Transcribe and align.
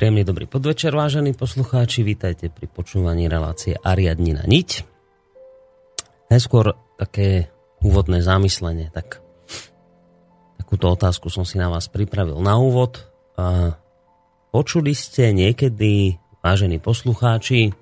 Príjemný 0.00 0.24
dobrý 0.24 0.48
podvečer, 0.48 0.96
vážení 0.96 1.36
poslucháči. 1.36 2.00
Vítajte 2.00 2.48
pri 2.48 2.72
počúvaní 2.72 3.28
relácie 3.28 3.76
Ariadnina 3.76 4.48
niť. 4.48 4.88
Najskôr 6.32 6.72
také 6.96 7.52
úvodné 7.84 8.24
zamyslenie. 8.24 8.88
Tak, 8.96 9.20
takúto 10.56 10.96
otázku 10.96 11.28
som 11.28 11.44
si 11.44 11.60
na 11.60 11.68
vás 11.68 11.92
pripravil 11.92 12.40
na 12.40 12.56
úvod. 12.56 13.12
A 13.36 13.76
počuli 14.48 14.96
ste 14.96 15.36
niekedy, 15.36 16.16
vážení 16.40 16.80
poslucháči, 16.80 17.76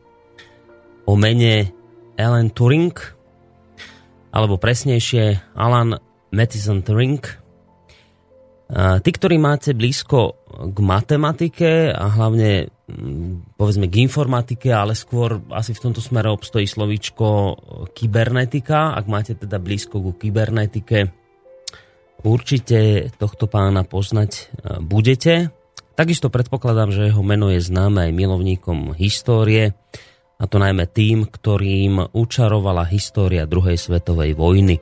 o 1.07 1.15
mene 1.15 1.71
Alan 2.19 2.51
Turing, 2.51 2.99
alebo 4.35 4.59
presnejšie 4.59 5.55
Alan 5.55 5.95
Matheson 6.35 6.83
Turing, 6.83 7.23
Tí, 8.69 9.11
ktorí 9.17 9.41
máte 9.41 9.73
blízko 9.73 10.38
k 10.59 10.79
matematike 10.83 11.95
a 11.95 12.07
hlavne 12.11 12.67
mm, 12.91 13.55
povedzme 13.55 13.87
k 13.87 14.03
informatike, 14.03 14.75
ale 14.75 14.99
skôr 14.99 15.39
asi 15.55 15.71
v 15.71 15.83
tomto 15.89 16.03
smere 16.03 16.27
obstojí 16.35 16.67
slovíčko 16.67 17.57
kybernetika. 17.95 18.99
Ak 18.99 19.07
máte 19.07 19.39
teda 19.39 19.63
blízko 19.63 20.03
ku 20.03 20.13
kybernetike, 20.19 21.15
určite 22.27 23.11
tohto 23.15 23.47
pána 23.47 23.87
poznať 23.87 24.31
e, 24.35 24.43
budete. 24.83 25.55
Takisto 25.95 26.31
predpokladám, 26.31 26.91
že 26.91 27.11
jeho 27.11 27.23
meno 27.23 27.51
je 27.51 27.63
známe 27.63 28.11
aj 28.11 28.13
milovníkom 28.15 28.95
histórie, 28.99 29.75
a 30.39 30.47
to 30.47 30.63
najmä 30.63 30.87
tým, 30.87 31.27
ktorým 31.27 32.15
učarovala 32.15 32.87
história 32.87 33.43
druhej 33.43 33.75
svetovej 33.75 34.39
vojny. 34.39 34.79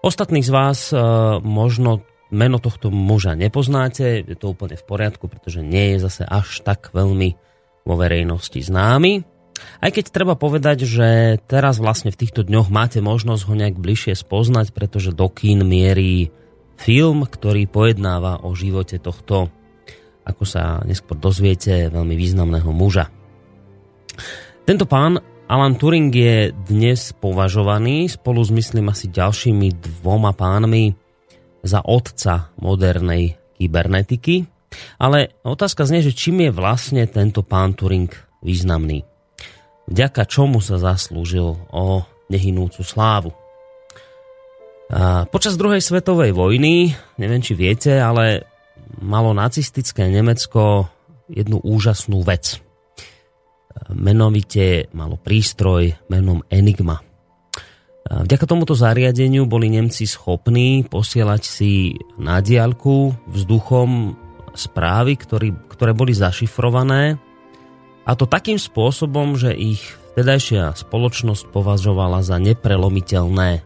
Ostatných 0.00 0.46
z 0.46 0.52
vás 0.54 0.78
e, 0.90 0.96
možno 1.42 2.06
meno 2.30 2.62
tohto 2.62 2.88
muža 2.88 3.34
nepoznáte, 3.34 4.22
je 4.22 4.36
to 4.38 4.54
úplne 4.54 4.78
v 4.78 4.86
poriadku, 4.86 5.26
pretože 5.26 5.62
nie 5.62 5.94
je 5.94 6.06
zase 6.06 6.22
až 6.26 6.62
tak 6.62 6.90
veľmi 6.94 7.34
vo 7.84 7.94
verejnosti 7.98 8.58
známy. 8.62 9.26
Aj 9.84 9.92
keď 9.92 10.08
treba 10.08 10.34
povedať, 10.40 10.88
že 10.88 11.36
teraz 11.44 11.76
vlastne 11.76 12.08
v 12.08 12.20
týchto 12.24 12.46
dňoch 12.46 12.72
máte 12.72 13.04
možnosť 13.04 13.42
ho 13.44 13.54
nejak 13.58 13.76
bližšie 13.76 14.16
spoznať, 14.16 14.72
pretože 14.72 15.12
do 15.12 15.28
kín 15.28 15.68
mierí 15.68 16.32
film, 16.80 17.28
ktorý 17.28 17.68
pojednáva 17.68 18.40
o 18.40 18.56
živote 18.56 18.96
tohto, 18.96 19.52
ako 20.24 20.44
sa 20.48 20.80
neskôr 20.88 21.20
dozviete, 21.20 21.92
veľmi 21.92 22.16
významného 22.16 22.72
muža. 22.72 23.12
Tento 24.64 24.88
pán 24.88 25.20
Alan 25.50 25.76
Turing 25.76 26.14
je 26.14 26.54
dnes 26.54 27.12
považovaný 27.18 28.06
spolu 28.06 28.40
s 28.40 28.54
myslím 28.54 28.94
asi 28.94 29.10
ďalšími 29.10 29.82
dvoma 29.82 30.32
pánmi 30.32 30.94
za 31.60 31.80
otca 31.84 32.52
modernej 32.60 33.36
kybernetiky. 33.60 34.48
Ale 35.02 35.34
otázka 35.42 35.84
znie, 35.84 36.00
že 36.00 36.14
čím 36.14 36.46
je 36.46 36.50
vlastne 36.54 37.02
tento 37.10 37.42
pán 37.42 37.74
Turing 37.74 38.08
významný? 38.40 39.02
Vďaka 39.90 40.22
čomu 40.30 40.62
sa 40.62 40.78
zaslúžil 40.78 41.58
o 41.74 41.84
nehynúcu 42.30 42.80
slávu? 42.86 43.34
A 44.90 45.26
počas 45.26 45.58
druhej 45.58 45.82
svetovej 45.82 46.34
vojny, 46.34 46.94
neviem 47.18 47.42
či 47.42 47.54
viete, 47.54 47.98
ale 47.98 48.46
malo 48.98 49.30
nacistické 49.34 50.10
Nemecko 50.10 50.90
jednu 51.30 51.62
úžasnú 51.62 52.22
vec. 52.26 52.58
Menovite 53.90 54.90
malo 54.94 55.14
prístroj 55.14 55.94
menom 56.10 56.42
Enigma. 56.50 57.09
Vďaka 58.08 58.48
tomuto 58.48 58.72
zariadeniu 58.72 59.44
boli 59.44 59.68
Nemci 59.68 60.08
schopní 60.08 60.88
posielať 60.88 61.42
si 61.44 62.00
na 62.16 62.40
diálku 62.40 63.12
vzduchom 63.28 64.16
správy, 64.56 65.14
ktorý, 65.20 65.52
ktoré 65.68 65.92
boli 65.92 66.16
zašifrované 66.16 67.20
a 68.08 68.16
to 68.18 68.26
takým 68.26 68.58
spôsobom, 68.58 69.38
že 69.38 69.54
ich 69.54 69.82
vtedajšia 70.12 70.74
spoločnosť 70.74 71.54
považovala 71.54 72.26
za 72.26 72.42
neprelomiteľné. 72.42 73.62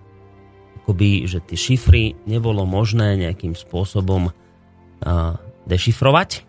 Akoby, 0.84 1.24
že 1.24 1.40
tie 1.40 1.56
šifry 1.56 2.12
nebolo 2.28 2.68
možné 2.68 3.16
nejakým 3.16 3.56
spôsobom 3.56 4.28
a, 4.28 5.38
dešifrovať. 5.64 6.44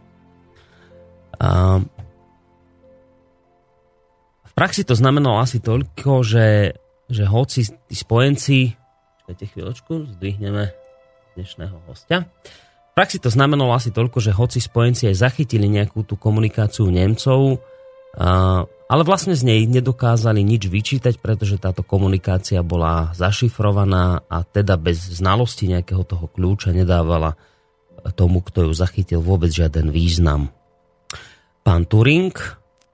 A, 1.39 1.79
v 4.43 4.51
praxi 4.51 4.83
to 4.83 4.91
znamenalo 4.97 5.39
asi 5.39 5.63
toľko, 5.63 6.11
že 6.27 6.75
že 7.09 7.23
hoci 7.29 7.65
tí 7.65 7.95
spojenci, 7.95 8.73
čakajte 9.21 9.45
chvíľočku, 9.53 9.93
zdvihneme 10.17 10.73
dnešného 11.37 11.77
hostia. 11.85 12.25
V 12.91 12.91
praxi 12.95 13.19
to 13.19 13.27
znamenalo 13.27 13.75
asi 13.75 13.91
toľko, 13.91 14.23
že 14.23 14.31
hoci 14.31 14.63
spojenci 14.63 15.11
aj 15.11 15.19
zachytili 15.19 15.67
nejakú 15.67 16.07
tú 16.07 16.15
komunikáciu 16.15 16.87
Nemcov, 16.87 17.59
ale 18.87 19.01
vlastne 19.03 19.35
z 19.35 19.43
nej 19.43 19.67
nedokázali 19.67 20.39
nič 20.39 20.71
vyčítať, 20.71 21.19
pretože 21.19 21.59
táto 21.59 21.83
komunikácia 21.83 22.63
bola 22.63 23.11
zašifrovaná 23.11 24.23
a 24.31 24.47
teda 24.47 24.79
bez 24.79 25.19
znalosti 25.19 25.67
nejakého 25.67 26.07
toho 26.07 26.31
kľúča 26.31 26.71
nedávala 26.71 27.35
tomu, 28.15 28.39
kto 28.39 28.69
ju 28.69 28.71
zachytil 28.71 29.19
vôbec 29.19 29.51
žiaden 29.51 29.91
význam. 29.91 30.55
Pán 31.65 31.89
Turing, 31.89 32.31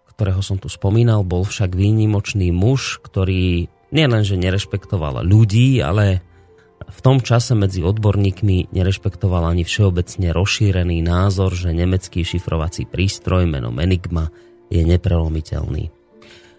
ktorého 0.09 0.41
som 0.41 0.57
tu 0.57 0.71
spomínal, 0.71 1.21
bol 1.27 1.43
však 1.45 1.75
výnimočný 1.77 2.49
muž, 2.49 2.97
ktorý 3.03 3.69
nielenže 3.91 4.39
nerešpektoval 4.39 5.23
ľudí, 5.27 5.79
ale 5.83 6.23
v 6.81 6.99
tom 6.99 7.21
čase 7.21 7.53
medzi 7.53 7.85
odborníkmi 7.85 8.73
nerešpektoval 8.73 9.53
ani 9.53 9.63
všeobecne 9.63 10.33
rozšírený 10.33 11.05
názor, 11.05 11.53
že 11.53 11.71
nemecký 11.71 12.25
šifrovací 12.25 12.89
prístroj 12.89 13.45
menom 13.45 13.77
Enigma 13.77 14.27
je 14.71 14.81
neprelomiteľný. 14.83 16.01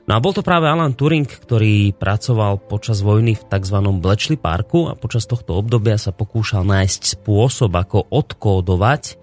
No 0.02 0.19
a 0.19 0.23
bol 0.23 0.34
to 0.34 0.43
práve 0.43 0.67
Alan 0.67 0.99
Turing, 0.99 1.31
ktorý 1.31 1.94
pracoval 1.94 2.67
počas 2.67 3.06
vojny 3.06 3.38
v 3.38 3.46
tzv. 3.46 3.78
Bletchley 4.02 4.35
Parku 4.35 4.90
a 4.90 4.99
počas 4.99 5.31
tohto 5.31 5.55
obdobia 5.55 5.94
sa 5.94 6.11
pokúšal 6.11 6.67
nájsť 6.67 7.23
spôsob, 7.23 7.70
ako 7.70 8.11
odkódovať 8.11 9.14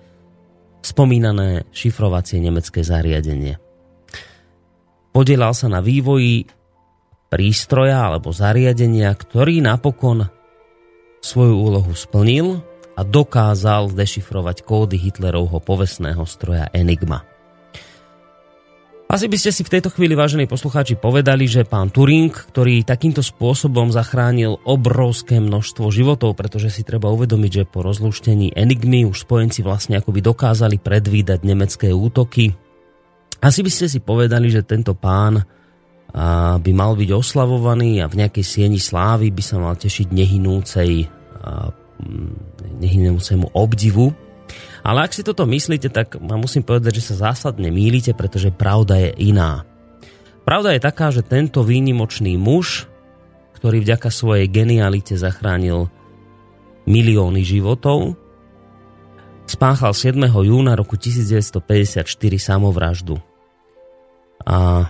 spomínané 0.79 1.67
šifrovacie 1.75 2.39
nemecké 2.39 2.79
zariadenie. 2.87 3.59
Podielal 5.11 5.51
sa 5.51 5.67
na 5.67 5.83
vývoji 5.83 6.47
prístroja 7.29 8.09
alebo 8.09 8.33
zariadenia, 8.33 9.13
ktorý 9.13 9.61
napokon 9.61 10.27
svoju 11.21 11.55
úlohu 11.55 11.93
splnil 11.93 12.65
a 12.97 13.01
dokázal 13.05 13.95
dešifrovať 13.95 14.65
kódy 14.65 14.99
Hitlerovho 14.99 15.63
povestného 15.63 16.25
stroja 16.27 16.67
Enigma. 16.75 17.23
Asi 19.09 19.25
by 19.25 19.41
ste 19.41 19.49
si 19.49 19.65
v 19.65 19.73
tejto 19.73 19.89
chvíli, 19.89 20.13
vážení 20.13 20.45
poslucháči, 20.45 20.93
povedali, 20.93 21.49
že 21.49 21.65
pán 21.65 21.89
Turing, 21.89 22.29
ktorý 22.29 22.85
takýmto 22.85 23.25
spôsobom 23.25 23.89
zachránil 23.89 24.61
obrovské 24.69 25.41
množstvo 25.41 25.89
životov, 25.89 26.37
pretože 26.37 26.69
si 26.69 26.85
treba 26.85 27.09
uvedomiť, 27.09 27.51
že 27.51 27.65
po 27.65 27.81
rozlúštení 27.81 28.53
Enigmy 28.53 29.09
už 29.09 29.25
spojenci 29.25 29.65
vlastne 29.65 29.97
akoby 29.97 30.21
dokázali 30.21 30.77
predvídať 30.77 31.41
nemecké 31.41 31.89
útoky. 31.89 32.53
Asi 33.41 33.65
by 33.65 33.71
ste 33.73 33.89
si 33.89 33.97
povedali, 33.97 34.53
že 34.53 34.61
tento 34.61 34.93
pán 34.93 35.41
by 36.59 36.71
mal 36.73 36.97
byť 36.97 37.09
oslavovaný 37.13 38.01
a 38.01 38.09
v 38.09 38.25
nejakej 38.25 38.45
sieni 38.45 38.81
slávy 38.81 39.29
by 39.29 39.43
sa 39.45 39.61
mal 39.61 39.77
tešiť 39.77 40.09
nehynúcej, 40.09 41.05
nehynúcemu 42.81 43.53
obdivu 43.53 44.09
ale 44.83 45.05
ak 45.05 45.11
si 45.11 45.21
toto 45.25 45.43
myslíte, 45.43 45.91
tak 45.91 46.17
musím 46.19 46.63
povedať, 46.63 46.99
že 47.03 47.13
sa 47.13 47.31
zásadne 47.31 47.69
mýlite, 47.69 48.15
pretože 48.15 48.49
pravda 48.49 48.97
je 48.97 49.11
iná. 49.31 49.67
Pravda 50.47 50.73
je 50.73 50.81
taká, 50.81 51.11
že 51.11 51.21
tento 51.21 51.61
výnimočný 51.61 52.39
muž, 52.39 52.87
ktorý 53.59 53.83
vďaka 53.83 54.09
svojej 54.09 54.47
genialite 54.47 55.19
zachránil 55.19 55.91
milióny 56.87 57.43
životov, 57.43 58.15
spáchal 59.45 59.91
7. 59.93 60.25
júna 60.25 60.73
roku 60.79 60.95
1954 60.95 62.07
samovraždu. 62.39 63.19
A 64.47 64.89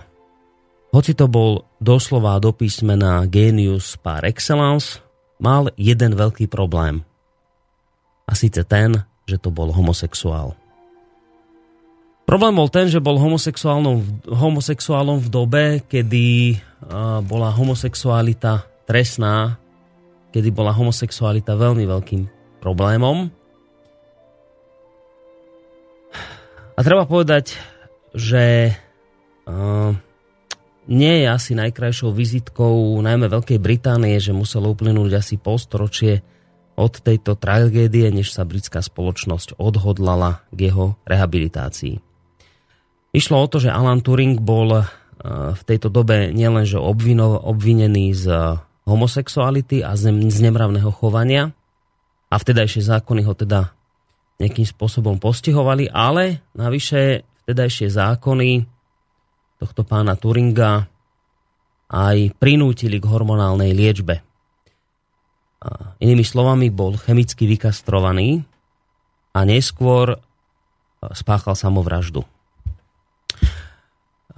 hoci 0.90 1.14
to 1.14 1.30
bol 1.30 1.66
doslova 1.78 2.38
do 2.42 2.50
písmena 2.50 3.22
genius 3.30 3.94
par 3.98 4.26
excellence, 4.26 4.98
mal 5.38 5.70
jeden 5.78 6.18
veľký 6.18 6.50
problém. 6.50 7.06
A 8.26 8.34
síce 8.38 8.62
ten, 8.66 9.06
že 9.26 9.38
to 9.38 9.50
bol 9.50 9.70
homosexuál. 9.70 10.58
Problém 12.26 12.54
bol 12.54 12.70
ten, 12.70 12.86
že 12.86 13.02
bol 13.02 13.18
homosexuálom, 13.18 14.06
homosexuálom 14.30 15.18
v 15.18 15.28
dobe, 15.34 15.64
kedy 15.82 16.58
bola 17.26 17.50
homosexualita 17.50 18.62
trestná, 18.86 19.58
kedy 20.30 20.54
bola 20.54 20.70
homosexualita 20.70 21.58
veľmi 21.58 21.90
veľkým 21.90 22.22
problémom. 22.62 23.26
A 26.78 26.80
treba 26.86 27.02
povedať, 27.02 27.58
že 28.14 28.72
uh, 29.50 29.90
nie 30.90 31.22
je 31.22 31.26
asi 31.30 31.52
najkrajšou 31.54 32.10
vizitkou 32.10 32.98
najmä 32.98 33.30
Veľkej 33.30 33.62
Británie, 33.62 34.18
že 34.18 34.34
muselo 34.34 34.74
uplynúť 34.74 35.22
asi 35.22 35.38
polstoročie 35.38 36.26
od 36.74 36.98
tejto 36.98 37.38
tragédie, 37.38 38.10
než 38.10 38.34
sa 38.34 38.42
britská 38.42 38.82
spoločnosť 38.82 39.54
odhodlala 39.62 40.42
k 40.50 40.72
jeho 40.72 40.98
rehabilitácii. 41.06 42.02
Išlo 43.14 43.36
o 43.38 43.50
to, 43.50 43.62
že 43.62 43.74
Alan 43.74 44.02
Turing 44.02 44.38
bol 44.38 44.82
e, 44.82 44.84
v 45.54 45.62
tejto 45.66 45.90
dobe 45.90 46.34
nielenže 46.34 46.78
obvinený 46.78 48.14
z 48.14 48.26
homosexuality 48.86 49.86
a 49.86 49.94
z 49.94 50.10
nemravného 50.18 50.90
chovania 50.90 51.54
a 52.30 52.34
vtedajšie 52.38 52.82
zákony 52.86 53.22
ho 53.26 53.34
teda 53.34 53.74
nejakým 54.40 54.66
spôsobom 54.66 55.20
postihovali, 55.20 55.92
ale 55.92 56.40
navyše 56.56 57.28
vtedajšie 57.44 57.92
zákony 57.92 58.79
tohto 59.60 59.84
pána 59.84 60.16
Turinga 60.16 60.88
aj 61.92 62.32
prinútili 62.40 62.96
k 62.96 63.04
hormonálnej 63.04 63.76
liečbe. 63.76 64.24
Inými 66.00 66.24
slovami, 66.24 66.72
bol 66.72 66.96
chemicky 66.96 67.44
vykastrovaný 67.44 68.40
a 69.36 69.44
neskôr 69.44 70.16
spáchal 71.12 71.52
samovraždu. 71.52 72.24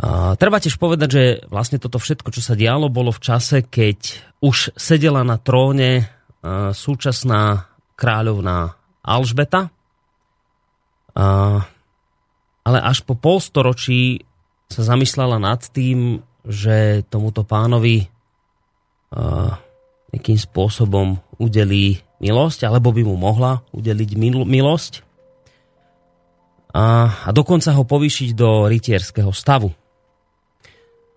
A 0.02 0.34
treba 0.34 0.58
tiež 0.58 0.82
povedať, 0.82 1.08
že 1.14 1.24
vlastne 1.46 1.78
toto 1.78 2.02
všetko, 2.02 2.34
čo 2.34 2.42
sa 2.42 2.58
dialo, 2.58 2.90
bolo 2.90 3.14
v 3.14 3.22
čase, 3.22 3.62
keď 3.62 4.18
už 4.42 4.74
sedela 4.74 5.22
na 5.22 5.38
tróne 5.38 6.10
súčasná 6.74 7.70
kráľovná 7.94 8.74
Alžbeta. 9.06 9.70
A, 11.14 11.26
ale 12.66 12.78
až 12.82 13.06
po 13.06 13.14
polstoročí 13.14 14.26
sa 14.72 14.96
zamyslela 14.96 15.36
nad 15.36 15.60
tým, 15.68 16.24
že 16.48 17.04
tomuto 17.12 17.44
pánovi 17.44 18.08
a, 19.12 19.60
nejakým 20.10 20.40
spôsobom 20.40 21.20
udelí 21.36 22.00
milosť, 22.18 22.64
alebo 22.64 22.90
by 22.96 23.04
mu 23.04 23.20
mohla 23.20 23.60
udeliť 23.76 24.10
mil- 24.16 24.48
milosť 24.48 25.12
a, 26.72 27.12
a 27.28 27.30
dokonca 27.30 27.76
ho 27.76 27.84
povýšiť 27.84 28.32
do 28.32 28.64
rytierského 28.64 29.28
stavu. 29.30 29.68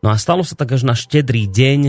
No 0.04 0.12
a 0.12 0.20
stalo 0.20 0.44
sa 0.44 0.54
tak 0.60 0.76
až 0.76 0.84
na 0.84 0.94
štedrý 0.94 1.48
deň 1.48 1.82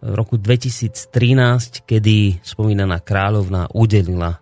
v 0.00 0.12
roku 0.16 0.40
2013, 0.40 1.84
kedy 1.84 2.40
spomínaná 2.40 3.02
kráľovna 3.02 3.68
udelila 3.74 4.40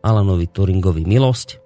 Alanovi 0.00 0.48
Turingovi 0.48 1.04
milosť. 1.04 1.60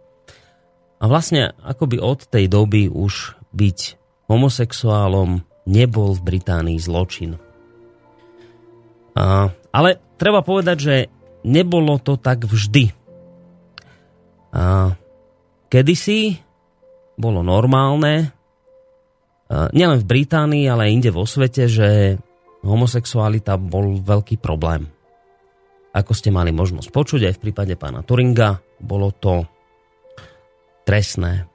A 0.99 1.07
vlastne 1.07 1.55
akoby 1.63 2.03
od 2.03 2.27
tej 2.27 2.51
doby 2.51 2.91
už 2.91 3.39
byť 3.55 3.79
homosexuálom 4.29 5.41
nebol 5.69 6.13
v 6.17 6.21
Británii 6.25 6.79
zločin. 6.79 7.41
A 9.19 9.51
ale 9.73 10.01
treba 10.17 10.41
povedať, 10.41 10.77
že 10.79 10.95
nebolo 11.45 12.01
to 12.01 12.17
tak 12.17 12.49
vždy. 12.49 12.91
A 14.53 14.97
kedysi 15.69 16.41
bolo 17.19 17.45
normálne, 17.45 18.33
nielen 19.49 19.99
v 20.01 20.09
Británii, 20.09 20.65
ale 20.69 20.89
aj 20.89 20.95
inde 20.95 21.11
vo 21.13 21.25
svete, 21.29 21.69
že 21.69 22.19
homosexualita 22.65 23.57
bol 23.57 24.01
veľký 24.01 24.41
problém. 24.41 24.89
Ako 25.93 26.13
ste 26.13 26.29
mali 26.29 26.53
možnosť 26.53 26.89
počuť 26.93 27.21
aj 27.29 27.35
v 27.37 27.43
prípade 27.49 27.75
pána 27.75 28.05
Turinga, 28.05 28.61
bolo 28.79 29.11
to 29.13 29.45
trestné. 30.85 31.49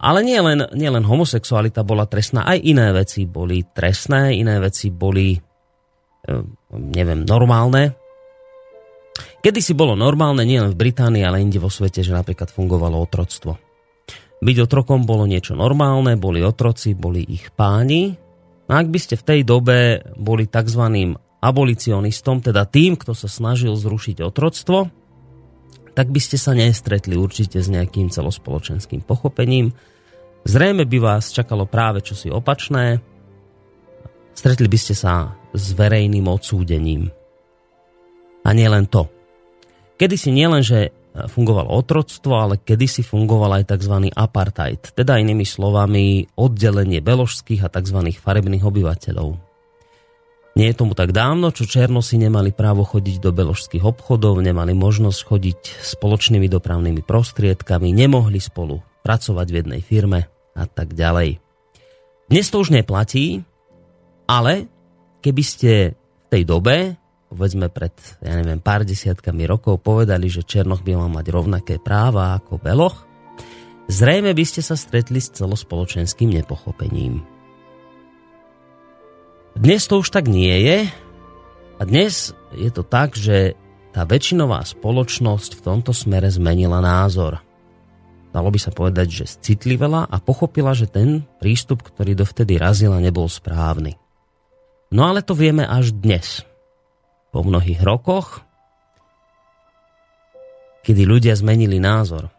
Ale 0.00 0.24
nie 0.24 0.40
len, 0.40 0.64
nie 0.72 0.88
len 0.88 1.04
homosexualita 1.04 1.84
bola 1.84 2.08
trestná, 2.08 2.48
aj 2.48 2.58
iné 2.64 2.88
veci 2.96 3.28
boli 3.28 3.60
trestné, 3.68 4.32
iné 4.32 4.56
veci 4.56 4.88
boli 4.88 5.36
neviem, 6.70 7.24
normálne. 7.24 7.96
Kedy 9.40 9.60
si 9.60 9.72
bolo 9.72 9.96
normálne 9.96 10.44
nielen 10.44 10.72
v 10.76 10.80
Británii, 10.88 11.24
ale 11.24 11.40
inde 11.40 11.60
vo 11.60 11.72
svete, 11.72 12.04
že 12.04 12.12
napríklad 12.12 12.52
fungovalo 12.52 13.00
otroctvo. 13.00 13.56
Byť 14.40 14.56
otrokom 14.64 15.04
bolo 15.04 15.28
niečo 15.28 15.52
normálne, 15.52 16.16
boli 16.16 16.40
otroci, 16.40 16.96
boli 16.96 17.24
ich 17.24 17.52
páni. 17.52 18.16
A 18.70 18.80
ak 18.80 18.88
by 18.88 18.98
ste 19.00 19.20
v 19.20 19.26
tej 19.26 19.40
dobe 19.44 20.00
boli 20.16 20.48
tzv. 20.48 21.16
abolicionistom, 21.40 22.40
teda 22.40 22.64
tým, 22.68 22.96
kto 22.96 23.12
sa 23.12 23.28
snažil 23.28 23.76
zrušiť 23.76 24.24
otroctvo, 24.24 24.99
tak 25.94 26.08
by 26.08 26.20
ste 26.22 26.38
sa 26.38 26.54
nestretli 26.54 27.18
určite 27.18 27.58
s 27.58 27.68
nejakým 27.68 28.08
celospoločenským 28.08 29.02
pochopením. 29.02 29.74
Zrejme 30.46 30.88
by 30.88 30.98
vás 31.02 31.34
čakalo 31.34 31.68
práve 31.68 32.00
čosi 32.00 32.32
opačné. 32.32 33.02
Stretli 34.32 34.70
by 34.70 34.78
ste 34.78 34.94
sa 34.96 35.36
s 35.52 35.74
verejným 35.76 36.24
odsúdením. 36.30 37.10
A 38.46 38.56
nie 38.56 38.64
len 38.70 38.88
to. 38.88 39.10
Kedysi 40.00 40.32
nielen, 40.32 40.64
že 40.64 40.96
fungovalo 41.10 41.74
otroctvo, 41.74 42.32
ale 42.38 42.54
kedysi 42.62 43.02
fungoval 43.02 43.60
aj 43.60 43.74
tzv. 43.74 44.08
apartheid, 44.14 44.94
teda 44.94 45.18
inými 45.18 45.44
slovami 45.44 46.30
oddelenie 46.38 47.02
beložských 47.02 47.66
a 47.66 47.68
tzv. 47.68 48.14
farebných 48.14 48.64
obyvateľov. 48.64 49.49
Nie 50.58 50.74
je 50.74 50.78
tomu 50.82 50.98
tak 50.98 51.14
dávno, 51.14 51.54
čo 51.54 51.62
Černosi 51.62 52.18
nemali 52.18 52.50
právo 52.50 52.82
chodiť 52.82 53.22
do 53.22 53.30
beložských 53.30 53.86
obchodov, 53.86 54.42
nemali 54.42 54.74
možnosť 54.74 55.20
chodiť 55.22 55.60
spoločnými 55.78 56.50
dopravnými 56.50 57.06
prostriedkami, 57.06 57.94
nemohli 57.94 58.42
spolu 58.42 58.82
pracovať 59.06 59.46
v 59.46 59.58
jednej 59.62 59.80
firme 59.80 60.26
a 60.58 60.64
tak 60.66 60.98
ďalej. 60.98 61.38
Dnes 62.26 62.46
to 62.50 62.62
už 62.62 62.74
neplatí, 62.74 63.46
ale 64.26 64.66
keby 65.22 65.42
ste 65.42 65.70
v 65.94 66.26
tej 66.30 66.42
dobe, 66.46 66.98
povedzme 67.30 67.70
pred, 67.70 67.94
ja 68.18 68.34
neviem, 68.34 68.58
pár 68.58 68.82
desiatkami 68.82 69.46
rokov 69.46 69.78
povedali, 69.82 70.26
že 70.26 70.46
Černoch 70.46 70.82
by 70.82 70.98
mal 70.98 71.10
mať 71.10 71.26
rovnaké 71.30 71.74
práva 71.78 72.34
ako 72.38 72.58
Beloch, 72.58 73.06
zrejme 73.86 74.34
by 74.34 74.44
ste 74.46 74.66
sa 74.66 74.74
stretli 74.74 75.22
s 75.22 75.30
celospoločenským 75.34 76.30
nepochopením. 76.42 77.39
Dnes 79.58 79.82
to 79.90 79.98
už 79.98 80.14
tak 80.14 80.30
nie 80.30 80.54
je 80.62 80.78
a 81.78 81.82
dnes 81.82 82.34
je 82.54 82.70
to 82.70 82.86
tak, 82.86 83.16
že 83.16 83.58
tá 83.90 84.06
väčšinová 84.06 84.62
spoločnosť 84.62 85.58
v 85.58 85.64
tomto 85.64 85.90
smere 85.90 86.30
zmenila 86.30 86.78
názor. 86.78 87.42
Dalo 88.30 88.54
by 88.54 88.60
sa 88.62 88.70
povedať, 88.70 89.08
že 89.10 89.24
citlivela 89.42 90.06
a 90.06 90.16
pochopila, 90.22 90.70
že 90.70 90.86
ten 90.86 91.26
prístup, 91.42 91.82
ktorý 91.82 92.14
dovtedy 92.14 92.54
razila, 92.62 93.02
nebol 93.02 93.26
správny. 93.26 93.98
No 94.94 95.10
ale 95.10 95.26
to 95.26 95.34
vieme 95.34 95.66
až 95.66 95.90
dnes. 95.90 96.46
Po 97.34 97.42
mnohých 97.42 97.82
rokoch, 97.82 98.42
kedy 100.86 101.02
ľudia 101.06 101.34
zmenili 101.34 101.82
názor. 101.82 102.30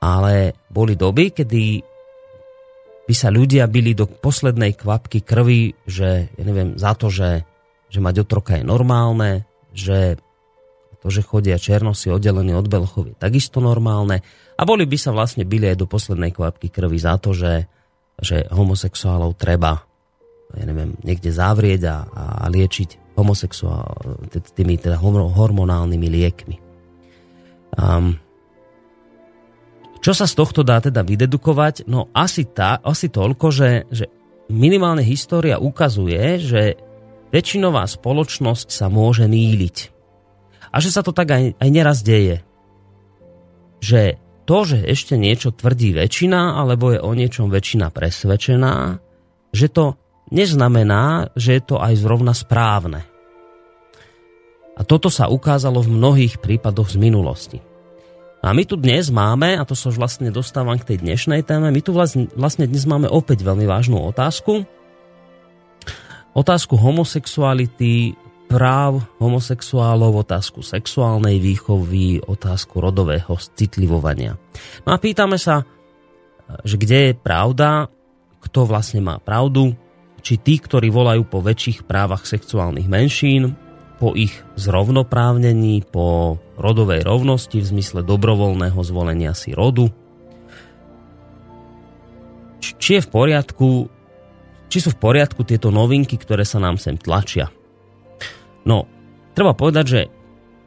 Ale 0.00 0.52
boli 0.68 0.92
doby, 0.92 1.32
kedy 1.32 1.95
by 3.06 3.14
sa 3.14 3.30
ľudia 3.30 3.70
byli 3.70 3.94
do 3.94 4.10
poslednej 4.10 4.74
kvapky 4.74 5.22
krvi, 5.22 5.78
že, 5.86 6.30
ja 6.34 6.42
neviem, 6.42 6.74
za 6.74 6.98
to, 6.98 7.06
že 7.06 7.46
že 7.90 8.02
mať 8.02 8.26
otroka 8.26 8.58
je 8.58 8.64
normálne, 8.66 9.46
že 9.70 10.18
to, 11.00 11.08
že 11.12 11.22
chodia 11.22 11.60
černosi 11.60 12.10
oddelení 12.10 12.56
od 12.56 12.66
belchov 12.66 13.08
je 13.08 13.14
takisto 13.16 13.62
normálne 13.62 14.24
a 14.56 14.62
boli 14.66 14.88
by 14.88 14.96
sa 14.98 15.14
vlastne 15.14 15.46
byli 15.46 15.70
aj 15.70 15.76
do 15.78 15.86
poslednej 15.86 16.34
kvapky 16.34 16.72
krvi 16.72 16.98
za 16.98 17.14
to, 17.20 17.36
že, 17.36 17.68
že 18.18 18.48
homosexuálov 18.50 19.38
treba 19.38 19.86
ja 20.56 20.62
neviem, 20.62 20.94
niekde 21.02 21.32
zavrieť 21.34 21.82
a, 21.90 21.96
a 22.44 22.46
liečiť 22.46 23.18
homosexuál 23.18 23.98
tými 24.30 24.78
teda 24.78 25.00
hormonálnymi 25.02 26.08
liekmi. 26.08 26.56
Um, 27.76 28.14
čo 30.06 30.14
sa 30.14 30.30
z 30.30 30.38
tohto 30.38 30.62
dá 30.62 30.78
teda 30.78 31.02
vydedukovať? 31.02 31.90
No 31.90 32.06
asi, 32.14 32.46
tá, 32.46 32.78
asi 32.78 33.10
toľko, 33.10 33.50
že, 33.50 33.90
že 33.90 34.06
minimálne 34.46 35.02
história 35.02 35.58
ukazuje, 35.58 36.38
že 36.38 36.78
väčšinová 37.34 37.82
spoločnosť 37.90 38.70
sa 38.70 38.86
môže 38.86 39.26
míliť. 39.26 39.76
A 40.70 40.78
že 40.78 40.94
sa 40.94 41.02
to 41.02 41.10
tak 41.10 41.34
aj, 41.34 41.44
aj 41.58 41.70
neraz 41.74 42.06
deje. 42.06 42.46
Že 43.82 44.22
to, 44.46 44.58
že 44.62 44.78
ešte 44.86 45.18
niečo 45.18 45.50
tvrdí 45.50 45.98
väčšina, 45.98 46.54
alebo 46.54 46.94
je 46.94 47.02
o 47.02 47.10
niečom 47.10 47.50
väčšina 47.50 47.90
presvedčená, 47.90 49.02
že 49.50 49.66
to 49.66 49.98
neznamená, 50.30 51.34
že 51.34 51.58
je 51.58 51.62
to 51.66 51.82
aj 51.82 51.98
zrovna 51.98 52.30
správne. 52.30 53.02
A 54.78 54.86
toto 54.86 55.10
sa 55.10 55.26
ukázalo 55.26 55.82
v 55.82 55.98
mnohých 55.98 56.38
prípadoch 56.38 56.94
z 56.94 57.02
minulosti. 57.02 57.58
A 58.46 58.54
my 58.54 58.62
tu 58.62 58.78
dnes 58.78 59.10
máme, 59.10 59.58
a 59.58 59.66
to 59.66 59.74
sa 59.74 59.90
už 59.90 59.98
vlastne 59.98 60.30
dostávam 60.30 60.78
k 60.78 60.94
tej 60.94 61.02
dnešnej 61.02 61.42
téme, 61.42 61.66
my 61.66 61.82
tu 61.82 61.90
vlastne, 61.90 62.30
dnes 62.70 62.86
máme 62.86 63.10
opäť 63.10 63.42
veľmi 63.42 63.66
vážnu 63.66 63.98
otázku, 63.98 64.62
otázku 66.30 66.78
homosexuality, 66.78 68.14
práv 68.46 69.02
homosexuálov, 69.18 70.22
otázku 70.22 70.62
sexuálnej 70.62 71.42
výchovy, 71.42 72.22
otázku 72.22 72.78
rodového 72.78 73.34
citlivovania. 73.34 74.38
No 74.86 74.94
a 74.94 75.02
pýtame 75.02 75.42
sa, 75.42 75.66
že 76.62 76.78
kde 76.78 77.10
je 77.10 77.12
pravda, 77.18 77.90
kto 78.46 78.62
vlastne 78.62 79.02
má 79.02 79.18
pravdu, 79.18 79.74
či 80.22 80.38
tí, 80.38 80.62
ktorí 80.62 80.86
volajú 80.94 81.26
po 81.26 81.42
väčších 81.42 81.82
právach 81.82 82.22
sexuálnych 82.22 82.86
menšín, 82.86 83.58
po 83.96 84.12
ich 84.12 84.32
zrovnoprávnení, 84.60 85.88
po 85.88 86.36
rodovej 86.60 87.04
rovnosti 87.04 87.60
v 87.60 87.70
zmysle 87.76 88.04
dobrovoľného 88.04 88.80
zvolenia 88.84 89.32
si 89.32 89.56
rodu, 89.56 89.88
či 92.60 92.98
je 92.98 93.02
v 93.04 93.08
poriadku 93.08 93.68
či 94.66 94.82
sú 94.82 94.90
v 94.92 94.98
poriadku 94.98 95.46
tieto 95.46 95.70
novinky, 95.70 96.18
ktoré 96.18 96.42
sa 96.42 96.58
nám 96.58 96.76
sem 96.76 96.98
tlačia. 96.98 97.48
No, 98.66 98.90
treba 99.30 99.54
povedať, 99.54 99.84
že 99.86 100.00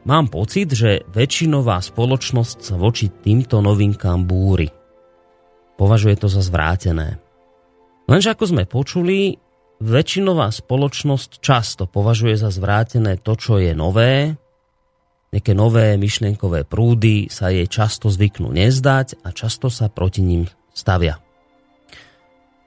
mám 0.08 0.32
pocit, 0.32 0.72
že 0.72 1.04
väčšinová 1.12 1.84
spoločnosť 1.84 2.58
sa 2.64 2.74
voči 2.80 3.12
týmto 3.12 3.60
novinkám 3.60 4.24
búri. 4.24 4.72
Považuje 5.76 6.16
to 6.16 6.32
za 6.32 6.40
zvrátené. 6.40 7.20
Lenže 8.08 8.32
ako 8.32 8.44
sme 8.48 8.64
počuli, 8.64 9.36
väčšinová 9.80 10.52
spoločnosť 10.52 11.40
často 11.40 11.88
považuje 11.88 12.36
za 12.36 12.52
zvrátené 12.52 13.16
to, 13.16 13.34
čo 13.34 13.56
je 13.56 13.72
nové, 13.72 14.36
nejaké 15.30 15.54
nové 15.54 15.94
myšlienkové 15.94 16.66
prúdy 16.66 17.30
sa 17.30 17.54
jej 17.54 17.66
často 17.70 18.10
zvyknú 18.10 18.50
nezdať 18.50 19.22
a 19.22 19.30
často 19.30 19.70
sa 19.70 19.86
proti 19.86 20.26
ním 20.26 20.50
stavia. 20.74 21.22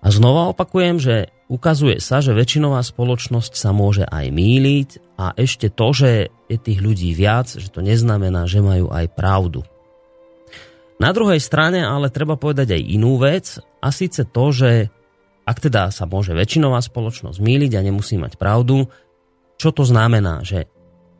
A 0.03 0.07
znova 0.11 0.51
opakujem, 0.51 0.99
že 0.99 1.31
ukazuje 1.47 1.99
sa, 2.03 2.19
že 2.19 2.35
väčšinová 2.35 2.83
spoločnosť 2.83 3.53
sa 3.55 3.71
môže 3.71 4.03
aj 4.03 4.25
míliť 4.31 4.89
a 5.15 5.31
ešte 5.35 5.71
to, 5.71 5.87
že 5.95 6.11
je 6.51 6.57
tých 6.59 6.79
ľudí 6.83 7.15
viac, 7.15 7.51
že 7.51 7.71
to 7.71 7.79
neznamená, 7.79 8.47
že 8.47 8.59
majú 8.63 8.91
aj 8.91 9.05
pravdu. 9.15 9.63
Na 10.99 11.11
druhej 11.11 11.39
strane 11.43 11.83
ale 11.83 12.11
treba 12.11 12.39
povedať 12.39 12.79
aj 12.79 12.81
inú 12.83 13.19
vec 13.19 13.59
a 13.83 13.91
síce 13.91 14.23
to, 14.27 14.45
že 14.55 14.87
ak 15.43 15.57
teda 15.59 15.91
sa 15.91 16.07
môže 16.07 16.31
väčšinová 16.31 16.79
spoločnosť 16.79 17.39
míliť 17.43 17.71
a 17.75 17.85
nemusí 17.85 18.15
mať 18.15 18.39
pravdu, 18.39 18.87
čo 19.59 19.75
to 19.75 19.83
znamená? 19.83 20.43
Že 20.43 20.67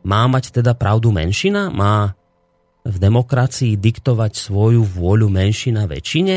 má 0.04 0.24
mať 0.28 0.52
teda 0.60 0.72
pravdu 0.76 1.12
menšina? 1.12 1.68
Má 1.68 2.16
v 2.84 2.96
demokracii 3.00 3.80
diktovať 3.80 4.36
svoju 4.36 4.84
vôľu 4.84 5.32
menšina 5.32 5.88
väčšine? 5.88 6.36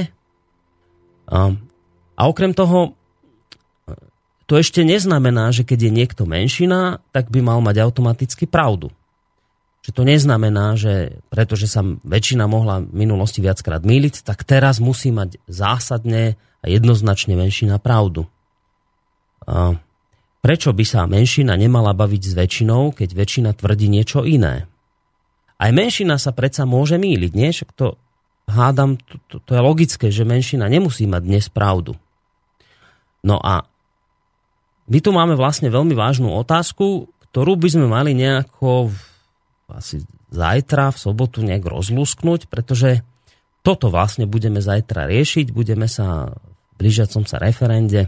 A 1.28 2.22
okrem 2.24 2.56
toho, 2.56 2.96
to 4.48 4.56
ešte 4.56 4.88
neznamená, 4.88 5.52
že 5.52 5.68
keď 5.68 5.88
je 5.88 5.92
niekto 5.92 6.24
menšina, 6.24 7.04
tak 7.12 7.28
by 7.28 7.44
mal 7.44 7.60
mať 7.60 7.84
automaticky 7.84 8.48
pravdu. 8.48 8.88
Že 9.88 9.92
to 9.96 10.04
neznamená, 10.04 10.76
že 10.76 11.24
pretože 11.32 11.72
sa 11.72 11.80
väčšina 11.84 12.44
mohla 12.44 12.84
v 12.84 12.92
minulosti 13.08 13.40
viackrát 13.40 13.88
míliť, 13.88 14.28
tak 14.28 14.44
teraz 14.44 14.84
musí 14.84 15.16
mať 15.16 15.40
zásadne 15.48 16.36
a 16.60 16.66
jednoznačne 16.68 17.40
menšina 17.40 17.80
pravdu. 17.80 18.28
A 19.48 19.80
prečo 20.44 20.76
by 20.76 20.84
sa 20.84 21.08
menšina 21.08 21.56
nemala 21.56 21.96
baviť 21.96 22.24
s 22.28 22.34
väčšinou, 22.36 22.92
keď 22.92 23.10
väčšina 23.16 23.56
tvrdí 23.56 23.88
niečo 23.88 24.28
iné? 24.28 24.68
Aj 25.56 25.72
menšina 25.72 26.20
sa 26.20 26.36
predsa 26.36 26.68
môže 26.68 27.00
míliť, 27.00 27.32
nie? 27.32 27.56
Však 27.56 27.72
to 27.72 27.96
hádam, 28.52 29.00
to, 29.00 29.16
to, 29.32 29.36
to 29.40 29.52
je 29.56 29.62
logické, 29.64 30.06
že 30.12 30.28
menšina 30.28 30.68
nemusí 30.68 31.08
mať 31.08 31.24
dnes 31.24 31.48
pravdu. 31.48 31.96
No 33.24 33.40
a 33.40 33.64
my 34.88 35.00
tu 35.00 35.16
máme 35.16 35.40
vlastne 35.40 35.72
veľmi 35.72 35.96
vážnu 35.96 36.32
otázku, 36.32 37.08
ktorú 37.32 37.56
by 37.56 37.70
sme 37.72 37.88
mali 37.88 38.16
nejako 38.16 38.92
asi 39.72 40.04
zajtra, 40.32 40.96
v 40.96 40.98
sobotu 40.98 41.44
nejak 41.44 41.68
rozlúsknuť, 41.68 42.48
pretože 42.48 43.04
toto 43.66 43.92
vlastne 43.92 44.24
budeme 44.24 44.64
zajtra 44.64 45.12
riešiť, 45.12 45.52
budeme 45.52 45.92
sa 45.92 46.32
v 46.32 46.74
blížiacom 46.80 47.28
sa 47.28 47.42
referende 47.42 48.08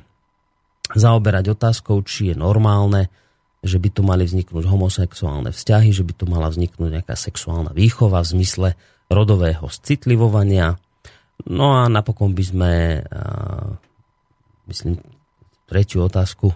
zaoberať 0.95 1.53
otázkou, 1.53 1.99
či 2.07 2.31
je 2.31 2.35
normálne, 2.37 3.11
že 3.59 3.75
by 3.75 3.89
tu 3.91 4.01
mali 4.07 4.23
vzniknúť 4.23 4.63
homosexuálne 4.63 5.51
vzťahy, 5.51 5.91
že 5.91 6.07
by 6.07 6.13
tu 6.15 6.25
mala 6.31 6.47
vzniknúť 6.47 7.01
nejaká 7.01 7.19
sexuálna 7.19 7.75
výchova 7.75 8.23
v 8.23 8.31
zmysle 8.39 8.69
rodového 9.11 9.67
citlivovania. 9.67 10.79
No 11.43 11.75
a 11.75 11.91
napokon 11.91 12.31
by 12.31 12.43
sme 12.45 12.71
myslím, 14.69 15.01
tretiu 15.67 16.05
otázku. 16.07 16.55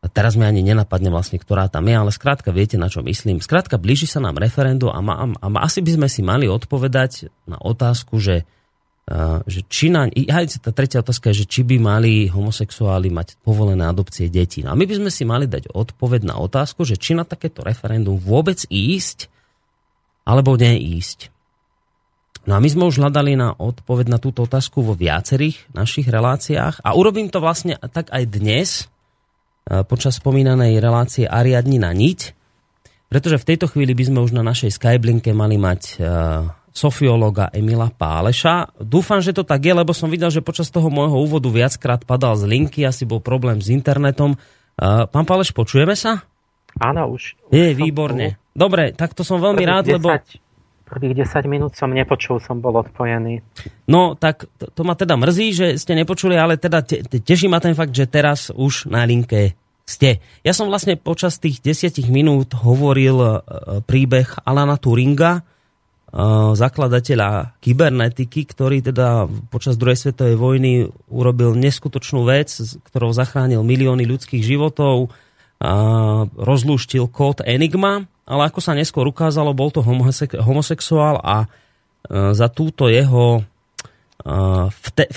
Teraz 0.00 0.32
mi 0.32 0.48
ani 0.48 0.64
nenapadne 0.64 1.12
vlastne, 1.12 1.36
ktorá 1.36 1.68
tam 1.68 1.84
je, 1.84 1.92
ale 1.92 2.08
skrátka 2.08 2.48
viete, 2.56 2.80
na 2.80 2.88
čo 2.88 3.04
myslím. 3.04 3.44
Skrátka, 3.44 3.76
blíži 3.76 4.08
sa 4.08 4.16
nám 4.16 4.40
referendu 4.40 4.88
a, 4.88 4.96
ma, 5.04 5.28
a 5.28 5.46
asi 5.60 5.84
by 5.84 6.00
sme 6.00 6.08
si 6.08 6.24
mali 6.24 6.48
odpovedať 6.48 7.28
na 7.44 7.60
otázku, 7.60 8.16
že, 8.16 8.48
uh, 9.12 9.44
že 9.44 9.60
či 9.68 9.92
na... 9.92 10.08
Tá 10.64 10.72
tretia 10.72 11.04
otázka 11.04 11.36
je, 11.36 11.44
že 11.44 11.46
či 11.52 11.68
by 11.68 11.76
mali 11.76 12.32
homosexuáli 12.32 13.12
mať 13.12 13.44
povolené 13.44 13.84
adopcie 13.84 14.32
detí. 14.32 14.64
No 14.64 14.72
a 14.72 14.78
my 14.80 14.88
by 14.88 15.04
sme 15.04 15.10
si 15.12 15.28
mali 15.28 15.44
dať 15.44 15.68
odpoveď 15.68 16.32
na 16.32 16.40
otázku, 16.40 16.88
že 16.88 16.96
či 16.96 17.12
na 17.12 17.28
takéto 17.28 17.60
referendum 17.60 18.16
vôbec 18.16 18.64
ísť, 18.72 19.28
alebo 20.24 20.56
neísť. 20.56 21.28
No 22.48 22.56
a 22.56 22.58
my 22.58 22.68
sme 22.72 22.88
už 22.88 23.04
hľadali 23.04 23.36
na 23.36 23.52
odpoveď 23.52 24.06
na 24.08 24.18
túto 24.18 24.48
otázku 24.48 24.80
vo 24.80 24.96
viacerých 24.96 25.76
našich 25.76 26.08
reláciách 26.08 26.80
a 26.80 26.96
urobím 26.96 27.28
to 27.28 27.36
vlastne 27.36 27.76
tak 27.92 28.08
aj 28.08 28.24
dnes 28.32 28.89
počas 29.86 30.18
spomínanej 30.18 30.82
relácie 30.82 31.30
Ariadni 31.30 31.78
na 31.78 31.94
niť, 31.94 32.34
pretože 33.06 33.38
v 33.38 33.48
tejto 33.54 33.66
chvíli 33.70 33.94
by 33.94 34.04
sme 34.10 34.18
už 34.22 34.34
na 34.34 34.42
našej 34.42 34.74
Skyblinke 34.74 35.30
mali 35.34 35.58
mať 35.58 35.82
uh, 35.98 36.46
sofiológa 36.70 37.50
Emila 37.50 37.90
Páleša. 37.90 38.78
Dúfam, 38.78 39.18
že 39.18 39.34
to 39.34 39.42
tak 39.42 39.66
je, 39.66 39.74
lebo 39.74 39.90
som 39.90 40.08
videl, 40.10 40.30
že 40.30 40.44
počas 40.44 40.70
toho 40.70 40.86
môjho 40.88 41.18
úvodu 41.18 41.50
viackrát 41.50 42.02
padal 42.06 42.38
z 42.38 42.46
linky, 42.46 42.86
asi 42.86 43.02
bol 43.02 43.18
problém 43.18 43.58
s 43.58 43.68
internetom. 43.68 44.38
Pán 44.78 45.26
Páleš, 45.26 45.50
počujeme 45.50 45.98
sa? 45.98 46.22
Áno, 46.78 47.10
už. 47.18 47.34
Je, 47.50 47.74
výborne. 47.74 48.38
Dobre, 48.54 48.94
tak 48.94 49.12
to 49.18 49.26
som 49.26 49.42
veľmi 49.42 49.64
rád, 49.66 49.90
10, 49.90 49.98
lebo... 49.98 50.08
Prvých 50.90 51.22
10 51.22 51.46
minút 51.46 51.78
som 51.78 51.94
nepočul, 51.94 52.42
som 52.42 52.58
bol 52.58 52.74
odpojený. 52.82 53.38
No, 53.86 54.18
tak 54.18 54.50
to, 54.58 54.66
to 54.74 54.82
ma 54.82 54.98
teda 54.98 55.14
mrzí, 55.14 55.46
že 55.54 55.66
ste 55.78 55.94
nepočuli, 55.94 56.34
ale 56.34 56.58
teda 56.58 56.82
te, 56.82 57.06
te, 57.06 57.22
teší 57.22 57.46
ma 57.46 57.62
ten 57.62 57.78
fakt, 57.78 57.94
že 57.94 58.10
teraz 58.10 58.50
už 58.50 58.90
na 58.90 59.06
linke 59.06 59.54
ste. 59.86 60.18
Ja 60.42 60.50
som 60.50 60.66
vlastne 60.66 60.98
počas 60.98 61.38
tých 61.38 61.62
desiatich 61.62 62.10
minút 62.10 62.58
hovoril 62.58 63.18
e, 63.22 63.28
príbeh 63.86 64.42
Alana 64.42 64.82
Turinga, 64.82 65.38
e, 65.38 65.42
zakladateľa 66.58 67.62
kybernetiky, 67.62 68.50
ktorý 68.50 68.82
teda 68.82 69.30
počas 69.50 69.78
druhej 69.78 70.10
svetovej 70.10 70.36
vojny 70.38 70.72
urobil 71.06 71.54
neskutočnú 71.54 72.26
vec, 72.26 72.50
ktorou 72.90 73.14
zachránil 73.14 73.62
milióny 73.62 74.06
ľudských 74.10 74.42
životov, 74.42 75.14
rozlúštil 76.40 77.04
kód 77.12 77.44
Enigma, 77.44 78.08
ale 78.30 78.46
ako 78.46 78.62
sa 78.62 78.78
neskôr 78.78 79.02
ukázalo, 79.10 79.50
bol 79.50 79.74
to 79.74 79.82
homosexuál 80.38 81.18
a 81.18 81.44
e, 81.44 81.48
za 82.30 82.46
túto 82.46 82.86
jeho 82.86 83.42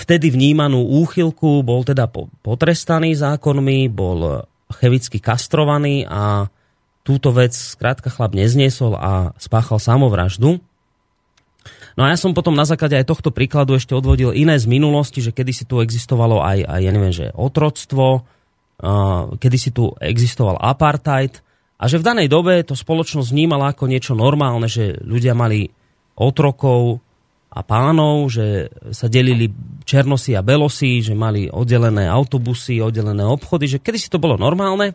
vtedy 0.00 0.32
vnímanú 0.32 0.80
úchylku 0.80 1.60
bol 1.60 1.84
teda 1.84 2.08
potrestaný 2.40 3.12
zákonmi, 3.12 3.92
bol 3.92 4.48
chemicky 4.80 5.20
kastrovaný 5.20 6.08
a 6.08 6.48
túto 7.04 7.28
vec 7.36 7.52
skrátka 7.52 8.08
chlap 8.08 8.32
nezniesol 8.32 8.96
a 8.96 9.36
spáchal 9.36 9.76
samovraždu. 9.76 10.56
No 11.94 12.00
a 12.02 12.10
ja 12.10 12.18
som 12.18 12.32
potom 12.32 12.56
na 12.56 12.64
základe 12.64 12.96
aj 12.96 13.06
tohto 13.06 13.28
príkladu 13.28 13.76
ešte 13.76 13.92
odvodil 13.92 14.32
iné 14.32 14.56
z 14.56 14.66
minulosti, 14.66 15.20
že 15.20 15.36
kedy 15.36 15.52
si 15.52 15.64
tu 15.68 15.84
existovalo 15.84 16.40
aj, 16.40 16.64
aj 16.64 16.80
ja 16.80 16.90
neviem, 16.90 17.14
že 17.14 17.28
otroctvo, 17.36 18.24
uh, 18.24 19.36
kedy 19.36 19.56
si 19.60 19.70
tu 19.70 19.92
existoval 20.00 20.58
apartheid 20.58 21.43
a 21.74 21.84
že 21.90 21.98
v 21.98 22.06
danej 22.06 22.28
dobe 22.30 22.62
to 22.62 22.78
spoločnosť 22.78 23.28
vnímala 23.34 23.74
ako 23.74 23.90
niečo 23.90 24.14
normálne, 24.14 24.70
že 24.70 24.94
ľudia 25.02 25.34
mali 25.34 25.68
otrokov 26.14 27.02
a 27.54 27.62
pánov, 27.62 28.30
že 28.30 28.70
sa 28.90 29.06
delili 29.06 29.50
černosy 29.86 30.34
a 30.34 30.42
belosy, 30.42 31.02
že 31.02 31.14
mali 31.14 31.46
oddelené 31.46 32.10
autobusy, 32.10 32.82
oddelené 32.82 33.22
obchody, 33.22 33.70
že 33.70 33.78
kedy 33.78 33.98
si 33.98 34.10
to 34.10 34.18
bolo 34.18 34.34
normálne, 34.34 34.94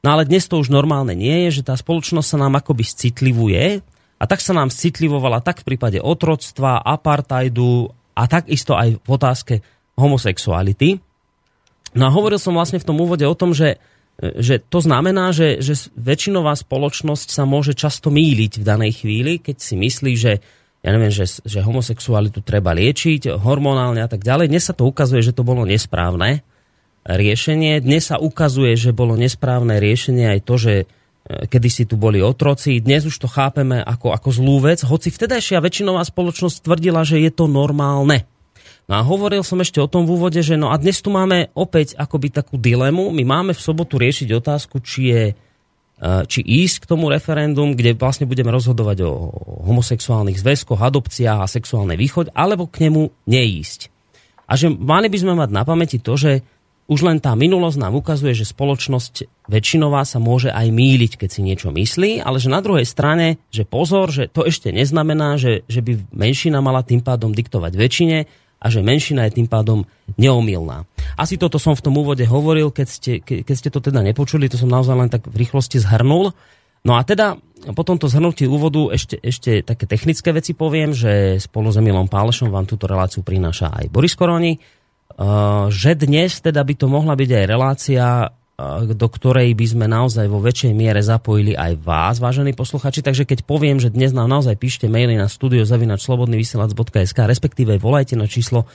no 0.00 0.08
ale 0.08 0.24
dnes 0.24 0.48
to 0.48 0.60
už 0.60 0.72
normálne 0.72 1.12
nie 1.12 1.48
je, 1.48 1.60
že 1.60 1.68
tá 1.68 1.76
spoločnosť 1.76 2.28
sa 2.28 2.40
nám 2.40 2.60
akoby 2.60 2.84
citlivuje 2.84 3.84
a 4.16 4.24
tak 4.24 4.40
sa 4.40 4.56
nám 4.56 4.72
citlivovala 4.72 5.44
tak 5.44 5.64
v 5.64 5.74
prípade 5.74 5.98
otroctva, 6.00 6.80
apartheidu 6.80 7.92
a 8.16 8.24
takisto 8.28 8.72
aj 8.72 9.00
v 9.00 9.08
otázke 9.08 9.54
homosexuality. 9.96 10.96
No 11.92 12.08
a 12.08 12.14
hovoril 12.14 12.40
som 12.40 12.56
vlastne 12.56 12.80
v 12.80 12.88
tom 12.88 12.96
úvode 13.04 13.24
o 13.28 13.36
tom, 13.36 13.52
že, 13.52 13.76
že 14.20 14.60
to 14.60 14.78
znamená, 14.84 15.32
že, 15.32 15.64
že 15.64 15.88
väčšinová 15.96 16.52
spoločnosť 16.54 17.28
sa 17.32 17.48
môže 17.48 17.72
často 17.72 18.12
míliť 18.12 18.60
v 18.60 18.64
danej 18.64 18.92
chvíli, 19.02 19.40
keď 19.40 19.56
si 19.58 19.74
myslí, 19.74 20.12
že 20.14 20.32
ja 20.82 20.90
neviem, 20.90 21.14
že, 21.14 21.26
že 21.46 21.62
homosexualitu 21.62 22.42
treba 22.42 22.74
liečiť 22.74 23.38
hormonálne 23.38 24.02
a 24.02 24.10
tak 24.10 24.26
ďalej. 24.26 24.50
Dnes 24.50 24.66
sa 24.66 24.74
to 24.74 24.84
ukazuje, 24.86 25.22
že 25.22 25.34
to 25.34 25.46
bolo 25.46 25.62
nesprávne 25.62 26.42
riešenie. 27.06 27.78
Dnes 27.82 28.10
sa 28.10 28.18
ukazuje, 28.18 28.74
že 28.74 28.90
bolo 28.94 29.14
nesprávne 29.14 29.78
riešenie 29.78 30.38
aj 30.38 30.40
to, 30.42 30.54
že 30.58 30.74
e, 30.82 30.84
kedy 31.46 31.68
si 31.70 31.84
tu 31.86 31.94
boli 31.94 32.18
otroci. 32.18 32.82
Dnes 32.82 33.06
už 33.06 33.14
to 33.14 33.30
chápeme 33.30 33.78
ako, 33.78 34.10
ako 34.10 34.28
zlú 34.34 34.58
vec, 34.62 34.82
hoci 34.82 35.14
vtedajšia 35.14 35.62
väčšinová 35.62 36.02
spoločnosť 36.02 36.66
tvrdila, 36.66 37.06
že 37.06 37.22
je 37.22 37.30
to 37.30 37.46
normálne. 37.46 38.26
No 38.90 38.98
a 38.98 39.02
hovoril 39.06 39.46
som 39.46 39.62
ešte 39.62 39.78
o 39.78 39.86
tom 39.86 40.04
v 40.04 40.18
úvode, 40.18 40.42
že 40.42 40.58
no 40.58 40.74
a 40.74 40.76
dnes 40.76 40.98
tu 40.98 41.14
máme 41.14 41.54
opäť 41.54 41.94
akoby 41.94 42.34
takú 42.34 42.58
dilemu. 42.58 43.14
My 43.14 43.22
máme 43.22 43.52
v 43.54 43.62
sobotu 43.62 43.98
riešiť 43.98 44.28
otázku, 44.34 44.82
či 44.82 45.00
je 45.10 45.22
Eh, 46.02 46.26
či 46.26 46.42
ísť 46.42 46.82
k 46.82 46.88
tomu 46.90 47.06
referendum, 47.06 47.78
kde 47.78 47.94
vlastne 47.94 48.26
budeme 48.26 48.50
rozhodovať 48.50 49.06
o 49.06 49.30
homosexuálnych 49.70 50.34
zväzkoch, 50.34 50.82
adopciách 50.82 51.38
a 51.38 51.46
sexuálnej 51.46 51.94
východ, 51.94 52.34
alebo 52.34 52.66
k 52.66 52.90
nemu 52.90 53.06
neísť. 53.30 53.86
A 54.50 54.58
že 54.58 54.66
mali 54.66 55.06
by 55.06 55.18
sme 55.22 55.38
mať 55.38 55.54
na 55.54 55.62
pamäti 55.62 56.02
to, 56.02 56.18
že 56.18 56.42
už 56.90 57.06
len 57.06 57.22
tá 57.22 57.38
minulosť 57.38 57.78
nám 57.78 57.94
ukazuje, 57.94 58.34
že 58.34 58.50
spoločnosť 58.50 59.46
väčšinová 59.46 60.02
sa 60.02 60.18
môže 60.18 60.50
aj 60.50 60.74
míliť, 60.74 61.22
keď 61.22 61.28
si 61.30 61.40
niečo 61.46 61.70
myslí, 61.70 62.18
ale 62.18 62.42
že 62.42 62.50
na 62.50 62.58
druhej 62.58 62.82
strane, 62.82 63.38
že 63.54 63.62
pozor, 63.62 64.10
že 64.10 64.26
to 64.26 64.42
ešte 64.42 64.74
neznamená, 64.74 65.38
že, 65.38 65.62
že 65.70 65.86
by 65.86 66.10
menšina 66.10 66.58
mala 66.58 66.82
tým 66.82 66.98
pádom 66.98 67.30
diktovať 67.30 67.78
väčšine, 67.78 68.26
a 68.62 68.70
že 68.70 68.86
menšina 68.86 69.26
je 69.26 69.42
tým 69.42 69.50
pádom 69.50 69.82
neomilná. 70.14 70.86
Asi 71.18 71.34
toto 71.34 71.58
som 71.58 71.74
v 71.74 71.82
tom 71.82 71.98
úvode 71.98 72.22
hovoril, 72.22 72.70
keď 72.70 72.86
ste, 72.86 73.12
keď 73.18 73.54
ste 73.58 73.74
to 73.74 73.82
teda 73.82 73.98
nepočuli, 74.06 74.46
to 74.46 74.54
som 74.54 74.70
naozaj 74.70 74.94
len 74.94 75.10
tak 75.10 75.26
v 75.26 75.42
rýchlosti 75.42 75.82
zhrnul. 75.82 76.30
No 76.86 76.92
a 76.94 77.02
teda 77.02 77.38
po 77.74 77.82
tomto 77.82 78.10
zhrnutí 78.10 78.46
úvodu 78.46 78.90
ešte, 78.90 79.18
ešte 79.18 79.62
také 79.62 79.86
technické 79.86 80.34
veci 80.34 80.54
poviem, 80.54 80.90
že 80.94 81.42
spolu 81.42 81.70
s 81.70 81.78
Emilom 81.78 82.06
Pálešom 82.06 82.50
vám 82.50 82.66
túto 82.66 82.86
reláciu 82.86 83.26
prináša 83.26 83.70
aj 83.70 83.86
Boris 83.90 84.14
Koroni, 84.18 84.58
že 85.70 85.90
dnes 85.94 86.42
teda 86.42 86.62
by 86.62 86.74
to 86.74 86.86
mohla 86.90 87.14
byť 87.14 87.30
aj 87.38 87.44
relácia 87.46 88.04
do 88.86 89.08
ktorej 89.08 89.54
by 89.54 89.66
sme 89.66 89.86
naozaj 89.90 90.26
vo 90.30 90.38
väčšej 90.38 90.72
miere 90.72 91.02
zapojili 91.02 91.56
aj 91.58 91.82
vás, 91.82 92.16
vážení 92.22 92.54
posluchači. 92.54 93.02
Takže 93.02 93.26
keď 93.26 93.44
poviem, 93.46 93.82
že 93.82 93.90
dnes 93.90 94.14
nám 94.14 94.30
naozaj 94.30 94.58
píšte 94.58 94.86
maily 94.86 95.18
na 95.18 95.26
studiozavinačslobodnyvysielac.sk, 95.26 97.18
respektíve 97.26 97.76
volajte 97.82 98.14
na 98.14 98.30
číslo 98.30 98.66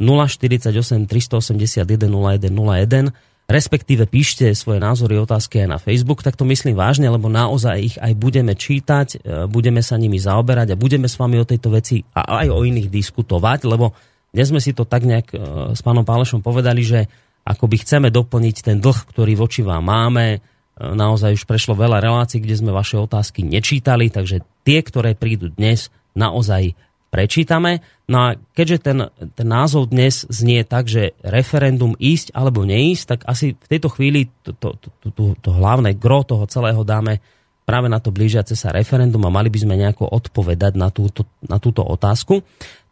048 0.00 0.72
381 1.04 1.84
0101, 1.84 3.12
respektíve 3.50 4.08
píšte 4.08 4.48
svoje 4.56 4.80
názory, 4.80 5.20
otázky 5.20 5.66
aj 5.66 5.68
na 5.68 5.78
Facebook, 5.78 6.24
tak 6.24 6.38
to 6.38 6.48
myslím 6.48 6.78
vážne, 6.78 7.10
lebo 7.12 7.28
naozaj 7.28 7.76
ich 7.76 7.96
aj 8.00 8.12
budeme 8.16 8.56
čítať, 8.56 9.08
e, 9.12 9.16
budeme 9.50 9.84
sa 9.84 10.00
nimi 10.00 10.16
zaoberať 10.16 10.72
a 10.72 10.80
budeme 10.80 11.10
s 11.10 11.18
vami 11.20 11.36
o 11.42 11.48
tejto 11.48 11.68
veci 11.68 12.00
a 12.16 12.44
aj 12.44 12.48
o 12.48 12.64
iných 12.64 12.88
diskutovať, 12.88 13.68
lebo 13.68 13.92
dnes 14.32 14.48
sme 14.48 14.64
si 14.64 14.72
to 14.72 14.88
tak 14.88 15.04
nejak 15.04 15.28
e, 15.34 15.36
s 15.76 15.80
pánom 15.84 16.08
Pálešom 16.08 16.40
povedali, 16.40 16.80
že 16.80 17.04
akoby 17.42 17.82
chceme 17.82 18.08
doplniť 18.08 18.56
ten 18.62 18.78
dlh, 18.78 18.98
ktorý 19.10 19.34
voči 19.34 19.66
vám 19.66 19.82
máme. 19.82 20.26
E, 20.34 20.38
naozaj 20.78 21.42
už 21.42 21.44
prešlo 21.44 21.74
veľa 21.74 21.98
relácií, 21.98 22.38
kde 22.38 22.58
sme 22.58 22.72
vaše 22.74 22.98
otázky 22.98 23.42
nečítali, 23.42 24.08
takže 24.08 24.46
tie, 24.62 24.78
ktoré 24.82 25.18
prídu 25.18 25.50
dnes, 25.50 25.90
naozaj 26.14 26.74
prečítame. 27.12 27.84
No 28.08 28.32
a 28.32 28.40
keďže 28.56 28.78
ten, 28.80 28.98
ten 29.36 29.48
názov 29.48 29.92
dnes 29.92 30.24
znie 30.32 30.64
tak, 30.64 30.88
že 30.88 31.12
referendum 31.20 31.92
ísť 32.00 32.32
alebo 32.32 32.64
neísť, 32.64 33.04
tak 33.04 33.20
asi 33.28 33.52
v 33.52 33.66
tejto 33.68 33.92
chvíli 33.92 34.32
to, 34.40 34.56
to, 34.56 34.80
to, 34.80 34.88
to, 35.12 35.24
to 35.36 35.50
hlavné 35.52 35.92
gro 35.92 36.24
toho 36.24 36.48
celého 36.48 36.80
dáme 36.88 37.20
práve 37.62 37.86
na 37.86 38.02
to 38.02 38.10
blížiace 38.10 38.58
sa 38.58 38.74
referendum 38.74 39.22
a 39.28 39.30
mali 39.30 39.52
by 39.52 39.58
sme 39.60 39.78
nejako 39.78 40.08
odpovedať 40.08 40.72
na 40.74 40.90
túto, 40.90 41.28
na 41.46 41.62
túto 41.62 41.84
otázku. 41.84 42.42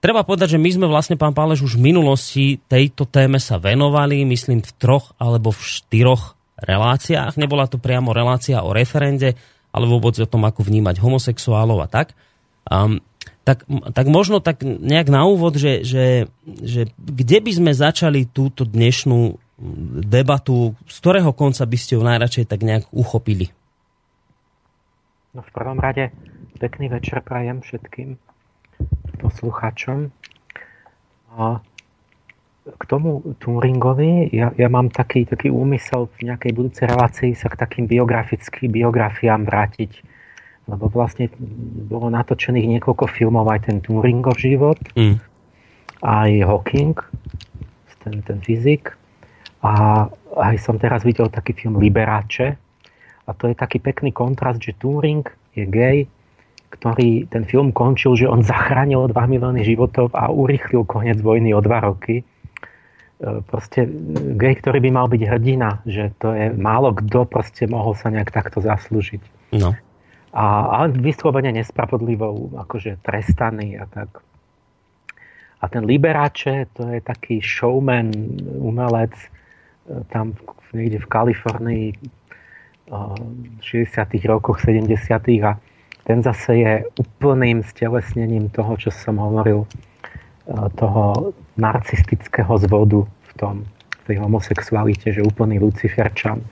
Treba 0.00 0.24
povedať, 0.24 0.56
že 0.56 0.62
my 0.62 0.70
sme 0.72 0.86
vlastne, 0.88 1.20
pán 1.20 1.36
Páleš, 1.36 1.60
už 1.60 1.76
v 1.76 1.92
minulosti 1.92 2.44
tejto 2.72 3.04
téme 3.04 3.36
sa 3.36 3.60
venovali, 3.60 4.24
myslím, 4.24 4.64
v 4.64 4.72
troch 4.80 5.12
alebo 5.20 5.52
v 5.52 5.60
štyroch 5.60 6.40
reláciách. 6.56 7.36
Nebola 7.36 7.68
to 7.68 7.76
priamo 7.76 8.16
relácia 8.16 8.64
o 8.64 8.72
referende, 8.72 9.36
ale 9.68 9.84
vôbec 9.84 10.16
o 10.16 10.24
tom, 10.24 10.48
ako 10.48 10.64
vnímať 10.64 10.96
homosexuálov 11.04 11.84
a 11.84 11.88
tak. 11.92 12.16
Um, 12.64 13.04
tak, 13.44 13.68
tak 13.68 14.06
možno 14.08 14.40
tak 14.40 14.64
nejak 14.64 15.12
na 15.12 15.28
úvod, 15.28 15.60
že, 15.60 15.84
že, 15.84 16.32
že 16.48 16.88
kde 16.96 17.38
by 17.44 17.52
sme 17.52 17.72
začali 17.76 18.24
túto 18.24 18.64
dnešnú 18.64 19.36
debatu, 20.08 20.72
z 20.88 20.96
ktorého 20.96 21.36
konca 21.36 21.68
by 21.68 21.76
ste 21.76 22.00
ju 22.00 22.02
najradšej 22.04 22.48
tak 22.48 22.64
nejak 22.64 22.88
uchopili? 22.88 23.52
No 25.36 25.44
v 25.44 25.50
prvom 25.52 25.76
rade 25.76 26.08
pekný 26.56 26.88
večer 26.88 27.20
prajem 27.20 27.60
všetkým 27.60 28.16
poslucháčom. 29.20 30.08
A 31.36 31.60
k 32.70 32.82
tomu 32.86 33.24
Turingovi, 33.40 34.28
ja, 34.32 34.52
ja 34.56 34.68
mám 34.68 34.92
taký, 34.92 35.24
taký 35.24 35.48
úmysel 35.48 36.08
v 36.18 36.32
nejakej 36.32 36.52
budúcej 36.52 36.86
relácii 36.88 37.32
sa 37.32 37.48
k 37.48 37.60
takým 37.60 37.84
biografickým 37.88 38.72
biografiám 38.72 39.44
vrátiť. 39.48 40.00
Lebo 40.68 40.86
vlastne 40.92 41.32
bolo 41.88 42.12
natočených 42.12 42.78
niekoľko 42.78 43.10
filmov, 43.10 43.48
aj 43.50 43.66
ten 43.66 43.76
Turingov 43.82 44.38
život, 44.38 44.78
mm. 44.94 45.18
aj 46.04 46.30
Hawking, 46.46 46.94
ten, 48.06 48.22
ten 48.22 48.38
fyzik. 48.44 48.94
A 49.60 50.06
aj 50.40 50.56
som 50.62 50.80
teraz 50.80 51.02
videl 51.02 51.28
taký 51.28 51.52
film 51.56 51.80
Liberace. 51.80 52.56
A 53.26 53.30
to 53.34 53.50
je 53.50 53.54
taký 53.56 53.82
pekný 53.82 54.14
kontrast, 54.14 54.62
že 54.62 54.78
Turing 54.78 55.26
je 55.54 55.64
gay, 55.66 56.06
ktorý 56.70 57.26
ten 57.26 57.42
film 57.42 57.74
končil, 57.74 58.14
že 58.14 58.30
on 58.30 58.46
zachránil 58.46 59.10
2 59.10 59.14
milióny 59.14 59.66
životov 59.66 60.14
a 60.14 60.30
urychlil 60.30 60.86
koniec 60.86 61.18
vojny 61.18 61.50
o 61.50 61.60
2 61.60 61.66
roky. 61.86 62.22
E, 62.22 62.24
proste 63.42 63.90
gej, 64.38 64.54
ktorý 64.62 64.78
by 64.78 64.90
mal 64.94 65.06
byť 65.10 65.22
hrdina, 65.26 65.82
že 65.84 66.14
to 66.22 66.30
je 66.32 66.54
málo 66.54 66.94
kto 66.94 67.26
proste 67.26 67.66
mohol 67.66 67.98
sa 67.98 68.08
nejak 68.08 68.30
takto 68.30 68.62
zaslúžiť. 68.62 69.22
No. 69.50 69.74
a, 70.30 70.46
a 70.70 70.78
vyslovene 70.86 71.50
nespravodlivou 71.50 72.54
akože 72.54 73.02
trestaný 73.02 73.82
a 73.82 73.90
tak. 73.90 74.22
A 75.60 75.68
ten 75.68 75.82
Liberace, 75.84 76.70
to 76.72 76.86
je 76.86 77.02
taký 77.02 77.42
showman, 77.42 78.14
umelec, 78.62 79.12
e, 79.90 80.06
tam 80.08 80.38
niekde 80.70 81.02
v 81.02 81.10
Kalifornii 81.10 81.88
v 82.90 83.62
60. 83.62 83.94
rokoch, 84.26 84.58
70. 84.58 84.90
a 85.46 85.54
ten 86.10 86.26
zase 86.26 86.50
je 86.58 86.72
úplným 86.98 87.62
stelesnením 87.62 88.50
toho, 88.50 88.74
čo 88.74 88.90
som 88.90 89.22
hovoril, 89.22 89.62
toho 90.74 91.30
narcistického 91.54 92.50
zvodu 92.66 93.06
v 93.06 93.32
tom, 93.38 93.54
v 94.02 94.04
tej 94.10 94.16
homosexualite, 94.18 95.14
že 95.14 95.22
úplný 95.22 95.62
Luciferčan 95.62 96.42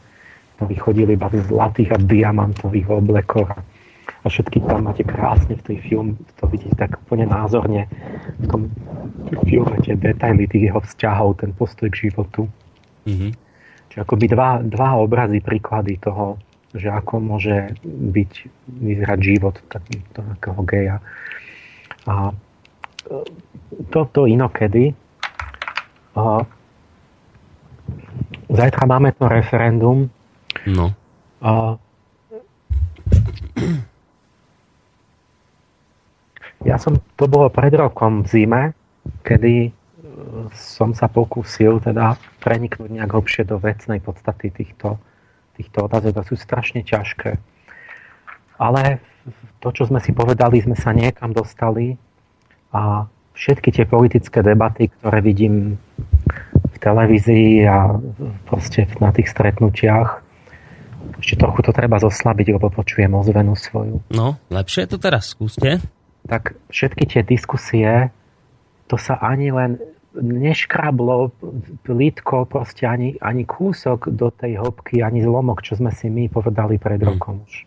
ktorí 0.59 0.75
chodili 0.75 1.14
iba 1.14 1.31
v 1.31 1.38
zlatých 1.47 1.94
a 1.94 1.99
diamantových 2.03 2.90
oblekoch 2.90 3.55
a 3.55 4.27
všetky 4.27 4.59
tam 4.66 4.90
máte 4.90 5.07
krásne 5.07 5.55
v 5.55 5.62
tej 5.62 5.79
film, 5.87 6.18
to 6.42 6.51
vidíte 6.51 6.75
tak 6.75 6.99
úplne 7.07 7.31
názorne 7.31 7.87
v 8.42 8.44
tom 8.51 8.62
filme 9.47 9.79
tie 9.87 9.94
detaily 9.94 10.51
tých 10.51 10.75
jeho 10.75 10.83
vzťahov, 10.83 11.38
ten 11.38 11.55
postoj 11.55 11.87
k 11.94 12.11
životu. 12.11 12.51
Mm-hmm. 13.07 13.31
Čiže 13.94 14.01
akoby 14.03 14.27
dva, 14.27 14.59
dva 14.66 14.99
obrazy, 14.99 15.38
príklady 15.38 16.03
toho, 16.03 16.42
že 16.79 16.88
ako 16.88 17.21
môže 17.21 17.75
byť, 17.85 18.33
vyzerať 18.71 19.19
život 19.21 19.55
takého 19.69 20.61
geja. 20.64 20.97
A 22.07 22.33
toto 23.91 24.25
e, 24.25 24.33
inokedy. 24.33 24.95
A 26.19 26.43
zajtra 28.49 28.85
máme 28.87 29.12
to 29.14 29.29
referendum 29.29 30.11
No. 30.67 30.93
A 31.41 31.79
ja 36.67 36.77
som, 36.77 36.99
to 37.14 37.25
bolo 37.31 37.47
pred 37.49 37.73
rokom 37.79 38.27
v 38.27 38.29
zime, 38.29 38.62
kedy 39.23 39.55
e, 39.69 39.71
som 40.53 40.93
sa 40.93 41.07
pokúsil 41.07 41.79
teda 41.79 42.19
preniknúť 42.43 42.91
nejak 42.91 43.14
hlbšie 43.14 43.47
do 43.47 43.62
vecnej 43.62 44.03
podstaty 44.03 44.51
týchto, 44.51 44.99
týchto 45.59 45.90
otázok 45.90 46.23
a 46.23 46.27
sú 46.27 46.38
strašne 46.38 46.87
ťažké. 46.87 47.37
Ale 48.59 49.03
to, 49.59 49.68
čo 49.75 49.90
sme 49.90 49.99
si 49.99 50.14
povedali, 50.14 50.62
sme 50.62 50.79
sa 50.79 50.94
niekam 50.94 51.35
dostali 51.35 51.99
a 52.71 53.07
všetky 53.35 53.71
tie 53.75 53.85
politické 53.87 54.42
debaty, 54.42 54.90
ktoré 54.99 55.18
vidím 55.23 55.79
v 56.68 56.77
televízii 56.79 57.66
a 57.66 57.99
proste 58.47 58.87
na 59.03 59.11
tých 59.11 59.31
stretnutiach, 59.31 60.23
ešte 61.18 61.35
trochu 61.38 61.61
to 61.66 61.75
treba 61.75 61.99
zoslabiť, 61.99 62.47
lebo 62.55 62.71
počujem 62.71 63.11
ozvenu 63.14 63.59
svoju. 63.59 64.03
No, 64.14 64.38
lepšie 64.51 64.87
to 64.87 64.99
teraz, 64.99 65.35
skúste. 65.35 65.83
Tak 66.27 66.55
všetky 66.71 67.05
tie 67.07 67.23
diskusie, 67.27 68.14
to 68.87 68.94
sa 68.94 69.18
ani 69.18 69.51
len 69.51 69.79
neškrablo 70.18 71.31
plítko, 71.87 72.44
proste 72.44 72.85
ani, 72.87 73.14
ani 73.22 73.46
kúsok 73.46 74.11
do 74.12 74.28
tej 74.35 74.59
hĺbky, 74.59 75.00
ani 75.02 75.22
zlomok, 75.22 75.62
čo 75.62 75.78
sme 75.78 75.94
si 75.94 76.11
my 76.11 76.26
povedali 76.28 76.76
pred 76.76 77.00
hmm. 77.00 77.09
rokom 77.09 77.42
už. 77.46 77.64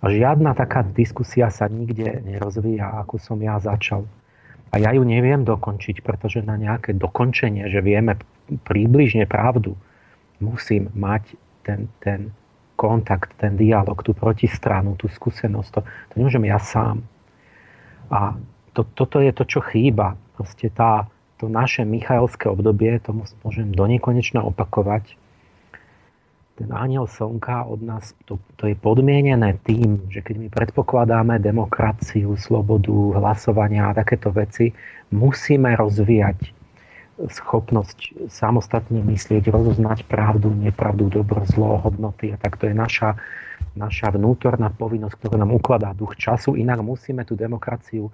A 0.00 0.08
žiadna 0.08 0.56
taká 0.56 0.80
diskusia 0.80 1.52
sa 1.52 1.68
nikde 1.68 2.24
nerozvíja, 2.24 3.04
ako 3.04 3.20
som 3.20 3.36
ja 3.44 3.60
začal. 3.60 4.08
A 4.72 4.80
ja 4.80 4.96
ju 4.96 5.04
neviem 5.04 5.44
dokončiť, 5.44 6.00
pretože 6.00 6.40
na 6.40 6.56
nejaké 6.56 6.96
dokončenie, 6.96 7.68
že 7.68 7.84
vieme 7.84 8.16
približne 8.64 9.28
pravdu, 9.28 9.76
musím 10.40 10.88
mať 10.96 11.36
ten, 11.66 11.90
ten 12.00 12.32
kontakt, 12.80 13.36
ten 13.36 13.60
dialog, 13.60 14.00
tú 14.00 14.16
protistranu, 14.16 14.96
tú 14.96 15.12
skúsenosť. 15.12 15.68
To, 15.76 15.80
to 15.84 16.14
nemôžem 16.16 16.48
ja 16.48 16.56
sám. 16.56 17.04
A 18.08 18.40
to, 18.72 18.88
toto 18.96 19.20
je 19.20 19.36
to, 19.36 19.44
čo 19.44 19.60
chýba. 19.60 20.16
Proste 20.32 20.72
tá, 20.72 21.04
to 21.40 21.48
naše 21.48 21.88
Michaelské 21.88 22.52
obdobie, 22.52 23.00
to 23.00 23.16
môžem 23.16 23.72
do 23.72 23.88
nekonečna 23.88 24.44
opakovať. 24.44 25.16
Ten 26.60 26.68
aniel 26.76 27.08
slnka 27.08 27.64
od 27.64 27.80
nás, 27.80 28.12
to, 28.28 28.36
to 28.60 28.68
je 28.68 28.76
podmienené 28.76 29.56
tým, 29.64 30.04
že 30.12 30.20
keď 30.20 30.36
my 30.36 30.48
predpokladáme 30.52 31.40
demokraciu, 31.40 32.36
slobodu, 32.36 32.92
hlasovania 33.16 33.88
a 33.88 33.96
takéto 33.96 34.28
veci, 34.28 34.76
musíme 35.08 35.72
rozvíjať 35.72 36.52
schopnosť 37.20 38.28
samostatne 38.28 39.00
myslieť, 39.00 39.48
rozoznať 39.48 40.04
pravdu, 40.04 40.52
nepravdu, 40.52 41.08
dobro, 41.08 41.40
zlo, 41.48 41.80
hodnoty 41.80 42.32
a 42.32 42.36
tak. 42.36 42.60
To 42.60 42.68
je 42.68 42.76
naša, 42.76 43.16
naša 43.72 44.12
vnútorná 44.12 44.68
povinnosť, 44.68 45.16
ktorú 45.16 45.40
nám 45.40 45.56
ukladá 45.56 45.96
duch 45.96 46.20
času, 46.20 46.52
inak 46.60 46.84
musíme 46.84 47.24
tú 47.24 47.32
demokraciu 47.32 48.12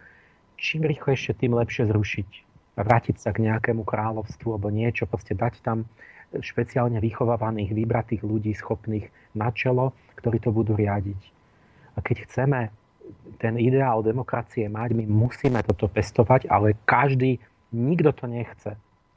čím 0.57 0.89
rýchlejšie, 0.89 1.37
tým 1.37 1.53
lepšie 1.53 1.85
zrušiť 1.85 2.46
vrátiť 2.77 3.17
sa 3.17 3.33
k 3.33 3.49
nejakému 3.49 3.83
kráľovstvu 3.83 4.53
alebo 4.53 4.69
niečo, 4.69 5.09
proste 5.09 5.33
dať 5.33 5.65
tam 5.65 5.89
špeciálne 6.37 7.01
vychovávaných, 7.01 7.73
vybratých 7.73 8.23
ľudí 8.27 8.53
schopných 8.53 9.09
na 9.33 9.49
čelo, 9.55 9.97
ktorí 10.21 10.43
to 10.43 10.53
budú 10.53 10.77
riadiť. 10.77 11.21
A 11.97 12.05
keď 12.05 12.17
chceme 12.29 12.61
ten 13.41 13.57
ideál 13.57 14.03
demokracie 14.05 14.69
mať, 14.69 14.93
my 14.93 15.05
musíme 15.07 15.62
toto 15.65 15.89
pestovať, 15.89 16.51
ale 16.51 16.77
každý, 16.85 17.39
nikto 17.73 18.12
to 18.12 18.27
nechce. 18.29 18.73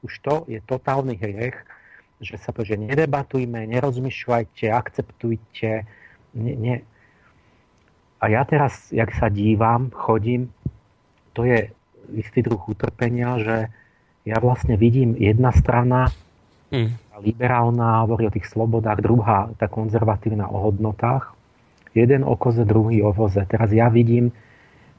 Už 0.05 0.13
to 0.23 0.47
je 0.47 0.63
totálny 0.63 1.19
hriech, 1.19 1.57
že 2.23 2.35
sa 2.39 2.55
to, 2.55 2.63
že 2.63 2.79
nedebatujme, 2.79 3.67
nerozmýšľajte, 3.67 4.71
akceptujte. 4.71 5.87
Ne, 6.35 6.53
ne. 6.55 6.75
A 8.19 8.25
ja 8.27 8.43
teraz, 8.43 8.91
jak 8.91 9.11
sa 9.15 9.31
dívam, 9.31 9.91
chodím, 9.95 10.51
to 11.31 11.47
je 11.47 11.71
istý 12.15 12.45
druh 12.45 12.59
utrpenia, 12.59 13.37
že 13.41 13.57
ja 14.27 14.37
vlastne 14.37 14.75
vidím 14.75 15.15
jedna 15.17 15.49
strana, 15.55 16.11
mm. 16.69 17.19
liberálna, 17.23 18.05
hovorí 18.05 18.29
o 18.29 18.35
tých 18.35 18.47
slobodách, 18.47 19.01
druhá, 19.01 19.49
tá 19.57 19.67
konzervatívna 19.67 20.47
o 20.47 20.69
hodnotách. 20.69 21.33
Jeden 21.97 22.21
o 22.21 22.37
koze, 22.37 22.63
druhý 22.69 23.01
o 23.01 23.09
voze. 23.09 23.41
Teraz 23.49 23.73
ja 23.73 23.89
vidím 23.89 24.29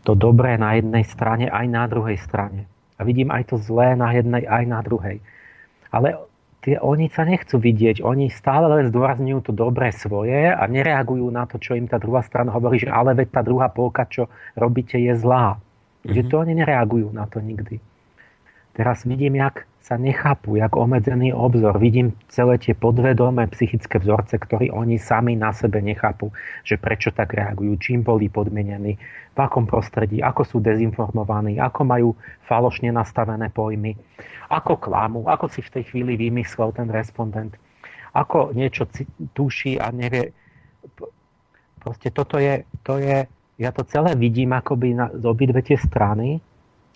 to 0.02 0.18
dobré 0.18 0.58
na 0.58 0.74
jednej 0.74 1.06
strane, 1.06 1.46
aj 1.46 1.66
na 1.70 1.86
druhej 1.86 2.18
strane. 2.18 2.66
A 2.98 3.06
vidím 3.06 3.30
aj 3.30 3.54
to 3.54 3.56
zlé 3.56 3.94
na 3.94 4.10
jednej, 4.10 4.44
aj 4.44 4.64
na 4.66 4.80
druhej. 4.82 5.22
Ale 5.94 6.18
tie, 6.66 6.76
oni 6.82 7.08
sa 7.08 7.24
nechcú 7.24 7.56
vidieť, 7.62 8.02
oni 8.04 8.28
stále 8.28 8.68
len 8.68 8.90
zdôrazňujú 8.90 9.40
to 9.48 9.52
dobré 9.54 9.94
svoje 9.94 10.50
a 10.50 10.60
nereagujú 10.66 11.30
na 11.30 11.46
to, 11.48 11.56
čo 11.56 11.78
im 11.78 11.88
tá 11.88 11.96
druhá 11.96 12.20
strana 12.26 12.52
hovorí, 12.52 12.82
že 12.82 12.90
ale 12.90 13.16
veď 13.16 13.28
tá 13.32 13.40
druhá 13.40 13.70
polka, 13.72 14.04
čo 14.10 14.28
robíte, 14.58 14.98
je 14.98 15.14
zlá. 15.16 15.56
Mm-hmm. 16.00 16.14
Že 16.16 16.22
to 16.28 16.34
oni 16.40 16.54
nereagujú 16.56 17.08
na 17.12 17.28
to 17.28 17.44
nikdy. 17.44 17.80
Teraz 18.72 19.04
vidím, 19.04 19.36
jak 19.36 19.66
sa 19.80 19.98
nechápu, 19.98 20.56
jak 20.56 20.76
obmedzený 20.76 21.34
obzor. 21.34 21.80
Vidím 21.80 22.14
celé 22.30 22.60
tie 22.62 22.76
podvedomé 22.78 23.48
psychické 23.50 23.98
vzorce, 23.98 24.38
ktoré 24.38 24.70
oni 24.70 25.00
sami 25.00 25.34
na 25.34 25.50
sebe 25.50 25.82
nechápu, 25.82 26.30
že 26.62 26.78
prečo 26.78 27.10
tak 27.10 27.34
reagujú, 27.34 27.74
čím 27.80 28.06
boli 28.06 28.30
podmienení, 28.30 29.00
v 29.34 29.38
akom 29.40 29.66
prostredí, 29.66 30.22
ako 30.22 30.42
sú 30.46 30.56
dezinformovaní, 30.62 31.58
ako 31.58 31.80
majú 31.82 32.08
falošne 32.46 32.92
nastavené 32.92 33.48
pojmy, 33.50 33.96
ako 34.52 34.78
klamú, 34.78 35.26
ako 35.26 35.48
si 35.48 35.64
v 35.64 35.80
tej 35.80 35.84
chvíli 35.90 36.14
vymyslel 36.14 36.70
ten 36.76 36.86
respondent, 36.92 37.56
ako 38.14 38.52
niečo 38.54 38.86
tuší 39.34 39.80
a 39.80 39.90
nevie. 39.90 40.30
Proste 41.80 42.12
toto 42.12 42.36
je, 42.36 42.62
to 42.84 43.00
je, 43.00 43.24
ja 43.60 43.70
to 43.76 43.84
celé 43.84 44.16
vidím 44.16 44.56
akoby 44.56 44.96
na, 44.96 45.12
z 45.12 45.24
obidve 45.28 45.60
tie 45.60 45.76
strany. 45.76 46.40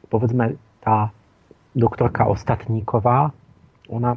Povedzme, 0.09 0.57
tá 0.81 1.12
doktorka 1.77 2.24
Ostatníková, 2.24 3.29
ona 3.92 4.16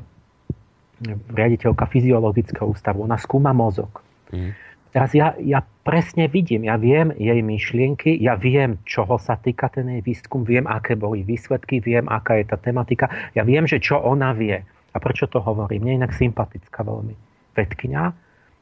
riaditeľka 1.36 1.86
fyziologického 1.92 2.72
ústavu, 2.72 3.04
ona 3.04 3.20
skúma 3.20 3.52
mozog. 3.52 4.00
Mm. 4.32 4.56
Teraz 4.96 5.12
ja, 5.14 5.36
ja 5.38 5.62
presne 5.84 6.26
vidím, 6.32 6.66
ja 6.66 6.80
viem 6.80 7.12
jej 7.14 7.38
myšlienky, 7.44 8.18
ja 8.18 8.34
viem, 8.40 8.82
čoho 8.88 9.20
sa 9.22 9.38
týka 9.38 9.70
ten 9.70 9.86
jej 9.94 10.02
výskum, 10.02 10.48
viem, 10.48 10.66
aké 10.66 10.98
boli 10.98 11.22
výsledky, 11.22 11.84
viem, 11.84 12.08
aká 12.08 12.40
je 12.40 12.50
tá 12.50 12.58
tematika, 12.58 13.12
ja 13.36 13.44
viem, 13.44 13.68
že 13.68 13.78
čo 13.78 14.00
ona 14.00 14.34
vie. 14.34 14.58
A 14.96 14.98
prečo 14.98 15.30
to 15.30 15.38
hovorím? 15.44 15.86
Mne 15.86 15.92
je 15.92 16.00
inak 16.02 16.14
sympatická 16.18 16.82
veľmi. 16.82 17.14
Vedkňa, 17.54 18.04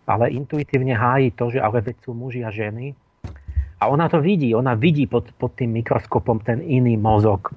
ale 0.10 0.26
intuitívne 0.36 0.92
hájí 0.92 1.32
to, 1.38 1.54
že 1.54 1.64
ale 1.64 1.80
veď 1.80 1.96
sú 2.04 2.12
muži 2.12 2.44
a 2.44 2.52
ženy. 2.52 2.92
A 3.86 3.94
ona 3.94 4.10
to 4.10 4.18
vidí, 4.18 4.50
ona 4.58 4.74
vidí 4.74 5.06
pod, 5.06 5.30
pod 5.38 5.54
tým 5.54 5.78
mikroskopom 5.78 6.42
ten 6.42 6.66
iný 6.66 6.98
mozog 6.98 7.54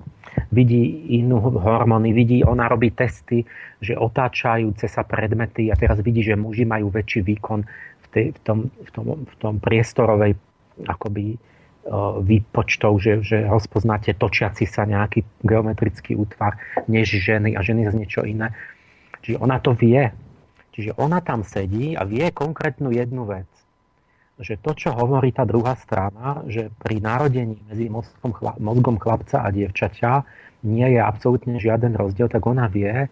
vidí 0.52 1.08
inú 1.16 1.40
hormóny, 1.40 2.12
vidí, 2.12 2.44
ona 2.44 2.68
robí 2.68 2.92
testy, 2.92 3.48
že 3.80 3.96
otáčajúce 3.96 4.86
sa 4.86 5.02
predmety 5.08 5.72
a 5.72 5.74
teraz 5.74 6.04
vidí, 6.04 6.20
že 6.20 6.36
muži 6.36 6.68
majú 6.68 6.92
väčší 6.92 7.24
výkon 7.24 7.64
v, 7.64 8.06
tej, 8.12 8.26
v, 8.36 8.40
tom, 8.44 8.58
v, 8.68 8.90
tom, 8.92 9.04
v 9.24 9.34
tom 9.40 9.54
priestorovej 9.56 10.36
akoby 10.84 11.40
výpočtov, 12.20 13.00
že, 13.00 13.24
že 13.24 13.48
rozpoznáte 13.48 14.12
točiaci 14.12 14.68
sa 14.68 14.84
nejaký 14.84 15.24
geometrický 15.40 16.12
útvar, 16.20 16.60
než 16.84 17.16
ženy 17.16 17.56
a 17.56 17.64
ženy 17.64 17.88
z 17.88 17.94
niečo 17.96 18.28
iné. 18.28 18.52
Čiže 19.24 19.40
ona 19.40 19.56
to 19.56 19.72
vie. 19.72 20.12
Čiže 20.76 20.94
ona 21.00 21.24
tam 21.24 21.42
sedí 21.42 21.96
a 21.96 22.04
vie 22.04 22.28
konkrétnu 22.30 22.92
jednu 22.92 23.24
vec. 23.24 23.48
Že 24.38 24.54
to, 24.62 24.70
čo 24.74 24.94
hovorí 24.94 25.34
tá 25.34 25.42
druhá 25.42 25.74
strana, 25.74 26.46
že 26.46 26.70
pri 26.78 27.02
narodení 27.02 27.58
medzi 27.66 27.90
mozgom, 27.90 28.30
chla, 28.30 28.54
mozgom 28.62 28.96
chlapca 28.96 29.42
a 29.42 29.50
dievčaťa 29.50 30.22
nie 30.66 30.86
je 30.94 31.00
absolútne 31.02 31.58
žiaden 31.58 31.98
rozdiel, 31.98 32.30
tak 32.30 32.46
ona 32.46 32.70
vie, 32.70 33.10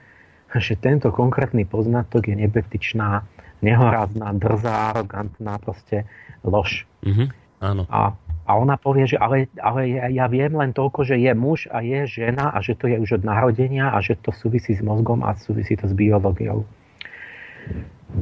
že 0.55 0.79
tento 0.79 1.11
konkrétny 1.11 1.67
poznatok 1.67 2.31
je 2.31 2.37
nebetičná, 2.39 3.27
nehorázna, 3.61 4.39
drzá, 4.39 4.95
arogantná, 4.95 5.59
proste 5.59 6.07
lož. 6.47 6.87
Mm-hmm. 7.03 7.29
Áno. 7.61 7.83
A, 7.91 8.15
a 8.47 8.53
ona 8.55 8.79
povie, 8.79 9.11
že 9.11 9.19
ale, 9.19 9.51
ale 9.59 9.91
ja, 9.91 10.07
ja 10.07 10.27
viem 10.31 10.55
len 10.55 10.71
toľko, 10.71 11.03
že 11.09 11.17
je 11.19 11.33
muž 11.35 11.67
a 11.73 11.83
je 11.83 12.07
žena 12.07 12.55
a 12.55 12.63
že 12.63 12.79
to 12.79 12.87
je 12.87 13.01
už 13.01 13.19
od 13.19 13.23
narodenia 13.27 13.91
a 13.91 13.99
že 13.99 14.15
to 14.21 14.31
súvisí 14.31 14.77
s 14.77 14.83
mozgom 14.85 15.27
a 15.27 15.35
súvisí 15.35 15.75
to 15.75 15.91
s 15.91 15.95
biológiou. 15.97 16.63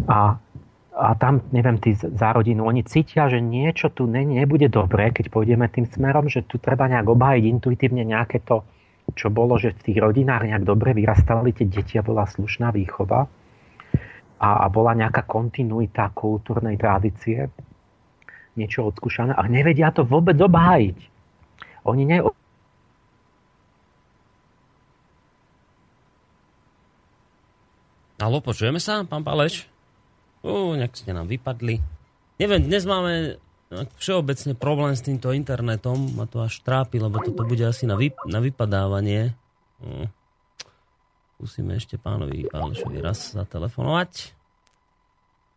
A 0.08 0.40
a 0.94 1.18
tam, 1.18 1.42
neviem, 1.50 1.74
tí 1.83 1.98
za 1.98 2.30
rodinu, 2.30 2.70
oni 2.70 2.87
cítia, 2.87 3.26
že 3.26 3.42
niečo 3.42 3.90
tu 3.90 4.07
ne, 4.07 4.22
nebude 4.22 4.70
dobré, 4.70 5.11
keď 5.11 5.26
pôjdeme 5.26 5.66
tým 5.66 5.90
smerom, 5.90 6.30
že 6.30 6.46
tu 6.46 6.62
treba 6.62 6.87
nejak 6.87 7.11
obhájiť 7.11 7.44
intuitívne 7.50 8.07
nejaké 8.07 8.46
to, 8.46 8.62
čo 9.18 9.26
bolo, 9.26 9.59
že 9.59 9.74
v 9.74 9.90
tých 9.90 9.98
rodinách 9.98 10.46
nejak 10.46 10.62
dobre 10.62 10.94
vyrastali 10.94 11.50
tie 11.50 11.66
deti 11.66 11.98
a 11.98 12.07
bola 12.07 12.30
slušná 12.30 12.70
výchova 12.70 13.26
a, 14.38 14.50
a 14.62 14.66
bola 14.70 14.94
nejaká 14.94 15.26
kontinuita 15.26 16.14
kultúrnej 16.14 16.78
tradície, 16.78 17.50
niečo 18.54 18.87
odskúšané 18.87 19.35
a 19.35 19.42
nevedia 19.50 19.90
to 19.90 20.07
vôbec 20.07 20.38
obhájiť. 20.38 20.98
Oni 21.90 22.07
ne, 22.07 22.22
Halo, 28.14 28.38
počujeme 28.40 28.78
sa, 28.78 29.02
pán 29.04 29.26
Paleš? 29.26 29.73
Ú, 30.44 30.76
nejak 30.76 30.92
ste 30.92 31.16
nám 31.16 31.24
vypadli. 31.33 31.80
Neviem, 32.37 32.68
dnes 32.68 32.85
máme 32.85 33.40
všeobecne 33.96 34.52
problém 34.52 34.92
s 34.92 35.00
týmto 35.00 35.33
internetom. 35.33 35.96
Ma 36.12 36.28
to 36.28 36.44
až 36.44 36.61
trápi, 36.61 37.00
lebo 37.00 37.16
toto 37.24 37.48
bude 37.48 37.64
asi 37.64 37.88
na, 37.88 37.96
vyp- 37.96 38.28
na 38.28 38.44
vypadávanie. 38.44 39.33
Hm. 39.80 40.07
Skúsime 41.40 41.80
ešte 41.80 41.96
pánovi 41.96 42.44
Pálešovi 42.44 43.00
raz 43.00 43.33
zatelefonovať. 43.33 44.37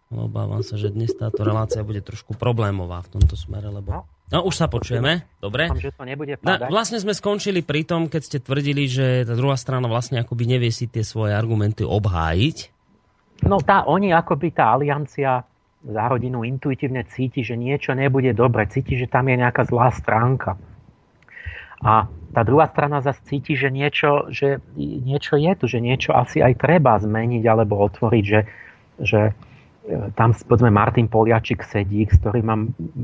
Obávam 0.08 0.64
sa, 0.64 0.80
že 0.80 0.88
dnes 0.88 1.12
táto 1.12 1.44
relácia 1.44 1.84
bude 1.84 2.00
trošku 2.00 2.40
problémová 2.40 3.04
v 3.04 3.20
tomto 3.20 3.36
smere, 3.36 3.68
lebo... 3.68 4.08
No, 4.32 4.44
už 4.48 4.56
sa 4.56 4.72
počujeme, 4.72 5.28
dobre. 5.40 5.68
že 5.80 5.92
to 5.92 6.04
nebude 6.04 6.36
Na, 6.44 6.68
vlastne 6.68 7.00
sme 7.00 7.16
skončili 7.16 7.60
pri 7.64 7.84
tom, 7.84 8.08
keď 8.08 8.22
ste 8.24 8.38
tvrdili, 8.40 8.88
že 8.88 9.28
tá 9.28 9.36
druhá 9.36 9.56
strana 9.60 9.88
vlastne 9.88 10.20
akoby 10.20 10.48
nevie 10.48 10.72
si 10.72 10.88
tie 10.88 11.04
svoje 11.04 11.36
argumenty 11.36 11.84
obhájiť. 11.84 12.77
No 13.46 13.62
tá, 13.62 13.86
oni 13.86 14.10
akoby 14.16 14.50
tá 14.56 14.74
aliancia 14.74 15.46
za 15.86 16.04
rodinu 16.10 16.42
intuitívne 16.42 17.06
cíti, 17.06 17.46
že 17.46 17.54
niečo 17.54 17.94
nebude 17.94 18.34
dobre, 18.34 18.66
cíti, 18.66 18.98
že 18.98 19.06
tam 19.06 19.30
je 19.30 19.38
nejaká 19.38 19.64
zlá 19.70 19.94
stránka. 19.94 20.58
A 21.86 22.10
tá 22.34 22.42
druhá 22.42 22.66
strana 22.74 23.06
zase 23.06 23.22
cíti, 23.30 23.54
že 23.54 23.70
niečo, 23.70 24.34
že 24.34 24.58
niečo 24.78 25.38
je 25.38 25.52
tu, 25.54 25.66
že 25.70 25.78
niečo 25.78 26.18
asi 26.18 26.42
aj 26.42 26.58
treba 26.58 26.98
zmeniť 26.98 27.44
alebo 27.46 27.78
otvoriť, 27.86 28.24
že, 28.26 28.42
že 28.98 29.22
e, 29.30 29.34
tam 30.18 30.34
povedzme 30.34 30.74
Martin 30.74 31.06
Poliačik 31.06 31.62
sedí, 31.62 32.10
s 32.10 32.18
ktorým 32.18 32.46
mám 32.50 32.62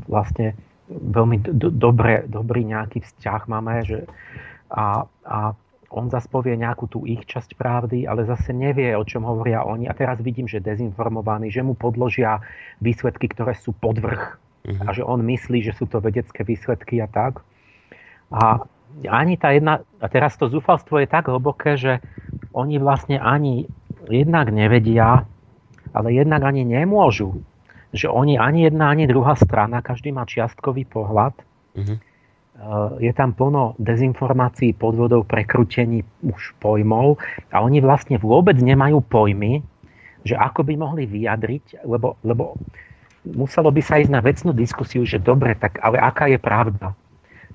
vlastne 0.10 0.58
veľmi 0.90 1.38
do, 1.54 1.70
dobre, 1.70 2.26
dobrý 2.26 2.66
nejaký 2.66 3.06
vzťah 3.06 3.42
máme, 3.46 3.86
že 3.86 4.10
a, 4.74 5.06
a 5.06 5.54
on 5.94 6.10
zase 6.10 6.26
povie 6.26 6.58
nejakú 6.58 6.90
tú 6.90 7.06
ich 7.06 7.22
časť 7.30 7.54
pravdy, 7.54 8.10
ale 8.10 8.26
zase 8.26 8.50
nevie, 8.50 8.98
o 8.98 9.06
čom 9.06 9.22
hovoria 9.30 9.62
oni. 9.62 9.86
A 9.86 9.94
teraz 9.94 10.18
vidím, 10.26 10.50
že 10.50 10.58
dezinformovaný, 10.58 11.54
že 11.54 11.62
mu 11.62 11.78
podložia 11.78 12.42
výsledky, 12.82 13.30
ktoré 13.30 13.54
sú 13.54 13.78
podvrh. 13.78 14.22
Uh-huh. 14.66 14.86
A 14.90 14.98
že 14.98 15.06
on 15.06 15.22
myslí, 15.22 15.62
že 15.62 15.78
sú 15.78 15.86
to 15.86 16.02
vedecké 16.02 16.42
výsledky 16.42 16.98
a 16.98 17.06
tak. 17.06 17.46
A 18.34 18.66
ani 19.06 19.38
tá 19.38 19.54
jedna, 19.54 19.86
a 20.02 20.08
teraz 20.10 20.34
to 20.34 20.50
zúfalstvo 20.50 20.98
je 20.98 21.06
tak 21.06 21.30
hlboké, 21.30 21.78
že 21.78 22.02
oni 22.58 22.82
vlastne 22.82 23.22
ani 23.22 23.70
jednak 24.10 24.50
nevedia, 24.50 25.30
ale 25.94 26.10
jednak 26.10 26.42
ani 26.42 26.66
nemôžu. 26.66 27.38
Že 27.94 28.10
oni 28.10 28.42
ani 28.42 28.66
jedna, 28.66 28.90
ani 28.90 29.06
druhá 29.06 29.38
strana, 29.38 29.86
každý 29.86 30.10
má 30.10 30.26
čiastkový 30.26 30.90
pohľad. 30.90 31.38
Uh-huh 31.78 32.02
je 33.02 33.12
tam 33.18 33.34
plno 33.34 33.74
dezinformácií, 33.82 34.78
podvodov, 34.78 35.26
prekrutení 35.26 36.06
už 36.22 36.54
pojmov 36.62 37.18
a 37.50 37.66
oni 37.66 37.82
vlastne 37.82 38.22
vôbec 38.22 38.56
nemajú 38.62 39.02
pojmy, 39.04 39.66
že 40.24 40.38
ako 40.38 40.64
by 40.64 40.74
mohli 40.78 41.04
vyjadriť, 41.10 41.84
lebo, 41.84 42.16
lebo 42.24 42.56
muselo 43.28 43.74
by 43.74 43.82
sa 43.84 44.00
ísť 44.00 44.12
na 44.14 44.22
vecnú 44.24 44.52
diskusiu, 44.56 45.04
že 45.04 45.20
dobre, 45.20 45.58
tak 45.58 45.82
ale 45.84 46.00
aká 46.00 46.32
je 46.32 46.40
pravda? 46.40 46.96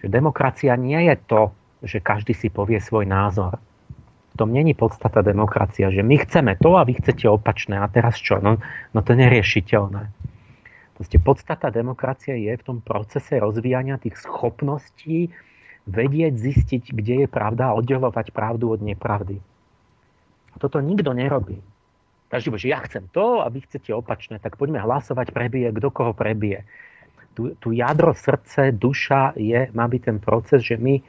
Že 0.03 0.13
demokracia 0.13 0.75
nie 0.77 0.99
je 1.09 1.17
to, 1.25 1.43
že 1.87 2.03
každý 2.03 2.35
si 2.35 2.51
povie 2.51 2.83
svoj 2.83 3.07
názor. 3.07 3.57
V 4.35 4.47
tom 4.47 4.55
není 4.55 4.75
podstata 4.75 5.23
demokracia, 5.23 5.91
že 5.91 6.03
my 6.03 6.15
chceme 6.23 6.55
to 6.59 6.79
a 6.79 6.87
vy 6.87 6.99
chcete 6.99 7.27
opačné. 7.27 7.79
A 7.79 7.91
teraz 7.91 8.19
čo? 8.19 8.39
No, 8.39 8.63
no 8.95 9.01
to 9.03 9.19
neriešiteľné. 9.19 10.18
Proste 10.99 11.23
podstata 11.23 11.71
demokracie 11.71 12.51
je 12.51 12.59
v 12.59 12.67
tom 12.67 12.79
procese 12.83 13.39
rozvíjania 13.39 14.03
tých 14.03 14.19
schopností 14.19 15.31
vedieť, 15.87 16.35
zistiť, 16.35 16.83
kde 16.91 17.15
je 17.25 17.29
pravda 17.31 17.71
a 17.71 17.77
oddelovať 17.79 18.35
pravdu 18.35 18.75
od 18.75 18.83
nepravdy. 18.83 19.39
A 20.53 20.57
toto 20.59 20.83
nikto 20.83 21.15
nerobí. 21.15 21.63
Každý 22.29 22.51
že 22.61 22.75
ja 22.75 22.83
chcem 22.85 23.07
to 23.15 23.41
a 23.41 23.49
vy 23.49 23.65
chcete 23.65 23.95
opačné, 23.95 24.37
tak 24.43 24.61
poďme 24.61 24.83
hlasovať, 24.83 25.33
prebije, 25.33 25.71
kto 25.73 25.89
koho 25.89 26.13
prebije. 26.13 26.67
Tu, 27.33 27.55
tu 27.63 27.73
jadro, 27.73 28.13
srdce, 28.13 28.75
duša 28.75 29.39
je, 29.39 29.71
má 29.73 29.87
byť 29.87 30.03
ten 30.03 30.19
proces, 30.19 30.67
že 30.67 30.77
my 30.77 31.01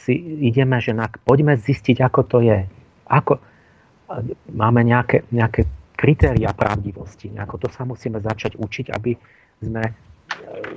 si 0.00 0.16
ideme, 0.40 0.80
že 0.80 0.96
na, 0.96 1.06
poďme 1.06 1.54
zistiť, 1.60 2.00
ako 2.00 2.20
to 2.26 2.38
je. 2.42 2.64
Ako, 3.06 3.38
máme 4.50 4.82
nejaké, 4.82 5.22
nejaké 5.30 5.68
kritéria 5.94 6.50
pravdivosti. 6.52 7.32
Ako 7.38 7.56
to 7.62 7.68
sa 7.70 7.86
musíme 7.86 8.18
začať 8.18 8.58
učiť, 8.58 8.92
aby 8.92 9.14
sme 9.62 9.82
e, 9.86 9.92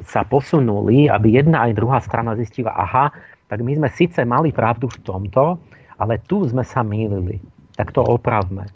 sa 0.05 0.23
posunuli, 0.23 1.09
aby 1.09 1.41
jedna 1.41 1.67
aj 1.67 1.77
druhá 1.77 1.99
strana 1.99 2.37
zistila, 2.37 2.73
aha, 2.73 3.11
tak 3.49 3.59
my 3.65 3.75
sme 3.75 3.89
síce 3.91 4.21
mali 4.23 4.53
pravdu 4.53 4.87
v 4.87 4.99
tomto, 5.01 5.57
ale 5.97 6.21
tu 6.23 6.45
sme 6.45 6.61
sa 6.61 6.85
mýlili. 6.85 7.41
Tak 7.73 7.93
to 7.93 8.01
opravme. 8.05 8.69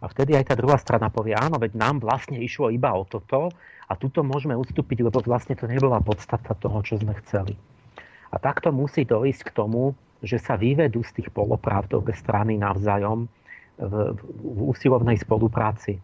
A 0.00 0.08
vtedy 0.08 0.32
aj 0.32 0.52
tá 0.52 0.54
druhá 0.56 0.80
strana 0.80 1.12
povie, 1.12 1.36
áno, 1.36 1.60
veď 1.60 1.76
nám 1.76 2.00
vlastne 2.00 2.40
išlo 2.40 2.72
iba 2.72 2.88
o 2.96 3.04
toto 3.04 3.52
a 3.84 3.92
tuto 3.96 4.24
môžeme 4.24 4.56
ustúpiť, 4.56 5.04
lebo 5.04 5.20
vlastne 5.20 5.52
to 5.52 5.68
nebola 5.68 6.00
podstata 6.00 6.56
toho, 6.56 6.80
čo 6.80 6.96
sme 6.96 7.12
chceli. 7.24 7.52
A 8.32 8.40
takto 8.40 8.72
musí 8.72 9.04
dojsť 9.04 9.52
k 9.52 9.54
tomu, 9.54 9.92
že 10.24 10.40
sa 10.40 10.56
vyvedú 10.56 11.04
z 11.04 11.20
tých 11.20 11.28
polopravd 11.32 12.00
strany 12.16 12.56
navzájom 12.56 13.28
v, 13.80 14.14
v 14.20 14.58
úsilovnej 14.70 15.16
spolupráci. 15.16 15.96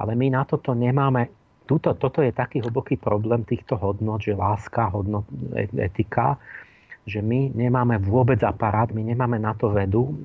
Ale 0.00 0.16
my 0.16 0.32
na 0.32 0.42
toto 0.48 0.72
nemáme, 0.72 1.28
tuto, 1.68 1.94
toto 1.94 2.24
je 2.24 2.32
taký 2.32 2.64
hlboký 2.64 2.96
problém 2.96 3.44
týchto 3.44 3.76
hodnot, 3.76 4.24
že 4.24 4.34
láska, 4.34 4.90
hodnot, 4.90 5.28
e, 5.54 5.68
etika, 5.84 6.40
že 7.04 7.20
my 7.20 7.52
nemáme 7.52 8.00
vôbec 8.00 8.40
aparát, 8.42 8.88
my 8.90 9.04
nemáme 9.04 9.36
na 9.36 9.52
to 9.52 9.68
vedu 9.68 10.16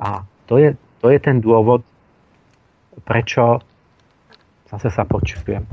a 0.00 0.24
to 0.48 0.56
je, 0.56 0.72
to 1.04 1.12
je 1.12 1.18
ten 1.20 1.38
dôvod, 1.38 1.84
prečo 3.04 3.60
zase 4.72 4.88
sa 4.88 5.04
počujem. 5.04 5.68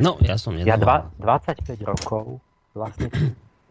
No, 0.00 0.16
ja 0.24 0.40
som 0.40 0.56
Ja 0.56 0.80
dva, 0.80 1.12
25 1.20 1.76
rokov 1.84 2.40
vlastne 2.72 3.12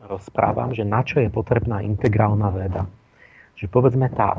rozprávam, 0.06 0.72
že 0.78 0.86
na 0.86 1.02
čo 1.02 1.20
je 1.20 1.30
potrebná 1.34 1.82
integrálna 1.82 2.54
veda. 2.54 2.84
Že 3.58 3.66
povedzme 3.74 4.08
tá 4.14 4.38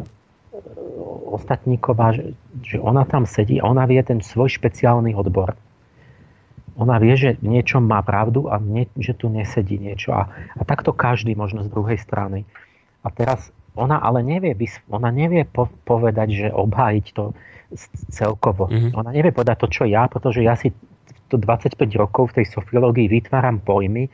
ostatníková, 1.30 2.14
že, 2.14 2.34
že 2.62 2.76
ona 2.82 3.06
tam 3.06 3.24
sedí 3.24 3.62
a 3.62 3.70
ona 3.70 3.86
vie 3.86 4.02
ten 4.02 4.18
svoj 4.18 4.50
špeciálny 4.50 5.14
odbor. 5.14 5.54
Ona 6.80 6.96
vie, 6.96 7.14
že 7.14 7.30
v 7.38 7.58
niečom 7.58 7.84
má 7.84 8.00
pravdu 8.00 8.48
a 8.48 8.56
nie, 8.56 8.88
že 8.96 9.12
tu 9.12 9.28
nesedí 9.28 9.76
niečo. 9.76 10.16
A, 10.16 10.32
a 10.56 10.62
takto 10.64 10.96
každý 10.96 11.36
možno 11.36 11.62
z 11.66 11.70
druhej 11.70 12.00
strany. 12.00 12.48
A 13.04 13.12
teraz 13.12 13.52
ona 13.76 14.00
ale 14.00 14.24
nevie, 14.26 14.56
ona 14.90 15.12
nevie 15.12 15.46
po, 15.46 15.70
povedať, 15.86 16.28
že 16.34 16.46
obhájiť 16.50 17.06
to 17.14 17.36
celkovo. 18.10 18.66
Mm-hmm. 18.66 18.96
Ona 18.98 19.10
nevie 19.14 19.30
povedať 19.30 19.56
to, 19.62 19.68
čo 19.70 19.84
ja, 19.86 20.10
pretože 20.10 20.42
ja 20.42 20.58
si 20.58 20.74
to 21.30 21.38
25 21.38 21.78
rokov 21.94 22.34
v 22.34 22.42
tej 22.42 22.46
sofiológii 22.50 23.06
vytváram 23.06 23.62
pojmy, 23.62 24.10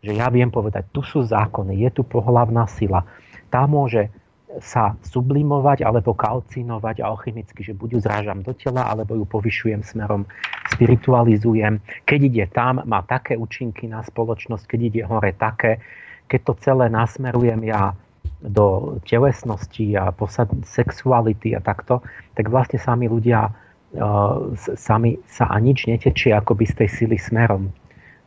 že 0.00 0.14
ja 0.14 0.30
viem 0.30 0.48
povedať, 0.48 0.86
tu 0.94 1.02
sú 1.02 1.26
zákony, 1.26 1.82
je 1.82 1.90
tu 1.90 2.02
pohlavná 2.06 2.64
sila. 2.70 3.02
Tá 3.50 3.66
môže 3.66 4.08
sa 4.58 4.98
sublimovať 5.06 5.86
alebo 5.86 6.10
kalcinovať 6.10 7.06
alchymicky, 7.06 7.62
že 7.62 7.78
buď 7.78 7.88
ju 7.94 7.98
zrážam 8.02 8.42
do 8.42 8.50
tela, 8.50 8.90
alebo 8.90 9.14
ju 9.14 9.22
povyšujem 9.22 9.86
smerom, 9.86 10.26
spiritualizujem. 10.74 11.78
Keď 12.02 12.20
ide 12.26 12.44
tam, 12.50 12.82
má 12.82 13.06
také 13.06 13.38
účinky 13.38 13.86
na 13.86 14.02
spoločnosť, 14.02 14.66
keď 14.66 14.80
ide 14.82 15.02
hore 15.06 15.30
také. 15.38 15.78
Keď 16.26 16.40
to 16.42 16.52
celé 16.58 16.90
nasmerujem 16.90 17.62
ja 17.62 17.94
do 18.42 18.98
telesnosti 19.06 19.94
a 19.94 20.10
posad, 20.10 20.50
sexuality 20.66 21.54
a 21.54 21.60
takto, 21.62 22.02
tak 22.34 22.50
vlastne 22.50 22.82
sami 22.82 23.06
ľudia 23.06 23.46
uh, 23.46 24.50
sami 24.74 25.20
sa 25.30 25.46
a 25.46 25.56
nič 25.62 25.86
netečie 25.86 26.34
akoby 26.34 26.66
z 26.66 26.74
tej 26.84 26.88
sily 26.88 27.18
smerom. 27.20 27.70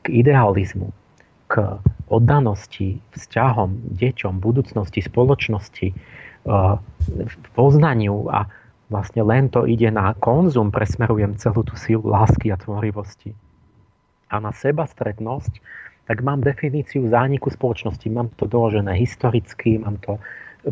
k 0.04 0.12
idealizmu, 0.12 0.92
k 1.48 1.80
oddanosti, 2.14 3.02
vzťahom, 3.18 3.98
deťom, 3.98 4.38
budúcnosti, 4.38 5.02
spoločnosti, 5.02 5.88
e, 5.90 5.96
poznaniu 7.58 8.30
a 8.30 8.46
vlastne 8.94 9.26
len 9.26 9.50
to 9.50 9.66
ide 9.66 9.90
na 9.90 10.14
konzum, 10.22 10.70
presmerujem 10.70 11.34
celú 11.42 11.66
tú 11.66 11.74
silu 11.74 12.06
lásky 12.06 12.54
a 12.54 12.62
tvorivosti. 12.62 13.34
A 14.30 14.38
na 14.38 14.54
seba 14.54 14.86
stretnosť, 14.86 15.58
tak 16.06 16.22
mám 16.22 16.44
definíciu 16.44 17.08
zániku 17.10 17.50
spoločnosti. 17.50 18.06
Mám 18.12 18.36
to 18.36 18.46
doložené 18.46 18.94
historicky, 19.00 19.80
mám 19.80 19.98
to 20.04 20.20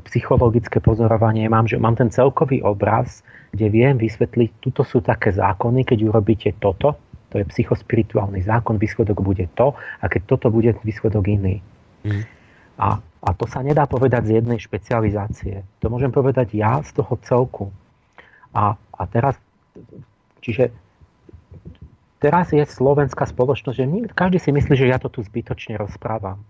psychologické 0.08 0.80
pozorovanie, 0.80 1.48
mám, 1.52 1.68
že 1.68 1.80
mám 1.80 2.00
ten 2.00 2.08
celkový 2.08 2.64
obraz, 2.64 3.24
kde 3.52 3.68
viem 3.68 3.96
vysvetliť, 4.00 4.64
tuto 4.64 4.88
sú 4.88 5.04
také 5.04 5.36
zákony, 5.36 5.84
keď 5.84 6.00
urobíte 6.08 6.50
toto, 6.64 6.96
to 7.32 7.40
je 7.40 7.48
psychospirituálny 7.48 8.44
zákon, 8.44 8.76
výsledok 8.76 9.24
bude 9.24 9.48
to 9.56 9.72
a 9.74 10.06
keď 10.12 10.22
toto 10.28 10.52
bude 10.52 10.76
výsledok 10.84 11.32
iný. 11.32 11.64
Mm. 12.04 12.28
A, 12.76 13.00
a 13.00 13.30
to 13.32 13.48
sa 13.48 13.64
nedá 13.64 13.88
povedať 13.88 14.28
z 14.28 14.32
jednej 14.44 14.60
špecializácie. 14.60 15.64
To 15.80 15.88
môžem 15.88 16.12
povedať 16.12 16.52
ja 16.52 16.84
z 16.84 16.92
toho 17.00 17.14
celku. 17.24 17.66
A, 18.52 18.76
a 18.76 19.02
teraz, 19.08 19.40
čiže 20.44 20.76
teraz 22.20 22.52
je 22.52 22.62
slovenská 22.68 23.24
spoločnosť, 23.32 23.78
že 23.80 23.86
nikto, 23.88 24.12
každý 24.12 24.38
si 24.44 24.52
myslí, 24.52 24.74
že 24.76 24.92
ja 24.92 25.00
to 25.00 25.08
tu 25.08 25.24
zbytočne 25.24 25.80
rozprávam. 25.80 26.44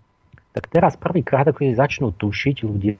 Tak 0.52 0.68
teraz 0.68 0.98
prvýkrát, 0.98 1.46
keď 1.48 1.78
začnú 1.78 2.10
tušiť 2.12 2.56
ľudia. 2.66 2.98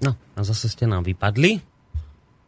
No 0.00 0.14
a 0.36 0.40
zase 0.46 0.70
ste 0.70 0.86
nám 0.86 1.04
vypadli. 1.04 1.73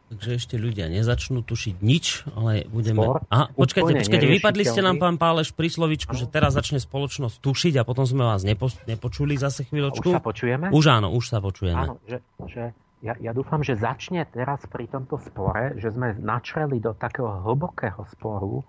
Takže 0.07 0.39
ešte 0.39 0.55
ľudia 0.55 0.87
nezačnú 0.87 1.43
tušiť 1.43 1.83
nič, 1.83 2.31
ale 2.39 2.63
budeme... 2.71 3.03
Spor? 3.03 3.27
A, 3.27 3.51
počkajte, 3.51 4.07
počkajte, 4.07 4.27
vypadli 4.39 4.63
ste 4.63 4.79
nám, 4.79 5.03
pán 5.03 5.19
Páleš, 5.19 5.51
pri 5.51 5.67
slovičku, 5.67 6.15
že 6.15 6.31
teraz 6.31 6.55
začne 6.55 6.79
spoločnosť 6.79 7.43
tušiť 7.43 7.75
a 7.75 7.83
potom 7.83 8.07
sme 8.07 8.23
vás 8.23 8.47
nepo, 8.47 8.71
nepočuli 8.87 9.35
zase 9.35 9.67
chvíľočku. 9.67 10.07
A 10.15 10.15
už 10.15 10.19
sa 10.19 10.23
počujeme? 10.23 10.67
Už 10.71 10.85
áno, 10.87 11.11
už 11.11 11.25
sa 11.27 11.43
počujeme. 11.43 11.91
Áno, 11.91 11.99
že, 12.07 12.23
že 12.47 12.71
ja, 13.03 13.19
ja 13.19 13.35
dúfam, 13.35 13.67
že 13.67 13.75
začne 13.75 14.23
teraz 14.31 14.63
pri 14.71 14.87
tomto 14.87 15.19
spore, 15.27 15.75
že 15.75 15.91
sme 15.91 16.15
načreli 16.23 16.79
do 16.79 16.95
takého 16.95 17.43
hlbokého 17.43 18.07
sporu, 18.15 18.63
e, 18.63 18.65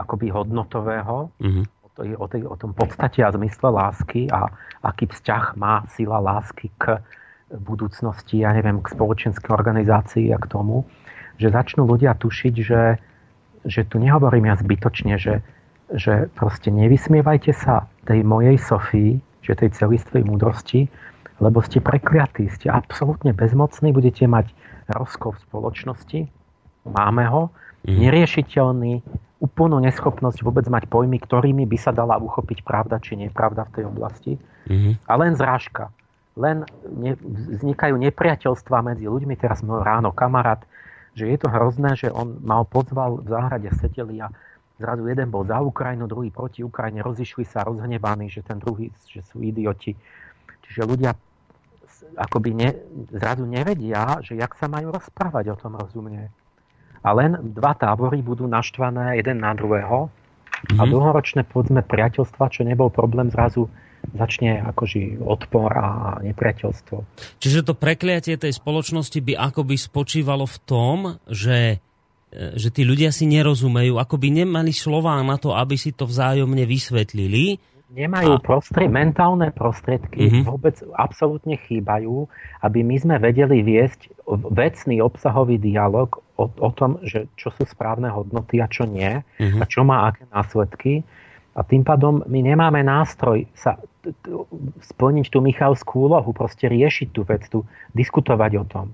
akoby 0.00 0.32
hodnotového, 0.32 1.28
uh-huh. 1.28 1.64
o, 1.64 1.88
tej, 1.92 2.10
o, 2.16 2.24
tej, 2.24 2.42
o 2.48 2.56
tom 2.56 2.72
podstate 2.72 3.20
a 3.20 3.28
zmysle 3.36 3.68
lásky 3.68 4.32
a 4.32 4.48
aký 4.80 5.12
vzťah 5.12 5.60
má 5.60 5.84
sila 5.92 6.24
lásky 6.24 6.72
k 6.80 6.98
budúcnosti, 7.52 8.44
ja 8.44 8.52
neviem, 8.52 8.84
k 8.84 8.92
spoločenskej 8.92 9.50
organizácii 9.52 10.28
a 10.32 10.38
k 10.40 10.50
tomu, 10.52 10.84
že 11.40 11.48
začnú 11.48 11.88
ľudia 11.88 12.18
tušiť, 12.18 12.54
že, 12.60 12.82
že 13.64 13.80
tu 13.88 13.96
nehovorím 13.96 14.52
ja 14.52 14.56
zbytočne, 14.60 15.16
že, 15.16 15.40
že 15.92 16.28
proste 16.36 16.68
nevysmievajte 16.68 17.52
sa 17.56 17.88
tej 18.04 18.20
mojej 18.26 18.60
Sofii, 18.60 19.16
že 19.40 19.56
tej 19.56 19.72
celistvej 19.72 20.28
múdrosti, 20.28 20.92
lebo 21.38 21.62
ste 21.64 21.78
prekliatí, 21.80 22.50
ste 22.50 22.68
absolútne 22.68 23.32
bezmocní, 23.32 23.94
budete 23.94 24.26
mať 24.26 24.50
rozkov 24.90 25.38
v 25.38 25.44
spoločnosti, 25.48 26.20
máme 26.84 27.24
ho, 27.30 27.48
mm. 27.86 27.96
neriešiteľný, 27.96 29.00
úplnú 29.38 29.78
neschopnosť 29.78 30.42
vôbec 30.42 30.66
mať 30.66 30.90
pojmy, 30.90 31.22
ktorými 31.22 31.62
by 31.70 31.78
sa 31.78 31.94
dala 31.94 32.18
uchopiť 32.18 32.66
pravda 32.66 32.98
či 32.98 33.14
nepravda 33.14 33.70
v 33.70 33.74
tej 33.78 33.84
oblasti. 33.86 34.32
Mm. 34.66 34.98
A 35.06 35.12
len 35.14 35.38
zrážka 35.38 35.94
len 36.38 36.62
ne, 36.86 37.18
vznikajú 37.58 37.98
nepriateľstva 37.98 38.94
medzi 38.94 39.10
ľuďmi. 39.10 39.34
Teraz 39.34 39.66
môj 39.66 39.82
ráno 39.82 40.14
kamarát, 40.14 40.62
že 41.18 41.26
je 41.26 41.36
to 41.36 41.50
hrozné, 41.50 41.98
že 41.98 42.08
on 42.14 42.38
mal 42.46 42.62
pozval 42.62 43.18
v 43.18 43.28
záhrade 43.28 43.68
seteli 43.74 44.22
a 44.22 44.30
zrazu 44.78 45.10
jeden 45.10 45.28
bol 45.34 45.42
za 45.42 45.58
Ukrajinu, 45.58 46.06
druhý 46.06 46.30
proti 46.30 46.62
Ukrajine, 46.62 47.02
rozišli 47.02 47.42
sa 47.42 47.66
rozhnevaní, 47.66 48.30
že 48.30 48.46
ten 48.46 48.62
druhý, 48.62 48.94
že 49.10 49.26
sú 49.26 49.42
idioti. 49.42 49.98
Čiže 50.62 50.86
ľudia 50.86 51.10
akoby 52.14 52.50
ne, 52.54 52.70
zrazu 53.10 53.44
nevedia, 53.44 54.22
že 54.22 54.38
jak 54.38 54.54
sa 54.54 54.70
majú 54.70 54.94
rozprávať 54.94 55.52
o 55.52 55.56
tom 55.58 55.74
rozumne. 55.74 56.30
A 57.02 57.08
len 57.14 57.38
dva 57.54 57.74
tábory 57.74 58.22
budú 58.22 58.46
naštvané 58.46 59.18
jeden 59.18 59.42
na 59.42 59.54
druhého 59.54 60.10
a 60.78 60.82
mhm. 60.82 60.90
dlhoročné 60.90 61.42
povedzme 61.46 61.82
priateľstva, 61.82 62.50
čo 62.50 62.62
nebol 62.66 62.90
problém, 62.90 63.30
zrazu 63.30 63.70
začne 64.16 64.64
akože 64.64 65.20
odpor 65.20 65.70
a 65.76 65.88
nepriateľstvo. 66.24 66.96
Čiže 67.42 67.60
to 67.66 67.76
prekliatie 67.76 68.40
tej 68.40 68.56
spoločnosti 68.56 69.18
by 69.20 69.34
akoby 69.36 69.76
spočívalo 69.76 70.48
v 70.48 70.58
tom, 70.64 70.96
že 71.28 71.82
e, 72.32 72.56
že 72.56 72.68
tí 72.72 72.88
ľudia 72.88 73.12
si 73.12 73.28
nerozumejú, 73.28 74.00
ako 74.00 74.16
by 74.16 74.28
nemali 74.44 74.72
slová 74.72 75.20
na 75.20 75.36
to, 75.36 75.52
aby 75.52 75.76
si 75.76 75.92
to 75.92 76.08
vzájomne 76.08 76.64
vysvetlili. 76.64 77.60
Nemajú 77.88 78.36
a... 78.36 78.40
prostri- 78.44 78.88
mentálne 78.88 79.48
prostriedky, 79.48 80.28
uh-huh. 80.28 80.44
vôbec 80.44 80.76
absolútne 80.92 81.56
chýbajú, 81.56 82.28
aby 82.60 82.84
my 82.84 82.96
sme 83.00 83.16
vedeli 83.16 83.64
viesť 83.64 84.12
vecný 84.28 85.00
obsahový 85.00 85.56
dialog 85.56 86.20
o, 86.36 86.52
o 86.52 86.70
tom, 86.76 87.00
že 87.00 87.32
čo 87.40 87.48
sú 87.56 87.64
správne 87.64 88.12
hodnoty 88.12 88.60
a 88.60 88.68
čo 88.68 88.84
nie, 88.84 89.24
uh-huh. 89.24 89.60
a 89.60 89.64
čo 89.64 89.88
má 89.88 90.12
aké 90.12 90.28
následky 90.28 91.00
a 91.58 91.66
tým 91.66 91.82
pádom 91.82 92.22
my 92.30 92.38
nemáme 92.38 92.86
nástroj 92.86 93.42
sa 93.50 93.82
splniť 94.94 95.26
tú 95.26 95.42
Michalskú 95.42 96.06
úlohu, 96.06 96.30
proste 96.30 96.70
riešiť 96.70 97.08
tú 97.10 97.26
vec, 97.26 97.42
tu, 97.50 97.66
diskutovať 97.98 98.52
o 98.62 98.64
tom. 98.64 98.86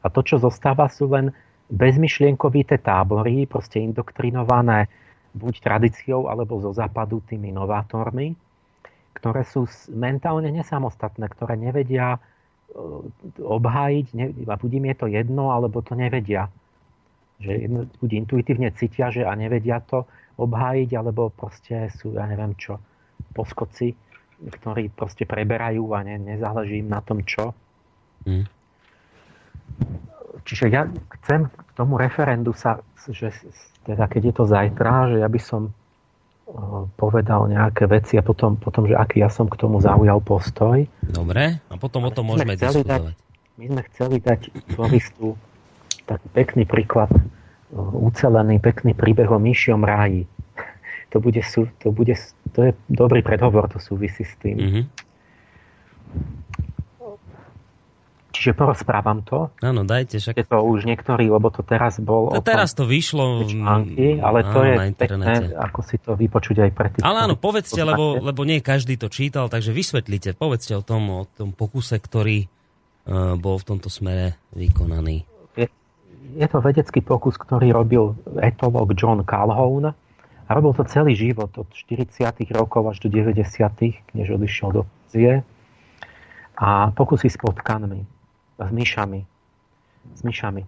A 0.00 0.08
to, 0.08 0.24
čo 0.24 0.40
zostáva, 0.40 0.88
sú 0.88 1.12
len 1.12 1.36
bezmyšlienkovité 1.68 2.80
tábory, 2.80 3.44
proste 3.44 3.84
indoktrinované 3.84 4.88
buď 5.36 5.60
tradíciou, 5.60 6.32
alebo 6.32 6.56
zo 6.64 6.72
západu 6.72 7.20
tými 7.28 7.52
novátormi, 7.52 8.32
ktoré 9.12 9.44
sú 9.44 9.68
mentálne 9.92 10.48
nesamostatné, 10.48 11.28
ktoré 11.36 11.60
nevedia 11.60 12.16
e, 12.16 12.20
obhájiť, 13.44 14.06
ne, 14.16 14.32
buď 14.32 14.70
im 14.72 14.86
je 14.88 14.96
to 14.96 15.06
jedno, 15.12 15.52
alebo 15.52 15.84
to 15.84 15.92
nevedia. 15.92 16.48
Že 17.36 17.52
buď 18.00 18.10
intuitívne 18.24 18.72
cítia, 18.72 19.12
že 19.12 19.24
a 19.24 19.32
nevedia 19.36 19.84
to, 19.84 20.08
obhájiť, 20.36 20.90
alebo 20.96 21.32
proste 21.32 21.88
sú, 21.96 22.16
ja 22.16 22.28
neviem 22.28 22.52
čo, 22.56 22.76
poskoci, 23.32 23.96
ktorí 24.36 24.92
proste 24.92 25.24
preberajú 25.24 25.96
a 25.96 26.04
ne, 26.04 26.20
nezáleží 26.20 26.84
im 26.84 26.92
na 26.92 27.00
tom 27.00 27.24
čo. 27.24 27.56
Mm. 28.28 28.44
Čiže 30.44 30.64
ja 30.68 30.86
chcem 31.20 31.48
k 31.48 31.70
tomu 31.72 31.96
referendu 31.96 32.52
sa, 32.52 32.84
že 33.08 33.32
teda 33.88 34.04
keď 34.06 34.22
je 34.30 34.34
to 34.36 34.44
zajtra, 34.44 34.92
že 35.14 35.16
ja 35.24 35.28
by 35.28 35.40
som 35.40 35.72
povedal 36.94 37.50
nejaké 37.50 37.90
veci 37.90 38.14
a 38.14 38.22
potom, 38.22 38.54
potom, 38.54 38.86
že 38.86 38.94
aký 38.94 39.18
ja 39.18 39.26
som 39.26 39.50
k 39.50 39.58
tomu 39.58 39.82
zaujal 39.82 40.22
postoj. 40.22 40.86
Dobre, 41.02 41.58
a 41.66 41.74
potom 41.74 42.06
o 42.06 42.10
tom 42.14 42.30
môžeme 42.30 42.54
diskutovať. 42.54 43.18
Dať, 43.18 43.58
my 43.58 43.64
sme 43.66 43.82
chceli 43.90 44.16
dať 44.22 44.40
turistu 44.76 45.34
taký 46.06 46.28
pekný 46.30 46.64
príklad 46.64 47.10
ucelený, 47.76 48.62
pekný 48.62 48.94
príbeh 48.94 49.28
o 49.28 49.38
myšiom 49.42 49.82
ráji. 49.82 50.24
To, 51.14 51.22
bude, 51.22 51.38
to, 51.80 51.88
bude, 51.94 52.18
to 52.50 52.60
je 52.66 52.72
dobrý 52.90 53.22
predhovor, 53.22 53.70
to 53.70 53.78
súvisí 53.78 54.26
s 54.26 54.34
tým. 54.42 54.58
Mm-hmm. 54.58 54.84
Čiže 58.36 58.52
porozprávam 58.52 59.22
to. 59.24 59.48
Áno, 59.64 59.86
dajte. 59.86 60.18
Však... 60.18 60.34
Je 60.34 60.44
to 60.44 60.60
už 60.60 60.84
niektorý, 60.84 61.30
lebo 61.30 61.48
to 61.48 61.64
teraz 61.64 62.02
bol... 62.02 62.34
To 62.34 62.44
teraz 62.44 62.74
to 62.74 62.84
vyšlo. 62.84 63.48
Články, 63.48 64.18
ale 64.18 64.44
áno, 64.44 64.52
to 64.52 64.60
je 64.66 64.74
pekné, 64.98 65.32
ako 65.56 65.80
si 65.86 65.96
to 66.02 66.18
vypočuť 66.18 66.68
aj 66.68 66.70
pre 66.74 66.88
tých... 66.90 67.06
Ale 67.06 67.22
áno, 67.22 67.38
povedzte, 67.38 67.80
lebo, 67.80 68.20
lebo 68.20 68.42
nie 68.42 68.58
každý 68.60 68.98
to 69.00 69.06
čítal, 69.08 69.46
takže 69.48 69.70
vysvetlite, 69.72 70.36
povedzte 70.36 70.76
o 70.76 70.82
tom, 70.84 71.22
o 71.22 71.24
tom 71.38 71.54
pokuse, 71.54 71.96
ktorý 71.96 72.44
uh, 72.44 73.38
bol 73.40 73.56
v 73.56 73.64
tomto 73.72 73.88
smere 73.88 74.36
vykonaný 74.52 75.35
je 76.34 76.46
to 76.50 76.58
vedecký 76.58 76.98
pokus, 77.04 77.38
ktorý 77.38 77.70
robil 77.70 78.18
etolog 78.42 78.90
John 78.98 79.22
Calhoun 79.22 79.94
a 80.46 80.50
robil 80.50 80.74
to 80.74 80.82
celý 80.90 81.14
život 81.14 81.54
od 81.54 81.70
40. 81.70 82.26
rokov 82.50 82.82
až 82.90 83.06
do 83.06 83.08
90. 83.10 83.38
než 84.14 84.26
odišiel 84.34 84.68
do 84.74 84.82
penzie. 84.82 85.46
A 86.56 86.90
pokusy 86.90 87.28
s 87.28 87.38
potkanmi, 87.38 88.02
s 88.58 88.70
myšami. 88.72 89.20
S 90.16 90.20
myšami. 90.24 90.62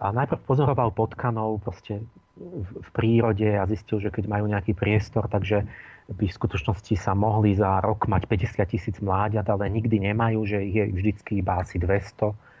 A 0.00 0.10
najprv 0.10 0.40
pozoroval 0.42 0.90
potkanov 0.90 1.62
proste 1.62 2.02
v 2.34 2.88
prírode 2.90 3.46
a 3.46 3.62
zistil, 3.70 4.02
že 4.02 4.10
keď 4.10 4.26
majú 4.26 4.50
nejaký 4.50 4.74
priestor, 4.74 5.30
takže 5.30 5.62
by 6.10 6.26
v 6.26 6.36
skutočnosti 6.36 6.98
sa 6.98 7.14
mohli 7.14 7.54
za 7.54 7.78
rok 7.78 8.10
mať 8.10 8.26
50 8.26 8.72
tisíc 8.74 8.96
mláďat, 8.98 9.46
ale 9.46 9.70
nikdy 9.70 10.02
nemajú, 10.10 10.42
že 10.42 10.58
ich 10.66 10.74
je 10.74 10.84
vždycky 10.90 11.32
iba 11.40 11.62
asi 11.62 11.78
200 11.78 12.53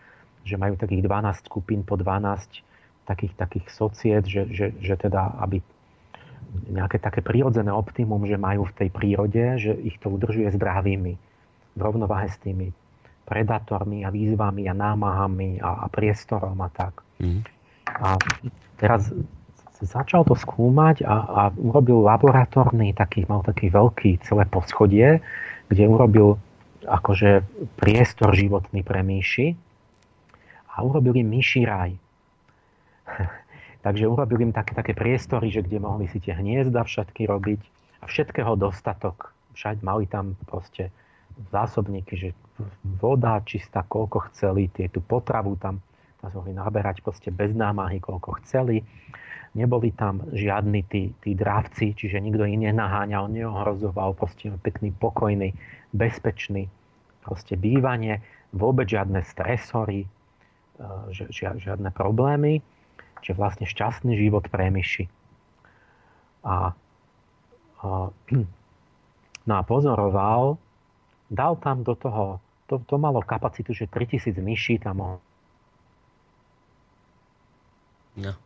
že 0.44 0.60
majú 0.60 0.76
takých 0.76 1.02
12 1.02 1.48
skupín 1.48 1.80
po 1.82 1.96
12 1.96 2.62
takých, 3.04 3.32
takých 3.36 3.66
societ, 3.72 4.24
že, 4.24 4.48
že, 4.48 4.66
že 4.80 4.94
teda, 4.96 5.40
aby 5.40 5.60
nejaké 6.70 7.02
také 7.02 7.20
prírodzené 7.20 7.72
optimum, 7.74 8.22
že 8.24 8.38
majú 8.38 8.68
v 8.70 8.76
tej 8.84 8.88
prírode, 8.94 9.44
že 9.58 9.74
ich 9.74 9.98
to 9.98 10.12
udržuje 10.12 10.54
zdravými, 10.54 11.14
v 11.74 11.80
rovnováhe 11.80 12.30
s 12.30 12.38
tými 12.38 12.70
predátormi 13.26 14.06
a 14.06 14.12
výzvami 14.12 14.68
a 14.70 14.74
námahami 14.76 15.58
a, 15.58 15.84
a 15.84 15.86
priestorom 15.90 16.54
a 16.60 16.68
tak. 16.70 17.02
Mm. 17.18 17.42
A 17.88 18.20
teraz 18.78 19.10
začal 19.82 20.22
to 20.24 20.38
skúmať 20.38 21.02
a, 21.02 21.16
a 21.24 21.42
urobil 21.58 22.04
laboratórny, 22.06 22.94
taký, 22.94 23.26
mal 23.26 23.42
taký 23.42 23.72
veľký 23.72 24.22
celé 24.22 24.46
poschodie, 24.48 25.18
kde 25.68 25.84
urobil 25.88 26.38
akože 26.84 27.42
priestor 27.80 28.36
životný 28.36 28.84
pre 28.84 29.00
myši 29.00 29.56
a 30.74 30.82
urobil 30.82 31.14
im 31.14 31.30
myši 31.30 31.62
raj. 31.64 31.92
Takže 33.84 34.08
urobil 34.08 34.48
im 34.48 34.52
také, 34.52 34.74
také 34.74 34.92
priestory, 34.96 35.52
že 35.52 35.62
kde 35.62 35.78
mohli 35.78 36.08
si 36.08 36.18
tie 36.18 36.34
hniezda 36.34 36.82
všetky 36.82 37.28
robiť 37.28 37.60
a 38.02 38.08
všetkého 38.08 38.56
dostatok. 38.56 39.30
Všade 39.54 39.84
mali 39.86 40.08
tam 40.10 40.34
proste 40.50 40.90
zásobníky, 41.52 42.16
že 42.16 42.28
voda 42.98 43.38
čistá, 43.44 43.84
koľko 43.84 44.32
chceli, 44.32 44.72
tie 44.72 44.88
tú 44.88 45.04
potravu 45.04 45.54
tam, 45.60 45.78
tam 46.18 46.30
mohli 46.32 46.56
naberať 46.56 47.04
proste 47.04 47.28
bez 47.28 47.52
námahy, 47.52 48.00
koľko 48.00 48.40
chceli. 48.42 48.82
Neboli 49.54 49.94
tam 49.94 50.26
žiadni 50.34 50.82
tí, 50.90 51.14
tí 51.22 51.38
drávci, 51.38 51.94
čiže 51.94 52.18
nikto 52.18 52.42
iný 52.42 52.74
nenaháňal, 52.74 53.30
neohrozoval, 53.30 54.18
proste 54.18 54.50
pekný, 54.64 54.90
pokojný, 54.90 55.54
bezpečný 55.94 56.66
proste 57.24 57.56
bývanie, 57.56 58.20
vôbec 58.52 58.84
žiadne 58.84 59.24
stresory, 59.24 60.04
žiadne 61.32 61.90
problémy 61.94 62.62
že 63.24 63.32
vlastne 63.32 63.64
šťastný 63.64 64.20
život 64.20 64.44
pre 64.52 64.68
myši. 64.68 65.08
A, 66.44 66.76
a, 67.80 67.88
no 69.48 69.52
a 69.56 69.62
pozoroval, 69.64 70.60
dal 71.32 71.56
tam 71.56 71.80
do 71.80 71.96
toho, 71.96 72.44
to, 72.68 72.84
to 72.84 73.00
malo 73.00 73.24
kapacitu, 73.24 73.72
že 73.72 73.88
3000 73.88 74.36
myší 74.44 74.76
tam 74.76 75.00
mohol. 75.00 75.20
No. 78.14 78.36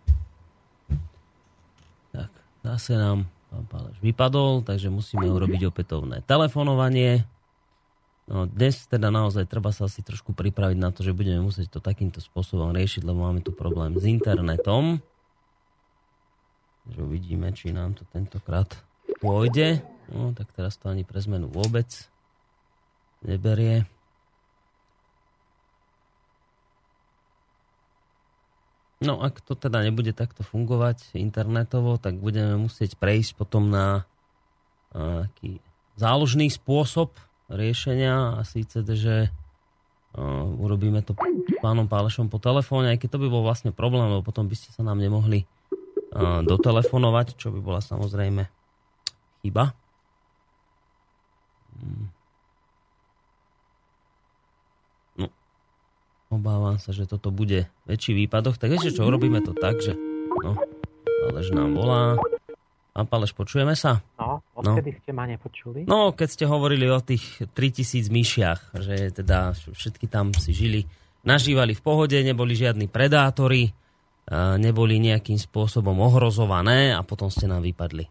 Tak, 2.15 2.31
zase 2.65 2.97
nám 2.97 3.29
pán 3.53 3.65
Páleš 3.69 3.99
vypadol, 4.01 4.65
takže 4.65 4.89
musíme 4.89 5.29
urobiť 5.29 5.69
opätovné 5.69 6.25
telefonovanie. 6.25 7.29
No 8.29 8.45
dnes 8.45 8.85
teda 8.85 9.09
naozaj 9.09 9.49
treba 9.49 9.73
sa 9.73 9.89
asi 9.89 10.05
trošku 10.05 10.37
pripraviť 10.37 10.77
na 10.77 10.93
to, 10.93 11.01
že 11.01 11.17
budeme 11.17 11.41
musieť 11.41 11.73
to 11.73 11.81
takýmto 11.81 12.21
spôsobom 12.21 12.77
riešiť, 12.77 13.01
lebo 13.01 13.25
máme 13.25 13.41
tu 13.41 13.57
problém 13.57 13.97
s 13.97 14.05
internetom. 14.05 15.01
Takže 16.85 17.01
uvidíme, 17.01 17.49
či 17.57 17.73
nám 17.73 17.97
to 17.97 18.05
tentokrát 18.13 18.69
pôjde. 19.25 19.81
No, 20.13 20.37
tak 20.37 20.53
teraz 20.53 20.77
to 20.77 20.93
ani 20.93 21.09
pre 21.09 21.25
zmenu 21.25 21.49
vôbec 21.49 21.89
neberie. 23.25 23.89
No 29.01 29.25
ak 29.25 29.41
to 29.41 29.57
teda 29.57 29.81
nebude 29.89 30.13
takto 30.13 30.45
fungovať 30.45 31.17
internetovo, 31.17 31.97
tak 31.97 32.21
budeme 32.21 32.61
musieť 32.61 33.01
prejsť 33.01 33.41
potom 33.41 33.73
na 33.73 34.05
aký 34.93 35.65
záložný 35.97 36.51
spôsob, 36.51 37.15
riešenia 37.49 38.39
a 38.39 38.41
síce, 38.45 38.85
že 38.85 39.33
uh, 40.15 40.45
urobíme 40.61 41.01
to 41.01 41.17
pánom 41.65 41.89
Pálešom 41.89 42.29
po 42.29 42.39
telefóne, 42.39 42.93
aj 42.95 42.99
keď 43.01 43.17
to 43.17 43.23
by 43.25 43.29
bol 43.33 43.43
vlastne 43.43 43.73
problém, 43.73 44.09
lebo 44.13 44.23
potom 44.23 44.47
by 44.47 44.57
ste 44.57 44.71
sa 44.71 44.85
nám 44.85 45.01
nemohli 45.01 45.49
uh, 46.13 46.45
dotelefonovať, 46.45 47.41
čo 47.41 47.49
by 47.51 47.61
bola 47.65 47.81
samozrejme 47.81 48.47
chyba. 49.43 49.73
Hmm. 51.79 52.07
No, 55.17 55.27
obávam 56.29 56.77
sa, 56.77 56.93
že 56.93 57.09
toto 57.09 57.33
bude 57.33 57.71
väčší 57.89 58.13
výpadok. 58.13 58.61
Tak 58.61 58.69
viete 58.71 58.93
čo, 58.93 59.09
urobíme 59.09 59.41
to 59.41 59.57
tak, 59.57 59.81
že 59.81 59.97
no, 60.45 60.59
Páleš 61.27 61.55
nám 61.57 61.73
volá. 61.75 62.19
Pán 62.99 63.07
Paleš, 63.07 63.31
počujeme 63.31 63.79
sa? 63.79 64.03
No, 64.19 64.43
odkedy 64.59 64.91
no. 64.93 64.99
ste 65.01 65.11
ma 65.15 65.25
nepočuli? 65.31 65.81
No, 65.87 66.13
keď 66.13 66.29
ste 66.29 66.45
hovorili 66.51 66.91
o 66.91 66.99
tých 66.99 67.47
3000 67.55 68.11
myšiach, 68.11 68.61
že 68.83 69.15
teda 69.15 69.55
všetky 69.55 70.11
tam 70.11 70.35
si 70.35 70.51
žili, 70.51 70.81
nažívali 71.23 71.79
v 71.79 71.83
pohode, 71.83 72.19
neboli 72.19 72.59
žiadni 72.59 72.91
predátori, 72.91 73.71
neboli 74.59 75.01
nejakým 75.01 75.41
spôsobom 75.41 75.97
ohrozované 76.05 76.93
a 76.93 77.01
potom 77.01 77.33
ste 77.33 77.49
nám 77.49 77.65
vypadli. 77.65 78.05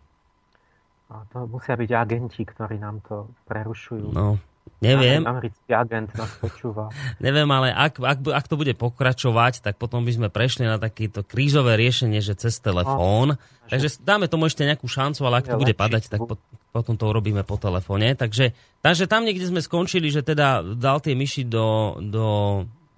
A 1.07 1.23
to 1.31 1.47
musia 1.47 1.79
byť 1.79 1.91
agenti, 1.93 2.43
ktorí 2.43 2.81
nám 2.83 2.99
to 3.05 3.31
prerušujú. 3.47 4.11
No, 4.11 4.35
Neviem. 4.78 5.25
Americký 5.25 5.73
agent 5.73 6.13
nás 6.13 6.30
počúva. 6.38 6.93
Neviem, 7.25 7.49
ale 7.49 7.73
ak, 7.73 7.97
ak, 7.97 8.19
ak 8.30 8.45
to 8.45 8.61
bude 8.61 8.78
pokračovať, 8.78 9.65
tak 9.65 9.82
potom 9.82 10.05
by 10.05 10.13
sme 10.13 10.28
prešli 10.30 10.69
na 10.69 10.78
takéto 10.78 11.25
krízové 11.25 11.73
riešenie, 11.82 12.21
že 12.21 12.38
cez 12.38 12.61
telefón. 12.61 13.41
No, 13.41 13.65
takže 13.65 13.97
dáme 14.05 14.30
tomu 14.30 14.45
ešte 14.45 14.69
nejakú 14.69 14.86
šancu, 14.86 15.25
ale 15.25 15.41
ak 15.41 15.49
to 15.49 15.57
bude 15.57 15.73
padať, 15.73 16.13
tak 16.13 16.21
po, 16.21 16.38
potom 16.69 16.93
to 16.93 17.09
urobíme 17.09 17.41
po 17.41 17.57
telefóne. 17.57 18.13
Takže, 18.13 18.53
takže 18.86 19.09
tam 19.09 19.25
niekde 19.25 19.49
sme 19.49 19.65
skončili, 19.65 20.13
že 20.13 20.21
teda 20.21 20.61
dal 20.78 21.01
tie 21.01 21.17
myši 21.17 21.49
do, 21.49 21.97
do 21.97 22.25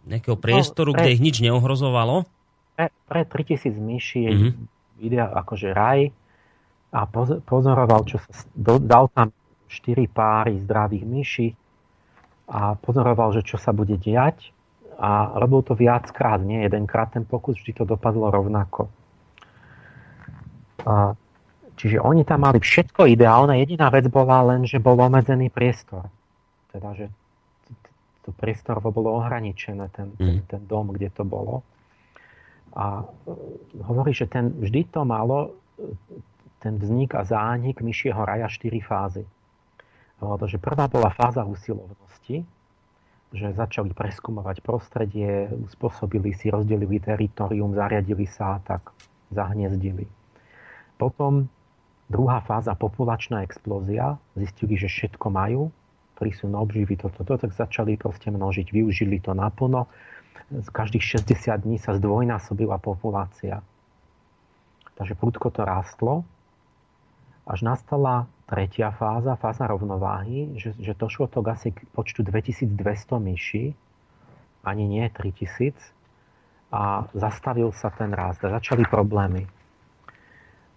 nejakého 0.04 0.36
no, 0.36 0.44
priestoru, 0.44 0.92
no, 0.92 1.00
pre, 1.00 1.02
kde 1.08 1.16
ich 1.16 1.24
nič 1.24 1.40
neohrozovalo. 1.40 2.28
Pre, 2.76 2.88
pre 3.08 3.22
3000 3.24 3.72
myší 3.80 4.20
je 4.28 4.32
mm-hmm. 4.36 4.54
videa 5.00 5.32
akože 5.32 5.72
raj 5.72 6.12
a 6.92 7.08
pozoroval, 7.48 8.04
čo 8.04 8.20
sa 8.20 8.44
dal 8.84 9.08
tam 9.16 9.32
4 9.72 10.10
páry 10.12 10.60
zdravých 10.66 11.06
myší 11.08 11.48
a 12.50 12.74
pozoroval, 12.82 13.38
že 13.38 13.46
čo 13.46 13.62
sa 13.62 13.70
bude 13.70 13.96
diať 13.96 14.50
a 14.98 15.38
robil 15.38 15.62
to 15.64 15.78
viackrát, 15.78 16.42
nie 16.42 16.66
jedenkrát 16.66 17.14
ten 17.14 17.24
pokus, 17.24 17.56
vždy 17.62 17.72
to 17.78 17.84
dopadlo 17.86 18.28
rovnako. 18.34 18.90
A, 20.84 21.14
čiže 21.78 22.02
oni 22.02 22.26
tam 22.26 22.44
mali 22.44 22.60
všetko 22.60 23.08
ideálne, 23.08 23.62
jediná 23.62 23.88
vec 23.94 24.10
bola 24.12 24.44
len, 24.50 24.66
že 24.66 24.82
bol 24.82 24.98
obmedzený 25.00 25.54
priestor. 25.54 26.10
Teda, 26.74 26.92
že 26.98 27.08
to 28.28 28.36
priestor 28.36 28.82
bolo 28.82 29.16
ohraničené, 29.22 29.88
ten, 29.94 30.12
ten, 30.18 30.42
mhm. 30.42 30.50
ten 30.50 30.62
dom, 30.68 30.92
kde 30.92 31.14
to 31.14 31.24
bolo. 31.24 31.64
A 32.76 33.02
e, 33.02 33.34
hovorí, 33.86 34.12
že 34.12 34.28
ten, 34.28 34.52
vždy 34.52 34.94
to 34.94 35.02
malo 35.08 35.54
e, 35.78 35.86
ten 36.60 36.76
vznik 36.76 37.16
a 37.16 37.24
zánik 37.24 37.80
myšieho 37.80 38.20
raja 38.20 38.52
4 38.52 38.84
fázy. 38.84 39.24
Takže 40.20 40.60
prvá 40.60 40.92
bola 40.92 41.16
fáza 41.16 41.48
usilovnosti, 41.48 42.09
že 43.30 43.54
začali 43.54 43.94
preskúmovať 43.94 44.66
prostredie, 44.66 45.50
uspôsobili 45.70 46.34
si, 46.34 46.50
rozdelili 46.50 46.98
teritorium, 46.98 47.78
zariadili 47.78 48.26
sa 48.26 48.58
a 48.58 48.60
tak 48.62 48.90
zahniezdili. 49.30 50.10
Potom 50.98 51.46
druhá 52.10 52.42
fáza, 52.42 52.74
populačná 52.74 53.46
explózia, 53.46 54.18
zistili, 54.34 54.74
že 54.78 54.90
všetko 54.90 55.28
majú, 55.30 55.70
na 56.20 56.60
obživy, 56.60 57.00
toto, 57.00 57.24
to, 57.24 57.40
tak 57.40 57.56
začali 57.56 57.96
proste 57.96 58.28
množiť, 58.28 58.76
využili 58.76 59.24
to 59.24 59.32
naplno. 59.32 59.88
Z 60.52 60.68
každých 60.68 61.24
60 61.24 61.64
dní 61.64 61.80
sa 61.80 61.96
zdvojnásobila 61.96 62.76
populácia. 62.84 63.64
Takže 65.00 65.16
prudko 65.16 65.48
to 65.48 65.64
rástlo, 65.64 66.28
až 67.50 67.66
nastala 67.66 68.30
tretia 68.46 68.94
fáza, 68.94 69.34
fáza 69.34 69.66
rovnováhy, 69.66 70.54
že, 70.62 70.78
že 70.78 70.94
došlo 70.94 71.26
to 71.26 71.42
asi 71.50 71.74
k 71.74 71.82
počtu 71.98 72.22
2200 72.22 72.78
myší, 73.18 73.74
ani 74.62 74.86
nie 74.86 75.06
3000, 75.10 75.74
a 76.70 77.10
zastavil 77.18 77.74
sa 77.74 77.90
ten 77.90 78.14
rast 78.14 78.46
a 78.46 78.54
začali 78.54 78.86
problémy. 78.86 79.50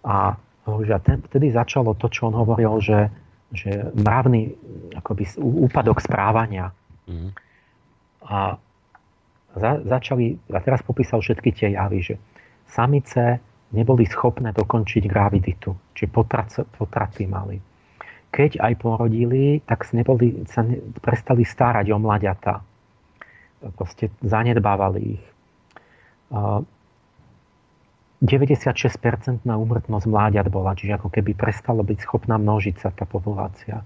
A 0.01 0.33
že 0.65 0.95
vtedy 1.29 1.53
začalo 1.53 1.93
to, 1.93 2.09
čo 2.09 2.33
on 2.33 2.35
hovoril, 2.35 2.81
že, 2.81 3.13
že 3.53 3.93
mravný 3.93 4.57
akoby, 4.97 5.37
úpadok 5.37 6.01
správania. 6.01 6.73
Mm. 7.05 7.29
A 8.25 8.57
za, 9.53 9.71
začali, 9.85 10.39
a 10.49 10.59
teraz 10.65 10.81
popísal 10.81 11.21
všetky 11.21 11.49
tie 11.53 11.77
javy, 11.77 11.99
že 12.01 12.15
samice 12.65 13.37
neboli 13.73 14.05
schopné 14.05 14.53
dokončiť 14.53 15.03
graviditu, 15.09 15.73
či 15.97 16.05
potraty 16.07 17.25
mali. 17.25 17.57
Keď 18.33 18.61
aj 18.61 18.73
porodili, 18.81 19.61
tak 19.61 19.85
neboli, 19.93 20.45
sa 20.49 20.65
ne, 20.65 20.81
prestali 21.01 21.45
starať 21.45 21.85
o 21.93 21.97
mladiatá. 22.01 22.61
Proste 23.77 24.09
zanedbávali 24.25 25.01
ich. 25.17 25.23
96% 28.23 29.43
na 29.45 29.55
úmrtnosť 29.59 30.05
mláďat 30.09 30.47
bola, 30.49 30.73
čiže 30.73 30.97
ako 30.97 31.11
keby 31.13 31.35
prestalo 31.37 31.83
byť 31.83 31.99
schopná 32.01 32.39
množiť 32.41 32.75
sa 32.79 32.89
tá 32.89 33.05
populácia. 33.05 33.83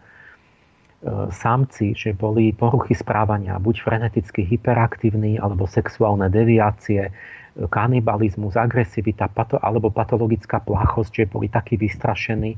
Sámci, 1.30 1.94
že 1.94 2.14
boli 2.14 2.54
poruchy 2.54 2.94
správania, 2.96 3.60
buď 3.60 3.76
freneticky 3.84 4.48
hyperaktívni, 4.48 5.38
alebo 5.38 5.68
sexuálne 5.70 6.30
deviácie, 6.32 7.12
kanibalizmus, 7.66 8.54
agresivita 8.54 9.26
pato, 9.26 9.58
alebo 9.58 9.90
patologická 9.90 10.62
plachosť, 10.62 11.26
že 11.26 11.26
boli 11.26 11.50
takí 11.50 11.74
vystrašení, 11.74 12.54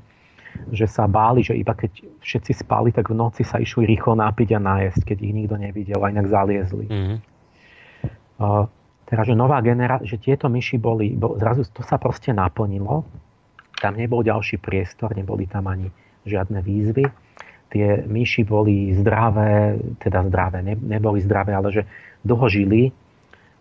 že 0.76 0.86
sa 0.90 1.08
báli, 1.08 1.46
že 1.46 1.56
iba 1.56 1.72
keď 1.72 2.20
všetci 2.20 2.52
spali, 2.68 2.92
tak 2.92 3.08
v 3.08 3.16
noci 3.16 3.48
sa 3.48 3.64
išli 3.64 3.88
rýchlo 3.88 4.20
nápiť 4.20 4.50
a 4.56 4.60
nájsť, 4.60 5.02
keď 5.08 5.18
ich 5.24 5.34
nikto 5.34 5.56
nevidel 5.56 6.04
a 6.04 6.12
inak 6.12 6.28
zaliezli. 6.28 6.86
Mm-hmm. 6.92 7.18
Uh, 8.40 8.68
Teraz, 9.10 9.26
že 9.26 9.34
nová 9.34 9.58
generácia, 9.66 10.06
že 10.06 10.22
tieto 10.22 10.46
myši 10.54 10.78
boli, 10.78 11.18
bo, 11.18 11.34
zrazu 11.42 11.66
to 11.74 11.82
sa 11.82 11.98
proste 11.98 12.30
naplnilo, 12.30 13.10
tam 13.82 13.98
nebol 13.98 14.22
ďalší 14.22 14.62
priestor, 14.62 15.18
neboli 15.18 15.50
tam 15.50 15.66
ani 15.66 15.90
žiadne 16.30 16.62
výzvy. 16.62 17.10
Tie 17.74 18.06
myši 18.06 18.46
boli 18.46 18.94
zdravé, 18.94 19.82
teda 19.98 20.30
zdravé, 20.30 20.62
ne, 20.62 20.78
neboli 20.78 21.26
zdravé, 21.26 21.58
ale 21.58 21.74
že 21.74 21.90
dlho 22.22 22.46
žili 22.54 22.94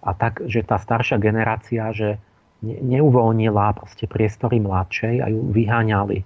a 0.03 0.11
tak, 0.15 0.47
že 0.47 0.63
tá 0.63 0.79
staršia 0.79 1.19
generácia, 1.19 1.91
že 1.91 2.19
ne, 2.63 2.77
neuvoľnila 2.99 3.75
proste 3.79 4.07
priestory 4.07 4.63
mladšej 4.63 5.23
a 5.23 5.27
ju 5.31 5.41
vyháňali. 5.51 6.19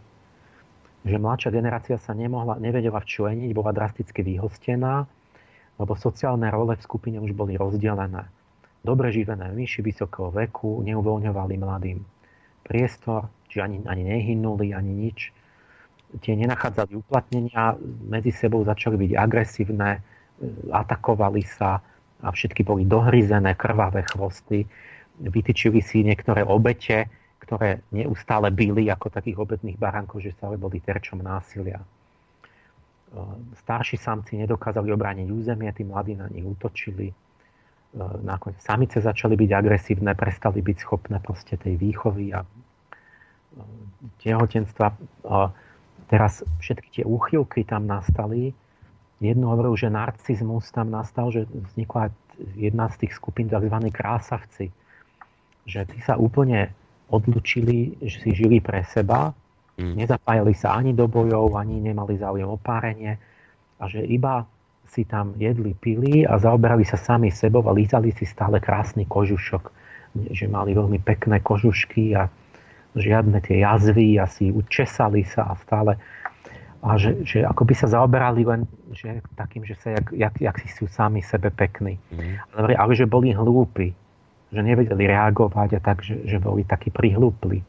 Že 1.02 1.16
mladšia 1.18 1.50
generácia 1.50 1.96
sa 1.98 2.12
nemohla, 2.14 2.62
nevedela 2.62 3.02
včleniť, 3.02 3.50
bola 3.56 3.74
drasticky 3.74 4.22
vyhostená, 4.22 5.08
lebo 5.80 5.92
sociálne 5.98 6.46
role 6.52 6.78
v 6.78 6.84
skupine 6.84 7.18
už 7.18 7.34
boli 7.34 7.58
rozdelené 7.58 8.28
dobre 8.82 9.14
živené 9.14 9.46
myši 9.54 9.80
vysokého 9.80 10.34
veku 10.34 10.82
neuvoľňovali 10.82 11.54
mladým 11.56 12.02
priestor, 12.66 13.30
či 13.46 13.62
ani, 13.62 13.82
ani 13.86 14.02
nehynuli, 14.06 14.74
ani 14.74 14.92
nič. 15.08 15.30
Tie 16.20 16.34
nenachádzali 16.36 16.92
uplatnenia, 16.98 17.78
medzi 18.04 18.34
sebou 18.34 18.60
začali 18.66 19.00
byť 19.00 19.12
agresívne, 19.16 19.90
e, 19.96 20.00
atakovali 20.68 21.42
sa 21.46 21.80
a 22.22 22.28
všetky 22.30 22.62
boli 22.62 22.86
dohryzené, 22.86 23.58
krvavé 23.58 24.06
chvosty. 24.06 24.64
Vytyčili 25.18 25.82
si 25.82 26.06
niektoré 26.06 26.46
obete, 26.46 27.10
ktoré 27.42 27.82
neustále 27.90 28.54
byli 28.54 28.88
ako 28.88 29.10
takých 29.10 29.38
obetných 29.42 29.76
baránkov, 29.76 30.22
že 30.22 30.32
stále 30.32 30.54
boli 30.56 30.78
terčom 30.78 31.18
násilia. 31.20 31.82
E, 31.82 31.86
starší 33.66 33.98
samci 33.98 34.38
nedokázali 34.38 34.88
obrániť 34.94 35.26
územie, 35.28 35.68
tí 35.74 35.82
mladí 35.82 36.14
na 36.14 36.30
nich 36.30 36.46
útočili 36.46 37.10
E, 37.92 38.00
nakoniec 38.24 38.60
samice 38.64 39.04
začali 39.04 39.36
byť 39.36 39.50
agresívne, 39.52 40.16
prestali 40.16 40.64
byť 40.64 40.76
schopné 40.80 41.20
proste 41.20 41.60
tej 41.60 41.76
výchovy 41.76 42.32
a 42.32 42.40
e, 42.40 42.48
tehotenstva. 44.24 44.96
Teraz 46.08 46.44
všetky 46.60 46.88
tie 47.00 47.04
úchylky 47.08 47.64
tam 47.64 47.88
nastali. 47.88 48.52
Jedno 49.22 49.54
hovoril, 49.54 49.78
že 49.78 49.86
narcizmus 49.86 50.74
tam 50.74 50.90
nastal, 50.90 51.30
že 51.30 51.46
vznikla 51.46 52.10
jedna 52.58 52.90
z 52.90 53.06
tých 53.06 53.14
skupín 53.14 53.46
tzv. 53.46 53.76
krásavci. 53.94 54.74
Že 55.62 55.80
tí 55.94 55.98
sa 56.02 56.18
úplne 56.18 56.74
odlučili, 57.06 57.94
že 58.02 58.18
si 58.18 58.30
žili 58.34 58.58
pre 58.58 58.82
seba, 58.82 59.30
mm. 59.78 59.94
nezapájali 59.94 60.58
sa 60.58 60.74
ani 60.74 60.90
do 60.90 61.06
bojov, 61.06 61.54
ani 61.54 61.78
nemali 61.78 62.18
záujem 62.18 62.50
o 62.50 62.58
párenie 62.58 63.14
a 63.78 63.86
že 63.86 64.02
iba 64.02 64.42
si 64.90 65.06
tam 65.06 65.38
jedli, 65.38 65.72
pili 65.72 66.26
a 66.26 66.36
zaoberali 66.36 66.84
sa 66.84 66.98
sami 66.98 67.30
sebou 67.30 67.64
a 67.64 67.72
lízali 67.72 68.12
si 68.12 68.26
stále 68.26 68.58
krásny 68.58 69.08
kožušok. 69.08 69.64
Že 70.34 70.44
mali 70.50 70.76
veľmi 70.76 71.00
pekné 71.00 71.40
kožušky 71.40 72.12
a 72.12 72.28
žiadne 72.92 73.40
tie 73.40 73.64
jazvy 73.64 74.20
a 74.20 74.28
si 74.28 74.52
učesali 74.52 75.24
sa 75.24 75.52
a 75.52 75.54
stále 75.64 75.96
a 76.82 76.98
že, 76.98 77.22
že 77.22 77.46
ako 77.46 77.62
by 77.62 77.74
sa 77.78 77.86
zaoberali 77.86 78.42
len 78.42 78.66
že 78.90 79.22
takým, 79.38 79.62
že 79.62 79.78
sa 79.78 79.94
jak, 79.94 80.10
jak, 80.10 80.34
jak 80.42 80.56
si 80.66 80.68
sú 80.74 80.90
sami 80.90 81.22
sebe 81.22 81.54
pekní. 81.54 82.02
Mm. 82.10 82.42
Ale, 82.58 82.70
ale 82.74 82.92
že 82.98 83.06
boli 83.06 83.30
hlúpi, 83.30 83.94
že 84.50 84.60
nevedeli 84.60 85.06
reagovať 85.06 85.78
a 85.78 85.80
tak, 85.80 86.02
že, 86.02 86.26
že 86.26 86.42
boli 86.42 86.66
takí 86.66 86.90
prihlúpli. 86.90 87.62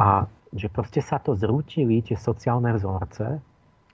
A 0.00 0.24
že 0.54 0.72
proste 0.72 1.04
sa 1.04 1.20
to 1.20 1.36
zrútili, 1.36 2.00
tie 2.00 2.16
sociálne 2.16 2.72
vzorce, 2.72 3.38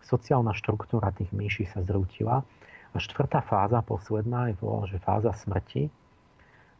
sociálna 0.06 0.54
štruktúra 0.54 1.10
tých 1.10 1.34
myší 1.34 1.66
sa 1.66 1.82
zrútila. 1.82 2.46
A 2.90 2.96
štvrtá 2.98 3.42
fáza, 3.42 3.82
posledná, 3.82 4.50
je 4.50 4.58
volala, 4.62 4.86
že 4.86 5.02
fáza 5.02 5.34
smrti, 5.34 5.90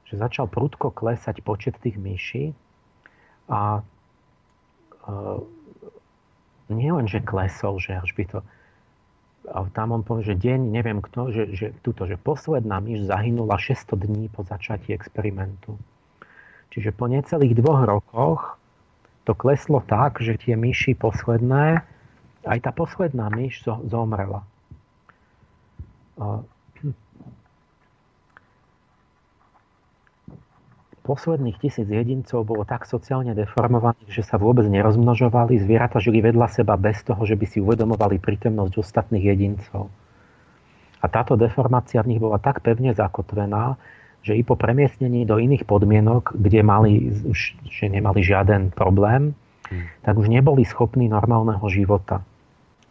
že 0.06 0.14
začal 0.14 0.46
prudko 0.46 0.94
klesať 0.94 1.42
počet 1.42 1.78
tých 1.78 1.94
myší 1.98 2.50
a 3.46 3.78
e, 3.78 3.82
nie 6.70 6.90
len, 6.90 7.06
že 7.10 7.22
klesol, 7.22 7.82
že 7.82 7.98
až 7.98 8.14
by 8.14 8.24
to... 8.30 8.38
A 9.50 9.66
tam 9.72 9.96
on 9.96 10.04
povie, 10.04 10.30
že 10.30 10.36
deň, 10.36 10.60
neviem 10.70 11.00
kto, 11.00 11.32
že, 11.32 11.44
že, 11.56 11.66
tuto, 11.82 12.04
že 12.06 12.20
posledná 12.20 12.78
myš 12.78 13.08
zahynula 13.08 13.56
600 13.56 13.98
dní 14.06 14.24
po 14.30 14.46
začatí 14.46 14.94
experimentu. 14.94 15.74
Čiže 16.70 16.94
po 16.94 17.10
necelých 17.10 17.58
dvoch 17.58 17.82
rokoch 17.82 18.40
to 19.26 19.34
kleslo 19.34 19.82
tak, 19.82 20.22
že 20.22 20.38
tie 20.38 20.54
myši 20.54 20.94
posledné 20.94 21.82
aj 22.46 22.58
tá 22.62 22.70
posledná 22.72 23.28
myš 23.28 23.64
zomrela. 23.88 24.44
Posledných 31.00 31.56
tisíc 31.56 31.88
jedincov 31.88 32.44
bolo 32.44 32.68
tak 32.68 32.84
sociálne 32.84 33.32
deformovaných, 33.32 34.12
že 34.12 34.20
sa 34.20 34.36
vôbec 34.36 34.68
nerozmnožovali. 34.68 35.56
Zvieratá 35.56 35.96
žili 35.96 36.20
vedľa 36.20 36.52
seba 36.52 36.76
bez 36.76 37.00
toho, 37.00 37.24
že 37.24 37.40
by 37.40 37.46
si 37.48 37.58
uvedomovali 37.58 38.20
prítomnosť 38.20 38.74
ostatných 38.76 39.24
jedincov. 39.32 39.88
A 41.00 41.06
táto 41.08 41.40
deformácia 41.40 42.04
v 42.04 42.14
nich 42.14 42.20
bola 42.20 42.36
tak 42.36 42.60
pevne 42.60 42.92
zakotvená, 42.92 43.80
že 44.20 44.36
i 44.36 44.44
po 44.44 44.52
premiestnení 44.52 45.24
do 45.24 45.40
iných 45.40 45.64
podmienok, 45.64 46.36
kde 46.36 46.60
mali, 46.60 47.08
už, 47.24 47.56
že 47.72 47.88
nemali 47.88 48.20
žiaden 48.20 48.68
problém, 48.76 49.32
hmm. 49.72 50.04
tak 50.04 50.20
už 50.20 50.28
neboli 50.28 50.68
schopní 50.68 51.08
normálneho 51.08 51.64
života. 51.72 52.20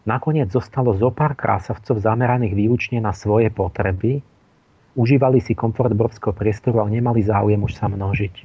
Nakoniec 0.10 0.50
zostalo 0.50 0.98
zo 0.98 1.14
pár 1.14 1.38
krásavcov 1.38 2.02
zameraných 2.02 2.58
výlučne 2.58 2.98
na 2.98 3.14
svoje 3.14 3.54
potreby, 3.54 4.26
užívali 4.98 5.42
si 5.44 5.54
komfort 5.54 5.94
brovského 5.94 6.34
priestoru, 6.34 6.82
ale 6.82 7.02
nemali 7.02 7.22
záujem 7.22 7.62
už 7.62 7.74
sa 7.78 7.90
množiť. 7.90 8.36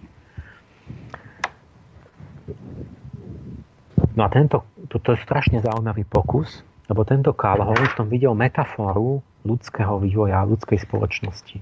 No 4.15 4.23
a 4.23 4.29
tento, 4.31 4.63
to, 4.91 5.03
to 5.03 5.19
je 5.19 5.25
strašne 5.27 5.59
zaujímavý 5.59 6.07
pokus, 6.07 6.63
lebo 6.87 7.03
tento 7.03 7.35
Calhoun 7.35 7.81
v 7.81 7.97
tom 7.99 8.07
videl 8.07 8.37
metaforu 8.37 9.25
ľudského 9.43 9.99
vývoja, 9.99 10.47
ľudskej 10.47 10.79
spoločnosti. 10.87 11.59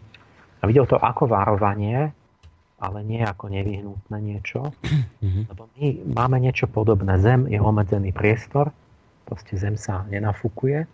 A 0.62 0.68
videl 0.68 0.86
to 0.86 1.00
ako 1.00 1.26
varovanie, 1.26 2.12
ale 2.82 2.98
nie 3.06 3.22
ako 3.22 3.50
nevyhnutné 3.50 4.18
niečo. 4.18 4.74
Mhm. 5.22 5.40
Lebo 5.48 5.62
my 5.78 5.84
máme 6.12 6.36
niečo 6.42 6.66
podobné. 6.66 7.18
Zem 7.22 7.46
je 7.46 7.58
obmedzený 7.62 8.10
priestor, 8.10 8.74
proste 9.24 9.54
zem 9.56 9.78
sa 9.78 10.04
nenafúkuje. 10.10 10.86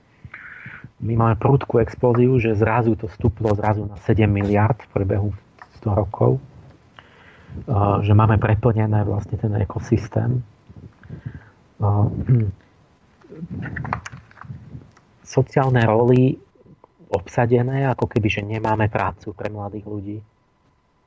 My 0.98 1.14
máme 1.14 1.38
prudkú 1.38 1.78
explóziu, 1.78 2.34
že 2.42 2.58
zrazu 2.58 2.98
to 2.98 3.06
stúplo 3.06 3.54
zrazu 3.54 3.86
na 3.86 3.94
7 4.02 4.26
miliard 4.26 4.82
v 4.82 4.88
priebehu 4.90 5.30
100 5.78 5.94
rokov. 5.94 6.42
Že 8.02 8.12
máme 8.18 8.38
preplnené 8.42 9.06
vlastne 9.06 9.38
ten 9.38 9.54
ekosystém. 9.62 10.42
Sociálne 15.38 15.82
roly 15.86 16.34
obsadené, 17.08 17.88
ako 17.88 18.10
keby, 18.10 18.28
že 18.28 18.42
nemáme 18.42 18.90
prácu 18.90 19.32
pre 19.32 19.48
mladých 19.48 19.86
ľudí. 19.86 20.18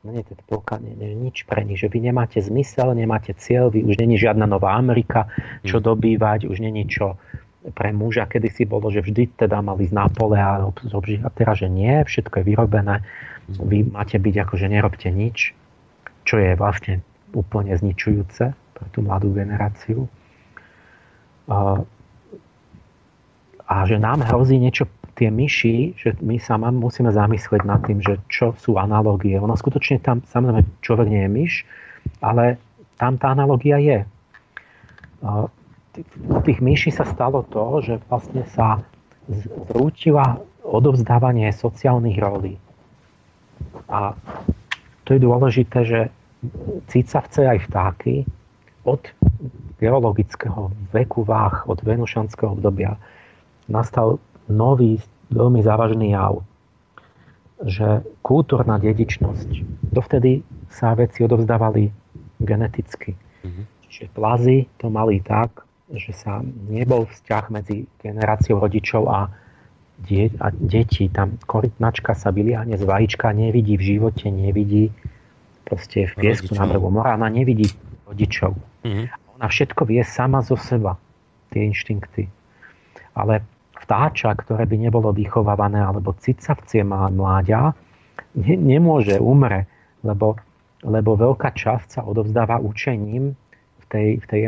No 0.01 0.09
nie, 0.09 0.25
to 0.25 0.33
je 0.33 0.41
nie, 0.81 0.97
nie, 0.97 1.13
nič 1.13 1.45
pre 1.45 1.61
nich, 1.61 1.77
že 1.77 1.85
vy 1.85 2.01
nemáte 2.01 2.41
zmysel, 2.41 2.97
nemáte 2.97 3.37
cieľ, 3.37 3.69
vy 3.69 3.85
už 3.85 4.01
není 4.01 4.17
žiadna 4.17 4.49
nová 4.49 4.73
Amerika, 4.73 5.29
čo 5.61 5.77
hmm. 5.77 5.85
dobývať, 5.85 6.49
už 6.49 6.57
není 6.57 6.89
čo 6.89 7.21
pre 7.69 7.93
muža, 7.93 8.25
kedy 8.25 8.49
si 8.49 8.63
bolo, 8.65 8.89
že 8.89 9.05
vždy 9.05 9.37
teda 9.37 9.61
mali 9.61 9.85
z 9.85 9.93
nápole 9.93 10.41
a, 10.41 10.65
a 10.65 11.29
teraz, 11.29 11.61
že 11.61 11.69
nie, 11.69 12.01
všetko 12.01 12.41
je 12.41 12.47
vyrobené, 12.49 13.05
hmm. 13.05 13.61
vy 13.69 13.77
máte 13.93 14.17
byť 14.17 14.35
ako, 14.41 14.53
že 14.57 14.67
nerobte 14.73 15.09
nič, 15.13 15.53
čo 16.25 16.41
je 16.41 16.57
vlastne 16.57 17.05
úplne 17.37 17.77
zničujúce 17.77 18.43
pre 18.51 18.85
tú 18.89 19.05
mladú 19.05 19.31
generáciu. 19.37 20.09
A, 21.45 21.85
a 23.69 23.75
že 23.85 24.01
nám 24.01 24.25
hrozí 24.25 24.57
niečo 24.57 24.89
tie 25.13 25.29
myši, 25.29 25.93
že 26.01 26.17
my 26.23 26.41
sa 26.41 26.57
musíme 26.57 27.13
zamyslieť 27.13 27.61
nad 27.61 27.85
tým, 27.85 28.01
že 28.01 28.17
čo 28.25 28.57
sú 28.57 28.81
analogie. 28.81 29.37
Ono 29.37 29.53
skutočne 29.53 30.01
tam, 30.01 30.25
samozrejme, 30.25 30.65
človek 30.81 31.07
nie 31.07 31.21
je 31.21 31.31
myš, 31.31 31.53
ale 32.25 32.57
tam 32.97 33.21
tá 33.21 33.29
analogia 33.29 33.77
je. 33.77 33.99
U 36.31 36.39
tých 36.39 36.63
myší 36.63 36.89
sa 36.95 37.03
stalo 37.03 37.43
to, 37.51 37.83
že 37.83 37.99
vlastne 38.07 38.47
sa 38.55 38.79
zrútila 39.27 40.39
odovzdávanie 40.63 41.51
sociálnych 41.51 42.15
rolí. 42.15 42.55
A 43.91 44.15
to 45.03 45.17
je 45.17 45.21
dôležité, 45.21 45.79
že 45.83 45.99
cicavce 46.87 47.43
aj 47.43 47.67
vtáky 47.67 48.23
od 48.87 49.03
geologického 49.77 50.71
veku 50.95 51.27
váh, 51.27 51.65
od 51.67 51.81
venušanského 51.83 52.55
obdobia 52.55 52.97
nastal 53.69 54.17
nový, 54.47 55.01
veľmi 55.29 55.61
závažný 55.61 56.15
jav, 56.15 56.41
že 57.61 58.01
kultúrna 58.25 58.81
dedičnosť, 58.81 59.49
dovtedy 59.93 60.41
sa 60.71 60.97
veci 60.97 61.21
odovzdávali 61.21 61.93
geneticky. 62.41 63.13
Mm-hmm. 63.45 63.65
Čiže 63.85 64.03
plazy 64.17 64.57
to 64.81 64.89
mali 64.89 65.21
tak, 65.21 65.61
že 65.95 66.15
sa 66.15 66.39
nebol 66.71 67.07
vzťah 67.07 67.45
medzi 67.51 67.87
generáciou 67.99 68.63
rodičov 68.63 69.03
a 69.11 69.27
die, 70.01 70.31
a 70.41 70.49
deti, 70.51 71.11
tam 71.11 71.37
korytnačka 71.43 72.17
sa 72.17 72.33
vyliahne 72.33 72.73
z 72.79 72.83
vajíčka, 72.83 73.29
nevidí 73.35 73.77
v 73.77 73.97
živote, 73.97 74.31
nevidí 74.31 74.89
proste 75.67 76.09
v 76.09 76.13
piesku 76.27 76.57
na 76.57 76.65
brehu 76.65 76.89
mora, 76.89 77.15
ona 77.15 77.29
nevidí 77.29 77.69
rodičov. 78.09 78.57
Mm-hmm. 78.83 79.05
Ona 79.39 79.45
všetko 79.47 79.81
vie 79.87 80.01
sama 80.03 80.41
zo 80.41 80.57
seba, 80.57 80.97
tie 81.53 81.69
inštinkty. 81.69 82.27
Ale 83.15 83.45
vtáča, 83.77 84.33
ktoré 84.35 84.65
by 84.65 84.77
nebolo 84.77 85.13
vychovávané, 85.13 85.79
alebo 85.79 86.17
cicavcie 86.17 86.81
má 86.83 87.07
mláďa, 87.07 87.75
ne, 88.35 88.55
nemôže, 88.57 89.15
umre, 89.21 89.69
lebo, 90.01 90.39
lebo 90.81 91.13
veľká 91.13 91.53
časť 91.53 91.87
sa 91.87 92.01
odovzdáva 92.03 92.57
učením 92.59 93.37
tej, 93.91 94.07
v 94.23 94.25
tej 94.25 94.41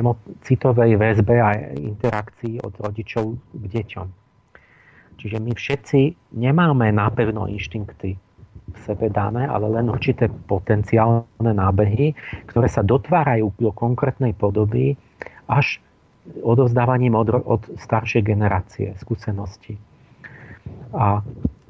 citovej 0.47 0.95
väzbe 0.95 1.35
a 1.43 1.75
interakcii 1.75 2.63
od 2.63 2.73
rodičov 2.79 3.35
k 3.35 3.63
deťom. 3.67 4.07
Čiže 5.19 5.37
my 5.43 5.51
všetci 5.51 5.99
nemáme 6.39 6.89
napevno 6.95 7.45
inštinkty 7.51 8.11
v 8.63 8.77
sebe 8.87 9.11
dané, 9.11 9.45
ale 9.45 9.69
len 9.69 9.91
určité 9.91 10.31
potenciálne 10.31 11.51
nábehy, 11.53 12.15
ktoré 12.49 12.67
sa 12.71 12.81
dotvárajú 12.81 13.51
do 13.59 13.69
konkrétnej 13.75 14.33
podoby 14.33 14.95
až 15.51 15.83
odovzdávaním 16.39 17.19
od, 17.19 17.35
od 17.35 17.61
staršej 17.83 18.23
generácie 18.23 18.95
skúsenosti. 18.95 19.75
A 20.95 21.19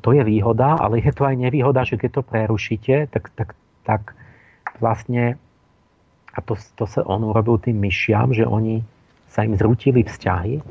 to 0.06 0.14
je 0.14 0.22
výhoda, 0.22 0.78
ale 0.78 1.02
je 1.02 1.14
to 1.16 1.26
aj 1.26 1.36
nevýhoda, 1.40 1.88
že 1.88 1.98
keď 1.98 2.22
to 2.22 2.24
prerušíte, 2.28 2.96
tak, 3.10 3.34
tak, 3.34 3.50
tak 3.88 4.02
vlastne, 4.78 5.42
a 6.34 6.40
to, 6.42 6.58
to 6.76 6.90
sa 6.90 7.06
on 7.06 7.22
urobil 7.22 7.62
tým 7.62 7.78
myšiam, 7.78 8.34
že 8.34 8.44
oni 8.44 8.82
sa 9.30 9.46
im 9.46 9.54
zrútili 9.58 10.06
vzťahy 10.06 10.62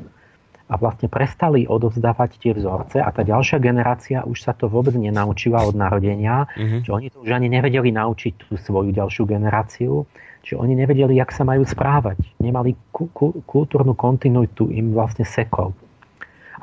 a 0.71 0.73
vlastne 0.79 1.11
prestali 1.11 1.67
odovzdávať 1.67 2.39
tie 2.39 2.51
vzorce 2.55 3.03
a 3.03 3.09
tá 3.11 3.21
ďalšia 3.27 3.59
generácia 3.59 4.23
už 4.23 4.39
sa 4.39 4.55
to 4.55 4.71
vôbec 4.71 4.95
nenaučila 4.95 5.63
od 5.67 5.75
narodenia, 5.75 6.47
mm-hmm. 6.55 6.81
že 6.87 6.91
oni 6.91 7.07
to 7.11 7.21
už 7.23 7.31
ani 7.35 7.51
nevedeli 7.51 7.91
naučiť 7.91 8.47
tú 8.47 8.55
svoju 8.55 8.95
ďalšiu 8.95 9.23
generáciu, 9.27 10.07
že 10.43 10.59
oni 10.59 10.75
nevedeli, 10.75 11.19
jak 11.19 11.31
sa 11.31 11.47
majú 11.47 11.63
správať. 11.63 12.19
Nemali 12.39 12.75
ku, 12.91 13.07
ku, 13.11 13.31
kultúrnu 13.47 13.95
kontinuitu, 13.95 14.67
im 14.71 14.91
vlastne 14.91 15.23
sekol. 15.23 15.71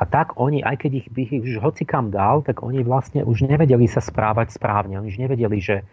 A 0.00 0.08
tak 0.08 0.36
oni, 0.40 0.64
aj 0.64 0.80
keď 0.80 1.04
ich 1.04 1.06
by 1.12 1.20
ich 1.28 1.44
už 1.44 1.60
hocikam 1.60 2.08
dal, 2.08 2.40
tak 2.40 2.64
oni 2.64 2.80
vlastne 2.80 3.20
už 3.20 3.44
nevedeli 3.44 3.84
sa 3.84 4.00
správať 4.00 4.56
správne. 4.56 4.96
Oni 4.96 5.12
už 5.12 5.20
nevedeli, 5.20 5.60
že 5.60 5.84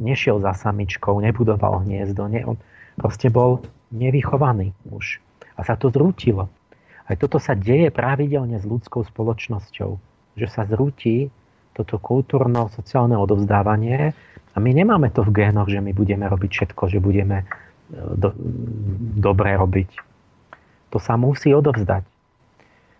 nešiel 0.00 0.42
za 0.42 0.54
samičkou, 0.54 1.18
nebudoval 1.22 1.86
hniezdo. 1.86 2.26
Ne, 2.28 2.44
on 2.44 2.56
proste 2.98 3.30
bol 3.30 3.62
nevychovaný 3.94 4.74
už. 4.90 5.22
A 5.58 5.66
sa 5.66 5.74
to 5.74 5.90
zrútilo. 5.90 6.50
Aj 7.08 7.16
toto 7.16 7.40
sa 7.40 7.56
deje 7.56 7.88
pravidelne 7.88 8.60
s 8.60 8.68
ľudskou 8.68 9.06
spoločnosťou. 9.06 9.90
Že 10.36 10.46
sa 10.46 10.62
zrúti 10.68 11.32
toto 11.72 11.96
kultúrno-sociálne 11.96 13.14
odovzdávanie 13.14 14.12
a 14.52 14.56
my 14.58 14.70
nemáme 14.74 15.14
to 15.14 15.22
v 15.22 15.30
génoch, 15.30 15.70
že 15.70 15.78
my 15.78 15.94
budeme 15.94 16.26
robiť 16.26 16.50
všetko, 16.50 16.82
že 16.90 16.98
budeme 16.98 17.42
e, 17.42 17.46
do, 18.18 18.34
dobre 19.22 19.54
robiť. 19.54 19.90
To 20.90 20.98
sa 20.98 21.14
musí 21.14 21.54
odovzdať. 21.54 22.02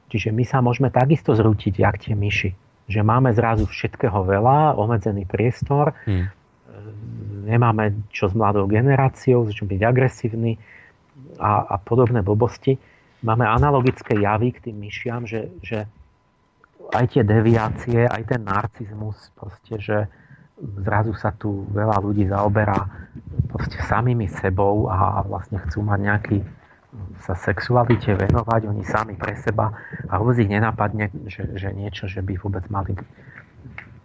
Čiže 0.08 0.32
my 0.32 0.44
sa 0.46 0.64
môžeme 0.64 0.88
takisto 0.88 1.34
zrútiť, 1.34 1.82
jak 1.82 2.00
tie 2.00 2.14
myši. 2.16 2.54
Že 2.88 3.00
máme 3.04 3.34
zrazu 3.36 3.68
všetkého 3.68 4.24
veľa, 4.24 4.78
obmedzený 4.80 5.28
priestor, 5.28 5.92
hmm. 6.08 6.37
Nemáme 7.48 8.04
čo 8.12 8.28
s 8.28 8.34
mladou 8.36 8.68
generáciou, 8.68 9.48
začnú 9.48 9.72
byť 9.72 9.80
agresívni 9.80 10.60
a, 11.40 11.64
a 11.64 11.76
podobné 11.80 12.20
blbosti 12.20 12.76
máme 13.22 13.42
analogické 13.46 14.14
javy 14.18 14.54
k 14.54 14.70
tým 14.70 14.76
myšiam, 14.78 15.26
že, 15.26 15.50
že 15.62 15.88
aj 16.94 17.04
tie 17.16 17.22
deviácie, 17.26 18.06
aj 18.06 18.22
ten 18.24 18.40
narcizmus, 18.46 19.18
proste, 19.34 19.74
že 19.82 19.98
zrazu 20.58 21.14
sa 21.14 21.34
tu 21.34 21.66
veľa 21.70 22.02
ľudí 22.02 22.26
zaoberá 22.26 22.88
proste 23.50 23.78
samými 23.86 24.26
sebou 24.42 24.90
a 24.90 25.22
vlastne 25.22 25.58
chcú 25.66 25.86
mať 25.86 26.00
nejaký 26.02 26.38
sa 27.22 27.36
sexualite 27.36 28.16
venovať, 28.16 28.64
oni 28.64 28.82
sami 28.82 29.14
pre 29.14 29.36
seba 29.36 29.70
a 30.08 30.12
vôbec 30.16 30.40
ich 30.40 30.48
nenapadne, 30.50 31.12
že, 31.28 31.44
že 31.60 31.68
niečo, 31.76 32.08
že 32.08 32.24
by 32.24 32.40
vôbec 32.40 32.64
mali 32.72 32.96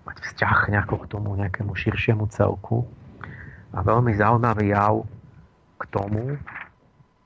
mať 0.04 0.18
vzťah 0.20 0.58
nejako 0.68 0.96
k 1.00 1.10
tomu 1.10 1.30
nejakému 1.39 1.72
širšiemu 1.72 2.28
celku. 2.36 2.84
A 3.74 3.82
veľmi 3.82 4.13
zaujímavý 4.13 4.69
jav 4.69 5.01
k 5.82 5.84
tomu, 5.89 6.38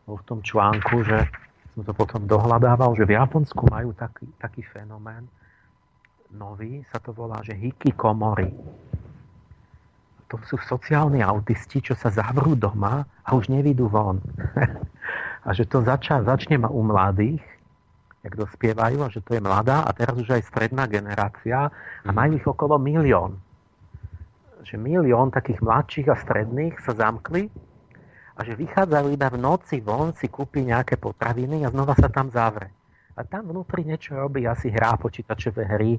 v 0.07 0.23
tom 0.23 0.39
článku, 0.39 1.03
že 1.03 1.27
som 1.75 1.83
to 1.83 1.91
potom 1.91 2.23
dohľadával, 2.25 2.95
že 2.95 3.03
v 3.03 3.19
Japonsku 3.19 3.67
majú 3.67 3.91
taký, 3.93 4.25
taký 4.39 4.63
fenomén 4.63 5.27
nový, 6.31 6.83
sa 6.91 6.99
to 7.03 7.11
volá, 7.11 7.43
že 7.43 7.55
hikikomory. 7.55 8.51
To 10.27 10.35
sú 10.43 10.59
sociálni 10.59 11.23
autisti, 11.23 11.79
čo 11.79 11.95
sa 11.95 12.11
zavrú 12.11 12.55
doma 12.55 13.05
a 13.23 13.29
už 13.31 13.47
nevidú 13.47 13.87
von. 13.87 14.19
a 15.47 15.49
že 15.55 15.63
to 15.67 15.83
zača, 15.83 16.23
začne 16.27 16.59
u 16.59 16.81
mladých, 16.83 17.43
jak 18.27 18.35
dospievajú, 18.35 19.07
a 19.07 19.13
že 19.13 19.23
to 19.23 19.39
je 19.39 19.41
mladá 19.43 19.87
a 19.87 19.91
teraz 19.95 20.19
už 20.19 20.35
aj 20.35 20.43
stredná 20.51 20.83
generácia 20.83 21.71
a 22.03 22.09
majú 22.11 22.35
ich 22.35 22.43
okolo 22.43 22.75
milión. 22.75 23.39
Že 24.65 24.75
milión 24.81 25.29
takých 25.29 25.61
mladších 25.61 26.07
a 26.09 26.15
stredných 26.17 26.77
sa 26.81 26.93
zamkli 26.97 27.49
a 28.37 28.45
že 28.45 28.53
vychádzajú 28.53 29.07
iba 29.17 29.27
v 29.33 29.41
noci 29.41 29.81
von 29.81 30.13
si 30.13 30.29
kúpi 30.29 30.61
nejaké 30.61 31.01
potraviny 31.01 31.65
a 31.65 31.73
znova 31.73 31.97
sa 31.97 32.05
tam 32.05 32.29
zavre. 32.29 32.69
A 33.17 33.25
tam 33.25 33.49
vnútri 33.49 33.81
niečo 33.81 34.13
robí, 34.13 34.45
asi 34.45 34.69
hrá 34.69 34.93
počítačové 34.93 35.65
hry, 35.65 35.97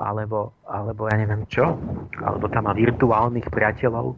alebo, 0.00 0.56
alebo 0.64 1.12
ja 1.12 1.20
neviem 1.20 1.44
čo, 1.44 1.76
alebo 2.24 2.48
tam 2.48 2.70
má 2.70 2.72
virtuálnych 2.72 3.52
priateľov. 3.52 4.16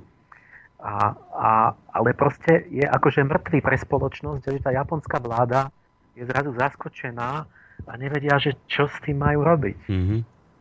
A, 0.80 1.12
a, 1.34 1.50
ale 1.92 2.14
proste 2.14 2.70
je 2.70 2.86
akože 2.86 3.26
mŕtvý 3.26 3.58
pre 3.60 3.76
spoločnosť, 3.76 4.46
že 4.46 4.64
tá 4.64 4.70
japonská 4.70 5.18
vláda 5.18 5.68
je 6.14 6.22
zrazu 6.24 6.54
zaskočená 6.54 7.44
a 7.84 7.92
nevedia, 7.98 8.38
že 8.38 8.56
čo 8.70 8.86
s 8.86 8.96
tým 9.02 9.20
majú 9.20 9.42
robiť. 9.42 9.76
Mm-hmm. 9.90 10.20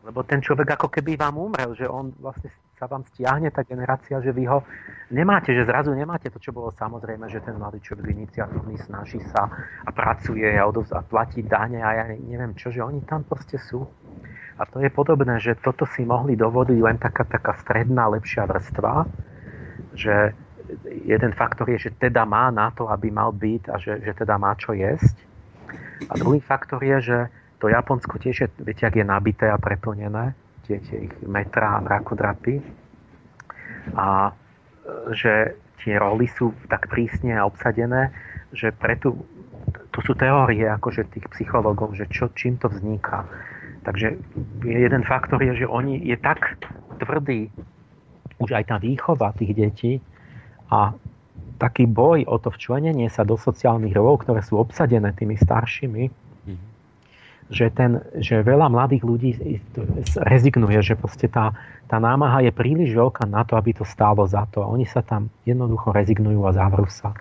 Lebo 0.10 0.20
ten 0.26 0.42
človek 0.42 0.74
ako 0.74 0.90
keby 0.90 1.16
vám 1.20 1.38
umrel, 1.38 1.78
že 1.78 1.86
on 1.86 2.12
vlastne 2.18 2.50
sa 2.80 2.88
vám 2.88 3.04
stiahne 3.12 3.52
tá 3.52 3.68
generácia, 3.68 4.24
že 4.24 4.32
vy 4.32 4.48
ho 4.48 4.64
nemáte, 5.12 5.52
že 5.52 5.68
zrazu 5.68 5.92
nemáte 5.92 6.32
to, 6.32 6.40
čo 6.40 6.56
bolo 6.56 6.72
samozrejme, 6.72 7.28
že 7.28 7.44
ten 7.44 7.60
mladý 7.60 7.84
človek 7.84 8.08
iniciatívny 8.08 8.80
snaží 8.88 9.20
sa 9.36 9.52
a 9.84 9.92
pracuje 9.92 10.48
a, 10.48 10.64
odovz- 10.64 10.96
a 10.96 11.04
platí 11.04 11.44
dane 11.44 11.84
a 11.84 11.92
ja 11.92 12.04
neviem 12.16 12.56
čo, 12.56 12.72
že 12.72 12.80
oni 12.80 13.04
tam 13.04 13.28
proste 13.28 13.60
sú. 13.60 13.84
A 14.56 14.64
to 14.64 14.80
je 14.80 14.88
podobné, 14.88 15.44
že 15.44 15.60
toto 15.60 15.84
si 15.92 16.08
mohli 16.08 16.40
dovodiť 16.40 16.80
len 16.80 16.96
taká, 16.96 17.28
taká 17.28 17.60
stredná, 17.60 18.08
lepšia 18.08 18.48
vrstva, 18.48 19.04
že 19.92 20.32
jeden 20.88 21.36
faktor 21.36 21.68
je, 21.76 21.92
že 21.92 21.92
teda 22.00 22.24
má 22.24 22.48
na 22.48 22.72
to, 22.72 22.88
aby 22.88 23.12
mal 23.12 23.36
byť 23.36 23.64
a 23.68 23.76
že, 23.76 24.00
že 24.08 24.16
teda 24.16 24.40
má 24.40 24.56
čo 24.56 24.72
jesť. 24.72 25.20
A 26.08 26.16
druhý 26.16 26.40
faktor 26.40 26.80
je, 26.80 26.98
že 27.04 27.18
to 27.60 27.68
Japonsko 27.68 28.16
tiež 28.24 28.36
je, 28.40 28.48
viete, 28.64 28.88
ak 28.88 28.96
je 28.96 29.04
nabité 29.04 29.52
a 29.52 29.60
preplnené, 29.60 30.32
tie, 30.78 31.10
ich 31.10 31.16
metra 31.26 31.82
a 31.82 31.84
mrakodrapy. 31.84 32.62
A 33.98 34.30
e, 34.30 34.32
že 35.18 35.58
tie 35.82 35.98
roly 35.98 36.30
sú 36.30 36.54
tak 36.70 36.92
prísne 36.92 37.40
obsadené, 37.42 38.14
že 38.54 38.70
preto, 38.76 39.18
to 39.96 40.00
sú 40.06 40.14
teórie 40.14 40.68
akože 40.68 41.10
tých 41.10 41.26
psychológov, 41.34 41.98
že 41.98 42.06
čo, 42.14 42.30
čím 42.38 42.62
to 42.62 42.70
vzniká. 42.70 43.26
Takže 43.88 44.20
jeden 44.68 45.04
faktor 45.08 45.40
je, 45.40 45.64
že 45.64 45.68
oni 45.68 46.04
je 46.04 46.20
tak 46.20 46.60
tvrdý, 47.00 47.48
už 48.44 48.52
aj 48.54 48.64
tá 48.70 48.78
výchova 48.78 49.32
tých 49.40 49.52
detí 49.56 49.94
a 50.68 50.92
taký 51.60 51.88
boj 51.88 52.24
o 52.28 52.40
to 52.40 52.52
včlenenie 52.52 53.12
sa 53.12 53.28
do 53.28 53.36
sociálnych 53.36 53.96
rolov, 53.96 54.24
ktoré 54.24 54.40
sú 54.44 54.60
obsadené 54.60 55.12
tými 55.16 55.36
staršími, 55.36 56.29
že, 57.50 57.74
ten, 57.74 57.98
že 58.22 58.46
veľa 58.46 58.70
mladých 58.70 59.04
ľudí 59.04 59.32
rezignuje, 60.22 60.78
že 60.86 60.94
proste 60.94 61.26
tá, 61.26 61.58
tá 61.90 61.98
námaha 61.98 62.46
je 62.46 62.52
príliš 62.54 62.94
veľká 62.94 63.26
na 63.26 63.42
to, 63.42 63.58
aby 63.58 63.74
to 63.74 63.82
stálo 63.82 64.30
za 64.30 64.46
to. 64.54 64.62
A 64.62 64.70
oni 64.70 64.86
sa 64.86 65.02
tam 65.02 65.34
jednoducho 65.50 65.90
rezignujú 65.90 66.46
a 66.46 66.54
zavrú 66.54 66.86
sa. 66.86 67.18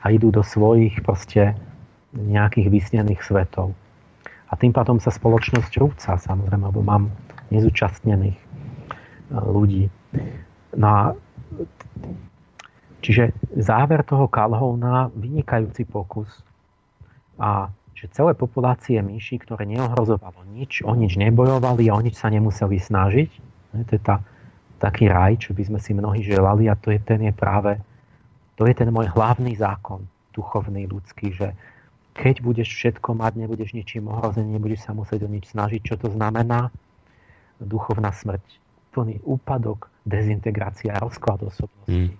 A 0.00 0.08
idú 0.12 0.32
do 0.32 0.40
svojich 0.40 1.04
proste 1.04 1.52
nejakých 2.16 2.72
vysnených 2.72 3.20
svetov. 3.20 3.76
A 4.48 4.56
tým 4.56 4.72
pádom 4.72 4.96
sa 4.96 5.12
spoločnosť 5.12 5.72
rúca, 5.76 6.16
samozrejme, 6.16 6.72
lebo 6.72 6.80
mám 6.80 7.12
nezúčastnených 7.52 8.38
e, 8.38 8.44
ľudí. 9.36 9.84
No 10.72 10.86
a 10.86 11.02
čiže 13.04 13.36
záver 13.58 14.06
toho 14.08 14.30
Calhouna, 14.30 15.12
vynikajúci 15.12 15.84
pokus 15.84 16.30
a 17.36 17.68
že 17.96 18.12
celé 18.12 18.36
populácie 18.36 19.00
myší, 19.00 19.40
ktoré 19.40 19.64
neohrozovalo 19.64 20.44
nič, 20.52 20.84
o 20.84 20.92
nič 20.92 21.16
nebojovali 21.16 21.88
a 21.88 21.96
o 21.96 22.04
nič 22.04 22.20
sa 22.20 22.28
nemuseli 22.28 22.76
snažiť. 22.76 23.30
To 23.72 23.92
je 23.96 24.00
tá, 24.04 24.20
taký 24.76 25.08
raj, 25.08 25.40
čo 25.40 25.56
by 25.56 25.64
sme 25.64 25.78
si 25.80 25.96
mnohí 25.96 26.20
želali 26.20 26.68
a 26.68 26.76
to 26.76 26.92
je, 26.92 27.00
ten 27.00 27.24
je 27.24 27.32
práve, 27.32 27.80
to 28.60 28.68
je 28.68 28.74
ten 28.76 28.92
môj 28.92 29.08
hlavný 29.16 29.56
zákon, 29.56 30.04
duchovný, 30.36 30.84
ľudský, 30.84 31.32
že 31.32 31.56
keď 32.16 32.40
budeš 32.40 32.68
všetko 32.72 33.16
mať, 33.16 33.32
nebudeš 33.44 33.76
ničím 33.76 34.08
ohrozený, 34.08 34.56
nebudeš 34.56 34.88
sa 34.88 34.96
musieť 34.96 35.24
o 35.24 35.32
nič 35.32 35.52
snažiť. 35.52 35.80
Čo 35.84 35.94
to 36.00 36.08
znamená? 36.12 36.72
Duchovná 37.60 38.12
smrť. 38.12 38.40
Plný 38.96 39.20
úpadok, 39.24 39.92
dezintegrácia, 40.08 40.96
rozklad 40.96 41.44
osobnosti. 41.44 41.92
Mm. 41.92 42.16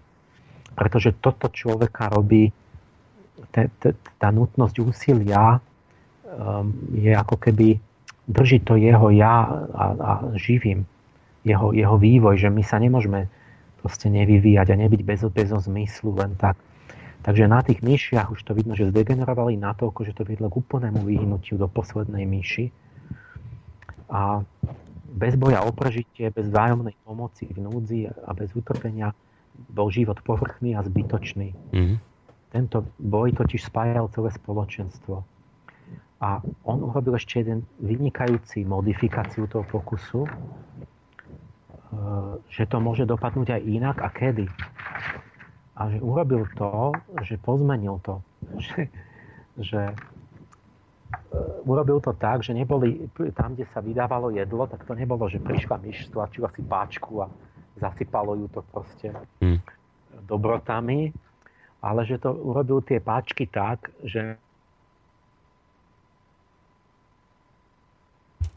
Pretože 0.76 1.16
toto 1.16 1.48
človeka 1.48 2.12
robí, 2.12 2.52
tá 4.20 4.28
nutnosť 4.28 4.76
úsilia 4.84 5.58
um, 5.58 6.72
je 6.92 7.12
ako 7.16 7.36
keby 7.40 7.80
drží 8.28 8.60
to 8.66 8.76
jeho 8.76 9.08
ja 9.14 9.48
a, 9.72 9.84
a 9.96 10.12
živým. 10.36 10.84
Jeho, 11.46 11.70
jeho 11.70 11.94
vývoj, 11.94 12.42
že 12.42 12.50
my 12.50 12.62
sa 12.66 12.82
nemôžeme 12.82 13.30
proste 13.78 14.10
nevyvíjať 14.10 14.74
a 14.74 14.80
nebyť 14.82 15.00
bez, 15.06 15.22
bez 15.30 15.48
zmyslu 15.54 16.10
len 16.18 16.34
tak. 16.34 16.58
Takže 17.22 17.46
na 17.46 17.62
tých 17.62 17.82
myšiach 17.82 18.34
už 18.34 18.42
to 18.42 18.54
vidno, 18.54 18.74
že 18.74 18.90
zdegenerovali 18.90 19.58
natoľko, 19.58 20.06
že 20.06 20.14
to 20.14 20.22
viedlo 20.26 20.50
k 20.50 20.58
úplnému 20.62 21.06
vyhnutiu 21.06 21.58
do 21.58 21.70
poslednej 21.70 22.26
myši. 22.26 22.70
A 24.10 24.42
bez 25.10 25.34
boja 25.38 25.62
o 25.66 25.70
prežitie, 25.74 26.30
bez 26.30 26.50
vzájomnej 26.50 26.94
pomoci 27.02 27.50
v 27.50 27.58
núdzi 27.62 28.10
a 28.10 28.30
bez 28.34 28.50
utrpenia 28.54 29.14
bol 29.70 29.90
život 29.90 30.20
povrchný 30.22 30.78
a 30.78 30.84
zbytočný. 30.86 31.54
Mm-hmm. 31.72 31.96
Tento 32.56 32.88
boj 32.96 33.36
totiž 33.36 33.68
spájal 33.68 34.08
celé 34.16 34.32
spoločenstvo. 34.32 35.20
A 36.24 36.40
on 36.64 36.80
urobil 36.80 37.20
ešte 37.20 37.44
jeden 37.44 37.68
vynikajúci 37.84 38.64
modifikáciu 38.64 39.44
toho 39.44 39.68
pokusu, 39.68 40.24
Eh, 41.96 42.34
že 42.50 42.66
to 42.66 42.82
môže 42.82 43.06
dopadnúť 43.06 43.56
aj 43.56 43.62
inak 43.62 43.96
a 44.02 44.08
kedy. 44.10 44.50
A 45.76 45.82
že 45.92 45.98
urobil 46.02 46.44
to, 46.58 46.92
že 47.22 47.38
pozmenil 47.40 48.02
to. 48.02 48.20
Že, 48.56 48.80
že 49.56 49.82
eh, 49.90 51.68
urobil 51.68 52.02
to 52.02 52.12
tak, 52.12 52.42
že 52.42 52.52
neboli 52.52 53.08
tam, 53.32 53.54
kde 53.54 53.64
sa 53.70 53.80
vydávalo 53.80 54.34
jedlo, 54.34 54.66
tak 54.66 54.84
to 54.84 54.92
nebolo, 54.92 55.30
že 55.30 55.40
prišla 55.40 55.80
myš, 55.80 56.10
stlačila 56.10 56.50
si 56.52 56.60
páčku 56.60 57.24
a 57.24 57.30
zasypalo 57.80 58.36
ju 58.36 58.46
to 58.52 58.60
proste 58.72 59.08
hmm. 59.40 59.60
dobrotami, 60.28 61.14
ale 61.80 62.04
že 62.08 62.20
to 62.20 62.32
urobil 62.32 62.82
tie 62.82 63.00
páčky 63.00 63.48
tak, 63.48 63.92
že 64.02 64.40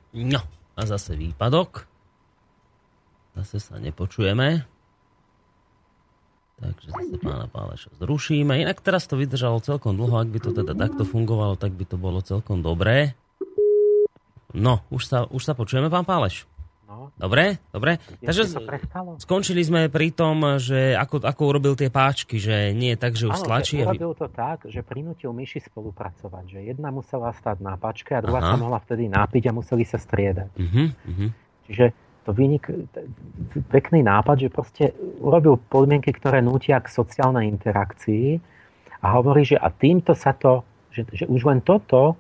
No, 0.09 0.41
a 0.73 0.81
zase 0.89 1.13
výpadok. 1.13 1.85
Zase 3.37 3.61
sa 3.61 3.77
nepočujeme. 3.77 4.65
Takže 6.59 6.87
zase 6.91 7.15
pána 7.21 7.45
Páleša 7.45 7.93
zrušíme. 8.01 8.57
Inak 8.57 8.81
teraz 8.81 9.05
to 9.05 9.15
vydržalo 9.15 9.61
celkom 9.61 9.95
dlho. 9.95 10.17
Ak 10.17 10.33
by 10.33 10.39
to 10.41 10.51
teda 10.51 10.73
takto 10.73 11.05
fungovalo, 11.05 11.55
tak 11.55 11.77
by 11.77 11.85
to 11.85 11.95
bolo 11.95 12.25
celkom 12.25 12.65
dobré. 12.65 13.13
No, 14.49 14.81
už 14.89 15.05
sa, 15.05 15.19
už 15.29 15.45
sa 15.45 15.53
počujeme, 15.53 15.93
pán 15.93 16.09
Páleš. 16.09 16.48
No. 16.89 17.13
Dobre, 17.21 17.61
dobre. 17.69 18.01
Takže 18.17 18.49
skončili 19.21 19.61
sme 19.61 19.93
pri 19.93 20.09
tom, 20.09 20.57
že 20.57 20.97
ako, 20.97 21.21
ako 21.21 21.41
urobil 21.45 21.77
tie 21.77 21.93
páčky, 21.93 22.41
že 22.41 22.73
nie 22.73 22.97
tak, 22.97 23.13
že 23.13 23.29
už 23.29 23.37
Áno, 23.37 23.45
stlačí. 23.45 23.77
Že 23.85 23.93
urobil 23.93 24.13
to 24.17 24.27
tak, 24.33 24.65
že 24.65 24.81
prinútil 24.81 25.29
myši 25.29 25.69
spolupracovať. 25.69 26.49
Že 26.49 26.59
jedna 26.73 26.89
musela 26.89 27.29
stať 27.37 27.61
na 27.61 27.77
páčke 27.77 28.17
a 28.17 28.25
druhá 28.25 28.41
Aha. 28.41 28.49
sa 28.49 28.57
mohla 28.57 28.81
vtedy 28.81 29.05
nápiť 29.05 29.43
a 29.47 29.51
museli 29.53 29.85
sa 29.85 30.01
striedať. 30.01 30.49
Uh-huh, 30.57 30.89
uh-huh. 30.89 31.29
Čiže 31.69 31.85
to 32.25 32.33
vynik, 32.33 32.65
pekný 33.69 34.01
nápad, 34.01 34.35
že 34.41 34.49
proste 34.49 34.89
urobil 35.21 35.61
podmienky, 35.61 36.09
ktoré 36.09 36.41
nútia 36.41 36.81
k 36.81 36.89
sociálnej 36.89 37.45
interakcii 37.53 38.41
a 39.05 39.07
hovorí, 39.13 39.45
že 39.45 39.61
a 39.61 39.69
týmto 39.69 40.17
sa 40.17 40.33
to, 40.33 40.65
že, 40.89 41.05
že 41.13 41.25
už 41.29 41.45
len 41.45 41.61
toto 41.61 42.17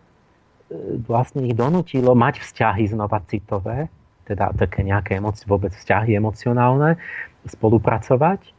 e, 0.69 1.01
vlastne 1.09 1.41
ich 1.41 1.57
donutilo 1.57 2.13
mať 2.13 2.37
vzťahy 2.37 2.85
znova 2.85 3.17
citové, 3.25 3.89
teda 4.29 4.53
také 4.53 4.85
nejaké 4.85 5.17
emócie, 5.17 5.49
vôbec 5.49 5.73
vzťahy 5.73 6.13
emocionálne, 6.13 7.01
spolupracovať. 7.49 8.53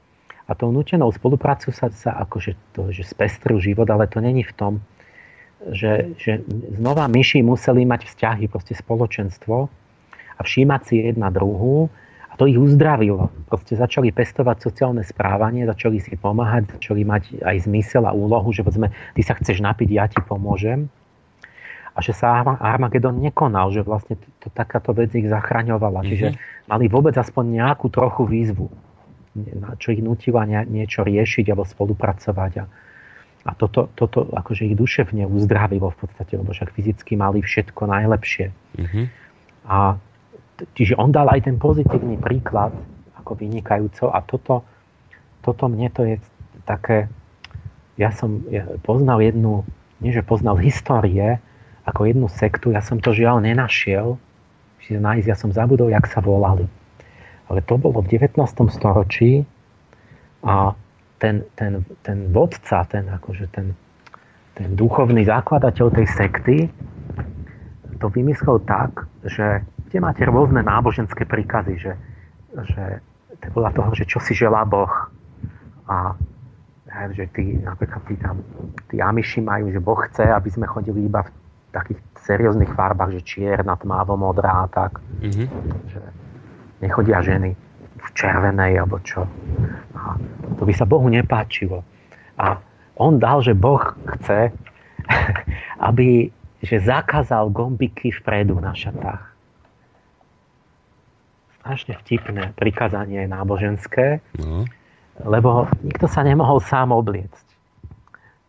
A 0.50 0.58
tou 0.58 0.74
nutenou 0.74 1.14
spoluprácu 1.14 1.70
sa, 1.70 1.94
sa 1.94 2.18
akože 2.26 2.58
to, 2.74 2.90
že 2.90 3.06
spestril 3.06 3.62
život, 3.62 3.86
ale 3.86 4.10
to 4.10 4.18
není 4.18 4.42
v 4.42 4.50
tom, 4.58 4.72
že, 5.70 6.10
že 6.18 6.42
znova 6.74 7.06
myši 7.06 7.46
museli 7.46 7.86
mať 7.86 8.10
vzťahy, 8.10 8.50
proste 8.50 8.74
spoločenstvo, 8.74 9.70
a 10.34 10.40
všímať 10.40 10.80
si 10.88 10.94
jedna 11.04 11.28
druhú 11.28 11.92
a 12.32 12.34
to 12.40 12.48
ich 12.48 12.56
uzdravilo. 12.56 13.28
Proste 13.52 13.76
začali 13.76 14.08
pestovať 14.08 14.56
sociálne 14.64 15.04
správanie, 15.04 15.68
začali 15.68 16.00
si 16.00 16.16
pomáhať, 16.16 16.80
začali 16.80 17.04
mať 17.04 17.44
aj 17.44 17.68
zmysel 17.68 18.08
a 18.08 18.16
úlohu, 18.16 18.48
že 18.48 18.64
povedzme, 18.64 18.88
ty 19.12 19.20
sa 19.20 19.36
chceš 19.36 19.60
napiť, 19.60 19.88
ja 19.92 20.08
ti 20.08 20.16
pomôžem. 20.24 20.88
A 22.00 22.04
že 22.04 22.16
sa 22.16 22.40
Armagedon 22.56 23.20
nekonal, 23.20 23.68
že 23.76 23.84
vlastne 23.84 24.16
to, 24.16 24.24
to, 24.40 24.48
takáto 24.56 24.96
vec 24.96 25.12
ich 25.12 25.28
zachraňovala. 25.28 26.00
Mm-hmm. 26.00 26.08
Čiže 26.08 26.28
mali 26.64 26.88
vôbec 26.88 27.12
aspoň 27.12 27.60
nejakú 27.60 27.92
trochu 27.92 28.24
výzvu, 28.24 28.72
čo 29.76 29.92
ich 29.92 30.00
nutila 30.00 30.48
niečo 30.48 31.04
riešiť 31.04 31.52
alebo 31.52 31.68
spolupracovať. 31.68 32.52
A, 32.56 32.64
a 33.44 33.50
toto, 33.52 33.92
toto 33.92 34.32
akože 34.32 34.72
ich 34.72 34.80
duševne 34.80 35.28
uzdravilo 35.28 35.92
v 35.92 35.98
podstate, 36.00 36.40
lebo 36.40 36.56
však 36.56 36.72
fyzicky 36.72 37.20
mali 37.20 37.44
všetko 37.44 37.82
najlepšie. 37.84 38.48
Mm-hmm. 38.80 39.04
A 39.68 40.00
čiže 40.72 40.96
on 40.96 41.12
dal 41.12 41.28
aj 41.28 41.52
ten 41.52 41.60
pozitívny 41.60 42.16
príklad 42.16 42.72
ako 43.20 43.36
vynikajúco 43.36 44.08
a 44.08 44.24
toto, 44.24 44.64
toto 45.44 45.68
mne 45.68 45.92
to 45.92 46.08
je 46.08 46.16
také, 46.64 47.12
ja 48.00 48.08
som 48.08 48.40
poznal 48.88 49.20
jednu, 49.20 49.68
nie 50.00 50.16
že 50.16 50.24
poznal 50.24 50.56
histórie, 50.64 51.44
ako 51.86 52.00
jednu 52.08 52.26
sektu, 52.28 52.72
ja 52.74 52.84
som 52.84 53.00
to 53.00 53.16
žiaľ 53.16 53.40
nenašiel, 53.40 54.20
čiže 54.84 55.00
nájsť, 55.00 55.26
ja 55.26 55.36
som 55.36 55.50
zabudol, 55.50 55.92
jak 55.92 56.06
sa 56.08 56.20
volali. 56.20 56.68
Ale 57.50 57.60
to 57.66 57.80
bolo 57.80 58.04
v 58.04 58.20
19. 58.20 58.36
storočí 58.70 59.42
a 60.46 60.72
ten, 61.20 61.44
ten, 61.58 61.84
ten 62.00 62.30
vodca, 62.32 62.86
ten, 62.88 63.10
akože 63.10 63.50
ten, 63.52 63.74
ten 64.54 64.68
duchovný 64.78 65.26
zakladateľ 65.26 65.86
tej 65.92 66.06
sekty 66.08 66.56
to 68.00 68.08
vymyslel 68.08 68.64
tak, 68.64 69.04
že 69.28 69.60
kde 69.86 69.98
máte 70.00 70.24
rôzne 70.24 70.64
náboženské 70.64 71.28
príkazy, 71.28 71.76
že, 71.76 71.92
že 72.72 72.84
to 73.44 73.52
podľa 73.52 73.70
toho, 73.76 73.90
že 73.92 74.08
čo 74.08 74.18
si 74.24 74.32
želá 74.32 74.64
Boh. 74.64 74.90
A 75.84 76.16
že 77.14 77.28
tí, 77.30 77.60
napríklad 77.60 78.02
tí, 78.08 78.16
tam, 78.18 78.42
tí 78.90 78.98
Amiši 78.98 79.44
majú, 79.44 79.70
že 79.70 79.78
Boh 79.78 80.00
chce, 80.10 80.26
aby 80.26 80.48
sme 80.50 80.66
chodili 80.66 81.06
iba 81.06 81.22
v 81.22 81.30
takých 81.70 82.00
serióznych 82.26 82.70
farbách, 82.74 83.16
že 83.18 83.26
čierna, 83.26 83.78
tmávo, 83.78 84.14
modrá 84.18 84.64
a 84.64 84.68
tak. 84.70 85.00
Mm-hmm. 85.22 85.46
Že 85.90 86.00
nechodia 86.84 87.18
ženy 87.22 87.54
v 88.00 88.08
červenej 88.16 88.80
alebo 88.80 88.98
čo. 89.02 89.26
A 89.94 90.16
to 90.56 90.62
by 90.66 90.72
sa 90.74 90.88
Bohu 90.88 91.06
nepáčilo. 91.08 91.82
A 92.40 92.58
on 93.00 93.16
dal, 93.18 93.40
že 93.40 93.56
Boh 93.56 93.82
chce, 94.18 94.52
aby 95.88 96.28
že 96.60 96.76
zakázal 96.76 97.48
gombiky 97.48 98.12
vpredu 98.12 98.60
na 98.60 98.76
šatách 98.76 99.30
strašne 101.60 101.94
vtipné 102.00 102.56
prikázanie 102.56 103.28
náboženské, 103.28 104.24
no. 104.40 104.64
lebo 105.20 105.68
nikto 105.84 106.08
sa 106.08 106.24
nemohol 106.24 106.58
sám 106.64 106.90
obliecť. 106.96 107.46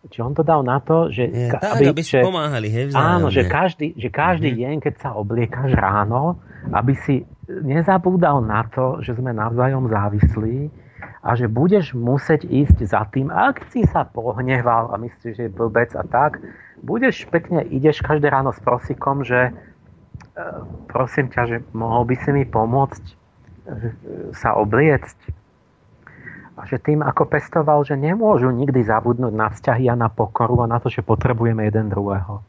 Čiže 0.01 0.21
on 0.25 0.33
to 0.33 0.41
dal 0.41 0.65
na 0.65 0.81
to, 0.81 1.13
že... 1.13 1.29
Je, 1.29 1.53
tak, 1.53 1.77
aby, 1.77 1.93
aby 1.93 2.01
že, 2.01 2.25
pomáhali, 2.25 2.73
hej, 2.73 2.89
Áno, 2.97 3.29
že 3.29 3.45
každý, 3.45 3.93
že 3.93 4.09
každý 4.09 4.49
mm-hmm. 4.49 4.65
deň, 4.65 4.75
keď 4.81 4.93
sa 4.97 5.09
obliekaš 5.13 5.77
ráno, 5.77 6.41
aby 6.73 6.97
si 6.97 7.21
nezabúdal 7.45 8.41
na 8.41 8.65
to, 8.65 8.97
že 9.05 9.13
sme 9.13 9.29
navzájom 9.29 9.85
závislí 9.93 10.73
a 11.21 11.37
že 11.37 11.45
budeš 11.45 11.93
musieť 11.93 12.49
ísť 12.49 12.77
za 12.81 13.05
tým, 13.13 13.29
ak 13.29 13.69
si 13.69 13.85
sa 13.85 14.01
pohneval 14.09 14.89
a 14.89 14.97
myslíš, 14.97 15.33
že 15.37 15.43
je 15.45 15.53
blbec 15.53 15.93
a 15.93 16.01
tak, 16.01 16.41
budeš 16.81 17.29
pekne, 17.29 17.61
ideš 17.61 18.01
každé 18.01 18.25
ráno 18.33 18.49
s 18.53 18.61
prosikom, 18.61 19.21
že 19.21 19.53
prosím 20.89 21.29
ťa, 21.29 21.41
že 21.45 21.57
mohol 21.77 22.09
by 22.09 22.15
si 22.17 22.29
mi 22.33 22.43
pomôcť 22.47 23.03
sa 24.33 24.57
obliecť. 24.57 25.40
A 26.59 26.67
že 26.67 26.77
tým 26.83 26.99
ako 26.99 27.31
pestoval, 27.31 27.87
že 27.87 27.95
nemôžu 27.95 28.51
nikdy 28.51 28.83
zabudnúť 28.83 29.33
na 29.33 29.47
vzťahy 29.49 29.87
a 29.87 29.95
na 29.95 30.11
pokoru 30.11 30.63
a 30.63 30.71
na 30.71 30.83
to, 30.83 30.91
že 30.91 31.05
potrebujeme 31.05 31.63
jeden 31.63 31.87
druhého. 31.87 32.43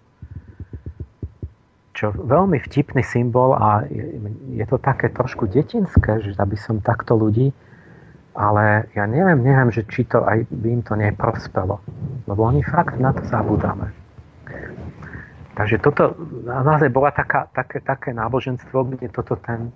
Čo 1.95 2.11
veľmi 2.11 2.59
vtipný 2.59 3.05
symbol 3.07 3.55
a 3.55 3.87
je 4.51 4.67
to 4.67 4.81
také 4.83 5.13
trošku 5.13 5.47
detinské, 5.47 6.19
že 6.19 6.35
aby 6.35 6.59
som 6.59 6.83
takto 6.83 7.15
ľudí, 7.15 7.55
ale 8.33 8.89
ja 8.97 9.05
neviem, 9.05 9.45
neviem, 9.45 9.69
že 9.69 9.85
či 9.87 10.09
to 10.09 10.25
aj 10.25 10.49
by 10.49 10.69
im 10.73 10.83
to 10.83 10.97
neprospelo. 10.97 11.79
Lebo 12.25 12.41
oni 12.49 12.65
fakt 12.65 12.97
na 12.97 13.13
to 13.13 13.23
zabudáme. 13.29 13.93
Takže 15.53 15.85
toto 15.85 16.17
naozaj 16.49 16.89
bola 16.89 17.13
taká, 17.13 17.45
také, 17.53 17.85
také 17.85 18.17
náboženstvo, 18.17 18.97
kde 18.97 19.13
toto 19.13 19.37
ten 19.37 19.69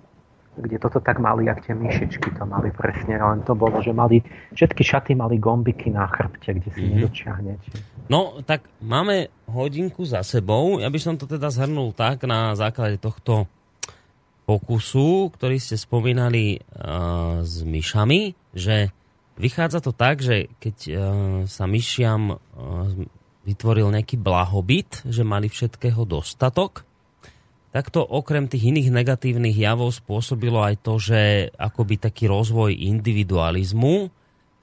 kde 0.57 0.81
toto 0.81 0.97
tak 0.97 1.21
mali, 1.21 1.45
jak 1.45 1.61
tie 1.61 1.77
myšičky 1.77 2.33
to 2.33 2.43
mali 2.49 2.73
presne, 2.73 3.13
len 3.13 3.45
to 3.45 3.53
bolo, 3.53 3.77
že 3.79 3.93
mali, 3.93 4.25
všetky 4.57 4.81
šaty 4.81 5.13
mali 5.13 5.37
gombiky 5.37 5.93
na 5.93 6.09
chrbte, 6.09 6.57
kde 6.57 6.69
si 6.73 6.81
mm-hmm. 6.81 6.97
nedočiahnete. 6.97 7.69
No, 8.09 8.41
tak 8.41 8.65
máme 8.81 9.29
hodinku 9.45 10.03
za 10.07 10.25
sebou. 10.25 10.81
Ja 10.81 10.89
by 10.89 10.99
som 10.99 11.15
to 11.19 11.29
teda 11.29 11.53
zhrnul 11.53 11.93
tak 11.93 12.25
na 12.25 12.57
základe 12.57 12.97
tohto 12.97 13.45
pokusu, 14.47 15.29
ktorý 15.35 15.59
ste 15.59 15.75
spomínali 15.75 16.57
uh, 16.57 17.43
s 17.43 17.67
myšami, 17.67 18.31
že 18.55 18.95
vychádza 19.35 19.83
to 19.83 19.91
tak, 19.91 20.23
že 20.23 20.47
keď 20.63 20.77
uh, 20.87 20.95
sa 21.45 21.67
myšiam 21.67 22.31
uh, 22.31 22.39
vytvoril 23.43 23.91
nejaký 23.91 24.15
blahobyt, 24.15 25.03
že 25.03 25.27
mali 25.27 25.51
všetkého 25.51 26.07
dostatok, 26.07 26.87
tak 27.77 27.93
to 27.93 28.01
okrem 28.01 28.49
tých 28.49 28.73
iných 28.73 28.89
negatívnych 28.89 29.53
javov 29.53 29.93
spôsobilo 29.93 30.65
aj 30.65 30.81
to, 30.81 30.97
že 30.97 31.53
akoby 31.61 32.01
taký 32.01 32.25
rozvoj 32.25 32.73
individualizmu, 32.73 34.09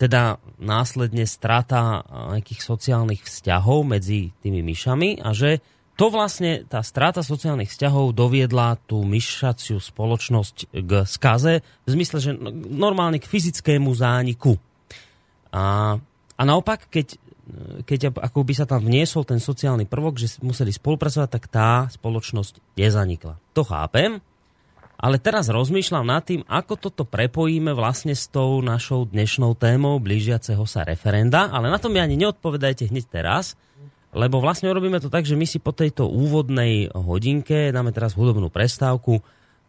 teda 0.02 0.42
následne 0.58 1.22
strata 1.22 2.02
nejakých 2.10 2.58
sociálnych 2.58 3.22
vzťahov 3.22 3.86
medzi 3.86 4.34
tými 4.42 4.66
myšami 4.66 5.22
a 5.22 5.30
že 5.30 5.62
to 5.94 6.10
vlastne, 6.10 6.66
tá 6.66 6.82
strata 6.82 7.22
sociálnych 7.22 7.70
vzťahov 7.70 8.18
doviedla 8.18 8.82
tú 8.82 9.06
myšaciu 9.06 9.78
spoločnosť 9.78 10.74
k 10.74 11.06
skaze, 11.06 11.62
v 11.62 11.88
zmysle, 11.94 12.18
že 12.18 12.34
normálne 12.66 13.22
k 13.22 13.30
fyzickému 13.30 13.94
zániku. 13.94 14.58
A, 15.54 15.94
a 16.34 16.42
naopak, 16.42 16.90
keď 16.90 17.14
keď 17.84 18.16
ako 18.16 18.40
by 18.40 18.54
sa 18.56 18.64
tam 18.64 18.84
vniesol 18.84 19.28
ten 19.28 19.36
sociálny 19.36 19.84
prvok, 19.84 20.16
že 20.16 20.40
museli 20.40 20.72
spolupracovať, 20.72 21.28
tak 21.28 21.44
tá 21.52 21.86
spoločnosť 21.92 22.76
nezanikla. 22.76 23.36
To 23.52 23.62
chápem, 23.64 24.24
ale 24.96 25.20
teraz 25.20 25.52
rozmýšľam 25.52 26.06
nad 26.06 26.24
tým, 26.24 26.40
ako 26.48 26.80
toto 26.80 27.04
prepojíme 27.04 27.76
vlastne 27.76 28.16
s 28.16 28.30
tou 28.30 28.64
našou 28.64 29.04
dnešnou 29.04 29.52
témou 29.58 30.00
blížiaceho 30.00 30.64
sa 30.64 30.86
referenda, 30.86 31.52
ale 31.52 31.68
na 31.68 31.76
to 31.76 31.92
mi 31.92 32.00
ani 32.00 32.16
neodpovedajte 32.16 32.88
hneď 32.88 33.04
teraz, 33.12 33.58
lebo 34.14 34.38
vlastne 34.38 34.70
urobíme 34.70 35.02
to 35.02 35.12
tak, 35.12 35.26
že 35.26 35.36
my 35.36 35.44
si 35.44 35.60
po 35.60 35.74
tejto 35.74 36.06
úvodnej 36.08 36.88
hodinke 36.94 37.74
dáme 37.74 37.90
teraz 37.90 38.14
hudobnú 38.16 38.48
prestávku, 38.48 39.20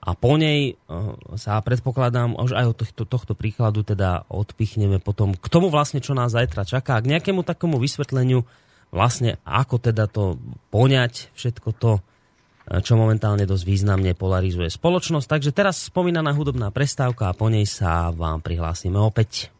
a 0.02 0.14
po 0.14 0.38
nej 0.38 0.76
uh, 0.76 1.18
sa 1.40 1.58
predpokladám, 1.64 2.38
už 2.38 2.54
aj 2.54 2.66
od 2.70 2.78
tohto, 2.78 3.04
tohto 3.08 3.34
príkladu 3.34 3.82
teda 3.82 4.28
odpichneme 4.30 5.02
potom 5.02 5.34
k 5.34 5.48
tomu 5.50 5.74
vlastne, 5.74 6.04
čo 6.04 6.14
nás 6.14 6.36
zajtra 6.36 6.68
čaká, 6.68 7.02
k 7.02 7.10
nejakému 7.10 7.42
takomu 7.42 7.82
vysvetleniu 7.82 8.46
vlastne, 8.94 9.42
ako 9.48 9.82
teda 9.82 10.06
to 10.12 10.38
poňať, 10.70 11.34
všetko 11.34 11.70
to, 11.74 11.92
uh, 11.98 12.80
čo 12.84 13.00
momentálne 13.00 13.48
dosť 13.48 13.64
významne 13.66 14.14
polarizuje 14.14 14.70
spoločnosť. 14.70 15.26
Takže 15.26 15.52
teraz 15.56 15.90
spomínaná 15.90 16.36
hudobná 16.36 16.70
prestávka 16.70 17.32
a 17.32 17.38
po 17.38 17.50
nej 17.50 17.64
sa 17.66 18.12
vám 18.12 18.44
prihlásime 18.44 19.00
opäť. 19.00 19.55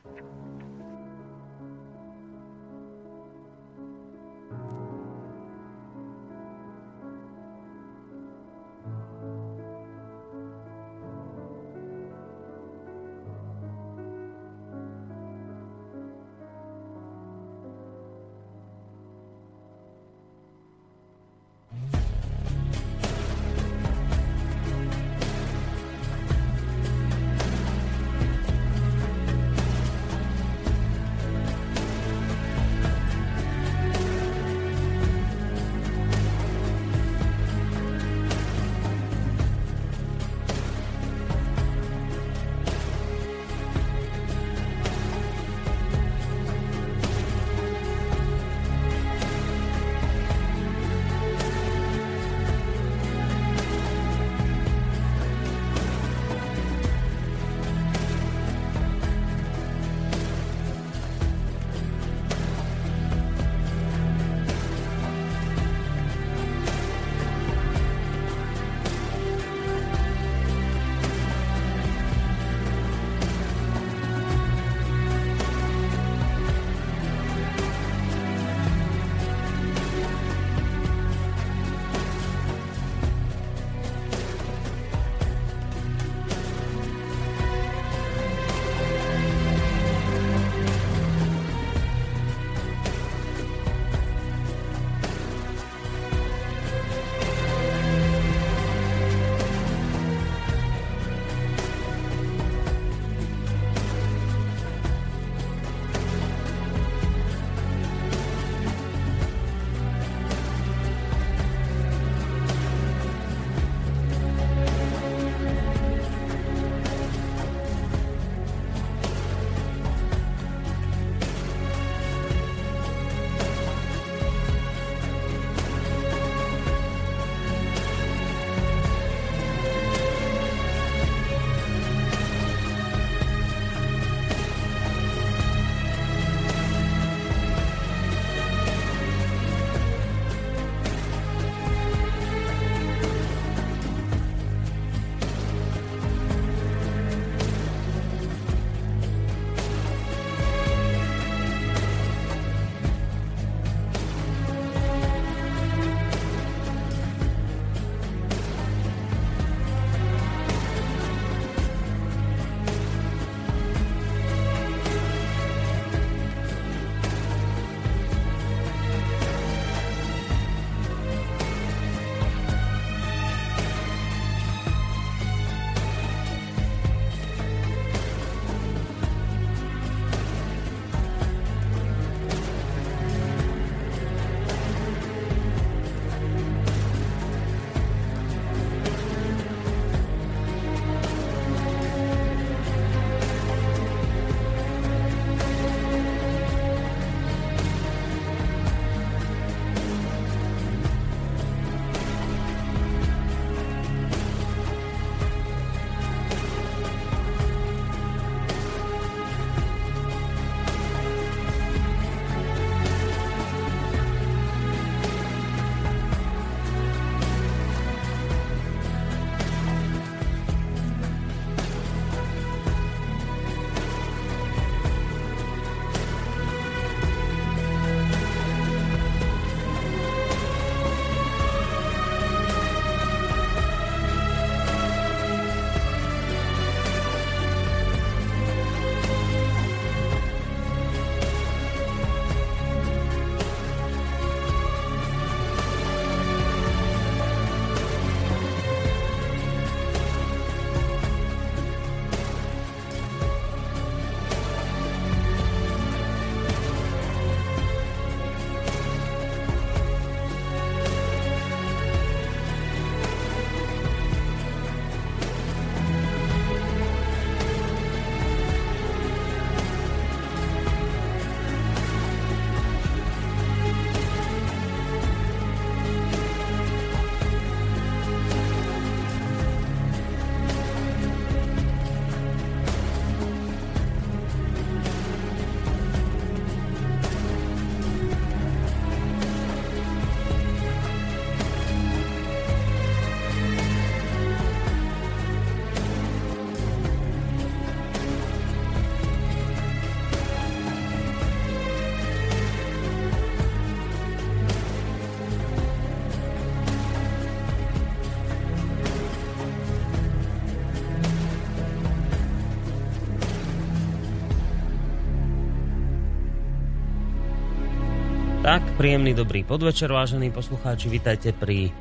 Príjemný 318.76 319.16
dobrý 319.16 319.48
podvečer, 319.48 319.88
vážení 319.88 320.36
poslucháči, 320.36 320.92
vítajte 320.92 321.32
pri 321.32 321.72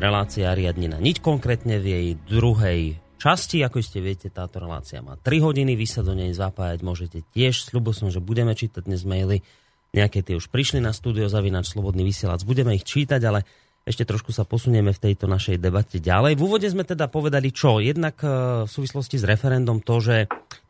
relácii 0.00 0.48
Ariadnina. 0.48 0.96
Niť 0.96 1.20
konkrétne 1.20 1.76
v 1.76 1.86
jej 1.92 2.06
druhej 2.24 2.96
časti, 3.20 3.60
ako 3.60 3.84
ste 3.84 4.00
viete, 4.00 4.32
táto 4.32 4.56
relácia 4.56 5.04
má 5.04 5.20
3 5.20 5.44
hodiny, 5.44 5.76
vy 5.76 5.84
sa 5.84 6.00
do 6.00 6.16
nej 6.16 6.32
zapájať 6.32 6.80
môžete 6.80 7.20
tiež. 7.36 7.68
Sľubo 7.68 7.92
som, 7.92 8.08
že 8.08 8.24
budeme 8.24 8.56
čítať 8.56 8.80
dnes 8.88 9.04
maily, 9.04 9.44
nejaké 9.92 10.24
tie 10.24 10.40
už 10.40 10.48
prišli 10.48 10.80
na 10.80 10.96
studio 10.96 11.28
Zavinač 11.28 11.68
Slobodný 11.68 12.00
vysielač, 12.00 12.48
budeme 12.48 12.72
ich 12.80 12.88
čítať, 12.88 13.20
ale 13.28 13.44
ešte 13.84 14.08
trošku 14.08 14.32
sa 14.32 14.48
posunieme 14.48 14.96
v 14.96 15.02
tejto 15.04 15.28
našej 15.28 15.60
debate 15.60 16.00
ďalej. 16.00 16.32
V 16.40 16.44
úvode 16.48 16.68
sme 16.72 16.88
teda 16.88 17.12
povedali 17.12 17.52
čo? 17.52 17.76
Jednak 17.76 18.20
e, 18.24 18.28
v 18.64 18.70
súvislosti 18.72 19.20
s 19.20 19.28
referendum 19.28 19.84
to, 19.84 20.00
že 20.00 20.16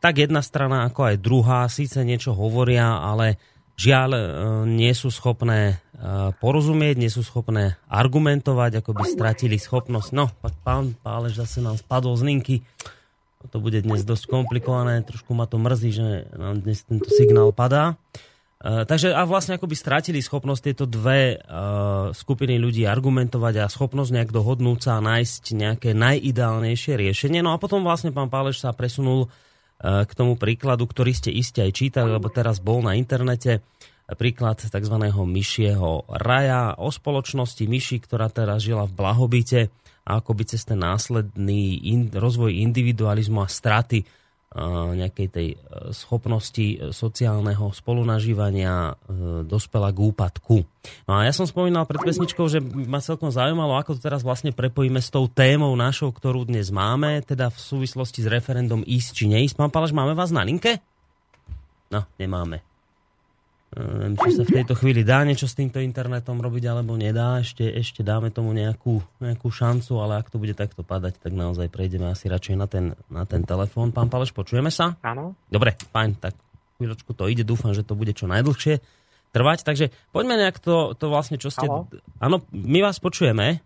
tak 0.03 0.19
jedna 0.19 0.43
strana 0.43 0.87
ako 0.91 1.07
aj 1.07 1.23
druhá 1.23 1.71
síce 1.71 2.03
niečo 2.03 2.35
hovoria, 2.35 2.99
ale 2.99 3.39
žiaľ 3.79 4.09
e, 4.11 4.21
nie 4.67 4.91
sú 4.91 5.07
schopné 5.07 5.79
e, 5.95 6.35
porozumieť, 6.43 6.99
nie 6.99 7.07
sú 7.07 7.23
schopné 7.23 7.79
argumentovať, 7.87 8.83
ako 8.83 8.91
by 8.91 9.03
stratili 9.07 9.55
schopnosť. 9.55 10.09
No, 10.11 10.27
pán 10.67 10.99
Pálež 10.99 11.39
zase 11.39 11.63
nám 11.63 11.79
spadol 11.79 12.19
z 12.19 12.27
linky. 12.27 12.55
To 13.39 13.63
bude 13.63 13.79
dnes 13.79 14.03
dosť 14.03 14.27
komplikované, 14.27 14.99
trošku 15.07 15.31
ma 15.31 15.47
to 15.47 15.55
mrzí, 15.55 15.95
že 15.95 16.07
nám 16.35 16.59
dnes 16.59 16.83
tento 16.83 17.07
signál 17.07 17.55
padá. 17.55 17.95
Uh, 18.59 18.83
takže 18.83 19.15
a 19.15 19.23
vlastne 19.23 19.55
ako 19.55 19.71
by 19.71 19.75
strátili 19.79 20.19
schopnosť 20.19 20.61
tieto 20.67 20.83
dve 20.83 21.39
skupiny 22.11 22.59
ľudí 22.59 22.83
argumentovať 22.83 23.63
a 23.63 23.71
schopnosť 23.71 24.11
nejak 24.11 24.35
dohodnúť 24.35 24.79
sa 24.83 24.91
a 24.99 25.05
nájsť 25.15 25.43
nejaké 25.55 25.89
najideálnejšie 25.95 26.99
riešenie. 26.99 27.39
No 27.39 27.55
a 27.55 27.61
potom 27.63 27.87
vlastne 27.87 28.11
pán 28.11 28.27
Páleš 28.27 28.59
sa 28.59 28.75
presunul 28.75 29.31
k 29.79 30.11
tomu 30.11 30.35
príkladu, 30.35 30.83
ktorý 30.83 31.15
ste 31.15 31.31
iste 31.31 31.63
aj 31.63 31.71
čítali, 31.71 32.11
lebo 32.11 32.27
teraz 32.27 32.59
bol 32.59 32.83
na 32.83 32.99
internete 32.99 33.63
príklad 34.19 34.59
tzv. 34.59 34.95
myšieho 35.13 36.09
raja 36.19 36.75
o 36.75 36.89
spoločnosti 36.89 37.63
myši, 37.63 37.97
ktorá 38.03 38.27
teraz 38.27 38.65
žila 38.65 38.89
v 38.89 38.95
blahobite 38.97 39.59
a 40.03 40.19
ako 40.19 40.31
by 40.33 40.43
cez 40.49 40.65
ten 40.65 40.81
následný 40.81 41.77
in, 41.93 42.09
rozvoj 42.09 42.49
individualizmu 42.49 43.45
a 43.45 43.47
straty 43.47 44.01
nejakej 44.97 45.27
tej 45.29 45.47
e, 45.53 45.57
schopnosti 45.93 46.57
e, 46.57 46.89
sociálneho 46.89 47.69
spolunažívania 47.69 48.97
e, 48.97 49.45
dospela 49.45 49.93
k 49.93 50.09
úpadku. 50.09 50.65
No 51.05 51.21
a 51.21 51.29
ja 51.29 51.33
som 51.33 51.45
spomínal 51.45 51.85
pred 51.85 52.01
pesničkou, 52.01 52.49
že 52.49 52.57
ma 52.63 52.97
celkom 52.97 53.29
zaujímalo, 53.29 53.77
ako 53.77 53.97
to 53.97 54.09
teraz 54.09 54.25
vlastne 54.25 54.49
prepojíme 54.49 54.97
s 54.97 55.13
tou 55.13 55.29
témou 55.29 55.69
našou, 55.77 56.09
ktorú 56.09 56.49
dnes 56.49 56.73
máme, 56.73 57.21
teda 57.21 57.53
v 57.53 57.59
súvislosti 57.61 58.25
s 58.25 58.31
referendum 58.31 58.81
ísť 58.81 59.09
či 59.13 59.25
neísť. 59.29 59.53
Pán 59.53 59.69
Palaš, 59.69 59.93
máme 59.93 60.17
vás 60.17 60.33
na 60.33 60.41
linke? 60.41 60.81
No, 61.93 62.09
nemáme. 62.17 62.68
Neviem, 63.69 64.17
či 64.17 64.33
sa 64.33 64.41
v 64.41 64.55
tejto 64.57 64.73
chvíli 64.73 65.05
dá 65.05 65.21
niečo 65.21 65.45
s 65.45 65.53
týmto 65.53 65.77
internetom 65.77 66.41
robiť, 66.41 66.73
alebo 66.73 66.97
nedá. 66.97 67.37
Ešte, 67.37 67.69
ešte 67.69 68.01
dáme 68.01 68.33
tomu 68.33 68.49
nejakú, 68.49 68.97
nejakú 69.21 69.45
šancu, 69.53 70.01
ale 70.01 70.17
ak 70.17 70.33
to 70.33 70.41
bude 70.41 70.57
takto 70.57 70.81
padať, 70.81 71.21
tak 71.21 71.37
naozaj 71.37 71.69
prejdeme 71.69 72.09
asi 72.09 72.33
radšej 72.33 72.55
na 72.57 72.65
ten, 72.65 72.97
na 73.13 73.29
ten 73.29 73.45
telefón. 73.45 73.93
Pán 73.93 74.09
Paleš, 74.09 74.33
počujeme 74.33 74.73
sa? 74.73 74.97
Áno. 75.05 75.37
Dobre, 75.53 75.77
fajn, 75.93 76.17
tak 76.17 76.33
chvíľočku 76.81 77.13
to 77.13 77.29
ide. 77.29 77.45
Dúfam, 77.45 77.77
že 77.77 77.85
to 77.85 77.93
bude 77.93 78.09
čo 78.17 78.25
najdlhšie 78.25 78.81
trvať. 79.37 79.61
Takže 79.61 79.93
poďme 80.09 80.41
nejak 80.41 80.57
to, 80.57 80.97
to 80.97 81.05
vlastne, 81.05 81.37
čo 81.37 81.53
ste... 81.53 81.69
Áno, 82.17 82.41
my 82.49 82.79
vás 82.81 82.97
počujeme. 82.97 83.61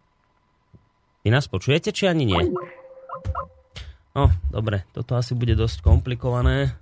Vy 1.24 1.32
nás 1.32 1.48
počujete, 1.48 1.96
či 1.96 2.12
ani 2.12 2.28
nie? 2.28 2.52
No, 4.12 4.28
dobre, 4.52 4.84
toto 4.92 5.16
asi 5.16 5.32
bude 5.32 5.56
dosť 5.56 5.80
komplikované. 5.80 6.76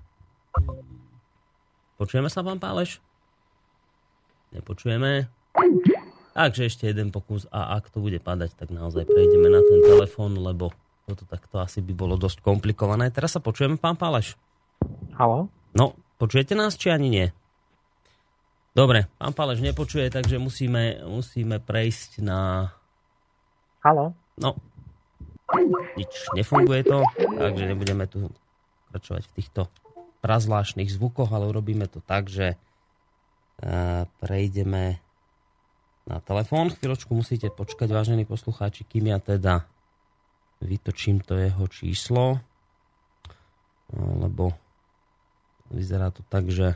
Počujeme 2.02 2.34
sa, 2.34 2.42
pán 2.42 2.58
Páleš? 2.58 2.98
Nepočujeme. 4.52 5.32
Takže 6.32 6.72
ešte 6.72 6.88
jeden 6.88 7.12
pokus 7.12 7.44
a 7.52 7.76
ak 7.76 7.92
to 7.92 8.00
bude 8.00 8.20
padať, 8.24 8.56
tak 8.56 8.72
naozaj 8.72 9.04
prejdeme 9.04 9.52
na 9.52 9.60
ten 9.60 9.80
telefón, 9.84 10.40
lebo 10.40 10.72
toto 11.08 11.28
takto 11.28 11.60
asi 11.60 11.84
by 11.84 11.92
bolo 11.92 12.16
dosť 12.16 12.40
komplikované. 12.40 13.12
Teraz 13.12 13.36
sa 13.36 13.44
počujeme, 13.44 13.76
pán 13.76 14.00
Páleš? 14.00 14.40
Halo? 15.20 15.52
No, 15.76 16.00
počujete 16.16 16.56
nás, 16.56 16.80
či 16.80 16.88
ani 16.88 17.12
nie? 17.12 17.28
Dobre, 18.72 19.12
pán 19.20 19.36
Páleš 19.36 19.60
nepočuje, 19.60 20.08
takže 20.08 20.40
musíme, 20.40 21.04
musíme 21.04 21.60
prejsť 21.60 22.24
na... 22.24 22.72
Halo? 23.84 24.16
No, 24.40 24.56
nič, 26.00 26.32
nefunguje 26.32 26.88
to, 26.88 27.04
takže 27.18 27.64
nebudeme 27.68 28.08
tu 28.08 28.32
pokračovať 28.88 29.24
v 29.28 29.34
týchto 29.36 29.62
prazvláštnych 30.24 30.88
zvukoch, 30.88 31.28
ale 31.36 31.50
urobíme 31.52 31.92
to 31.92 32.00
tak, 32.00 32.32
že 32.32 32.56
prejdeme 34.18 34.98
na 36.10 36.18
telefón. 36.26 36.74
Chvíľočku 36.74 37.14
musíte 37.14 37.54
počkať, 37.54 37.94
vážení 37.94 38.26
poslucháči, 38.26 38.84
kým 38.90 39.14
ja 39.14 39.22
teda 39.22 39.70
vytočím 40.62 41.22
to 41.22 41.38
jeho 41.38 41.66
číslo, 41.70 42.42
lebo 43.94 44.54
vyzerá 45.70 46.10
to 46.10 46.26
tak, 46.26 46.50
že 46.50 46.74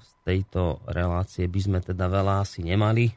z 0.00 0.10
tejto 0.24 0.80
relácie 0.88 1.44
by 1.44 1.60
sme 1.60 1.78
teda 1.84 2.08
veľa 2.08 2.40
asi 2.40 2.64
nemali. 2.64 3.12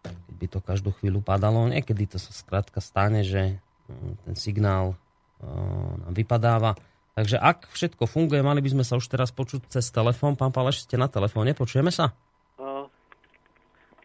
Keď 0.00 0.34
by 0.40 0.46
to 0.48 0.64
každú 0.64 0.96
chvíľu 0.96 1.20
padalo, 1.20 1.68
niekedy 1.68 2.08
to 2.08 2.16
sa 2.16 2.32
skrátka 2.32 2.80
stane, 2.80 3.20
že 3.20 3.60
ten 4.24 4.32
signál 4.32 4.96
nám 6.00 6.16
vypadáva. 6.16 6.80
Takže 7.18 7.36
ak 7.42 7.66
všetko 7.74 8.06
funguje, 8.06 8.40
mali 8.40 8.62
by 8.62 8.70
sme 8.70 8.84
sa 8.86 8.94
už 8.94 9.10
teraz 9.10 9.34
počuť 9.34 9.66
cez 9.66 9.90
telefón. 9.90 10.38
Pán 10.38 10.54
Paleš, 10.54 10.86
ste 10.86 10.94
na 10.94 11.10
telefóne, 11.10 11.52
počujeme 11.58 11.90
sa? 11.90 12.14
Uh, 12.54 12.86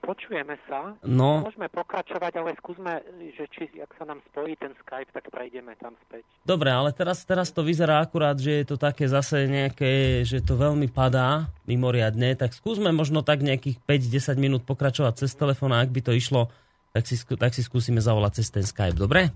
počujeme 0.01 0.58
sa. 0.66 0.97
No. 1.06 1.45
Môžeme 1.45 1.70
pokračovať, 1.70 2.34
ale 2.41 2.58
skúsme, 2.58 3.06
že 3.38 3.45
či, 3.53 3.70
ak 3.78 3.93
sa 4.01 4.10
nám 4.10 4.26
spojí 4.34 4.58
ten 4.58 4.74
Skype, 4.82 5.14
tak 5.14 5.30
prejdeme 5.30 5.78
tam 5.78 5.93
späť. 6.10 6.26
Dobre, 6.41 6.74
ale 6.74 6.89
teraz, 6.97 7.22
teraz 7.30 7.53
to 7.53 7.62
vyzerá 7.62 8.01
akurát, 8.01 8.41
že 8.41 8.66
je 8.66 8.66
to 8.66 8.78
také 8.82 9.06
zase 9.06 9.45
nejaké, 9.45 10.26
že 10.26 10.41
to 10.41 10.58
veľmi 10.58 10.89
padá 10.89 11.53
mimoriadne, 11.70 12.34
tak 12.34 12.58
skúsme 12.58 12.89
možno 12.89 13.22
tak 13.22 13.45
nejakých 13.45 13.78
5-10 13.86 14.41
minút 14.41 14.62
pokračovať 14.66 15.26
cez 15.26 15.32
telefón 15.38 15.78
a 15.78 15.86
ak 15.86 15.93
by 15.93 16.01
to 16.01 16.10
išlo, 16.10 16.49
tak 16.89 17.06
si, 17.06 17.22
tak 17.22 17.53
si 17.53 17.62
skúsime 17.62 18.01
zavolať 18.01 18.41
cez 18.41 18.49
ten 18.49 18.66
Skype, 18.66 18.97
dobre? 18.97 19.30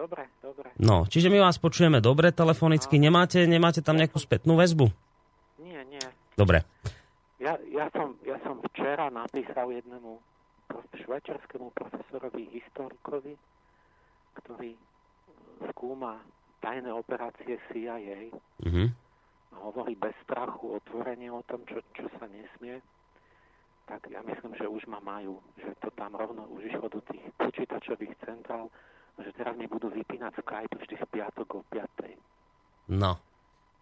Dobre, 0.00 0.24
dobre. 0.40 0.68
No, 0.80 1.04
čiže 1.04 1.28
my 1.28 1.44
vás 1.44 1.60
počujeme 1.60 2.00
dobre 2.00 2.32
telefonicky. 2.32 2.96
No. 2.96 3.12
Nemáte, 3.12 3.44
nemáte 3.44 3.84
tam 3.84 4.00
nejakú 4.00 4.16
spätnú 4.16 4.56
väzbu? 4.56 4.88
Nie, 5.60 5.84
nie. 5.84 6.02
Dobre. 6.40 6.64
Ja, 7.36 7.60
ja, 7.68 7.92
som, 7.92 8.16
ja 8.24 8.40
som 8.40 8.64
včera 8.72 9.12
napísal 9.12 9.68
jednému 9.72 10.20
švajčiarskému 11.04 11.72
profesorovi, 11.76 12.48
historikovi, 12.52 13.34
ktorý 14.40 14.72
e, 14.72 14.80
skúma 15.72 16.20
tajné 16.64 16.88
operácie 16.92 17.60
CIA. 17.68 18.32
Mm-hmm. 18.64 18.88
A 19.50 19.56
hovorí 19.66 19.98
bez 19.98 20.14
strachu 20.24 20.80
otvorene 20.80 21.28
o 21.32 21.42
tom, 21.44 21.64
čo, 21.68 21.82
čo 21.92 22.06
sa 22.16 22.24
nesmie 22.30 22.80
tak 23.90 24.06
ja 24.06 24.22
myslím, 24.22 24.54
že 24.54 24.70
už 24.70 24.86
ma 24.86 25.02
majú, 25.02 25.42
že 25.58 25.74
to 25.82 25.90
tam 25.98 26.14
rovno 26.14 26.46
už 26.54 26.62
išlo 26.62 26.86
do 26.86 27.02
tých 27.10 27.26
počítačových 27.34 28.14
centrál 28.22 28.70
že 29.22 29.30
teraz 29.36 29.54
mi 29.56 29.68
budú 29.68 29.92
vypínať 29.92 30.40
Skype 30.40 30.76
vždy 30.76 30.94
v 30.96 31.04
piatok 31.12 31.48
o 31.56 31.60
5. 31.68 32.92
No. 32.92 33.22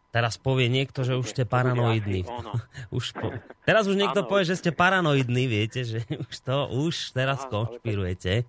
Teraz 0.08 0.40
povie 0.40 0.72
niekto, 0.72 1.04
že 1.04 1.20
už 1.20 1.36
ste 1.36 1.44
paranoidní. 1.44 2.24
už 2.96 3.12
po... 3.12 3.28
Teraz 3.68 3.84
už 3.84 3.96
niekto 4.00 4.24
ano. 4.24 4.28
povie, 4.28 4.48
že 4.48 4.56
ste 4.56 4.70
paranoidní, 4.72 5.44
viete, 5.44 5.84
že 5.84 6.04
už 6.28 6.34
to 6.44 6.56
už 6.72 7.12
teraz 7.12 7.44
konšpirujete. 7.48 8.48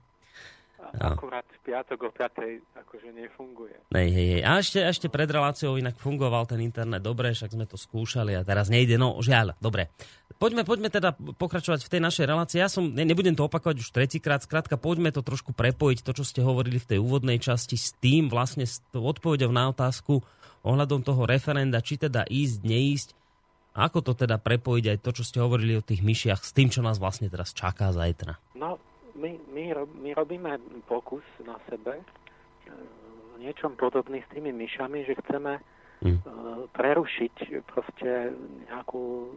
No. 0.97 1.13
Akurát 1.13 1.45
v 1.45 1.59
piatok 1.69 1.99
o 2.07 2.11
5. 2.11 2.81
akože 2.81 3.09
nefunguje. 3.13 3.77
Nej, 3.93 4.09
hej, 4.09 4.27
hej. 4.37 4.41
A 4.41 4.57
ešte, 4.57 4.79
ešte 4.81 5.07
pred 5.11 5.29
reláciou 5.29 5.77
inak 5.77 6.01
fungoval 6.01 6.49
ten 6.49 6.57
internet 6.65 7.05
dobre, 7.05 7.29
však 7.29 7.53
sme 7.53 7.69
to 7.69 7.77
skúšali 7.77 8.33
a 8.33 8.41
teraz 8.41 8.73
nejde, 8.73 8.97
no 8.97 9.13
žiaľ, 9.21 9.53
dobre. 9.61 9.93
Poďme, 10.41 10.65
poďme 10.65 10.89
teda 10.89 11.13
pokračovať 11.13 11.85
v 11.85 11.91
tej 11.93 12.01
našej 12.01 12.25
relácii. 12.25 12.57
Ja 12.57 12.71
som, 12.71 12.89
ne, 12.89 13.05
nebudem 13.05 13.37
to 13.37 13.45
opakovať 13.45 13.85
už 13.85 13.93
tretíkrát, 13.93 14.41
skrátka 14.41 14.81
poďme 14.81 15.13
to 15.13 15.21
trošku 15.21 15.53
prepojiť, 15.53 16.01
to, 16.01 16.11
čo 16.15 16.23
ste 16.25 16.41
hovorili 16.41 16.81
v 16.81 16.95
tej 16.95 16.99
úvodnej 17.03 17.37
časti 17.37 17.77
s 17.77 17.93
tým, 17.99 18.31
vlastne 18.31 18.65
s 18.65 18.81
odpovedou 18.95 19.53
na 19.53 19.69
otázku 19.69 20.25
ohľadom 20.65 21.05
toho 21.05 21.29
referenda, 21.29 21.83
či 21.85 22.01
teda 22.01 22.25
ísť, 22.25 22.57
neísť. 22.65 23.09
Ako 23.77 24.01
to 24.01 24.17
teda 24.17 24.41
prepojiť 24.41 24.85
aj 24.91 24.97
to, 25.05 25.11
čo 25.13 25.23
ste 25.23 25.39
hovorili 25.39 25.77
o 25.77 25.85
tých 25.85 26.01
myšiach 26.01 26.41
s 26.41 26.51
tým, 26.51 26.73
čo 26.73 26.81
nás 26.81 26.97
vlastne 26.97 27.29
teraz 27.29 27.53
čaká 27.53 27.93
zajtra? 27.93 28.35
No, 28.57 28.81
my, 29.19 29.31
my, 29.51 29.63
my 29.99 30.09
robíme 30.15 30.57
pokus 30.87 31.23
na 31.43 31.59
sebe, 31.67 31.99
e, 31.99 32.03
niečom 33.39 33.75
podobný 33.75 34.23
s 34.23 34.31
tými 34.35 34.51
myšami, 34.51 35.03
že 35.07 35.19
chceme 35.23 35.59
mm. 36.03 36.19
prerušiť 36.75 37.35
proste 37.67 38.35
nejakú 38.67 39.31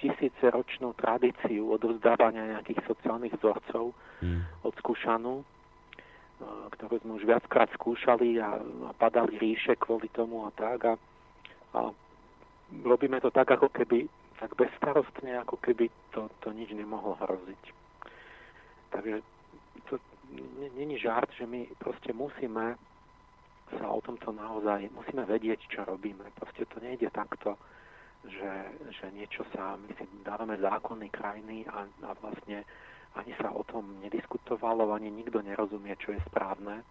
tisíceročnú 0.00 0.96
tradíciu 0.96 1.76
odovzdávania 1.76 2.56
nejakých 2.58 2.80
sociálnych 2.88 3.36
vzorcov 3.38 3.92
mm. 4.24 4.66
odskúšanú, 4.66 5.42
e, 5.42 5.44
ktorú 6.78 6.94
sme 7.04 7.12
už 7.20 7.24
viackrát 7.28 7.68
skúšali 7.76 8.40
a, 8.40 8.58
a 8.58 8.90
padali 8.96 9.38
ríše 9.38 9.76
kvôli 9.76 10.08
tomu 10.10 10.48
a 10.48 10.50
tak. 10.56 10.78
A, 10.90 10.94
a 11.76 11.80
robíme 12.82 13.20
to 13.20 13.30
tak, 13.30 13.50
ako 13.50 13.68
keby, 13.70 14.08
tak 14.40 14.56
bezstarostne, 14.56 15.36
ako 15.44 15.60
keby 15.60 15.92
to, 16.16 16.32
to 16.40 16.48
nič 16.50 16.72
nemohlo 16.72 17.14
hroziť. 17.20 17.62
Takže 18.90 19.22
to 19.88 19.98
není 20.76 20.98
žart, 20.98 21.30
že 21.32 21.46
my 21.46 21.66
proste 21.78 22.12
musíme 22.12 22.76
sa 23.70 23.86
o 23.86 24.02
tomto 24.02 24.34
naozaj, 24.34 24.90
musíme 24.90 25.22
vedieť, 25.30 25.62
čo 25.70 25.86
robíme. 25.86 26.26
Proste 26.34 26.66
to 26.66 26.82
nejde 26.82 27.06
takto, 27.14 27.54
že, 28.26 28.52
že 28.90 29.06
niečo 29.14 29.46
sa, 29.54 29.78
my 29.78 29.90
si 29.94 30.04
dávame 30.26 30.58
zákony 30.58 31.06
krajiny 31.14 31.62
a, 31.70 31.86
a 31.86 32.10
vlastne 32.18 32.66
ani 33.14 33.32
sa 33.38 33.54
o 33.54 33.62
tom 33.62 34.02
nediskutovalo, 34.02 34.90
ani 34.90 35.10
nikto 35.10 35.42
nerozumie, 35.42 35.94
čo 36.02 36.14
je 36.14 36.20
správne. 36.30 36.82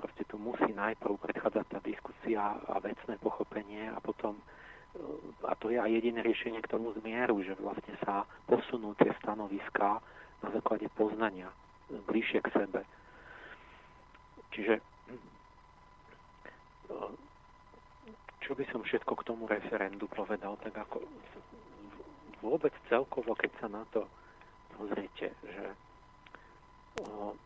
Proste 0.00 0.24
tu 0.24 0.40
musí 0.40 0.72
najprv 0.72 1.20
predchádzať 1.20 1.66
tá 1.68 1.78
diskusia 1.84 2.56
a 2.64 2.80
vecné 2.80 3.20
pochopenie 3.20 3.92
a 3.92 4.00
potom 4.00 4.40
a 5.44 5.52
to 5.54 5.70
je 5.70 5.78
aj 5.78 5.90
jediné 5.90 6.24
riešenie 6.24 6.64
k 6.64 6.72
tomu 6.72 6.90
zmieru, 6.98 7.38
že 7.44 7.54
vlastne 7.60 7.94
sa 8.02 8.24
posunú 8.48 8.96
tie 8.98 9.12
stanoviská 9.20 10.00
na 10.42 10.48
základe 10.54 10.86
poznania 10.94 11.50
bližšie 11.88 12.40
k 12.44 12.48
sebe. 12.52 12.80
Čiže 14.52 14.80
čo 18.48 18.56
by 18.56 18.64
som 18.72 18.80
všetko 18.80 19.12
k 19.12 19.26
tomu 19.28 19.44
referendu 19.44 20.08
povedal, 20.08 20.56
tak 20.64 20.72
ako 20.72 21.04
vôbec 22.40 22.72
celkovo, 22.88 23.36
keď 23.36 23.50
sa 23.60 23.68
na 23.68 23.84
to 23.92 24.08
pozriete, 24.72 25.36
že 25.44 25.64
o, 27.04 27.36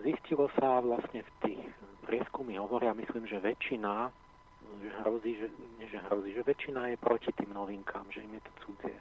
zistilo 0.00 0.48
sa 0.56 0.80
vlastne 0.80 1.20
v 1.20 1.30
tých 1.44 1.62
prieskumy 2.08 2.56
hovoria, 2.56 2.96
myslím, 2.96 3.28
že 3.28 3.44
väčšina 3.44 4.08
že 4.82 4.90
hrozí, 5.02 5.32
že, 5.38 5.48
že 5.86 5.98
hrozí, 6.10 6.34
že 6.34 6.42
väčšina 6.42 6.90
je 6.94 6.96
proti 6.98 7.30
tým 7.32 7.54
novinkám, 7.54 8.08
že 8.10 8.24
im 8.24 8.34
je 8.34 8.42
to 8.42 8.52
cudzie. 8.66 8.98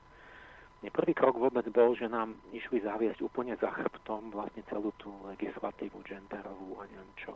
Nie 0.86 0.94
prvý 0.94 1.18
krok 1.18 1.42
vôbec 1.42 1.66
bol, 1.74 1.98
že 1.98 2.06
nám 2.06 2.38
išli 2.54 2.78
zaviesť 2.86 3.18
úplne 3.26 3.58
za 3.58 3.74
chrbtom 3.74 4.30
vlastne 4.30 4.62
celú 4.70 4.94
tú 5.02 5.10
legislatívu 5.34 5.98
genderovú 6.06 6.78
a 6.78 6.86
neviem 6.86 7.10
čo. 7.18 7.34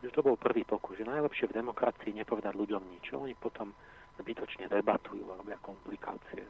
Takže 0.00 0.08
to 0.16 0.24
bol 0.24 0.40
prvý 0.40 0.64
pokus, 0.64 0.96
že 0.96 1.04
najlepšie 1.04 1.52
v 1.52 1.60
demokracii 1.60 2.16
nepovedať 2.16 2.56
ľuďom 2.56 2.80
nič. 2.88 3.12
Oni 3.12 3.36
potom 3.36 3.76
zbytočne 4.16 4.72
debatujú 4.72 5.28
robia 5.28 5.60
komplikácie. 5.60 6.48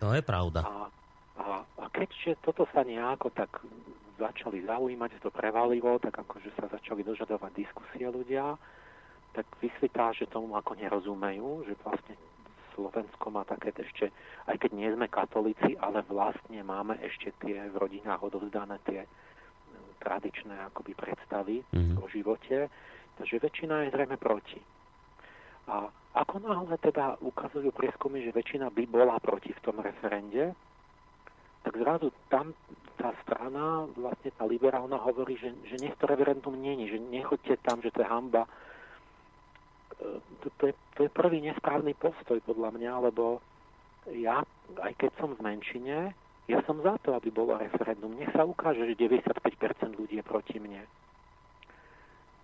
To 0.00 0.16
je 0.16 0.24
pravda. 0.24 0.64
A, 0.64 0.88
a, 1.36 1.44
a 1.60 1.84
keďže 1.92 2.40
toto 2.40 2.64
sa 2.72 2.80
nejako 2.80 3.28
tak 3.28 3.60
začali 4.16 4.64
zaujímať, 4.64 5.20
že 5.20 5.24
to 5.28 5.30
prevalilo, 5.32 6.00
tak 6.00 6.24
akože 6.24 6.56
sa 6.56 6.72
začali 6.72 7.04
dožadovať 7.04 7.52
diskusie 7.52 8.08
ľudia, 8.08 8.56
tak 9.36 9.44
vysvetá, 9.60 10.16
že 10.16 10.24
tomu 10.24 10.56
ako 10.56 10.72
nerozumejú, 10.80 11.68
že 11.68 11.76
vlastne 11.84 12.16
Slovensko 12.80 13.28
má 13.28 13.44
také 13.44 13.76
ešte, 13.76 14.08
aj 14.48 14.56
keď 14.56 14.70
nie 14.72 14.88
sme 14.88 15.04
katolíci, 15.12 15.76
ale 15.76 16.00
vlastne 16.08 16.64
máme 16.64 16.96
ešte 17.04 17.28
tie 17.44 17.68
v 17.68 17.76
rodinách 17.76 18.24
odovzdané 18.24 18.80
tie 18.88 19.04
tradičné 20.00 20.56
akoby 20.72 20.96
predstavy 20.96 21.60
mm-hmm. 21.60 22.00
o 22.00 22.08
živote, 22.08 22.72
takže 23.20 23.36
väčšina 23.36 23.84
je 23.84 23.92
zrejme 23.92 24.16
proti. 24.16 24.56
A 25.68 25.92
ako 26.16 26.40
náhle 26.40 26.80
teda 26.80 27.20
ukazujú 27.20 27.68
prieskumy, 27.68 28.24
že 28.24 28.32
väčšina 28.32 28.72
by 28.72 28.88
bola 28.88 29.20
proti 29.20 29.52
v 29.52 29.60
tom 29.60 29.76
referende, 29.84 30.56
tak 31.60 31.76
zrazu 31.76 32.08
tam 32.32 32.56
tá 32.96 33.12
strana, 33.20 33.84
vlastne 33.92 34.32
tá 34.32 34.48
liberálna 34.48 34.96
hovorí, 34.96 35.36
že, 35.36 35.52
že 35.68 35.76
nech 35.84 35.92
to 36.00 36.08
referendum 36.08 36.56
není, 36.56 36.88
že 36.88 36.96
nechoďte 36.96 37.60
tam, 37.60 37.84
že 37.84 37.92
to 37.92 38.00
je 38.00 38.08
hamba. 38.08 38.48
To, 40.00 40.64
je, 40.64 40.74
to 40.96 41.00
je 41.04 41.10
prvý 41.12 41.44
nesprávny 41.44 41.92
postoj 41.94 42.40
podľa 42.44 42.72
mňa, 42.72 42.92
lebo 43.12 43.44
ja, 44.08 44.40
aj 44.80 44.92
keď 44.96 45.10
som 45.20 45.36
v 45.36 45.44
menšine, 45.44 46.16
ja 46.48 46.58
som 46.66 46.80
za 46.82 46.96
to, 47.04 47.14
aby 47.14 47.30
bolo 47.30 47.54
referendum. 47.54 48.16
Nech 48.16 48.32
sa 48.32 48.42
ukáže, 48.42 48.82
že 48.82 48.98
95% 48.98 49.94
ľudí 49.94 50.18
je 50.18 50.24
proti 50.24 50.56
mne. 50.58 50.82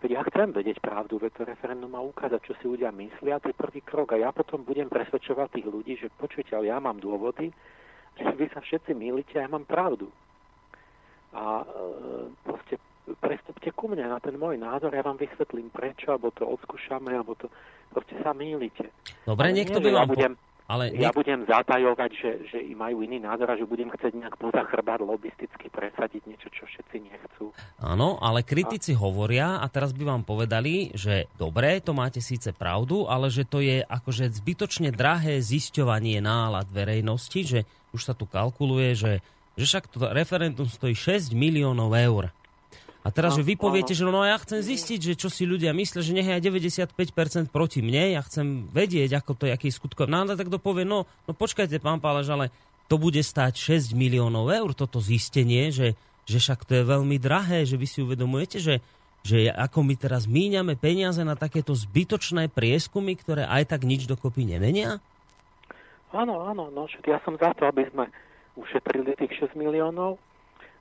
Veď 0.05 0.11
ja 0.13 0.23
chcem 0.29 0.53
vedieť 0.53 0.79
pravdu, 0.79 1.17
veď 1.17 1.33
to 1.33 1.43
referendum 1.49 1.91
má 1.91 2.05
ukázať, 2.05 2.39
čo 2.45 2.53
si 2.61 2.69
ľudia 2.69 2.93
myslia, 2.93 3.41
to 3.41 3.51
je 3.51 3.57
prvý 3.57 3.81
krok. 3.81 4.13
A 4.13 4.21
ja 4.21 4.31
potom 4.31 4.63
budem 4.63 4.87
presvedčovať 4.87 5.57
tých 5.57 5.67
ľudí, 5.67 5.97
že 5.97 6.13
počujte, 6.15 6.53
ale 6.53 6.69
ja 6.69 6.79
mám 6.79 7.01
dôvody, 7.01 7.51
že 8.15 8.31
vy 8.37 8.47
sa 8.53 8.61
všetci 8.61 8.93
milíte 8.93 9.41
a 9.41 9.45
ja 9.45 9.51
mám 9.51 9.65
pravdu. 9.65 10.13
A 11.33 11.65
e, 11.65 11.67
proste 12.45 12.77
prestupte 13.23 13.71
ku 13.71 13.87
mne 13.87 14.11
na 14.11 14.19
ten 14.19 14.35
môj 14.35 14.59
názor, 14.59 14.91
ja 14.91 15.07
vám 15.07 15.19
vysvetlím 15.21 15.71
prečo, 15.71 16.11
alebo 16.11 16.35
to 16.35 16.43
odskúšame, 16.43 17.15
alebo 17.15 17.39
to 17.39 17.47
proste 17.95 18.19
sa 18.21 18.35
mýlite. 18.35 18.91
Dobre, 19.23 19.55
niekto 19.55 19.79
by 19.79 19.91
vám... 19.95 20.09
Ja 20.11 20.15
budem, 20.15 20.33
ale 20.67 20.91
ja 20.99 21.15
budem 21.15 21.47
zatajovať, 21.47 22.11
že, 22.11 22.31
že 22.51 22.59
majú 22.75 23.07
iný 23.07 23.23
názor 23.23 23.55
a 23.55 23.55
že 23.55 23.63
budem 23.63 23.87
chcieť 23.87 24.19
nejak 24.19 24.35
poza 24.35 24.67
chrbát 24.67 24.99
lobisticky 24.99 25.71
presadiť 25.71 26.27
niečo, 26.27 26.51
čo 26.51 26.67
všetci 26.67 26.97
nechcú. 27.07 27.55
Áno, 27.79 28.19
ale 28.19 28.43
kritici 28.43 28.91
a... 28.91 28.99
hovoria, 28.99 29.63
a 29.63 29.67
teraz 29.71 29.95
by 29.95 30.03
vám 30.03 30.23
povedali, 30.27 30.91
že 30.91 31.31
dobre, 31.39 31.79
to 31.79 31.95
máte 31.95 32.19
síce 32.19 32.51
pravdu, 32.51 33.07
ale 33.07 33.31
že 33.31 33.47
to 33.47 33.63
je 33.63 33.79
akože 33.87 34.35
zbytočne 34.43 34.91
drahé 34.91 35.39
zisťovanie 35.39 36.19
nálad 36.19 36.67
verejnosti, 36.75 37.41
že 37.47 37.61
už 37.95 38.03
sa 38.03 38.19
tu 38.19 38.27
kalkuluje, 38.27 38.99
že, 38.99 39.13
že 39.55 39.65
však 39.71 39.87
to 39.87 40.11
referendum 40.11 40.67
stojí 40.67 40.99
6 40.99 41.31
miliónov 41.31 41.95
eur. 41.95 42.35
A 43.07 43.15
teraz, 43.15 43.39
no, 43.39 43.39
že 43.39 43.47
vy 43.47 43.55
poviete, 43.55 43.95
že 43.95 44.03
no, 44.03 44.11
no 44.11 44.27
ja 44.27 44.35
chcem 44.43 44.59
zistiť, 44.59 44.99
že 44.99 45.15
čo 45.15 45.31
si 45.31 45.47
ľudia 45.47 45.71
myslia, 45.71 46.03
že 46.03 46.11
nech 46.11 46.27
aj 46.27 46.43
95% 46.43 47.55
proti 47.55 47.79
mne, 47.79 48.19
ja 48.19 48.21
chcem 48.27 48.67
vedieť, 48.67 49.23
ako 49.23 49.39
to 49.39 49.43
je, 49.47 49.55
aký 49.55 49.71
skutkov. 49.71 50.11
No 50.11 50.27
tak 50.35 50.51
to 50.51 50.59
povie, 50.59 50.83
no, 50.83 51.07
no 51.07 51.31
počkajte, 51.31 51.79
pán 51.79 52.03
Pálež, 52.03 52.27
ale 52.35 52.51
to 52.91 52.99
bude 52.99 53.23
stáť 53.23 53.55
6 53.79 53.95
miliónov 53.95 54.51
eur, 54.51 54.75
toto 54.75 54.99
zistenie, 54.99 55.71
že, 55.71 55.95
že 56.27 56.43
však 56.43 56.67
to 56.67 56.83
je 56.83 56.83
veľmi 56.83 57.15
drahé, 57.23 57.63
že 57.63 57.79
vy 57.79 57.87
si 57.87 58.03
uvedomujete, 58.03 58.59
že, 58.59 58.83
že 59.23 59.55
ako 59.55 59.87
my 59.87 59.95
teraz 59.95 60.27
míňame 60.27 60.75
peniaze 60.75 61.23
na 61.23 61.39
takéto 61.39 61.79
zbytočné 61.79 62.51
prieskumy, 62.51 63.15
ktoré 63.15 63.47
aj 63.47 63.71
tak 63.71 63.87
nič 63.87 64.11
dokopy 64.11 64.51
nemenia? 64.51 64.99
Áno, 66.11 66.43
áno, 66.43 66.75
no, 66.75 66.91
ja 67.07 67.23
som 67.23 67.39
za 67.39 67.55
to, 67.55 67.71
aby 67.71 67.87
sme 67.87 68.11
ušetrili 68.59 69.15
tých 69.15 69.47
6 69.47 69.55
miliónov 69.55 70.19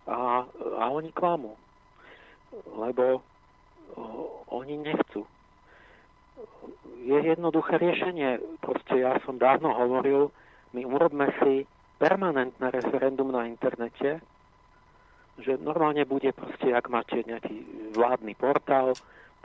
a, 0.09 0.49
a 0.81 0.89
oni 0.89 1.13
klamú 1.13 1.53
lebo 2.63 3.21
oni 4.49 4.75
nechcú. 4.79 5.27
Je 7.05 7.17
jednoduché 7.21 7.77
riešenie. 7.77 8.41
Proste 8.63 9.03
ja 9.03 9.19
som 9.23 9.37
dávno 9.37 9.71
hovoril, 9.71 10.33
my 10.73 10.81
urobme 10.83 11.29
si 11.43 11.69
permanentné 12.01 12.71
referendum 12.73 13.31
na 13.31 13.47
internete, 13.47 14.19
že 15.39 15.59
normálne 15.59 16.03
bude 16.07 16.31
proste, 16.31 16.71
ak 16.71 16.87
máte 16.87 17.23
nejaký 17.23 17.55
vládny 17.95 18.35
portál, 18.35 18.95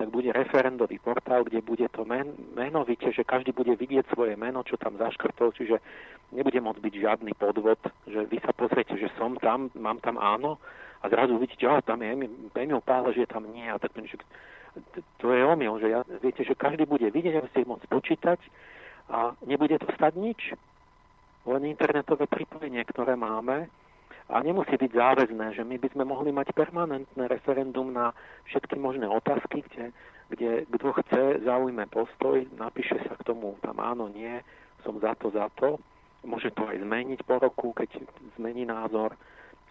tak 0.00 0.08
bude 0.08 0.32
referendový 0.32 0.96
portál, 0.96 1.44
kde 1.44 1.60
bude 1.60 1.84
to 1.92 2.08
men, 2.08 2.32
menovite, 2.56 3.12
že 3.12 3.20
každý 3.20 3.52
bude 3.52 3.76
vidieť 3.76 4.08
svoje 4.08 4.32
meno, 4.32 4.64
čo 4.64 4.80
tam 4.80 4.96
zaškrtol, 4.96 5.52
čiže 5.52 5.76
nebude 6.32 6.56
môcť 6.56 6.80
byť 6.80 6.94
žiadny 7.04 7.36
podvod, 7.36 7.76
že 8.08 8.24
vy 8.24 8.40
sa 8.40 8.56
pozriete, 8.56 8.96
že 8.96 9.12
som 9.20 9.36
tam, 9.36 9.68
mám 9.76 10.00
tam 10.00 10.16
áno 10.16 10.56
a 11.04 11.12
zrazu 11.12 11.36
vidíte, 11.36 11.68
že 11.68 11.84
tam 11.84 12.00
je 12.00 12.16
Emil 12.56 12.80
Pále, 12.80 13.12
že 13.12 13.28
tam 13.28 13.44
nie. 13.52 13.68
A 13.68 13.76
tak, 13.76 13.92
to 15.20 15.26
je 15.36 15.42
omyl, 15.44 15.76
že 15.76 15.92
ja, 15.92 16.00
viete, 16.24 16.48
že 16.48 16.56
každý 16.56 16.88
bude 16.88 17.12
vidieť 17.12 17.36
a 17.36 17.44
si 17.52 17.68
môcť 17.68 17.84
počítať 17.92 18.40
a 19.12 19.36
nebude 19.44 19.76
to 19.76 19.88
stať 20.00 20.16
nič. 20.16 20.56
Len 21.44 21.68
internetové 21.68 22.24
pripojenie, 22.24 22.80
ktoré 22.88 23.20
máme, 23.20 23.68
a 24.30 24.36
nemusí 24.46 24.78
byť 24.78 24.92
záväzné, 24.94 25.58
že 25.58 25.66
my 25.66 25.76
by 25.82 25.88
sme 25.90 26.04
mohli 26.06 26.30
mať 26.30 26.54
permanentné 26.54 27.26
referendum 27.26 27.90
na 27.90 28.14
všetky 28.46 28.78
možné 28.78 29.10
otázky, 29.10 29.66
kde, 29.66 29.90
kde 30.30 30.50
kto 30.70 30.94
chce, 31.02 31.22
zaujme 31.42 31.82
postoj, 31.90 32.46
napíše 32.54 32.94
sa 33.10 33.18
k 33.18 33.26
tomu 33.26 33.58
tam 33.58 33.82
áno, 33.82 34.06
nie, 34.06 34.38
som 34.86 35.02
za 35.02 35.18
to, 35.18 35.34
za 35.34 35.50
to. 35.58 35.82
Môže 36.22 36.54
to 36.54 36.62
aj 36.68 36.78
zmeniť 36.78 37.26
po 37.26 37.42
roku, 37.42 37.74
keď 37.74 38.06
zmení 38.38 38.68
názor, 38.68 39.18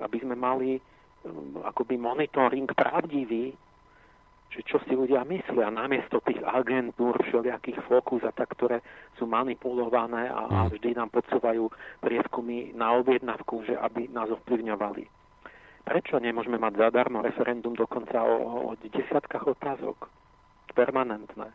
aby 0.02 0.18
sme 0.19 0.36
mali 0.36 0.81
um, 1.23 1.61
akoby 1.64 1.95
monitoring 1.95 2.68
pravdivý 2.73 3.56
že 4.49 4.65
čo 4.65 4.81
si 4.89 4.97
ľudia 4.97 5.21
myslia 5.30 5.69
namiesto 5.69 6.17
tých 6.26 6.41
agentúr, 6.41 7.13
všelijakých 7.21 7.85
fokus 7.85 8.26
a 8.26 8.34
tak, 8.34 8.49
ktoré 8.57 8.81
sú 9.21 9.30
manipulované 9.30 10.26
a, 10.26 10.49
a 10.49 10.57
mm. 10.65 10.69
vždy 10.73 10.89
nám 10.97 11.09
podsúvajú 11.13 11.69
prieskumy 12.01 12.73
na 12.73 12.97
objednávku, 12.97 13.61
že 13.69 13.77
aby 13.77 14.09
nás 14.09 14.26
ovplyvňovali. 14.34 15.05
Prečo 15.85 16.17
nemôžeme 16.17 16.57
mať 16.57 16.89
zadarmo 16.89 17.21
referendum 17.21 17.77
dokonca 17.77 18.21
o, 18.26 18.73
o 18.73 18.77
desiatkách 18.77 19.57
otázok? 19.57 20.09
Permanentné. 20.73 21.49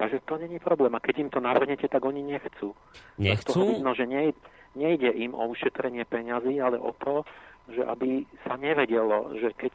Takže 0.00 0.24
to 0.24 0.38
není 0.40 0.58
problém. 0.58 0.94
A 0.94 1.00
keď 1.02 1.28
im 1.28 1.30
to 1.30 1.44
navrhnete, 1.44 1.84
tak 1.84 2.00
oni 2.00 2.24
nechcú. 2.24 2.72
Nechcú? 3.20 3.76
vidno, 3.76 3.92
že 3.92 4.08
nejde, 4.08 4.38
nejde 4.72 5.12
im 5.12 5.36
o 5.36 5.44
ušetrenie 5.52 6.08
peňazí, 6.08 6.56
ale 6.56 6.80
o 6.80 6.96
to, 6.96 7.26
že 7.70 7.82
aby 7.86 8.26
sa 8.46 8.58
nevedelo, 8.58 9.34
že 9.38 9.54
keď 9.54 9.72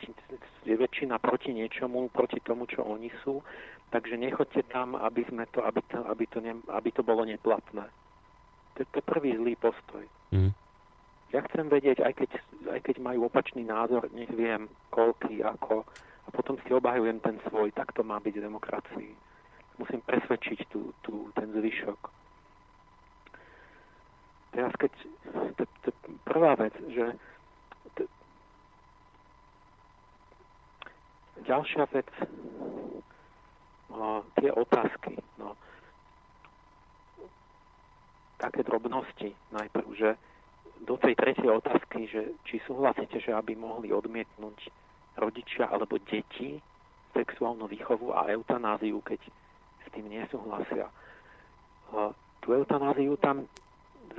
je 0.67 0.75
väčšina 0.75 1.19
proti 1.19 1.55
niečomu, 1.55 2.11
proti 2.11 2.39
tomu, 2.43 2.67
čo 2.67 2.83
oni 2.83 3.11
sú, 3.23 3.39
takže 3.91 4.19
nechoďte 4.19 4.67
tam, 4.71 4.99
aby, 4.99 5.23
sme 5.29 5.47
to, 5.51 5.63
aby, 5.63 5.81
to, 5.87 5.99
aby, 6.07 6.25
to, 6.27 6.39
ne, 6.43 6.53
aby 6.71 6.89
to 6.91 7.01
bolo 7.03 7.23
neplatné. 7.23 7.87
To, 8.75 8.81
to 8.83 8.95
je 8.99 9.05
prvý 9.07 9.37
zlý 9.39 9.55
postoj. 9.55 10.03
Mm. 10.35 10.51
Ja 11.33 11.41
chcem 11.51 11.67
vedieť, 11.67 12.03
aj 12.03 12.13
keď, 12.15 12.31
aj 12.75 12.79
keď 12.85 12.95
majú 13.01 13.27
opačný 13.27 13.63
názor, 13.63 14.07
nech 14.15 14.31
viem, 14.31 14.67
koľký, 14.91 15.43
ako, 15.43 15.83
a 16.25 16.29
potom 16.31 16.57
si 16.63 16.71
obhajujem 16.73 17.19
ten 17.21 17.37
svoj, 17.49 17.71
tak 17.71 17.93
to 17.93 18.01
má 18.03 18.19
byť 18.19 18.33
v 18.39 18.45
demokracii. 18.45 19.11
Musím 19.77 20.01
presvedčiť 20.07 20.59
tú, 20.71 20.95
tú, 21.03 21.29
ten 21.35 21.51
zvyšok. 21.51 21.99
Teraz 24.55 24.71
keď, 24.79 24.91
to, 25.59 25.63
to 25.83 25.89
prvá 26.23 26.55
vec, 26.55 26.71
že 26.87 27.19
ďalšia 31.43 31.83
vec, 31.91 32.07
no, 33.91 34.23
tie 34.39 34.49
otázky, 34.55 35.19
no, 35.35 35.59
také 38.39 38.63
drobnosti 38.63 39.35
najprv, 39.51 39.87
že 39.95 40.09
do 40.85 40.95
tej 40.99 41.15
tretej 41.15 41.49
otázky, 41.49 42.07
že 42.07 42.21
či 42.45 42.61
súhlasíte, 42.63 43.19
že 43.19 43.33
aby 43.33 43.55
mohli 43.57 43.89
odmietnúť 43.91 44.69
rodičia 45.17 45.71
alebo 45.71 45.97
deti 46.03 46.59
sexuálnu 47.15 47.65
výchovu 47.71 48.11
a 48.11 48.27
eutanáziu, 48.27 48.99
keď 48.99 49.23
s 49.81 49.87
tým 49.95 50.11
nesúhlasia. 50.11 50.91
Tú 52.43 52.47
eutanáziu 52.51 53.15
tam 53.17 53.47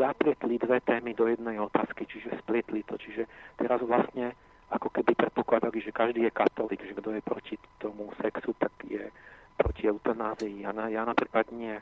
zapletli 0.00 0.56
dve 0.56 0.80
témy 0.80 1.12
do 1.12 1.28
jednej 1.28 1.60
otázky, 1.60 2.08
čiže 2.08 2.40
splietli 2.40 2.82
to. 2.88 2.96
Čiže 2.96 3.28
teraz 3.60 3.84
vlastne 3.84 4.32
ako 4.66 4.88
keby 4.90 5.14
predpokladali, 5.14 5.78
že 5.78 5.94
každý 5.94 6.26
je 6.26 6.32
katolík, 6.34 6.82
že 6.82 6.96
kto 6.98 7.14
je 7.14 7.22
proti 7.22 7.54
tomu 7.78 8.10
sexu, 8.18 8.50
tak 8.58 8.74
je 8.82 9.06
proti 9.54 9.86
eutanázii. 9.86 10.66
Ja, 10.66 10.74
na, 10.74 10.90
ja 10.90 11.06
napríklad 11.06 11.48
nie. 11.54 11.78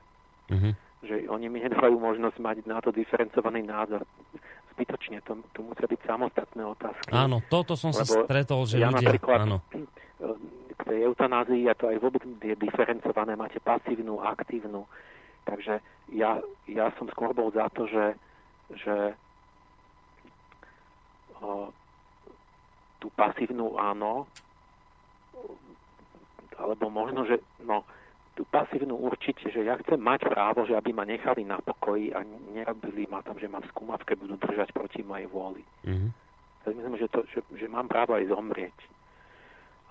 Mm-hmm. 0.52 0.72
Že 1.04 1.14
oni 1.28 1.46
mi 1.48 1.58
nedávajú 1.64 1.96
možnosť 1.96 2.36
mať 2.40 2.56
na 2.68 2.78
to 2.84 2.92
diferencovaný 2.92 3.64
názor. 3.64 4.04
Zbytočne, 4.76 5.22
to, 5.24 5.38
to 5.54 5.60
musia 5.64 5.86
byť 5.86 6.00
samostatné 6.04 6.62
otázky. 6.66 7.10
Áno, 7.14 7.40
toto 7.46 7.78
som 7.78 7.94
sa 7.94 8.04
stretol, 8.04 8.68
že 8.68 8.82
ja 8.82 8.92
ľudia... 8.92 9.12
Napríklad, 9.12 9.38
áno. 9.48 9.58
K 10.74 10.80
tej 10.90 11.06
eutanázii, 11.06 11.70
a 11.70 11.78
to 11.78 11.86
aj 11.86 12.02
vôbec 12.02 12.26
je 12.42 12.54
diferencované, 12.58 13.38
máte 13.38 13.62
pasívnu, 13.62 14.18
aktívnu. 14.18 14.82
Takže 15.46 15.78
ja, 16.10 16.42
ja 16.66 16.90
som 16.98 17.06
skôr 17.14 17.30
bol 17.30 17.54
za 17.54 17.70
to, 17.70 17.86
že, 17.86 18.06
že 18.82 18.96
o, 21.38 21.70
tú 23.04 23.12
pasívnu 23.12 23.76
áno, 23.76 24.24
alebo 26.56 26.88
možno, 26.88 27.28
že 27.28 27.36
no, 27.60 27.84
tú 28.32 28.48
pasívnu 28.48 28.96
určite, 28.96 29.52
že 29.52 29.60
ja 29.60 29.76
chcem 29.84 30.00
mať 30.00 30.24
právo, 30.24 30.64
že 30.64 30.72
aby 30.72 30.96
ma 30.96 31.04
nechali 31.04 31.44
na 31.44 31.60
pokoji 31.60 32.16
a 32.16 32.24
nerobili 32.56 33.04
ma 33.12 33.20
tam, 33.20 33.36
že 33.36 33.44
ma 33.44 33.60
v 33.60 33.68
skúmavke 33.76 34.16
budú 34.16 34.40
držať 34.40 34.72
proti 34.72 35.04
mojej 35.04 35.28
vôli. 35.28 35.60
Mm-hmm. 35.84 36.10
Ja 36.64 36.68
myslím, 36.72 36.96
že, 36.96 37.12
to, 37.12 37.20
že, 37.28 37.44
že 37.60 37.68
mám 37.68 37.92
právo 37.92 38.16
aj 38.16 38.24
zomrieť. 38.32 38.78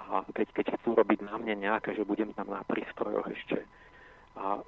A 0.10 0.26
keď, 0.34 0.48
keď 0.58 0.66
chcú 0.82 0.98
robiť 0.98 1.22
na 1.22 1.38
mne 1.38 1.70
nejaké, 1.70 1.94
že 1.94 2.02
budem 2.02 2.34
tam 2.34 2.50
na 2.50 2.66
prístrojoch 2.66 3.30
ešte. 3.30 3.62
A 4.36 4.60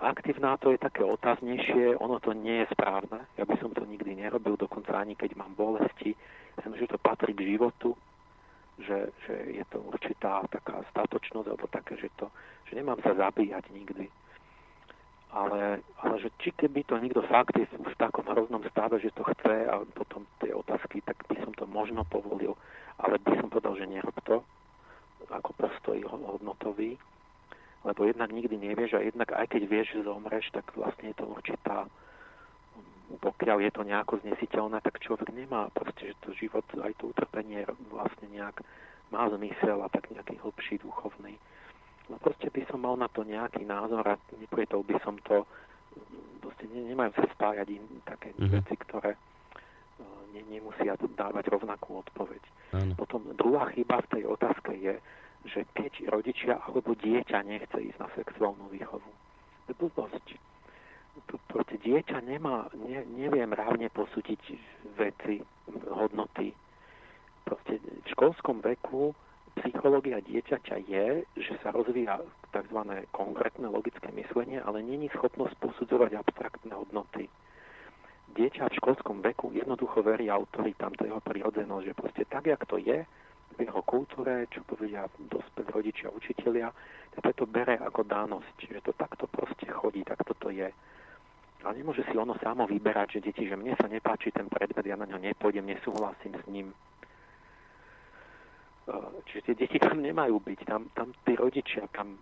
aktívna 0.00 0.54
to 0.62 0.70
je 0.70 0.78
také 0.78 1.02
otáznejšie, 1.02 1.98
ono 1.98 2.22
to 2.22 2.30
nie 2.30 2.62
je 2.62 2.70
správne. 2.72 3.26
Ja 3.34 3.44
by 3.44 3.58
som 3.58 3.74
to 3.74 3.82
nikdy 3.84 4.14
nerobil, 4.14 4.54
dokonca 4.54 4.94
ani 4.94 5.18
keď 5.18 5.34
mám 5.34 5.52
bolesti. 5.58 6.14
Myslím, 6.58 6.74
že 6.74 6.90
to 6.90 6.98
patrí 6.98 7.30
k 7.32 7.54
životu, 7.54 7.94
že, 8.82 9.14
že 9.26 9.34
je 9.62 9.64
to 9.70 9.78
určitá 9.82 10.42
taká 10.50 10.82
statočnosť, 10.90 11.48
alebo 11.54 11.66
také, 11.70 11.94
že, 11.98 12.10
to, 12.18 12.26
že 12.66 12.74
nemám 12.74 12.98
sa 13.02 13.14
zabíjať 13.14 13.70
nikdy. 13.70 14.10
Ale, 15.28 15.84
ale 16.02 16.14
že 16.18 16.32
či 16.40 16.50
keby 16.56 16.82
to 16.88 16.96
niekto 16.98 17.20
fakt 17.28 17.54
je 17.54 17.68
v 17.68 17.94
takom 18.00 18.24
hroznom 18.26 18.64
stave, 18.72 18.96
že 18.98 19.12
to 19.12 19.22
chce 19.22 19.70
a 19.70 19.84
potom 19.92 20.24
tie 20.40 20.50
otázky, 20.56 21.04
tak 21.04 21.20
by 21.28 21.36
som 21.44 21.52
to 21.54 21.68
možno 21.68 22.02
povolil, 22.08 22.56
ale 22.98 23.20
by 23.20 23.36
som 23.38 23.52
povedal, 23.52 23.76
že 23.76 23.86
nerob 23.86 24.16
to 24.24 24.40
ako 25.28 25.52
postoj 25.54 25.98
hodnotový 26.08 26.96
lebo 27.84 28.04
jednak 28.04 28.32
nikdy 28.32 28.58
nevieš 28.58 28.98
a 28.98 29.04
jednak 29.04 29.30
aj 29.32 29.46
keď 29.54 29.62
vieš, 29.70 29.88
že 29.94 30.06
zomreš, 30.06 30.50
tak 30.50 30.66
vlastne 30.74 31.14
je 31.14 31.16
to 31.16 31.26
určitá 31.30 31.86
pokiaľ 33.16 33.64
je 33.64 33.72
to 33.72 33.82
nejako 33.88 34.20
znesiteľné, 34.20 34.84
tak 34.84 35.00
človek 35.00 35.32
nemá 35.32 35.72
proste, 35.72 36.12
že 36.12 36.20
to 36.20 36.36
život, 36.36 36.64
aj 36.76 36.92
to 37.00 37.08
utrpenie 37.08 37.64
vlastne 37.88 38.28
nejak 38.28 38.60
má 39.08 39.24
zmysel 39.32 39.80
a 39.80 39.88
tak 39.88 40.12
nejaký 40.12 40.36
hlbší 40.44 40.76
duchovný. 40.84 41.40
No 42.12 42.20
proste 42.20 42.52
by 42.52 42.68
som 42.68 42.84
mal 42.84 42.96
na 43.00 43.08
to 43.08 43.24
nejaký 43.24 43.64
názor 43.64 44.04
a 44.04 44.20
neprietol 44.36 44.84
by 44.84 45.00
som 45.00 45.16
to, 45.24 45.48
proste 46.44 46.68
ne, 46.68 46.84
nemajú 46.92 47.16
sa 47.16 47.24
spájať 47.32 47.68
in, 47.72 47.84
také 48.04 48.36
mm-hmm. 48.36 48.52
veci, 48.60 48.74
ktoré 48.76 49.16
uh, 49.16 50.20
ne, 50.36 50.44
nemusia 50.52 50.96
dávať 50.96 51.48
rovnakú 51.48 52.04
odpoveď. 52.04 52.42
Ano. 52.76 52.92
Potom 52.96 53.24
druhá 53.32 53.72
chyba 53.72 54.04
v 54.04 54.20
tej 54.20 54.22
otázke 54.28 54.76
je, 54.76 55.00
že 55.48 55.64
keď 55.72 56.12
rodičia 56.12 56.60
alebo 56.60 56.92
dieťa 56.92 57.40
nechce 57.48 57.78
ísť 57.80 57.98
na 58.00 58.08
sexuálnu 58.12 58.68
výchovu. 58.68 59.08
To 59.64 59.68
je 59.72 59.76
blbosť. 59.76 60.26
Proste 61.48 61.76
dieťa 61.82 62.22
nemá, 62.22 62.70
ne, 62.76 63.02
nevie 63.16 63.44
mravne 63.46 63.88
posúdiť 63.90 64.40
veci, 64.94 65.42
hodnoty. 65.88 66.54
Proste 67.44 67.80
v 67.80 68.06
školskom 68.12 68.60
veku 68.60 69.16
psychológia 69.58 70.22
dieťaťa 70.22 70.76
je, 70.86 71.06
že 71.40 71.54
sa 71.64 71.74
rozvíja 71.74 72.22
tzv. 72.54 72.78
konkrétne 73.10 73.66
logické 73.66 74.08
myslenie, 74.14 74.62
ale 74.62 74.84
není 74.84 75.10
schopnosť 75.12 75.58
posudzovať 75.58 76.14
abstraktné 76.14 76.72
hodnoty. 76.72 77.26
Dieťa 78.36 78.70
v 78.70 78.78
školskom 78.78 79.24
veku 79.24 79.50
jednoducho 79.56 80.04
verí 80.04 80.30
autoritám, 80.30 80.94
to 80.94 81.08
jeho 81.08 81.18
prirodzenosť, 81.24 81.84
že 81.84 81.98
proste 81.98 82.22
tak, 82.28 82.46
jak 82.46 82.62
to 82.68 82.78
je, 82.78 83.02
v 83.58 83.66
jeho 83.66 83.82
kultúre, 83.82 84.46
čo 84.54 84.62
povedia 84.62 85.10
dospelí 85.18 85.66
rodičia, 85.74 86.14
učitelia, 86.14 86.70
tak 87.18 87.34
to 87.34 87.48
bere 87.48 87.74
ako 87.82 88.06
dánosť. 88.06 88.46
Čiže 88.62 88.78
to 88.86 88.92
takto 88.94 89.26
proste 89.26 89.66
chodí, 89.66 90.06
takto 90.06 90.36
to 90.38 90.54
je. 90.54 90.70
Ale 91.66 91.74
nemôže 91.82 92.06
si 92.06 92.14
ono 92.14 92.38
samo 92.38 92.70
vyberať, 92.70 93.18
že 93.18 93.24
deti, 93.30 93.42
že 93.50 93.58
mne 93.58 93.74
sa 93.74 93.90
nepáči 93.90 94.30
ten 94.30 94.46
predmet, 94.46 94.86
ja 94.86 94.94
na 94.94 95.10
ňo 95.10 95.18
nepôjdem, 95.18 95.66
nesúhlasím 95.66 96.38
s 96.38 96.46
ním. 96.46 96.70
Čiže 99.28 99.52
tie 99.52 99.54
deti 99.66 99.76
tam 99.82 100.00
nemajú 100.00 100.38
byť, 100.38 100.60
tam, 100.64 100.88
tam 100.94 101.10
tí 101.26 101.34
rodičia 101.34 101.84
tam 101.92 102.16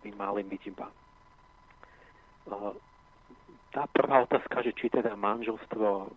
by 0.00 0.10
mali 0.14 0.46
byť 0.46 0.62
iba. 0.70 0.88
Tá 3.72 3.82
prvá 3.90 4.24
otázka, 4.24 4.62
že 4.64 4.72
či 4.76 4.88
teda 4.88 5.12
manželstvo 5.18 6.08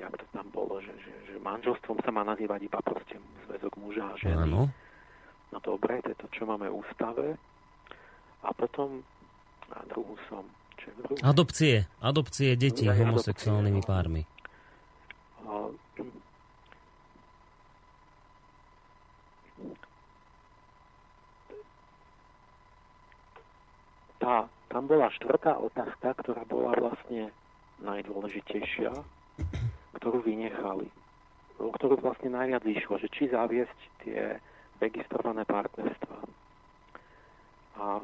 jak 0.00 0.16
to 0.16 0.26
tam 0.32 0.48
bolo, 0.48 0.80
že, 0.80 0.96
že, 0.96 1.12
že 1.28 1.34
manželstvom 1.44 2.00
sa 2.00 2.08
má 2.08 2.24
nazývať 2.24 2.64
iba 2.64 2.80
proste 2.80 3.20
zväzok 3.44 3.76
muža 3.76 4.08
a 4.08 4.16
ženy. 4.16 4.48
Áno. 4.48 4.72
No 5.52 5.58
dobre, 5.60 6.00
to 6.00 6.16
je 6.16 6.18
to, 6.24 6.26
čo 6.32 6.48
máme 6.48 6.72
v 6.72 6.78
ústave. 6.80 7.36
A 8.40 8.48
potom 8.56 9.04
na 9.70 9.80
druhú 9.88 10.14
som. 10.26 10.44
Druhú? 10.80 11.14
Adopcie. 11.22 11.86
Adopcie 12.02 12.56
detí 12.56 12.88
Druhé 12.88 13.04
homosexuálnymi 13.04 13.80
adopcie, 13.84 13.92
pármi. 13.94 14.22
A, 15.44 15.52
tá, 24.18 24.34
tam 24.72 24.82
bola 24.88 25.12
štvrtá 25.14 25.56
otázka, 25.60 26.16
ktorá 26.20 26.42
bola 26.48 26.74
vlastne 26.74 27.30
najdôležitejšia 27.84 28.92
ktorú 30.00 30.24
vynechali, 30.24 30.88
o 31.60 31.68
ktorú 31.76 32.00
vlastne 32.00 32.32
najviac 32.32 32.64
išlo, 32.64 32.96
že 32.96 33.12
či 33.12 33.28
zaviesť 33.28 33.78
tie 34.00 34.40
registrované 34.80 35.44
partnerstva. 35.44 36.16
A 37.80 38.00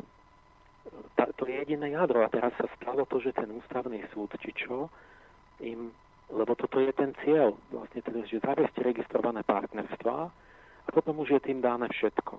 tá, 1.14 1.28
to 1.36 1.48
je 1.48 1.54
jediné 1.64 1.92
jadro. 1.92 2.24
A 2.24 2.32
teraz 2.32 2.52
sa 2.56 2.66
stalo 2.80 3.04
to, 3.08 3.20
že 3.20 3.36
ten 3.36 3.50
ústavný 3.52 4.02
súd, 4.12 4.32
či 4.40 4.52
čo, 4.56 4.90
im, 5.60 5.92
lebo 6.30 6.52
toto 6.58 6.82
je 6.82 6.92
ten 6.92 7.14
cieľ, 7.24 7.54
vlastne 7.70 8.02
teda, 8.02 8.26
že 8.26 8.42
zaviesť 8.42 8.76
registrované 8.82 9.46
partnerstva 9.46 10.16
a 10.86 10.88
potom 10.92 11.22
už 11.22 11.38
je 11.38 11.40
tým 11.52 11.62
dáne 11.62 11.86
všetko. 11.88 12.34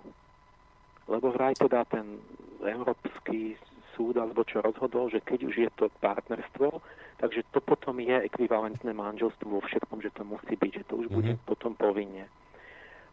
Lebo 1.07 1.31
vraj 1.31 1.55
teda 1.55 1.87
ten 1.87 2.19
Európsky 2.61 3.55
súd 3.95 4.19
alebo 4.19 4.45
čo 4.45 4.61
rozhodol, 4.61 5.09
že 5.09 5.23
keď 5.23 5.39
už 5.49 5.55
je 5.55 5.69
to 5.73 5.89
partnerstvo, 6.03 6.83
takže 7.17 7.41
to 7.49 7.59
potom 7.63 7.97
je 7.97 8.13
ekvivalentné 8.13 8.93
manželstvo 8.93 9.49
vo 9.49 9.61
všetkom, 9.65 10.03
že 10.05 10.13
to 10.13 10.21
musí 10.21 10.53
byť, 10.53 10.71
že 10.83 10.83
to 10.85 10.93
už 11.01 11.07
mm-hmm. 11.09 11.17
bude 11.17 11.33
mhm. 11.33 11.43
potom 11.49 11.73
povinne. 11.73 12.29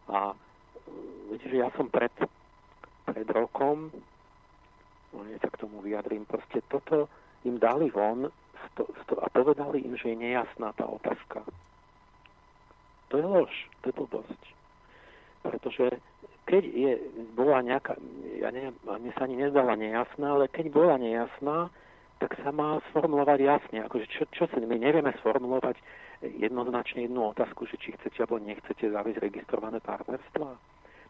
A 0.05 0.37
viete, 1.33 1.49
že 1.49 1.57
ja 1.65 1.73
som 1.73 1.89
pred, 1.89 2.13
pred 3.09 3.27
rokom, 3.33 3.89
no 5.15 5.23
ja 5.31 5.39
sa 5.39 5.47
k 5.47 5.63
tomu 5.63 5.79
vyjadrím, 5.79 6.27
proste 6.27 6.59
toto 6.67 7.07
im 7.47 7.55
dali 7.55 7.87
von 7.89 8.27
z 8.27 8.65
to, 8.75 8.83
to, 9.07 9.15
a 9.23 9.27
povedali 9.31 9.79
im, 9.85 9.95
že 9.95 10.11
je 10.11 10.17
nejasná 10.17 10.73
tá 10.75 10.85
otázka. 10.85 11.45
To 13.09 13.15
je 13.15 13.25
lož, 13.25 13.53
to 13.81 13.93
je 13.93 13.95
blbosť. 13.95 14.41
Pretože 15.45 15.85
keď 16.49 16.63
je, 16.65 16.91
bola 17.37 17.61
nejaká, 17.61 17.97
ja 18.37 18.49
neviem, 18.49 18.75
sa 19.13 19.29
ani 19.29 19.37
nezdala 19.37 19.77
nejasná, 19.77 20.27
ale 20.35 20.49
keď 20.49 20.73
bola 20.73 20.97
nejasná, 20.97 21.69
tak 22.17 22.37
sa 22.41 22.49
má 22.49 22.81
sformulovať 22.89 23.39
jasne. 23.41 23.77
Akože 23.85 24.05
čo, 24.09 24.23
čo 24.33 24.43
si, 24.49 24.57
my 24.57 24.77
nevieme 24.77 25.13
sformulovať 25.21 25.77
jednoznačne 26.25 27.05
jednu 27.05 27.35
otázku, 27.35 27.69
že 27.69 27.77
či 27.77 27.93
chcete 27.97 28.23
alebo 28.23 28.41
nechcete 28.41 28.89
zaviesť 28.89 29.21
registrované 29.21 29.77
partnerstva. 29.83 30.57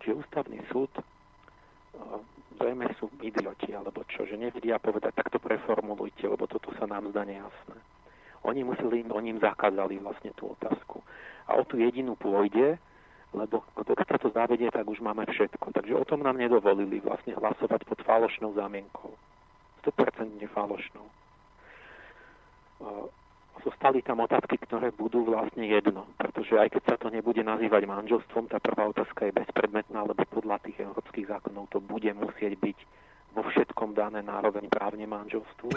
Čiže 0.03 0.19
ústavný 0.19 0.59
súd 0.71 0.91
zrejme 2.57 2.87
sú 2.97 3.11
idioti, 3.21 3.75
alebo 3.75 4.03
čo, 4.07 4.25
že 4.25 4.39
nevedia 4.39 4.79
povedať, 4.79 5.15
tak 5.15 5.31
to 5.31 5.39
preformulujte, 5.39 6.25
lebo 6.27 6.47
toto 6.47 6.71
sa 6.75 6.87
nám 6.87 7.11
zdá 7.11 7.27
nejasné. 7.27 7.77
Oni 8.45 8.61
museli, 8.61 9.05
oni 9.09 9.35
im 9.35 9.41
zakázali 9.41 9.97
vlastne 9.99 10.31
tú 10.37 10.53
otázku. 10.53 11.01
A 11.49 11.57
o 11.57 11.65
tú 11.65 11.81
jedinú 11.81 12.13
pôjde, 12.15 12.77
lebo 13.33 13.65
keď 13.75 14.07
sa 14.07 14.17
to 14.21 14.29
zavedie, 14.31 14.69
tak 14.69 14.85
už 14.85 15.01
máme 15.01 15.25
všetko. 15.27 15.73
Takže 15.75 15.93
o 15.97 16.07
tom 16.07 16.23
nám 16.23 16.37
nedovolili 16.37 17.01
vlastne 17.01 17.35
hlasovať 17.35 17.83
pod 17.83 17.99
falošnou 18.05 18.53
zámienkou. 18.53 19.11
100% 19.83 20.41
falošnou 20.53 21.05
zostali 23.63 24.01
tam 24.01 24.19
otázky, 24.25 24.57
ktoré 24.59 24.91
budú 24.91 25.23
vlastne 25.23 25.63
jedno. 25.69 26.09
Pretože 26.17 26.59
aj 26.59 26.69
keď 26.75 26.83
sa 26.83 26.95
to 26.99 27.07
nebude 27.13 27.39
nazývať 27.45 27.87
manželstvom, 27.87 28.51
tá 28.51 28.59
prvá 28.59 28.89
otázka 28.89 29.29
je 29.29 29.37
bezpredmetná, 29.37 30.03
lebo 30.03 30.25
podľa 30.27 30.59
tých 30.65 30.83
európskych 30.83 31.29
zákonov 31.29 31.71
to 31.71 31.79
bude 31.79 32.09
musieť 32.17 32.57
byť 32.59 32.77
vo 33.35 33.43
všetkom 33.47 33.95
dané 33.95 34.23
nároveň 34.23 34.67
právne 34.71 35.05
manželstvu. 35.05 35.69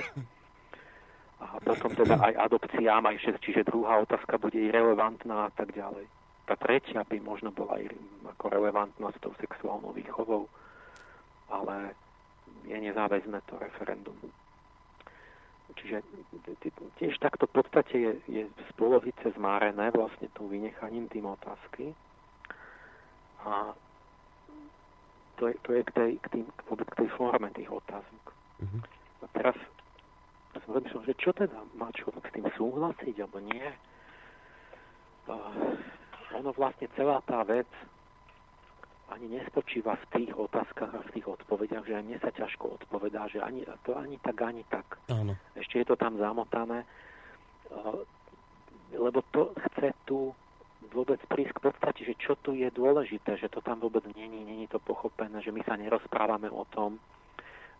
A 1.39 1.63
potom 1.63 1.95
teda 1.95 2.19
aj 2.19 2.51
adopciám, 2.51 3.07
aj 3.07 3.23
šest, 3.23 3.39
čiže 3.47 3.71
druhá 3.71 4.03
otázka 4.03 4.43
bude 4.43 4.59
irrelevantná 4.59 5.47
a 5.47 5.53
tak 5.55 5.71
ďalej. 5.71 6.03
Tá 6.51 6.59
tretia 6.59 7.07
by 7.07 7.19
možno 7.23 7.55
bola 7.55 7.79
aj 7.79 7.95
ako 8.27 8.45
relevantná 8.51 9.13
s 9.15 9.23
tou 9.23 9.31
sexuálnou 9.39 9.95
výchovou, 9.95 10.51
ale 11.47 11.95
je 12.67 12.75
nezáväzné 12.75 13.39
to 13.47 13.55
referendum. 13.61 14.19
Čiže 15.77 16.01
tiež 16.97 17.20
takto 17.20 17.45
v 17.45 17.61
podstate 17.61 17.95
je, 17.99 18.12
je 18.28 18.43
z 18.49 18.70
polovice 18.81 19.28
zmárené 19.36 19.93
vlastne 19.93 20.32
tým 20.32 20.49
vynechaním 20.49 21.09
tým 21.12 21.28
otázky. 21.28 21.93
A 23.45 23.77
to 25.36 25.49
je, 25.49 25.55
to 25.62 25.70
je 25.73 25.82
k, 25.85 25.90
tej, 25.93 26.11
k, 26.19 26.27
tým, 26.35 26.45
k 26.66 26.95
tej 26.99 27.09
forme 27.15 27.49
tých 27.55 27.70
otázok. 27.70 28.24
Mm-hmm. 28.65 28.81
A 29.23 29.27
teraz 29.36 29.57
som 30.65 30.74
rozmýšľal, 30.74 31.05
že 31.07 31.20
čo 31.23 31.31
teda 31.31 31.59
má 31.78 31.93
človek 31.95 32.24
s 32.27 32.35
tým 32.35 32.47
súhlasiť, 32.59 33.15
alebo 33.23 33.39
nie. 33.39 33.69
Uh, 35.28 35.77
ono 36.35 36.51
vlastne 36.57 36.90
celá 36.97 37.23
tá 37.28 37.45
vec 37.47 37.69
ani 39.09 39.27
nespočíva 39.41 39.97
v 39.97 40.07
tých 40.13 40.33
otázkach 40.37 40.93
a 40.93 41.01
v 41.01 41.13
tých 41.17 41.27
odpovediach, 41.27 41.85
že 41.89 41.97
aj 41.97 42.05
mne 42.05 42.19
sa 42.21 42.29
ťažko 42.29 42.77
odpovedá, 42.83 43.25
že 43.33 43.41
ani 43.41 43.65
to 43.85 43.97
ani 43.97 44.21
tak, 44.21 44.37
ani 44.45 44.65
tak. 44.69 45.01
Áno. 45.09 45.33
Ešte 45.57 45.81
je 45.81 45.87
to 45.89 45.97
tam 45.97 46.21
zamotané, 46.21 46.85
lebo 48.93 49.25
to 49.33 49.57
chce 49.69 49.97
tu 50.05 50.33
vôbec 50.93 51.21
prísť 51.29 51.53
k 51.57 51.65
podstate, 51.69 52.01
že 52.05 52.15
čo 52.17 52.37
tu 52.41 52.57
je 52.57 52.69
dôležité, 52.73 53.37
že 53.37 53.53
to 53.53 53.61
tam 53.61 53.81
vôbec 53.81 54.05
není, 54.17 54.45
není 54.45 54.67
to 54.69 54.81
pochopené, 54.81 55.41
že 55.45 55.53
my 55.53 55.61
sa 55.65 55.77
nerozprávame 55.77 56.49
o 56.49 56.65
tom, 56.69 56.97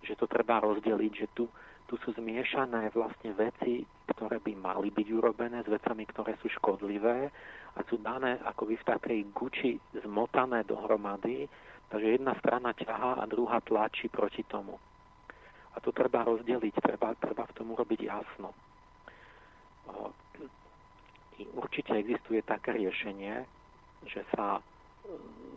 že 0.05 0.17
to 0.17 0.29
treba 0.29 0.61
rozdeliť, 0.61 1.13
že 1.13 1.27
tu, 1.33 1.49
tu 1.89 1.97
sú 2.05 2.13
zmiešané 2.21 2.93
vlastne 2.93 3.33
veci, 3.33 3.81
ktoré 4.13 4.45
by 4.45 4.53
mali 4.61 4.93
byť 4.93 5.09
urobené 5.09 5.65
s 5.65 5.73
vecami, 5.73 6.05
ktoré 6.05 6.37
sú 6.37 6.53
škodlivé 6.61 7.33
a 7.75 7.79
sú 7.89 7.97
dané 8.05 8.37
ako 8.45 8.69
by 8.69 8.75
v 8.77 8.89
takej 8.93 9.21
guči 9.33 9.73
zmotané 10.05 10.69
dohromady, 10.69 11.49
takže 11.89 12.21
jedna 12.21 12.37
strana 12.45 12.77
ťahá 12.77 13.17
a 13.17 13.25
druhá 13.25 13.65
tlačí 13.65 14.13
proti 14.13 14.45
tomu. 14.45 14.77
A 15.73 15.81
to 15.81 15.89
treba 15.97 16.29
rozdeliť, 16.29 16.75
treba, 16.77 17.17
treba 17.17 17.49
v 17.49 17.57
tom 17.57 17.73
urobiť 17.73 18.01
jasno. 18.05 18.53
Určite 21.57 21.97
existuje 21.97 22.45
také 22.45 22.77
riešenie, 22.77 23.49
že 24.05 24.29
sa 24.37 24.61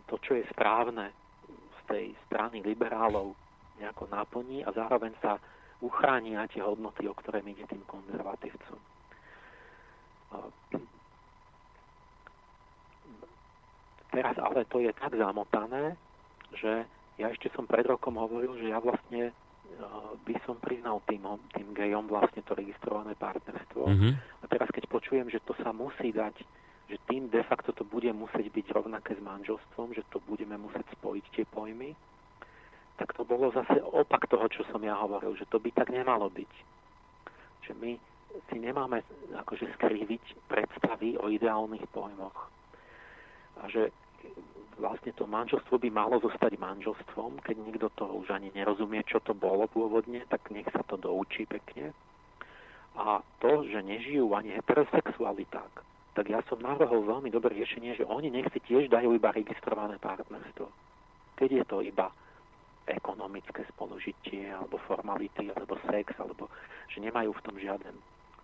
to, 0.08 0.16
čo 0.24 0.40
je 0.40 0.48
správne 0.48 1.12
z 1.52 1.80
tej 1.92 2.04
strany 2.24 2.64
liberálov, 2.64 3.36
nejako 3.76 4.08
naplní 4.08 4.64
a 4.64 4.72
zároveň 4.72 5.12
sa 5.20 5.36
uchránia 5.82 6.46
tie 6.48 6.62
hodnoty, 6.62 7.10
o 7.10 7.14
ktoré 7.18 7.42
ide 7.42 7.66
tým 7.66 7.82
konzervatívcom. 7.90 8.78
Teraz 14.12 14.36
ale 14.38 14.64
to 14.70 14.78
je 14.78 14.94
tak 14.94 15.12
zamotané, 15.18 15.98
že 16.54 16.86
ja 17.18 17.28
ešte 17.28 17.50
som 17.52 17.66
pred 17.66 17.84
rokom 17.84 18.16
hovoril, 18.16 18.56
že 18.62 18.70
ja 18.70 18.78
vlastne 18.78 19.34
by 20.28 20.34
som 20.44 20.60
priznal 20.60 21.00
tým, 21.08 21.24
tým 21.56 21.72
gejom 21.72 22.06
vlastne 22.06 22.44
to 22.44 22.52
registrované 22.52 23.16
partnerstvo. 23.16 23.88
Mm-hmm. 23.88 24.12
A 24.14 24.44
teraz 24.46 24.68
keď 24.68 24.84
počujem, 24.86 25.26
že 25.32 25.40
to 25.42 25.56
sa 25.64 25.72
musí 25.72 26.12
dať, 26.12 26.36
že 26.92 27.00
tým 27.08 27.32
de 27.32 27.40
facto 27.48 27.72
to 27.72 27.88
bude 27.88 28.08
musieť 28.12 28.52
byť 28.52 28.66
rovnaké 28.76 29.16
s 29.16 29.22
manželstvom, 29.24 29.96
že 29.96 30.04
to 30.12 30.20
budeme 30.28 30.60
musieť 30.60 30.84
spojiť 31.00 31.24
tie 31.32 31.44
pojmy, 31.48 31.96
tak 33.02 33.18
to 33.18 33.26
bolo 33.26 33.50
zase 33.50 33.82
opak 33.82 34.30
toho, 34.30 34.46
čo 34.46 34.62
som 34.70 34.78
ja 34.78 34.94
hovoril, 34.94 35.34
že 35.34 35.50
to 35.50 35.58
by 35.58 35.74
tak 35.74 35.90
nemalo 35.90 36.30
byť. 36.30 36.52
Že 37.66 37.72
my 37.82 37.90
si 38.46 38.56
nemáme 38.62 39.02
akože 39.42 39.74
skriviť 39.74 40.46
predstavy 40.46 41.18
o 41.18 41.26
ideálnych 41.26 41.82
pojmoch. 41.90 42.46
A 43.58 43.66
že 43.66 43.90
vlastne 44.78 45.10
to 45.18 45.26
manželstvo 45.26 45.82
by 45.82 45.90
malo 45.90 46.22
zostať 46.22 46.54
manželstvom, 46.62 47.42
keď 47.42 47.56
nikto 47.58 47.90
to 47.98 48.06
už 48.06 48.30
ani 48.30 48.54
nerozumie, 48.54 49.02
čo 49.02 49.18
to 49.18 49.34
bolo 49.34 49.66
pôvodne, 49.66 50.22
tak 50.30 50.46
nech 50.54 50.70
sa 50.70 50.86
to 50.86 50.94
doučí 50.94 51.42
pekne. 51.42 51.90
A 52.94 53.18
to, 53.42 53.66
že 53.66 53.82
nežijú 53.82 54.30
ani 54.30 54.54
heterosexuali 54.54 55.42
tak, 55.50 55.82
tak 56.14 56.30
ja 56.30 56.38
som 56.46 56.62
navrhol 56.62 57.02
veľmi 57.02 57.34
dobré 57.34 57.58
riešenie, 57.58 57.98
že 57.98 58.06
oni 58.06 58.30
nech 58.30 58.46
si 58.54 58.62
tiež 58.62 58.86
dajú 58.86 59.10
iba 59.10 59.34
registrované 59.34 59.98
partnerstvo. 59.98 60.70
Keď 61.34 61.50
je 61.50 61.64
to 61.66 61.82
iba 61.82 62.14
ekonomické 62.86 63.62
spolužitie, 63.74 64.50
alebo 64.50 64.78
formality, 64.90 65.50
alebo 65.54 65.78
sex, 65.86 66.10
alebo 66.18 66.50
že 66.90 66.98
nemajú 66.98 67.30
v 67.30 67.44
tom 67.46 67.56
žiaden 67.58 67.94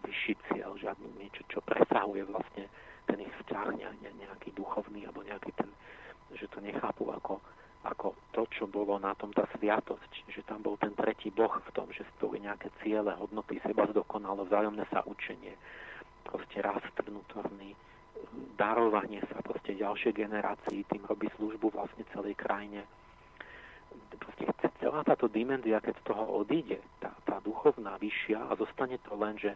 vyšší 0.06 0.34
cieľ, 0.48 0.78
žiadny 0.78 1.08
niečo, 1.18 1.42
čo 1.50 1.58
presahuje 1.66 2.22
vlastne 2.30 2.70
ten 3.10 3.18
ich 3.18 3.34
vzťah, 3.42 3.68
ne, 3.74 3.88
ne, 4.04 4.10
nejaký 4.22 4.54
duchovný, 4.54 5.08
alebo 5.08 5.26
nejaký 5.26 5.50
ten, 5.58 5.68
že 6.38 6.46
to 6.54 6.62
nechápu 6.62 7.10
ako, 7.10 7.42
ako 7.82 8.14
to, 8.30 8.46
čo 8.54 8.64
bolo 8.70 8.98
na 9.02 9.16
tom 9.18 9.34
tá 9.34 9.48
sviatosť, 9.58 10.30
že 10.30 10.46
tam 10.46 10.62
bol 10.62 10.78
ten 10.78 10.94
tretí 10.94 11.34
boh 11.34 11.50
v 11.50 11.70
tom, 11.74 11.90
že 11.90 12.06
boli 12.22 12.38
nejaké 12.42 12.70
ciele, 12.82 13.10
hodnoty, 13.18 13.58
seba 13.64 13.90
zdokonalo, 13.90 14.46
vzájomné 14.46 14.86
sa 14.92 15.02
učenie, 15.02 15.58
proste 16.22 16.62
rast 16.62 16.94
vnútorný, 17.00 17.74
darovanie 18.54 19.22
sa 19.30 19.42
proste 19.42 19.74
ďalšej 19.74 20.14
generácii, 20.14 20.86
tým 20.90 21.02
robí 21.06 21.26
službu 21.38 21.74
vlastne 21.74 22.06
celej 22.14 22.38
krajine 22.38 22.86
proste 24.18 24.44
celá 24.78 25.04
táto 25.04 25.28
dimenzia, 25.28 25.82
keď 25.82 25.94
z 26.00 26.04
toho 26.08 26.24
odíde, 26.42 26.78
tá, 27.02 27.12
tá 27.26 27.42
duchovná 27.42 27.98
vyššia 27.98 28.50
a 28.50 28.56
zostane 28.56 28.96
to 29.04 29.12
len, 29.18 29.36
že, 29.36 29.52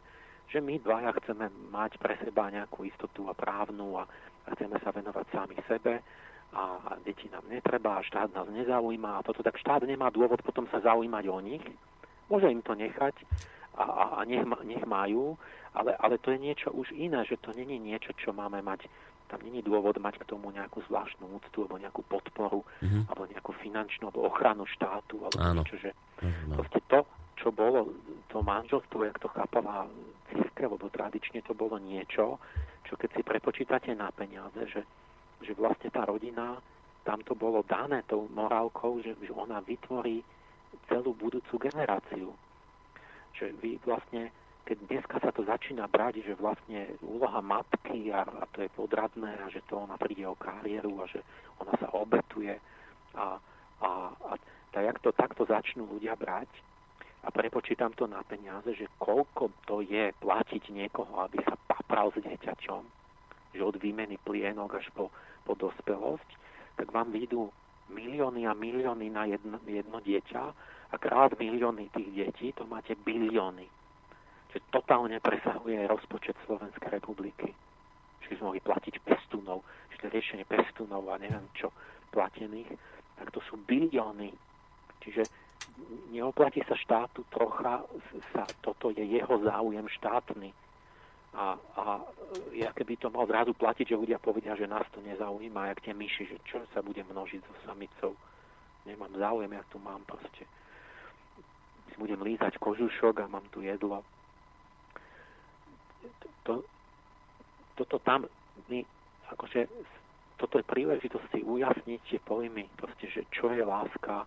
že 0.50 0.58
my 0.60 0.78
dvaja 0.82 1.14
chceme 1.22 1.48
mať 1.70 1.96
pre 1.98 2.18
seba 2.20 2.52
nejakú 2.52 2.84
istotu 2.84 3.30
a 3.30 3.34
právnu 3.34 3.96
a, 3.96 4.04
a 4.46 4.48
chceme 4.58 4.76
sa 4.82 4.90
venovať 4.90 5.26
sami 5.32 5.56
sebe 5.64 6.02
a, 6.52 6.62
a 6.78 6.90
deti 7.00 7.30
nám 7.32 7.48
netreba 7.48 7.98
a 7.98 8.04
štát 8.04 8.34
nás 8.34 8.48
nezaujíma 8.50 9.18
a 9.18 9.24
toto, 9.24 9.40
tak 9.40 9.56
štát 9.56 9.86
nemá 9.88 10.12
dôvod 10.12 10.42
potom 10.44 10.68
sa 10.68 10.84
zaujímať 10.84 11.24
o 11.30 11.38
nich. 11.40 11.64
Môže 12.28 12.50
im 12.52 12.60
to 12.60 12.76
nechať 12.76 13.14
a, 13.78 13.84
a, 13.84 14.04
a 14.18 14.24
nech, 14.28 14.44
nech 14.68 14.84
majú, 14.84 15.38
ale, 15.72 15.96
ale 15.96 16.20
to 16.20 16.34
je 16.36 16.38
niečo 16.38 16.68
už 16.76 16.92
iné, 16.92 17.24
že 17.24 17.40
to 17.40 17.56
není 17.56 17.80
niečo, 17.80 18.12
čo 18.20 18.36
máme 18.36 18.60
mať 18.60 18.84
tam 19.32 19.40
není 19.48 19.64
dôvod 19.64 19.96
mať 19.96 20.20
k 20.20 20.28
tomu 20.28 20.52
nejakú 20.52 20.84
zvláštnu 20.92 21.24
úctu 21.40 21.64
alebo 21.64 21.80
nejakú 21.80 22.04
podporu 22.04 22.60
mm-hmm. 22.84 23.08
alebo 23.08 23.24
nejakú 23.32 23.56
finančnú 23.64 24.12
alebo 24.12 24.28
ochranu 24.28 24.68
štátu 24.68 25.24
alebo 25.24 25.40
Áno. 25.40 25.64
niečo, 25.64 25.80
že 25.80 25.90
no. 26.20 26.60
proste 26.60 26.84
to, 26.84 27.00
čo 27.40 27.48
bolo 27.48 27.88
to 28.28 28.44
manželstvo, 28.44 29.08
jak 29.08 29.16
to 29.16 29.32
chápala 29.32 29.88
církev, 30.28 30.76
lebo 30.76 30.92
tradične 30.92 31.40
to 31.40 31.56
bolo 31.56 31.80
niečo, 31.80 32.36
čo 32.84 32.92
keď 33.00 33.08
si 33.16 33.22
prepočítate 33.24 33.90
na 33.96 34.12
peniaze, 34.12 34.68
že, 34.68 34.84
že 35.40 35.56
vlastne 35.56 35.88
tá 35.88 36.04
rodina, 36.04 36.60
tam 37.08 37.24
to 37.24 37.32
bolo 37.32 37.64
dané 37.64 38.04
tou 38.04 38.28
morálkou, 38.28 39.00
že, 39.00 39.16
že 39.16 39.32
ona 39.32 39.64
vytvorí 39.64 40.20
celú 40.92 41.16
budúcu 41.16 41.56
generáciu. 41.56 42.36
Že 43.32 43.46
vy 43.64 43.80
vlastne 43.80 44.28
keď 44.62 44.78
dneska 44.86 45.16
sa 45.18 45.30
to 45.34 45.42
začína 45.42 45.90
brať, 45.90 46.22
že 46.22 46.38
vlastne 46.38 46.94
úloha 47.02 47.42
matky 47.42 48.14
a, 48.14 48.22
a 48.22 48.44
to 48.54 48.62
je 48.62 48.70
podradné 48.72 49.34
a 49.42 49.50
že 49.50 49.60
to 49.66 49.82
ona 49.82 49.98
príde 49.98 50.22
o 50.22 50.38
kariéru 50.38 51.02
a 51.02 51.06
že 51.10 51.20
ona 51.58 51.74
sa 51.82 51.90
obetuje 51.92 52.54
a, 53.18 53.36
a, 53.82 53.90
a 54.14 54.32
tak, 54.72 54.82
jak 54.84 54.98
to 55.02 55.10
takto 55.12 55.42
začnú 55.44 55.84
ľudia 55.84 56.16
brať, 56.16 56.48
a 57.22 57.28
prepočítam 57.30 57.94
to 57.94 58.10
na 58.10 58.18
peniaze, 58.26 58.66
že 58.74 58.90
koľko 58.98 59.54
to 59.62 59.78
je 59.86 60.10
platiť 60.18 60.74
niekoho, 60.74 61.22
aby 61.22 61.38
sa 61.46 61.54
papral 61.70 62.10
s 62.10 62.18
dieťaťom, 62.18 62.82
že 63.54 63.62
od 63.62 63.78
výmeny 63.78 64.18
plienok 64.18 64.82
až 64.82 64.90
po, 64.90 65.06
po 65.46 65.54
dospelosť, 65.54 66.28
tak 66.74 66.90
vám 66.90 67.14
vyjdú 67.14 67.46
milióny 67.94 68.50
a 68.50 68.58
milióny 68.58 69.06
na 69.06 69.30
jedno, 69.30 69.62
jedno 69.62 70.02
dieťa 70.02 70.42
a 70.92 70.94
krát 70.98 71.38
milióny 71.38 71.94
tých 71.94 72.10
detí, 72.10 72.50
to 72.58 72.66
máte 72.66 72.98
bilióny. 72.98 73.70
Čiže 74.52 74.68
totálne 74.68 75.16
presahuje 75.16 75.80
rozpočet 75.88 76.36
Slovenskej 76.44 76.92
republiky. 76.92 77.56
Čiže 78.20 78.36
sme 78.36 78.52
mohli 78.52 78.60
platiť 78.60 79.00
pestúnov, 79.00 79.64
čiže 79.96 80.12
riešenie 80.12 80.44
pestúnov 80.44 81.08
a 81.08 81.16
neviem 81.16 81.48
čo 81.56 81.72
platených, 82.12 82.68
tak 83.16 83.32
to 83.32 83.40
sú 83.48 83.56
bilióny. 83.64 84.28
Čiže 85.00 85.24
neoplatí 86.12 86.60
sa 86.68 86.76
štátu 86.76 87.24
trocha, 87.32 87.80
sa, 88.36 88.44
toto 88.60 88.92
je 88.92 89.00
jeho 89.00 89.40
záujem 89.40 89.88
štátny. 89.88 90.52
A, 91.32 91.56
a 91.56 91.82
ja 92.52 92.76
keby 92.76 93.00
to 93.00 93.08
mal 93.08 93.24
zrazu 93.24 93.56
platiť, 93.56 93.88
že 93.88 93.96
ľudia 93.96 94.20
povedia, 94.20 94.52
že 94.52 94.68
nás 94.68 94.84
to 94.92 95.00
nezaujíma, 95.00 95.72
jak 95.72 95.80
tie 95.80 95.96
myši, 95.96 96.28
že 96.28 96.36
čo 96.44 96.60
sa 96.76 96.84
bude 96.84 97.00
množiť 97.00 97.40
so 97.40 97.54
samicou. 97.64 98.12
Nemám 98.84 99.16
záujem, 99.16 99.48
ja 99.48 99.64
tu 99.72 99.80
mám 99.80 100.04
proste. 100.04 100.44
Si 101.88 101.96
budem 101.96 102.20
lízať 102.20 102.60
kožušok 102.60 103.24
a 103.24 103.32
mám 103.32 103.48
tu 103.48 103.64
jedlo. 103.64 104.04
To, 106.48 106.62
toto 107.78 107.96
tam 108.02 108.26
my, 108.68 108.84
akože, 109.32 109.70
toto 110.36 110.58
je 110.58 110.66
príležitosť 110.66 111.26
si 111.30 111.40
ujasniť 111.46 112.00
tie 112.08 112.18
pojmy, 112.22 112.66
proste, 112.76 113.06
že 113.08 113.22
čo 113.30 113.54
je 113.54 113.62
láska, 113.62 114.26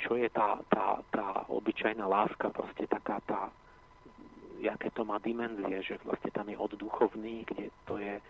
čo 0.00 0.16
je 0.16 0.28
tá, 0.32 0.58
tá, 0.72 0.98
tá 1.12 1.44
obyčajná 1.48 2.04
láska, 2.08 2.50
proste 2.50 2.88
taká 2.88 3.20
tá, 3.28 3.52
jaké 4.60 4.90
to 4.90 5.04
má 5.04 5.22
dimenzie, 5.22 5.82
že 5.82 6.00
vlastne 6.04 6.30
tam 6.32 6.48
je 6.48 6.56
od 6.56 6.72
duchovný, 6.76 7.44
kde 7.46 7.70
to 7.86 8.00
je, 8.00 8.20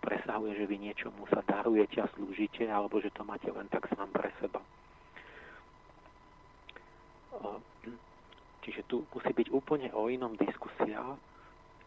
presahuje, 0.00 0.56
že 0.56 0.68
vy 0.68 0.76
niečomu 0.90 1.26
sa 1.30 1.44
darujete 1.44 2.00
a 2.02 2.10
slúžite, 2.14 2.66
alebo 2.66 3.00
že 3.00 3.10
to 3.10 3.22
máte 3.24 3.48
len 3.50 3.68
tak 3.68 3.88
sám 3.94 4.08
pre 4.10 4.30
seba. 4.38 4.60
Čiže 8.60 8.86
tu 8.86 9.02
musí 9.08 9.32
byť 9.32 9.48
úplne 9.50 9.88
o 9.96 10.12
inom 10.12 10.36
diskusia 10.36 11.00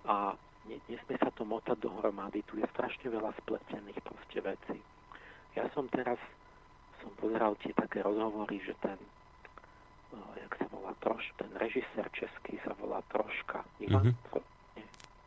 a 0.07 0.35
nesmie 0.67 1.17
sa 1.19 1.31
to 1.35 1.43
motať 1.43 1.79
dohromady, 1.79 2.43
tu 2.47 2.59
je 2.59 2.67
strašne 2.71 3.07
veľa 3.11 3.31
spletených 3.43 3.99
proste 4.03 4.39
veci. 4.39 4.77
Ja 5.53 5.67
som 5.75 5.87
teraz 5.91 6.17
som 7.03 7.11
pozeral 7.19 7.59
tie 7.59 7.75
také 7.75 7.99
rozhovory, 7.99 8.63
že 8.63 8.73
ten 8.79 8.95
uh, 10.15 10.33
jak 10.39 10.55
sa 10.55 10.65
volá 10.71 10.95
troš, 11.03 11.23
ten 11.35 11.51
režisér 11.59 12.07
český 12.15 12.55
sa 12.63 12.71
volá 12.79 13.03
Troška. 13.11 13.65
Ivan? 13.83 14.15
Mm-hmm. 14.15 14.51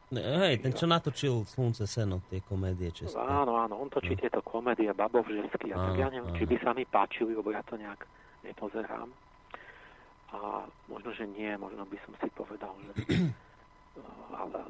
Ne, 0.06 0.22
hej, 0.22 0.62
ten, 0.62 0.70
čo 0.70 0.86
natočil 0.86 1.42
Slunce 1.50 1.82
seno, 1.82 2.22
tie 2.30 2.38
komédie 2.38 2.94
české. 2.94 3.18
Áno, 3.18 3.58
áno, 3.58 3.74
on 3.82 3.90
točí 3.90 4.14
no. 4.14 4.22
tieto 4.22 4.38
komédie 4.38 4.86
babovžesky 4.94 5.74
a 5.74 5.90
tak 5.90 5.98
ja 5.98 6.06
neviem, 6.14 6.30
áno. 6.30 6.38
či 6.38 6.46
by 6.46 6.56
sa 6.62 6.70
mi 6.70 6.86
páčili, 6.86 7.34
lebo 7.34 7.50
ja 7.50 7.58
to 7.66 7.74
nejak 7.74 8.06
nepozerám. 8.46 9.10
A 10.30 10.62
možno, 10.86 11.10
že 11.10 11.26
nie, 11.26 11.50
možno 11.58 11.82
by 11.90 11.98
som 12.06 12.14
si 12.22 12.30
povedal, 12.38 12.70
že 12.86 12.92
ale, 14.34 14.60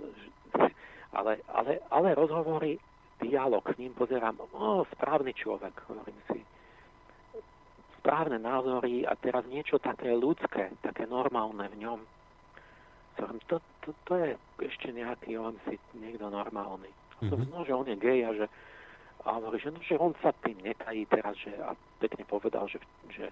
ale, 1.12 1.32
ale, 1.48 1.73
ale, 1.90 2.09
rozhovory, 2.15 2.78
dialog 3.20 3.65
s 3.65 3.78
ním 3.78 3.94
pozerám, 3.94 4.36
o, 4.53 4.85
správny 4.97 5.32
človek, 5.32 5.73
hovorím 5.89 6.20
si 6.32 6.40
správne 7.98 8.39
názory 8.39 9.03
a 9.03 9.19
teraz 9.19 9.43
niečo 9.51 9.82
také 9.82 10.15
ľudské, 10.15 10.70
také 10.78 11.11
normálne 11.11 11.66
v 11.74 11.77
ňom. 11.82 12.01
To, 13.19 13.59
to, 13.82 13.90
to 14.07 14.12
je 14.15 14.31
ešte 14.62 14.94
nejaký, 14.94 15.35
on 15.40 15.59
si 15.66 15.74
niekto 15.98 16.31
normálny. 16.31 16.86
Mm-hmm. 17.19 17.51
No, 17.51 17.65
že 17.65 17.73
on 17.73 17.89
je 17.89 17.97
gej 17.97 18.28
a 18.28 18.31
že, 18.36 18.47
a 19.27 19.43
hovorí, 19.43 19.59
že, 19.59 19.74
no, 19.74 19.81
že 19.82 19.98
on 19.98 20.15
sa 20.23 20.31
tým 20.44 20.55
netají 20.62 21.09
teraz, 21.11 21.35
že, 21.40 21.51
a 21.59 21.74
pekne 21.98 22.23
povedal, 22.28 22.69
že, 22.70 22.78
že, 23.11 23.27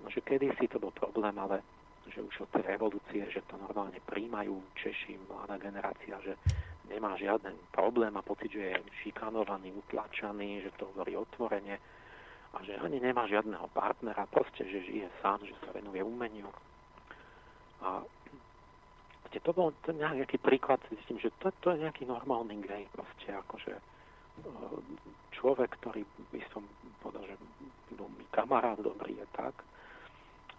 no, 0.00 0.08
že 0.08 0.24
kedysi 0.24 0.64
to 0.70 0.80
bol 0.80 0.94
problém, 0.96 1.36
ale 1.36 1.60
že 2.14 2.22
už 2.22 2.46
od 2.46 2.50
tej 2.54 2.64
revolúcie, 2.76 3.22
že 3.30 3.42
to 3.50 3.58
normálne 3.58 3.98
príjmajú 4.06 4.54
Češi, 4.78 5.18
mladá 5.26 5.58
generácia, 5.58 6.16
že 6.22 6.38
nemá 6.86 7.18
žiaden 7.18 7.54
problém 7.74 8.14
a 8.14 8.22
pocit, 8.22 8.52
že 8.52 8.62
je 8.72 8.76
šikanovaný, 9.02 9.74
utlačaný, 9.74 10.62
že 10.62 10.70
to 10.78 10.86
hovorí 10.94 11.18
otvorene 11.18 11.76
a 12.54 12.62
že 12.62 12.78
ani 12.78 13.02
nemá 13.02 13.26
žiadneho 13.26 13.68
partnera, 13.74 14.24
proste, 14.30 14.64
že 14.64 14.86
žije 14.86 15.08
sám, 15.20 15.42
že 15.44 15.52
sa 15.60 15.74
venuje 15.74 16.00
umeniu. 16.00 16.48
A 17.84 18.00
to 19.36 19.52
bol 19.52 19.70
to 19.84 19.92
nejaký 19.92 20.40
príklad, 20.40 20.80
zistím, 20.88 21.20
že 21.20 21.28
to, 21.38 21.52
to 21.60 21.76
je 21.76 21.84
nejaký 21.84 22.08
normálny 22.08 22.56
gej, 22.64 22.88
proste, 22.90 23.30
akože 23.30 23.74
e, 23.76 23.82
človek, 25.36 25.76
ktorý 25.78 26.02
by 26.32 26.40
som 26.50 26.64
povedal, 27.04 27.28
že 27.28 27.36
bol 27.94 28.08
mi 28.16 28.24
kamarát 28.32 28.80
dobrý 28.80 29.14
je 29.20 29.26
tak. 29.36 29.54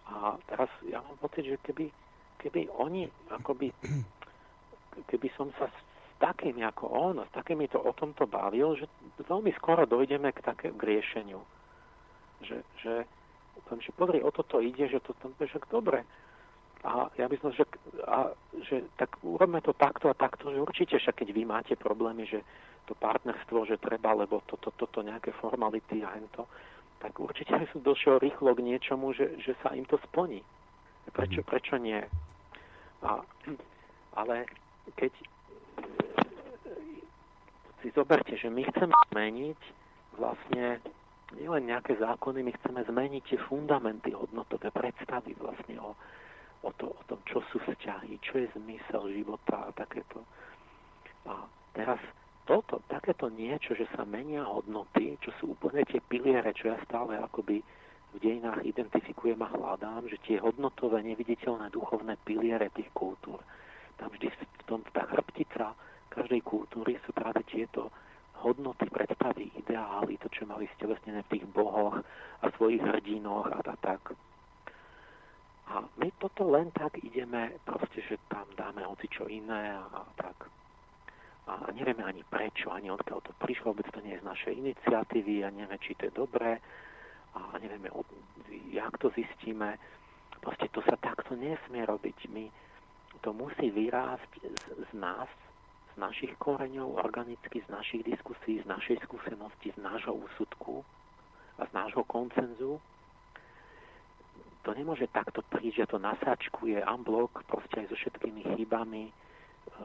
A 0.08 0.40
teraz 0.48 0.72
ja 0.88 1.04
mám 1.04 1.18
pocit, 1.20 1.44
že 1.44 1.58
keby, 1.62 1.92
keby 2.40 2.72
oni, 2.80 3.08
akoby, 3.32 3.72
keby 5.10 5.28
som 5.36 5.52
sa 5.60 5.68
s 5.68 5.78
takým 6.18 6.58
ako 6.64 6.86
on, 6.90 7.16
s 7.22 7.32
takými 7.36 7.70
to 7.70 7.78
o 7.78 7.92
tomto 7.94 8.26
bavil, 8.26 8.74
že 8.74 8.90
veľmi 9.22 9.54
skoro 9.60 9.86
dojdeme 9.86 10.34
k 10.34 10.42
také 10.42 10.74
k 10.74 10.82
riešeniu 10.82 11.38
že, 12.42 12.62
že, 12.84 12.96
že 13.66 13.92
pozri, 13.98 14.22
o 14.22 14.30
toto 14.30 14.62
ide, 14.62 14.86
že 14.86 15.02
to 15.02 15.14
tam, 15.18 15.34
však 15.34 15.66
dobre. 15.72 16.06
A 16.86 17.10
ja 17.18 17.26
by 17.26 17.36
som, 17.42 17.50
že, 17.50 17.66
a, 18.06 18.30
že 18.62 18.86
tak 19.02 19.18
urobme 19.26 19.62
to 19.66 19.74
takto 19.74 20.14
a 20.14 20.16
takto, 20.18 20.54
že 20.54 20.62
určite 20.62 20.96
však 21.02 21.26
keď 21.26 21.30
vy 21.34 21.44
máte 21.46 21.74
problémy, 21.74 22.30
že 22.30 22.46
to 22.86 22.94
partnerstvo, 22.96 23.66
že 23.68 23.82
treba, 23.82 24.14
lebo 24.14 24.46
toto, 24.46 24.72
to, 24.78 24.86
to 24.88 25.02
nejaké 25.02 25.34
formality 25.42 26.06
a 26.06 26.14
hento, 26.16 26.46
tak 26.98 27.14
určite 27.20 27.54
som 27.72 27.82
došiel 27.86 28.18
rýchlo 28.18 28.58
k 28.58 28.66
niečomu, 28.66 29.14
že, 29.14 29.38
že 29.42 29.54
sa 29.62 29.74
im 29.78 29.86
to 29.86 30.02
splní. 30.10 30.42
Prečo, 31.14 31.42
mhm. 31.42 31.48
prečo 31.48 31.76
nie? 31.78 32.02
A, 33.06 33.22
ale 34.18 34.50
keď 34.98 35.14
si 37.82 37.88
zoberte, 37.94 38.34
že 38.34 38.50
my 38.50 38.66
chceme 38.74 38.96
zmeniť 39.14 39.60
vlastne 40.18 40.82
nielen 41.38 41.70
nejaké 41.70 42.00
zákony, 42.00 42.42
my 42.42 42.52
chceme 42.58 42.82
zmeniť 42.88 43.24
tie 43.30 43.40
fundamenty, 43.46 44.16
hodnotové 44.16 44.72
predstavy 44.72 45.36
vlastne 45.38 45.78
o, 45.78 45.94
o, 46.66 46.70
to, 46.74 46.90
o 46.90 47.02
tom, 47.06 47.20
čo 47.30 47.44
sú 47.52 47.62
vzťahy, 47.62 48.18
čo 48.24 48.42
je 48.42 48.48
zmysel 48.58 49.12
života 49.14 49.68
a 49.68 49.76
takéto. 49.76 50.24
A 51.28 51.46
teraz 51.76 52.00
toto, 52.48 52.80
takéto 52.88 53.28
niečo, 53.28 53.76
že 53.76 53.84
sa 53.92 54.08
menia 54.08 54.48
hodnoty, 54.48 55.20
čo 55.20 55.36
sú 55.38 55.44
úplne 55.60 55.84
tie 55.84 56.00
piliere, 56.00 56.56
čo 56.56 56.72
ja 56.72 56.80
stále 56.88 57.20
akoby 57.20 57.60
v 58.16 58.18
dejinách 58.24 58.64
identifikujem 58.64 59.38
a 59.44 59.52
hľadám, 59.52 60.08
že 60.08 60.18
tie 60.24 60.40
hodnotové, 60.40 61.04
neviditeľné 61.04 61.68
duchovné 61.76 62.16
piliere 62.24 62.72
tých 62.72 62.88
kultúr, 62.96 63.38
tam 64.00 64.08
vždy 64.14 64.32
v 64.32 64.64
tom 64.64 64.80
tá 64.96 65.04
chrbtica 65.10 65.76
každej 66.14 66.42
kultúry 66.46 66.98
sú 67.06 67.14
práve 67.14 67.46
tieto 67.46 67.94
hodnoty, 68.42 68.90
predstavy, 68.90 69.50
ideály, 69.58 70.18
to, 70.22 70.30
čo 70.30 70.46
mali 70.46 70.70
stelesnené 70.78 71.26
v 71.26 71.38
tých 71.38 71.46
bohoch 71.50 71.98
a 72.42 72.46
svojich 72.58 72.82
hrdinoch 72.82 73.50
a 73.50 73.76
tak. 73.82 74.14
A 75.68 75.84
my 76.00 76.10
toto 76.22 76.48
len 76.48 76.72
tak 76.72 76.96
ideme, 77.04 77.60
proste, 77.66 78.00
že 78.06 78.16
tam 78.32 78.48
dáme 78.56 78.86
hoci 78.88 79.10
čo 79.12 79.28
iné 79.28 79.74
a, 79.76 79.84
a 79.84 80.02
tak. 80.16 80.48
A 81.48 81.72
nevieme 81.72 82.04
ani 82.04 82.28
prečo, 82.28 82.76
ani 82.76 82.92
odkiaľ 82.92 83.20
to 83.24 83.32
prišlo, 83.40 83.72
vôbec 83.72 83.88
to 83.96 84.04
nie 84.04 84.20
je 84.20 84.24
z 84.24 84.30
našej 84.30 84.54
iniciatívy 84.60 85.48
a 85.48 85.52
nevieme, 85.52 85.80
či 85.80 85.96
to 85.96 86.12
je 86.12 86.14
dobré 86.14 86.60
a 87.36 87.56
nevieme, 87.60 87.88
jak 88.72 88.94
to 89.00 89.08
zistíme. 89.16 89.80
Proste 90.44 90.68
to 90.76 90.84
sa 90.84 91.00
takto 91.00 91.40
nesmie 91.40 91.88
robiť. 91.88 92.18
My, 92.36 92.52
to 93.24 93.32
musí 93.32 93.72
vyrásť 93.72 94.32
z, 94.44 94.64
z 94.76 94.92
nás, 94.94 95.32
našich 95.98 96.30
koreňov, 96.38 97.02
organicky 97.02 97.60
z 97.66 97.68
našich 97.74 98.06
diskusí, 98.06 98.62
z 98.62 98.66
našej 98.70 99.02
skúsenosti, 99.04 99.74
z 99.74 99.80
nášho 99.82 100.14
úsudku 100.14 100.86
a 101.58 101.66
z 101.66 101.72
nášho 101.74 102.06
koncenzu. 102.06 102.78
To 104.62 104.70
nemôže 104.78 105.10
takto 105.10 105.42
prísť, 105.42 105.84
že 105.84 105.90
to 105.90 105.98
nasáčkuje 105.98 106.86
unblock 106.86 107.42
proste 107.50 107.82
aj 107.82 107.88
so 107.90 107.98
všetkými 107.98 108.46
chybami, 108.56 109.10
e, 109.78 109.84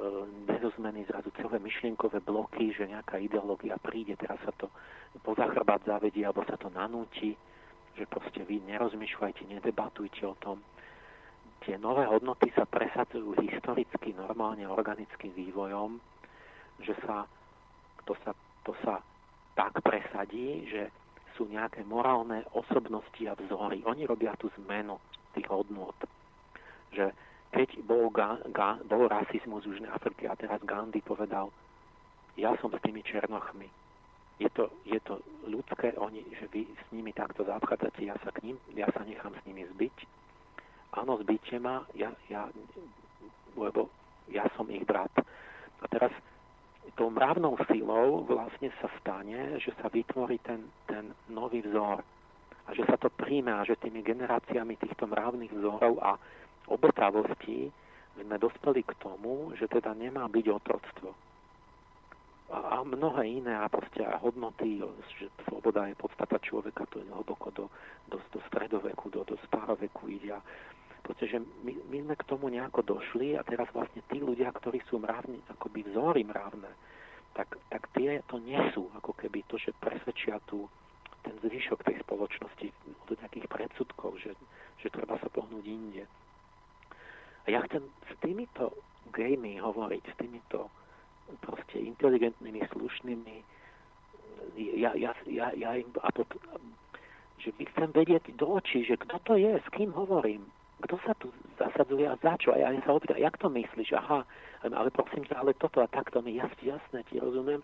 nezozmeny 0.48 1.04
zrazu 1.06 1.30
celé 1.36 1.60
myšlienkové 1.60 2.20
bloky, 2.24 2.72
že 2.72 2.88
nejaká 2.88 3.20
ideológia 3.20 3.76
príde, 3.76 4.16
teraz 4.16 4.40
sa 4.42 4.52
to 4.56 4.72
poza 5.20 5.46
chrbát 5.52 5.84
zavedie, 5.84 6.24
alebo 6.24 6.42
sa 6.48 6.56
to 6.56 6.72
nanúti, 6.72 7.36
že 7.96 8.08
proste 8.08 8.40
vy 8.42 8.64
nerozmýšľajte, 8.64 9.44
nedebatujte 9.48 10.24
o 10.24 10.36
tom 10.40 10.58
tie 11.62 11.78
nové 11.78 12.02
hodnoty 12.10 12.50
sa 12.58 12.66
presadzujú 12.66 13.38
historicky, 13.38 14.10
normálne 14.12 14.66
organickým 14.66 15.30
vývojom, 15.30 16.02
že 16.82 16.94
sa 17.06 17.24
to, 18.02 18.18
sa 18.26 18.34
to 18.66 18.74
sa 18.82 18.98
tak 19.54 19.78
presadí, 19.78 20.66
že 20.66 20.90
sú 21.38 21.46
nejaké 21.46 21.86
morálne 21.86 22.42
osobnosti 22.52 23.22
a 23.24 23.38
vzory. 23.38 23.86
Oni 23.86 24.04
robia 24.04 24.34
tú 24.36 24.50
zmenu 24.62 24.98
tých 25.32 25.48
hodnot. 25.48 25.96
že 26.92 27.08
keď 27.52 27.84
bol, 27.84 28.08
ga, 28.08 28.40
ga, 28.48 28.80
bol 28.88 29.06
rasizmus 29.12 29.68
Južnej 29.68 29.92
Afrike 29.92 30.24
a 30.24 30.34
teraz 30.34 30.58
Gandhi 30.64 31.04
povedal, 31.04 31.52
ja 32.40 32.56
som 32.64 32.72
s 32.72 32.80
tými 32.80 33.04
černochmi. 33.04 33.68
Je 34.40 34.48
to, 34.56 34.72
je 34.88 34.96
to 35.04 35.20
ľudské, 35.44 35.92
oni, 36.00 36.24
že 36.40 36.48
vy 36.48 36.64
s 36.64 36.84
nimi 36.90 37.12
takto 37.12 37.44
zaobchádzate, 37.44 38.08
ja 38.08 38.16
sa 38.24 38.32
k 38.32 38.50
ním, 38.50 38.56
ja 38.72 38.88
sa 38.90 39.04
nechám 39.04 39.36
s 39.36 39.44
nimi 39.44 39.68
zbyť. 39.76 39.96
Áno, 40.96 41.20
zbyťte 41.20 41.56
ma, 41.60 41.84
ja, 41.92 42.10
ja, 42.32 42.48
lebo 43.54 43.92
ja 44.32 44.48
som 44.56 44.66
ich 44.72 44.82
brat. 44.88 45.12
A 45.80 45.84
teraz 45.92 46.10
tou 46.96 47.12
mravnou 47.12 47.56
silou 47.68 48.24
vlastne 48.24 48.72
sa 48.80 48.88
stane, 49.00 49.60
že 49.60 49.76
sa 49.80 49.92
vytvorí 49.92 50.40
ten, 50.40 50.64
ten 50.88 51.12
nový 51.28 51.60
vzor 51.64 52.00
a 52.62 52.70
že 52.74 52.84
sa 52.86 52.96
to 52.96 53.10
príjme 53.10 53.50
a 53.50 53.66
že 53.66 53.80
tými 53.80 54.04
generáciami 54.04 54.78
týchto 54.78 55.08
mravných 55.08 55.50
vzorov 55.50 55.98
a 55.98 56.14
obetavosti 56.72 57.68
sme 58.16 58.36
dospeli 58.36 58.84
k 58.84 58.92
tomu, 59.00 59.52
že 59.56 59.68
teda 59.68 59.96
nemá 59.96 60.28
byť 60.28 60.46
otroctvo. 60.52 61.10
A, 62.52 62.58
a 62.58 62.76
mnohé 62.84 63.40
iné 63.40 63.56
a 63.56 63.72
proste 63.72 64.04
aj 64.04 64.20
hodnoty, 64.20 64.84
že 65.16 65.32
sloboda 65.48 65.88
je 65.88 65.96
podstata 65.96 66.36
človeka, 66.36 66.84
to 66.92 67.00
je 67.00 67.08
hlboko 67.08 67.48
do, 67.56 67.64
do, 68.12 68.20
do 68.28 68.38
stredoveku, 68.52 69.08
do, 69.08 69.24
do 69.24 69.40
staroveku 69.48 70.12
ide. 70.12 70.36
Proste, 71.02 71.26
že 71.26 71.38
my, 71.40 71.72
my 71.88 71.98
sme 72.04 72.14
k 72.14 72.28
tomu 72.28 72.52
nejako 72.52 72.84
došli 72.84 73.34
a 73.34 73.42
teraz 73.42 73.66
vlastne 73.72 74.04
tí 74.12 74.20
ľudia, 74.20 74.52
ktorí 74.52 74.84
sú 74.86 75.00
mravní, 75.00 75.40
akoby 75.50 75.88
vzory 75.88 76.22
mravné, 76.28 76.68
tak, 77.32 77.56
tak 77.72 77.88
tie 77.96 78.20
to 78.28 78.36
nesú, 78.38 78.92
ako 79.00 79.16
keby 79.16 79.40
to, 79.48 79.56
že 79.56 79.72
presvedčia 79.80 80.36
tú, 80.44 80.68
ten 81.24 81.32
zvyšok 81.40 81.80
tej 81.88 82.04
spoločnosti 82.04 82.68
od 83.08 83.16
nejakých 83.16 83.48
predsudkov, 83.48 84.20
že, 84.20 84.36
že 84.84 84.92
treba 84.92 85.16
sa 85.16 85.32
pohnúť 85.32 85.64
inde. 85.64 86.04
A 87.42 87.50
ja 87.50 87.60
chcem 87.66 87.82
s 88.06 88.14
týmito 88.22 88.72
gejmi 89.12 89.58
hovoriť, 89.58 90.02
s 90.08 90.14
týmito 90.16 90.70
proste 91.42 91.80
inteligentnými, 91.80 92.60
slušnými, 92.72 93.36
ja, 94.56 94.92
ja, 94.94 95.12
ja, 95.26 95.48
ja 95.54 95.70
im, 95.78 95.88
a 96.02 96.08
pot, 96.12 96.28
že 97.38 97.50
chcem 97.54 97.90
vedieť 97.90 98.36
do 98.38 98.58
očí, 98.58 98.84
že 98.86 99.00
kto 99.00 99.16
to 99.26 99.34
je, 99.34 99.58
s 99.58 99.68
kým 99.74 99.90
hovorím, 99.90 100.46
kto 100.82 100.98
sa 101.06 101.14
tu 101.18 101.30
zasadzuje 101.58 102.06
a 102.06 102.18
za 102.18 102.34
čo. 102.38 102.54
A 102.54 102.58
ja 102.58 102.70
sa 102.82 102.94
opýtam, 102.94 103.18
jak 103.18 103.38
to 103.38 103.48
myslíš? 103.50 103.94
Aha, 103.98 104.26
ale 104.66 104.88
prosím 104.90 105.26
ťa, 105.26 105.42
ale 105.42 105.54
toto 105.54 105.82
a 105.82 105.86
takto 105.90 106.22
mi 106.22 106.38
jasne, 106.38 106.78
jasné, 106.78 107.06
ti 107.10 107.22
rozumiem. 107.22 107.62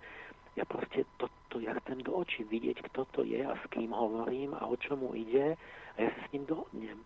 Ja 0.59 0.67
proste 0.67 1.07
to, 1.23 1.31
to 1.55 1.63
ja 1.63 1.75
chcem 1.83 2.03
do 2.03 2.19
očí 2.19 2.43
vidieť, 2.43 2.83
kto 2.91 3.07
to 3.15 3.21
je 3.23 3.43
a 3.47 3.55
s 3.55 3.65
kým 3.71 3.95
hovorím 3.95 4.55
a 4.59 4.67
o 4.67 4.75
čomu 4.75 5.15
ide 5.15 5.55
a 5.95 5.97
ja 6.03 6.11
sa 6.11 6.21
s 6.27 6.31
ním 6.35 6.47
dohodnem. 6.51 6.99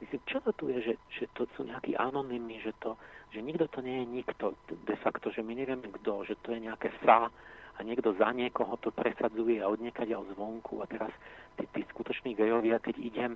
Myslím, 0.00 0.20
čo 0.28 0.38
to 0.44 0.52
tu 0.52 0.68
je, 0.68 0.92
že, 0.92 0.94
že 1.08 1.24
to 1.32 1.48
sú 1.56 1.64
nejakí 1.64 1.96
anonymní, 1.96 2.60
že, 2.60 2.76
to, 2.84 3.00
že 3.32 3.40
nikto 3.40 3.64
to 3.72 3.80
nie 3.80 4.04
je 4.04 4.06
nikto 4.20 4.52
de 4.68 4.96
facto, 5.00 5.32
že 5.32 5.40
my 5.40 5.56
nevieme 5.56 5.88
kto, 5.88 6.28
že 6.28 6.36
to 6.44 6.52
je 6.52 6.60
nejaké 6.60 6.92
sa 7.00 7.32
a 7.76 7.78
niekto 7.80 8.12
za 8.20 8.28
niekoho 8.32 8.76
to 8.80 8.92
presadzuje 8.92 9.60
a 9.60 9.72
odniekaď 9.72 10.20
zvonku 10.36 10.84
a 10.84 10.86
teraz 10.88 11.12
tí, 11.56 11.64
tí 11.72 11.80
skutoční 11.96 12.36
gejovia, 12.36 12.76
keď 12.76 12.96
idem 13.00 13.32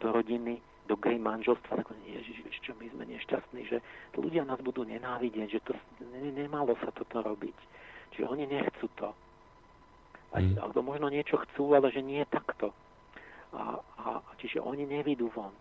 do 0.00 0.12
rodiny, 0.12 0.60
do 0.88 0.96
gej 0.96 1.20
manželstva, 1.20 1.84
tak 1.84 1.92
ježiš, 2.08 2.40
čo, 2.64 2.72
my 2.80 2.88
sme 2.88 3.04
nešťastní, 3.04 3.68
že 3.68 3.84
ľudia 4.16 4.48
nás 4.48 4.60
budú 4.64 4.88
nenávidieť, 4.88 5.48
že 5.52 5.60
to 5.60 5.72
ne, 6.08 6.32
nemalo 6.32 6.72
sa 6.80 6.88
toto 6.96 7.20
robiť. 7.20 7.56
Čiže 8.16 8.24
oni 8.24 8.44
nechcú 8.48 8.88
to. 8.96 9.12
A, 10.32 10.40
mm. 10.40 10.56
Alebo 10.56 10.80
možno 10.80 11.12
niečo 11.12 11.36
chcú, 11.44 11.76
ale 11.76 11.92
že 11.92 12.00
nie 12.00 12.24
takto. 12.32 12.72
A, 13.52 13.76
a, 13.80 14.24
čiže 14.40 14.64
oni 14.64 14.88
nevidú 14.88 15.28
von 15.32 15.52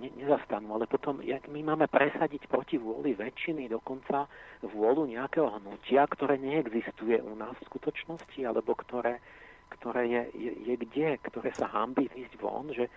ne, 0.00 0.08
nezastanú, 0.16 0.72
ale 0.74 0.88
potom, 0.88 1.20
jak 1.20 1.44
my 1.52 1.60
máme 1.60 1.86
presadiť 1.86 2.48
proti 2.48 2.80
vôli 2.80 3.12
väčšiny, 3.12 3.68
dokonca 3.68 4.24
vôľu 4.64 5.04
nejakého 5.12 5.60
hnutia, 5.60 6.08
ktoré 6.08 6.40
neexistuje 6.40 7.20
u 7.20 7.36
nás 7.36 7.52
v 7.60 7.68
skutočnosti, 7.68 8.40
alebo 8.40 8.72
ktoré, 8.72 9.20
ktoré 9.76 10.08
je, 10.08 10.22
je, 10.34 10.52
je 10.72 10.74
kde, 10.80 11.20
ktoré 11.28 11.52
sa 11.52 11.68
hambí 11.68 12.08
výjsť 12.08 12.34
von, 12.40 12.72
že, 12.72 12.88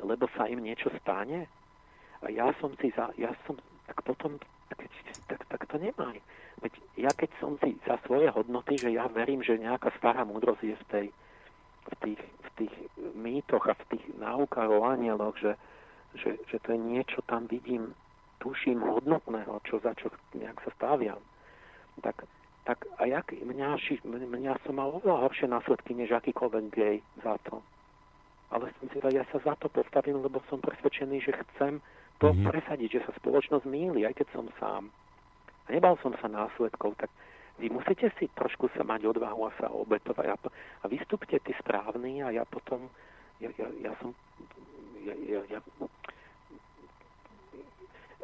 lebo 0.00 0.24
sa 0.32 0.48
im 0.48 0.64
niečo 0.64 0.88
stane. 1.04 1.44
A 2.24 2.32
ja 2.32 2.48
som 2.60 2.72
si 2.80 2.88
za, 2.96 3.12
ja 3.20 3.32
som, 3.44 3.60
tak 3.84 4.00
potom, 4.04 4.40
tak, 4.72 4.80
tak, 5.28 5.40
tak 5.44 5.60
to 5.68 5.76
nemá. 5.76 6.16
Veď 6.60 6.72
ja 7.00 7.10
keď 7.16 7.30
som 7.40 7.56
si 7.64 7.76
za 7.88 7.96
svoje 8.04 8.28
hodnoty, 8.28 8.76
že 8.76 8.92
ja 8.92 9.08
verím, 9.08 9.40
že 9.40 9.56
nejaká 9.56 9.92
stará 9.96 10.24
múdrosť 10.28 10.64
je 10.64 10.76
v 10.76 10.86
tej, 10.92 11.06
v 11.80 11.94
tých, 12.04 12.20
v 12.20 12.48
tých 12.60 12.74
mýtoch 13.16 13.64
a 13.64 13.74
v 13.74 13.96
tých 13.96 14.04
náukách 14.20 14.68
o 14.68 14.84
anieloch, 14.84 15.36
že, 15.40 15.56
že, 16.14 16.38
že 16.50 16.56
to 16.62 16.74
je 16.74 16.78
niečo 16.78 17.22
tam 17.26 17.46
vidím, 17.46 17.94
tuším 18.40 18.80
hodnotného, 18.80 19.60
čo 19.68 19.78
za 19.84 19.92
čo 19.94 20.08
nejak 20.34 20.58
sa 20.64 20.70
staviam. 20.74 21.20
Tak, 22.00 22.24
tak 22.64 22.78
a 22.96 23.04
jak 23.04 23.36
mňa, 23.36 23.76
mňa 24.08 24.52
som 24.64 24.74
mal 24.80 24.88
oveľa 24.96 25.28
horšie 25.28 25.46
následky, 25.46 25.92
než 25.92 26.16
akýkoľvek 26.16 26.64
gej 26.72 26.96
za 27.20 27.36
to. 27.44 27.60
Ale 28.50 28.72
som 28.80 28.86
si 28.90 28.98
ja 28.98 29.22
sa 29.30 29.38
za 29.44 29.54
to 29.60 29.70
postavím, 29.70 30.24
lebo 30.24 30.42
som 30.50 30.58
presvedčený, 30.58 31.22
že 31.22 31.36
chcem 31.54 31.78
to 32.18 32.34
mm-hmm. 32.34 32.50
presadiť, 32.50 32.88
že 32.98 33.04
sa 33.06 33.12
spoločnosť 33.20 33.64
míli, 33.68 34.02
aj 34.02 34.18
keď 34.18 34.28
som 34.34 34.46
sám. 34.58 34.90
A 35.66 35.68
nebal 35.70 35.94
som 36.02 36.16
sa 36.18 36.26
následkov, 36.26 36.98
tak 36.98 37.12
vy 37.60 37.68
musíte 37.68 38.08
si 38.16 38.26
trošku 38.32 38.72
sa 38.72 38.82
mať 38.82 39.06
odvahu 39.06 39.46
a 39.46 39.52
sa 39.60 39.68
obetovať 39.68 40.26
a, 40.32 40.36
a 40.82 40.84
vystúpte 40.88 41.36
tí 41.44 41.52
správni 41.60 42.24
a 42.24 42.32
ja 42.32 42.44
potom, 42.48 42.88
ja, 43.38 43.52
ja, 43.60 43.68
ja 43.84 43.92
som 44.00 44.16
ja, 45.04 45.40
ja, 45.48 45.58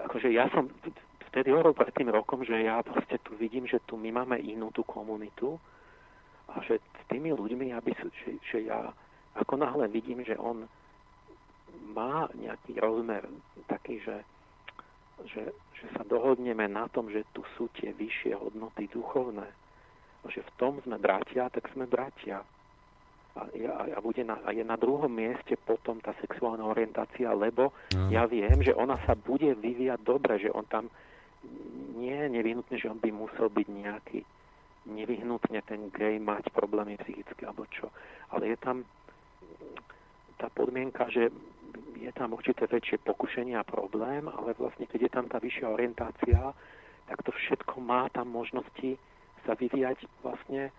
akože 0.04 0.28
ja 0.32 0.48
som 0.52 0.68
vtedy 1.32 1.52
hovoril 1.52 1.76
pred 1.76 1.92
tým 1.92 2.08
rokom, 2.12 2.44
že 2.44 2.56
ja 2.64 2.80
proste 2.80 3.20
tu 3.20 3.36
vidím, 3.36 3.68
že 3.68 3.80
tu 3.84 3.96
my 4.00 4.12
máme 4.12 4.40
inú 4.40 4.72
tú 4.72 4.84
komunitu 4.84 5.60
a 6.48 6.60
že 6.64 6.80
s 6.80 7.04
tými 7.12 7.32
ľuďmi, 7.32 7.76
aby, 7.76 7.90
že, 7.92 8.40
že 8.40 8.58
ja 8.64 8.92
ako 9.36 9.60
náhle 9.60 9.88
vidím, 9.92 10.24
že 10.24 10.36
on 10.40 10.64
má 11.92 12.28
nejaký 12.32 12.80
rozmer 12.80 13.28
taký, 13.68 14.00
že, 14.00 14.16
že, 15.28 15.44
že 15.76 15.86
sa 15.92 16.02
dohodneme 16.08 16.64
na 16.68 16.88
tom, 16.88 17.12
že 17.12 17.24
tu 17.36 17.44
sú 17.56 17.68
tie 17.76 17.92
vyššie 17.92 18.32
hodnoty 18.36 18.88
duchovné, 18.88 19.48
že 20.32 20.40
v 20.42 20.52
tom 20.56 20.80
sme 20.82 20.96
bratia, 20.96 21.52
tak 21.52 21.68
sme 21.76 21.84
bratia 21.84 22.40
a, 23.36 23.44
a, 23.96 24.00
bude 24.00 24.24
na, 24.24 24.40
a 24.44 24.50
je 24.56 24.64
na 24.64 24.80
druhom 24.80 25.12
mieste 25.12 25.60
potom 25.60 26.00
tá 26.00 26.16
sexuálna 26.24 26.64
orientácia, 26.64 27.28
lebo 27.36 27.76
no. 27.92 28.08
ja 28.08 28.24
viem, 28.24 28.64
že 28.64 28.72
ona 28.72 28.96
sa 29.04 29.12
bude 29.12 29.52
vyvíjať 29.52 30.00
dobre, 30.00 30.40
že 30.40 30.48
on 30.48 30.64
tam 30.64 30.88
nie 31.96 32.16
je 32.16 32.28
nevyhnutné, 32.32 32.74
že 32.80 32.88
on 32.88 32.98
by 32.98 33.10
musel 33.12 33.52
byť 33.52 33.68
nejaký 33.68 34.20
nevyhnutne 34.86 35.60
ten 35.66 35.90
gej 35.90 36.16
mať 36.22 36.48
problémy 36.54 36.96
psychické 37.04 37.44
alebo 37.44 37.66
čo. 37.68 37.90
Ale 38.32 38.54
je 38.54 38.58
tam 38.58 38.86
tá 40.38 40.48
podmienka, 40.52 41.10
že 41.10 41.28
je 41.96 42.12
tam 42.14 42.36
určité 42.36 42.68
väčšie 42.70 43.02
pokušenie 43.02 43.56
a 43.58 43.66
problém, 43.66 44.28
ale 44.30 44.54
vlastne 44.54 44.86
keď 44.86 45.00
je 45.08 45.12
tam 45.12 45.26
tá 45.26 45.42
vyššia 45.42 45.66
orientácia, 45.66 46.40
tak 47.06 47.18
to 47.22 47.30
všetko 47.34 47.82
má 47.82 48.08
tam 48.12 48.30
možnosti 48.30 48.96
sa 49.44 49.54
vyvíjať 49.54 50.06
vlastne 50.22 50.70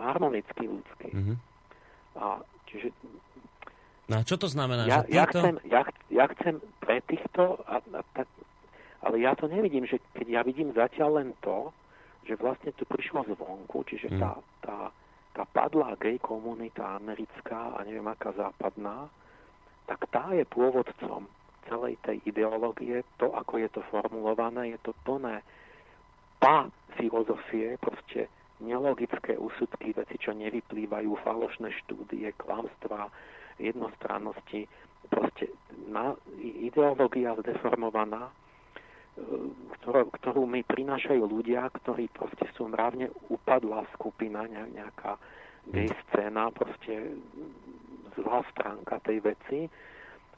harmonicky 0.00 0.64
ľudský. 0.64 1.10
Mm-hmm. 1.12 1.36
A 2.18 2.40
čiže... 2.68 2.88
No 4.08 4.20
a 4.20 4.22
čo 4.24 4.36
to 4.36 4.48
znamená? 4.48 4.84
Ja, 4.84 5.00
že 5.04 5.16
ja, 5.16 5.24
chcem, 5.28 5.54
ja, 5.68 5.82
ja 6.12 6.24
chcem 6.36 6.60
pre 6.80 7.00
týchto, 7.08 7.60
a, 7.64 7.80
a, 7.80 8.00
tak, 8.12 8.28
ale 9.04 9.16
ja 9.20 9.32
to 9.36 9.48
nevidím, 9.48 9.88
že 9.88 10.00
keď 10.16 10.26
ja 10.28 10.40
vidím 10.44 10.72
zatiaľ 10.76 11.24
len 11.24 11.30
to, 11.40 11.72
že 12.24 12.40
vlastne 12.40 12.72
tu 12.76 12.88
prišlo 12.88 13.24
zvonku, 13.36 13.84
čiže 13.84 14.12
mm. 14.16 14.20
tá, 14.20 14.32
tá, 14.64 14.78
tá 15.36 15.44
padlá 15.52 15.96
gay 16.00 16.16
komunita 16.20 16.96
americká 16.96 17.76
a 17.76 17.84
neviem 17.84 18.04
aká 18.08 18.32
západná, 18.32 19.08
tak 19.84 20.00
tá 20.08 20.32
je 20.32 20.44
pôvodcom 20.48 21.28
celej 21.68 21.96
tej 22.04 22.20
ideológie, 22.28 23.04
to, 23.16 23.32
ako 23.32 23.60
je 23.60 23.68
to 23.72 23.80
formulované, 23.88 24.76
je 24.76 24.80
to 24.84 24.92
plné 25.04 25.40
pa 26.40 26.68
filozofie, 27.00 27.80
proste 27.80 28.28
nelogické 28.64 29.36
úsudky, 29.36 29.92
veci, 29.92 30.16
čo 30.16 30.32
nevyplývajú, 30.32 31.10
falošné 31.20 31.70
štúdie, 31.84 32.32
klamstvá, 32.40 33.12
jednostrannosti, 33.60 34.66
proste 35.12 35.52
na, 35.92 36.16
ideológia 36.40 37.36
zdeformovaná, 37.44 38.26
e, 38.26 38.32
ktorú, 39.78 40.10
ktorú 40.10 40.42
mi 40.48 40.64
prinášajú 40.64 41.22
ľudia, 41.22 41.68
ktorí 41.84 42.08
proste 42.10 42.48
sú 42.56 42.66
mravne 42.66 43.12
upadlá 43.30 43.86
skupina, 43.94 44.48
nejaká 44.50 45.20
gay 45.70 45.88
scéna, 46.08 46.50
proste 46.50 47.14
zlá 48.18 48.42
stránka 48.56 48.98
tej 49.04 49.20
veci. 49.22 49.60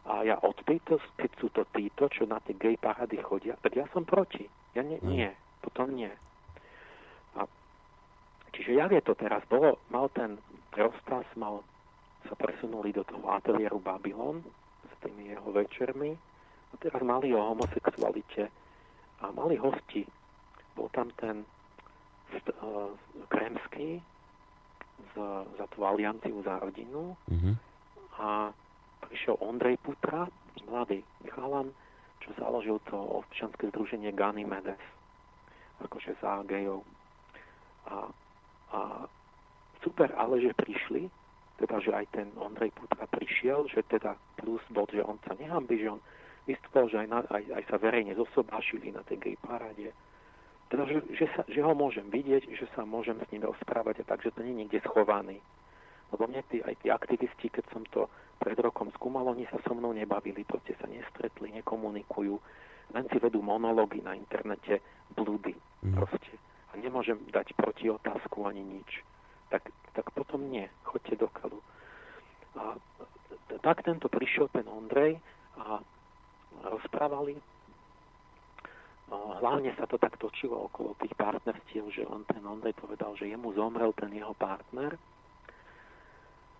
A 0.07 0.23
ja 0.23 0.39
od 0.39 0.55
tejto, 0.63 1.03
keď 1.19 1.31
sú 1.41 1.51
to 1.51 1.67
títo, 1.75 2.07
čo 2.07 2.31
na 2.31 2.39
tie 2.47 2.55
gay 2.55 2.79
parady 2.79 3.19
chodia, 3.19 3.59
tak 3.59 3.75
ja 3.75 3.91
som 3.91 4.07
proti. 4.07 4.47
Ja 4.79 4.87
nie, 4.87 5.03
nie 5.03 5.33
potom 5.67 5.91
nie. 5.99 6.15
Čiže 8.57 8.73
jak 8.73 8.91
je 8.97 9.03
to 9.05 9.13
teraz? 9.13 9.45
Bolo, 9.53 9.77
mal 9.93 10.09
ten 10.17 10.41
rozkaz, 10.73 11.29
mal, 11.37 11.61
sa 12.25 12.35
presunuli 12.35 12.91
do 12.91 13.05
toho 13.05 13.23
ateliéru 13.37 13.79
Babylon 13.79 14.41
s 14.89 14.95
tými 15.05 15.31
jeho 15.37 15.53
večermi, 15.53 16.17
teraz 16.81 17.01
mali 17.01 17.33
o 17.33 17.41
homosexualite 17.41 18.53
a 19.25 19.33
mali 19.33 19.57
hosti. 19.57 20.05
Bol 20.77 20.93
tam 20.93 21.09
ten 21.17 21.41
uh, 21.41 22.93
Kremský 23.33 24.01
z, 25.13 25.15
za 25.57 25.67
tú 25.73 25.89
alianciu 25.89 26.45
za 26.45 26.61
rodinu 26.61 27.17
mm-hmm. 27.33 27.55
a 28.21 28.53
prišiel 29.09 29.41
Ondrej 29.41 29.81
Putra, 29.81 30.29
mladý 30.69 31.01
chalan, 31.33 31.73
čo 32.21 32.33
založil 32.37 32.77
to 32.91 32.97
občianske 32.97 33.73
združenie 33.73 34.13
Ganymedes, 34.13 34.81
akože 35.81 36.17
za 36.21 36.45
gejov. 36.45 36.85
A, 37.89 38.11
a 38.73 39.07
super, 39.83 40.11
ale 40.19 40.43
že 40.43 40.57
prišli, 40.57 41.07
teda, 41.57 41.81
že 41.81 41.93
aj 41.95 42.07
ten 42.13 42.29
Ondrej 42.37 42.75
Putra 42.77 43.09
prišiel, 43.09 43.65
že 43.73 43.81
teda 43.89 44.19
plus 44.37 44.61
bol, 44.69 44.85
že 44.93 45.01
on 45.01 45.17
sa 45.25 45.33
nehambí, 45.39 45.81
že 45.81 45.89
on 45.89 46.03
vystupoval, 46.45 46.87
že 46.93 46.99
aj, 47.03 47.09
na, 47.09 47.19
aj, 47.33 47.45
aj 47.59 47.65
sa 47.67 47.77
verejne 47.81 48.13
zosobášili 48.15 48.93
na 48.93 49.03
tej 49.09 49.19
gej 49.19 49.37
paráde. 49.41 49.91
Teda, 50.67 50.83
že, 50.85 50.99
že, 51.15 51.27
sa, 51.33 51.47
že 51.47 51.63
ho 51.63 51.73
môžem 51.73 52.11
vidieť, 52.11 52.51
že 52.55 52.67
sa 52.75 52.83
môžem 52.83 53.17
s 53.23 53.31
ním 53.31 53.47
rozprávať 53.47 54.03
a 54.03 54.09
tak, 54.15 54.23
že 54.27 54.35
to 54.35 54.43
nie 54.43 54.53
je 54.53 54.61
niekde 54.67 54.79
schovaný. 54.87 55.39
Lebo 56.11 56.27
mne 56.27 56.43
tí, 56.51 56.63
aj 56.63 56.75
tí 56.83 56.91
aktivisti, 56.91 57.51
keď 57.51 57.65
som 57.71 57.83
to 57.91 58.07
pred 58.39 58.59
rokom 58.59 58.91
skúmal, 58.95 59.27
oni 59.27 59.47
sa 59.51 59.59
so 59.63 59.75
mnou 59.75 59.95
nebavili, 59.95 60.47
proste 60.47 60.75
sa 60.79 60.87
nestretli, 60.87 61.51
nekomunikujú, 61.63 62.35
len 62.95 63.05
si 63.11 63.19
vedú 63.19 63.43
monológy 63.43 64.03
na 64.03 64.15
internete, 64.15 64.79
blúdy 65.15 65.55
mm. 65.83 65.95
proste. 65.99 66.35
A 66.77 66.85
nemôžem 66.85 67.17
dať 67.33 67.57
proti 67.57 67.89
otázku 67.89 68.45
ani 68.45 68.61
nič. 68.61 69.01
Tak, 69.49 69.65
tak 69.97 70.13
potom 70.13 70.45
nie, 70.53 70.69
chodte 70.85 71.17
do 71.17 71.33
kalu. 71.33 71.57
A 72.61 72.77
tak 73.65 73.81
tento 73.81 74.13
prišiel 74.13 74.53
ten 74.53 74.69
Ondrej 74.69 75.17
a 75.57 75.81
rozprávali 76.69 77.41
hlavne 79.41 79.71
sa 79.79 79.87
to 79.87 79.99
tak 79.99 80.19
točilo 80.19 80.67
okolo 80.67 80.99
tých 80.99 81.15
partnerstiev, 81.15 81.87
že 81.95 82.03
on 82.09 82.27
ten 82.27 82.43
Ondrej 82.43 82.75
povedal, 82.75 83.15
že 83.15 83.31
jemu 83.31 83.55
zomrel 83.55 83.95
ten 83.95 84.11
jeho 84.11 84.35
partner 84.35 84.99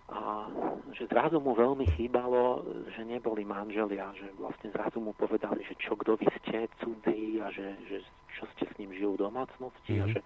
a 0.07 0.47
že 0.95 1.11
zrazu 1.11 1.43
mu 1.43 1.59
veľmi 1.59 1.83
chýbalo, 1.99 2.63
že 2.95 3.03
neboli 3.03 3.43
manželia, 3.43 4.15
že 4.15 4.31
vlastne 4.39 4.71
zrazu 4.71 5.03
mu 5.03 5.11
povedali, 5.19 5.67
že 5.67 5.75
čo 5.83 5.99
kto 5.99 6.15
vy 6.15 6.31
ste 6.39 6.71
cudzí 6.79 7.43
a 7.43 7.51
že, 7.51 7.75
že 7.91 8.07
čo 8.39 8.47
ste 8.55 8.71
s 8.71 8.75
ním 8.79 8.95
žijú 8.95 9.19
v 9.19 9.23
domácnosti 9.27 9.99
mm-hmm. 9.99 10.03
a 10.03 10.07
mhm. 10.07 10.15
že 10.15 10.21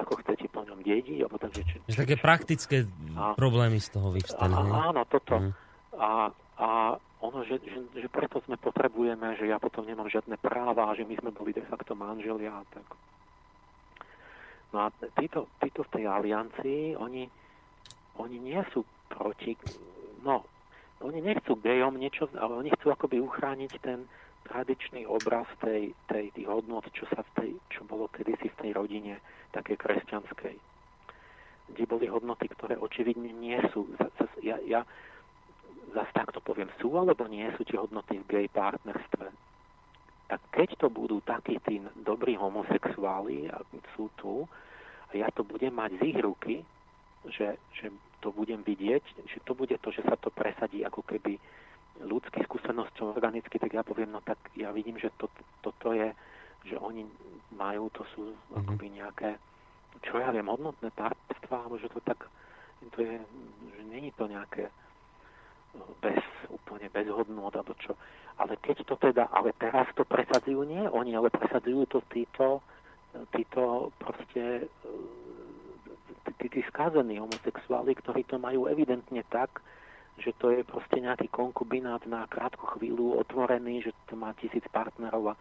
ako 0.00 0.12
chcete 0.24 0.46
po 0.48 0.64
ňom 0.64 0.80
dediť. 0.80 1.18
Alebo 1.20 1.36
takže, 1.36 1.62
čo, 1.68 1.76
čo, 1.84 2.00
také 2.00 2.16
praktické 2.16 2.88
a, 3.12 3.36
problémy 3.36 3.76
z 3.76 3.88
toho 3.92 4.08
vyvstali. 4.08 4.56
Áno, 4.56 5.04
toto. 5.04 5.36
Mm. 5.36 5.52
A, 6.00 6.10
a 6.56 6.68
ono, 7.20 7.44
že, 7.44 7.60
že, 7.60 7.80
že 7.92 8.08
preto 8.08 8.40
sme 8.48 8.56
potrebujeme, 8.56 9.36
že 9.36 9.52
ja 9.52 9.60
potom 9.60 9.84
nemám 9.84 10.08
žiadne 10.08 10.40
práva, 10.40 10.96
že 10.96 11.04
my 11.04 11.14
sme 11.20 11.30
boli 11.36 11.52
de 11.52 11.64
facto 11.68 11.92
manželia. 11.92 12.56
Tak. 12.72 12.86
No 14.72 14.78
a 14.84 14.86
títo, 15.20 15.52
títo 15.60 15.84
v 15.84 15.92
tej 15.92 16.04
aliancii, 16.08 16.96
oni, 16.96 17.28
oni 18.16 18.36
nie 18.40 18.60
sú 18.72 18.84
proti, 19.08 19.56
no, 20.22 20.44
oni 21.04 21.20
nechcú 21.20 21.60
gejom 21.60 22.00
niečo, 22.00 22.28
ale 22.36 22.56
oni 22.56 22.70
chcú 22.76 22.92
akoby 22.92 23.20
uchrániť 23.20 23.72
ten 23.84 24.08
tradičný 24.46 25.04
obraz 25.10 25.44
tej, 25.58 25.92
tej, 26.06 26.30
tých 26.32 26.46
hodnot, 26.46 26.86
čo 26.94 27.04
sa 27.10 27.20
v 27.20 27.30
tej, 27.36 27.50
čo 27.74 27.82
bolo 27.84 28.06
kedysi 28.08 28.48
v 28.48 28.58
tej 28.62 28.70
rodine 28.72 29.18
také 29.50 29.74
kresťanskej. 29.74 30.56
Kde 31.66 31.84
boli 31.90 32.06
hodnoty, 32.06 32.46
ktoré 32.46 32.78
očividne 32.78 33.34
nie 33.34 33.58
sú. 33.74 33.90
Ja, 34.40 34.62
ja, 34.62 34.86
zase 35.90 36.12
takto 36.14 36.38
poviem, 36.38 36.70
sú 36.78 36.94
alebo 36.94 37.26
nie 37.26 37.50
sú 37.58 37.66
tie 37.66 37.74
hodnoty 37.74 38.22
v 38.22 38.28
gay 38.30 38.46
partnerstve. 38.46 39.26
Tak 40.26 40.40
keď 40.54 40.68
to 40.78 40.88
budú 40.90 41.18
takí 41.26 41.58
tí 41.66 41.82
dobrí 42.02 42.38
homosexuáli, 42.38 43.50
sú 43.98 44.10
tu, 44.18 44.46
a 45.10 45.12
ja 45.14 45.30
to 45.34 45.46
budem 45.46 45.74
mať 45.74 45.98
z 45.98 46.02
ich 46.14 46.18
ruky, 46.18 46.54
že, 47.30 47.58
že 47.74 47.90
to 48.26 48.34
budem 48.34 48.66
vidieť, 48.66 49.22
že 49.30 49.38
to 49.46 49.54
bude 49.54 49.78
to, 49.78 49.88
že 49.94 50.02
sa 50.02 50.18
to 50.18 50.34
presadí 50.34 50.82
ako 50.82 51.06
keby 51.06 51.38
ľudský 52.02 52.42
skúsenosťou 52.42 53.14
organicky, 53.14 53.54
tak 53.62 53.70
ja 53.70 53.86
poviem, 53.86 54.10
no 54.10 54.18
tak 54.26 54.34
ja 54.58 54.74
vidím, 54.74 54.98
že 54.98 55.14
to, 55.14 55.30
toto 55.62 55.94
je, 55.94 56.10
že 56.66 56.74
oni 56.74 57.06
majú, 57.54 57.86
to 57.94 58.02
sú 58.18 58.34
mm-hmm. 58.34 58.58
akoby 58.66 58.86
nejaké, 58.98 59.30
čo 60.02 60.18
ja 60.18 60.34
viem, 60.34 60.50
hodnotné 60.50 60.90
partnerstva, 60.90 61.54
alebo 61.54 61.78
že 61.78 61.86
to 61.94 62.02
tak, 62.02 62.26
to 62.90 62.98
je, 62.98 63.14
že 63.78 63.82
není 63.86 64.10
to 64.18 64.26
nejaké 64.26 64.74
bez, 66.02 66.18
úplne 66.50 66.90
bez 66.90 67.06
hodnot, 67.06 67.54
alebo 67.54 67.78
čo. 67.78 67.94
Ale 68.42 68.58
keď 68.58 68.82
to 68.90 68.98
teda, 68.98 69.30
ale 69.30 69.54
teraz 69.54 69.86
to 69.94 70.02
presadzujú 70.02 70.66
nie 70.66 70.82
oni, 70.82 71.14
ale 71.14 71.30
presadzujú 71.30 71.86
to 71.86 72.02
títo, 72.10 72.58
títo 73.30 73.94
proste 74.02 74.66
tí, 76.40 76.46
tí, 76.52 76.60
skázení 76.68 77.18
homosexuáli, 77.18 77.94
ktorí 77.96 78.24
to 78.28 78.36
majú 78.36 78.66
evidentne 78.66 79.22
tak, 79.28 79.60
že 80.16 80.32
to 80.40 80.52
je 80.52 80.64
proste 80.64 80.96
nejaký 81.00 81.28
konkubinát 81.28 82.00
na 82.08 82.24
krátku 82.24 82.64
chvíľu 82.76 83.20
otvorený, 83.20 83.84
že 83.84 83.92
to 84.08 84.16
má 84.16 84.32
tisíc 84.40 84.64
partnerov 84.72 85.32
a, 85.32 85.34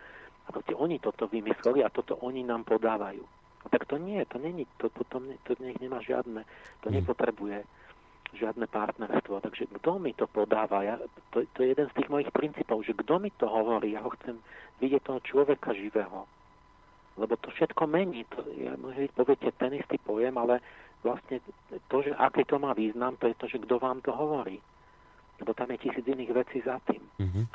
a 0.46 0.50
proste 0.52 0.76
oni 0.76 1.00
toto 1.00 1.32
vymysleli 1.32 1.80
a 1.84 1.90
toto 1.92 2.20
oni 2.20 2.44
nám 2.44 2.68
podávajú. 2.68 3.24
Tak 3.66 3.88
to 3.90 3.98
nie, 3.98 4.22
to 4.30 4.38
není, 4.38 4.68
to 4.78 4.92
potom 4.94 5.32
to 5.48 5.58
nech 5.58 5.80
nemá 5.82 5.98
žiadne, 6.04 6.46
to 6.86 6.88
mm. 6.92 6.94
nepotrebuje 7.02 7.66
žiadne 8.36 8.68
partnerstvo. 8.68 9.42
Takže 9.42 9.72
kto 9.80 9.98
mi 9.98 10.12
to 10.14 10.28
podáva? 10.28 10.84
Ja, 10.84 10.96
to, 11.32 11.48
to 11.56 11.64
je 11.64 11.74
jeden 11.74 11.88
z 11.90 11.96
tých 11.98 12.12
mojich 12.12 12.30
princípov, 12.36 12.84
že 12.84 12.94
kto 12.94 13.18
mi 13.18 13.32
to 13.40 13.48
hovorí? 13.48 13.96
Ja 13.96 14.04
ho 14.04 14.12
chcem 14.20 14.38
vidieť 14.84 15.02
toho 15.08 15.20
človeka 15.24 15.72
živého. 15.72 16.28
Lebo 17.16 17.34
to 17.40 17.48
všetko 17.56 17.88
mení. 17.88 18.28
To, 18.36 18.44
ja 18.60 18.76
môžem 18.76 19.08
poviete 19.16 19.50
ten 19.56 19.72
istý 19.80 19.96
pojem, 20.04 20.36
ale 20.36 20.60
vlastne 21.06 21.38
to, 21.88 21.98
že 22.02 22.12
aký 22.18 22.42
to 22.50 22.58
má 22.58 22.74
význam, 22.74 23.14
to 23.22 23.30
je 23.30 23.36
to, 23.38 23.46
že 23.46 23.62
kto 23.62 23.78
vám 23.78 24.02
to 24.02 24.10
hovorí. 24.10 24.58
Lebo 25.38 25.54
tam 25.54 25.70
je 25.70 25.86
tisíc 25.86 26.02
iných 26.02 26.34
vecí 26.34 26.66
za 26.66 26.82
tým. 26.90 27.04
Mm-hmm. 27.22 27.46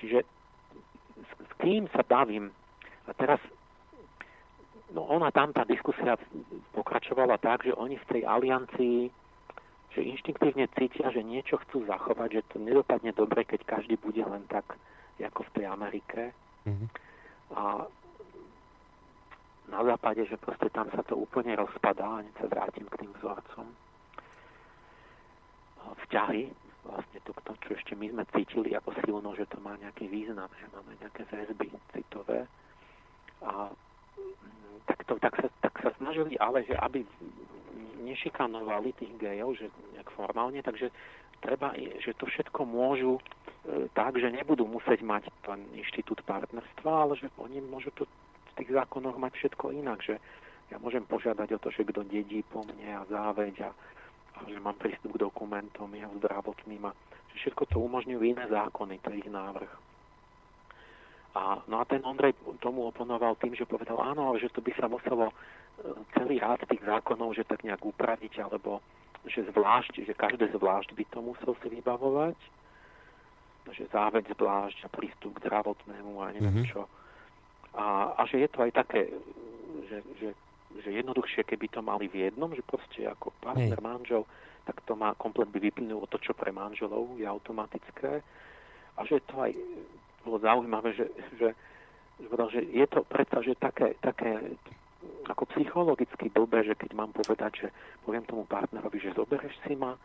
Čiže 0.00 0.18
s, 1.20 1.32
s 1.44 1.52
kým 1.60 1.84
sa 1.92 2.00
bavím? 2.00 2.48
A 3.04 3.12
teraz 3.12 3.38
no 4.96 5.04
ona 5.04 5.28
tam 5.28 5.52
tá 5.52 5.68
diskusia 5.68 6.16
pokračovala 6.72 7.36
tak, 7.36 7.68
že 7.68 7.76
oni 7.76 8.00
v 8.00 8.08
tej 8.08 8.22
aliancii 8.24 9.12
že 9.94 10.02
inštinktívne 10.02 10.66
cítia, 10.74 11.06
že 11.14 11.22
niečo 11.22 11.54
chcú 11.62 11.86
zachovať, 11.86 12.42
že 12.42 12.42
to 12.50 12.56
nedopadne 12.58 13.14
dobre, 13.14 13.46
keď 13.46 13.62
každý 13.78 13.94
bude 13.94 14.26
len 14.26 14.42
tak, 14.50 14.74
ako 15.22 15.46
v 15.46 15.54
tej 15.54 15.64
Amerike. 15.70 16.34
Mm-hmm. 16.66 16.88
A 17.54 17.86
na 19.68 19.80
západe, 19.84 20.24
že 20.28 20.36
proste 20.36 20.68
tam 20.70 20.90
sa 20.92 21.00
to 21.02 21.16
úplne 21.16 21.56
rozpadá, 21.56 22.20
a 22.20 22.26
sa 22.36 22.46
vrátim 22.48 22.84
k 22.88 23.04
tým 23.04 23.12
vzorcom. 23.20 23.66
Vzťahy, 26.04 26.52
vlastne 26.84 27.18
to, 27.24 27.32
to, 27.32 27.52
čo 27.64 27.68
ešte 27.76 27.92
my 27.96 28.12
sme 28.12 28.24
cítili 28.36 28.76
ako 28.76 28.92
silno, 29.04 29.32
že 29.36 29.48
to 29.48 29.56
má 29.64 29.76
nejaký 29.80 30.08
význam, 30.08 30.48
že 30.60 30.68
máme 30.72 30.92
nejaké 31.00 31.22
väzby 31.32 31.68
citové. 31.96 32.44
A 33.44 33.72
tak, 34.84 35.00
to, 35.08 35.16
tak, 35.20 35.34
sa, 35.40 35.48
tak 35.64 35.74
sa 35.80 35.90
snažili 35.96 36.36
ale, 36.36 36.64
že 36.68 36.76
aby 36.76 37.04
nešikanovali 38.04 38.92
tých 39.00 39.12
gejov, 39.16 39.56
že 39.56 39.72
nejak 39.96 40.12
formálne, 40.12 40.60
takže 40.60 40.92
treba, 41.40 41.72
že 41.76 42.12
to 42.20 42.28
všetko 42.28 42.68
môžu 42.68 43.16
e, 43.16 43.88
tak, 43.96 44.20
že 44.20 44.28
nebudú 44.28 44.68
musieť 44.68 45.00
mať 45.00 45.32
ten 45.40 45.60
inštitút 45.72 46.20
partnerstva, 46.28 46.92
ale 46.92 47.16
že 47.16 47.32
oni 47.40 47.64
môžu 47.64 47.88
to 47.96 48.04
v 48.54 48.58
tých 48.62 48.70
zákonoch 48.70 49.18
mať 49.18 49.34
všetko 49.34 49.74
inak, 49.74 49.98
že 50.06 50.22
ja 50.70 50.78
môžem 50.78 51.02
požiadať 51.04 51.58
o 51.58 51.62
to, 51.62 51.68
že 51.74 51.84
kto 51.84 52.06
dedí 52.06 52.46
po 52.46 52.62
mne 52.62 53.02
a 53.02 53.02
záveď 53.10 53.68
a, 53.68 53.70
a 54.38 54.38
že 54.46 54.62
mám 54.62 54.78
prístup 54.78 55.18
k 55.18 55.26
dokumentom 55.26 55.90
jeho 55.90 56.14
zdravotným 56.22 56.86
a 56.86 56.94
že 57.34 57.50
všetko 57.50 57.62
to 57.66 57.76
umožňujú 57.82 58.20
iné 58.22 58.46
zákony, 58.46 59.02
to 59.02 59.10
je 59.12 59.26
ich 59.26 59.30
návrh. 59.30 59.72
A, 61.34 61.58
no 61.66 61.82
a 61.82 61.84
ten 61.84 61.98
Ondrej 62.06 62.38
tomu 62.62 62.86
oponoval 62.86 63.34
tým, 63.42 63.58
že 63.58 63.66
povedal 63.66 63.98
áno, 63.98 64.30
ale 64.30 64.38
že 64.38 64.54
to 64.54 64.62
by 64.62 64.70
sa 64.78 64.86
muselo 64.86 65.34
celý 66.14 66.38
rád 66.38 66.62
tých 66.70 66.86
zákonov, 66.86 67.34
že 67.34 67.42
tak 67.42 67.66
nejak 67.66 67.82
upraviť, 67.82 68.38
alebo 68.38 68.78
že 69.26 69.42
zvlášť, 69.50 70.06
že 70.06 70.14
každé 70.14 70.54
zvlášť 70.54 70.94
by 70.94 71.04
to 71.10 71.18
musel 71.18 71.58
si 71.58 71.68
vybavovať, 71.74 72.38
že 73.74 73.90
záveď 73.90 74.36
zvlášť 74.36 74.86
a 74.86 74.88
prístup 74.92 75.34
k 75.34 75.48
zdravotnému 75.48 76.22
a 76.22 76.30
neviem 76.30 76.62
mm-hmm. 76.62 76.70
čo. 76.70 76.86
A, 77.74 78.14
a 78.14 78.22
že 78.30 78.46
je 78.46 78.48
to 78.48 78.62
aj 78.62 78.72
také, 78.74 79.10
že, 79.90 79.98
že, 80.22 80.28
že 80.82 80.90
jednoduchšie, 80.90 81.42
keby 81.42 81.66
to 81.70 81.82
mali 81.82 82.06
v 82.06 82.30
jednom, 82.30 82.54
že 82.54 82.62
proste 82.62 83.02
ako 83.06 83.34
partner, 83.42 83.78
hey. 83.78 83.84
manžel, 83.84 84.22
tak 84.64 84.80
to 84.86 84.96
má 84.96 85.12
komplet 85.18 85.50
by 85.50 85.58
vyplynulo 85.60 86.06
to, 86.08 86.16
čo 86.22 86.32
pre 86.32 86.54
manželov 86.54 87.18
je 87.18 87.26
automatické. 87.26 88.22
A 88.94 89.00
že 89.04 89.20
to 89.26 89.42
aj 89.42 89.52
bolo 90.24 90.38
zaujímavé, 90.40 90.94
že, 90.96 91.06
že, 91.36 91.50
že 92.30 92.60
je 92.72 92.86
to 92.88 93.04
predsa, 93.04 93.42
že 93.42 93.58
také, 93.58 93.98
také 94.00 94.56
ako 95.28 95.44
psychologicky 95.52 96.32
blbé, 96.32 96.64
že 96.64 96.78
keď 96.78 96.90
mám 96.96 97.12
povedať, 97.12 97.66
že 97.66 97.68
poviem 98.08 98.24
tomu 98.24 98.48
partnerovi, 98.48 98.98
že 99.00 99.16
zobereš 99.16 99.52
si 99.64 99.76
ma, 99.76 99.96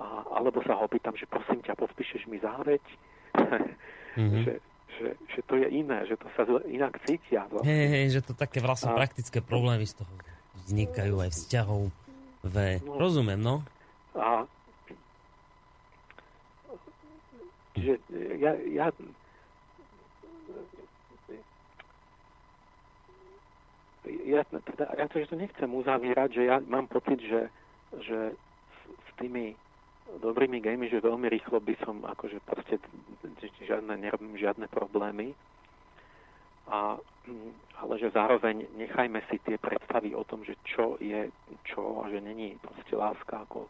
a, 0.00 0.06
alebo 0.32 0.64
sa 0.64 0.80
ho 0.80 0.86
pýtam, 0.88 1.12
že 1.16 1.28
prosím 1.28 1.60
ťa, 1.60 1.76
podpíšeš 1.76 2.24
mi 2.32 2.40
záveď, 2.40 2.82
mm-hmm. 4.16 4.42
že, 4.48 4.52
že, 4.98 5.08
že 5.34 5.40
to 5.46 5.54
je 5.58 5.68
iné, 5.70 6.06
že 6.06 6.14
to 6.16 6.26
sa 6.34 6.42
inak 6.66 6.98
cítia. 7.04 7.46
Vlastne. 7.50 7.68
Hej, 7.68 7.86
hej, 7.90 8.06
že 8.14 8.20
to 8.22 8.32
také 8.32 8.58
vlastne 8.62 8.92
a... 8.92 8.98
praktické 8.98 9.38
problémy 9.42 9.86
z 9.86 10.02
toho 10.02 10.12
vznikajú 10.66 11.20
aj 11.20 11.30
vzťahov. 11.34 11.82
V... 12.44 12.56
No, 12.84 13.00
Rozumiem, 13.00 13.40
no. 13.40 13.64
A 14.14 14.44
že 17.74 17.98
ja, 18.38 18.54
ja 18.70 18.86
ja, 24.24 24.44
teda, 24.44 24.84
ja 25.00 25.06
to, 25.08 25.16
že 25.16 25.32
to 25.32 25.36
nechcem 25.40 25.70
uzavierať, 25.72 26.28
že 26.36 26.42
ja 26.44 26.60
mám 26.68 26.84
pocit, 26.92 27.20
že, 27.24 27.48
že 28.04 28.36
s, 28.36 28.78
s 28.84 29.10
tými 29.16 29.56
dobrými 30.20 30.60
gamey, 30.60 30.88
že 30.92 31.04
veľmi 31.04 31.28
rýchlo 31.28 31.60
by 31.60 31.74
som 31.84 32.04
akože 32.04 32.38
proste 32.44 32.76
žiadne, 33.64 33.96
nerobím 33.96 34.36
žiadne 34.36 34.68
problémy. 34.68 35.32
A, 36.68 36.96
ale 37.80 37.94
že 38.00 38.08
zároveň 38.12 38.64
nechajme 38.76 39.20
si 39.28 39.36
tie 39.44 39.60
predstavy 39.60 40.16
o 40.16 40.24
tom, 40.24 40.44
že 40.44 40.56
čo 40.64 40.96
je 40.96 41.28
čo 41.68 42.04
a 42.04 42.08
že 42.08 42.24
není 42.24 42.56
proste 42.56 42.96
láska 42.96 43.44
ako 43.44 43.68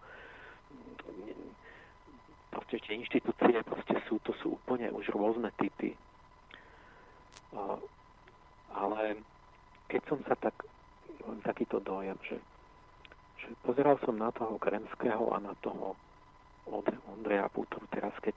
proste 2.54 2.78
tie 2.86 2.94
inštitúcie 3.02 3.58
proste 3.66 3.98
sú, 4.06 4.22
to 4.22 4.30
sú 4.38 4.54
úplne 4.62 4.86
už 4.94 5.10
rôzne 5.10 5.50
typy. 5.58 5.90
A, 7.58 7.78
ale 8.78 9.18
keď 9.90 10.02
som 10.06 10.18
sa 10.22 10.38
tak, 10.38 10.54
takýto 11.42 11.82
dojem, 11.82 12.14
že, 12.22 12.38
že 13.42 13.48
pozeral 13.66 13.98
som 14.06 14.14
na 14.14 14.30
toho 14.30 14.54
Kremského 14.62 15.34
a 15.34 15.42
na 15.42 15.54
toho 15.58 15.98
od 16.70 16.86
Ondreja 17.12 17.48
Putru 17.52 17.84
teraz, 17.92 18.12
keď 18.24 18.36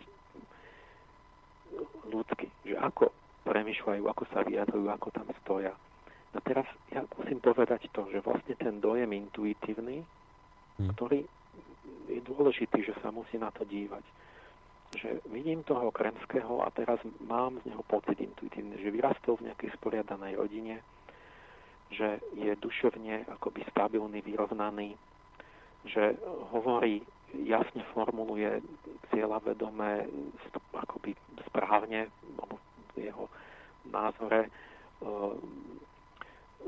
ľudsky, 2.07 2.47
že 2.63 2.75
ako 2.79 3.11
premyšľajú, 3.47 4.03
ako 4.07 4.23
sa 4.31 4.43
vyjadrujú, 4.43 4.87
ako 4.91 5.07
tam 5.11 5.27
stoja. 5.43 5.73
A 6.35 6.37
teraz 6.43 6.67
ja 6.91 7.03
musím 7.15 7.39
povedať 7.39 7.87
to, 7.95 8.03
že 8.11 8.19
vlastne 8.19 8.55
ten 8.59 8.83
dojem 8.83 9.07
intuitívny, 9.15 10.03
hmm. 10.03 10.91
ktorý 10.95 11.23
je 12.11 12.19
dôležitý, 12.23 12.83
že 12.83 12.93
sa 12.99 13.11
musí 13.11 13.39
na 13.39 13.51
to 13.51 13.63
dívať. 13.63 14.03
Že 14.95 15.09
vidím 15.31 15.63
toho 15.67 15.91
Kremského 15.91 16.63
a 16.63 16.71
teraz 16.71 16.99
mám 17.23 17.59
z 17.63 17.71
neho 17.71 17.83
pocit 17.87 18.19
intuitívny, 18.19 18.79
že 18.79 18.91
vyrastol 18.91 19.39
v 19.39 19.51
nejakej 19.51 19.75
sporiadanej 19.79 20.39
rodine, 20.39 20.79
že 21.91 22.19
je 22.35 22.51
duševne 22.59 23.27
akoby 23.39 23.63
stabilný, 23.71 24.19
vyrovnaný, 24.23 24.95
že 25.87 26.19
hovorí, 26.51 27.03
jasne 27.33 27.83
formuluje 27.91 28.61
cieľa 29.11 29.43
vedomé, 29.43 30.07
akoby 30.73 31.15
správne, 31.51 32.07
v 32.95 33.11
jeho 33.11 33.29
názore, 33.91 34.47
e, 34.47 34.49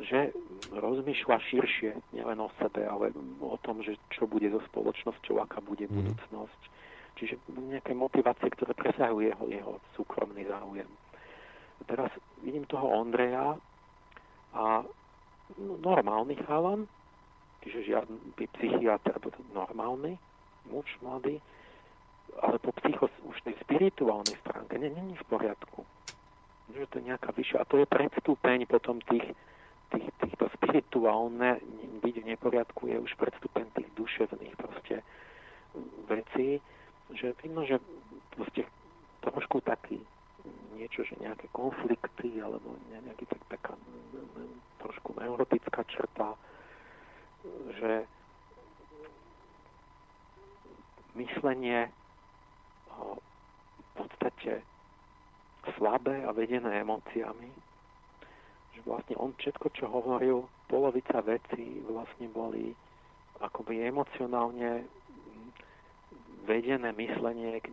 že 0.05 0.31
rozmýšľa 0.71 1.37
širšie, 1.49 1.91
nielen 2.15 2.39
o 2.39 2.49
sebe, 2.61 2.85
ale 2.85 3.11
o 3.41 3.57
tom, 3.59 3.81
že 3.83 3.97
čo 4.13 4.29
bude 4.29 4.47
so 4.51 4.61
spoločnosťou, 4.71 5.41
aká 5.41 5.59
bude 5.59 5.89
mm. 5.89 5.93
budúcnosť. 5.93 6.61
Čiže 7.19 7.35
nejaké 7.51 7.91
motivácie, 7.91 8.47
ktoré 8.53 8.71
presahujú 8.77 9.27
jeho, 9.27 9.43
jeho 9.51 9.73
súkromný 9.97 10.47
záujem. 10.47 10.87
Teraz 11.83 12.13
vidím 12.45 12.63
toho 12.69 12.85
Ondreja 12.85 13.59
a 14.55 14.85
No, 15.57 15.81
normálny 15.81 16.37
chalan, 16.45 16.85
čiže 17.65 17.89
žiadny 17.89 18.45
psychiatr, 18.53 19.17
normálny 19.49 20.13
muž 20.69 20.87
mladý, 21.01 21.41
ale 22.39 22.61
po 22.61 22.71
psychos, 22.81 23.11
už 23.25 23.37
tej 23.41 23.57
spirituálnej 23.65 24.37
stránke 24.45 24.77
nie, 24.77 24.89
nie, 24.93 25.17
v 25.17 25.29
poriadku. 25.29 25.83
Že 26.69 26.85
to 26.85 26.95
je 27.01 27.07
nejaká 27.09 27.29
vyššia, 27.33 27.57
a 27.61 27.69
to 27.69 27.81
je 27.81 27.87
predstupeň 27.89 28.69
potom 28.69 29.01
tých, 29.09 29.25
tých, 29.89 30.07
týchto 30.21 30.45
spirituálne 30.61 31.57
byť 31.99 32.15
v 32.21 32.29
neporiadku 32.29 32.87
je 32.87 32.97
už 33.01 33.11
predstupeň 33.17 33.65
tých 33.73 33.89
duševných 33.97 34.53
proste 34.55 35.01
vecí, 36.05 36.61
že 37.17 37.33
vidno, 37.41 37.65
že 37.65 37.81
proste 38.37 38.69
trošku 39.25 39.65
taký 39.65 39.97
niečo, 40.77 41.03
že 41.03 41.19
nejaké 41.19 41.49
konflikty 41.51 42.39
alebo 42.39 42.77
nejaký 42.87 43.25
tak, 43.27 43.41
taká 43.49 43.73
trošku 44.79 45.17
neurotická 45.19 45.83
črta, 45.91 46.37
že 47.75 48.07
myslenie 51.15 51.89
v 52.89 53.89
podstate 53.95 54.61
slabé 55.75 56.23
a 56.23 56.31
vedené 56.31 56.81
emóciami, 56.83 57.49
že 58.75 58.79
vlastne 58.85 59.15
on 59.19 59.35
všetko, 59.35 59.67
čo 59.75 59.85
hovoril, 59.91 60.47
polovica 60.67 61.19
vecí 61.25 61.83
vlastne 61.87 62.27
boli 62.31 62.71
akoby 63.39 63.87
emocionálne 63.87 64.83
vedené 66.47 66.89
myslenie 66.97 67.61
k 67.61 67.67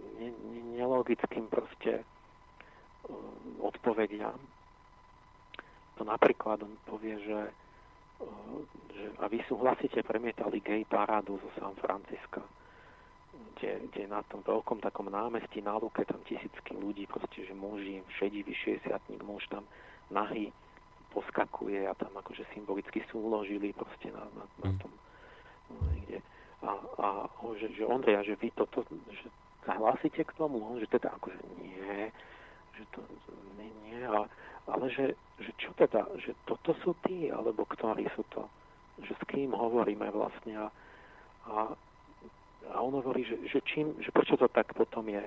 nelogickým 0.76 1.48
proste 1.48 2.04
odpovediam. 3.62 4.36
To 5.96 6.04
napríklad 6.04 6.60
on 6.60 6.76
povie, 6.84 7.16
že, 7.24 7.40
že 8.92 9.04
a 9.16 9.24
vy 9.32 9.40
súhlasíte, 9.48 10.04
premietali 10.04 10.60
gay 10.60 10.84
parádu 10.84 11.40
zo 11.40 11.48
San 11.56 11.72
Francisca, 11.80 12.44
kde, 13.56 13.88
kde 13.88 14.02
na 14.12 14.20
tom 14.28 14.44
veľkom 14.44 14.84
takom 14.84 15.08
námestí 15.08 15.64
na 15.64 15.80
Luke 15.80 16.04
tam 16.04 16.20
tisícky 16.28 16.76
ľudí, 16.76 17.08
proste, 17.08 17.48
že 17.48 17.56
muži, 17.56 18.04
šedivý 18.20 18.52
60 18.52 18.92
muž 19.24 19.48
tam 19.48 19.64
nahý 20.12 20.52
poskakuje 21.16 21.88
a 21.88 21.96
tam 21.96 22.12
akože 22.12 22.44
symbolicky 22.52 23.00
súložili 23.08 23.72
proste 23.72 24.12
na, 24.12 24.28
na, 24.36 24.44
na 24.60 24.70
tom 24.76 24.92
no, 25.72 25.80
niekde. 25.96 26.20
A, 26.60 26.72
a 27.00 27.06
že, 27.56 27.72
že 27.72 27.88
Ondreja, 27.88 28.20
že 28.20 28.36
vy 28.36 28.52
toto, 28.52 28.84
že 29.08 29.28
hlásite 29.64 30.20
k 30.20 30.36
tomu? 30.36 30.60
On, 30.60 30.76
že 30.76 30.88
teda 30.92 31.16
akože 31.16 31.40
nie, 31.64 32.12
že 32.76 32.84
to 32.92 33.00
nie, 33.56 33.72
nie 33.88 34.04
ale, 34.04 34.28
ale 34.68 34.86
že, 34.92 35.16
že 35.40 35.50
čo 35.56 35.72
teda, 35.80 36.04
že 36.20 36.36
toto 36.44 36.76
sú 36.84 36.92
tí, 37.08 37.32
alebo 37.32 37.64
ktorí 37.64 38.04
sú 38.12 38.22
to, 38.28 38.44
že 39.00 39.16
s 39.16 39.22
kým 39.28 39.56
hovoríme 39.56 40.08
vlastne 40.12 40.52
a, 40.56 40.66
a, 41.48 41.54
a 42.72 42.82
on 42.82 42.98
hovorí, 42.98 43.26
že, 43.26 43.36
že 43.50 43.58
čím, 43.66 43.94
že 44.02 44.10
prečo 44.10 44.38
to 44.38 44.48
tak 44.48 44.72
potom 44.74 45.06
je. 45.08 45.24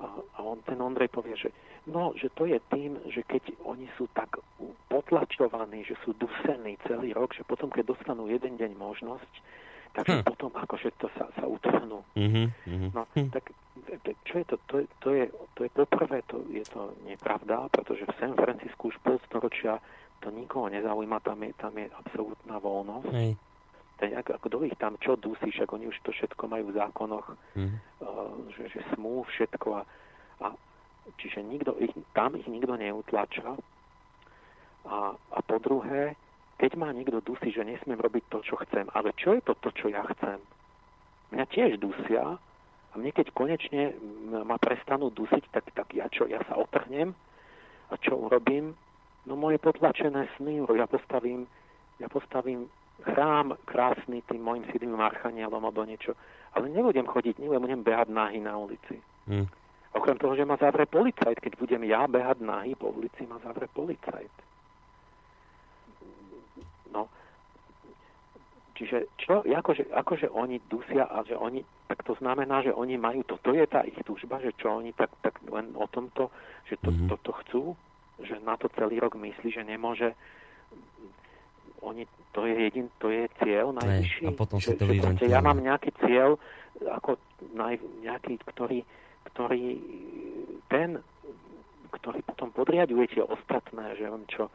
A, 0.00 0.06
a 0.06 0.38
on, 0.40 0.60
ten 0.64 0.80
Ondrej 0.80 1.12
povie, 1.12 1.36
že 1.36 1.52
no, 1.88 2.12
že 2.16 2.32
to 2.32 2.48
je 2.48 2.56
tým, 2.72 2.96
že 3.12 3.24
keď 3.24 3.52
oni 3.64 3.88
sú 3.96 4.08
tak 4.12 4.40
potlačovaní, 4.88 5.84
že 5.84 5.96
sú 6.04 6.12
dusení 6.16 6.76
celý 6.84 7.12
rok, 7.12 7.32
že 7.36 7.44
potom, 7.44 7.68
keď 7.68 7.92
dostanú 7.96 8.28
jeden 8.28 8.56
deň 8.56 8.76
možnosť, 8.76 9.32
takže 9.96 10.20
hm. 10.20 10.24
potom 10.24 10.50
akože 10.54 10.88
to 11.00 11.08
sa, 11.18 11.28
sa 11.36 11.44
utrhnú. 11.44 12.00
Mm-hmm, 12.16 12.46
mm-hmm. 12.68 12.90
No, 12.94 13.02
hm. 13.16 13.30
tak 13.32 13.52
čo 14.28 14.34
je 14.38 14.44
to? 14.44 14.56
To, 14.68 14.74
to, 15.00 15.08
je, 15.14 15.24
to 15.56 15.60
je 15.64 15.70
poprvé, 15.72 16.22
to, 16.28 16.44
je 16.52 16.64
to 16.68 16.94
nepravda, 17.06 17.66
pretože 17.72 18.06
v 18.06 18.18
San 18.20 18.34
Francisku 18.36 18.92
už 18.92 18.96
pol 19.02 19.18
storočia 19.26 19.80
to 20.20 20.28
nikoho 20.28 20.68
nezaujíma, 20.68 21.20
tam 21.24 21.40
je, 21.42 21.50
tam 21.56 21.72
je 21.74 21.88
absolútna 21.96 22.60
voľnosť. 22.60 23.12
Hej. 23.16 23.32
Ten, 24.00 24.16
ako, 24.16 24.48
do 24.48 24.58
ich 24.64 24.72
tam 24.80 24.96
čo 24.96 25.20
dusí, 25.20 25.52
však 25.52 25.68
oni 25.76 25.92
už 25.92 26.00
to 26.00 26.10
všetko 26.16 26.48
majú 26.48 26.72
v 26.72 26.76
zákonoch, 26.80 27.36
mm. 27.52 27.68
uh, 28.00 28.32
že, 28.56 28.64
že 28.72 28.80
smú 28.96 29.28
všetko 29.28 29.68
a, 29.76 29.82
a 30.40 30.46
čiže 31.20 31.44
nikto 31.44 31.76
ich, 31.76 31.92
tam 32.16 32.32
ich 32.32 32.48
nikto 32.48 32.80
neutlača. 32.80 33.60
A, 34.88 35.12
a 35.12 35.38
po 35.44 35.60
druhé, 35.60 36.16
keď 36.56 36.80
má 36.80 36.88
niekto 36.96 37.20
dusí, 37.20 37.52
že 37.52 37.60
nesmiem 37.60 38.00
robiť 38.00 38.24
to, 38.32 38.40
čo 38.40 38.56
chcem, 38.64 38.88
ale 38.96 39.12
čo 39.20 39.36
je 39.36 39.44
to, 39.44 39.52
to 39.60 39.68
čo 39.76 39.92
ja 39.92 40.00
chcem? 40.16 40.40
Mňa 41.36 41.44
tiež 41.52 41.76
dusia, 41.76 42.40
a 42.90 42.94
mne 42.98 43.12
keď 43.14 43.30
konečne 43.36 43.94
ma 44.32 44.58
prestanú 44.58 45.14
dusiť, 45.14 45.44
tak, 45.54 45.68
tak 45.76 45.92
ja 45.94 46.10
čo, 46.10 46.26
ja 46.26 46.42
sa 46.50 46.58
otrhnem 46.58 47.14
a 47.90 47.94
čo 48.00 48.18
urobím? 48.18 48.74
No 49.28 49.36
moje 49.36 49.60
potlačené 49.62 50.26
sny, 50.40 50.64
ja 50.74 50.88
postavím, 50.90 51.46
ja 52.02 52.08
postavím 52.08 52.66
chrám 53.02 53.56
krásny 53.64 54.22
tým 54.28 54.42
mojim 54.44 54.64
siedmým 54.70 55.00
archanielom 55.00 55.62
alebo 55.62 55.84
niečo. 55.84 56.14
Ale 56.56 56.68
nebudem 56.68 57.06
chodiť, 57.06 57.38
nebudem 57.38 57.82
behať 57.86 58.10
nahy 58.10 58.42
na 58.42 58.58
ulici. 58.58 58.98
Hmm. 59.30 59.46
Okrem 59.94 60.18
toho, 60.18 60.34
že 60.38 60.46
ma 60.46 60.54
zavre 60.58 60.86
policajt, 60.86 61.38
keď 61.42 61.52
budem 61.58 61.82
ja 61.86 62.06
behať 62.06 62.42
nahy 62.42 62.78
po 62.78 62.90
ulici, 62.94 63.26
ma 63.26 63.38
zavre 63.42 63.66
policajt. 63.70 64.34
No, 66.90 67.06
Čiže 68.80 69.12
čo, 69.20 69.44
akože, 69.44 69.92
akože 69.92 70.32
oni 70.32 70.56
dusia 70.72 71.04
a 71.04 71.20
že 71.28 71.36
oni, 71.36 71.60
tak 71.84 72.00
to 72.00 72.16
znamená, 72.16 72.64
že 72.64 72.72
oni 72.72 72.96
majú, 72.96 73.20
toto 73.28 73.52
je 73.52 73.68
tá 73.68 73.84
ich 73.84 74.00
túžba, 74.08 74.40
že 74.40 74.56
čo 74.56 74.80
oni 74.80 74.96
tak, 74.96 75.12
tak 75.20 75.36
len 75.52 75.76
o 75.76 75.84
tomto, 75.84 76.32
že 76.64 76.80
to, 76.80 76.88
mm-hmm. 76.88 77.12
toto 77.12 77.30
chcú, 77.44 77.62
že 78.24 78.40
na 78.40 78.56
to 78.56 78.72
celý 78.72 78.96
rok 78.96 79.20
myslí, 79.20 79.52
že 79.52 79.68
nemôže 79.68 80.16
oni, 81.80 82.04
to 82.32 82.46
je 82.46 82.54
jedin, 82.68 82.86
to 83.00 83.08
je 83.08 83.24
cieľ 83.40 83.72
najvyšší. 83.76 84.24
a 84.28 84.30
potom 84.36 84.60
že, 84.60 84.76
to 84.76 84.84
že 84.86 85.26
ja 85.28 85.40
mám 85.40 85.60
nejaký 85.60 85.90
cieľ, 86.04 86.36
ako 86.84 87.16
naj, 87.56 87.80
nejaký, 88.04 88.40
ktorý, 88.44 88.84
ktorý 89.32 89.80
ten, 90.68 91.00
ktorý 91.90 92.20
potom 92.22 92.48
podriaduje 92.54 93.18
tie 93.18 93.24
ostatné, 93.24 93.96
že 93.98 94.06
on 94.06 94.22
čo 94.28 94.48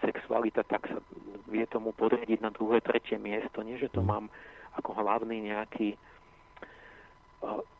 sexualita, 0.00 0.62
tak 0.64 0.86
sa 0.88 0.98
vie 1.48 1.64
tomu 1.66 1.96
podriadiť 1.96 2.38
na 2.44 2.52
druhé, 2.52 2.84
tretie 2.84 3.16
miesto. 3.16 3.64
Nie, 3.64 3.80
že 3.80 3.92
to 3.92 4.04
mhm. 4.04 4.08
mám 4.08 4.24
ako 4.76 4.94
hlavný 4.94 5.50
nejaký 5.50 5.98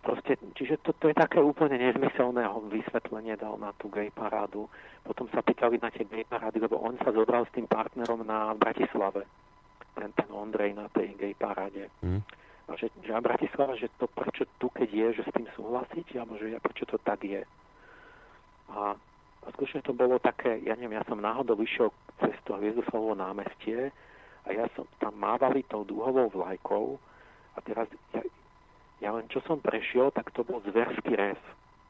proste, 0.02 0.38
čiže 0.54 0.80
to, 0.80 0.94
to 0.96 1.10
je 1.10 1.16
také 1.18 1.42
úplne 1.42 1.76
nezmyselné 1.76 2.46
vysvetlenie 2.70 3.36
dal 3.36 3.58
na 3.58 3.74
tú 3.76 3.90
gay 3.90 4.08
parádu. 4.08 4.70
Potom 5.02 5.26
sa 5.34 5.42
pýtali 5.42 5.82
na 5.82 5.90
tie 5.90 6.06
gay 6.06 6.24
parády, 6.24 6.62
lebo 6.62 6.78
on 6.78 6.96
sa 7.02 7.10
zobral 7.10 7.44
s 7.44 7.54
tým 7.54 7.66
partnerom 7.66 8.22
na 8.22 8.54
Bratislave. 8.54 9.26
Ten, 9.98 10.14
ten 10.14 10.30
Ondrej 10.30 10.78
na 10.78 10.86
tej 10.94 11.12
gay 11.18 11.34
paráde. 11.34 11.90
Mm. 12.00 12.22
A 12.68 12.76
že, 12.76 12.92
že 13.02 13.10
a 13.12 13.20
Bratislava, 13.20 13.74
že 13.74 13.88
to 13.96 14.06
prečo 14.06 14.44
tu, 14.60 14.68
keď 14.70 14.88
je, 14.88 15.06
že 15.20 15.22
s 15.26 15.34
tým 15.34 15.48
súhlasiť, 15.56 16.20
alebo 16.20 16.36
že 16.38 16.54
ja, 16.54 16.60
prečo 16.60 16.84
to 16.86 17.00
tak 17.00 17.24
je. 17.24 17.42
A, 18.68 18.92
a 19.44 19.46
skutočne 19.56 19.80
to 19.80 19.96
bolo 19.96 20.20
také, 20.20 20.60
ja 20.62 20.76
neviem, 20.76 21.00
ja 21.00 21.04
som 21.08 21.18
náhodou 21.18 21.56
vyšiel 21.56 21.88
cez 22.20 22.36
to 22.44 22.60
Hviezdoslovo 22.60 23.16
námestie 23.16 23.88
a 24.44 24.48
ja 24.52 24.68
som 24.76 24.84
tam 25.00 25.16
mávali 25.16 25.64
tou 25.64 25.88
dúhovou 25.88 26.28
vlajkou 26.28 27.00
a 27.56 27.58
teraz 27.64 27.88
ja, 28.12 28.20
ja 28.98 29.14
len 29.14 29.30
čo 29.30 29.38
som 29.46 29.62
prešiel, 29.62 30.10
tak 30.10 30.34
to 30.34 30.42
bol 30.42 30.58
zverský 30.66 31.14
rez. 31.14 31.38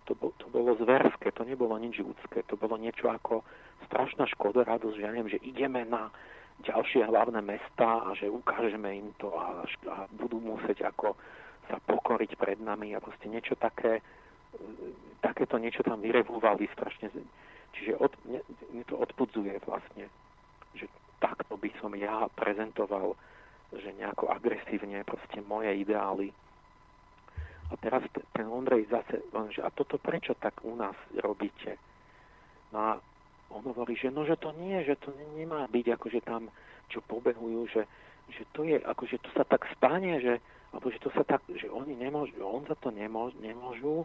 To, 0.09 0.17
bol, 0.17 0.33
to 0.41 0.49
bolo 0.49 0.73
zverské, 0.81 1.33
to 1.33 1.45
nebolo 1.45 1.77
nič 1.77 2.01
ľudské. 2.01 2.41
To 2.49 2.57
bolo 2.57 2.81
niečo 2.81 3.13
ako 3.13 3.45
strašná 3.89 4.25
škoda, 4.33 4.65
radosť, 4.65 4.97
že 4.97 5.05
ja 5.05 5.13
neviem, 5.13 5.33
že 5.33 5.45
ideme 5.45 5.85
na 5.85 6.13
ďalšie 6.65 7.07
hlavné 7.07 7.41
mesta 7.45 8.03
a 8.03 8.17
že 8.19 8.27
ukážeme 8.27 8.89
im 8.99 9.09
to 9.21 9.31
a, 9.37 9.63
a 9.89 9.97
budú 10.17 10.43
musieť 10.43 10.91
ako 10.91 11.15
sa 11.69 11.77
pokoriť 11.85 12.35
pred 12.35 12.59
nami 12.59 12.97
a 12.97 13.05
proste 13.05 13.29
niečo 13.29 13.55
také, 13.55 14.01
takéto 15.21 15.61
niečo 15.61 15.85
tam 15.85 16.01
vyrevúvali 16.01 16.67
strašne. 16.73 17.13
Čiže 17.77 18.01
od, 18.01 18.13
mne, 18.25 18.41
mne 18.73 18.85
to 18.89 18.97
odpudzuje 18.97 19.61
vlastne, 19.69 20.09
že 20.75 20.89
takto 21.21 21.61
by 21.61 21.71
som 21.79 21.93
ja 21.95 22.27
prezentoval, 22.33 23.15
že 23.77 23.93
nejako 24.01 24.33
agresívne 24.33 25.05
proste 25.05 25.45
moje 25.45 25.85
ideály 25.85 26.33
a 27.69 27.75
teraz 27.77 28.03
ten 28.33 28.47
Ondrej 28.49 28.89
zase, 28.89 29.21
že 29.53 29.61
a 29.61 29.69
toto 29.71 30.01
prečo 30.01 30.33
tak 30.41 30.65
u 30.65 30.73
nás 30.73 30.97
robíte? 31.21 31.77
No 32.73 32.79
a 32.81 32.91
on 33.53 33.65
hovorí, 33.65 33.97
že 33.97 34.13
no, 34.13 34.25
že 34.25 34.37
to 34.37 34.53
nie, 34.57 34.81
že 34.85 34.97
to 35.01 35.13
nemá 35.37 35.69
byť, 35.69 35.87
akože 35.97 36.21
tam, 36.25 36.53
čo 36.89 37.01
pobehujú, 37.05 37.61
že, 37.73 37.83
že 38.33 38.43
to 38.53 38.65
je, 38.65 38.77
akože 38.81 39.21
to 39.25 39.29
sa 39.33 39.45
tak 39.45 39.65
stane, 39.77 40.21
že, 40.21 40.41
alebo 40.73 40.93
že 40.93 41.01
to 41.01 41.09
sa 41.13 41.25
tak, 41.25 41.41
že 41.49 41.69
oni 41.69 41.97
nemôžu, 41.97 42.37
on 42.45 42.65
za 42.69 42.77
to 42.77 42.93
nemôžu, 42.93 43.37
nemôžu 43.41 44.05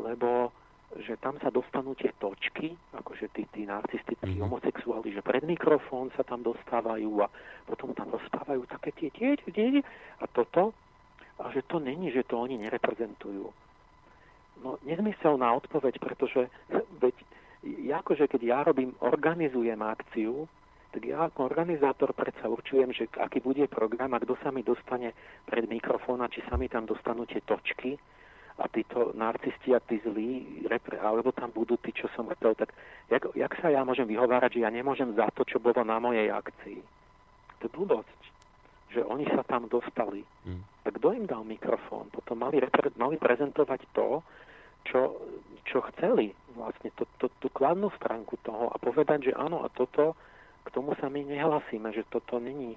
lebo 0.00 0.52
že 1.00 1.16
tam 1.24 1.40
sa 1.40 1.48
dostanú 1.48 1.96
tie 1.96 2.12
točky, 2.20 2.76
akože 2.92 3.32
tí, 3.32 3.48
tí 3.48 3.64
narcistickí 3.64 4.36
mm-hmm. 4.36 4.44
homosexuáli, 4.44 5.08
že 5.16 5.24
pred 5.24 5.40
mikrofón 5.40 6.12
sa 6.12 6.20
tam 6.20 6.44
dostávajú 6.44 7.24
a 7.24 7.32
potom 7.64 7.96
tam 7.96 8.12
dostávajú 8.12 8.68
také 8.68 8.92
tie, 8.92 9.08
tie, 9.08 9.32
tie, 9.40 9.50
tie 9.52 9.80
a 10.20 10.28
toto 10.28 10.76
a 11.42 11.50
že 11.50 11.66
to 11.66 11.82
není, 11.82 12.14
že 12.14 12.22
to 12.22 12.38
oni 12.38 12.58
nereprezentujú. 12.62 13.50
No, 14.62 14.78
nezmyselná 14.86 15.50
odpoveď, 15.58 15.98
pretože 15.98 16.46
veď, 17.02 17.14
akože 17.90 18.30
keď 18.30 18.40
ja 18.42 18.58
robím, 18.62 18.94
organizujem 19.02 19.82
akciu, 19.82 20.46
tak 20.92 21.08
ja 21.08 21.24
ako 21.24 21.48
organizátor 21.48 22.12
predsa 22.12 22.52
určujem, 22.52 22.92
že 22.92 23.08
aký 23.16 23.40
bude 23.40 23.64
program 23.64 24.12
a 24.12 24.20
kto 24.20 24.36
sa 24.44 24.52
mi 24.52 24.60
dostane 24.60 25.16
pred 25.48 25.64
mikrofón 25.64 26.20
a 26.20 26.28
či 26.28 26.44
sa 26.44 26.60
mi 26.60 26.68
tam 26.68 26.84
dostanú 26.84 27.24
tie 27.24 27.40
točky 27.40 27.96
a 28.60 28.68
títo 28.68 29.16
narcisti 29.16 29.72
a 29.72 29.80
tí 29.80 29.96
zlí, 30.04 30.60
alebo 31.00 31.32
tam 31.32 31.48
budú 31.48 31.80
tí, 31.80 31.96
čo 31.96 32.12
som 32.12 32.28
chcel, 32.36 32.52
tak 32.52 32.76
jak, 33.08 33.24
jak 33.32 33.52
sa 33.64 33.72
ja 33.72 33.80
môžem 33.88 34.04
vyhovárať, 34.04 34.60
že 34.60 34.64
ja 34.68 34.70
nemôžem 34.70 35.16
za 35.16 35.32
to, 35.32 35.48
čo 35.48 35.56
bolo 35.56 35.80
na 35.80 35.96
mojej 35.96 36.28
akcii? 36.28 36.84
To 37.64 37.64
je 37.64 37.72
blbosť 37.72 38.31
že 38.92 39.00
oni 39.02 39.24
sa 39.32 39.42
tam 39.48 39.66
dostali. 39.66 40.22
Mm. 40.44 40.62
Tak 40.84 40.92
kto 41.00 41.08
im 41.16 41.26
dal 41.26 41.42
mikrofón? 41.48 42.12
Potom 42.12 42.44
mali, 42.44 42.60
repre- 42.60 42.92
mali 43.00 43.16
prezentovať 43.16 43.80
to, 43.96 44.20
čo, 44.84 45.16
čo 45.64 45.78
chceli, 45.94 46.34
vlastne 46.58 46.90
to, 46.98 47.06
to, 47.16 47.30
tú 47.38 47.48
kladnú 47.54 47.88
stránku 47.96 48.36
toho 48.42 48.68
a 48.68 48.76
povedať, 48.76 49.30
že 49.30 49.38
áno, 49.38 49.62
a 49.62 49.70
toto, 49.70 50.18
k 50.62 50.68
tomu 50.74 50.94
sa 50.98 51.06
my 51.06 51.22
nehlasíme, 51.22 51.90
že 51.94 52.02
toto 52.10 52.42
není, 52.42 52.74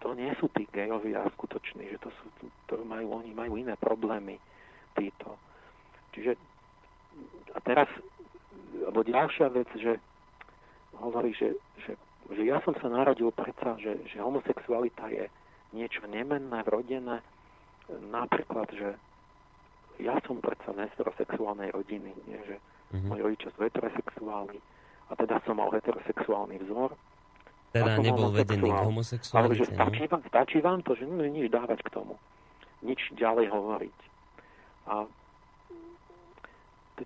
to 0.00 0.08
nie 0.16 0.32
sú 0.40 0.48
tí 0.56 0.64
gejovia 0.72 1.24
skutoční, 1.36 1.92
že 1.92 1.98
to, 2.00 2.10
sú, 2.10 2.24
to 2.68 2.74
majú, 2.84 3.20
oni 3.20 3.32
majú 3.36 3.60
iné 3.60 3.76
problémy, 3.76 4.40
títo. 4.96 5.36
Čiže 6.16 6.32
a 7.52 7.58
teraz, 7.60 7.88
alebo 8.84 9.04
ďalšia 9.04 9.52
vec, 9.52 9.68
že 9.76 10.00
hovorí, 10.96 11.32
že, 11.36 11.56
že 11.84 11.92
že 12.28 12.42
ja 12.44 12.60
som 12.60 12.76
sa 12.76 12.88
narodil 12.92 13.32
predsa, 13.32 13.76
že, 13.80 13.96
že 14.08 14.20
homosexualita 14.20 15.08
je 15.08 15.26
niečo 15.72 16.04
nemenné, 16.08 16.60
vrodené. 16.64 17.24
Napríklad, 17.88 18.68
že 18.72 18.96
ja 19.98 20.20
som 20.28 20.38
predsa 20.38 20.76
z 20.76 20.84
heterosexuálnej 20.88 21.72
rodiny, 21.72 22.12
nie, 22.28 22.40
že 22.44 22.56
mm-hmm. 22.94 23.08
moji 23.08 23.20
rodičia 23.24 23.50
sú 23.56 23.60
heterosexuálni 23.64 24.60
a 25.08 25.12
teda 25.16 25.40
som 25.48 25.56
mal 25.56 25.72
heterosexuálny 25.72 26.60
vzor. 26.68 26.92
Teda 27.72 28.00
nebol 28.00 28.32
vedený 28.32 28.68
k 28.72 28.80
homosexuálite. 28.80 29.44
Ale 29.44 29.60
že 29.60 29.66
stačí, 29.68 30.04
vám, 30.08 30.22
stačí 30.24 30.58
vám 30.60 30.80
to, 30.84 30.96
že 30.96 31.04
nemôžem 31.04 31.32
nič 31.36 31.48
dávať 31.52 31.80
k 31.84 31.88
tomu. 31.92 32.14
Nič 32.80 33.00
ďalej 33.16 33.52
hovoriť. 33.52 33.98
A 34.88 35.04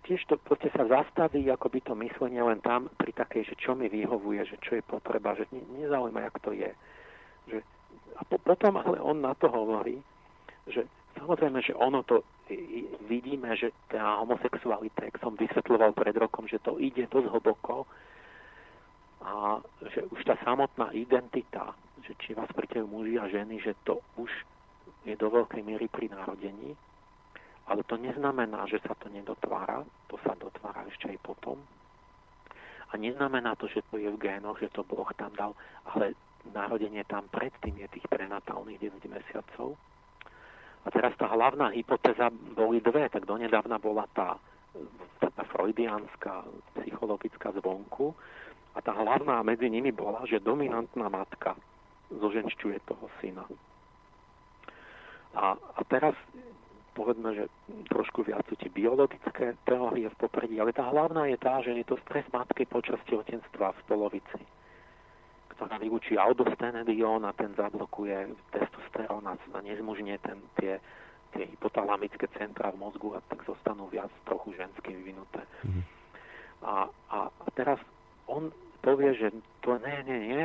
tiež 0.01 0.25
to 0.31 0.41
proste 0.41 0.73
sa 0.73 0.89
zastaví 0.89 1.45
ako 1.53 1.69
by 1.69 1.81
to 1.85 1.93
myslenie 1.99 2.41
len 2.41 2.61
tam 2.65 2.89
pri 2.97 3.13
takej, 3.13 3.53
že 3.53 3.55
čo 3.61 3.77
mi 3.77 3.93
vyhovuje, 3.93 4.45
že 4.49 4.57
čo 4.65 4.81
je 4.81 4.83
potreba, 4.85 5.37
že 5.37 5.45
ne, 5.53 5.61
nezaujíma, 5.85 6.21
jak 6.29 6.37
to 6.41 6.51
je. 6.57 6.71
Že, 7.53 7.59
a 8.17 8.23
po, 8.25 8.37
potom 8.41 8.81
ale 8.81 8.97
on 9.03 9.21
na 9.21 9.35
to 9.37 9.51
hovorí, 9.53 10.01
že 10.71 10.87
samozrejme, 11.19 11.59
že 11.61 11.75
ono 11.75 12.03
to 12.07 12.23
vidíme, 13.09 13.57
že 13.57 13.73
tá 13.89 14.21
homosexualita, 14.21 15.09
jak 15.09 15.17
som 15.21 15.37
vysvetľoval 15.37 15.93
pred 15.97 16.15
rokom, 16.17 16.45
že 16.49 16.61
to 16.61 16.77
ide 16.81 17.09
dosť 17.09 17.29
hlboko 17.33 17.89
a 19.23 19.63
že 19.95 20.03
už 20.11 20.21
tá 20.27 20.35
samotná 20.43 20.91
identita, 20.93 21.73
že 22.03 22.19
či 22.19 22.35
vás 22.35 22.51
pritejú 22.51 22.91
muži 22.91 23.17
a 23.23 23.31
ženy, 23.31 23.63
že 23.63 23.79
to 23.87 24.03
už 24.19 24.31
je 25.07 25.15
do 25.15 25.31
veľkej 25.31 25.63
miery 25.63 25.87
pri 25.87 26.11
narodení, 26.11 26.75
ale 27.67 27.83
to 27.87 27.95
neznamená, 27.95 28.67
že 28.67 28.83
sa 28.83 28.95
to 28.99 29.07
nedotvára, 29.13 29.87
to 30.11 30.19
sa 30.27 30.35
dotvára 30.35 30.83
ešte 30.91 31.11
aj 31.15 31.19
potom. 31.23 31.59
A 32.93 33.01
neznamená 33.01 33.57
to, 33.57 33.71
že 33.71 33.81
to 33.89 33.97
je 33.97 34.11
v 34.13 34.21
génoch, 34.21 34.61
že 34.61 34.69
to 34.69 34.85
Boh 34.85 35.09
tam 35.17 35.33
dal, 35.33 35.57
ale 35.89 36.13
narodenie 36.51 37.07
tam 37.09 37.25
predtým 37.31 37.79
je 37.81 37.89
tých 37.89 38.07
prenatálnych 38.11 38.83
9 38.83 39.07
mesiacov. 39.09 39.79
A 40.83 40.91
teraz 40.91 41.15
tá 41.15 41.31
hlavná 41.31 41.71
hypotéza 41.71 42.29
boli 42.35 42.83
dve, 42.83 43.07
tak 43.07 43.23
donedávna 43.23 43.79
bola 43.79 44.05
tá, 44.11 44.35
tá, 45.23 45.43
freudiánska, 45.55 46.43
psychologická 46.83 47.55
zvonku 47.55 48.11
a 48.75 48.83
tá 48.83 48.91
hlavná 48.91 49.47
medzi 49.47 49.71
nimi 49.71 49.95
bola, 49.95 50.27
že 50.27 50.43
dominantná 50.43 51.07
matka 51.07 51.55
zoženšťuje 52.11 52.79
toho 52.85 53.07
syna. 53.23 53.47
A, 55.39 55.55
a 55.55 55.81
teraz 55.87 56.19
povedzme, 56.93 57.33
že 57.35 57.45
trošku 57.89 58.25
viac 58.25 58.45
sú 58.49 58.55
tie 58.61 58.69
biologické 58.69 59.57
teórie 59.65 60.09
v 60.09 60.21
popredí, 60.21 60.61
ale 60.61 60.77
tá 60.77 60.85
hlavná 60.89 61.29
je 61.33 61.39
tá, 61.41 61.61
že 61.65 61.73
je 61.73 61.87
to 61.89 61.97
stres 62.05 62.25
matky 62.33 62.69
počas 62.69 63.01
tehotenstva 63.09 63.73
v 63.73 63.81
polovici, 63.89 64.41
ktorá 65.57 65.81
vyučí 65.81 66.21
aldostenedion 66.21 67.25
a 67.25 67.33
ten 67.33 67.57
zablokuje 67.57 68.37
testosterón 68.53 69.25
a 69.25 69.35
nezmužne 69.65 70.21
ten, 70.21 70.39
tie, 70.61 70.77
tie 71.33 71.45
hypotalamické 71.49 72.29
centra 72.37 72.69
v 72.73 72.81
mozgu 72.81 73.17
a 73.17 73.25
tak 73.33 73.41
zostanú 73.49 73.89
viac 73.89 74.13
trochu 74.29 74.53
žensky 74.57 74.93
vyvinuté. 74.93 75.43
Mm. 75.65 75.83
A, 76.63 76.87
a, 77.11 77.19
a 77.33 77.47
teraz 77.57 77.81
on 78.29 78.53
povie, 78.85 79.17
že 79.17 79.33
to 79.65 79.81
nie, 79.81 79.99
nie, 80.07 80.19
nie. 80.29 80.45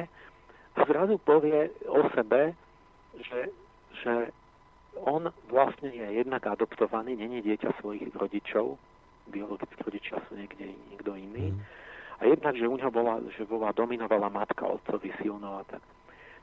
A 0.77 0.85
zrazu 0.85 1.17
povie 1.25 1.73
o 1.89 2.05
sebe, 2.13 2.53
že, 3.17 3.49
že 4.05 4.13
on 5.05 5.29
vlastne 5.51 5.93
je 5.93 6.07
jednak 6.17 6.45
adoptovaný, 6.47 7.15
není 7.15 7.41
dieťa 7.41 7.77
svojich 7.81 8.09
rodičov, 8.15 8.79
biologickí 9.29 9.81
rodičia 9.83 10.17
sú 10.27 10.39
niekde 10.39 10.73
niekto 10.91 11.11
iný. 11.13 11.53
Mm. 11.53 11.59
A 12.17 12.21
jednak, 12.25 12.57
že 12.57 12.65
u 12.65 12.73
neho 12.73 12.89
bola, 12.89 13.21
že 13.37 13.45
bola 13.45 13.69
dominovala 13.75 14.31
matka 14.33 14.65
otcovi 14.65 15.13
silno 15.21 15.61
a 15.61 15.63
tak. 15.69 15.83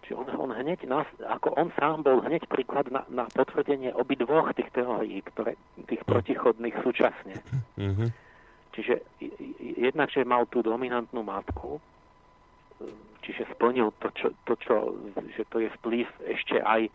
Čiže 0.05 0.15
on, 0.21 0.29
on 0.37 0.51
hneď, 0.53 0.85
nás, 0.85 1.09
ako 1.25 1.57
on 1.57 1.73
sám 1.81 2.05
bol 2.05 2.21
hneď 2.21 2.45
príklad 2.47 2.93
na, 2.93 3.09
na 3.09 3.25
potvrdenie 3.33 3.91
obidvoch 3.97 4.53
tých 4.53 4.69
teórií, 4.77 5.25
ktoré, 5.33 5.57
tých 5.89 6.05
protichodných 6.05 6.77
súčasne. 6.85 7.41
Mm-hmm. 7.81 8.09
Čiže 8.77 8.95
jednak, 9.81 10.13
že 10.13 10.29
mal 10.29 10.45
tú 10.53 10.61
dominantnú 10.61 11.25
matku, 11.25 11.81
čiže 13.25 13.49
splnil 13.57 13.97
to, 14.05 14.13
čo, 14.13 14.29
to 14.45 14.55
čo, 14.61 14.75
že 15.33 15.49
to 15.49 15.65
je 15.65 15.73
vplyv 15.81 16.07
ešte 16.29 16.61
aj 16.61 16.93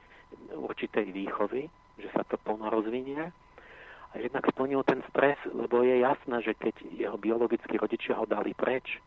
určitej 0.79 1.11
výchovy, 1.11 1.67
že 1.99 2.07
sa 2.15 2.23
to 2.23 2.39
plno 2.39 2.71
rozvinie. 2.71 3.35
A 4.09 4.13
jednak 4.15 4.47
splnil 4.47 4.79
ten 4.87 5.03
stres, 5.11 5.35
lebo 5.51 5.83
je 5.83 5.99
jasné, 5.99 6.39
že 6.39 6.55
keď 6.55 6.71
jeho 6.95 7.19
biologickí 7.19 7.75
rodičia 7.75 8.15
ho 8.15 8.23
dali 8.23 8.55
preč, 8.55 9.03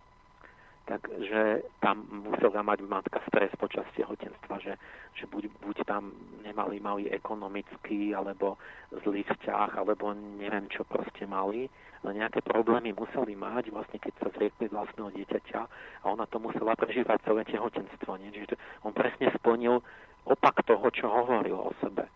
takže 0.85 1.65
tam 1.81 2.05
musela 2.29 2.61
mať 2.61 2.85
matka 2.85 3.25
stres 3.33 3.49
počas 3.57 3.89
tehotenstva, 3.97 4.61
že, 4.61 4.77
že 5.17 5.25
buď, 5.33 5.49
buď 5.65 5.77
tam 5.89 6.13
nemali 6.45 6.77
mali 6.77 7.09
ekonomický, 7.09 8.13
alebo 8.13 8.61
zlý 9.01 9.25
vzťah, 9.33 9.81
alebo 9.81 10.13
neviem 10.13 10.69
čo 10.69 10.85
proste 10.85 11.25
mali, 11.25 11.73
ale 12.05 12.21
nejaké 12.21 12.45
problémy 12.45 12.93
museli 12.93 13.33
mať, 13.33 13.73
vlastne 13.73 13.97
keď 13.97 14.13
sa 14.21 14.29
zriekli 14.37 14.69
vlastného 14.69 15.09
dieťaťa 15.17 15.61
a 16.03 16.05
ona 16.05 16.29
to 16.29 16.37
musela 16.37 16.77
prežívať 16.77 17.25
celé 17.25 17.49
tehotenstvo. 17.49 18.21
Nie? 18.21 18.29
Čiže 18.37 18.61
on 18.85 18.93
presne 18.93 19.33
splnil 19.41 19.81
opak 20.27 20.63
toho, 20.67 20.87
čo 20.95 21.07
hovoril 21.11 21.59
o 21.59 21.73
sebe. 21.83 22.07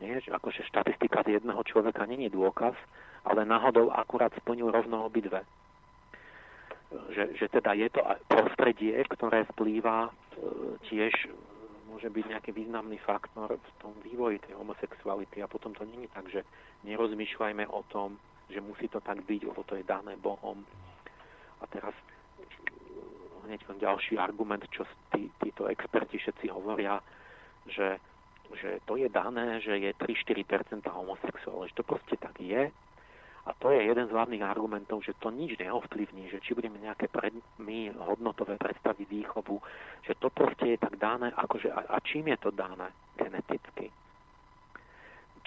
Nie? 0.00 0.20
Že 0.24 0.36
akože 0.40 0.66
štatistika 0.68 1.22
z 1.24 1.40
jedného 1.40 1.60
človeka 1.64 2.08
není 2.08 2.32
dôkaz, 2.32 2.72
ale 3.24 3.44
náhodou 3.44 3.92
akurát 3.92 4.32
splnil 4.40 4.72
rovno 4.72 5.04
obidve. 5.04 5.44
Že, 6.90 7.38
že 7.38 7.46
teda 7.52 7.76
je 7.78 7.88
to 7.92 8.02
prostredie, 8.26 8.98
ktoré 9.06 9.46
vplýva 9.54 10.08
e, 10.08 10.10
tiež 10.90 11.14
môže 11.86 12.10
byť 12.10 12.24
nejaký 12.34 12.50
významný 12.50 12.98
faktor 13.02 13.54
v 13.54 13.70
tom 13.78 13.94
vývoji 14.02 14.42
tej 14.42 14.58
homosexuality 14.58 15.42
a 15.42 15.50
potom 15.50 15.74
to 15.74 15.86
není 15.86 16.06
tak, 16.10 16.26
že 16.30 16.42
nerozmýšľajme 16.86 17.66
o 17.66 17.82
tom, 17.90 18.18
že 18.50 18.62
musí 18.62 18.90
to 18.90 18.98
tak 19.02 19.22
byť, 19.22 19.40
lebo 19.46 19.62
to 19.62 19.78
je 19.78 19.86
dané 19.86 20.18
Bohom. 20.18 20.62
A 21.60 21.64
teraz 21.70 21.94
hneď 23.50 23.66
ten 23.66 23.78
ďalší 23.82 24.14
argument, 24.14 24.62
čo 24.70 24.86
tí, 25.10 25.26
títo 25.42 25.66
experti 25.66 26.22
všetci 26.22 26.46
hovoria, 26.54 27.02
že 27.66 27.98
že 28.58 28.82
to 28.86 28.98
je 28.98 29.06
dané, 29.06 29.62
že 29.62 29.78
je 29.78 29.94
3-4% 29.94 30.82
homosexuálov, 30.90 31.70
že 31.70 31.78
to 31.78 31.86
proste 31.86 32.16
tak 32.18 32.34
je. 32.42 32.70
A 33.46 33.50
to 33.56 33.72
je 33.72 33.80
jeden 33.82 34.06
z 34.06 34.12
hlavných 34.12 34.44
argumentov, 34.44 35.00
že 35.00 35.16
to 35.16 35.32
nič 35.32 35.56
neovplyvní, 35.56 36.28
že 36.28 36.44
či 36.44 36.52
budeme 36.52 36.76
nejaké 36.76 37.08
pred, 37.08 37.32
my 37.56 37.88
hodnotové 37.96 38.60
predstavy 38.60 39.08
výchovu, 39.08 39.62
že 40.04 40.12
to 40.20 40.28
proste 40.28 40.76
je 40.76 40.78
tak 40.78 41.00
dané, 41.00 41.32
akože, 41.32 41.72
a, 41.72 41.80
a 41.88 41.96
čím 42.04 42.28
je 42.28 42.36
to 42.36 42.50
dané 42.52 42.92
geneticky? 43.16 43.88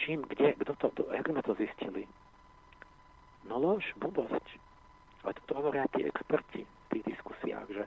Čím, 0.01 0.25
kde, 0.25 0.57
kto 0.57 0.73
to, 0.75 0.87
to, 0.89 1.01
jak 1.13 1.27
sme 1.29 1.41
to 1.45 1.53
zistili? 1.53 2.09
No 3.45 3.61
lož, 3.61 3.85
blbosť. 4.01 4.47
Ale 5.23 5.37
to 5.45 5.53
hovoria 5.53 5.85
tí 5.93 6.03
experti 6.03 6.65
tých 6.93 7.17
diskusiách, 7.17 7.67
že, 7.73 7.85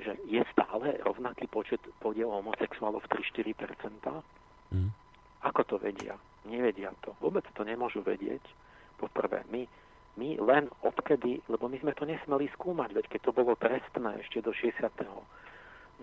že 0.00 0.12
je 0.24 0.42
stále 0.52 0.96
rovnaký 1.04 1.46
počet 1.46 1.80
podiel 2.00 2.32
homosexuálov 2.32 3.04
3-4%, 3.08 4.24
Mm. 4.72 4.90
Ako 5.46 5.62
to 5.62 5.76
vedia? 5.78 6.18
Nevedia 6.46 6.90
to. 7.02 7.14
Vôbec 7.22 7.46
to 7.54 7.62
nemôžu 7.62 8.02
vedieť. 8.02 8.42
Poprvé, 8.98 9.44
my, 9.52 9.62
my 10.16 10.40
len 10.40 10.66
odkedy, 10.82 11.44
lebo 11.46 11.68
my 11.68 11.76
sme 11.78 11.92
to 11.94 12.08
nesmeli 12.08 12.48
skúmať, 12.56 12.96
veď 12.96 13.04
keď 13.12 13.20
to 13.28 13.32
bolo 13.36 13.52
trestné 13.54 14.10
ešte 14.24 14.40
do 14.40 14.50
60. 14.50 14.90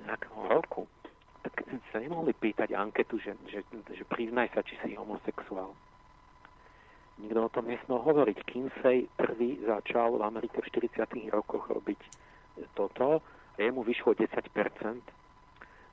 nejakého 0.05 0.41
roku, 0.47 0.85
tak 1.43 1.65
sa 1.91 1.99
nemohli 1.99 2.31
pýtať 2.38 2.71
anketu, 2.71 3.19
že, 3.19 3.35
že, 3.51 3.65
že 3.91 4.03
priznaj 4.07 4.53
sa, 4.55 4.63
či 4.63 4.80
si 4.80 4.95
homosexuál. 4.95 5.75
Nikto 7.19 7.39
o 7.45 7.53
tom 7.53 7.67
nesmel 7.67 7.99
hovoriť. 7.99 8.38
Kinsey 8.47 9.05
prvý 9.19 9.59
začal 9.65 10.17
v 10.17 10.25
Amerike 10.25 10.63
v 10.63 10.69
40. 10.88 11.30
rokoch 11.30 11.67
robiť 11.69 11.99
toto 12.73 13.21
a 13.53 13.57
jemu 13.61 13.85
vyšlo 13.85 14.17
10%, 14.17 14.34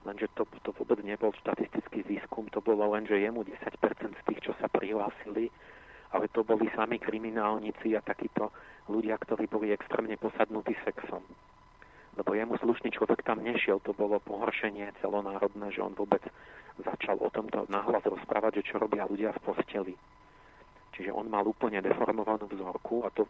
lenže 0.04 0.26
to, 0.32 0.48
to 0.64 0.70
vôbec 0.80 1.00
nebol 1.04 1.32
štatistický 1.44 2.04
výskum, 2.08 2.48
to 2.48 2.64
bolo 2.64 2.96
len, 2.96 3.04
že 3.04 3.20
jemu 3.20 3.44
10% 3.44 3.52
z 4.16 4.22
tých, 4.24 4.40
čo 4.40 4.52
sa 4.56 4.68
prihlásili, 4.72 5.52
ale 6.10 6.26
to 6.32 6.42
boli 6.42 6.66
sami 6.72 6.98
kriminálnici 6.98 7.94
a 7.94 8.02
takíto 8.02 8.50
ľudia, 8.88 9.14
ktorí 9.20 9.46
boli 9.46 9.70
extrémne 9.70 10.16
posadnutí 10.16 10.74
sexom. 10.82 11.22
Lebo 12.18 12.34
jemu 12.34 12.58
slušný 12.58 12.90
človek 12.90 13.22
tam 13.22 13.44
nešiel, 13.44 13.78
to 13.80 13.94
bolo 13.94 14.18
pohoršenie 14.18 14.90
celonárodné, 14.98 15.70
že 15.70 15.84
on 15.84 15.94
vôbec 15.94 16.24
začal 16.82 17.20
o 17.20 17.30
tomto 17.30 17.68
nahlas 17.70 18.02
rozprávať, 18.02 18.60
že 18.60 18.74
čo 18.74 18.82
robia 18.82 19.06
ľudia 19.06 19.30
v 19.36 19.42
posteli. 19.44 19.94
Čiže 20.96 21.14
on 21.14 21.30
mal 21.30 21.46
úplne 21.46 21.78
deformovanú 21.78 22.50
vzorku 22.50 23.06
a 23.06 23.14
to, 23.14 23.28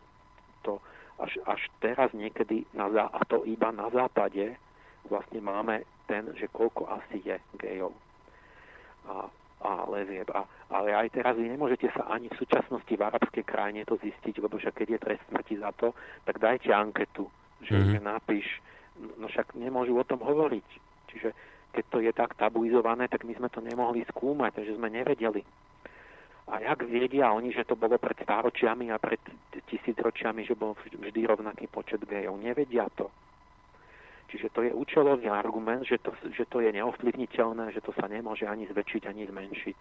to 0.65 0.81
až, 1.20 1.32
až 1.47 1.60
teraz 1.84 2.10
niekedy, 2.16 2.64
na, 2.72 2.88
a 2.90 3.20
to 3.28 3.44
iba 3.44 3.70
na 3.70 3.92
západe, 3.92 4.56
vlastne 5.09 5.40
máme 5.40 5.84
ten, 6.10 6.26
že 6.36 6.51
koľko 6.51 6.90
asi 6.90 7.22
je 7.22 7.36
gejov 7.60 7.94
a, 9.06 9.28
a 9.62 9.70
lezieb. 9.88 10.28
A, 10.34 10.44
ale 10.72 10.97
aj 10.97 11.09
teraz 11.14 11.34
vy 11.36 11.48
nemôžete 11.48 11.88
sa 11.92 12.09
ani 12.10 12.28
v 12.28 12.38
súčasnosti 12.40 12.90
v 12.90 13.06
arabskej 13.06 13.44
krajine 13.47 13.86
to 13.86 13.97
zistiť, 14.01 14.40
lebo 14.42 14.59
však 14.59 14.74
keď 14.74 14.88
je 14.97 15.05
trest 15.05 15.24
smrti 15.28 15.55
za 15.60 15.70
to, 15.76 15.94
tak 16.24 16.42
dajte 16.42 16.72
anketu, 16.72 17.28
že, 17.64 17.76
mm-hmm. 17.76 17.92
že 17.94 17.98
napíš, 18.01 18.47
no 19.16 19.28
však 19.28 19.55
nemôžu 19.56 19.97
o 19.97 20.05
tom 20.05 20.20
hovoriť. 20.20 20.68
Čiže 21.14 21.28
keď 21.70 21.84
to 21.90 21.98
je 22.02 22.12
tak 22.12 22.34
tabuizované, 22.34 23.06
tak 23.06 23.22
my 23.22 23.32
sme 23.38 23.48
to 23.48 23.62
nemohli 23.62 24.02
skúmať, 24.10 24.62
takže 24.62 24.76
sme 24.76 24.90
nevedeli. 24.90 25.42
A 26.51 26.59
jak 26.59 26.82
vedia 26.82 27.31
oni, 27.31 27.55
že 27.55 27.62
to 27.62 27.78
bolo 27.78 27.94
pred 27.94 28.18
stáročiami 28.27 28.90
a 28.90 28.98
pred 28.98 29.22
tisícročiami, 29.70 30.43
že 30.43 30.59
bol 30.59 30.74
vždy 30.74 31.22
rovnaký 31.22 31.70
počet 31.70 32.02
gejov? 32.02 32.43
Nevedia 32.43 32.90
to. 32.98 33.06
Čiže 34.31 34.48
to 34.55 34.60
je 34.66 34.72
účelový 34.74 35.27
argument, 35.31 35.82
že 35.86 35.98
to, 35.98 36.14
že 36.31 36.47
to 36.47 36.62
je 36.62 36.70
neovplyvniteľné, 36.74 37.74
že 37.74 37.82
to 37.82 37.90
sa 37.94 38.06
nemôže 38.06 38.47
ani 38.47 38.66
zväčšiť, 38.70 39.02
ani 39.06 39.27
zmenšiť. 39.27 39.81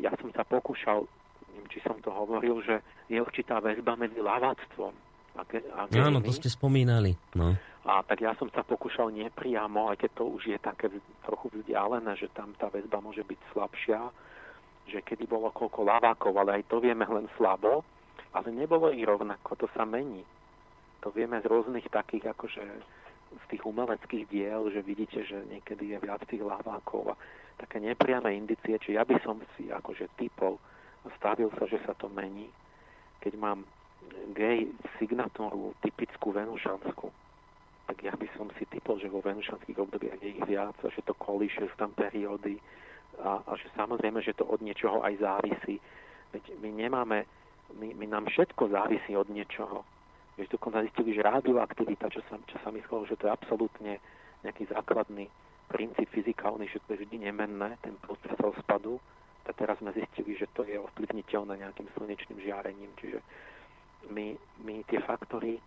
Ja 0.00 0.12
som 0.16 0.32
sa 0.32 0.48
pokúšal, 0.48 1.04
neviem, 1.52 1.68
či 1.68 1.80
som 1.84 2.00
to 2.00 2.08
hovoril, 2.08 2.60
že 2.64 2.80
je 3.08 3.20
určitá 3.20 3.60
väzba 3.60 3.96
medzi 4.00 4.20
laváctvom 4.20 4.92
a, 5.36 5.42
ge, 5.44 5.60
a 5.76 5.88
Áno, 5.92 6.24
to 6.24 6.32
ste 6.32 6.48
spomínali. 6.48 7.16
No. 7.36 7.52
A 7.88 8.04
tak 8.04 8.20
ja 8.20 8.32
som 8.36 8.48
sa 8.52 8.64
pokúšal 8.64 9.12
nepriamo, 9.12 9.92
aj 9.92 10.04
keď 10.04 10.10
to 10.16 10.24
už 10.28 10.42
je 10.48 10.58
také 10.60 10.92
trochu 11.24 11.52
vzdialené, 11.52 12.16
že 12.16 12.32
tam 12.32 12.52
tá 12.56 12.72
väzba 12.72 13.00
môže 13.00 13.24
byť 13.24 13.40
slabšia, 13.52 14.00
že 14.88 15.04
kedy 15.04 15.28
bolo 15.28 15.52
koľko 15.52 15.84
lavákov, 15.84 16.32
ale 16.40 16.60
aj 16.60 16.72
to 16.72 16.80
vieme 16.80 17.04
len 17.04 17.28
slabo, 17.36 17.84
ale 18.32 18.48
nebolo 18.52 18.92
i 18.92 19.04
rovnako, 19.04 19.56
to 19.56 19.66
sa 19.76 19.84
mení. 19.84 20.24
To 21.04 21.14
vieme 21.14 21.38
z 21.38 21.46
rôznych 21.46 21.86
takých 21.92 22.34
akože 22.34 22.64
z 23.28 23.44
tých 23.52 23.62
umeleckých 23.68 24.24
diel, 24.32 24.72
že 24.72 24.80
vidíte, 24.80 25.20
že 25.24 25.44
niekedy 25.52 25.92
je 25.92 25.98
viac 26.00 26.24
tých 26.24 26.40
lavákov 26.40 27.12
a 27.12 27.14
také 27.60 27.76
nepriame 27.76 28.32
indicie, 28.32 28.80
či 28.80 28.96
ja 28.96 29.04
by 29.04 29.20
som 29.20 29.36
si 29.56 29.68
akože 29.68 30.08
typol 30.16 30.56
stavil 31.16 31.52
sa, 31.56 31.64
že 31.68 31.78
sa 31.84 31.92
to 31.96 32.08
mení, 32.08 32.48
keď 33.20 33.36
mám 33.36 33.68
gay 34.32 34.68
signatúru 34.96 35.76
typickú 35.84 36.32
venušanskú, 36.32 37.08
tak 37.88 37.96
ja 38.04 38.12
by 38.12 38.28
som 38.36 38.52
si 38.60 38.68
typol, 38.68 39.00
že 39.00 39.08
vo 39.08 39.24
venušanských 39.24 39.78
obdobiach 39.78 40.20
je 40.20 40.36
ich 40.36 40.42
viac 40.44 40.76
a 40.84 40.88
že 40.92 41.04
to 41.04 41.16
kolíše, 41.16 41.64
sú 41.68 41.76
tam 41.76 41.92
periódy 41.96 42.60
a, 43.22 43.42
a 43.44 43.52
že 43.58 43.68
samozrejme, 43.74 44.22
že 44.22 44.36
to 44.36 44.46
od 44.46 44.62
niečoho 44.62 45.02
aj 45.02 45.14
závisí. 45.18 45.82
Veď 46.30 46.44
my 46.60 46.70
nemáme, 46.70 47.18
my, 47.78 47.88
my 47.94 48.06
nám 48.06 48.30
všetko 48.30 48.68
závisí 48.70 49.16
od 49.16 49.28
niečoho 49.28 49.84
Vieš, 50.38 50.54
dokonca 50.54 50.86
zistili, 50.86 51.18
že 51.18 51.26
radioaktivita, 51.26 52.14
čo 52.14 52.22
sa, 52.30 52.38
čo 52.46 52.62
sa 52.62 52.70
myslelo, 52.70 53.02
že 53.10 53.18
to 53.18 53.26
je 53.26 53.34
absolútne 53.34 53.98
nejaký 54.46 54.70
základný 54.70 55.26
princíp 55.66 56.06
fyzikálny, 56.14 56.70
že 56.70 56.78
to 56.86 56.94
je 56.94 57.02
vždy 57.02 57.26
nemenné, 57.26 57.74
ten 57.82 57.98
proces 57.98 58.30
rozpadu, 58.38 59.02
tak 59.42 59.58
teraz 59.58 59.82
sme 59.82 59.90
zistili, 59.98 60.38
že 60.38 60.46
to 60.54 60.62
je 60.62 60.78
ovplyvniteľné 60.78 61.58
nejakým 61.58 61.90
slnečným 61.90 62.38
žiarením. 62.38 62.86
Čiže 63.02 63.18
my, 64.14 64.38
my 64.62 64.86
tie 64.86 65.02
faktory 65.02 65.58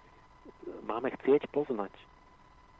máme 0.87 1.11
chcieť 1.19 1.51
poznať. 1.51 1.91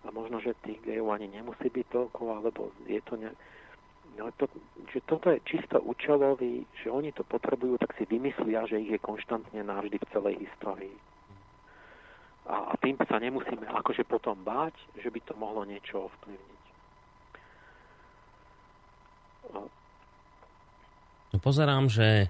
A 0.08 0.16
možno, 0.16 0.40
že 0.40 0.56
tých 0.64 0.80
gejov 0.88 1.12
ani 1.12 1.28
nemusí 1.28 1.68
byť 1.68 1.86
toľko, 1.92 2.22
alebo 2.40 2.72
je 2.88 3.04
to 3.04 3.20
ne... 3.20 3.36
No 4.20 4.28
to, 4.36 4.48
že 4.92 5.00
toto 5.08 5.32
je 5.32 5.40
čisto 5.48 5.80
účelový, 5.80 6.68
že 6.84 6.92
oni 6.92 7.16
to 7.16 7.24
potrebujú, 7.24 7.80
tak 7.80 7.96
si 7.96 8.04
vymyslia, 8.04 8.68
že 8.68 8.84
ich 8.84 8.92
je 8.92 9.00
konštantne 9.00 9.64
navždy 9.64 9.98
v 9.98 10.10
celej 10.12 10.36
histórii 10.44 10.96
a, 12.52 12.56
a 12.72 12.74
tým 12.82 13.00
sa 13.06 13.18
nemusíme 13.22 13.64
akože 13.64 14.04
potom 14.04 14.36
báť, 14.42 14.74
že 15.00 15.08
by 15.08 15.20
to 15.24 15.34
mohlo 15.40 15.64
niečo 15.64 16.10
ovplyvniť. 16.10 16.62
No 21.32 21.38
pozerám, 21.40 21.88
že 21.88 22.28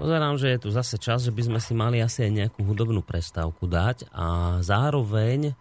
pozerám, 0.00 0.40
že 0.40 0.56
je 0.56 0.58
tu 0.58 0.68
zase 0.74 0.98
čas, 0.98 1.22
že 1.22 1.32
by 1.32 1.42
sme 1.46 1.60
si 1.62 1.72
mali 1.76 2.02
asi 2.02 2.26
aj 2.26 2.32
nejakú 2.32 2.60
hudobnú 2.66 3.04
prestávku 3.04 3.70
dať 3.70 4.10
a 4.10 4.58
zároveň 4.64 5.54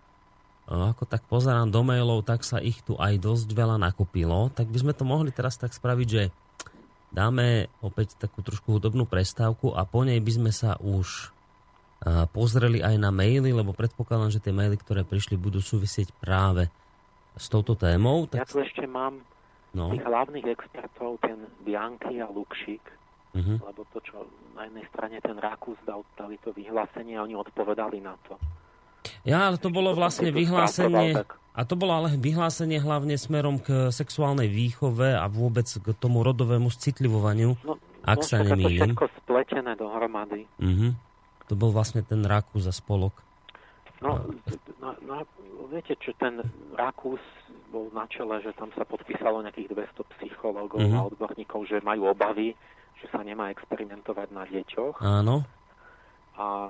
ako 0.66 1.06
tak 1.06 1.22
pozerám 1.30 1.70
do 1.70 1.86
mailov, 1.86 2.26
tak 2.26 2.42
sa 2.42 2.58
ich 2.58 2.82
tu 2.82 2.98
aj 2.98 3.22
dosť 3.22 3.54
veľa 3.54 3.78
nakopilo, 3.78 4.50
tak 4.50 4.70
by 4.70 4.78
sme 4.82 4.94
to 4.98 5.06
mohli 5.06 5.30
teraz 5.30 5.62
tak 5.62 5.74
spraviť, 5.74 6.08
že 6.10 6.34
dáme 7.14 7.70
opäť 7.86 8.18
takú 8.18 8.42
trošku 8.42 8.82
hudobnú 8.82 9.06
prestávku 9.06 9.78
a 9.78 9.86
po 9.86 10.02
nej 10.02 10.18
by 10.18 10.32
sme 10.34 10.52
sa 10.52 10.76
už 10.82 11.32
pozreli 12.36 12.86
aj 12.86 13.02
na 13.02 13.10
maily, 13.10 13.50
lebo 13.50 13.74
predpokladám, 13.74 14.30
že 14.30 14.44
tie 14.44 14.54
maily, 14.54 14.78
ktoré 14.78 15.02
prišli, 15.02 15.42
budú 15.42 15.58
súvisieť 15.58 16.14
práve 16.22 16.70
s 17.34 17.50
touto 17.50 17.74
témou. 17.74 18.30
Tak... 18.30 18.46
Ja 18.46 18.50
tu 18.50 18.62
ešte 18.62 18.86
mám 18.86 19.26
no. 19.74 19.90
tých 19.90 20.06
hlavných 20.06 20.46
expertov, 20.54 21.18
ten 21.24 21.50
Bianchi 21.66 22.22
a 22.22 22.30
Lukšik. 22.30 22.84
uh-huh. 23.36 23.58
lebo 23.60 23.84
to, 23.92 24.00
čo 24.06 24.24
na 24.56 24.68
jednej 24.70 24.86
strane 24.92 25.18
ten 25.20 25.36
Rakús 25.36 25.76
dal, 25.84 26.08
dali 26.16 26.40
to 26.40 26.56
vyhlásenie 26.56 27.20
a 27.20 27.24
oni 27.28 27.36
odpovedali 27.36 28.00
na 28.00 28.16
to. 28.28 28.40
Ja, 29.26 29.50
ale 29.50 29.58
to 29.58 29.74
bolo 29.74 29.98
vlastne 29.98 30.30
vyhlásenie, 30.30 31.26
a 31.56 31.62
to 31.66 31.74
bolo 31.74 31.98
ale 31.98 32.14
vyhlásenie 32.14 32.78
hlavne 32.78 33.18
smerom 33.18 33.58
k 33.58 33.90
sexuálnej 33.90 34.52
výchove 34.52 35.18
a 35.18 35.26
vôbec 35.32 35.66
k 35.66 35.88
tomu 35.98 36.22
rodovému 36.22 36.70
citlivovaniu, 36.70 37.58
no, 37.66 37.82
ak 38.06 38.22
no, 38.22 38.28
sa 38.28 38.38
nemýlim. 38.46 38.94
To 38.94 39.02
všetko 39.02 39.08
spletené 39.26 39.72
dohromady. 39.80 40.46
Uh-huh. 40.62 40.92
To 41.50 41.54
bol 41.58 41.74
vlastne 41.74 42.06
ten 42.06 42.22
Rakús 42.22 42.70
a 42.70 42.74
spolok. 42.76 43.18
No, 44.04 44.30
no, 44.84 44.90
no, 45.08 45.24
viete, 45.74 45.98
čo 45.98 46.14
ten 46.20 46.44
Rakús 46.76 47.24
bol 47.74 47.90
na 47.96 48.06
čele, 48.12 48.44
že 48.46 48.54
tam 48.54 48.70
sa 48.78 48.86
podpísalo 48.86 49.42
nejakých 49.42 49.74
200 49.74 50.06
psychológov 50.20 50.84
uh-huh. 50.84 51.02
a 51.02 51.08
odborníkov, 51.08 51.66
že 51.66 51.82
majú 51.82 52.12
obavy, 52.12 52.54
že 53.00 53.08
sa 53.10 53.24
nemá 53.24 53.50
experimentovať 53.56 54.28
na 54.36 54.44
deťoch. 54.44 55.00
Áno. 55.02 55.48
A 56.36 56.68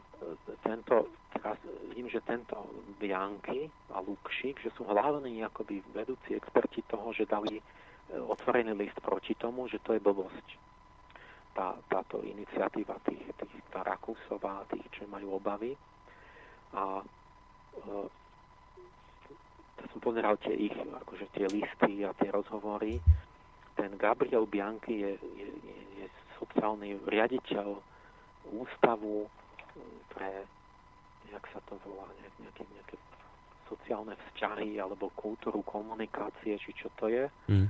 tento, 0.61 1.09
teraz 1.33 1.57
vidím, 1.89 2.05
že 2.09 2.21
tento 2.21 2.69
Bianky 3.01 3.65
a 3.89 3.97
Lukšik, 3.97 4.61
že 4.61 4.69
sú 4.77 4.85
hlavní 4.85 5.41
akoby 5.41 5.81
vedúci 5.89 6.37
experti 6.37 6.85
toho, 6.85 7.09
že 7.17 7.25
dali 7.25 7.57
e, 7.57 7.63
otvorený 8.13 8.77
list 8.77 9.01
proti 9.01 9.33
tomu, 9.33 9.65
že 9.65 9.81
to 9.81 9.97
je 9.97 10.01
blbosť. 10.05 10.47
Tá, 11.57 11.73
táto 11.89 12.21
iniciatíva 12.21 13.01
tých, 13.09 13.25
tých 13.41 13.65
tá 13.73 13.81
Rakúsová, 13.81 14.69
tých, 14.69 14.85
čo 14.93 15.09
majú 15.09 15.41
obavy. 15.41 15.73
A 16.77 17.01
e, 17.01 17.05
som 19.89 19.99
pozeral 20.03 20.37
tie 20.45 20.53
ich, 20.53 20.77
akože 20.77 21.25
tie 21.33 21.49
listy 21.49 22.05
a 22.05 22.13
tie 22.21 22.29
rozhovory. 22.29 23.01
Ten 23.73 23.97
Gabriel 23.97 24.45
Bianchi 24.45 25.01
je, 25.01 25.11
je, 25.41 25.47
je 26.03 26.05
sociálny 26.37 27.01
riaditeľ 27.09 27.95
ústavu 28.53 29.25
pre, 30.11 30.45
jak 31.31 31.43
sa 31.51 31.59
to 31.67 31.75
volá, 31.83 32.07
nejaké, 32.39 32.63
nejaké 32.63 32.95
sociálne 33.67 34.13
vzťahy 34.15 34.77
alebo 34.77 35.13
kultúru 35.17 35.65
komunikácie, 35.65 36.57
či 36.61 36.71
čo 36.77 36.87
to 36.95 37.09
je. 37.09 37.25
Mm. 37.49 37.67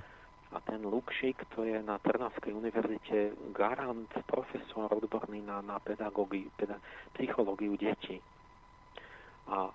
A 0.55 0.57
ten 0.63 0.79
Lukšik, 0.87 1.41
to 1.51 1.67
je 1.67 1.81
na 1.83 1.99
Trnavskej 1.99 2.55
univerzite 2.55 3.35
garant, 3.51 4.07
profesor 4.29 4.87
odborný 4.87 5.43
na, 5.43 5.59
na 5.59 5.81
pedagógiu, 5.83 6.47
peda, 6.55 6.79
psychológiu 7.17 7.75
detí. 7.75 8.21
A 9.51 9.67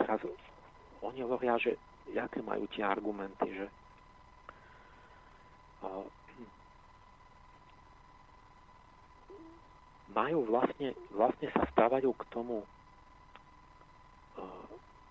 teraz 0.00 0.24
oni 1.04 1.20
hovoria, 1.20 1.60
že 1.60 1.76
aké 2.16 2.40
majú 2.40 2.64
tie 2.72 2.86
argumenty, 2.86 3.50
že 3.50 3.66
majú 10.16 10.48
vlastne, 10.48 10.96
vlastne 11.12 11.52
sa 11.52 11.68
stávajú 11.76 12.10
k 12.16 12.24
tomu 12.32 12.64
uh, 14.40 14.68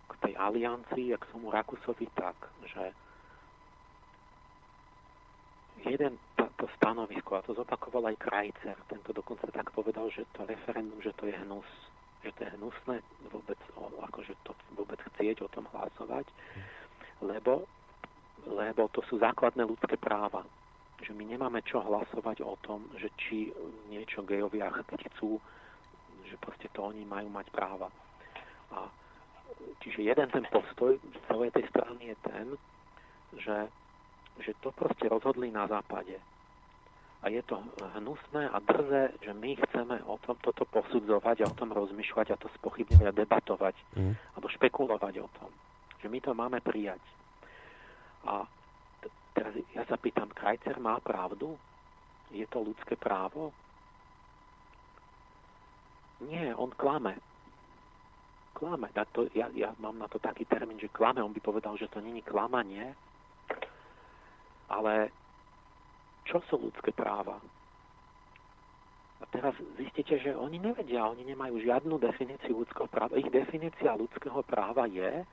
k 0.09 0.13
tej 0.25 0.33
aliancii 0.33 1.13
a 1.13 1.21
k 1.21 1.29
tomu 1.29 1.53
Rakusovi 1.53 2.09
tak, 2.17 2.33
že 2.65 2.89
jeden 5.85 6.17
to 6.57 6.65
stanovisko, 6.81 7.37
a 7.37 7.45
to 7.45 7.53
zopakoval 7.53 8.09
aj 8.09 8.17
Krajcer, 8.17 8.77
tento 8.89 9.13
dokonca 9.13 9.45
tak 9.53 9.69
povedal, 9.69 10.09
že 10.09 10.25
to 10.33 10.47
referendum, 10.49 10.97
že 11.05 11.13
to 11.13 11.29
je 11.29 11.35
hnus 11.45 11.69
že 12.25 12.33
to 12.33 12.41
je 12.41 12.51
hnusné 12.57 12.97
vôbec, 13.29 13.59
akože 13.77 14.33
to 14.41 14.51
vôbec 14.73 14.97
chcieť 15.13 15.45
o 15.45 15.51
tom 15.53 15.69
hlasovať, 15.69 16.25
lebo, 17.21 17.69
lebo 18.49 18.89
to 18.89 19.05
sú 19.05 19.21
základné 19.21 19.61
ľudské 19.61 19.93
práva. 19.93 20.41
Že 21.03 21.11
my 21.11 21.23
nemáme 21.27 21.59
čo 21.67 21.83
hlasovať 21.83 22.41
o 22.43 22.55
tom, 22.63 22.87
že 22.95 23.11
či 23.19 23.51
niečo 23.91 24.23
gejovia 24.23 24.71
chcú, 24.71 25.37
že 26.25 26.35
proste 26.39 26.71
to 26.71 26.87
oni 26.87 27.03
majú 27.03 27.27
mať 27.29 27.51
práva. 27.51 27.91
A 28.71 28.87
čiže 29.83 30.07
jeden 30.07 30.27
ten 30.31 30.45
postoj 30.47 30.95
celej 31.27 31.51
tej 31.51 31.65
strany 31.69 32.15
je 32.15 32.17
ten, 32.23 32.45
že, 33.35 33.57
že 34.41 34.51
to 34.63 34.71
proste 34.71 35.05
rozhodli 35.11 35.51
na 35.51 35.67
západe 35.67 36.15
a 37.25 37.29
je 37.33 37.41
to 37.41 37.57
hnusné 37.97 38.49
a 38.53 38.61
drzé, 38.61 39.09
že 39.25 39.33
my 39.33 39.57
chceme 39.57 39.97
o 40.05 40.21
tom 40.21 40.37
toto 40.45 40.61
posudzovať 40.69 41.41
a 41.41 41.49
o 41.49 41.57
tom 41.57 41.73
rozmýšľať 41.73 42.27
a 42.29 42.37
to 42.37 42.45
spochybňovať 42.61 43.07
a 43.09 43.17
debatovať 43.17 43.75
mm. 43.97 44.13
alebo 44.37 44.47
špekulovať 44.53 45.25
o 45.25 45.27
tom. 45.33 45.49
Že 46.05 46.07
my 46.13 46.19
to 46.21 46.31
máme 46.37 46.61
prijať. 46.61 47.01
A 48.29 48.45
teraz 49.35 49.51
ja 49.75 49.83
sa 49.83 49.99
pýtam, 49.99 50.31
Krajcer 50.31 50.79
má 50.79 50.95
pravdu? 51.03 51.59
Je 52.31 52.47
to 52.47 52.63
ľudské 52.63 52.95
právo? 52.95 53.51
Nie, 56.23 56.55
on 56.55 56.71
klame. 56.71 57.19
Klame. 58.55 58.87
To, 59.11 59.27
ja, 59.35 59.51
ja 59.51 59.75
mám 59.83 59.99
na 59.99 60.07
to 60.07 60.15
taký 60.17 60.47
termín, 60.47 60.79
že 60.79 60.87
klame. 60.87 61.19
On 61.19 61.35
by 61.35 61.43
povedal, 61.43 61.75
že 61.75 61.91
to 61.91 61.99
není 61.99 62.23
klamanie, 62.23 62.95
ale 64.71 65.11
čo 66.23 66.39
sú 66.47 66.71
ľudské 66.71 66.95
práva. 66.95 67.37
A 69.21 69.23
teraz 69.31 69.55
zistíte, 69.75 70.19
že 70.19 70.35
oni 70.35 70.59
nevedia, 70.59 71.07
oni 71.07 71.23
nemajú 71.27 71.59
žiadnu 71.59 71.99
definíciu 71.99 72.63
ľudského 72.63 72.87
práva. 72.87 73.19
Ich 73.19 73.27
definícia 73.29 73.91
ľudského 73.95 74.39
práva 74.47 74.87
je, 74.87 75.23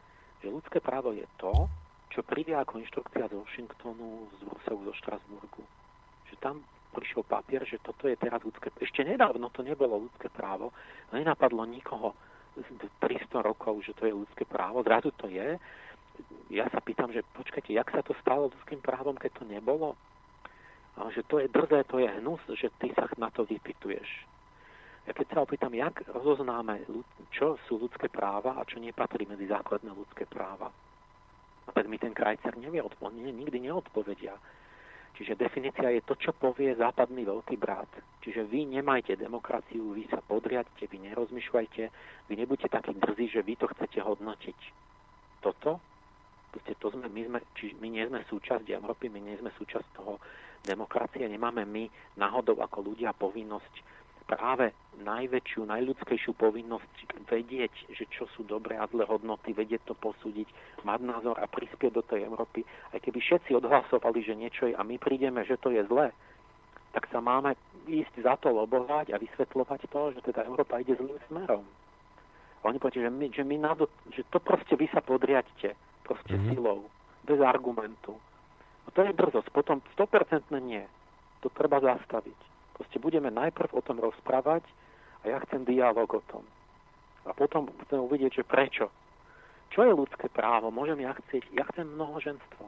že 0.42 0.48
ľudské 0.50 0.78
právo 0.82 1.14
je 1.14 1.26
to, 1.38 1.70
čo 2.12 2.20
príde 2.20 2.52
ako 2.52 2.84
inštrukcia 2.84 3.32
z 3.32 3.34
Washingtonu, 3.40 4.28
z 4.36 4.40
Bruselu, 4.44 4.80
zo 4.84 4.94
Štrasburgu. 5.00 5.64
Že 6.28 6.34
tam 6.44 6.56
prišiel 6.92 7.24
papier, 7.24 7.64
že 7.64 7.80
toto 7.80 8.04
je 8.04 8.20
teraz 8.20 8.44
ľudské 8.44 8.68
Ešte 8.84 9.00
nedávno 9.00 9.48
to 9.48 9.64
nebolo 9.64 10.06
ľudské 10.06 10.28
právo, 10.28 10.76
nenapadlo 11.08 11.64
nikoho 11.64 12.12
300 13.00 13.40
rokov, 13.40 13.80
že 13.80 13.96
to 13.96 14.04
je 14.04 14.12
ľudské 14.12 14.44
právo, 14.44 14.84
zrazu 14.84 15.08
to 15.16 15.32
je. 15.32 15.56
Ja 16.52 16.68
sa 16.68 16.84
pýtam, 16.84 17.08
že 17.08 17.24
počkajte, 17.32 17.72
jak 17.72 17.88
sa 17.88 18.04
to 18.04 18.12
stalo 18.20 18.52
ľudským 18.52 18.84
právom, 18.84 19.16
keď 19.16 19.40
to 19.40 19.44
nebolo? 19.48 19.96
A 21.00 21.08
že 21.08 21.24
to 21.24 21.40
je 21.40 21.48
drzé, 21.48 21.88
to 21.88 21.96
je 21.96 22.08
hnus, 22.20 22.44
že 22.52 22.68
ty 22.76 22.92
sa 22.92 23.08
na 23.16 23.32
to 23.32 23.48
vypituješ. 23.48 24.28
Ja 25.08 25.16
keď 25.16 25.26
sa 25.32 25.38
opýtam, 25.40 25.72
jak 25.72 26.04
rozoznáme, 26.12 26.84
čo 27.32 27.56
sú 27.64 27.80
ľudské 27.80 28.12
práva 28.12 28.60
a 28.60 28.68
čo 28.68 28.76
nepatrí 28.76 29.24
medzi 29.24 29.48
základné 29.48 29.88
ľudské 29.88 30.28
práva. 30.28 30.68
Tak 31.70 31.86
mi 31.86 31.98
ten 32.02 32.10
krajcer 32.10 32.58
nevie 32.58 32.82
odpovedať, 32.82 33.30
nikdy 33.30 33.70
neodpovedia. 33.70 34.34
Čiže 35.12 35.38
definícia 35.38 35.92
je 35.92 36.02
to, 36.02 36.18
čo 36.18 36.34
povie 36.34 36.74
západný 36.74 37.22
veľký 37.22 37.54
brat. 37.60 37.88
Čiže 38.24 38.48
vy 38.48 38.80
nemajte 38.80 39.14
demokraciu, 39.20 39.94
vy 39.94 40.08
sa 40.10 40.18
podriadte, 40.18 40.88
vy 40.88 40.98
nerozmýšľajte, 41.12 41.82
vy 42.26 42.34
nebuďte 42.34 42.68
takí 42.72 42.96
drzí, 42.96 43.38
že 43.38 43.40
vy 43.44 43.54
to 43.60 43.70
chcete 43.70 44.02
hodnotiť. 44.02 44.58
Toto 45.44 45.78
Proste 46.52 46.76
to 46.76 46.92
sme, 46.92 47.08
my, 47.08 47.22
sme, 47.24 47.38
či 47.56 47.72
my 47.80 47.88
nie 47.88 48.04
sme 48.04 48.20
súčasť 48.28 48.68
Európy, 48.68 49.08
my 49.08 49.24
nie 49.24 49.40
sme 49.40 49.48
súčasť 49.56 49.96
toho 49.96 50.20
demokracie, 50.60 51.24
nemáme 51.24 51.64
my 51.64 51.88
náhodou 52.20 52.60
ako 52.60 52.92
ľudia 52.92 53.16
povinnosť 53.16 53.74
práve 54.24 54.72
najväčšiu, 55.02 55.66
najľudskejšiu 55.66 56.32
povinnosť 56.36 57.26
vedieť, 57.26 57.72
že 57.96 58.04
čo 58.12 58.28
sú 58.36 58.44
dobré 58.44 58.76
a 58.76 58.86
zlé 58.92 59.08
hodnoty, 59.08 59.56
vedieť 59.56 59.88
to 59.88 59.94
posúdiť, 59.96 60.46
mať 60.84 61.00
názor 61.02 61.36
a 61.40 61.48
prispieť 61.48 61.92
do 61.92 62.02
tej 62.04 62.28
Európy. 62.28 62.62
Aj 62.92 63.00
keby 63.00 63.18
všetci 63.18 63.56
odhlasovali, 63.56 64.18
že 64.22 64.38
niečo 64.38 64.68
je 64.68 64.74
a 64.76 64.82
my 64.84 65.00
prídeme, 65.00 65.42
že 65.42 65.58
to 65.58 65.72
je 65.72 65.82
zlé, 65.88 66.12
tak 66.92 67.08
sa 67.08 67.24
máme 67.24 67.56
ísť 67.88 68.20
za 68.20 68.36
to 68.36 68.52
lobovať 68.52 69.10
a 69.10 69.20
vysvetľovať 69.20 69.80
to, 69.88 70.02
že 70.14 70.20
teda 70.28 70.44
Európa 70.44 70.78
ide 70.78 70.94
zlým 70.94 71.18
smerom. 71.26 71.64
A 72.62 72.70
oni 72.70 72.78
povedia, 72.78 73.08
že, 73.08 73.10
my, 73.10 73.26
že, 73.32 73.42
my 73.42 73.56
na 73.58 73.72
to, 73.74 73.90
že 74.14 74.22
to 74.30 74.38
proste 74.38 74.76
vy 74.76 74.86
sa 74.92 75.02
podriadte 75.02 75.74
proste 76.06 76.36
mm-hmm. 76.36 76.52
silou, 76.54 76.86
bez 77.26 77.40
argumentu. 77.42 78.14
A 78.86 78.88
to 78.94 79.02
je 79.02 79.14
brzosť, 79.14 79.48
potom 79.50 79.82
100% 79.98 80.46
nie. 80.62 80.84
To 81.42 81.50
treba 81.50 81.82
zastaviť. 81.82 82.51
Proste 82.76 82.98
budeme 82.98 83.28
najprv 83.28 83.70
o 83.76 83.84
tom 83.84 84.00
rozprávať 84.00 84.64
a 85.22 85.36
ja 85.36 85.38
chcem 85.46 85.62
dialog 85.64 86.08
o 86.08 86.22
tom. 86.28 86.44
A 87.28 87.30
potom 87.30 87.70
chcem 87.86 88.00
uvidieť, 88.02 88.42
že 88.42 88.44
prečo. 88.44 88.90
Čo 89.70 89.86
je 89.86 89.92
ľudské 89.94 90.26
právo? 90.28 90.74
Môžem 90.74 91.00
ja 91.00 91.14
chcieť, 91.16 91.48
ja 91.54 91.64
chcem 91.72 91.86
mnohoženstvo. 91.86 92.64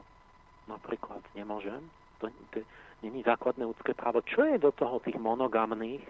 Napríklad 0.71 1.21
nemôžem. 1.37 1.83
To, 2.23 2.31
to 2.55 2.63
není 3.03 3.21
základné 3.21 3.67
ľudské 3.67 3.93
právo. 3.93 4.23
Čo 4.25 4.47
je 4.47 4.57
do 4.57 4.71
toho 4.71 5.03
tých 5.03 5.19
monogamných, 5.19 6.01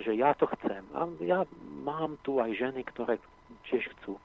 že 0.00 0.16
ja 0.16 0.34
to 0.34 0.48
chcem? 0.58 0.82
A 0.96 1.06
ja 1.22 1.44
mám 1.84 2.16
tu 2.24 2.40
aj 2.40 2.56
ženy, 2.56 2.82
ktoré 2.88 3.20
tiež 3.68 3.86
chcú 3.98 4.18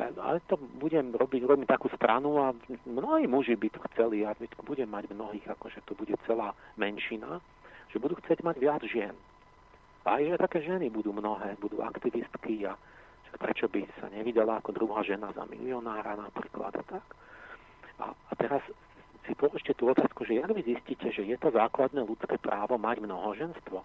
ale 0.00 0.40
to 0.48 0.56
budem 0.80 1.12
robiť, 1.12 1.44
robím 1.44 1.68
takú 1.68 1.92
stranu 1.92 2.40
a 2.40 2.56
mnohí 2.88 3.28
muži 3.28 3.56
by 3.56 3.68
to 3.68 3.80
chceli 3.92 4.24
a 4.24 4.32
budem 4.64 4.88
mať 4.88 5.12
mnohých, 5.12 5.44
akože 5.50 5.84
to 5.84 5.92
bude 5.98 6.14
celá 6.24 6.56
menšina, 6.80 7.42
že 7.90 8.02
budú 8.02 8.14
chcieť 8.22 8.46
mať 8.46 8.56
viac 8.58 8.82
žien. 8.86 9.14
A 10.06 10.16
aj 10.16 10.32
že 10.32 10.42
také 10.42 10.58
ženy 10.64 10.88
budú 10.88 11.12
mnohé, 11.12 11.60
budú 11.60 11.84
aktivistky 11.84 12.64
a 12.64 12.78
prečo 13.40 13.70
by 13.72 13.86
sa 14.00 14.12
nevydala 14.12 14.60
ako 14.60 14.76
druhá 14.76 15.00
žena 15.06 15.32
za 15.32 15.46
milionára 15.46 16.18
napríklad 16.18 16.76
a 16.76 16.84
tak. 16.84 17.04
A, 18.00 18.12
a 18.12 18.32
teraz 18.36 18.60
si 19.24 19.32
položte 19.36 19.72
tú 19.76 19.88
otázku, 19.88 20.24
že 20.24 20.40
jak 20.40 20.50
vy 20.52 20.64
zistíte, 20.64 21.12
že 21.12 21.22
je 21.24 21.36
to 21.36 21.52
základné 21.52 22.04
ľudské 22.04 22.36
právo 22.40 22.80
mať 22.80 23.04
mnohoženstvo? 23.04 23.78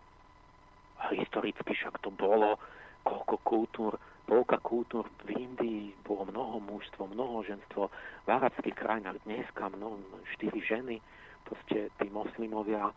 A 0.96 1.04
historicky 1.12 1.62
však 1.62 2.00
to 2.00 2.10
bolo, 2.12 2.58
koľko 3.04 3.36
kultúr, 3.44 3.92
polka 4.26 4.58
kultúr 4.64 5.06
v 5.28 5.38
Indii 5.38 5.94
bolo 6.08 6.26
mnoho 6.32 6.58
mužstvo, 6.64 7.06
mnohoženstvo, 7.12 7.82
v 8.26 8.28
arabských 8.28 8.76
krajinách 8.76 9.22
dneska 9.28 9.70
mnoho, 9.70 10.00
štyri 10.36 10.64
ženy, 10.64 10.98
proste 11.46 11.94
tí 12.02 12.08
moslimovia 12.10 12.90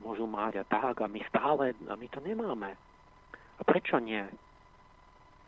môžu 0.00 0.24
mať 0.24 0.62
a 0.62 0.64
tak 0.64 1.04
a 1.04 1.06
my 1.06 1.20
stále, 1.28 1.76
a 1.88 1.94
my 1.94 2.06
to 2.08 2.20
nemáme. 2.24 2.70
A 3.58 3.62
prečo 3.62 4.00
nie? 4.00 4.24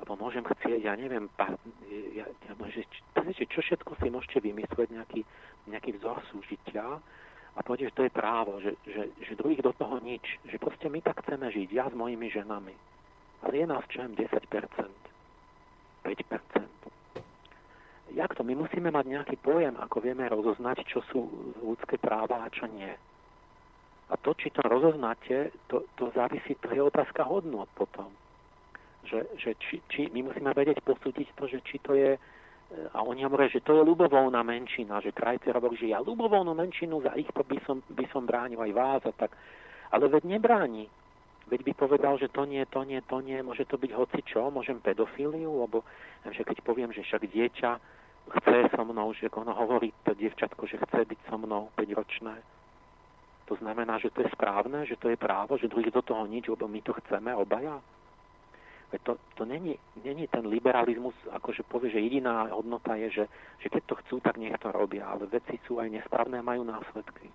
Lebo 0.03 0.19
môžem 0.19 0.45
chcieť, 0.45 0.85
ja 0.85 0.95
neviem, 0.99 1.31
pa, 1.39 1.55
ja, 2.13 2.27
ja, 2.27 2.53
že, 2.69 2.83
čo 3.47 3.63
všetko 3.63 3.95
si 4.03 4.11
môžete 4.11 4.43
vymyslieť, 4.43 4.91
nejaký, 4.91 5.23
nejaký 5.71 5.97
vzor 5.97 6.21
súžitia 6.29 6.99
a 7.55 7.59
povedať, 7.63 7.89
že 7.89 7.97
to 7.97 8.05
je 8.05 8.13
právo, 8.13 8.59
že, 8.59 8.75
že, 8.85 9.07
že 9.23 9.39
druhých 9.39 9.63
do 9.63 9.73
toho 9.73 10.03
nič, 10.03 10.43
že 10.51 10.59
proste 10.59 10.91
my 10.91 10.99
tak 10.99 11.23
chceme 11.23 11.47
žiť, 11.47 11.69
ja 11.71 11.87
s 11.87 11.95
mojimi 11.95 12.27
ženami. 12.27 12.75
Ale 13.47 13.55
je 13.55 13.67
nás 13.71 13.87
čo 13.87 14.03
10%, 14.03 14.19
5%. 14.19 15.05
Jak 18.15 18.35
to? 18.35 18.47
My 18.47 18.55
musíme 18.55 18.95
mať 18.95 19.07
nejaký 19.11 19.37
pojem, 19.43 19.75
ako 19.75 19.99
vieme 19.99 20.31
rozoznať, 20.31 20.87
čo 20.87 21.03
sú 21.11 21.27
ľudské 21.63 21.99
práva 21.99 22.47
a 22.47 22.53
čo 22.53 22.71
nie. 22.71 22.95
A 24.13 24.21
to, 24.21 24.37
či 24.37 24.53
to 24.53 24.61
rozoznáte, 24.61 25.55
to, 25.67 25.89
to 25.97 26.13
závisí, 26.13 26.55
to 26.61 26.69
je 26.69 26.83
otázka 26.83 27.25
hodnot 27.25 27.69
potom. 27.73 28.13
Že, 29.05 29.21
že 29.37 29.51
či, 29.61 29.75
či, 29.89 30.01
my 30.13 30.29
musíme 30.29 30.53
vedieť 30.53 30.81
posúdiť 30.85 31.29
to, 31.37 31.45
že 31.49 31.61
či 31.65 31.77
to 31.81 31.97
je 31.97 32.17
a 32.95 32.99
oni 33.03 33.23
hovoria, 33.25 33.49
že 33.49 33.63
to 33.63 33.77
je 33.77 33.87
ľubovoľná 33.87 34.43
menšina, 34.43 34.99
že 34.99 35.15
krajci 35.15 35.53
hovorí, 35.53 35.77
že 35.79 35.93
ja 35.93 36.03
ľubovoľnú 36.03 36.59
menšinu 36.59 37.07
za 37.07 37.13
ich 37.15 37.29
by 37.31 37.59
som, 37.63 37.85
by 37.93 38.07
som 38.11 38.27
bránil 38.27 38.59
aj 38.59 38.73
vás 38.73 39.03
a 39.07 39.13
tak. 39.15 39.31
Ale 39.95 40.11
veď 40.11 40.27
nebráni. 40.27 40.91
Veď 41.45 41.61
by 41.61 41.73
povedal, 41.77 42.17
že 42.17 42.33
to 42.33 42.49
nie, 42.49 42.65
to 42.73 42.83
nie, 42.89 43.05
to 43.05 43.21
nie, 43.21 43.37
môže 43.45 43.69
to 43.69 43.77
byť 43.77 43.93
hoci 43.93 44.21
čo, 44.25 44.49
môžem 44.49 44.81
pedofíliu, 44.81 45.69
lebo 45.69 45.85
že 46.33 46.41
keď 46.41 46.65
poviem, 46.65 46.89
že 46.89 47.05
však 47.05 47.29
dieťa 47.29 47.71
chce 48.41 48.73
so 48.73 48.83
mnou, 48.89 49.13
že 49.13 49.29
ono 49.29 49.53
hovorí 49.53 49.93
to 50.09 50.17
dievčatko, 50.17 50.65
že 50.65 50.81
chce 50.81 51.05
byť 51.05 51.21
so 51.29 51.37
mnou 51.37 51.69
5-ročné, 51.77 52.41
to 53.45 53.55
znamená, 53.61 54.01
že 54.01 54.11
to 54.11 54.25
je 54.25 54.31
správne, 54.33 54.87
že 54.89 54.97
to 54.97 55.13
je 55.13 55.19
právo, 55.21 55.61
že 55.61 55.69
druhý 55.69 55.93
do 55.93 56.01
toho 56.01 56.25
nič, 56.25 56.49
lebo 56.49 56.65
my 56.69 56.81
to 56.81 56.97
chceme 57.05 57.35
obaja. 57.37 57.81
Veď 58.93 59.01
to, 59.03 59.13
to 59.35 59.43
není, 59.45 59.75
není 60.05 60.29
ten 60.29 60.47
liberalizmus, 60.47 61.15
akože 61.33 61.67
povie, 61.67 61.91
že 61.91 62.01
jediná 62.01 62.49
hodnota 62.55 62.95
je, 62.95 63.11
že, 63.11 63.25
že 63.59 63.69
keď 63.69 63.83
to 63.85 63.95
chcú, 64.05 64.17
tak 64.21 64.39
nech 64.39 64.55
to 64.63 64.71
robia, 64.73 65.09
ale 65.11 65.27
veci 65.27 65.59
sú 65.67 65.83
aj 65.83 65.91
nesprávne 65.91 66.39
a 66.39 66.47
majú 66.47 66.63
následky. 66.65 67.29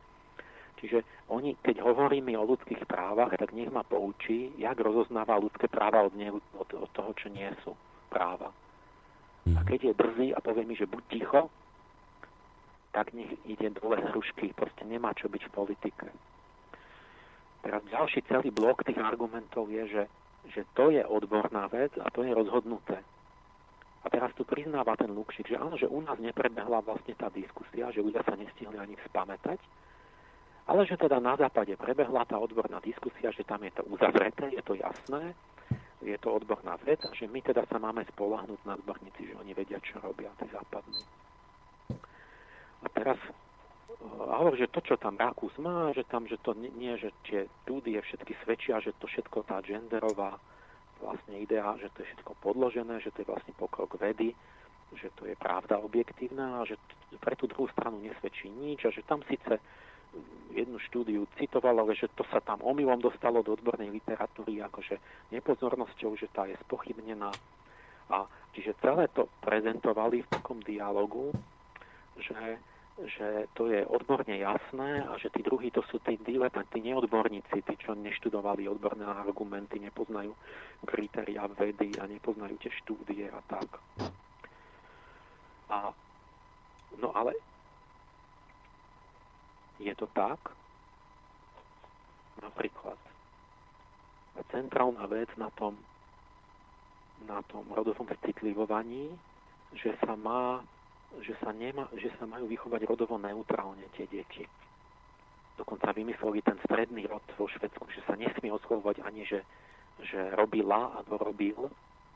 Čiže 0.79 1.03
oni, 1.27 1.59
keď 1.59 1.83
hovoríme 1.83 2.31
o 2.39 2.47
ľudských 2.47 2.87
právach, 2.87 3.35
tak 3.35 3.51
nech 3.51 3.67
ma 3.67 3.83
poučí, 3.83 4.55
jak 4.55 4.79
rozoznáva 4.79 5.35
ľudské 5.35 5.67
práva 5.67 6.07
od, 6.07 6.15
ne, 6.15 6.31
od, 6.31 6.69
od 6.71 6.89
toho, 6.95 7.11
čo 7.19 7.27
nie 7.27 7.51
sú 7.67 7.75
práva. 8.07 8.55
A 9.51 9.59
mhm. 9.59 9.67
keď 9.67 9.79
je 9.83 9.93
drzý 9.99 10.27
a 10.31 10.39
povie 10.39 10.63
mi, 10.63 10.75
že 10.79 10.87
buď 10.87 11.03
ticho, 11.11 11.51
tak 12.91 13.13
nech 13.13 13.29
ide 13.45 13.69
dole 13.75 14.01
hrušky. 14.01 14.53
Proste 14.53 14.83
nemá 14.85 15.13
čo 15.13 15.29
byť 15.29 15.41
v 15.45 15.55
politike. 15.55 16.07
Teraz 17.59 17.81
ďalší 17.91 18.23
celý 18.25 18.49
blok 18.55 18.87
tých 18.87 18.97
argumentov 18.97 19.67
je, 19.67 19.83
že 19.87 20.03
že 20.47 20.63
to 20.73 20.89
je 20.89 21.03
odborná 21.05 21.67
vec 21.67 21.91
a 21.99 22.07
to 22.09 22.23
je 22.23 22.31
rozhodnuté. 22.31 22.97
A 23.99 24.07
teraz 24.07 24.31
tu 24.33 24.47
priznáva 24.47 24.95
ten 24.95 25.11
Lukšik, 25.11 25.51
že 25.51 25.59
áno, 25.59 25.75
že 25.75 25.91
u 25.91 25.99
nás 25.99 26.15
neprebehla 26.17 26.79
vlastne 26.87 27.11
tá 27.19 27.27
diskusia, 27.27 27.91
že 27.91 27.99
ľudia 27.99 28.23
sa 28.23 28.39
nestihli 28.39 28.79
ani 28.79 28.95
spamätať, 29.11 29.59
ale 30.71 30.87
že 30.87 30.95
teda 30.95 31.19
na 31.19 31.35
západe 31.35 31.75
prebehla 31.75 32.23
tá 32.23 32.39
odborná 32.39 32.79
diskusia, 32.79 33.33
že 33.35 33.43
tam 33.43 33.59
je 33.67 33.75
to 33.75 33.83
uzavreté, 33.91 34.55
je 34.55 34.63
to 34.63 34.79
jasné, 34.79 35.35
je 35.99 36.15
to 36.15 36.31
odborná 36.31 36.79
vec 36.87 37.03
a 37.03 37.11
že 37.11 37.27
my 37.27 37.43
teda 37.43 37.67
sa 37.67 37.75
máme 37.75 38.07
spolahnúť 38.15 38.61
na 38.63 38.79
odborníci, 38.79 39.35
že 39.35 39.35
oni 39.35 39.51
vedia, 39.51 39.83
čo 39.83 39.99
robia, 39.99 40.31
tí 40.39 40.47
západní. 40.47 41.03
A 42.83 42.87
teraz 42.91 43.19
a 43.99 44.33
hovorí, 44.39 44.63
že 44.63 44.71
to, 44.71 44.79
čo 44.79 44.95
tam 44.95 45.19
Rakús 45.19 45.59
má, 45.59 45.91
že 45.91 46.07
tam, 46.07 46.23
že 46.23 46.39
to 46.39 46.55
nie, 46.55 46.95
že 46.95 47.11
tie 47.27 47.51
štúdie 47.63 47.99
všetky 47.99 48.31
svedčia, 48.45 48.79
že 48.79 48.95
to 48.95 49.11
všetko 49.11 49.43
tá 49.43 49.59
genderová 49.59 50.39
vlastne 51.03 51.35
idea, 51.35 51.75
že 51.79 51.91
to 51.91 52.03
je 52.03 52.07
všetko 52.15 52.31
podložené, 52.39 53.03
že 53.03 53.11
to 53.11 53.23
je 53.23 53.27
vlastne 53.27 53.51
pokrok 53.59 53.99
vedy, 53.99 54.31
že 54.95 55.11
to 55.19 55.27
je 55.27 55.35
pravda 55.35 55.83
objektívna 55.83 56.63
a 56.63 56.67
že 56.67 56.79
pre 57.19 57.35
tú 57.35 57.51
druhú 57.51 57.67
stranu 57.75 57.99
nesvedčí 57.99 58.47
nič 58.47 58.87
a 58.87 58.93
že 58.95 59.03
tam 59.03 59.19
síce 59.27 59.59
jednu 60.55 60.79
štúdiu 60.89 61.27
citovalo, 61.37 61.85
že 61.93 62.09
to 62.17 62.25
sa 62.33 62.41
tam 62.41 62.63
omylom 62.65 62.97
dostalo 62.97 63.45
do 63.45 63.53
odbornej 63.53 63.93
literatúry 63.93 64.63
akože 64.63 64.97
nepozornosťou, 65.35 66.17
že 66.17 66.31
tá 66.33 66.49
je 66.49 66.57
spochybnená. 66.65 67.29
A 68.09 68.25
čiže 68.57 68.73
celé 68.81 69.05
to 69.13 69.29
prezentovali 69.45 70.25
v 70.25 70.31
takom 70.33 70.57
dialogu, 70.65 71.29
že 72.17 72.57
že 73.07 73.47
to 73.55 73.71
je 73.71 73.85
odborne 73.87 74.35
jasné 74.35 75.07
a 75.07 75.15
že 75.15 75.31
tí 75.31 75.39
druhí 75.39 75.71
to 75.71 75.79
sú 75.87 76.03
tí 76.03 76.19
diletanti, 76.19 76.83
neodborníci, 76.83 77.63
tí, 77.63 77.73
čo 77.79 77.95
neštudovali 77.95 78.67
odborné 78.67 79.07
argumenty, 79.07 79.79
nepoznajú 79.79 80.35
kritéria 80.83 81.47
vedy 81.47 81.95
a 81.95 82.03
nepoznajú 82.07 82.59
tie 82.59 82.71
štúdie 82.83 83.31
a 83.31 83.39
tak. 83.47 83.69
A, 85.69 85.95
no 86.99 87.09
ale 87.15 87.31
je 89.79 89.95
to 89.95 90.11
tak, 90.11 90.51
napríklad 92.43 92.99
centrálna 94.51 95.07
vec 95.07 95.29
na 95.39 95.47
tom, 95.55 95.75
na 97.27 97.39
tom 97.47 97.63
rodovom 97.71 98.07
citlivovaní, 98.23 99.11
že 99.75 99.95
sa 100.03 100.15
má 100.19 100.63
že 101.21 101.33
sa, 101.41 101.49
nema, 101.49 101.89
že 101.97 102.13
sa 102.21 102.29
majú 102.29 102.45
vychovať 102.45 102.81
rodovo 102.85 103.17
neutrálne 103.17 103.83
tie 103.97 104.05
deti. 104.05 104.45
Dokonca 105.57 105.91
vymysleli 105.91 106.39
ten 106.45 106.55
stredný 106.63 107.09
rod 107.09 107.25
vo 107.35 107.49
Švedsku, 107.49 107.83
že 107.91 108.05
sa 108.07 108.15
nesmie 108.15 108.53
oslovovať 108.53 109.03
ani, 109.03 109.27
že, 109.27 109.43
že 110.05 110.31
robila 110.37 110.95
alebo 110.95 111.19
robil, 111.19 111.59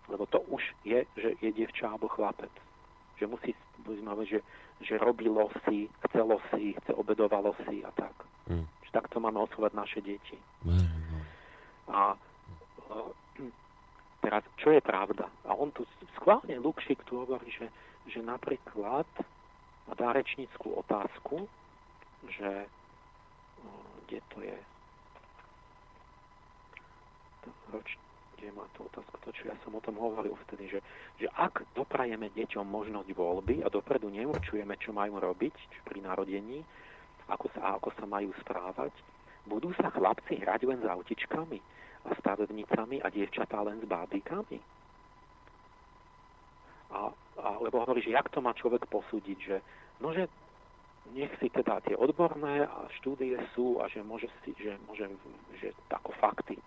lebo 0.07 0.23
to 0.29 0.39
už 0.47 0.63
je, 0.87 1.03
že 1.19 1.35
je 1.41 1.49
dievča 1.51 1.91
alebo 1.91 2.07
chlapec. 2.07 2.51
Že 3.19 3.25
musí, 3.27 3.51
že, 4.29 4.39
že 4.79 4.95
robilo 5.01 5.51
si, 5.67 5.91
chcelo 6.07 6.39
si, 6.53 6.77
chce 6.83 6.91
obedovalo 6.95 7.51
si 7.67 7.83
a 7.83 7.91
tak. 7.91 8.15
Mm. 8.47 8.63
Že 8.87 8.89
takto 8.95 9.17
máme 9.19 9.43
oslovať 9.43 9.71
naše 9.75 9.99
deti. 9.99 10.39
Mm. 10.63 11.03
A 11.91 12.15
teraz, 14.23 14.43
čo 14.55 14.71
je 14.71 14.79
pravda? 14.79 15.27
A 15.43 15.51
on 15.51 15.69
tu 15.75 15.83
schválne, 16.15 16.55
Lukšik 16.55 17.03
tu 17.03 17.19
hovorí, 17.19 17.51
že 17.51 17.67
že 18.09 18.19
napríklad 18.19 19.07
dá 19.93 20.09
rečnickú 20.15 20.79
otázku, 20.79 21.47
že 22.27 22.65
kde 24.07 24.19
to 24.33 24.39
je 24.41 24.57
kde 28.43 28.59
má 28.59 28.67
tú 28.75 28.83
otázku, 28.91 29.15
to 29.23 29.31
čo 29.39 29.43
ja 29.47 29.55
som 29.63 29.71
o 29.71 29.79
tom 29.79 29.95
hovoril 29.95 30.35
vtedy, 30.47 30.67
že, 30.67 30.79
že 31.15 31.31
ak 31.31 31.63
doprajeme 31.79 32.27
deťom 32.35 32.67
možnosť 32.67 33.15
voľby 33.15 33.63
a 33.63 33.71
dopredu 33.71 34.11
neurčujeme, 34.11 34.75
čo 34.83 34.91
majú 34.91 35.15
robiť 35.15 35.55
či 35.55 35.79
pri 35.87 36.03
narodení, 36.03 36.59
ako 37.31 37.47
sa, 37.55 37.79
ako 37.79 37.95
sa 37.95 38.03
majú 38.03 38.35
správať, 38.43 38.91
budú 39.47 39.71
sa 39.79 39.87
chlapci 39.95 40.43
hrať 40.43 40.67
len 40.67 40.83
s 40.83 40.87
autičkami 40.91 41.59
a 42.03 42.09
stavebnicami 42.19 42.99
a 42.99 43.07
dievčatá 43.07 43.63
len 43.63 43.79
s 43.79 43.87
bábikami. 43.87 44.59
A 46.91 47.15
lebo 47.37 47.81
hovorí, 47.81 48.01
že 48.05 48.13
jak 48.13 48.29
to 48.29 48.41
má 48.41 48.53
človek 48.53 48.85
posúdiť, 48.87 49.37
že 49.39 49.57
no, 50.01 50.13
že 50.13 50.29
nech 51.11 51.33
si 51.37 51.51
teda 51.51 51.83
tie 51.83 51.95
odborné 51.99 52.63
a 52.63 52.87
štúdie 53.01 53.35
sú 53.53 53.83
a 53.83 53.91
že 53.91 53.99
môže 54.01 54.31
si, 54.41 54.55
že 54.55 54.79
môže, 54.87 55.05
že 55.59 55.75
tako 55.91 56.15
fakty. 56.17 56.57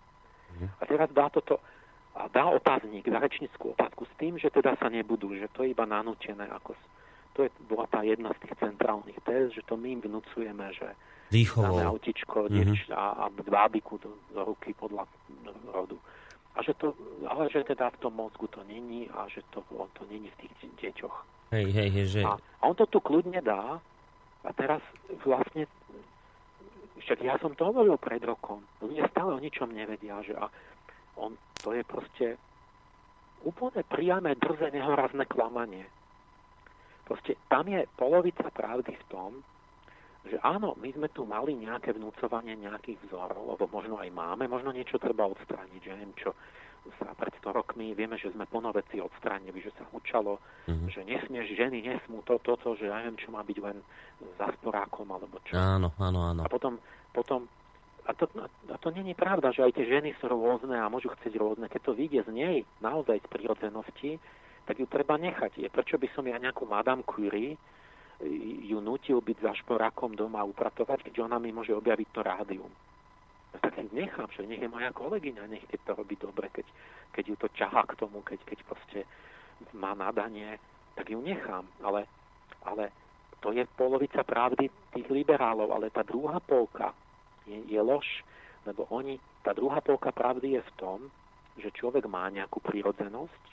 Mhm. 0.56 0.66
A 0.80 0.82
teraz 0.84 1.08
dá 1.10 1.26
toto, 1.32 1.58
a 2.16 2.28
dá 2.28 2.48
otáznik, 2.48 3.08
dá 3.08 3.20
rečnickú 3.20 3.72
otázku 3.76 4.04
s 4.04 4.14
tým, 4.16 4.40
že 4.40 4.52
teda 4.52 4.76
sa 4.76 4.88
nebudú, 4.88 5.36
že 5.36 5.48
to 5.52 5.64
je 5.64 5.72
iba 5.72 5.84
nanútené, 5.84 6.48
ako 6.48 6.76
to 7.36 7.44
je, 7.44 7.50
bola 7.68 7.84
tá 7.92 8.00
jedna 8.00 8.32
z 8.32 8.48
tých 8.48 8.56
centrálnych 8.56 9.20
téz, 9.20 9.52
že 9.52 9.60
to 9.68 9.76
my 9.76 9.92
im 9.92 10.00
vnúcujeme, 10.00 10.72
že 10.72 10.88
Výchovou. 11.28 11.68
dáme 11.68 11.82
autičko 11.84 12.48
mm-hmm. 12.48 12.96
a, 12.96 13.28
a 13.28 13.34
bábiku 13.44 14.00
do, 14.00 14.16
do 14.32 14.40
ruky 14.40 14.72
podľa 14.72 15.04
rodu 15.68 16.00
a 16.56 16.58
že 16.64 16.72
to, 16.80 16.96
ale 17.28 17.52
že 17.52 17.68
teda 17.68 17.92
v 17.92 18.00
tom 18.00 18.16
mozgu 18.16 18.48
to 18.48 18.64
není 18.64 19.04
a 19.12 19.28
že 19.28 19.44
to, 19.52 19.60
on 19.76 19.92
to 19.92 20.08
není 20.08 20.32
v 20.32 20.36
tých 20.40 20.52
deťoch. 20.80 21.16
Hej, 21.52 21.68
hej, 21.70 21.88
hej, 21.92 22.06
že... 22.08 22.20
A, 22.24 22.40
a 22.40 22.62
on 22.64 22.74
to 22.74 22.88
tu 22.88 22.98
kľudne 22.98 23.38
dá 23.44 23.76
a 24.42 24.50
teraz 24.56 24.80
vlastne 25.22 25.68
však 27.06 27.22
ja 27.22 27.36
som 27.38 27.52
to 27.52 27.68
hovoril 27.68 28.00
pred 28.00 28.24
rokom. 28.24 28.64
Ľudia 28.80 29.06
stále 29.12 29.36
o 29.36 29.42
ničom 29.42 29.68
nevedia, 29.70 30.16
že 30.24 30.32
a 30.34 30.48
on, 31.20 31.36
to 31.60 31.76
je 31.76 31.84
proste 31.84 32.26
úplne 33.44 33.84
priame, 33.86 34.32
drze, 34.40 34.72
nehorazné 34.72 35.28
klamanie. 35.28 35.84
Proste 37.06 37.38
tam 37.46 37.68
je 37.70 37.86
polovica 37.94 38.48
pravdy 38.50 38.90
v 38.90 39.04
tom, 39.12 39.44
že 40.26 40.38
áno, 40.42 40.74
my 40.78 40.90
sme 40.92 41.08
tu 41.14 41.22
mali 41.22 41.54
nejaké 41.54 41.94
vnúcovanie 41.94 42.58
nejakých 42.58 42.98
vzorov, 43.06 43.54
alebo 43.54 43.70
možno 43.70 43.98
aj 44.02 44.10
máme, 44.10 44.50
možno 44.50 44.74
niečo 44.74 44.98
treba 44.98 45.26
odstrániť, 45.26 45.80
že 45.82 45.92
neviem 45.94 46.14
čo, 46.18 46.34
sa 47.02 47.10
pred 47.18 47.34
100 47.42 47.50
rokmi 47.50 47.94
vieme, 47.98 48.14
že 48.14 48.30
sme 48.30 48.46
plno 48.46 48.70
veci 48.70 49.02
odstránili, 49.02 49.58
že 49.58 49.74
sa 49.74 49.84
učalo, 49.90 50.38
mm-hmm. 50.70 50.88
že 50.90 51.00
nesmieš, 51.02 51.46
ženy 51.58 51.82
nesmú 51.82 52.22
to, 52.22 52.38
to, 52.46 52.54
to, 52.62 52.78
že 52.78 52.86
ja 52.86 53.02
neviem, 53.02 53.18
čo 53.18 53.34
má 53.34 53.42
byť 53.42 53.58
len 53.58 53.82
za 54.38 54.46
sporákom, 54.60 55.10
alebo 55.10 55.42
čo. 55.42 55.58
Áno, 55.58 55.90
áno, 55.98 56.20
áno. 56.30 56.42
A 56.46 56.48
potom, 56.50 56.78
potom 57.10 57.50
a 58.06 58.14
to, 58.14 58.30
a 58.70 58.76
to 58.78 58.88
není 58.94 59.18
pravda, 59.18 59.50
že 59.50 59.66
aj 59.66 59.74
tie 59.74 59.86
ženy 59.90 60.14
sú 60.22 60.30
rôzne 60.30 60.78
a 60.78 60.86
môžu 60.86 61.10
chcieť 61.18 61.34
rôzne. 61.42 61.66
Keď 61.66 61.80
to 61.82 61.92
vyjde 61.98 62.20
z 62.22 62.30
nej, 62.30 62.56
naozaj 62.78 63.18
z 63.18 63.28
prírodzenosti, 63.34 64.10
tak 64.66 64.78
ju 64.78 64.86
treba 64.86 65.18
nechať. 65.18 65.58
Je, 65.58 65.66
prečo 65.66 65.98
by 65.98 66.06
som 66.14 66.22
ja 66.26 66.38
nejakú 66.38 66.70
Madame 66.70 67.02
Curie 67.02 67.58
ju 68.66 68.78
nutil 68.80 69.20
byť 69.20 69.38
za 69.44 69.52
šporákom 69.60 70.16
doma 70.16 70.40
upratovať, 70.48 71.04
keďže 71.04 71.24
ona 71.28 71.36
mi 71.36 71.52
môže 71.52 71.76
objaviť 71.76 72.08
to 72.16 72.20
rádium. 72.24 72.72
No 73.52 73.56
tak 73.60 73.76
ju 73.76 73.92
nechám, 73.92 74.28
že 74.32 74.48
nech 74.48 74.60
je 74.60 74.72
moja 74.72 74.88
kolegyňa, 74.92 75.48
nech 75.52 75.64
keď 75.68 75.80
to 75.84 75.92
robí 76.00 76.16
dobre, 76.16 76.48
keď, 76.48 76.66
keď 77.12 77.24
ju 77.28 77.36
to 77.36 77.48
ťahá 77.52 77.84
k 77.84 77.96
tomu, 78.00 78.24
keď, 78.24 78.40
keď 78.48 78.58
proste 78.64 79.00
má 79.76 79.92
nadanie, 79.92 80.56
tak 80.96 81.12
ju 81.12 81.20
nechám. 81.20 81.68
Ale, 81.84 82.08
ale 82.64 82.88
to 83.44 83.52
je 83.52 83.68
polovica 83.76 84.24
pravdy 84.24 84.68
tých 84.96 85.08
liberálov, 85.12 85.76
ale 85.76 85.92
tá 85.92 86.00
druhá 86.00 86.40
polka 86.40 86.96
je, 87.44 87.60
je 87.68 87.80
lož, 87.80 88.24
lebo 88.64 88.88
oni, 88.88 89.20
tá 89.44 89.52
druhá 89.52 89.84
polka 89.84 90.08
pravdy 90.08 90.56
je 90.56 90.62
v 90.64 90.72
tom, 90.80 90.98
že 91.60 91.72
človek 91.72 92.08
má 92.08 92.28
nejakú 92.32 92.60
prírodzenosť, 92.64 93.44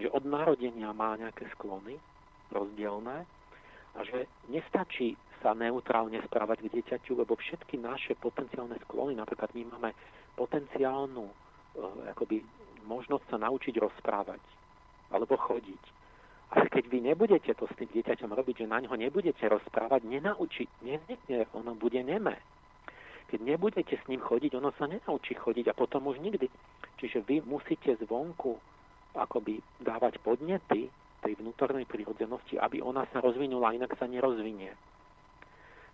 že 0.00 0.08
od 0.12 0.24
narodenia 0.28 0.92
má 0.92 1.16
nejaké 1.16 1.48
sklony 1.56 1.96
rozdielne 2.52 3.24
a 3.94 4.02
že 4.02 4.26
nestačí 4.50 5.14
sa 5.44 5.52
neutrálne 5.52 6.18
správať 6.24 6.64
k 6.64 6.72
dieťaťu, 6.80 7.20
lebo 7.20 7.36
všetky 7.36 7.76
naše 7.76 8.16
potenciálne 8.16 8.80
sklony, 8.88 9.12
napríklad 9.12 9.52
my 9.52 9.62
máme 9.76 9.90
potenciálnu 10.40 11.28
e, 11.28 11.34
akoby, 12.16 12.40
možnosť 12.88 13.24
sa 13.28 13.36
naučiť 13.36 13.74
rozprávať 13.76 14.40
alebo 15.12 15.36
chodiť. 15.36 15.82
Ale 16.54 16.70
keď 16.70 16.84
vy 16.88 16.98
nebudete 17.02 17.52
to 17.54 17.68
s 17.68 17.76
tým 17.76 17.90
dieťaťom 17.92 18.30
robiť, 18.30 18.64
že 18.64 18.70
na 18.70 18.80
ňo 18.80 18.96
nebudete 18.96 19.44
rozprávať, 19.44 20.06
nenaučiť, 20.06 20.68
nevznikne, 20.86 21.50
ono 21.52 21.76
bude 21.76 22.00
nemé. 22.00 22.40
Keď 23.28 23.40
nebudete 23.42 23.98
s 23.98 24.04
ním 24.06 24.22
chodiť, 24.22 24.54
ono 24.56 24.70
sa 24.78 24.86
nenaučí 24.86 25.34
chodiť 25.34 25.72
a 25.72 25.74
potom 25.74 26.06
už 26.08 26.22
nikdy. 26.22 26.46
Čiže 27.00 27.26
vy 27.26 27.42
musíte 27.42 27.98
zvonku 28.00 28.56
akoby 29.18 29.58
dávať 29.82 30.22
podnety, 30.22 30.90
tej 31.24 31.40
vnútornej 31.40 31.88
prírodzenosti, 31.88 32.60
aby 32.60 32.84
ona 32.84 33.08
sa 33.10 33.24
rozvinula, 33.24 33.72
inak 33.72 33.96
sa 33.96 34.04
nerozvinie. 34.04 34.76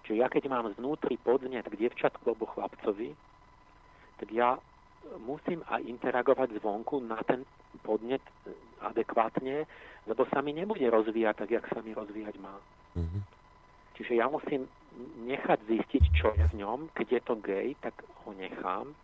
Čiže 0.02 0.18
ja 0.18 0.26
keď 0.26 0.50
mám 0.50 0.66
znútri 0.74 1.14
podnet 1.22 1.70
k 1.70 1.78
dievčatku 1.78 2.26
alebo 2.26 2.50
chlapcovi, 2.50 3.14
tak 4.18 4.28
ja 4.34 4.58
musím 5.22 5.62
aj 5.70 5.86
interagovať 5.86 6.58
zvonku 6.58 6.98
na 7.06 7.22
ten 7.22 7.46
podnet 7.86 8.20
adekvátne, 8.82 9.64
lebo 10.10 10.26
sa 10.28 10.42
mi 10.42 10.50
nebude 10.50 10.84
rozvíjať 10.90 11.46
tak, 11.46 11.50
jak 11.54 11.64
sa 11.70 11.78
mi 11.80 11.94
rozvíjať 11.94 12.36
má. 12.42 12.58
Mm-hmm. 12.98 13.22
Čiže 14.00 14.12
ja 14.16 14.26
musím 14.26 14.66
nechať 15.28 15.60
zistiť, 15.68 16.04
čo 16.16 16.32
je 16.34 16.44
v 16.50 16.54
ňom. 16.64 16.88
Keď 16.96 17.06
je 17.06 17.20
to 17.22 17.34
gay, 17.38 17.76
tak 17.84 17.94
ho 18.24 18.32
nechám. 18.34 18.96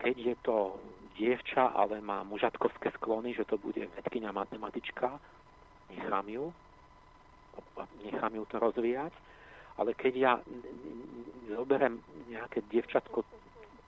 Keď 0.00 0.16
je 0.16 0.36
to 0.40 0.80
dievča, 1.20 1.76
ale 1.76 2.00
má 2.00 2.24
mužatkovské 2.24 2.90
sklony, 2.96 3.36
že 3.36 3.44
to 3.44 3.60
bude 3.60 3.84
vedkynia 4.00 4.32
matematička, 4.32 5.20
nechám 5.92 6.26
ju, 6.28 6.48
nechám 8.04 8.32
ju 8.32 8.44
to 8.48 8.56
rozvíjať, 8.56 9.12
ale 9.76 9.92
keď 9.92 10.12
ja 10.16 10.32
zoberiem 11.52 12.00
nejaké 12.32 12.64
dievčatko 12.72 13.24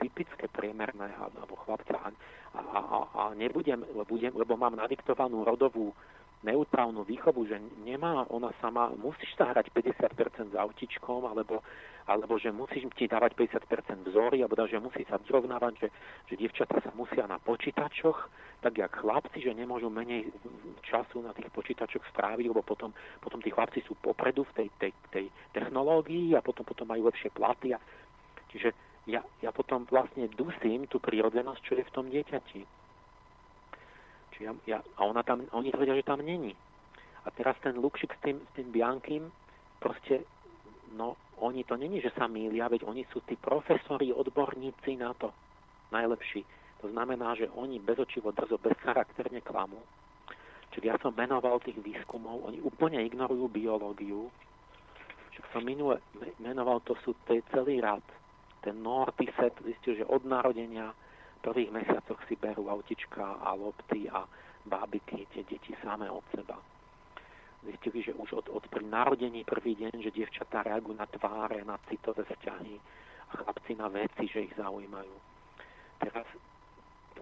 typické 0.02 0.50
priemerné 0.50 1.14
alebo 1.14 1.56
chlapca 1.62 1.96
a, 1.96 2.10
a, 2.58 2.80
a, 3.06 3.22
nebudem, 3.38 3.86
budem, 4.04 4.34
lebo 4.34 4.58
mám 4.58 4.74
nadiktovanú 4.74 5.46
rodovú 5.46 5.94
neutrálnu 6.42 7.06
výchovu, 7.06 7.46
že 7.46 7.56
nemá 7.86 8.26
ona 8.26 8.50
sama, 8.58 8.90
musíš 8.98 9.30
sa 9.38 9.54
hrať 9.54 9.70
50% 9.70 10.50
s 10.50 10.56
autičkom, 10.58 11.22
alebo, 11.22 11.62
alebo 12.10 12.34
že 12.38 12.50
musíš 12.50 12.90
ti 12.98 13.06
dávať 13.06 13.38
50% 13.38 14.10
vzory, 14.10 14.42
alebo 14.42 14.58
že 14.66 14.82
musí 14.82 15.06
sa 15.06 15.22
vyrovnávať, 15.22 15.86
že, 15.86 15.88
že 16.30 16.34
dievčatá 16.42 16.82
sa 16.82 16.90
musia 16.98 17.30
na 17.30 17.38
počítačoch, 17.38 18.26
tak 18.62 18.74
jak 18.78 18.90
chlapci, 18.90 19.38
že 19.38 19.54
nemôžu 19.54 19.86
menej 19.86 20.34
času 20.82 21.22
na 21.22 21.30
tých 21.30 21.50
počítačoch 21.54 22.02
stráviť, 22.10 22.46
lebo 22.50 22.62
potom, 22.66 22.90
potom 23.22 23.38
tí 23.38 23.54
chlapci 23.54 23.82
sú 23.86 23.94
popredu 24.02 24.42
v 24.50 24.66
tej, 24.66 24.68
tej, 24.82 24.92
tej 25.14 25.24
technológii 25.54 26.34
a 26.34 26.42
potom, 26.42 26.66
potom 26.66 26.90
majú 26.90 27.06
lepšie 27.06 27.30
platy. 27.30 27.74
A, 27.74 27.78
čiže 28.50 28.74
ja, 29.06 29.22
ja 29.42 29.50
potom 29.54 29.86
vlastne 29.86 30.26
dusím 30.34 30.90
tú 30.90 30.98
prírodzenosť, 30.98 31.60
čo 31.62 31.72
je 31.78 31.86
v 31.86 31.94
tom 31.94 32.06
dieťati 32.10 32.81
Čiže 34.32 34.44
ja, 34.44 34.52
ja, 34.66 34.78
a 34.96 35.00
ona 35.04 35.22
tam, 35.22 35.44
oni 35.52 35.72
tvrdia, 35.72 35.96
že 35.96 36.08
tam 36.08 36.24
není. 36.24 36.56
A 37.22 37.30
teraz 37.30 37.54
ten 37.62 37.78
Lukšik 37.78 38.16
s 38.16 38.20
tým, 38.24 38.40
s 38.40 38.50
tým 38.58 38.68
Biankým, 38.72 39.30
proste, 39.78 40.26
no, 40.96 41.14
oni 41.38 41.64
to 41.64 41.76
není, 41.76 42.00
že 42.00 42.10
sa 42.14 42.26
mýlia, 42.26 42.70
veď 42.70 42.86
oni 42.86 43.06
sú 43.10 43.22
tí 43.26 43.38
profesori, 43.38 44.14
odborníci 44.14 44.98
na 44.98 45.14
to. 45.14 45.30
Najlepší. 45.90 46.42
To 46.82 46.90
znamená, 46.90 47.34
že 47.38 47.50
oni 47.54 47.78
bezočivo, 47.78 48.34
drzo, 48.34 48.58
bezcharakterne 48.58 49.38
klamú. 49.42 49.78
Čiže 50.72 50.86
ja 50.88 50.96
som 50.98 51.12
menoval 51.12 51.60
tých 51.60 51.78
výskumov, 51.78 52.48
oni 52.48 52.58
úplne 52.64 53.04
ignorujú 53.04 53.46
biológiu. 53.52 54.32
Však 55.36 55.46
som 55.52 55.62
minule 55.62 56.00
menoval, 56.40 56.80
to 56.82 56.96
sú 57.04 57.12
to 57.28 57.38
celý 57.52 57.78
rad. 57.78 58.02
Ten 58.64 58.80
Nortiset 58.80 59.52
zistil, 59.62 60.02
že 60.02 60.08
od 60.08 60.24
narodenia 60.24 60.96
prvých 61.42 61.74
mesiacoch 61.74 62.22
si 62.30 62.38
berú 62.38 62.70
autička 62.70 63.42
a 63.42 63.52
lopty 63.58 64.06
a 64.06 64.22
bábiky, 64.62 65.26
tie 65.34 65.42
deti 65.42 65.74
samé 65.82 66.06
od 66.06 66.22
seba. 66.30 66.54
Zistili, 67.66 68.02
že 68.02 68.14
už 68.14 68.30
od, 68.42 68.46
od 68.54 68.64
pri 68.70 68.86
narodení 68.86 69.42
prvý 69.42 69.74
deň, 69.78 70.02
že 70.02 70.14
dievčatá 70.14 70.62
reagujú 70.62 70.98
na 70.98 71.06
tváre, 71.06 71.62
na 71.66 71.78
citové 71.90 72.22
vzťahy 72.26 72.74
a 73.30 73.32
chlapci 73.42 73.72
na 73.74 73.90
veci, 73.90 74.26
že 74.30 74.46
ich 74.46 74.54
zaujímajú. 74.54 75.14
Teraz 76.02 76.26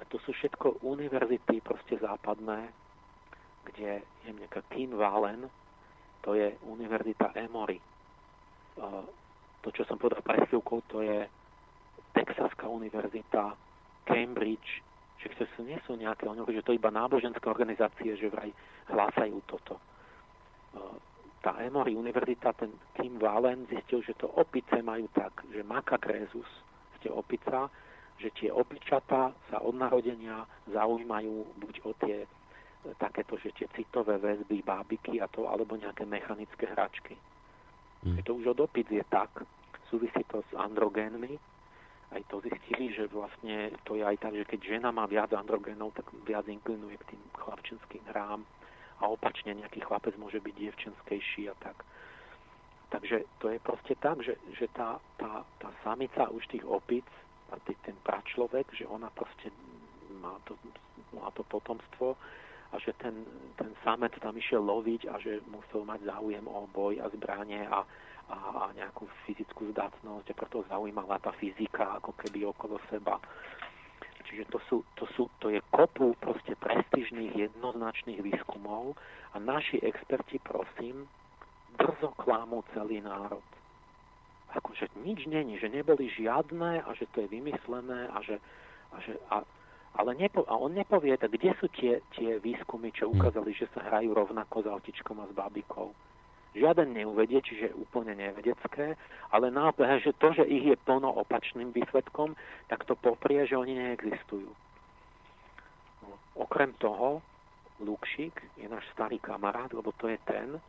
to 0.09 0.17
sú 0.25 0.33
všetko 0.33 0.81
univerzity 0.85 1.61
proste 1.61 2.01
západné, 2.01 2.73
kde 3.69 4.01
je 4.01 4.31
nejaká 4.33 4.65
Kim 4.73 4.97
Valen, 4.97 5.45
to 6.25 6.33
je 6.33 6.57
univerzita 6.65 7.37
Emory. 7.37 7.77
To, 9.61 9.69
čo 9.69 9.85
som 9.85 10.01
povedal 10.01 10.25
presivkou, 10.25 10.81
to 10.89 11.05
je 11.05 11.29
Texaská 12.17 12.65
univerzita, 12.65 13.53
Cambridge, 14.05 14.83
že 15.21 15.29
to 15.37 15.63
nie 15.65 15.77
sú 15.85 15.97
nejaké, 16.01 16.25
oni 16.25 16.41
že 16.49 16.65
to 16.65 16.73
iba 16.73 16.89
náboženské 16.89 17.45
organizácie, 17.45 18.17
že 18.17 18.33
vraj 18.33 18.49
hlásajú 18.89 19.37
toto. 19.45 19.77
E, 19.77 19.83
tá 21.45 21.61
Emory 21.61 21.93
univerzita, 21.97 22.57
ten 22.57 22.73
Kim 22.97 23.21
Wallen 23.21 23.69
zistil, 23.69 24.01
že 24.01 24.17
to 24.17 24.33
opice 24.33 24.81
majú 24.81 25.09
tak, 25.13 25.45
že 25.53 25.61
makakrézus 25.61 26.49
ste 27.01 27.13
opica, 27.13 27.69
že 28.21 28.29
tie 28.37 28.53
opičatá 28.53 29.33
sa 29.49 29.57
od 29.65 29.77
narodenia 29.77 30.45
zaujímajú 30.69 31.57
buď 31.61 31.75
o 31.85 31.93
tie 32.01 32.25
e, 32.25 32.29
takéto, 32.97 33.37
že 33.41 33.53
tie 33.57 33.69
citové 33.77 34.17
väzby, 34.17 34.65
bábiky 34.65 35.21
a 35.21 35.29
to, 35.29 35.49
alebo 35.49 35.77
nejaké 35.77 36.09
mechanické 36.09 36.65
hračky. 36.65 37.17
Mm. 38.05 38.25
To 38.25 38.41
už 38.41 38.57
od 38.57 38.65
opic 38.65 38.89
je 38.89 39.05
tak, 39.13 39.29
súvisí 39.93 40.25
to 40.33 40.41
s 40.49 40.53
androgénmi, 40.57 41.37
aj 42.11 42.23
to 42.27 42.43
zistili, 42.43 42.91
že 42.91 43.07
vlastne 43.07 43.71
to 43.87 43.95
je 43.95 44.03
aj 44.03 44.19
tak, 44.19 44.35
že 44.35 44.45
keď 44.45 44.61
žena 44.79 44.91
má 44.91 45.07
viac 45.07 45.31
androgenov, 45.31 45.95
tak 45.95 46.11
viac 46.27 46.43
inklinuje 46.51 46.99
k 47.07 47.15
tým 47.15 47.23
chlapčenským 47.39 48.03
hrám 48.11 48.43
a 49.01 49.05
opačne 49.07 49.55
nejaký 49.55 49.81
chlapec 49.87 50.19
môže 50.19 50.43
byť 50.43 50.55
dievčenskejší 50.55 51.49
a 51.49 51.55
tak. 51.63 51.87
Takže 52.91 53.23
to 53.39 53.55
je 53.55 53.59
proste 53.63 53.95
tak, 54.03 54.19
že, 54.27 54.35
že 54.59 54.67
tá, 54.75 54.99
tá, 55.15 55.47
tá 55.63 55.71
samica 55.87 56.27
už 56.35 56.43
tých 56.51 56.67
opic 56.67 57.07
a 57.55 57.57
tý, 57.63 57.79
ten 57.87 57.95
pračlovek, 58.03 58.67
že 58.75 58.91
ona 58.91 59.07
proste 59.15 59.55
má 60.19 60.35
to, 60.43 60.59
má 61.15 61.31
to 61.31 61.47
potomstvo 61.47 62.19
a 62.71 62.79
že 62.83 62.91
ten, 62.99 63.15
ten 63.55 63.71
samec 63.87 64.11
tam 64.19 64.35
išiel 64.35 64.63
loviť 64.63 65.07
a 65.07 65.23
že 65.23 65.39
musel 65.47 65.87
mať 65.87 66.03
záujem 66.03 66.43
o 66.51 66.67
boj 66.75 66.99
a 66.99 67.07
zbranie 67.15 67.63
a, 67.71 67.87
a, 68.31 68.71
nejakú 68.73 69.11
fyzickú 69.27 69.75
zdatnosť 69.75 70.27
a 70.31 70.39
preto 70.39 70.63
zaujímala 70.71 71.19
tá 71.19 71.35
fyzika 71.37 71.99
ako 71.99 72.15
keby 72.15 72.47
okolo 72.47 72.79
seba. 72.87 73.19
Čiže 74.31 74.47
to, 74.47 74.59
sú, 74.71 74.77
to, 74.95 75.05
sú, 75.19 75.27
to 75.43 75.51
je 75.51 75.59
kopu 75.75 76.15
proste 76.23 76.55
prestižných 76.55 77.35
jednoznačných 77.35 78.23
výskumov 78.23 78.95
a 79.35 79.43
naši 79.43 79.83
experti, 79.83 80.39
prosím, 80.39 81.11
drzo 81.75 82.15
klámu 82.15 82.63
celý 82.71 83.03
národ. 83.03 83.43
Akože 84.55 84.87
nič 85.03 85.27
není, 85.27 85.59
že 85.59 85.67
neboli 85.67 86.11
žiadne 86.15 86.87
a 86.87 86.91
že 86.95 87.11
to 87.11 87.27
je 87.27 87.29
vymyslené 87.31 88.07
a 88.11 88.19
že, 88.23 88.39
a 88.95 88.97
že 89.03 89.19
a, 89.35 89.43
ale 89.99 90.15
nepo, 90.15 90.47
a 90.47 90.55
on 90.55 90.79
nepovie, 90.79 91.19
tak 91.19 91.35
kde 91.35 91.51
sú 91.59 91.67
tie, 91.75 91.99
tie 92.15 92.39
výskumy, 92.39 92.95
čo 92.95 93.11
ukázali, 93.11 93.51
že 93.51 93.67
sa 93.75 93.83
hrajú 93.83 94.15
rovnako 94.15 94.63
s 94.63 94.67
autičkom 94.71 95.19
a 95.23 95.27
s 95.27 95.35
babikou 95.35 95.91
žiaden 96.55 96.95
neuvedie, 96.95 97.39
čiže 97.43 97.77
úplne 97.79 98.15
nevedecké, 98.19 98.99
ale 99.31 99.55
nábehe, 99.55 100.03
že 100.03 100.17
to, 100.19 100.35
že 100.35 100.45
ich 100.47 100.67
je 100.67 100.77
plno 100.83 101.11
opačným 101.23 101.71
výsledkom, 101.71 102.35
tak 102.67 102.83
to 102.87 102.99
poprie, 102.99 103.47
že 103.47 103.55
oni 103.55 103.79
neexistujú. 103.79 104.51
Okrem 106.35 106.75
toho, 106.79 107.23
Lukšík 107.81 108.61
je 108.61 108.69
náš 108.69 108.85
starý 108.93 109.17
kamarát, 109.19 109.73
lebo 109.73 109.93
to 109.97 110.09
je 110.09 110.19
ten, 110.29 110.61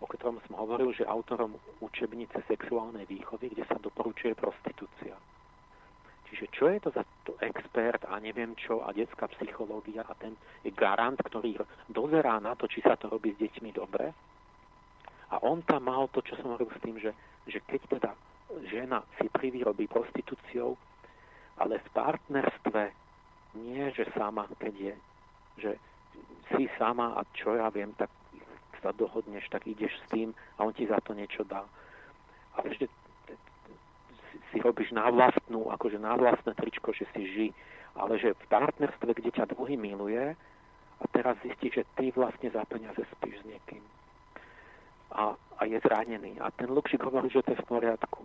o 0.00 0.06
ktorom 0.06 0.42
som 0.44 0.58
hovoril, 0.58 0.92
že 0.92 1.08
autorom 1.08 1.56
učebnice 1.80 2.42
sexuálnej 2.50 3.06
výchovy, 3.06 3.54
kde 3.54 3.64
sa 3.64 3.78
doporučuje 3.80 4.34
prostitúcia. 4.34 5.16
Čiže 6.26 6.46
čo 6.50 6.64
je 6.68 6.78
to 6.82 6.90
za 6.90 7.06
to 7.22 7.38
expert 7.38 8.02
a 8.10 8.18
neviem 8.18 8.58
čo 8.58 8.82
a 8.82 8.90
detská 8.90 9.30
psychológia 9.38 10.02
a 10.02 10.12
ten 10.18 10.34
je 10.66 10.74
garant, 10.74 11.16
ktorý 11.16 11.54
dozerá 11.86 12.42
na 12.42 12.58
to, 12.58 12.66
či 12.66 12.82
sa 12.82 12.98
to 12.98 13.06
robí 13.06 13.30
s 13.32 13.40
deťmi 13.40 13.70
dobre. 13.70 14.10
A 15.30 15.42
on 15.42 15.62
tam 15.66 15.90
mal 15.90 16.06
to, 16.14 16.22
čo 16.22 16.38
som 16.38 16.54
hovoril 16.54 16.70
s 16.70 16.82
tým, 16.82 16.96
že, 17.02 17.10
že 17.50 17.58
keď 17.66 17.80
teda 17.98 18.10
žena 18.70 19.02
si 19.18 19.26
privýrobí 19.26 19.90
prostitúciou, 19.90 20.78
ale 21.58 21.82
v 21.82 21.88
partnerstve 21.96 22.82
nie, 23.58 23.90
že 23.96 24.06
sama, 24.14 24.46
keď 24.60 24.74
je, 24.76 24.94
že 25.58 25.70
si 26.54 26.70
sama 26.78 27.18
a 27.18 27.26
čo 27.34 27.58
ja 27.58 27.66
viem, 27.72 27.90
tak 27.98 28.12
sa 28.84 28.92
dohodneš, 28.94 29.48
tak 29.50 29.66
ideš 29.66 29.90
s 30.04 30.04
tým 30.12 30.28
a 30.60 30.68
on 30.68 30.72
ti 30.76 30.86
za 30.86 31.00
to 31.02 31.16
niečo 31.16 31.42
dá. 31.48 31.64
Ale 32.54 32.70
ešte 32.70 32.86
si 34.52 34.62
robíš 34.62 34.92
na 34.92 35.10
vlastnú, 35.10 35.72
akože 35.72 35.98
na 35.98 36.14
vlastné 36.14 36.54
tričko, 36.54 36.92
že 36.92 37.08
si 37.16 37.22
ži, 37.26 37.48
ale 37.96 38.20
že 38.20 38.36
v 38.36 38.44
partnerstve, 38.52 39.10
kde 39.16 39.30
ťa 39.32 39.50
druhý 39.50 39.74
miluje 39.74 40.36
a 41.00 41.04
teraz 41.10 41.34
zistíš, 41.42 41.82
že 41.82 41.84
ty 41.98 42.12
vlastne 42.12 42.52
za 42.52 42.62
peniaze 42.68 43.00
spíš 43.16 43.42
s 43.42 43.48
niekým 43.48 43.82
a, 45.16 45.32
a 45.32 45.62
je 45.64 45.80
zranený. 45.80 46.36
A 46.44 46.52
ten 46.52 46.68
Lukšik 46.68 47.00
hovorí, 47.00 47.32
že 47.32 47.40
to 47.40 47.56
je 47.56 47.62
v 47.64 47.68
poriadku, 47.68 48.22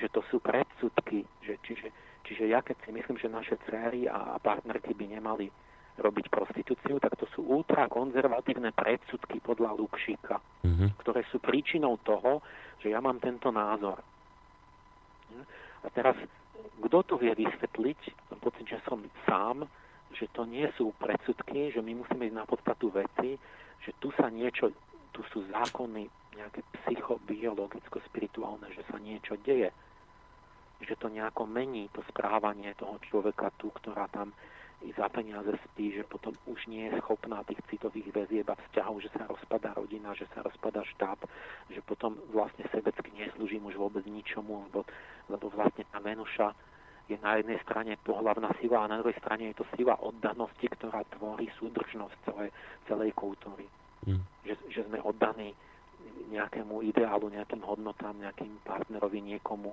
že 0.00 0.08
to 0.08 0.24
sú 0.32 0.40
predsudky, 0.40 1.28
že, 1.44 1.60
čiže, 1.60 1.92
čiže 2.24 2.48
ja 2.48 2.64
keď 2.64 2.76
si 2.88 2.90
myslím, 2.96 3.20
že 3.20 3.28
naše 3.28 3.56
céry 3.68 4.08
a 4.08 4.40
partnerky 4.40 4.96
by 4.96 5.20
nemali 5.20 5.52
robiť 6.00 6.32
prostitúciu, 6.32 6.96
tak 6.96 7.20
to 7.20 7.28
sú 7.36 7.44
ultrakonzervatívne 7.44 8.72
predsudky 8.72 9.36
podľa 9.44 9.76
Lukšíka, 9.76 10.40
mm-hmm. 10.64 10.88
ktoré 11.04 11.20
sú 11.28 11.44
príčinou 11.44 12.00
toho, 12.00 12.40
že 12.80 12.88
ja 12.88 13.04
mám 13.04 13.20
tento 13.20 13.52
názor. 13.52 14.00
A 15.84 15.88
teraz, 15.92 16.16
kto 16.80 16.98
to 17.04 17.14
vie 17.20 17.36
vysvetliť? 17.36 18.32
Mám 18.32 18.40
pocit, 18.40 18.64
že 18.64 18.80
som 18.88 19.04
sám, 19.28 19.68
že 20.16 20.24
to 20.32 20.48
nie 20.48 20.64
sú 20.80 20.96
predsudky, 20.96 21.70
že 21.70 21.84
my 21.84 22.00
musíme 22.00 22.32
ísť 22.32 22.38
na 22.40 22.48
podstatu 22.48 22.88
veci, 22.90 23.36
že 23.84 23.92
tu 24.00 24.08
sa 24.16 24.32
niečo, 24.32 24.72
tu 25.12 25.20
sú 25.32 25.44
zákony 25.52 26.19
nejaké 26.36 26.60
psychobiologicko-spirituálne, 26.82 28.70
že 28.74 28.82
sa 28.90 28.98
niečo 28.98 29.36
deje. 29.42 29.70
Že 30.80 30.94
to 30.96 31.06
nejako 31.12 31.44
mení 31.44 31.92
to 31.92 32.00
správanie 32.08 32.72
toho 32.78 32.96
človeka 33.10 33.52
tu, 33.60 33.68
ktorá 33.70 34.08
tam 34.08 34.32
i 34.80 34.96
za 34.96 35.12
peniaze 35.12 35.52
spí, 35.70 35.92
že 35.92 36.08
potom 36.08 36.32
už 36.48 36.64
nie 36.64 36.88
je 36.88 36.96
schopná 37.04 37.44
tých 37.44 37.60
citových 37.68 38.08
väzieb 38.16 38.48
a 38.48 38.56
vzťahov, 38.56 39.04
že 39.04 39.12
sa 39.12 39.28
rozpadá 39.28 39.76
rodina, 39.76 40.16
že 40.16 40.24
sa 40.32 40.40
rozpadá 40.40 40.80
štát, 40.96 41.20
že 41.68 41.84
potom 41.84 42.16
vlastne 42.32 42.64
sebecky 42.72 43.12
neslúžim 43.12 43.60
už 43.68 43.76
vôbec 43.76 44.00
ničomu, 44.08 44.64
lebo, 44.72 44.88
lebo 45.28 45.52
vlastne 45.52 45.84
tá 45.92 46.00
Venuša 46.00 46.56
je 47.12 47.18
na 47.20 47.36
jednej 47.42 47.58
strane 47.66 47.98
pohľavná 48.06 48.54
sila 48.62 48.86
a 48.86 48.90
na 48.94 49.02
druhej 49.02 49.18
strane 49.20 49.52
je 49.52 49.60
to 49.60 49.66
sila 49.76 49.98
oddanosti, 50.00 50.64
ktorá 50.64 51.04
tvorí 51.18 51.50
súdržnosť 51.58 52.16
celej, 52.24 52.48
celej 52.88 53.10
kultúry. 53.18 53.66
Mm. 54.06 54.22
Že, 54.48 54.54
že 54.72 54.80
sme 54.88 55.02
oddaní 55.04 55.52
nejakému 56.28 56.84
ideálu, 56.84 57.32
nejakým 57.32 57.64
hodnotám, 57.64 58.16
nejakým 58.20 58.60
partnerovi, 58.66 59.24
niekomu, 59.24 59.72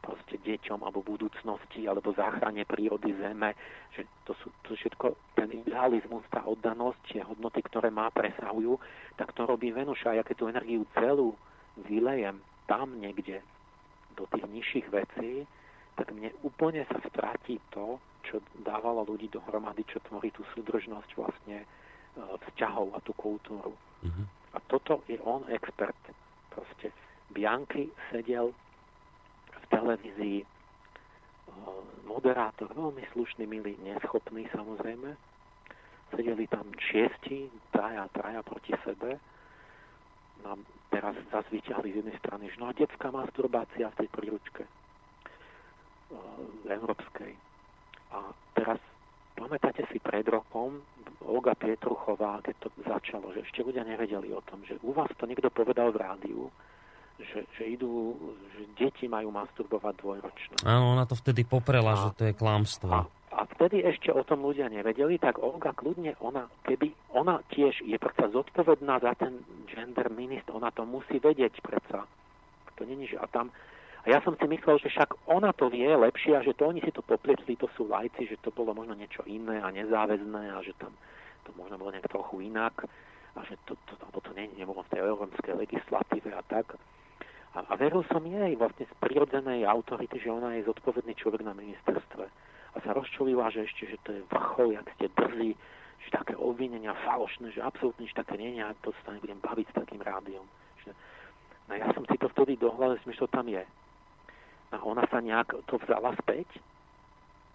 proste 0.00 0.40
deťom 0.40 0.80
alebo 0.80 1.04
budúcnosti 1.04 1.84
alebo 1.84 2.16
záchrane 2.16 2.64
prírody 2.64 3.12
zeme, 3.20 3.52
že 3.92 4.08
to 4.24 4.32
sú 4.40 4.48
to 4.64 4.72
všetko, 4.72 5.12
ten 5.36 5.52
idealizmus, 5.52 6.24
tá 6.32 6.40
oddanosť, 6.48 6.98
tie 7.12 7.20
hodnoty, 7.20 7.60
ktoré 7.68 7.92
má, 7.92 8.08
presahujú, 8.08 8.80
tak 9.20 9.36
to 9.36 9.44
robí 9.44 9.70
Venuša. 9.70 10.16
Ja 10.16 10.24
keď 10.24 10.36
tú 10.40 10.46
energiu 10.48 10.88
celú 10.96 11.36
vylejem 11.84 12.40
tam 12.64 12.96
niekde 12.96 13.44
do 14.16 14.24
tých 14.32 14.48
nižších 14.48 14.86
vecí, 14.88 15.44
tak 16.00 16.16
mne 16.16 16.32
úplne 16.40 16.88
sa 16.88 16.96
stratí 17.12 17.60
to, 17.68 18.00
čo 18.24 18.40
dávalo 18.64 19.04
ľudí 19.04 19.28
dohromady, 19.28 19.84
čo 19.84 20.00
tvorí 20.08 20.32
tú 20.32 20.40
súdržnosť 20.56 21.10
vlastne 21.16 21.64
e, 21.64 21.66
vzťahov 22.16 22.96
a 22.96 22.98
tú 23.04 23.12
kultúru. 23.16 23.76
Mm-hmm. 24.04 24.39
Toto 24.70 25.02
je 25.10 25.18
on 25.26 25.42
expert. 25.50 25.98
Proste 26.54 26.94
Bianky 27.34 27.90
sedel 28.14 28.54
televízii 29.70 30.38
eh, 30.42 30.46
moderátor, 32.06 32.70
veľmi 32.74 33.02
slušný, 33.14 33.46
milý, 33.46 33.74
neschopný 33.82 34.46
samozrejme. 34.54 35.14
Sedeli 36.10 36.46
tam 36.50 36.66
šiesti, 36.74 37.46
traja, 37.70 38.10
traja 38.10 38.42
proti 38.42 38.74
sebe. 38.82 39.18
No, 40.42 40.58
teraz 40.90 41.14
zase 41.30 41.46
vyťahli 41.54 41.94
z 41.94 41.98
jednej 42.02 42.16
strany, 42.18 42.50
že 42.50 42.58
no 42.58 42.66
a 42.66 42.74
detská 42.74 43.14
masturbácia 43.14 43.86
v 43.94 43.98
tej 44.02 44.08
príručke 44.10 44.62
uh, 44.66 46.18
európskej. 46.66 47.36
A 48.10 48.34
teraz 48.58 48.80
pamätáte 49.40 49.88
si 49.88 49.96
pred 49.96 50.28
rokom 50.28 50.84
Olga 51.24 51.56
Pietruchová, 51.56 52.44
keď 52.44 52.54
to 52.60 52.68
začalo, 52.84 53.32
že 53.32 53.40
ešte 53.48 53.64
ľudia 53.64 53.88
nevedeli 53.88 54.28
o 54.36 54.44
tom, 54.44 54.60
že 54.68 54.76
u 54.84 54.92
vás 54.92 55.08
to 55.16 55.24
niekto 55.24 55.48
povedal 55.48 55.88
v 55.88 56.00
rádiu, 56.04 56.42
že, 57.16 57.48
že 57.56 57.64
idú, 57.76 58.16
že 58.56 58.62
deti 58.76 59.08
majú 59.08 59.32
masturbovať 59.32 59.94
dvojročné. 60.00 60.54
Áno, 60.68 60.92
ona 60.92 61.08
to 61.08 61.16
vtedy 61.16 61.48
poprela, 61.48 61.96
a, 61.96 62.00
že 62.04 62.08
to 62.16 62.22
je 62.28 62.34
klamstvo. 62.36 62.88
A, 62.92 63.00
a 63.32 63.40
vtedy 63.56 63.84
ešte 63.84 64.12
o 64.12 64.24
tom 64.24 64.44
ľudia 64.44 64.68
nevedeli, 64.68 65.16
tak 65.16 65.40
Olga 65.40 65.72
kľudne, 65.72 66.16
ona, 66.20 66.48
keby, 66.64 66.92
ona 67.16 67.40
tiež 67.52 67.84
je 67.84 67.96
predsa 67.96 68.32
zodpovedná 68.32 69.00
za 69.00 69.12
ten 69.16 69.40
gender 69.68 70.08
minister, 70.12 70.52
ona 70.56 70.72
to 70.72 70.84
musí 70.84 71.20
vedieť 71.20 71.60
predsa. 71.60 72.04
To 72.76 72.82
není, 72.88 73.04
že 73.04 73.20
a 73.20 73.28
tam, 73.28 73.52
a 74.00 74.06
ja 74.08 74.18
som 74.24 74.32
si 74.32 74.48
myslel, 74.48 74.80
že 74.80 74.88
však 74.88 75.28
ona 75.28 75.52
to 75.52 75.68
vie 75.68 75.84
lepšie 75.84 76.32
a 76.32 76.40
že 76.40 76.56
to 76.56 76.72
oni 76.72 76.80
si 76.80 76.88
to 76.88 77.04
poplietli, 77.04 77.52
to 77.60 77.68
sú 77.76 77.84
lajci, 77.84 78.32
že 78.32 78.40
to 78.40 78.48
bolo 78.48 78.72
možno 78.72 78.96
niečo 78.96 79.20
iné 79.28 79.60
a 79.60 79.68
nezáväzné 79.68 80.56
a 80.56 80.58
že 80.64 80.72
tam 80.80 80.96
to 81.44 81.52
možno 81.52 81.76
bolo 81.76 81.92
nejak 81.92 82.08
trochu 82.08 82.48
inak 82.48 82.88
a 83.36 83.40
že 83.44 83.60
to, 83.68 83.76
to, 83.84 83.92
alebo 84.00 84.24
to 84.24 84.32
nie, 84.32 84.48
nebolo 84.56 84.80
v 84.88 84.90
tej 84.96 85.00
európskej 85.04 85.52
legislatíve 85.52 86.32
a 86.32 86.40
tak. 86.48 86.80
A, 87.52 87.60
a 87.60 87.72
veril 87.76 88.00
som 88.08 88.24
jej 88.24 88.56
vlastne 88.56 88.88
z 88.88 88.94
prirodzenej 89.04 89.68
autority, 89.68 90.16
že 90.16 90.32
ona 90.32 90.56
je 90.56 90.64
zodpovedný 90.64 91.12
človek 91.20 91.44
na 91.44 91.52
ministerstve. 91.52 92.24
A 92.70 92.76
sa 92.80 92.94
rozčulila, 92.94 93.50
že 93.52 93.66
ešte, 93.66 93.84
že 93.84 93.98
to 94.06 94.10
je 94.16 94.22
vrchol, 94.30 94.80
jak 94.80 94.86
ste 94.96 95.06
drzí, 95.12 95.50
že 96.00 96.08
také 96.14 96.38
obvinenia 96.38 96.96
falošné, 97.04 97.52
že 97.52 97.60
absolútne 97.60 98.06
nič 98.06 98.14
také 98.16 98.38
nie 98.40 98.56
a 98.62 98.72
to 98.80 98.94
sa 99.04 99.12
nebudem 99.12 99.42
baviť 99.44 99.66
s 99.68 99.76
takým 99.76 100.00
rádiom. 100.00 100.46
Že, 100.86 100.90
no 101.68 101.72
ja 101.76 101.86
som 101.92 102.06
si 102.06 102.16
to 102.16 102.30
vtedy 102.32 102.56
dohľadal, 102.56 102.96
že 103.02 103.20
to 103.20 103.28
tam 103.28 103.44
je. 103.50 103.60
A 104.70 104.78
ona 104.86 105.02
sa 105.10 105.18
nejak 105.18 105.50
to 105.66 105.78
vzala 105.82 106.14
späť 106.22 106.46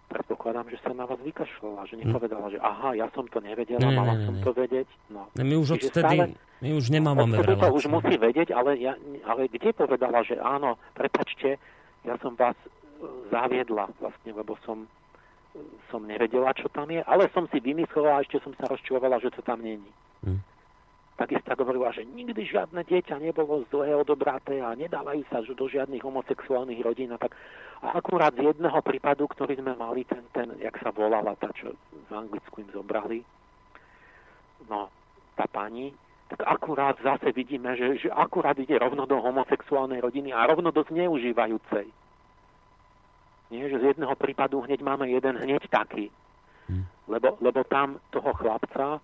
predpokladám, 0.06 0.70
že 0.70 0.78
sa 0.86 0.94
na 0.94 1.06
vás 1.10 1.18
vykašľala, 1.20 1.90
že 1.90 1.96
nepovedala, 1.98 2.48
že 2.54 2.60
aha, 2.62 2.94
ja 2.94 3.08
som 3.12 3.26
to 3.28 3.42
nevedela, 3.42 3.82
ne, 3.82 3.98
mala 3.98 4.14
ne, 4.16 4.20
ne, 4.22 4.26
som 4.30 4.36
to 4.40 4.52
vedieť. 4.54 4.88
No. 5.10 5.28
Ne, 5.36 5.44
my 5.44 5.56
už 5.60 5.82
odtedy, 5.82 5.92
stále, 5.92 6.38
my 6.62 6.70
už 6.78 6.86
nemáme 6.94 7.26
v 7.26 7.44
to 7.44 7.70
už 7.74 7.86
musí 7.90 8.16
vedieť, 8.16 8.54
ale, 8.54 8.78
ja, 8.78 8.94
ale 9.26 9.50
kde 9.50 9.74
povedala, 9.74 10.22
že 10.22 10.38
áno, 10.38 10.78
prepačte, 10.94 11.58
ja 12.06 12.16
som 12.22 12.38
vás 12.38 12.56
e, 12.56 12.70
zaviedla 13.34 13.90
vlastne, 13.98 14.32
lebo 14.32 14.54
som, 14.64 14.86
e, 15.52 15.60
som 15.90 16.06
nevedela, 16.06 16.54
čo 16.54 16.70
tam 16.70 16.88
je, 16.94 17.02
ale 17.04 17.28
som 17.34 17.50
si 17.50 17.58
vymyslela 17.58 18.22
a 18.22 18.24
ešte 18.24 18.40
som 18.46 18.54
sa 18.62 18.70
rozčulovala, 18.70 19.18
že 19.20 19.34
to 19.34 19.42
tam 19.42 19.60
není. 19.66 19.90
Hmm 20.22 20.42
takisto 21.16 21.56
hovorila, 21.56 21.96
že 21.96 22.04
nikdy 22.04 22.44
žiadne 22.44 22.84
dieťa 22.84 23.24
nebolo 23.24 23.64
zlé 23.72 23.96
odobraté 23.96 24.60
a 24.60 24.76
nedávajú 24.76 25.24
sa 25.32 25.40
do 25.42 25.66
žiadnych 25.66 26.04
homosexuálnych 26.04 26.84
rodín. 26.84 27.16
A, 27.16 27.18
tak, 27.18 27.32
a 27.80 27.96
akurát 27.96 28.36
z 28.36 28.52
jedného 28.52 28.80
prípadu, 28.84 29.24
ktorý 29.32 29.56
sme 29.56 29.80
mali, 29.80 30.04
ten, 30.04 30.24
ten 30.36 30.52
jak 30.60 30.76
sa 30.84 30.92
volala, 30.92 31.40
tá, 31.40 31.48
čo 31.56 31.72
v 31.72 32.12
Anglicku 32.12 32.60
im 32.60 32.70
zobrali, 32.76 33.24
no, 34.68 34.92
tá 35.40 35.48
pani, 35.48 35.96
tak 36.28 36.42
akurát 36.44 36.98
zase 37.00 37.32
vidíme, 37.32 37.78
že, 37.78 38.08
že 38.08 38.10
akurát 38.12 38.58
ide 38.60 38.76
rovno 38.76 39.06
do 39.06 39.16
homosexuálnej 39.22 40.02
rodiny 40.02 40.34
a 40.36 40.50
rovno 40.50 40.74
do 40.74 40.84
zneužívajúcej. 40.84 41.88
Nie, 43.54 43.70
že 43.70 43.78
z 43.78 43.94
jedného 43.94 44.16
prípadu 44.18 44.66
hneď 44.66 44.82
máme 44.82 45.06
jeden 45.06 45.38
hneď 45.38 45.70
taký. 45.70 46.10
Hm. 46.66 46.84
Lebo, 47.08 47.38
lebo 47.40 47.62
tam 47.70 48.02
toho 48.10 48.34
chlapca 48.34 48.98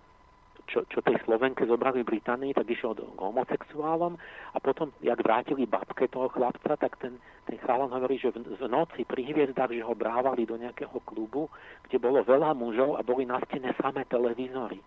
čo, 0.66 0.86
čo 0.88 1.02
tej 1.02 1.18
Slovenke 1.26 1.66
zobrali 1.66 2.02
v 2.02 2.16
Británii, 2.16 2.54
tak 2.54 2.70
išiel 2.70 2.94
k 2.94 3.02
homosexuálom 3.18 4.14
a 4.54 4.58
potom, 4.62 4.94
jak 5.02 5.18
vrátili 5.20 5.66
babke 5.66 6.06
toho 6.08 6.30
chlapca, 6.30 6.78
tak 6.78 6.96
ten, 7.02 7.18
ten 7.48 7.58
chalan 7.66 7.90
hovorí, 7.90 8.18
že 8.18 8.30
v, 8.30 8.56
v 8.56 8.62
noci 8.70 9.02
pri 9.02 9.26
hviezdach, 9.26 9.74
že 9.74 9.82
ho 9.82 9.94
brávali 9.96 10.46
do 10.46 10.54
nejakého 10.56 11.02
klubu, 11.02 11.50
kde 11.88 11.98
bolo 11.98 12.22
veľa 12.22 12.54
mužov 12.54 12.96
a 12.96 13.02
boli 13.02 13.26
na 13.26 13.42
stene 13.48 13.74
samé 13.80 14.06
televízory. 14.06 14.78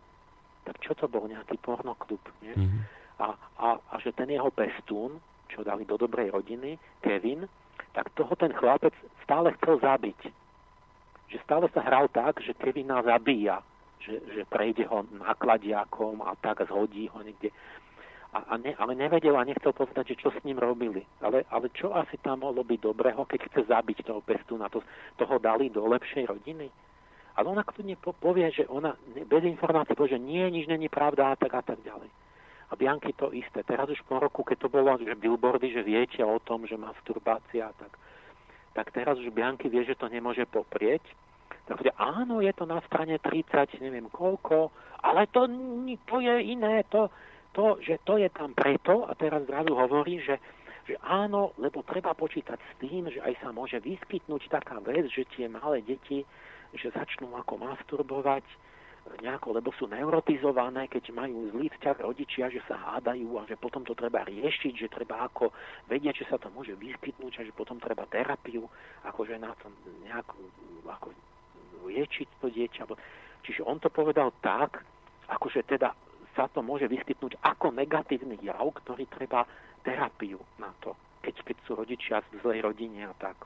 Tak 0.65 0.81
čo 0.81 0.97
to 0.97 1.06
bol 1.06 1.27
nejaký 1.30 1.60
pornoklub, 1.61 2.22
nie? 2.41 2.56
Mm-hmm. 2.56 2.81
a, 3.22 3.27
a, 3.61 3.68
a 3.77 3.95
že 4.02 4.15
ten 4.15 4.31
jeho 4.31 4.49
pestún, 4.49 5.22
čo 5.53 5.61
dali 5.61 5.85
do 5.85 5.99
dobrej 5.99 6.34
rodiny, 6.34 6.80
Kevin, 7.06 7.45
tak 7.93 8.10
toho 8.18 8.34
ten 8.35 8.52
chlapec 8.52 8.91
stále 9.23 9.53
chcel 9.61 9.80
zabiť. 9.80 10.19
Že 11.30 11.38
stále 11.45 11.65
sa 11.72 11.85
hral 11.85 12.10
tak, 12.10 12.41
že 12.41 12.57
Kevina 12.57 12.99
zabíja, 13.06 13.61
že, 14.06 14.22
že 14.32 14.41
prejde 14.45 14.86
ho 14.86 15.03
nakladiakom 15.18 16.22
a 16.22 16.38
tak 16.38 16.61
zhodí 16.69 17.10
ho 17.10 17.19
niekde. 17.26 17.49
A, 18.36 18.44
a 18.52 18.53
ne, 18.60 18.76
ale 18.76 18.94
nevedel 18.99 19.34
a 19.40 19.48
nechcel 19.48 19.72
povedať, 19.72 20.14
že 20.14 20.27
čo 20.27 20.30
s 20.30 20.40
ním 20.44 20.60
robili. 20.60 21.02
Ale, 21.23 21.48
ale 21.49 21.72
čo 21.72 21.95
asi 21.95 22.19
tam 22.19 22.44
mohlo 22.44 22.61
byť 22.68 22.80
dobrého, 22.84 23.23
keď 23.26 23.48
chce 23.48 23.61
zabiť 23.72 24.03
toho 24.03 24.19
pestúna, 24.19 24.68
to, 24.68 24.84
toho 25.15 25.40
dali 25.40 25.72
do 25.72 25.88
lepšej 25.88 26.27
rodiny? 26.27 26.68
Ale 27.36 27.52
ona 27.52 27.68
kľudne 27.68 27.99
povie, 27.99 28.48
že 28.52 28.64
ona 28.68 28.95
bez 29.27 29.44
informácií 29.44 29.95
povie, 29.95 30.15
že 30.15 30.23
nie, 30.23 30.44
nič 30.52 30.72
není 30.72 30.88
pravda 30.88 31.32
a 31.32 31.40
tak 31.40 31.52
a 31.52 31.64
tak 31.64 31.80
ďalej. 31.84 32.07
A 32.72 32.73
Bianky 32.76 33.14
to 33.14 33.32
isté. 33.36 33.61
Teraz 33.64 33.88
už 33.91 34.02
po 34.07 34.19
roku, 34.19 34.44
keď 34.44 34.68
to 34.68 34.69
bolo, 34.72 34.95
že 34.99 35.19
billboardy, 35.19 35.72
že 35.72 35.86
viete 35.86 36.23
o 36.23 36.40
tom, 36.40 36.64
že 36.68 36.80
masturbácia, 36.80 37.72
tak, 37.76 37.91
tak 38.73 38.88
teraz 38.95 39.19
už 39.19 39.32
Bianky 39.36 39.68
vie, 39.68 39.84
že 39.84 39.99
to 39.99 40.07
nemôže 40.07 40.48
poprieť. 40.48 41.03
Tak 41.65 41.81
povie, 41.81 41.93
áno, 41.97 42.45
je 42.45 42.53
to 42.53 42.69
na 42.69 42.77
strane 42.85 43.17
30, 43.17 43.81
neviem 43.81 44.05
koľko, 44.13 44.69
ale 45.01 45.25
to, 45.33 45.49
to 46.05 46.17
je 46.21 46.35
iné, 46.53 46.85
to, 46.93 47.09
to, 47.57 47.81
že 47.81 47.97
to 48.05 48.21
je 48.21 48.29
tam 48.29 48.53
preto, 48.53 49.09
a 49.09 49.17
teraz 49.17 49.49
zrazu 49.49 49.73
hovorí, 49.73 50.21
že, 50.21 50.37
že 50.85 50.93
áno, 51.01 51.57
lebo 51.57 51.81
treba 51.81 52.13
počítať 52.13 52.61
s 52.61 52.73
tým, 52.77 53.09
že 53.09 53.17
aj 53.17 53.33
sa 53.41 53.49
môže 53.49 53.81
vyskytnúť 53.81 54.45
taká 54.53 54.77
vec, 54.85 55.09
že 55.09 55.25
tie 55.33 55.49
malé 55.49 55.81
deti, 55.81 56.21
že 56.77 56.93
začnú 56.93 57.33
ako 57.33 57.57
masturbovať, 57.57 58.45
nejako, 59.21 59.53
lebo 59.53 59.69
sú 59.77 59.85
neurotizované, 59.85 60.89
keď 60.89 61.13
majú 61.13 61.53
zlý 61.53 61.69
vzťah 61.77 61.97
rodičia, 62.01 62.49
že 62.49 62.61
sa 62.65 62.73
hádajú 62.73 63.37
a 63.37 63.45
že 63.45 63.53
potom 63.53 63.85
to 63.85 63.93
treba 63.93 64.25
riešiť, 64.25 64.73
že 64.73 64.89
treba 64.89 65.29
ako 65.29 65.53
vedieť, 65.85 66.25
že 66.25 66.29
sa 66.29 66.37
to 66.41 66.49
môže 66.49 66.73
vyskytnúť 66.73 67.33
a 67.41 67.45
že 67.45 67.53
potom 67.53 67.77
treba 67.77 68.09
terapiu, 68.09 68.65
akože 69.05 69.37
na 69.37 69.53
tom 69.61 69.71
nejako 70.01 70.41
ako 70.89 71.09
liečiť 71.88 72.41
to 72.41 72.48
dieťa. 72.49 72.84
Čiže 73.45 73.62
on 73.66 73.78
to 73.78 73.94
povedal 73.94 74.34
tak, 74.41 74.82
akože 75.30 75.66
teda 75.66 75.94
sa 76.36 76.52
to 76.52 76.60
môže 76.60 76.90
vyskytnúť 76.91 77.40
ako 77.41 77.72
negatívny 77.72 78.36
jav, 78.44 78.68
ktorý 78.84 79.07
treba 79.07 79.48
terapiu 79.86 80.41
na 80.60 80.74
to, 80.84 80.98
keď, 81.24 81.36
keď 81.45 81.57
sú 81.64 81.72
rodičia 81.80 82.20
z 82.28 82.44
zlej 82.44 82.66
rodine 82.66 83.07
a 83.07 83.14
tak. 83.16 83.38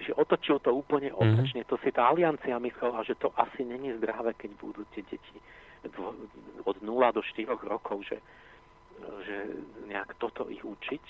Čiže 0.00 0.16
otočil 0.16 0.58
to 0.64 0.72
úplne 0.72 1.12
mhm. 1.12 1.16
opačne. 1.16 1.60
Mm-hmm. 1.64 1.72
To 1.76 1.82
si 1.84 1.90
tá 1.92 2.08
aliancia 2.08 2.56
myslela, 2.56 3.04
že 3.04 3.20
to 3.20 3.32
asi 3.36 3.64
není 3.64 3.92
zdravé, 4.00 4.32
keď 4.36 4.50
budú 4.56 4.84
tie 4.96 5.04
deti 5.04 5.36
od 6.64 6.76
0 6.84 7.16
do 7.16 7.22
4 7.24 7.48
rokov, 7.64 8.04
že, 8.04 8.20
že 9.24 9.36
nejak 9.88 10.12
toto 10.20 10.44
ich 10.52 10.60
učiť. 10.60 11.04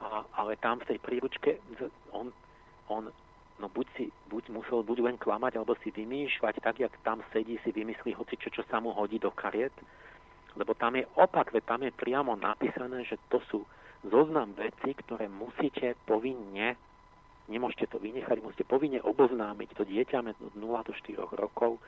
A, 0.00 0.26
ale 0.34 0.58
tam 0.58 0.82
v 0.82 0.94
tej 0.94 0.98
príručke 0.98 1.62
on, 2.10 2.34
on 2.90 3.06
no 3.60 3.68
buď, 3.68 3.86
si, 3.96 4.04
buď 4.32 4.48
musel 4.56 4.80
buď 4.80 4.98
len 5.04 5.16
klamať, 5.20 5.60
alebo 5.60 5.76
si 5.84 5.92
vymýšľať, 5.92 6.64
tak 6.64 6.80
jak 6.80 6.92
tam 7.04 7.20
sedí, 7.30 7.60
si 7.60 7.70
vymyslí 7.70 8.16
hoci 8.16 8.40
čo, 8.40 8.48
čo 8.48 8.62
sa 8.72 8.80
mu 8.80 8.96
hodí 8.96 9.20
do 9.20 9.30
kariet. 9.30 9.72
Lebo 10.56 10.74
tam 10.74 10.96
je 10.96 11.04
opak, 11.14 11.52
veď 11.52 11.62
tam 11.68 11.80
je 11.84 11.92
priamo 11.94 12.34
napísané, 12.34 13.04
že 13.04 13.20
to 13.28 13.38
sú 13.52 13.62
zoznam 14.02 14.56
veci, 14.56 14.96
ktoré 14.96 15.28
musíte 15.28 15.94
povinne 16.08 16.74
nemôžete 17.50 17.90
to 17.90 17.98
vynechať, 17.98 18.38
musíte 18.38 18.64
povinne 18.64 19.02
oboznámiť 19.02 19.68
to 19.74 19.82
dieťa 19.82 20.22
od 20.22 20.54
0 20.54 20.86
do 20.86 20.94
4 20.94 21.18
rokov 21.34 21.82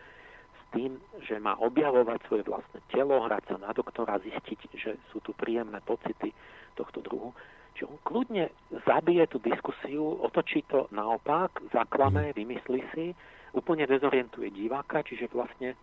s 0.59 0.62
tým, 0.74 0.99
že 1.23 1.39
má 1.39 1.55
objavovať 1.62 2.19
svoje 2.27 2.43
vlastné 2.43 2.82
telo, 2.90 3.23
hrať 3.23 3.55
sa 3.55 3.57
na 3.62 3.70
doktora, 3.70 4.19
zistiť, 4.19 4.61
že 4.74 4.99
sú 5.15 5.23
tu 5.23 5.31
príjemné 5.39 5.78
pocity 5.86 6.35
tohto 6.74 6.99
druhu. 7.01 7.31
Čiže 7.73 7.89
on 7.89 7.99
kľudne 8.05 8.44
zabije 8.85 9.24
tú 9.32 9.39
diskusiu, 9.40 10.05
otočí 10.20 10.62
to 10.69 10.89
naopak, 10.93 11.61
zaklame, 11.73 12.31
mhm. 12.31 12.36
vymyslí 12.36 12.81
si, 12.93 13.07
úplne 13.53 13.85
dezorientuje 13.85 14.49
diváka, 14.53 15.05
čiže 15.05 15.28
vlastne 15.28 15.77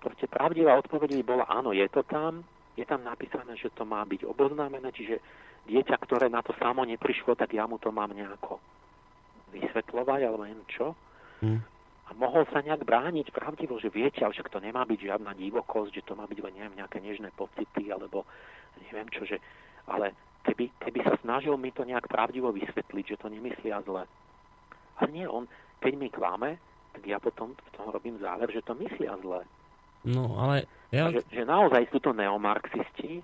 proste 0.00 0.24
pravdivá 0.30 0.78
odpoveď 0.80 1.20
by 1.20 1.24
bola, 1.26 1.44
áno, 1.50 1.76
je 1.76 1.84
to 1.90 2.00
tam, 2.06 2.46
je 2.78 2.86
tam 2.86 3.02
napísané, 3.04 3.58
že 3.58 3.74
to 3.74 3.82
má 3.84 4.00
byť 4.06 4.24
oboznámené, 4.24 4.88
čiže 4.94 5.20
dieťa, 5.68 5.96
ktoré 6.00 6.32
na 6.32 6.40
to 6.40 6.56
samo 6.56 6.86
neprišlo, 6.86 7.36
tak 7.36 7.52
ja 7.52 7.68
mu 7.68 7.76
to 7.76 7.92
mám 7.92 8.14
nejako 8.14 8.56
vysvetľovať, 9.52 10.20
alebo 10.24 10.46
neviem 10.46 10.64
čo. 10.70 10.96
Hmm. 11.44 11.60
A 12.08 12.16
mohol 12.16 12.48
sa 12.48 12.64
nejak 12.64 12.88
brániť 12.88 13.36
pravdivo, 13.36 13.76
že 13.76 13.92
viete, 13.92 14.24
ale 14.24 14.32
však 14.32 14.48
to 14.48 14.64
nemá 14.64 14.88
byť 14.88 15.12
žiadna 15.12 15.36
divokosť, 15.36 15.92
že 15.92 16.06
to 16.08 16.16
má 16.16 16.24
byť 16.24 16.38
len 16.40 16.54
neviem, 16.56 16.78
nejaké 16.80 17.04
nežné 17.04 17.28
pocity, 17.36 17.92
alebo 17.92 18.24
neviem 18.80 19.08
čo, 19.12 19.28
že... 19.28 19.36
Ale 19.84 20.16
keby, 20.48 20.72
keby 20.80 21.00
sa 21.04 21.14
snažil 21.20 21.54
mi 21.60 21.68
to 21.70 21.84
nejak 21.84 22.08
pravdivo 22.08 22.48
vysvetliť, 22.56 23.04
že 23.04 23.20
to 23.20 23.28
nemyslia 23.28 23.84
zle. 23.84 24.08
A 24.98 25.02
nie, 25.06 25.28
on, 25.28 25.44
keď 25.84 25.92
mi 25.94 26.08
klame, 26.08 26.56
tak 26.96 27.04
ja 27.04 27.20
potom 27.20 27.52
v 27.52 27.70
tom 27.76 27.92
robím 27.92 28.16
záver, 28.18 28.48
že 28.50 28.64
to 28.64 28.72
myslia 28.80 29.14
zle. 29.20 29.44
No, 30.08 30.40
ale 30.40 30.64
ja... 30.90 31.12
že, 31.12 31.20
že 31.28 31.44
naozaj 31.44 31.92
sú 31.92 32.00
to 32.00 32.16
neomarxisti, 32.16 33.20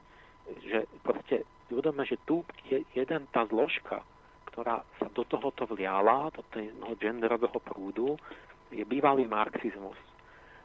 že 0.68 0.84
proste 1.00 1.48
uvedome, 1.72 2.04
že 2.06 2.20
tu 2.28 2.44
je 2.68 2.84
jeden 2.94 3.22
tá 3.32 3.48
zložka, 3.48 4.04
ktorá 4.52 4.84
sa 5.00 5.10
do 5.10 5.26
tohoto 5.26 5.66
vliala, 5.66 6.30
do 6.30 6.44
toho 6.46 6.94
genderového 7.00 7.58
prúdu, 7.58 8.14
je 8.70 8.86
bývalý 8.86 9.26
marxizmus. 9.26 9.98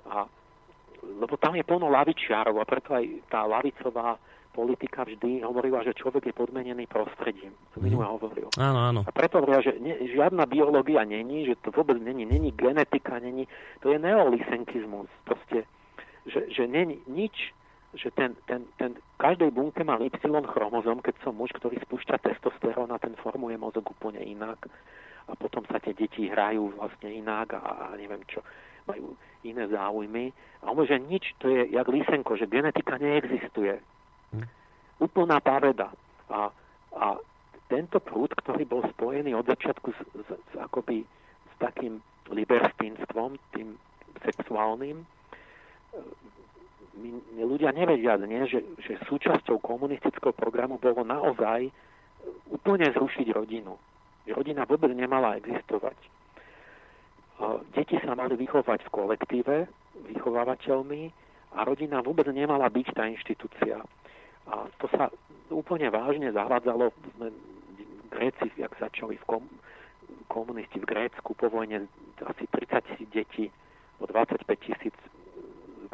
A, 0.05 0.29
lebo 1.01 1.33
tam 1.41 1.57
je 1.57 1.65
plno 1.65 1.89
lavičiarov 1.89 2.61
a 2.61 2.69
preto 2.69 2.93
aj 2.93 3.05
tá 3.31 3.45
lavicová 3.49 4.19
politika 4.59 5.07
vždy 5.07 5.39
hovorila, 5.47 5.87
že 5.87 5.95
človek 5.95 6.27
je 6.27 6.35
podmenený 6.35 6.83
prostredím. 6.91 7.55
To 7.71 7.79
minule 7.79 8.03
mm. 8.03 8.11
hovoril. 8.19 8.47
Áno, 8.59 8.79
áno. 8.91 9.01
A 9.07 9.11
preto 9.15 9.39
hovorila, 9.39 9.63
že 9.63 9.79
ne, 9.79 9.95
žiadna 10.11 10.43
biológia 10.43 11.07
není, 11.07 11.47
že 11.47 11.55
to 11.63 11.71
vôbec 11.71 11.95
není, 11.95 12.27
není 12.27 12.51
genetika, 12.51 13.23
není, 13.23 13.47
to 13.79 13.95
je 13.95 13.97
neolisenkizmus. 14.03 15.07
Proste, 15.23 15.63
že, 16.27 16.51
že 16.51 16.67
není 16.67 16.99
nič, 17.07 17.55
že 17.95 18.11
ten, 18.11 18.35
ten, 18.51 18.67
ten, 18.75 18.99
každej 19.15 19.55
bunke 19.55 19.87
má 19.87 19.95
Y 20.03 20.11
chromozom, 20.27 20.99
keď 20.99 21.15
som 21.23 21.39
muž, 21.39 21.55
ktorý 21.55 21.79
spúšťa 21.87 22.19
testosterón 22.19 22.91
a 22.91 22.99
ten 22.99 23.15
formuje 23.23 23.55
mozog 23.55 23.87
úplne 23.87 24.19
inak 24.19 24.67
a 25.29 25.33
potom 25.39 25.63
sa 25.71 25.79
tie 25.79 25.95
deti 25.95 26.27
hrajú 26.27 26.75
vlastne 26.75 27.09
inak 27.09 27.55
a, 27.55 27.61
a 27.61 27.97
neviem 27.97 28.21
čo, 28.27 28.43
majú 28.89 29.15
iné 29.45 29.69
záujmy. 29.69 30.33
A 30.65 30.73
on 30.73 30.83
že 30.83 30.99
nič, 30.99 31.37
to 31.39 31.47
je 31.47 31.69
jak 31.71 31.87
Lysenko, 31.87 32.35
že 32.35 32.49
genetika 32.49 32.97
neexistuje. 32.97 33.79
Hm. 34.35 34.47
Úplná 34.99 35.37
páveda. 35.39 35.89
A, 36.29 36.51
a 36.95 37.05
tento 37.69 38.01
prúd, 38.01 38.33
ktorý 38.33 38.65
bol 38.65 38.81
spojený 38.97 39.33
od 39.37 39.45
začiatku 39.45 39.93
s, 39.93 39.99
s, 40.01 40.29
s 40.35 40.53
akoby 40.57 41.05
s 41.45 41.55
takým 41.61 42.01
liberstínstvom, 42.29 43.37
tým 43.53 43.77
sexuálnym, 44.21 45.05
my, 46.99 47.09
my 47.39 47.41
ľudia 47.47 47.71
nevedia 47.71 48.19
dnes, 48.19 48.51
že, 48.51 48.59
že 48.83 48.99
súčasťou 49.07 49.63
komunistického 49.63 50.35
programu 50.35 50.75
bolo 50.77 51.07
naozaj 51.07 51.71
úplne 52.51 52.91
zrušiť 52.91 53.27
rodinu. 53.31 53.79
Rodina 54.29 54.67
vôbec 54.67 54.91
nemala 54.91 55.39
existovať. 55.39 55.95
Deti 57.71 57.95
sa 58.03 58.13
mali 58.19 58.35
vychovať 58.35 58.83
v 58.83 58.93
kolektíve, 58.93 59.55
vychovávateľmi 60.11 61.07
a 61.55 61.63
rodina 61.63 62.03
vôbec 62.03 62.27
nemala 62.29 62.67
byť 62.67 62.87
tá 62.91 63.07
inštitúcia. 63.07 63.79
A 64.49 64.65
to 64.81 64.89
sa 64.93 65.13
úplne 65.53 65.89
vážne 65.93 66.33
zavádzalo. 66.33 66.89
Gréci, 68.09 68.49
jak 68.57 68.73
začali 68.81 69.21
v 69.21 69.25
kom, 69.29 69.43
komunisti 70.25 70.81
v 70.81 70.89
Grécku 70.89 71.37
po 71.37 71.49
vojne, 71.49 71.85
asi 72.25 72.43
30 72.49 72.81
tisíc 72.89 73.09
detí, 73.13 73.45
o 74.01 74.09
25 74.09 74.49
tisíc 74.57 74.95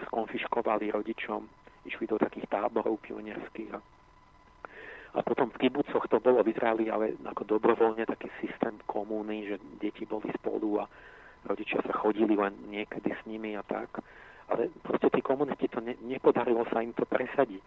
skonfiškovali 0.07 0.91
rodičom, 0.91 1.44
išli 1.86 2.07
do 2.07 2.18
takých 2.18 2.48
táborov 2.48 2.98
pionierských 3.03 3.72
a, 3.76 3.80
a 5.15 5.19
potom 5.23 5.48
v 5.53 5.68
kibucoch 5.68 6.03
to 6.11 6.19
bolo 6.19 6.44
v 6.44 6.52
Izraeli, 6.52 6.91
ale 6.91 7.15
ako 7.23 7.48
dobrovoľne 7.48 8.03
taký 8.03 8.27
systém 8.44 8.76
komúny, 8.84 9.48
že 9.48 9.56
deti 9.80 10.03
boli 10.03 10.27
spolu 10.36 10.84
a 10.84 10.90
rodičia 11.48 11.80
sa 11.86 11.94
chodili 11.95 12.36
len 12.36 12.52
niekedy 12.68 13.15
s 13.15 13.22
nimi 13.23 13.56
a 13.56 13.64
tak. 13.64 14.03
Ale 14.52 14.69
proste 14.84 15.10
tí 15.10 15.22
komunisti 15.26 15.72
to 15.72 15.82
ne, 15.82 15.98
nepodarilo 16.06 16.68
sa 16.69 16.84
im 16.84 16.94
to 16.94 17.07
presadiť. 17.07 17.65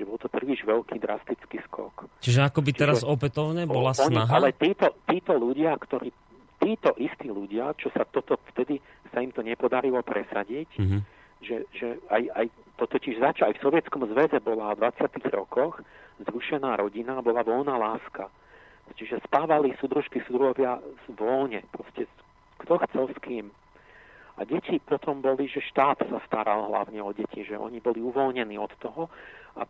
Že 0.00 0.08
bol 0.08 0.16
to 0.16 0.32
príliš 0.32 0.64
veľký 0.64 0.96
drastický 0.96 1.60
skok. 1.68 2.08
Čiže 2.24 2.48
ako 2.48 2.64
by 2.64 2.72
teraz 2.72 3.04
opätovne 3.04 3.68
bola 3.68 3.92
oni, 3.92 4.16
snaha? 4.16 4.32
Ale 4.32 4.56
títo, 4.56 4.96
títo 5.04 5.36
ľudia, 5.36 5.76
ktorí 5.76 6.08
títo 6.56 6.96
istí 6.96 7.28
ľudia, 7.28 7.76
čo 7.76 7.92
sa 7.92 8.08
toto 8.08 8.40
vtedy 8.56 8.80
sa 9.12 9.20
im 9.20 9.28
to 9.32 9.44
nepodarilo 9.44 10.00
presadiť, 10.00 10.68
mm-hmm 10.80 11.20
že, 11.40 11.64
že 11.72 11.96
aj, 12.12 12.22
aj 12.36 12.46
to 12.76 12.84
totiž 12.84 13.16
začal, 13.20 13.48
aj 13.48 13.56
v 13.56 13.64
Sovietskom 13.64 14.04
zväze 14.12 14.38
bola 14.44 14.76
v 14.76 14.92
20. 14.92 15.24
rokoch 15.32 15.80
zrušená 16.20 16.76
rodina, 16.76 17.24
bola 17.24 17.40
voľná 17.40 17.80
láska. 17.80 18.28
Čiže 18.96 19.24
spávali 19.24 19.72
súdružky, 19.80 20.20
súdruhovia 20.28 20.76
voľne, 21.08 21.64
proste 21.72 22.04
kto 22.60 22.76
chcel 22.88 23.04
s 23.08 23.18
kým. 23.24 23.46
A 24.36 24.40
A 24.40 24.48
deti 24.48 24.80
potom 24.80 25.20
boli, 25.20 25.52
že 25.52 25.60
štát 25.68 26.00
sa 26.08 26.18
staral 26.24 26.72
hlavne 26.72 27.04
o 27.04 27.12
deti, 27.12 27.44
že 27.44 27.60
oni 27.60 27.76
boli 27.76 28.00
uvoľnení 28.00 28.56
od 28.56 28.72
toho 28.80 29.12
a 29.52 29.68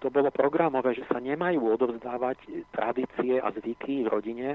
to 0.00 0.08
bolo 0.08 0.32
programové, 0.32 0.96
že 0.96 1.04
sa 1.08 1.20
nemajú 1.20 1.60
odovzdávať 1.76 2.38
tradície 2.72 3.36
a 3.40 3.52
zvyky 3.52 4.04
v 4.04 4.08
rodine, 4.08 4.48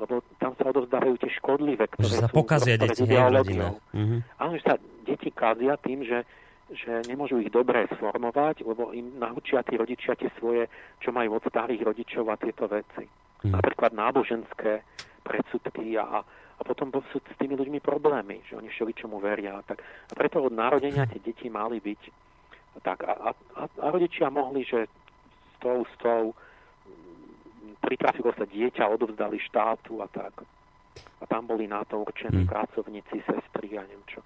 lebo 0.00 0.24
tam 0.40 0.56
sa 0.56 0.72
odovzdávajú 0.72 1.20
tie 1.20 1.30
škodlivé, 1.36 1.84
ktoré 1.92 2.08
že 2.08 2.24
sa 2.24 2.32
pokazia 2.32 2.80
deti 2.80 3.04
ideológiou. 3.04 3.76
Mm-hmm. 3.92 4.20
Áno, 4.40 4.52
že 4.56 4.64
sa 4.64 4.74
deti 5.04 5.28
kazia 5.28 5.76
tým, 5.76 6.00
že, 6.08 6.24
že 6.72 7.04
nemôžu 7.04 7.44
ich 7.44 7.52
dobre 7.52 7.84
sformovať, 7.92 8.64
lebo 8.64 8.96
im 8.96 9.20
naučia 9.20 9.60
tí 9.60 9.76
rodičia 9.76 10.16
tie 10.16 10.32
svoje, 10.40 10.72
čo 11.04 11.12
majú 11.12 11.36
od 11.36 11.44
starých 11.44 11.84
rodičov 11.84 12.24
a 12.32 12.40
tieto 12.40 12.64
veci. 12.64 13.04
Mm. 13.44 13.52
Napríklad 13.56 13.92
náboženské 13.92 14.84
predsudky 15.20 16.00
a, 16.00 16.24
a 16.24 16.60
potom 16.64 16.88
sú 17.12 17.20
s 17.20 17.36
tými 17.36 17.56
ľuďmi 17.56 17.80
problémy, 17.84 18.40
že 18.48 18.56
oni 18.56 18.72
čomu 18.96 19.20
veria. 19.20 19.60
Tak, 19.64 19.80
a 19.84 20.12
preto 20.16 20.40
od 20.40 20.52
narodenia 20.56 21.04
tie 21.04 21.20
deti 21.20 21.52
mali 21.52 21.80
byť 21.80 22.29
tak 22.80 23.04
a, 23.04 23.32
a, 23.32 23.62
a 23.64 23.86
rodičia 23.90 24.32
mohli, 24.32 24.64
že 24.64 24.88
s 24.88 25.56
tou, 25.60 25.84
s 25.84 25.94
tou 26.00 26.32
pritrafilo 27.80 28.32
sa 28.36 28.44
dieťa, 28.44 28.88
odovzdali 28.88 29.40
štátu 29.40 30.00
a 30.04 30.08
tak. 30.08 30.44
A 31.20 31.24
tam 31.28 31.48
boli 31.48 31.68
na 31.68 31.84
to 31.84 32.00
určení 32.04 32.44
hmm. 32.44 32.52
pracovníci, 32.52 33.24
sestry 33.24 33.76
a 33.76 33.84
neviem 33.84 34.04
čo. 34.08 34.20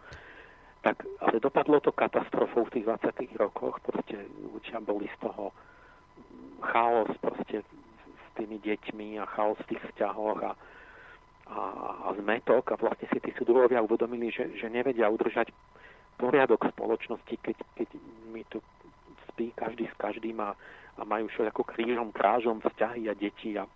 Tak, 0.84 1.00
ale 1.24 1.40
dopadlo 1.40 1.80
to 1.80 1.96
katastrofou 1.96 2.68
v 2.68 2.72
tých 2.76 2.84
20 2.84 3.40
rokoch. 3.40 3.80
Proste 3.80 4.20
ľudia 4.52 4.84
boli 4.84 5.08
z 5.08 5.16
toho 5.24 5.48
chaos 6.60 7.08
proste 7.24 7.64
s 7.64 8.26
tými 8.36 8.60
deťmi 8.60 9.16
a 9.16 9.24
chaos 9.32 9.56
v 9.64 9.74
tých 9.74 9.82
vzťahoch 9.90 10.40
a, 10.44 10.52
a, 11.48 11.60
a 12.04 12.08
zmetok 12.20 12.74
a 12.74 12.76
vlastne 12.76 13.08
si 13.08 13.18
tí 13.20 13.32
súdruhovia 13.32 13.80
uvedomili, 13.80 14.28
že, 14.28 14.52
že 14.60 14.68
nevedia 14.68 15.08
udržať 15.08 15.48
poriadok 16.16 16.70
spoločnosti, 16.74 17.34
keď, 17.42 17.56
keď 17.76 17.88
mi 18.30 18.42
tu 18.48 18.62
spí 19.32 19.50
každý 19.54 19.90
s 19.90 19.94
každým 19.98 20.38
a, 20.40 20.54
a 20.98 21.02
majú 21.02 21.26
všetko 21.30 21.62
krížom, 21.66 22.14
krážom 22.14 22.62
vzťahy 22.62 23.10
a 23.10 23.14
deti. 23.18 23.58
A, 23.58 23.66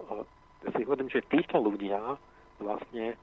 a 0.00 0.06
si 0.72 0.80
hovorím, 0.84 1.12
že 1.12 1.24
títo 1.28 1.60
ľudia 1.60 2.16
vlastne 2.60 3.16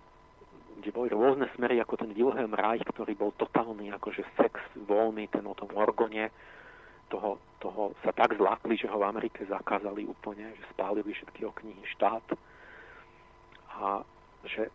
kde 0.82 0.90
boli 0.98 1.14
rôzne 1.14 1.46
smery, 1.54 1.78
ako 1.78 2.00
ten 2.00 2.10
Wilhelm 2.18 2.58
Reich, 2.58 2.82
ktorý 2.82 3.14
bol 3.14 3.30
totálny, 3.38 3.94
akože 3.94 4.26
sex 4.34 4.58
voľný, 4.90 5.30
ten 5.30 5.46
o 5.46 5.54
tom 5.54 5.70
orgone, 5.78 6.34
toho, 7.12 7.38
toho 7.60 7.94
sa 8.02 8.16
tak 8.16 8.34
zlákli, 8.40 8.80
že 8.80 8.90
ho 8.90 8.98
v 8.98 9.06
Amerike 9.06 9.46
zakázali 9.46 10.08
úplne, 10.08 10.56
že 10.58 10.64
spálili 10.74 11.12
všetky 11.12 11.44
knihy 11.44 11.84
štát. 12.00 12.24
A 13.78 14.02
že 14.48 14.72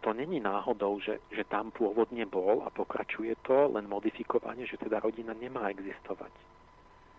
to 0.00 0.12
není 0.12 0.40
náhodou, 0.40 1.00
že, 1.00 1.18
že 1.30 1.44
tam 1.44 1.70
pôvodne 1.70 2.26
bol 2.26 2.62
a 2.66 2.70
pokračuje 2.70 3.34
to 3.42 3.70
len 3.72 3.88
modifikovanie, 3.88 4.66
že 4.66 4.80
teda 4.80 5.00
rodina 5.00 5.32
nemá 5.34 5.68
existovať. 5.70 6.32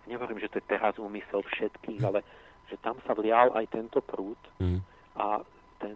Nehovorím, 0.08 0.40
že 0.40 0.48
to 0.48 0.60
je 0.64 0.70
teraz 0.72 0.96
úmysel 0.96 1.44
všetkých, 1.44 2.02
ale 2.04 2.24
že 2.72 2.80
tam 2.80 2.96
sa 3.04 3.16
vlial 3.16 3.52
aj 3.56 3.68
tento 3.72 4.00
prúd 4.04 4.40
mm. 4.60 4.80
a 5.20 5.44
ten, 5.80 5.96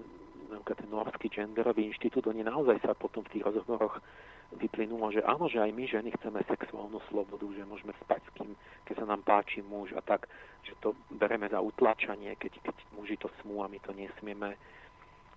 ten 0.52 0.90
Norský 0.92 1.32
genderový 1.32 1.88
inštitút, 1.88 2.28
oni 2.28 2.44
naozaj 2.44 2.80
sa 2.84 2.92
potom 2.92 3.24
v 3.24 3.40
tých 3.40 3.44
rozhovoroch 3.48 4.04
vyplynulo, 4.52 5.16
že 5.16 5.24
áno, 5.24 5.48
že 5.48 5.64
aj 5.64 5.72
my 5.72 5.84
ženy 5.88 6.10
chceme 6.20 6.44
sexuálnu 6.44 7.00
slobodu, 7.08 7.48
že 7.56 7.64
môžeme 7.64 7.96
spať 8.04 8.20
s 8.20 8.30
kým, 8.36 8.52
keď 8.84 8.96
sa 9.00 9.06
nám 9.08 9.24
páči 9.24 9.64
muž 9.64 9.96
a 9.96 10.04
tak, 10.04 10.28
že 10.68 10.76
to 10.84 10.92
bereme 11.08 11.48
za 11.48 11.64
utlačanie, 11.64 12.36
keď, 12.36 12.60
keď 12.60 12.76
muži 13.00 13.16
to 13.16 13.32
smú 13.40 13.64
a 13.64 13.72
my 13.72 13.80
to 13.80 13.96
nesmieme, 13.96 14.60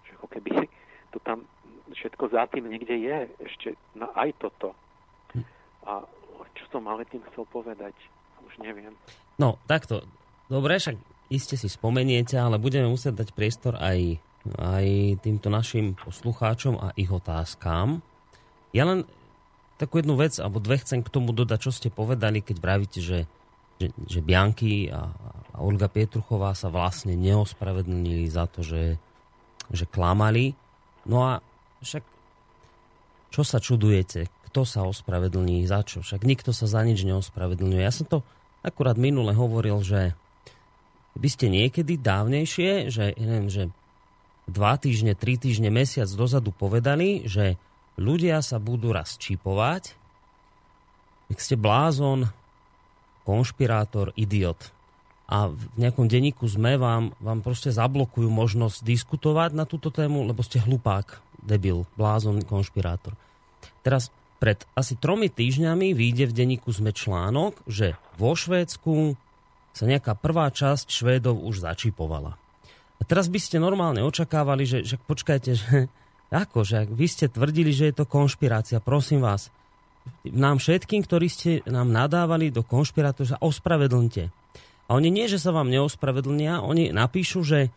že 0.03 0.19
ako 0.19 0.27
keby 0.35 0.67
to 1.15 1.23
tam 1.23 1.47
všetko 1.95 2.35
za 2.35 2.51
tým 2.51 2.67
niekde 2.67 2.99
je, 2.99 3.19
ešte 3.39 3.69
na 3.95 4.11
aj 4.19 4.35
toto. 4.43 4.75
A 5.87 6.03
čo 6.59 6.65
som 6.75 6.83
ale 6.91 7.07
tým 7.07 7.23
chcel 7.31 7.47
povedať, 7.47 7.95
už 8.43 8.59
neviem. 8.59 8.97
No, 9.39 9.61
takto. 9.71 10.03
Dobre, 10.51 10.81
však 10.81 10.97
iste 11.29 11.55
si 11.55 11.69
spomeniete, 11.71 12.35
ale 12.35 12.59
budeme 12.59 12.91
musieť 12.91 13.25
dať 13.25 13.29
priestor 13.37 13.77
aj, 13.79 14.19
aj 14.59 14.87
týmto 15.21 15.49
našim 15.53 15.95
poslucháčom 15.99 16.81
a 16.81 16.93
ich 16.97 17.11
otázkám. 17.11 18.01
Ja 18.75 18.89
len 18.89 19.07
takú 19.77 20.01
jednu 20.01 20.17
vec, 20.19 20.41
alebo 20.41 20.63
dve 20.63 20.81
chcem 20.81 21.05
k 21.05 21.13
tomu 21.13 21.31
dodať, 21.37 21.59
čo 21.69 21.73
ste 21.75 21.89
povedali, 21.93 22.41
keď 22.41 22.57
vravíte, 22.59 23.01
že, 23.03 23.27
že, 23.79 23.93
že 24.09 24.21
Bianky 24.25 24.89
a, 24.89 25.11
a 25.55 25.57
Olga 25.61 25.91
Pietruchová 25.91 26.55
sa 26.57 26.73
vlastne 26.73 27.15
neospravedlnili 27.19 28.27
za 28.31 28.49
to, 28.49 28.65
že, 28.65 28.97
že 29.69 29.85
klamali. 29.91 30.55
No 31.05 31.25
a 31.25 31.33
však 31.85 32.05
čo 33.35 33.43
sa 33.43 33.59
čudujete? 33.59 34.31
Kto 34.51 34.63
sa 34.63 34.87
ospravedlní? 34.87 35.67
Za 35.67 35.83
čo? 35.83 36.07
Však 36.07 36.23
nikto 36.23 36.55
sa 36.55 36.71
za 36.71 36.81
nič 36.87 37.03
neospravedlňuje. 37.03 37.83
Ja 37.83 37.91
som 37.91 38.07
to 38.07 38.23
akurát 38.63 38.95
minule 38.95 39.35
hovoril, 39.35 39.83
že 39.83 40.15
by 41.19 41.29
ste 41.31 41.51
niekedy 41.51 41.99
dávnejšie, 41.99 42.95
že, 42.95 43.15
neviem, 43.19 43.51
že 43.51 43.71
dva 44.47 44.79
týždne, 44.79 45.19
tri 45.19 45.35
týždne, 45.35 45.71
mesiac 45.75 46.07
dozadu 46.11 46.55
povedali, 46.55 47.27
že 47.27 47.59
ľudia 47.99 48.39
sa 48.43 48.63
budú 48.63 48.95
raz 48.95 49.19
čipovať, 49.19 49.95
ak 51.31 51.39
ste 51.43 51.59
blázon, 51.59 52.31
konšpirátor, 53.27 54.13
idiot 54.15 54.71
a 55.25 55.49
v 55.49 55.65
nejakom 55.81 56.05
denníku 56.05 56.45
sme 56.45 56.77
vám, 56.77 57.17
vám 57.17 57.41
proste 57.41 57.73
zablokujú 57.73 58.29
možnosť 58.29 58.85
diskutovať 58.85 59.57
na 59.57 59.65
túto 59.65 59.89
tému, 59.89 60.29
lebo 60.29 60.45
ste 60.45 60.61
hlupák, 60.61 61.17
debil, 61.41 61.89
blázon, 61.97 62.45
konšpirátor. 62.45 63.17
Teraz 63.81 64.13
pred 64.37 64.61
asi 64.77 65.01
tromi 65.01 65.33
týždňami 65.33 65.97
vyjde 65.97 66.29
v 66.29 66.37
denníku 66.37 66.69
sme 66.69 66.93
článok, 66.93 67.65
že 67.65 67.97
vo 68.21 68.37
Švédsku 68.37 69.17
sa 69.73 69.85
nejaká 69.89 70.13
prvá 70.13 70.53
časť 70.53 70.93
Švédov 70.93 71.41
už 71.41 71.65
začipovala. 71.65 72.37
A 73.01 73.03
teraz 73.03 73.33
by 73.33 73.41
ste 73.41 73.57
normálne 73.57 74.05
očakávali, 74.05 74.69
že, 74.69 74.85
že 74.85 75.01
počkajte, 75.01 75.51
že 75.57 75.89
ako, 76.45 76.69
že 76.69 76.85
ak 76.85 76.93
vy 76.93 77.07
ste 77.09 77.33
tvrdili, 77.33 77.73
že 77.73 77.89
je 77.89 77.97
to 77.97 78.05
konšpirácia, 78.05 78.85
prosím 78.85 79.25
vás, 79.25 79.49
nám 80.29 80.61
všetkým, 80.61 81.01
ktorí 81.01 81.33
ste 81.33 81.51
nám 81.65 81.89
nadávali 81.89 82.53
do 82.53 82.61
konšpirátora, 82.61 83.41
ospravedlňte 83.41 84.44
a 84.85 84.91
oni 84.95 85.09
nie, 85.09 85.27
že 85.31 85.41
sa 85.41 85.51
vám 85.55 85.73
neospravedlnia, 85.73 86.61
oni 86.61 86.93
napíšu, 86.93 87.41
že 87.41 87.73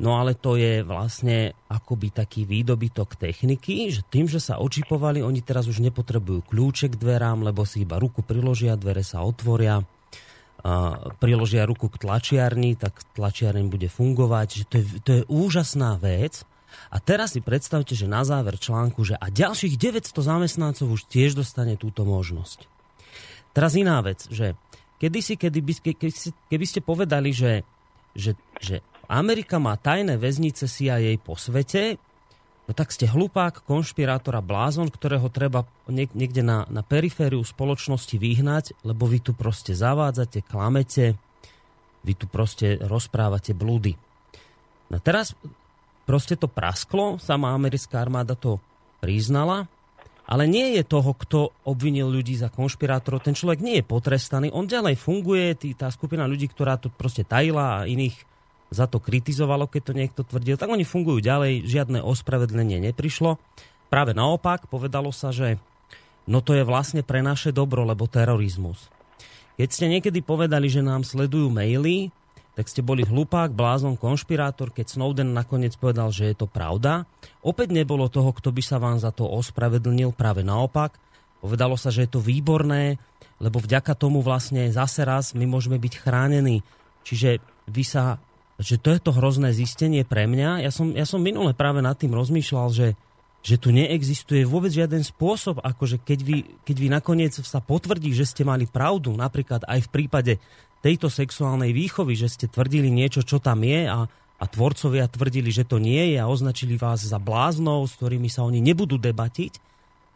no 0.00 0.16
ale 0.16 0.36
to 0.36 0.56
je 0.56 0.80
vlastne 0.84 1.52
akoby 1.68 2.12
taký 2.12 2.48
výdobytok 2.48 3.16
techniky, 3.16 3.92
že 3.92 4.04
tým, 4.08 4.28
že 4.28 4.40
sa 4.40 4.60
očipovali, 4.60 5.20
oni 5.20 5.44
teraz 5.44 5.68
už 5.68 5.84
nepotrebujú 5.84 6.48
kľúček 6.48 6.96
k 6.96 7.00
dverám, 7.00 7.44
lebo 7.44 7.68
si 7.68 7.84
iba 7.84 8.00
ruku 8.00 8.24
priložia, 8.24 8.76
dvere 8.76 9.04
sa 9.04 9.24
otvoria, 9.24 9.84
a 10.66 10.98
priložia 11.22 11.62
ruku 11.62 11.86
k 11.86 12.02
tlačiarni, 12.02 12.74
tak 12.74 12.98
tlačiarni 13.14 13.70
bude 13.70 13.86
fungovať, 13.86 14.48
že 14.50 14.64
to 14.66 14.74
je, 14.82 14.84
to 15.04 15.10
je 15.14 15.22
úžasná 15.30 15.94
vec. 15.94 16.42
A 16.90 16.98
teraz 16.98 17.38
si 17.38 17.40
predstavte, 17.40 17.94
že 17.94 18.10
na 18.10 18.26
záver 18.26 18.58
článku, 18.58 19.06
že 19.06 19.14
a 19.14 19.30
ďalších 19.30 19.78
900 19.78 20.10
zamestnancov 20.10 20.90
už 20.90 21.06
tiež 21.06 21.38
dostane 21.38 21.78
túto 21.78 22.02
možnosť. 22.02 22.66
Teraz 23.54 23.72
iná 23.78 24.02
vec, 24.02 24.26
že 24.28 24.58
kedysi, 25.00 25.36
kedy 25.36 25.60
by, 25.62 25.72
keby, 25.80 26.12
keby 26.48 26.66
ste 26.66 26.80
povedali, 26.82 27.30
že, 27.32 27.64
že, 28.16 28.34
že 28.60 28.80
Amerika 29.06 29.62
má 29.62 29.78
tajné 29.78 30.18
väznice 30.18 30.66
CIA 30.66 31.14
po 31.22 31.38
svete, 31.38 32.00
no 32.66 32.72
tak 32.74 32.90
ste 32.90 33.06
hlupák, 33.06 33.62
konšpirátor 33.62 34.34
a 34.34 34.42
blázon, 34.42 34.90
ktorého 34.90 35.30
treba 35.30 35.68
niekde 35.90 36.42
na, 36.42 36.66
na 36.66 36.82
perifériu 36.82 37.40
spoločnosti 37.46 38.16
vyhnať, 38.18 38.82
lebo 38.82 39.06
vy 39.06 39.22
tu 39.22 39.32
proste 39.36 39.76
zavádzate, 39.76 40.42
klamete, 40.42 41.14
vy 42.02 42.12
tu 42.14 42.26
proste 42.26 42.78
rozprávate 42.82 43.54
blúdy. 43.54 43.94
No 44.90 45.02
teraz 45.02 45.34
proste 46.06 46.38
to 46.38 46.46
prasklo, 46.46 47.18
sama 47.18 47.50
americká 47.54 47.98
armáda 47.98 48.38
to 48.38 48.62
priznala 49.02 49.66
ale 50.26 50.50
nie 50.50 50.74
je 50.74 50.82
toho, 50.82 51.14
kto 51.14 51.54
obvinil 51.62 52.10
ľudí 52.10 52.34
za 52.34 52.50
konšpirátorov. 52.50 53.22
Ten 53.22 53.38
človek 53.38 53.62
nie 53.62 53.78
je 53.78 53.84
potrestaný, 53.86 54.50
on 54.50 54.66
ďalej 54.66 54.98
funguje, 54.98 55.54
tý, 55.54 55.72
tá 55.78 55.86
skupina 55.88 56.26
ľudí, 56.26 56.50
ktorá 56.50 56.74
to 56.76 56.90
proste 56.90 57.22
tajila 57.22 57.82
a 57.82 57.86
iných 57.86 58.18
za 58.66 58.90
to 58.90 58.98
kritizovalo, 58.98 59.70
keď 59.70 59.82
to 59.86 59.92
niekto 59.94 60.22
tvrdil, 60.26 60.58
tak 60.58 60.66
oni 60.66 60.82
fungujú 60.82 61.22
ďalej, 61.22 61.70
žiadne 61.70 62.02
ospravedlenie 62.02 62.82
neprišlo. 62.90 63.38
Práve 63.86 64.10
naopak, 64.10 64.66
povedalo 64.66 65.14
sa, 65.14 65.30
že 65.30 65.62
no 66.26 66.42
to 66.42 66.58
je 66.58 66.66
vlastne 66.66 67.06
pre 67.06 67.22
naše 67.22 67.54
dobro, 67.54 67.86
lebo 67.86 68.10
terorizmus. 68.10 68.90
Keď 69.56 69.68
ste 69.70 69.86
niekedy 69.86 70.20
povedali, 70.20 70.66
že 70.66 70.82
nám 70.82 71.06
sledujú 71.06 71.48
maily, 71.48 72.10
tak 72.56 72.72
ste 72.72 72.80
boli 72.80 73.04
hlupák, 73.04 73.52
blázon, 73.52 74.00
konšpirátor, 74.00 74.72
keď 74.72 74.96
Snowden 74.96 75.36
nakoniec 75.36 75.76
povedal, 75.76 76.08
že 76.08 76.32
je 76.32 76.36
to 76.40 76.48
pravda. 76.48 77.04
Opäť 77.44 77.76
nebolo 77.76 78.08
toho, 78.08 78.32
kto 78.32 78.48
by 78.48 78.62
sa 78.64 78.80
vám 78.80 78.96
za 78.96 79.12
to 79.12 79.28
ospravedlnil, 79.28 80.16
práve 80.16 80.40
naopak. 80.40 80.96
Povedalo 81.44 81.76
sa, 81.76 81.92
že 81.92 82.08
je 82.08 82.16
to 82.16 82.24
výborné, 82.24 82.96
lebo 83.36 83.60
vďaka 83.60 83.92
tomu 83.92 84.24
vlastne 84.24 84.72
zase 84.72 85.04
raz 85.04 85.36
my 85.36 85.44
môžeme 85.44 85.76
byť 85.76 86.00
chránení. 86.00 86.64
Čiže 87.04 87.44
vy 87.68 87.84
sa, 87.84 88.16
že 88.56 88.80
to 88.80 88.88
je 88.88 89.04
to 89.04 89.12
hrozné 89.12 89.52
zistenie 89.52 90.08
pre 90.08 90.24
mňa. 90.24 90.64
Ja 90.64 90.72
som, 90.72 90.96
ja 90.96 91.04
som 91.04 91.20
minule 91.20 91.52
práve 91.52 91.84
nad 91.84 92.00
tým 92.00 92.16
rozmýšľal, 92.16 92.72
že, 92.72 92.88
že 93.44 93.60
tu 93.60 93.68
neexistuje 93.68 94.48
vôbec 94.48 94.72
žiaden 94.72 95.04
spôsob, 95.04 95.60
akože 95.60 96.00
keď 96.00 96.18
vy, 96.24 96.36
keď 96.64 96.76
vy 96.80 96.88
nakoniec 96.88 97.36
sa 97.36 97.60
potvrdí, 97.60 98.16
že 98.16 98.24
ste 98.24 98.48
mali 98.48 98.64
pravdu, 98.64 99.12
napríklad 99.12 99.68
aj 99.68 99.84
v 99.84 99.92
prípade 99.92 100.32
tejto 100.86 101.10
sexuálnej 101.10 101.74
výchovy, 101.74 102.14
že 102.14 102.30
ste 102.30 102.46
tvrdili 102.46 102.86
niečo, 102.94 103.26
čo 103.26 103.42
tam 103.42 103.66
je 103.66 103.90
a, 103.90 104.06
a 104.38 104.44
tvorcovia 104.46 105.10
tvrdili, 105.10 105.50
že 105.50 105.66
to 105.66 105.82
nie 105.82 106.14
je 106.14 106.22
a 106.22 106.30
označili 106.30 106.78
vás 106.78 107.02
za 107.02 107.18
bláznov, 107.18 107.90
s 107.90 107.98
ktorými 107.98 108.30
sa 108.30 108.46
oni 108.46 108.62
nebudú 108.62 108.94
debatiť, 108.94 109.52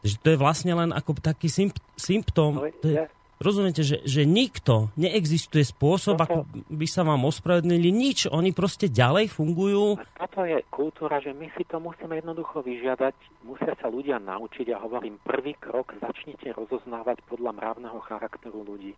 že 0.07 0.15
to 0.23 0.31
je 0.31 0.39
vlastne 0.39 0.70
len 0.78 0.94
ako 0.94 1.18
taký 1.18 1.50
symp- 1.50 1.82
symptóm. 1.99 2.62
No, 2.62 2.70
to 2.78 2.86
je, 2.86 3.02
Rozumiete, 3.40 3.81
že, 3.81 4.05
že 4.05 4.28
nikto, 4.28 4.92
neexistuje 5.00 5.65
spôsob, 5.65 6.20
toto, 6.20 6.44
ako 6.44 6.68
by 6.76 6.84
sa 6.84 7.08
vám 7.08 7.24
ospravedlnili, 7.24 7.89
nič, 7.89 8.28
oni 8.28 8.52
proste 8.52 8.92
ďalej 8.92 9.32
fungujú. 9.32 9.97
A 9.97 10.28
toto 10.28 10.44
je 10.44 10.60
kultúra, 10.68 11.24
že 11.24 11.32
my 11.32 11.49
si 11.57 11.65
to 11.65 11.81
musíme 11.81 12.20
jednoducho 12.20 12.60
vyžiadať, 12.60 13.16
musia 13.49 13.73
sa 13.81 13.89
ľudia 13.89 14.20
naučiť 14.20 14.76
a 14.76 14.84
hovorím, 14.84 15.16
prvý 15.24 15.57
krok 15.57 15.97
začnite 16.05 16.52
rozoznávať 16.52 17.24
podľa 17.32 17.57
mravného 17.57 17.97
charakteru 18.05 18.60
ľudí. 18.60 18.92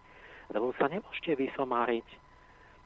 Lebo 0.52 0.76
sa 0.76 0.86
nemôžete 0.86 1.32
vysomáriť, 1.34 2.04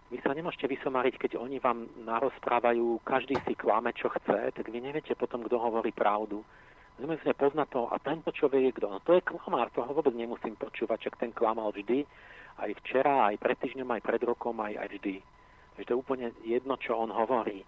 vy 0.06 0.22
sa 0.22 0.30
nemôžete 0.30 0.70
vysomáriť, 0.70 1.18
keď 1.18 1.32
oni 1.42 1.58
vám 1.58 1.90
narozprávajú, 2.06 3.02
každý 3.02 3.34
si 3.42 3.58
klame, 3.58 3.90
čo 3.90 4.06
chce, 4.06 4.54
tak 4.54 4.70
vy 4.70 4.78
neviete 4.78 5.18
potom, 5.18 5.42
kto 5.42 5.58
hovorí 5.58 5.90
pravdu 5.90 6.46
zmysle 6.96 7.36
pozná 7.36 7.68
to 7.68 7.92
a 7.92 8.00
tento 8.00 8.32
človek 8.32 8.72
je 8.72 8.76
kto. 8.80 8.86
No 8.88 8.98
to 9.04 9.12
je 9.16 9.26
klamár, 9.26 9.68
toho 9.70 9.92
vôbec 9.92 10.16
nemusím 10.16 10.56
počúvať, 10.56 11.08
čak 11.08 11.20
ten 11.20 11.32
klamal 11.32 11.68
vždy, 11.72 12.08
aj 12.56 12.70
včera, 12.84 13.28
aj 13.28 13.36
pred 13.36 13.56
týždňom, 13.60 13.88
aj 13.92 14.02
pred 14.02 14.22
rokom, 14.24 14.56
aj, 14.64 14.80
aj 14.80 14.88
vždy. 14.96 15.20
Takže 15.76 15.84
to 15.84 15.92
je 15.92 16.00
úplne 16.00 16.26
jedno, 16.40 16.80
čo 16.80 16.96
on 16.96 17.12
hovorí. 17.12 17.60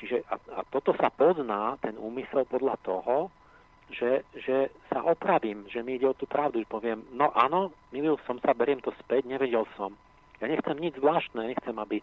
Čiže 0.00 0.24
a, 0.24 0.36
a 0.56 0.60
toto 0.72 0.96
sa 0.96 1.12
pozná, 1.12 1.76
ten 1.84 2.00
úmysel 2.00 2.48
podľa 2.48 2.80
toho, 2.80 3.28
že, 3.94 4.26
že 4.34 4.74
sa 4.90 5.00
opravím, 5.06 5.64
že 5.70 5.80
mi 5.80 5.96
ide 5.96 6.10
o 6.10 6.18
tú 6.18 6.26
pravdu, 6.26 6.60
že 6.60 6.68
poviem, 6.68 7.00
no 7.14 7.30
áno, 7.32 7.72
milil 7.94 8.18
som 8.26 8.36
sa, 8.42 8.52
beriem 8.52 8.82
to 8.82 8.90
späť, 9.06 9.24
nevedel 9.24 9.64
som. 9.78 9.94
Ja 10.42 10.50
nechcem 10.50 10.76
nič 10.76 10.98
zvláštne, 10.98 11.46
nechcem, 11.46 11.76
aby 11.78 12.02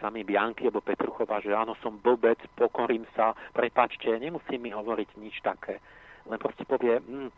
sami 0.00 0.24
Bianky 0.24 0.68
alebo 0.68 0.80
Petruchová, 0.80 1.44
že 1.44 1.52
áno, 1.52 1.76
som 1.84 2.00
blbec, 2.00 2.40
pokorím 2.56 3.04
sa, 3.12 3.36
prepačte, 3.52 4.08
nemusí 4.16 4.56
mi 4.56 4.72
hovoriť 4.72 5.08
nič 5.20 5.44
také. 5.44 5.80
Len 6.28 6.40
proste 6.40 6.64
povie, 6.64 7.00
hm, 7.00 7.28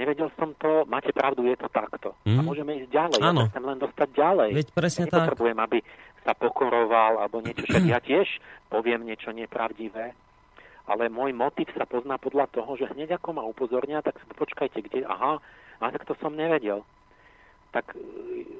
nevedel 0.00 0.32
som 0.36 0.56
to, 0.56 0.88
máte 0.88 1.12
pravdu, 1.12 1.44
je 1.48 1.56
to 1.60 1.68
takto. 1.68 2.16
Mm. 2.24 2.40
A 2.40 2.40
mhm. 2.40 2.46
môžeme 2.48 2.72
ísť 2.84 2.90
ďalej. 2.92 3.20
Áno. 3.20 3.40
Ja 3.44 3.52
chcem 3.52 3.64
len 3.64 3.78
dostať 3.80 4.08
ďalej. 4.16 4.50
Veď 4.56 4.68
presne 4.72 5.00
ja 5.04 5.06
nepotrebujem, 5.12 5.58
tak. 5.60 5.64
aby 5.68 5.78
sa 6.24 6.32
pokoroval, 6.34 7.12
alebo 7.22 7.38
niečo, 7.44 7.64
však 7.68 7.84
ja 7.86 7.98
tiež 8.02 8.26
poviem 8.72 9.06
niečo 9.06 9.30
nepravdivé, 9.30 10.16
ale 10.86 11.10
môj 11.10 11.34
motiv 11.34 11.66
sa 11.74 11.84
pozná 11.86 12.18
podľa 12.18 12.50
toho, 12.50 12.78
že 12.78 12.90
hneď 12.90 13.18
ako 13.18 13.28
ma 13.36 13.42
upozornia, 13.42 14.02
tak 14.02 14.18
počkajte, 14.38 14.78
kde, 14.86 15.06
aha, 15.06 15.42
a 15.82 15.84
tak 15.92 16.06
to 16.06 16.14
som 16.22 16.34
nevedel. 16.34 16.86
Tak 17.74 17.92
e, 17.92 18.00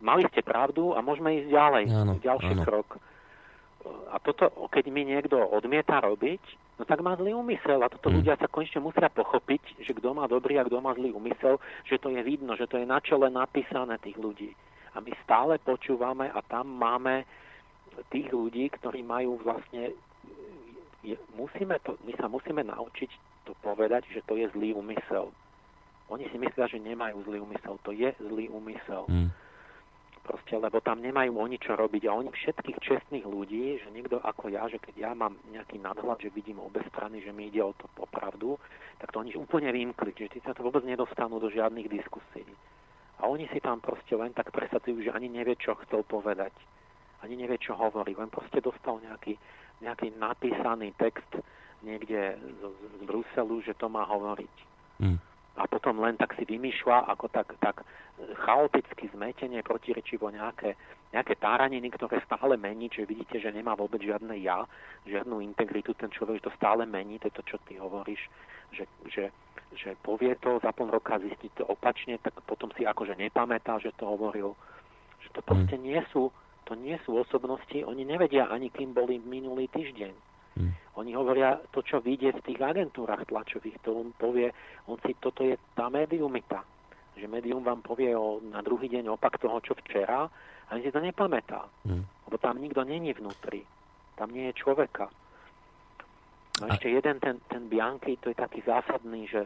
mali 0.05 0.27
ste 0.35 0.43
pravdu 0.43 0.93
a 0.93 1.01
môžeme 1.01 1.43
ísť 1.43 1.49
ďalej. 1.49 1.85
Áno, 1.95 2.13
ďalší 2.21 2.55
áno. 2.59 2.65
krok 2.67 2.89
a 4.11 4.17
toto, 4.23 4.51
keď 4.71 4.85
mi 4.91 5.07
niekto 5.07 5.37
odmieta 5.39 6.03
robiť, 6.03 6.43
no 6.79 6.83
tak 6.85 7.03
má 7.03 7.15
zlý 7.19 7.35
úmysel 7.35 7.83
a 7.83 7.91
toto 7.91 8.11
mm. 8.11 8.15
ľudia 8.23 8.35
sa 8.39 8.51
konečne 8.51 8.83
musia 8.83 9.09
pochopiť, 9.11 9.83
že 9.83 9.93
kto 9.97 10.15
má 10.17 10.27
dobrý 10.27 10.59
a 10.59 10.67
kto 10.67 10.79
má 10.83 10.95
zlý 10.95 11.15
úmysel, 11.15 11.59
že 11.87 11.99
to 11.99 12.11
je 12.11 12.21
vidno, 12.23 12.55
že 12.59 12.67
to 12.67 12.79
je 12.81 12.87
na 12.87 12.99
čele 13.03 13.31
napísané 13.31 13.99
tých 14.03 14.19
ľudí. 14.19 14.51
A 14.97 15.03
my 15.03 15.13
stále 15.23 15.61
počúvame 15.61 16.33
a 16.33 16.41
tam 16.47 16.67
máme 16.73 17.29
tých 18.09 18.33
ľudí, 18.33 18.73
ktorí 18.73 19.05
majú 19.05 19.41
vlastne 19.45 19.93
je, 21.03 21.17
musíme 21.37 21.77
to, 21.85 21.97
my 22.05 22.13
sa 22.17 22.29
musíme 22.29 22.63
naučiť 22.65 23.11
to 23.45 23.53
povedať, 23.61 24.09
že 24.13 24.25
to 24.25 24.37
je 24.37 24.49
zlý 24.55 24.73
úmysel. 24.77 25.33
Oni 26.07 26.25
si 26.31 26.39
myslia, 26.39 26.71
že 26.71 26.79
nemajú 26.79 27.27
zlý 27.27 27.43
úmysel. 27.43 27.83
To 27.83 27.91
je 27.91 28.15
zlý 28.23 28.47
úmysel. 28.49 29.11
Mm 29.11 29.31
proste, 30.27 30.59
lebo 30.59 30.83
tam 30.83 30.99
nemajú 30.99 31.39
oni 31.39 31.63
čo 31.63 31.79
robiť 31.79 32.11
a 32.11 32.19
oni 32.19 32.35
všetkých 32.35 32.83
čestných 32.83 33.23
ľudí, 33.23 33.79
že 33.79 33.89
niekto 33.95 34.19
ako 34.19 34.51
ja, 34.51 34.67
že 34.67 34.83
keď 34.83 34.95
ja 34.99 35.11
mám 35.15 35.39
nejaký 35.55 35.79
nadhľad, 35.79 36.19
že 36.19 36.35
vidím 36.35 36.59
obe 36.59 36.83
strany, 36.91 37.23
že 37.23 37.31
mi 37.31 37.47
ide 37.47 37.63
o 37.63 37.71
to 37.79 37.87
popravdu, 37.95 38.59
tak 38.99 39.15
to 39.15 39.23
oni 39.23 39.39
úplne 39.39 39.71
vymkli, 39.71 40.11
že 40.19 40.27
tí 40.35 40.43
sa 40.43 40.51
to 40.51 40.67
vôbec 40.67 40.83
nedostanú 40.83 41.39
do 41.39 41.47
žiadnych 41.47 41.87
diskusí. 41.87 42.43
A 43.23 43.31
oni 43.31 43.47
si 43.55 43.63
tam 43.63 43.79
proste 43.79 44.19
len 44.19 44.35
tak 44.35 44.51
presadzujú, 44.51 45.07
že 45.07 45.15
ani 45.15 45.31
nevie, 45.31 45.55
čo 45.57 45.79
chcel 45.87 46.03
povedať. 46.05 46.53
Ani 47.25 47.39
nevie, 47.39 47.57
čo 47.57 47.73
hovorí. 47.73 48.13
Len 48.13 48.29
proste 48.29 48.61
dostal 48.61 49.01
nejaký, 49.01 49.41
nejaký 49.81 50.17
napísaný 50.17 50.97
text 50.97 51.29
niekde 51.85 52.37
z, 52.41 52.61
z 52.73 53.03
Bruselu, 53.05 53.57
že 53.63 53.77
to 53.77 53.87
má 53.93 54.05
hovoriť. 54.09 54.55
Mm. 55.01 55.19
A 55.57 55.65
potom 55.65 56.01
len 56.05 56.21
tak 56.21 56.37
si 56.37 56.45
vymýšľa 56.45 57.09
ako 57.17 57.27
tak, 57.33 57.49
tak 57.61 57.81
chaoticky 58.45 59.09
zmetenie, 59.13 59.61
protirečivo 59.65 60.29
nejaké, 60.29 60.77
nejaké 61.13 61.37
táraniny, 61.37 61.93
ktoré 61.93 62.21
stále 62.25 62.57
mení, 62.57 62.89
čiže 62.93 63.09
vidíte, 63.09 63.37
že 63.41 63.53
nemá 63.53 63.73
vôbec 63.77 64.01
žiadne 64.01 64.37
ja, 64.41 64.65
žiadnu 65.09 65.41
integritu, 65.41 65.93
ten 65.97 66.13
človek 66.13 66.45
to 66.45 66.53
stále 66.57 66.85
mení, 66.85 67.21
to 67.21 67.29
je 67.29 67.37
to, 67.41 67.43
čo 67.45 67.57
ty 67.69 67.77
hovoríš, 67.81 68.21
že, 68.73 68.85
že, 69.09 69.25
že 69.77 69.97
povie 70.01 70.37
to, 70.41 70.61
za 70.61 70.73
pol 70.73 70.89
roka 70.93 71.21
zistí 71.21 71.53
to 71.57 71.65
opačne, 71.69 72.21
tak 72.21 72.37
potom 72.45 72.73
si 72.77 72.85
akože 72.85 73.17
nepamätá, 73.17 73.81
že 73.81 73.97
to 73.97 74.09
hovoril, 74.09 74.57
že 75.25 75.29
to 75.33 75.41
proste 75.41 75.77
nie 75.81 76.01
sú, 76.13 76.33
to 76.67 76.75
nie 76.75 76.99
sú 77.07 77.23
osobnosti, 77.23 77.79
oni 77.87 78.03
nevedia 78.03 78.51
ani 78.51 78.69
kým 78.75 78.91
boli 78.91 79.23
minulý 79.23 79.71
týždeň 79.71 80.27
Hmm. 80.57 80.73
Oni 80.97 81.13
hovoria 81.13 81.61
to, 81.69 81.85
čo 81.85 82.01
vidie 82.01 82.33
v 82.33 82.41
tých 82.41 82.61
agentúrach 82.65 83.29
tlačových, 83.29 83.77
to 83.85 83.93
on 83.93 84.17
povie, 84.17 84.49
on 84.89 84.97
si, 85.05 85.13
toto 85.21 85.45
je 85.45 85.61
tá 85.77 85.93
médiumita, 85.93 86.65
že 87.13 87.29
médium 87.29 87.61
vám 87.61 87.85
povie 87.85 88.17
o, 88.17 88.41
na 88.41 88.65
druhý 88.65 88.89
deň 88.89 89.13
opak 89.13 89.37
toho, 89.37 89.61
čo 89.61 89.77
včera, 89.85 90.25
a 90.67 90.71
si 90.81 90.89
to 90.89 90.99
nepamätá, 90.99 91.69
hmm. 91.85 92.03
lebo 92.27 92.37
tam 92.41 92.57
nikto 92.57 92.89
není 92.89 93.13
vnútri, 93.13 93.69
tam 94.17 94.33
nie 94.33 94.49
je 94.51 94.59
človeka. 94.65 95.13
No 96.65 96.73
a... 96.73 96.73
ešte 96.73 96.89
jeden, 96.89 97.21
ten, 97.21 97.37
ten 97.53 97.69
Bianchi, 97.69 98.17
to 98.17 98.33
je 98.33 98.37
taký 98.41 98.65
zásadný, 98.65 99.29
že, 99.29 99.45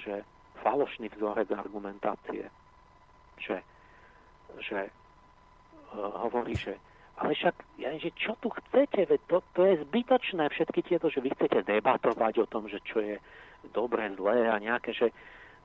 že 0.00 0.24
falošný 0.64 1.12
vzorec 1.12 1.52
argumentácie, 1.52 2.48
že, 3.44 3.60
že 4.64 4.88
hovorí, 5.94 6.56
že 6.56 6.74
ale 7.16 7.32
však, 7.32 7.56
ja, 7.80 7.96
že 7.96 8.12
čo 8.12 8.36
tu 8.44 8.52
chcete, 8.52 9.08
veď 9.08 9.20
to, 9.24 9.40
to 9.56 9.64
je 9.64 9.80
zbytočné, 9.88 10.52
všetky 10.52 10.84
tieto, 10.84 11.08
že 11.08 11.24
vy 11.24 11.32
chcete 11.32 11.64
debatovať 11.64 12.44
o 12.44 12.46
tom, 12.46 12.68
že 12.68 12.76
čo 12.84 13.00
je 13.00 13.16
dobré, 13.72 14.12
zlé 14.20 14.52
a 14.52 14.60
nejaké, 14.60 14.92
že, 14.92 15.08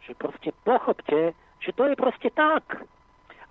že 0.08 0.16
proste 0.16 0.56
pochopte, 0.64 1.36
že 1.60 1.72
to 1.76 1.92
je 1.92 1.96
proste 2.00 2.32
tak. 2.32 2.88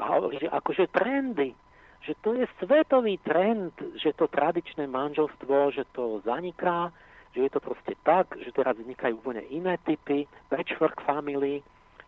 A 0.00 0.16
hovorí, 0.16 0.40
že 0.40 0.48
akože 0.48 0.88
trendy, 0.88 1.52
že 2.00 2.16
to 2.24 2.32
je 2.32 2.48
svetový 2.56 3.20
trend, 3.20 3.76
že 4.00 4.16
to 4.16 4.32
tradičné 4.32 4.88
manželstvo, 4.88 5.68
že 5.76 5.84
to 5.92 6.24
zaniká, 6.24 6.88
že 7.36 7.46
je 7.46 7.50
to 7.52 7.60
proste 7.60 7.94
tak, 8.00 8.32
že 8.40 8.48
teraz 8.56 8.80
vznikajú 8.80 9.20
úplne 9.20 9.44
iné 9.52 9.76
typy, 9.84 10.24
patchwork 10.48 11.04
family 11.04 11.60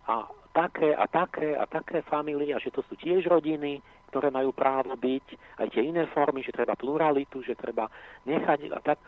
a 0.09 0.25
také 0.57 0.97
a 0.97 1.05
také 1.05 1.53
a 1.53 1.69
také 1.69 2.01
family 2.09 2.57
a 2.57 2.59
že 2.59 2.73
to 2.73 2.81
sú 2.89 2.97
tiež 2.97 3.29
rodiny, 3.29 3.85
ktoré 4.13 4.29
majú 4.29 4.53
právo 4.53 4.93
byť, 4.93 5.57
aj 5.65 5.73
tie 5.73 5.89
iné 5.89 6.05
formy, 6.13 6.45
že 6.45 6.53
treba 6.53 6.77
pluralitu, 6.77 7.41
že 7.41 7.57
treba 7.57 7.89
nechať 8.29 8.69
a 8.69 8.81
tak, 8.85 9.01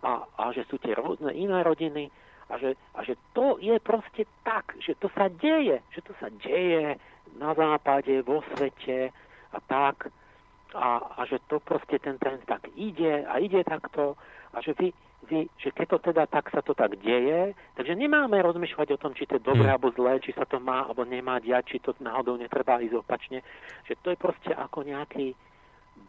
a, 0.00 0.24
a 0.24 0.42
že 0.56 0.64
sú 0.64 0.80
tie 0.80 0.96
rôzne 0.96 1.28
iné 1.36 1.60
rodiny 1.60 2.08
a 2.48 2.56
že, 2.56 2.72
a 2.96 3.04
že 3.04 3.20
to 3.36 3.60
je 3.60 3.76
proste 3.84 4.24
tak, 4.40 4.72
že 4.80 4.96
to 4.96 5.12
sa 5.12 5.28
deje, 5.28 5.82
že 5.92 6.00
to 6.00 6.16
sa 6.16 6.32
deje 6.40 6.96
na 7.36 7.52
západe, 7.52 8.22
vo 8.22 8.40
svete 8.54 9.12
a 9.52 9.58
tak. 9.68 10.08
A, 10.76 11.20
a 11.20 11.20
že 11.24 11.40
to 11.48 11.60
proste 11.62 12.00
ten 12.02 12.18
trend 12.18 12.42
tak 12.44 12.68
ide 12.76 13.24
a 13.24 13.38
ide 13.38 13.64
takto 13.64 14.18
a 14.52 14.60
že 14.60 14.76
vy, 14.76 14.92
že 15.58 15.70
keď 15.74 15.86
to 15.96 15.98
teda 16.12 16.24
tak 16.30 16.50
sa 16.54 16.62
to 16.62 16.72
tak 16.72 16.98
deje, 17.02 17.54
takže 17.74 17.98
nemáme 17.98 18.38
rozmýšľať 18.38 18.94
o 18.94 19.00
tom, 19.00 19.12
či 19.12 19.26
to 19.26 19.38
je 19.38 19.46
dobré 19.46 19.66
hmm. 19.66 19.76
alebo 19.76 19.94
zlé, 19.94 20.22
či 20.22 20.30
sa 20.32 20.46
to 20.46 20.62
má 20.62 20.86
alebo 20.86 21.02
nemá 21.02 21.42
diať, 21.42 21.76
či 21.76 21.76
to 21.82 21.94
náhodou 21.98 22.38
netreba 22.38 22.78
ísť 22.80 22.96
opačne. 22.96 23.38
Že 23.90 23.94
to 24.02 24.08
je 24.14 24.18
proste 24.18 24.52
ako 24.54 24.86
nejaký 24.86 25.34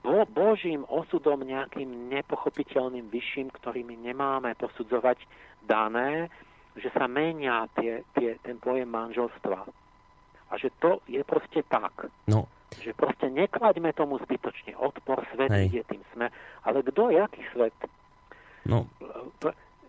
bo, 0.04 0.24
božím 0.30 0.86
osudom, 0.88 1.44
nejakým 1.44 2.12
nepochopiteľným 2.12 3.08
vyšším, 3.10 3.50
ktorými 3.52 3.98
nemáme 3.98 4.54
posudzovať 4.56 5.18
dané, 5.66 6.32
že 6.78 6.94
sa 6.94 7.10
menia 7.10 7.66
tie, 7.74 8.06
tie, 8.14 8.38
ten 8.46 8.62
pojem 8.62 8.88
manželstva. 8.88 9.60
A 10.48 10.54
že 10.56 10.72
to 10.80 11.04
je 11.10 11.20
proste 11.26 11.66
tak. 11.68 12.08
No. 12.30 12.48
Že 12.78 12.94
proste 12.94 13.28
neklaďme 13.32 13.92
tomu 13.96 14.22
zbytočne 14.22 14.78
odpor, 14.78 15.26
svet 15.34 15.52
Hej. 15.52 15.72
ide 15.72 15.82
tým 15.88 16.04
sme. 16.14 16.30
Ale 16.64 16.84
kto, 16.86 17.10
jaký 17.12 17.42
svet? 17.52 17.76
No. 18.68 18.86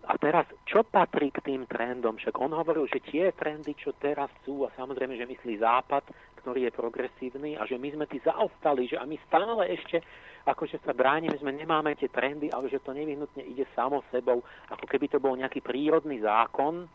A 0.09 0.17
teraz, 0.17 0.49
čo 0.65 0.81
patrí 0.81 1.29
k 1.29 1.37
tým 1.45 1.69
trendom? 1.69 2.17
Však 2.17 2.33
on 2.41 2.57
hovoril, 2.57 2.89
že 2.89 2.97
tie 2.97 3.29
trendy, 3.29 3.77
čo 3.77 3.93
teraz 3.93 4.33
sú, 4.41 4.65
a 4.65 4.73
samozrejme, 4.73 5.13
že 5.13 5.29
myslí 5.29 5.61
Západ, 5.61 6.01
ktorý 6.41 6.65
je 6.65 6.73
progresívny 6.73 7.53
a 7.59 7.67
že 7.69 7.77
my 7.77 7.93
sme 7.93 8.05
tí 8.09 8.17
zaostali, 8.25 8.89
že 8.89 8.97
a 8.97 9.05
my 9.05 9.19
stále 9.29 9.69
ešte 9.69 10.01
akože 10.49 10.81
sa 10.81 10.97
bránime, 10.97 11.37
sme 11.37 11.53
nemáme 11.53 11.93
tie 11.93 12.09
trendy, 12.09 12.49
ale 12.49 12.73
že 12.73 12.81
to 12.81 12.89
nevyhnutne 12.89 13.45
ide 13.45 13.69
samo 13.77 14.01
sebou, 14.09 14.41
ako 14.73 14.85
keby 14.89 15.05
to 15.11 15.21
bol 15.21 15.37
nejaký 15.37 15.61
prírodný 15.61 16.25
zákon, 16.25 16.89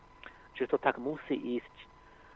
že 0.57 0.67
to 0.67 0.75
tak 0.75 0.99
musí 0.99 1.61
ísť. 1.61 1.75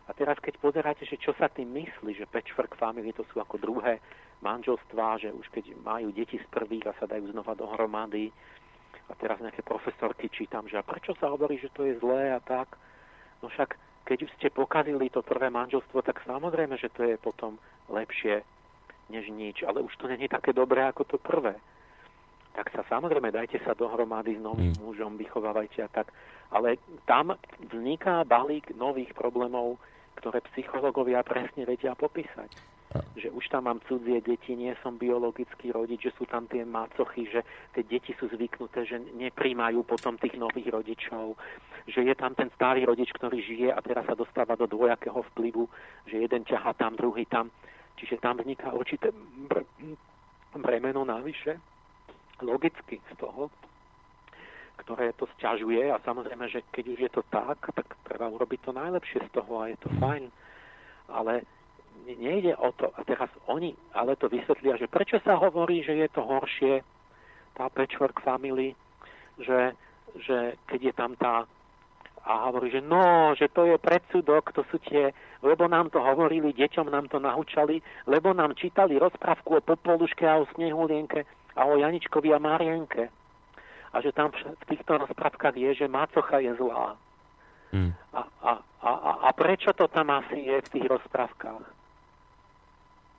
A 0.07 0.15
teraz 0.15 0.39
keď 0.39 0.57
pozeráte, 0.63 1.03
že 1.03 1.19
čo 1.19 1.35
sa 1.35 1.51
tým 1.51 1.75
myslí, 1.75 2.15
že 2.15 2.29
patchwork 2.29 2.79
family 2.79 3.11
to 3.11 3.27
sú 3.29 3.43
ako 3.43 3.59
druhé 3.59 3.99
manželstvá, 4.41 5.19
že 5.21 5.29
už 5.29 5.45
keď 5.51 5.75
majú 5.83 6.09
deti 6.15 6.39
z 6.39 6.47
prvých 6.49 6.87
a 6.87 6.97
sa 6.97 7.05
dajú 7.05 7.29
znova 7.35 7.53
dohromady, 7.53 8.31
a 9.09 9.13
teraz 9.17 9.41
nejaké 9.41 9.65
profesorky 9.65 10.29
čítam, 10.29 10.69
že 10.69 10.77
a 10.77 10.85
prečo 10.85 11.17
sa 11.17 11.33
hovorí, 11.33 11.57
že 11.57 11.73
to 11.73 11.83
je 11.85 11.97
zlé 11.97 12.33
a 12.33 12.39
tak. 12.39 12.77
No 13.41 13.49
však 13.49 13.75
keď 14.05 14.19
ste 14.37 14.47
pokazili 14.53 15.09
to 15.09 15.25
prvé 15.25 15.49
manželstvo, 15.49 16.01
tak 16.01 16.21
samozrejme, 16.25 16.77
že 16.77 16.93
to 16.93 17.05
je 17.05 17.17
potom 17.17 17.57
lepšie 17.89 18.41
než 19.09 19.29
nič, 19.33 19.65
ale 19.65 19.81
už 19.81 19.93
to 19.97 20.05
není 20.05 20.29
také 20.29 20.53
dobré 20.53 20.85
ako 20.85 21.03
to 21.05 21.17
prvé. 21.17 21.57
Tak 22.53 22.69
sa 22.73 22.81
samozrejme 22.85 23.33
dajte 23.33 23.61
sa 23.65 23.73
dohromady 23.73 24.37
s 24.37 24.41
novým 24.41 24.73
mm. 24.77 24.81
mužom, 24.81 25.17
vychovávajte 25.17 25.85
a 25.85 25.89
tak. 25.89 26.13
Ale 26.49 26.81
tam 27.05 27.37
vzniká 27.69 28.25
balík 28.25 28.73
nových 28.77 29.13
problémov, 29.13 29.77
ktoré 30.17 30.41
psychológovia 30.53 31.21
presne 31.21 31.65
vedia 31.65 31.93
popísať 31.93 32.78
že 33.13 33.29
už 33.29 33.45
tam 33.53 33.69
mám 33.69 33.79
cudzie 33.85 34.17
deti, 34.21 34.57
nie 34.57 34.73
som 34.81 34.97
biologický 34.97 35.69
rodič, 35.69 36.09
že 36.09 36.15
sú 36.17 36.25
tam 36.25 36.49
tie 36.49 36.65
macochy, 36.65 37.29
že 37.29 37.45
tie 37.77 37.85
deti 37.85 38.17
sú 38.17 38.25
zvyknuté, 38.33 38.81
že 38.89 38.97
nepríjmajú 39.13 39.85
potom 39.85 40.17
tých 40.17 40.33
nových 40.41 40.73
rodičov, 40.73 41.37
že 41.85 42.01
je 42.01 42.15
tam 42.17 42.33
ten 42.33 42.49
starý 42.57 42.89
rodič, 42.89 43.13
ktorý 43.13 43.45
žije 43.45 43.69
a 43.69 43.79
teraz 43.85 44.09
sa 44.09 44.17
dostáva 44.17 44.57
do 44.57 44.65
dvojakého 44.65 45.21
vplyvu, 45.33 45.69
že 46.09 46.17
jeden 46.17 46.41
ťaha 46.49 46.73
tam, 46.81 46.97
druhý 46.97 47.29
tam. 47.29 47.53
Čiže 48.01 48.17
tam 48.17 48.41
vzniká 48.41 48.73
určité 48.73 49.13
bremeno 50.57 51.05
navyše, 51.05 51.61
logicky 52.41 52.97
z 52.97 53.13
toho, 53.21 53.53
ktoré 54.81 55.13
to 55.13 55.27
sťažuje 55.37 55.91
a 55.91 56.01
samozrejme, 56.01 56.49
že 56.49 56.65
keď 56.71 56.85
už 56.89 56.99
je 57.05 57.11
to 57.11 57.21
tak, 57.29 57.59
tak 57.75 57.85
treba 58.07 58.31
urobiť 58.31 58.59
to 58.65 58.71
najlepšie 58.73 59.19
z 59.27 59.31
toho 59.35 59.61
a 59.61 59.69
je 59.69 59.77
to 59.77 59.89
fajn. 59.99 60.31
Ale 61.11 61.43
nejde 62.15 62.55
o 62.57 62.71
to, 62.71 62.89
a 62.95 63.03
teraz 63.03 63.29
oni 63.45 63.75
ale 63.93 64.15
to 64.15 64.29
vysvetlia, 64.29 64.77
že 64.77 64.89
prečo 64.89 65.21
sa 65.21 65.37
hovorí, 65.37 65.83
že 65.83 65.93
je 65.93 66.07
to 66.09 66.21
horšie, 66.25 66.81
tá 67.53 67.67
patchwork 67.69 68.23
family, 68.23 68.73
že, 69.37 69.75
že 70.23 70.55
keď 70.65 70.79
je 70.81 70.93
tam 70.95 71.11
tá 71.19 71.45
a 72.29 72.51
hovorí, 72.51 72.69
že 72.69 72.83
no, 72.83 73.33
že 73.33 73.47
to 73.49 73.65
je 73.65 73.79
predsudok, 73.79 74.51
to 74.51 74.61
sú 74.69 74.77
tie, 74.85 75.09
lebo 75.41 75.65
nám 75.65 75.89
to 75.89 76.03
hovorili, 76.03 76.53
deťom 76.53 76.91
nám 76.91 77.07
to 77.07 77.17
nahúčali, 77.17 77.79
lebo 78.05 78.35
nám 78.35 78.53
čítali 78.59 78.99
rozprávku 78.99 79.57
o 79.57 79.65
Popoluške 79.65 80.27
a 80.27 80.43
o 80.43 80.49
Snehulienke 80.53 81.23
a 81.55 81.65
o 81.65 81.79
Janičkovi 81.79 82.29
a 82.35 82.39
Marienke. 82.39 83.09
A 83.89 84.03
že 84.03 84.13
tam 84.13 84.29
v 84.35 84.65
týchto 84.69 85.01
rozprávkach 85.01 85.57
je, 85.57 85.73
že 85.73 85.87
Macocha 85.89 86.37
je 86.43 86.53
zlá. 86.59 86.93
Hmm. 87.73 87.97
A, 88.13 88.21
a, 88.45 88.51
a, 88.81 88.91
a 89.25 89.29
prečo 89.33 89.73
to 89.73 89.89
tam 89.89 90.13
asi 90.13 90.45
je 90.45 90.57
v 90.61 90.69
tých 90.69 90.85
rozprávkach? 90.85 91.78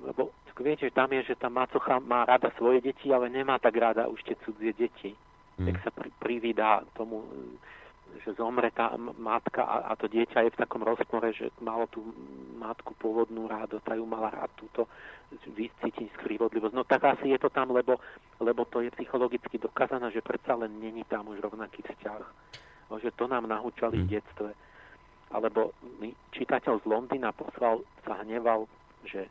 Lebo 0.00 0.32
viete, 0.60 0.86
že 0.86 0.94
tam 0.94 1.08
je, 1.12 1.32
že 1.32 1.40
tá 1.40 1.48
macocha 1.48 1.98
má 2.00 2.28
rada 2.28 2.52
svoje 2.60 2.84
deti, 2.84 3.08
ale 3.08 3.32
nemá 3.32 3.56
tak 3.56 3.76
rada 3.80 4.06
už 4.06 4.20
tie 4.22 4.36
cudzie 4.44 4.76
deti. 4.76 5.16
Mm. 5.56 5.66
Tak 5.72 5.76
sa 5.82 5.90
pri, 5.90 6.08
privídá 6.20 6.84
tomu, 6.92 7.24
že 8.24 8.36
zomre 8.36 8.68
tá 8.72 8.92
matka 9.16 9.64
a, 9.64 9.76
a 9.88 9.96
to 9.96 10.08
dieťa 10.08 10.44
je 10.44 10.52
v 10.52 10.60
takom 10.60 10.84
rozpore, 10.84 11.32
že 11.32 11.48
malo 11.64 11.88
tú 11.88 12.04
matku 12.60 12.92
pôvodnú 13.00 13.48
rádo, 13.48 13.80
tá 13.80 13.96
ju 13.96 14.04
mala 14.04 14.28
rád 14.28 14.52
túto 14.56 14.84
vycítiť 15.30 16.10
skrivodlivosť. 16.20 16.74
No 16.74 16.84
tak 16.84 17.06
asi 17.06 17.32
je 17.32 17.38
to 17.38 17.48
tam, 17.48 17.70
lebo, 17.70 17.96
lebo 18.42 18.66
to 18.66 18.82
je 18.84 18.90
psychologicky 18.98 19.56
dokázané, 19.56 20.10
že 20.10 20.24
predsa 20.24 20.58
len 20.58 20.76
není 20.76 21.06
tam 21.06 21.30
už 21.30 21.40
rovnaký 21.40 21.86
vzťah. 21.86 22.22
No, 22.90 22.98
že 22.98 23.14
to 23.14 23.30
nám 23.30 23.46
nahúčali 23.46 24.02
mm. 24.02 24.04
v 24.04 24.10
detstve. 24.10 24.50
Alebo 25.30 25.70
čitateľ 26.34 26.82
z 26.82 26.86
Londýna 26.90 27.30
poslal, 27.30 27.86
sa 28.02 28.18
hneval, 28.26 28.66
že 29.06 29.30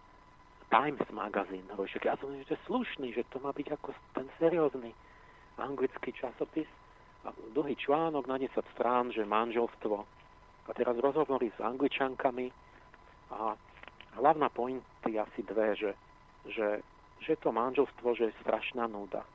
Times 0.70 1.10
magazín. 1.10 1.66
Hovorí, 1.74 1.90
ja 2.06 2.14
som 2.22 2.30
že 2.46 2.58
slušný, 2.70 3.14
že 3.18 3.26
to 3.34 3.42
má 3.42 3.50
byť 3.50 3.74
ako 3.74 3.90
ten 4.14 4.30
seriózny 4.38 4.94
anglický 5.58 6.14
časopis. 6.14 6.70
A 7.28 7.36
dlhý 7.52 7.76
článok 7.76 8.30
na 8.30 8.40
10 8.40 8.54
strán, 8.78 9.12
že 9.12 9.28
manželstvo. 9.28 9.98
A 10.66 10.70
teraz 10.72 10.96
rozhovory 11.02 11.52
s 11.52 11.60
angličankami 11.60 12.54
a 13.34 13.58
hlavná 14.16 14.50
point 14.50 14.86
je 15.06 15.18
asi 15.18 15.42
dve, 15.44 15.74
že, 15.76 15.92
že, 16.54 16.82
že 17.26 17.34
to 17.42 17.50
manželstvo, 17.50 18.16
že 18.16 18.30
je 18.30 18.40
strašná 18.46 18.86
nuda. 18.86 19.26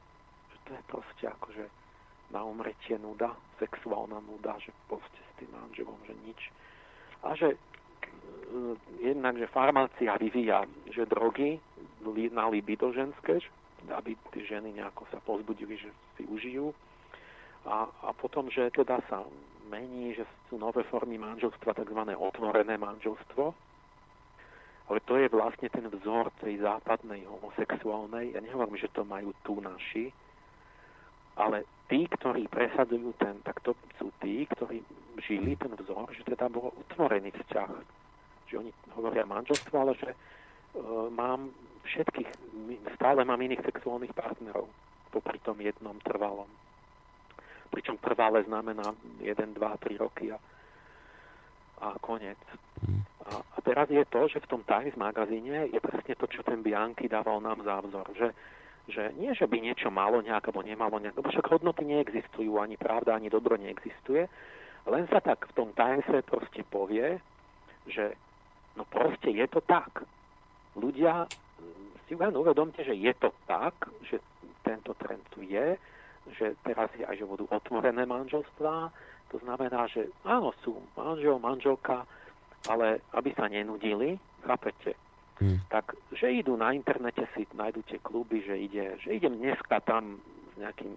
Že 0.54 0.58
to 0.64 0.70
je 0.70 0.82
proste 0.86 1.24
akože 1.26 1.64
na 2.30 2.40
umretie 2.46 2.96
nuda, 2.98 3.34
sexuálna 3.58 4.22
nuda, 4.24 4.56
že 4.62 4.70
proste 4.86 5.20
s 5.20 5.32
tým 5.42 5.50
manželom, 5.52 5.98
že 6.06 6.14
nič. 6.24 6.40
A 7.22 7.34
že 7.36 7.58
jednak, 9.00 9.38
že 9.38 9.50
farmácia 9.50 10.16
vyvíja 10.16 10.64
že 10.92 11.06
drogy 11.06 11.58
na 12.30 12.46
libido 12.48 12.92
ženské, 12.92 13.40
aby 13.90 14.16
tie 14.32 14.44
ženy 14.44 14.76
nejako 14.76 15.08
sa 15.10 15.18
pozbudili, 15.24 15.76
že 15.76 15.90
si 16.16 16.22
užijú. 16.28 16.72
A, 17.64 17.88
a 17.88 18.12
potom, 18.12 18.52
že 18.52 18.68
teda 18.70 19.00
sa 19.08 19.24
mení, 19.72 20.12
že 20.12 20.28
sú 20.48 20.60
nové 20.60 20.84
formy 20.92 21.16
manželstva, 21.16 21.72
tzv. 21.72 22.00
otvorené 22.12 22.76
manželstvo. 22.76 23.56
Ale 24.84 25.00
to 25.08 25.16
je 25.16 25.32
vlastne 25.32 25.72
ten 25.72 25.88
vzor 25.88 26.28
tej 26.44 26.60
západnej 26.60 27.24
homosexuálnej. 27.24 28.36
Ja 28.36 28.40
nehovorím, 28.44 28.76
že 28.76 28.92
to 28.92 29.00
majú 29.08 29.32
tu 29.40 29.56
naši, 29.64 30.12
ale 31.40 31.64
tí, 31.88 32.04
ktorí 32.04 32.52
presadzujú 32.52 33.16
ten, 33.16 33.40
tak 33.48 33.64
to 33.64 33.72
sú 33.96 34.12
tí, 34.20 34.44
ktorí 34.44 34.84
žili 35.24 35.56
ten 35.56 35.72
vzor, 35.72 36.12
že 36.12 36.22
teda 36.28 36.52
bol 36.52 36.68
otvorený 36.84 37.32
vzťah 37.32 38.03
že 38.54 38.62
oni 38.62 38.70
hovoria 38.94 39.26
manželstvo, 39.26 39.74
ale 39.74 39.98
že 39.98 40.14
uh, 40.14 41.10
mám 41.10 41.50
všetkých, 41.90 42.30
stále 42.94 43.26
mám 43.26 43.42
iných 43.42 43.66
sexuálnych 43.66 44.14
partnerov 44.14 44.70
popri 45.10 45.42
tom 45.42 45.58
jednom 45.58 45.98
trvalom. 46.06 46.46
Pričom 47.74 47.98
trvalé 47.98 48.46
znamená 48.46 48.94
1, 49.18 49.58
2, 49.58 49.58
3 49.58 49.98
roky 49.98 50.30
a, 50.30 50.38
a 51.82 51.98
koniec. 51.98 52.38
A, 53.26 53.42
a 53.42 53.58
teraz 53.66 53.90
je 53.90 54.06
to, 54.06 54.30
že 54.30 54.42
v 54.46 54.50
tom 54.50 54.62
Times 54.62 54.94
magazíne 54.94 55.66
je 55.74 55.80
presne 55.82 56.14
to, 56.14 56.30
čo 56.30 56.46
ten 56.46 56.62
Bianchi 56.62 57.10
dával 57.10 57.42
nám 57.42 57.66
za 57.66 57.82
vzor, 57.82 58.06
že, 58.14 58.28
že 58.86 59.02
nie, 59.18 59.34
že 59.34 59.50
by 59.50 59.58
niečo 59.58 59.90
malo 59.90 60.22
nejak, 60.22 60.50
alebo 60.50 60.62
nemalo 60.62 61.02
nejak, 61.02 61.18
lebo 61.18 61.30
však 61.30 61.50
hodnoty 61.50 61.82
neexistujú, 61.82 62.62
ani 62.62 62.78
pravda, 62.78 63.18
ani 63.18 63.32
dobro 63.32 63.58
neexistuje, 63.58 64.30
len 64.86 65.04
sa 65.08 65.18
tak 65.24 65.48
v 65.50 65.52
tom 65.56 65.68
Timese 65.72 66.20
proste 66.22 66.62
povie, 66.68 67.16
že 67.88 68.12
No 68.74 68.82
proste 68.84 69.30
je 69.30 69.46
to 69.46 69.62
tak. 69.62 70.02
Ľudia 70.74 71.30
si 72.08 72.14
len 72.18 72.34
uvedomte, 72.36 72.82
že 72.84 72.94
je 72.94 73.12
to 73.16 73.30
tak, 73.46 73.74
že 74.04 74.18
tento 74.66 74.92
trend 74.98 75.22
tu 75.30 75.40
je, 75.46 75.78
že 76.34 76.56
teraz 76.64 76.90
je 76.96 77.04
aj, 77.04 77.16
že 77.20 77.28
budú 77.28 77.46
otvorené 77.48 78.04
manželstvá, 78.08 78.90
to 79.28 79.36
znamená, 79.44 79.86
že 79.88 80.08
áno, 80.24 80.52
sú 80.62 80.78
manžel, 80.96 81.36
manželka, 81.38 82.06
ale 82.68 83.00
aby 83.12 83.30
sa 83.36 83.48
nenudili, 83.48 84.16
chápete, 84.44 84.96
hmm. 85.40 85.68
tak, 85.68 85.96
že 86.16 86.32
idú 86.32 86.56
na 86.56 86.72
internete, 86.72 87.28
si 87.36 87.44
nájdú 87.52 87.84
tie 87.84 88.00
kluby, 88.00 88.40
že, 88.44 88.56
ide, 88.56 88.96
že 89.04 89.16
idem 89.16 89.36
dneska 89.36 89.80
tam 89.84 90.20
s 90.54 90.54
nejakým 90.60 90.96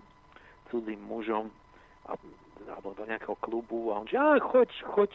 cudzým 0.72 1.00
mužom 1.08 1.52
a 2.08 2.16
alebo 2.66 2.98
do 2.98 3.06
nejakého 3.06 3.38
klubu 3.38 3.94
a 3.94 4.02
on 4.02 4.08
že, 4.10 4.18
aj 4.18 4.42
choď, 4.42 4.70
choď, 4.90 5.12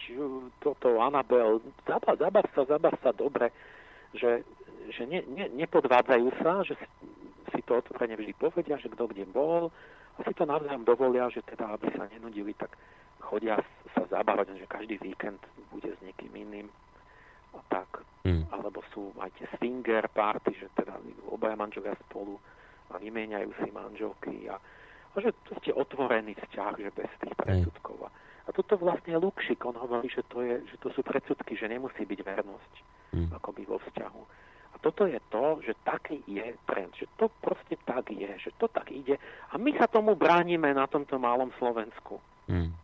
toto, 0.63 1.03
Anabel, 1.03 1.59
zabav, 1.85 2.15
zabav 2.17 2.45
sa, 2.55 2.63
zabav 2.65 2.95
sa 3.03 3.11
dobre, 3.11 3.51
že, 4.15 4.47
že 4.95 5.03
ne, 5.09 5.21
ne, 5.27 5.47
nepodvádzajú 5.59 6.29
sa, 6.41 6.63
že 6.63 6.79
si, 6.79 6.87
si 7.53 7.61
to 7.67 7.83
otvorene 7.83 8.15
vždy 8.17 8.33
povedia, 8.37 8.79
že 8.79 8.93
kto 8.93 9.11
kde 9.11 9.27
bol 9.29 9.73
a 10.17 10.19
si 10.23 10.33
to 10.37 10.45
navzájom 10.45 10.85
dovolia, 10.85 11.33
že 11.33 11.41
teda, 11.43 11.73
aby 11.75 11.89
sa 11.97 12.09
nenudili, 12.13 12.53
tak 12.55 12.77
chodia 13.23 13.57
sa 13.97 14.03
zabávať, 14.13 14.59
že 14.61 14.69
každý 14.69 15.01
víkend 15.01 15.41
bude 15.73 15.89
s 15.89 16.01
niekým 16.05 16.33
iným 16.37 16.69
a 17.57 17.61
tak. 17.73 18.05
Hmm. 18.29 18.45
Alebo 18.53 18.85
sú 18.93 19.11
aj 19.19 19.33
tie 19.41 19.47
swinger 19.57 20.07
party, 20.13 20.55
že 20.55 20.69
teda 20.77 20.95
obaja 21.33 21.57
manželia 21.57 21.97
spolu 22.09 22.37
a 22.93 23.01
vymieňajú 23.01 23.51
si 23.65 23.69
manželky 23.73 24.37
a 24.53 24.61
a 25.13 25.17
že 25.21 25.31
to 25.45 25.53
ste 25.61 25.71
otvorený 25.77 26.33
vzťah, 26.41 26.75
že 26.81 26.91
bez 26.97 27.13
tých 27.21 27.35
predsudkov. 27.37 28.09
A 28.43 28.49
toto 28.51 28.75
vlastne 28.81 29.15
Lukšik, 29.21 29.63
on 29.63 29.79
hovorí, 29.79 30.11
že 30.11 30.27
to, 30.27 30.43
je, 30.43 30.59
že 30.67 30.77
to 30.83 30.91
sú 30.91 31.05
predsudky, 31.07 31.55
že 31.55 31.71
nemusí 31.71 32.03
byť 32.03 32.21
vernosť 32.27 32.73
hmm. 33.15 33.29
akoby 33.39 33.63
vo 33.69 33.79
vzťahu. 33.79 34.23
A 34.73 34.77
toto 34.81 35.07
je 35.07 35.21
to, 35.31 35.61
že 35.63 35.79
taký 35.85 36.25
je 36.27 36.57
trend, 36.67 36.91
že 36.97 37.07
to 37.21 37.31
proste 37.45 37.77
tak 37.85 38.09
je, 38.11 38.33
že 38.41 38.51
to 38.59 38.67
tak 38.67 38.91
ide. 38.91 39.21
A 39.53 39.61
my 39.61 39.71
sa 39.79 39.87
tomu 39.87 40.17
bránime 40.19 40.75
na 40.75 40.89
tomto 40.89 41.21
malom 41.21 41.53
Slovensku. 41.61 42.19
Hmm. 42.51 42.75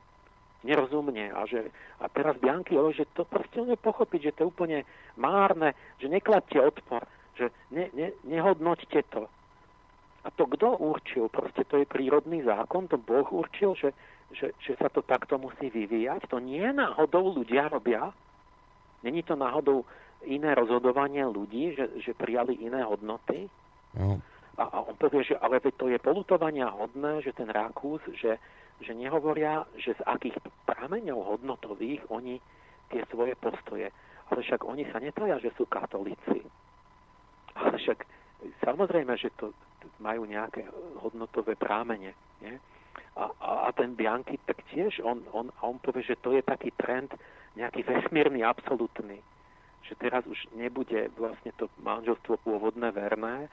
nerozumne 0.62 1.34
a, 1.34 1.42
že, 1.50 1.74
a 1.98 2.06
teraz 2.06 2.38
Bianky 2.38 2.78
hovorí, 2.78 2.94
že 2.94 3.10
to 3.10 3.26
proste 3.26 3.58
pochopiť, 3.58 4.30
že 4.30 4.34
to 4.38 4.40
je 4.46 4.50
úplne 4.54 4.78
márne, 5.18 5.74
že 5.98 6.06
nekladte 6.06 6.62
odpor, 6.62 7.02
že 7.34 7.50
ne, 7.74 7.90
ne, 7.90 8.14
nehodnoťte 8.22 9.02
to. 9.10 9.26
A 10.26 10.28
to 10.34 10.50
kto 10.50 10.78
určil? 10.82 11.30
Proste 11.30 11.62
to 11.62 11.78
je 11.78 11.86
prírodný 11.86 12.42
zákon, 12.42 12.90
to 12.90 12.98
Boh 12.98 13.26
určil, 13.30 13.78
že, 13.78 13.94
že, 14.34 14.50
že 14.58 14.74
sa 14.74 14.90
to 14.90 15.06
takto 15.06 15.38
musí 15.38 15.70
vyvíjať. 15.70 16.26
To 16.28 16.42
nie 16.42 16.66
náhodou 16.74 17.30
ľudia 17.38 17.70
robia. 17.70 18.10
Není 19.06 19.22
to 19.22 19.38
náhodou 19.38 19.86
iné 20.26 20.50
rozhodovanie 20.58 21.22
ľudí, 21.22 21.78
že, 21.78 22.02
že 22.02 22.18
prijali 22.18 22.58
iné 22.58 22.82
hodnoty. 22.82 23.46
No. 23.94 24.18
A, 24.58 24.62
a 24.66 24.76
on 24.90 24.98
povie, 24.98 25.22
že 25.22 25.38
ale 25.38 25.62
to 25.62 25.86
je 25.86 26.02
polutovania 26.02 26.66
hodné, 26.66 27.22
že 27.22 27.30
ten 27.30 27.46
Rakús, 27.46 28.02
že, 28.18 28.42
že 28.82 28.90
nehovoria, 28.90 29.62
že 29.78 29.94
z 29.94 30.02
akých 30.02 30.34
prameňov 30.66 31.38
hodnotových 31.38 32.02
oni 32.10 32.42
tie 32.90 33.06
svoje 33.06 33.38
postoje. 33.38 33.86
Ale 34.28 34.38
však 34.42 34.66
oni 34.66 34.82
sa 34.90 34.98
netraja, 34.98 35.38
že 35.38 35.54
sú 35.54 35.64
katolíci. 35.70 36.42
Ale 37.54 37.78
však 37.78 38.02
samozrejme, 38.66 39.14
že 39.14 39.30
to 39.38 39.54
majú 39.98 40.26
nejaké 40.26 40.66
hodnotové 40.98 41.54
prámene. 41.54 42.14
Nie? 42.42 42.58
A, 43.18 43.30
a, 43.40 43.50
a 43.66 43.68
ten 43.74 43.94
Bianchi 43.94 44.38
tak 44.46 44.62
tiež, 44.70 45.02
on, 45.02 45.22
on, 45.34 45.50
on 45.62 45.78
povie, 45.82 46.06
že 46.06 46.18
to 46.22 46.34
je 46.34 46.42
taký 46.42 46.70
trend 46.78 47.10
nejaký 47.58 47.82
vesmírny, 47.82 48.46
absolútny 48.46 49.18
že 49.88 49.96
teraz 49.96 50.20
už 50.28 50.36
nebude 50.52 51.08
vlastne 51.16 51.48
to 51.56 51.72
manželstvo 51.80 52.36
pôvodné 52.44 52.92
verné 52.92 53.48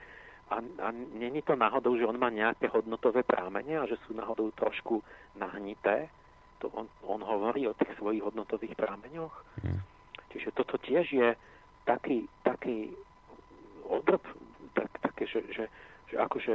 a, 0.51 0.59
a 0.59 0.87
není 1.15 1.39
to 1.41 1.55
náhodou, 1.55 1.95
že 1.95 2.05
on 2.05 2.19
má 2.19 2.27
nejaké 2.27 2.67
hodnotové 2.67 3.23
prámene 3.23 3.79
a 3.79 3.87
že 3.87 3.95
sú 4.05 4.13
náhodou 4.13 4.51
trošku 4.51 4.99
nahnité. 5.39 6.11
To 6.59 6.69
on, 6.75 6.91
on 7.07 7.23
hovorí 7.23 7.65
o 7.65 7.73
tých 7.73 7.95
svojich 7.97 8.21
hodnotových 8.21 8.75
prámeňoch. 8.75 9.33
Hmm. 9.63 9.79
Čiže 10.35 10.51
toto 10.51 10.75
tiež 10.77 11.07
je 11.07 11.29
taký, 11.87 12.27
taký 12.43 12.91
odrb, 13.87 14.21
tak, 14.75 14.91
také, 15.01 15.23
že, 15.25 15.39
že, 15.55 15.65
že 16.11 16.16
akože 16.22 16.53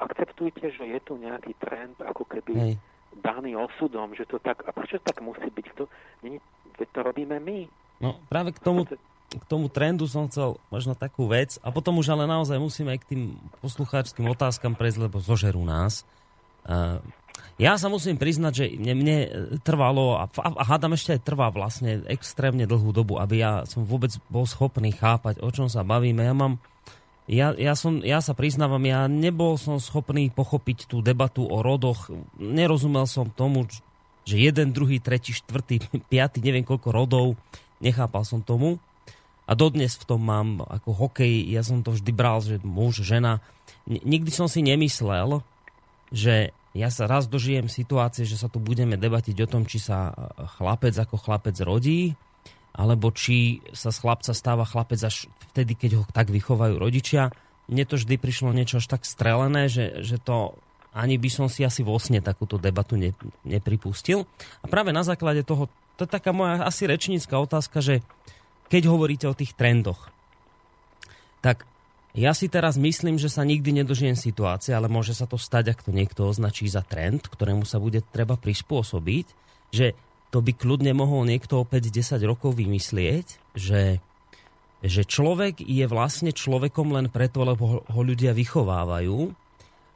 akceptujte, 0.00 0.72
že 0.72 0.84
je 0.88 1.00
tu 1.04 1.20
nejaký 1.20 1.52
trend, 1.60 1.96
ako 2.00 2.24
keby 2.24 2.52
Hej. 2.56 2.74
daný 3.20 3.56
osudom, 3.60 4.16
že 4.16 4.24
to 4.24 4.40
tak, 4.40 4.64
a 4.64 4.70
prečo 4.72 4.96
tak 5.04 5.20
musí 5.20 5.48
byť? 5.52 5.66
To, 5.76 5.84
nie, 6.24 6.40
to 6.76 6.98
robíme 7.04 7.36
my. 7.36 7.68
No 8.00 8.18
práve 8.26 8.56
k 8.56 8.58
tomu, 8.58 8.88
k 9.32 9.44
tomu 9.46 9.68
trendu 9.68 10.08
som 10.08 10.26
chcel 10.28 10.58
možno 10.72 10.96
takú 10.96 11.28
vec 11.28 11.60
a 11.62 11.70
potom 11.70 12.00
už 12.00 12.12
ale 12.12 12.24
naozaj 12.28 12.58
musíme 12.58 12.96
aj 12.96 13.00
k 13.04 13.08
tým 13.14 13.22
poslucháčským 13.60 14.26
otázkam 14.28 14.74
prejsť, 14.74 15.08
lebo 15.08 15.22
zožerú 15.22 15.62
nás. 15.62 16.04
Uh, 16.66 16.98
ja 17.60 17.76
sa 17.76 17.92
musím 17.92 18.16
priznať, 18.16 18.52
že 18.52 18.64
mne, 18.80 18.94
mne 18.96 19.16
trvalo 19.60 20.18
a, 20.18 20.24
a 20.26 20.62
hádam 20.66 20.96
ešte 20.96 21.16
aj 21.16 21.24
trvá 21.24 21.52
vlastne 21.52 22.00
extrémne 22.08 22.64
dlhú 22.64 22.90
dobu, 22.90 23.20
aby 23.20 23.44
ja 23.44 23.68
som 23.68 23.84
vôbec 23.84 24.12
bol 24.32 24.48
schopný 24.48 24.92
chápať, 24.92 25.40
o 25.44 25.48
čom 25.52 25.68
sa 25.68 25.84
bavíme. 25.84 26.24
Ja 26.24 26.34
mám 26.34 26.58
ja, 27.30 27.54
ja, 27.54 27.74
som, 27.78 28.02
ja 28.02 28.18
sa 28.18 28.34
priznávam, 28.34 28.82
ja 28.82 29.06
nebol 29.06 29.54
som 29.54 29.78
schopný 29.78 30.28
pochopiť 30.34 30.90
tú 30.90 31.00
debatu 31.00 31.46
o 31.46 31.62
rodoch. 31.62 32.10
Nerozumel 32.38 33.06
som 33.06 33.30
tomu, 33.30 33.70
že 34.26 34.38
jeden, 34.38 34.74
druhý, 34.74 34.98
tretí, 34.98 35.30
štvrtý, 35.30 35.86
piatý, 36.12 36.42
neviem 36.42 36.66
koľko 36.66 36.88
rodov 36.90 37.26
nechápal 37.82 38.22
som 38.22 38.40
tomu. 38.40 38.78
A 39.42 39.58
dodnes 39.58 39.98
v 39.98 40.06
tom 40.06 40.22
mám 40.22 40.62
ako 40.62 40.94
hokej, 40.94 41.50
ja 41.50 41.66
som 41.66 41.82
to 41.82 41.90
vždy 41.90 42.14
bral, 42.14 42.38
že 42.38 42.62
muž, 42.62 43.02
žena. 43.02 43.42
Nikdy 43.90 44.30
som 44.30 44.46
si 44.46 44.62
nemyslel, 44.62 45.42
že 46.14 46.54
ja 46.72 46.88
sa 46.88 47.10
raz 47.10 47.26
dožijem 47.26 47.66
situácie, 47.66 48.22
že 48.22 48.38
sa 48.38 48.46
tu 48.46 48.62
budeme 48.62 48.94
debatiť 48.94 49.36
o 49.42 49.50
tom, 49.50 49.66
či 49.66 49.82
sa 49.82 50.14
chlapec 50.56 50.94
ako 50.94 51.18
chlapec 51.18 51.58
rodí, 51.58 52.14
alebo 52.72 53.12
či 53.12 53.60
sa 53.76 53.92
z 53.92 54.00
chlapca 54.00 54.32
stáva 54.32 54.64
chlapec 54.64 55.00
až 55.04 55.28
vtedy, 55.52 55.76
keď 55.76 55.90
ho 56.00 56.04
tak 56.08 56.32
vychovajú 56.32 56.80
rodičia. 56.80 57.32
Mne 57.68 57.84
to 57.84 58.00
vždy 58.00 58.16
prišlo 58.16 58.56
niečo 58.56 58.80
až 58.80 58.88
tak 58.88 59.04
strelené, 59.04 59.68
že, 59.68 60.00
že 60.00 60.16
to 60.16 60.56
ani 60.92 61.16
by 61.16 61.28
som 61.32 61.48
si 61.48 61.64
asi 61.64 61.80
vo 61.80 61.96
sne 61.96 62.20
takúto 62.20 62.60
debatu 62.60 63.00
ne, 63.00 63.16
nepripustil. 63.48 64.28
A 64.60 64.66
práve 64.68 64.92
na 64.92 65.00
základe 65.04 65.40
toho 65.44 65.72
to 65.96 66.08
je 66.08 66.10
taká 66.10 66.32
moja 66.32 66.64
asi 66.64 66.88
rečnícka 66.88 67.36
otázka, 67.36 67.84
že 67.84 68.00
keď 68.72 68.88
hovoríte 68.88 69.28
o 69.28 69.36
tých 69.36 69.52
trendoch, 69.52 70.08
tak 71.44 71.68
ja 72.12 72.36
si 72.36 72.48
teraz 72.48 72.76
myslím, 72.76 73.16
že 73.16 73.32
sa 73.32 73.44
nikdy 73.44 73.84
nedožijem 73.84 74.16
situácie, 74.16 74.76
ale 74.76 74.88
môže 74.88 75.16
sa 75.16 75.24
to 75.24 75.40
stať, 75.40 75.72
ak 75.72 75.80
to 75.84 75.92
niekto 75.92 76.28
označí 76.28 76.68
za 76.68 76.84
trend, 76.84 77.24
ktorému 77.28 77.64
sa 77.64 77.80
bude 77.80 78.04
treba 78.12 78.36
prispôsobiť, 78.36 79.26
že 79.72 79.96
to 80.32 80.40
by 80.40 80.56
kľudne 80.56 80.96
mohol 80.96 81.28
niekto 81.28 81.60
o 81.60 81.68
5-10 81.68 82.16
rokov 82.24 82.56
vymyslieť, 82.56 83.52
že, 83.52 84.00
že 84.80 85.02
človek 85.04 85.60
je 85.60 85.84
vlastne 85.84 86.32
človekom 86.32 86.96
len 86.96 87.12
preto, 87.12 87.44
lebo 87.44 87.84
ho 87.84 88.00
ľudia 88.00 88.32
vychovávajú. 88.32 89.28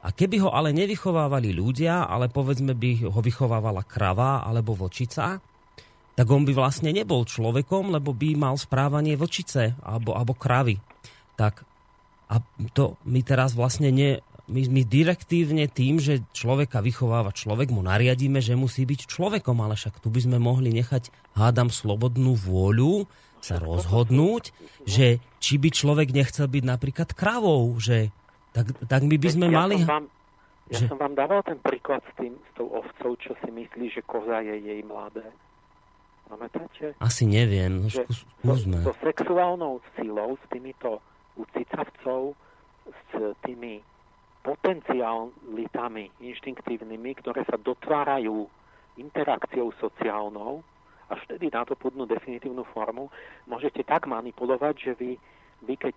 A 0.05 0.13
keby 0.13 0.45
ho 0.45 0.53
ale 0.53 0.77
nevychovávali 0.77 1.57
ľudia, 1.57 2.05
ale 2.05 2.29
povedzme 2.29 2.77
by 2.77 3.09
ho 3.09 3.19
vychovávala 3.19 3.81
krava 3.81 4.45
alebo 4.45 4.77
vlčica, 4.77 5.41
tak 6.17 6.27
on 6.29 6.45
by 6.45 6.53
vlastne 6.53 6.93
nebol 6.93 7.25
človekom, 7.25 7.89
lebo 7.89 8.13
by 8.13 8.37
mal 8.37 8.53
správanie 8.61 9.17
vlčice 9.17 9.73
alebo, 9.81 10.13
alebo 10.13 10.37
kravy. 10.37 10.77
Tak 11.33 11.65
a 12.27 12.43
to 12.77 12.99
my 13.09 13.25
teraz 13.25 13.57
vlastne 13.57 13.89
ne, 13.89 14.21
my, 14.47 14.61
my 14.71 14.81
direktívne 14.87 15.67
tým, 15.67 15.99
že 15.99 16.23
človeka 16.31 16.79
vychováva 16.79 17.35
človek, 17.35 17.67
mu 17.71 17.83
nariadíme, 17.83 18.39
že 18.39 18.55
musí 18.55 18.87
byť 18.87 19.11
človekom, 19.11 19.59
ale 19.59 19.75
však 19.75 19.99
tu 19.99 20.07
by 20.07 20.23
sme 20.23 20.37
mohli 20.39 20.71
nechať, 20.71 21.11
hádam, 21.35 21.67
slobodnú 21.67 22.39
vôľu 22.39 23.05
sa 23.43 23.59
rozhodnúť, 23.61 24.55
že 24.87 25.21
či 25.37 25.61
by 25.61 25.69
človek 25.69 26.09
nechcel 26.15 26.47
byť 26.49 26.63
napríklad 26.63 27.09
kravou, 27.13 27.75
že 27.77 28.09
tak, 28.55 28.73
tak 28.87 29.01
my 29.05 29.15
by 29.19 29.29
sme 29.29 29.47
ja 29.51 29.53
mali... 29.53 29.77
Som 29.83 29.91
vám, 29.91 30.05
ja 30.71 30.77
že... 30.79 30.85
som 30.89 30.97
vám 30.97 31.13
dával 31.13 31.41
ten 31.45 31.59
príklad 31.61 32.01
s, 32.07 32.11
tým, 32.17 32.33
s 32.33 32.51
tou 32.57 32.67
ovcou, 32.71 33.13
čo 33.19 33.37
si 33.43 33.49
myslí, 33.51 33.93
že 33.93 34.01
koza 34.07 34.41
je 34.41 34.55
jej 34.57 34.81
mladé. 34.81 35.27
Pamätáte? 36.27 36.97
Asi 36.99 37.23
neviem, 37.23 37.83
no 37.83 37.87
že 37.87 38.03
skúsme. 38.11 38.83
So, 38.83 38.91
so 38.91 38.99
sexuálnou 38.99 39.79
silou, 39.95 40.35
s 40.35 40.45
týmito 40.51 40.99
ucicavcov, 41.39 42.35
s 42.87 43.11
tými 43.43 43.79
potenciálitami 44.47 46.23
inštinktívnymi, 46.23 47.11
ktoré 47.19 47.43
sa 47.43 47.59
dotvárajú 47.59 48.47
interakciou 48.95 49.75
sociálnou, 49.75 50.63
až 51.11 51.19
vtedy 51.27 51.51
nadobudnú 51.51 52.07
definitívnu 52.07 52.63
formu, 52.71 53.11
môžete 53.43 53.83
tak 53.83 54.07
manipulovať, 54.07 54.75
že 54.79 54.91
vy, 54.95 55.11
vy 55.67 55.73
keď 55.75 55.95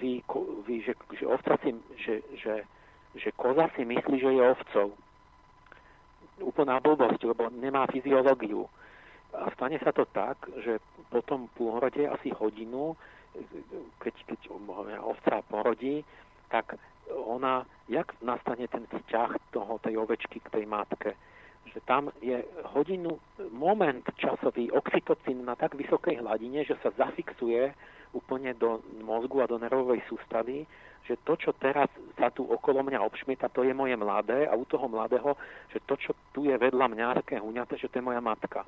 vy, 0.00 0.24
vy 0.64 0.74
že, 0.80 0.92
že 1.20 1.24
ovca 1.28 1.60
si, 1.60 1.76
že, 2.00 2.24
že, 2.40 2.54
že 3.16 3.28
koza 3.36 3.68
si 3.76 3.84
myslí, 3.84 4.16
že 4.16 4.32
je 4.32 4.42
ovcou. 4.42 4.88
Úplná 6.36 6.80
blbosť, 6.80 7.20
lebo 7.28 7.48
nemá 7.52 7.88
fyziológiu 7.88 8.68
a 9.36 9.52
stane 9.52 9.76
sa 9.84 9.92
to 9.92 10.08
tak, 10.08 10.36
že 10.64 10.80
po 11.12 11.20
tom 11.20 11.52
pôrode 11.52 12.00
asi 12.08 12.32
hodinu, 12.32 12.96
keď, 14.00 14.14
keď 14.32 14.40
ovca 15.04 15.44
porodí, 15.44 16.00
tak 16.48 16.80
ona, 17.14 17.66
jak 17.88 18.12
nastane 18.22 18.68
ten 18.68 18.86
vzťah 18.86 19.30
toho, 19.50 19.78
tej 19.78 19.96
ovečky 19.98 20.40
k 20.40 20.52
tej 20.52 20.64
matke, 20.66 21.14
že 21.70 21.80
tam 21.84 22.10
je 22.22 22.40
hodinu, 22.72 23.18
moment 23.50 24.02
časový 24.16 24.70
oxytocín 24.70 25.44
na 25.44 25.58
tak 25.58 25.74
vysokej 25.74 26.22
hladine, 26.22 26.64
že 26.64 26.78
sa 26.82 26.94
zafixuje 26.94 27.74
úplne 28.14 28.54
do 28.56 28.80
mozgu 29.02 29.42
a 29.42 29.50
do 29.50 29.58
nervovej 29.58 30.00
sústavy, 30.08 30.64
že 31.06 31.18
to, 31.22 31.38
čo 31.38 31.54
teraz 31.54 31.86
sa 32.18 32.34
tu 32.34 32.42
okolo 32.42 32.82
mňa 32.82 32.98
obšmieta, 32.98 33.52
to 33.54 33.62
je 33.62 33.70
moje 33.70 33.94
mladé 33.94 34.46
a 34.50 34.58
u 34.58 34.66
toho 34.66 34.90
mladého, 34.90 35.38
že 35.70 35.78
to, 35.86 35.94
čo 35.94 36.12
tu 36.34 36.48
je 36.48 36.54
vedľa 36.58 36.86
mňa 36.90 37.06
také 37.22 37.38
huňaté, 37.38 37.78
že 37.78 37.86
to 37.86 38.02
je 38.02 38.08
moja 38.08 38.18
matka. 38.18 38.66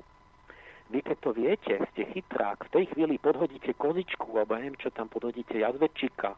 Vy 0.89 1.05
keď 1.05 1.17
to 1.21 1.31
viete, 1.35 1.73
ste 1.93 2.03
chytrák, 2.13 2.65
v 2.65 2.73
tej 2.73 2.85
chvíli 2.95 3.21
podhodíte 3.21 3.77
kozičku, 3.77 4.25
alebo 4.33 4.57
neviem, 4.57 4.79
čo 4.79 4.89
tam 4.89 5.05
podhodíte, 5.05 5.61
jazvečika 5.61 6.33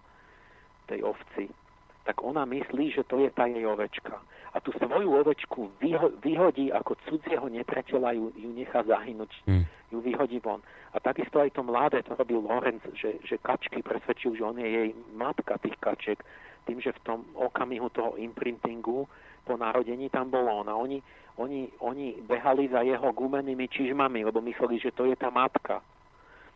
tej 0.92 1.08
ovci, 1.08 1.48
tak 2.04 2.18
ona 2.24 2.46
myslí, 2.46 2.92
že 2.92 3.04
to 3.06 3.22
je 3.22 3.30
tá 3.30 3.46
jej 3.46 3.66
ovečka. 3.66 4.18
A 4.52 4.60
tú 4.60 4.76
svoju 4.76 5.16
ovečku 5.16 5.72
vyho- 5.80 6.12
vyhodí 6.20 6.74
ako 6.76 7.00
cudzieho 7.08 7.48
nepriateľa, 7.48 8.12
ju, 8.20 8.26
ju 8.36 8.50
nechá 8.52 8.84
zahynúť, 8.84 9.32
mm. 9.48 9.64
ju 9.96 9.98
vyhodí 10.04 10.44
von. 10.44 10.60
A 10.92 11.00
takisto 11.00 11.40
aj 11.40 11.56
to 11.56 11.64
mladé, 11.64 12.04
to 12.04 12.20
robil 12.20 12.44
Lorenz, 12.44 12.84
že, 12.92 13.16
že 13.24 13.40
kačky 13.40 13.80
presvedčil, 13.80 14.36
že 14.36 14.44
on 14.44 14.60
je 14.60 14.68
jej 14.68 14.90
matka 15.16 15.56
tých 15.64 15.80
kaček, 15.80 16.20
tým, 16.68 16.84
že 16.84 16.92
v 16.92 17.04
tom 17.08 17.20
okamihu 17.34 17.88
toho 17.96 18.20
imprintingu 18.20 19.08
po 19.48 19.56
narodení 19.56 20.12
tam 20.12 20.28
bol 20.30 20.44
on. 20.46 20.68
A 20.68 20.76
oni, 20.76 21.00
oni, 21.40 21.72
oni 21.80 22.20
behali 22.28 22.68
za 22.68 22.84
jeho 22.84 23.08
gumenými 23.16 23.72
čižmami, 23.72 24.28
lebo 24.28 24.44
mysleli, 24.44 24.84
že 24.84 24.92
to 24.92 25.08
je 25.08 25.16
tá 25.16 25.32
matka. 25.32 25.80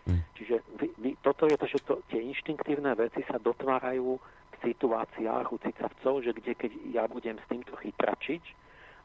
Hmm. 0.05 0.21
Čiže 0.37 0.61
vy, 0.77 0.87
vy, 1.01 1.11
toto 1.23 1.49
je 1.49 1.57
to, 1.57 1.65
že 1.65 1.79
to, 1.81 1.93
tie 2.13 2.21
inštinktívne 2.21 2.93
veci 2.93 3.25
sa 3.25 3.41
dotvárajú 3.41 4.21
situáciách 4.65 5.47
u 5.53 5.57
cicavcov, 5.61 6.13
že 6.25 6.31
kde 6.33 6.53
keď 6.57 6.71
ja 6.89 7.05
budem 7.05 7.37
s 7.37 7.45
týmto 7.45 7.77
chytračiť 7.77 8.43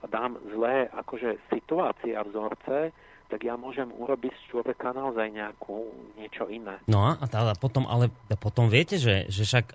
a 0.01 0.05
dám 0.09 0.41
zlé 0.49 0.89
akože 0.89 1.37
situácie 1.53 2.17
a 2.17 2.25
vzorce, 2.25 2.97
tak 3.31 3.47
ja 3.47 3.55
môžem 3.55 3.93
urobiť 3.95 4.33
z 4.35 4.43
človeka 4.51 4.91
naozaj 4.91 5.31
nejakú 5.31 5.87
niečo 6.19 6.51
iné. 6.51 6.83
No 6.91 7.07
a, 7.07 7.15
a 7.21 7.55
potom, 7.55 7.87
ale 7.87 8.11
potom 8.41 8.67
viete, 8.67 8.99
že, 8.99 9.31
že 9.31 9.47
však 9.47 9.67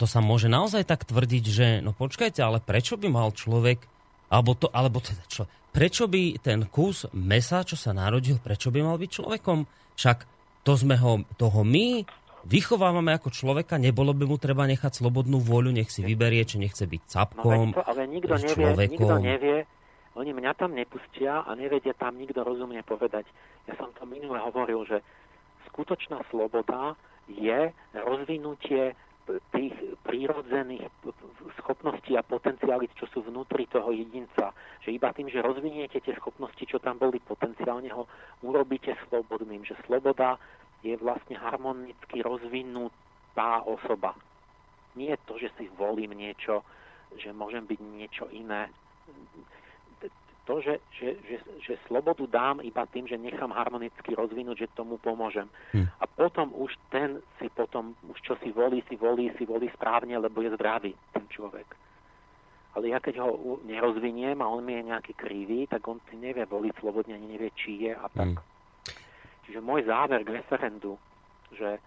to 0.00 0.08
sa 0.08 0.18
môže 0.24 0.50
naozaj 0.50 0.82
tak 0.88 1.06
tvrdiť, 1.06 1.44
že 1.44 1.66
no 1.84 1.94
počkajte, 1.94 2.40
ale 2.42 2.58
prečo 2.58 2.96
by 2.96 3.06
mal 3.12 3.30
človek, 3.30 3.84
alebo 4.32 4.56
to, 4.58 4.66
alebo 4.72 4.98
teda 4.98 5.22
čo, 5.28 5.44
prečo 5.70 6.10
by 6.10 6.40
ten 6.42 6.66
kus 6.66 7.06
mesa, 7.14 7.62
čo 7.62 7.78
sa 7.78 7.94
narodil, 7.94 8.42
prečo 8.42 8.74
by 8.74 8.80
mal 8.82 8.98
byť 8.98 9.10
človekom? 9.12 9.58
Však 9.94 10.18
to 10.66 10.72
sme 10.74 10.98
ho, 10.98 11.22
toho 11.38 11.62
my 11.62 12.02
vychovávame 12.46 13.16
ako 13.16 13.28
človeka, 13.32 13.76
nebolo 13.76 14.12
by 14.16 14.24
mu 14.24 14.36
treba 14.36 14.64
nechať 14.68 15.02
slobodnú 15.02 15.40
vôľu, 15.40 15.74
nech 15.74 15.92
si 15.92 16.00
vyberie, 16.00 16.44
či 16.44 16.60
nechce 16.60 16.84
byť 16.86 17.02
capkom, 17.06 17.72
no, 17.72 17.76
to, 17.76 17.82
ale 17.84 18.02
nikto 18.08 18.34
nevie, 18.36 18.54
človekom. 18.54 18.92
nikto 18.96 19.16
nevie, 19.20 19.58
oni 20.18 20.30
mňa 20.34 20.52
tam 20.58 20.74
nepustia 20.74 21.46
a 21.46 21.50
nevedia 21.54 21.94
tam 21.94 22.18
nikto 22.18 22.42
rozumne 22.42 22.82
povedať. 22.82 23.24
Ja 23.70 23.78
som 23.78 23.94
to 23.94 24.04
minule 24.04 24.36
hovoril, 24.42 24.82
že 24.84 25.00
skutočná 25.70 26.20
sloboda 26.28 26.98
je 27.30 27.70
rozvinutie 27.94 28.98
tých 29.54 29.74
prírodzených 30.02 30.90
schopností 31.62 32.18
a 32.18 32.26
potenciálit, 32.26 32.90
čo 32.98 33.06
sú 33.14 33.22
vnútri 33.22 33.70
toho 33.70 33.94
jedinca. 33.94 34.50
Že 34.82 34.98
iba 34.98 35.14
tým, 35.14 35.30
že 35.30 35.44
rozviniete 35.44 36.02
tie 36.02 36.18
schopnosti, 36.18 36.64
čo 36.66 36.82
tam 36.82 36.98
boli 36.98 37.22
potenciálne, 37.22 37.94
ho 37.94 38.10
urobíte 38.42 38.98
slobodným. 39.06 39.62
Že 39.62 39.78
sloboda 39.86 40.34
je 40.80 40.96
vlastne 40.96 41.36
harmonicky 41.36 42.24
rozvinutá 42.24 43.60
osoba. 43.64 44.16
Nie 44.96 45.14
je 45.14 45.20
to, 45.28 45.34
že 45.38 45.48
si 45.56 45.64
volím 45.76 46.16
niečo, 46.16 46.64
že 47.16 47.30
môžem 47.30 47.66
byť 47.66 47.80
niečo 47.80 48.24
iné. 48.32 48.70
To, 50.48 50.58
že, 50.58 50.82
že, 50.98 51.14
že, 51.30 51.36
že 51.62 51.74
slobodu 51.86 52.26
dám 52.26 52.58
iba 52.64 52.82
tým, 52.90 53.06
že 53.06 53.14
nechám 53.14 53.54
harmonicky 53.54 54.16
rozvinúť, 54.18 54.66
že 54.66 54.74
tomu 54.74 54.98
pomôžem. 54.98 55.46
Hm. 55.70 55.86
A 56.00 56.04
potom 56.10 56.50
už 56.56 56.74
ten 56.90 57.22
si 57.38 57.46
potom, 57.54 57.94
už 58.08 58.18
čo 58.24 58.34
si 58.42 58.50
volí, 58.50 58.82
si 58.90 58.98
volí, 58.98 59.30
si 59.38 59.46
volí 59.46 59.70
správne, 59.70 60.18
lebo 60.18 60.42
je 60.42 60.50
zdravý 60.56 60.90
ten 61.14 61.22
človek. 61.30 61.68
Ale 62.74 62.90
ja 62.90 62.98
keď 62.98 63.22
ho 63.22 63.58
nerozviniem 63.66 64.42
a 64.42 64.50
on 64.50 64.62
mi 64.62 64.78
je 64.78 64.90
nejaký 64.90 65.12
krivý, 65.14 65.70
tak 65.70 65.86
on 65.86 66.02
si 66.10 66.18
nevie 66.18 66.42
voliť 66.46 66.82
slobodne, 66.82 67.14
ani 67.14 67.36
nevie, 67.36 67.50
či 67.54 67.86
je 67.86 67.92
a 67.94 68.06
tak. 68.10 68.34
Hm. 68.34 68.59
Čiže 69.50 69.66
môj 69.66 69.82
záver 69.82 70.22
k 70.22 70.38
referendu, 70.38 70.94
že 71.50 71.82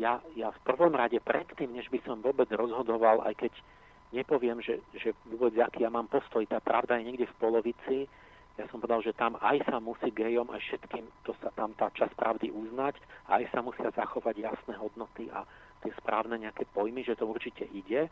ja, 0.00 0.16
ja 0.32 0.48
v 0.48 0.64
prvom 0.64 0.96
rade 0.96 1.20
predtým, 1.20 1.76
než 1.76 1.92
by 1.92 2.00
som 2.08 2.24
vôbec 2.24 2.48
rozhodoval, 2.48 3.20
aj 3.28 3.36
keď 3.36 3.52
nepoviem, 4.16 4.64
že, 4.64 4.80
že 4.96 5.12
vôbec 5.28 5.60
aký 5.60 5.84
ja 5.84 5.92
mám 5.92 6.08
postoj, 6.08 6.40
tá 6.48 6.56
pravda 6.56 6.96
je 6.96 7.12
niekde 7.12 7.28
v 7.28 7.36
polovici, 7.36 8.08
ja 8.56 8.64
som 8.72 8.80
povedal, 8.80 9.04
že 9.04 9.12
tam 9.12 9.36
aj 9.44 9.60
sa 9.68 9.76
musí 9.76 10.08
gejom 10.08 10.48
aj 10.48 10.64
všetkým, 10.64 11.04
to 11.28 11.36
sa 11.44 11.52
tam 11.52 11.76
tá 11.76 11.92
časť 11.92 12.16
pravdy 12.16 12.48
uznať, 12.48 12.96
aj 13.28 13.44
sa 13.52 13.60
musia 13.60 13.92
zachovať 13.92 14.40
jasné 14.40 14.80
hodnoty 14.80 15.28
a 15.28 15.44
tie 15.84 15.92
správne 16.00 16.40
nejaké 16.40 16.64
pojmy, 16.72 17.04
že 17.04 17.20
to 17.20 17.28
určite 17.28 17.68
ide, 17.76 18.08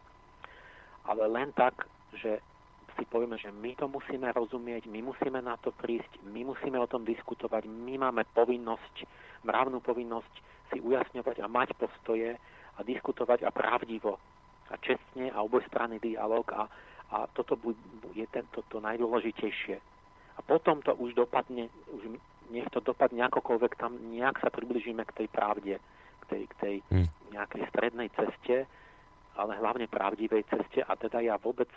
ale 1.09 1.25
len 1.33 1.57
tak, 1.57 1.89
že 2.21 2.45
si 2.95 3.05
povieme, 3.07 3.39
že 3.39 3.51
my 3.51 3.75
to 3.75 3.87
musíme 3.91 4.31
rozumieť, 4.31 4.87
my 4.87 5.01
musíme 5.03 5.39
na 5.43 5.59
to 5.59 5.75
prísť, 5.75 6.23
my 6.27 6.47
musíme 6.47 6.79
o 6.79 6.91
tom 6.91 7.03
diskutovať, 7.03 7.67
my 7.67 7.99
máme 7.99 8.23
povinnosť, 8.35 9.07
mravnú 9.45 9.83
povinnosť 9.83 10.35
si 10.73 10.79
ujasňovať 10.81 11.37
a 11.43 11.47
mať 11.47 11.75
postoje 11.77 12.35
a 12.75 12.81
diskutovať 12.83 13.47
a 13.47 13.51
pravdivo 13.55 14.19
a 14.73 14.75
čestne 14.81 15.31
a 15.31 15.45
obojstranný 15.45 16.01
dialog 16.01 16.47
a, 16.57 16.67
a 17.13 17.29
toto 17.31 17.59
je 18.17 18.27
tento 18.33 18.65
to 18.67 18.81
najdôležitejšie. 18.81 19.77
A 20.35 20.41
potom 20.43 20.83
to 20.83 20.97
už 20.99 21.15
dopadne, 21.15 21.71
už 21.95 22.19
nech 22.51 22.67
to 22.75 22.83
dopadne 22.83 23.23
akokoľvek, 23.31 23.79
tam 23.79 23.95
nejak 24.11 24.43
sa 24.43 24.51
približíme 24.51 25.07
k 25.07 25.17
tej 25.23 25.29
pravde, 25.31 25.75
k 25.79 26.25
tej, 26.27 26.43
k 26.51 26.55
tej 26.59 26.75
hmm. 26.91 27.09
nejakej 27.37 27.63
strednej 27.71 28.09
ceste, 28.17 28.67
ale 29.35 29.59
hlavne 29.59 29.87
pravdivej 29.91 30.47
ceste 30.47 30.83
a 30.83 30.93
teda 30.95 31.23
ja 31.23 31.37
vôbec 31.39 31.71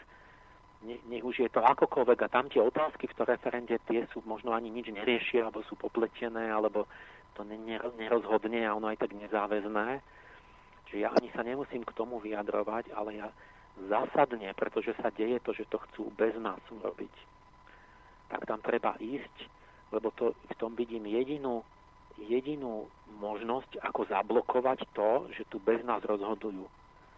nech 0.86 1.26
už 1.26 1.42
je 1.42 1.50
to 1.50 1.62
akokoľvek 1.66 2.20
a 2.22 2.32
tam 2.32 2.46
tie 2.54 2.62
otázky 2.62 3.10
v 3.10 3.16
tom 3.18 3.26
referende 3.26 3.82
tie 3.90 4.06
sú 4.14 4.22
možno 4.30 4.54
ani 4.54 4.70
nič 4.70 4.94
neriešia, 4.94 5.50
alebo 5.50 5.66
sú 5.66 5.74
popletené, 5.74 6.54
alebo 6.54 6.86
to 7.34 7.42
nerozhodne 7.98 8.62
a 8.62 8.78
ono 8.78 8.94
aj 8.94 9.02
tak 9.02 9.18
nezáväzné. 9.18 10.02
Čiže 10.88 10.98
ja 11.02 11.10
ani 11.12 11.30
sa 11.34 11.42
nemusím 11.42 11.82
k 11.82 11.96
tomu 11.98 12.22
vyjadrovať, 12.22 12.94
ale 12.94 13.10
ja 13.18 13.28
zásadne, 13.90 14.54
pretože 14.54 14.94
sa 15.02 15.10
deje 15.14 15.42
to, 15.42 15.54
že 15.54 15.70
to 15.70 15.78
chcú 15.90 16.10
bez 16.14 16.34
nás 16.38 16.62
urobiť, 16.70 17.14
tak 18.30 18.46
tam 18.46 18.62
treba 18.62 18.98
ísť, 18.98 19.36
lebo 19.94 20.10
to, 20.14 20.34
v 20.34 20.54
tom 20.58 20.74
vidím 20.74 21.06
jedinú, 21.06 21.62
jedinú 22.18 22.90
možnosť, 23.22 23.82
ako 23.82 24.10
zablokovať 24.10 24.80
to, 24.94 25.30
že 25.34 25.46
tu 25.50 25.62
bez 25.62 25.82
nás 25.86 26.02
rozhodujú 26.06 26.66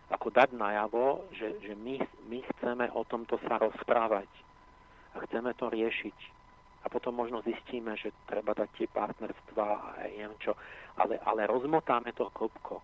ako 0.09 0.27
dať 0.33 0.57
najavo, 0.57 1.29
že, 1.37 1.61
že 1.61 1.73
my, 1.77 2.01
my 2.29 2.39
chceme 2.53 2.85
o 2.97 3.05
tomto 3.05 3.37
sa 3.45 3.61
rozprávať 3.61 4.29
a 5.13 5.21
chceme 5.29 5.53
to 5.53 5.69
riešiť. 5.69 6.17
A 6.79 6.87
potom 6.87 7.13
možno 7.13 7.43
zistíme, 7.43 7.93
že 7.99 8.15
treba 8.25 8.55
dať 8.55 8.69
tie 8.79 8.87
partnerstva 8.87 9.65
a 9.67 9.89
neviem 10.09 10.33
čo. 10.39 10.55
Ale, 10.97 11.19
ale 11.27 11.45
rozmotáme 11.45 12.15
to 12.15 12.31
klopko 12.31 12.79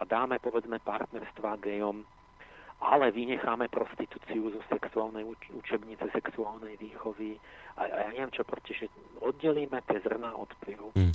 a 0.00 0.02
dáme 0.04 0.40
povedzme 0.42 0.80
partnerstva 0.80 1.60
gejom, 1.62 2.02
ale 2.80 3.12
vynecháme 3.12 3.68
prostitúciu 3.68 4.48
zo 4.50 4.60
sexuálnej 4.72 5.24
uč- 5.28 5.52
učebnice 5.52 6.08
sexuálnej 6.10 6.80
výchovy 6.80 7.36
a, 7.76 7.84
a 7.84 7.96
ja 8.04 8.08
neviem 8.16 8.32
čo, 8.32 8.42
pretože 8.42 8.88
oddelíme 9.20 9.84
tie 9.84 10.00
zrná 10.00 10.32
od 10.32 10.48
plivu. 10.64 10.88
Mm. 10.96 11.12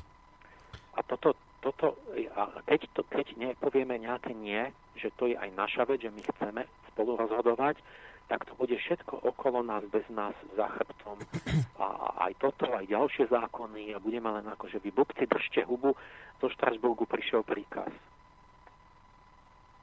A 0.95 0.99
toto, 1.03 1.35
toto, 1.66 1.98
a 2.38 2.61
keď, 2.69 2.82
to, 2.94 3.02
keď 3.10 3.34
nepovieme 3.34 3.98
nejaké 3.98 4.38
nie, 4.38 4.69
že 4.94 5.10
to 5.18 5.26
je 5.26 5.34
aj 5.34 5.50
naša 5.58 5.90
vec, 5.90 6.06
že 6.06 6.14
my 6.14 6.22
chceme 6.22 6.61
spolu 6.94 7.18
rozhodovať, 7.18 7.82
tak 8.30 8.45
to 8.45 8.53
bude 8.58 8.74
všetko 8.74 9.22
okolo 9.26 9.66
nás, 9.66 9.82
bez 9.90 10.06
nás, 10.14 10.34
za 10.53 10.69
chrbtom. 10.69 11.18
A 11.82 11.85
aj 12.30 12.34
toto, 12.42 12.69
aj 12.69 12.90
ďalšie 12.90 13.30
zákony 13.30 13.94
a 13.94 14.02
budeme 14.02 14.32
len 14.32 14.48
ako, 14.48 14.66
že 14.72 14.82
vy 14.82 14.90
bubci 14.90 15.27
držte 15.30 15.68
hubu, 15.69 15.94
zo 16.42 16.48
Štrasburgu 16.50 17.06
prišiel 17.06 17.45
príkaz. 17.45 17.92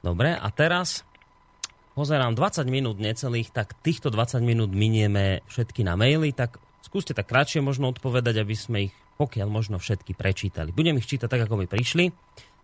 Dobre, 0.03 0.35
a 0.35 0.47
teraz 0.51 1.07
pozerám 1.95 2.35
20 2.35 2.67
minút 2.67 2.99
necelých, 2.99 3.55
tak 3.55 3.77
týchto 3.79 4.11
20 4.11 4.43
minút 4.43 4.73
minieme 4.75 5.45
všetky 5.47 5.85
na 5.85 5.95
maily, 5.95 6.35
tak 6.35 6.59
skúste 6.83 7.15
tak 7.15 7.29
kratšie 7.29 7.63
možno 7.63 7.93
odpovedať, 7.93 8.35
aby 8.43 8.55
sme 8.57 8.77
ich 8.91 8.95
pokiaľ 9.17 9.47
možno 9.49 9.77
všetky 9.77 10.17
prečítali. 10.17 10.75
Budem 10.75 10.97
ich 10.97 11.09
čítať 11.09 11.29
tak, 11.29 11.45
ako 11.45 11.61
mi 11.61 11.67
prišli. 11.69 12.09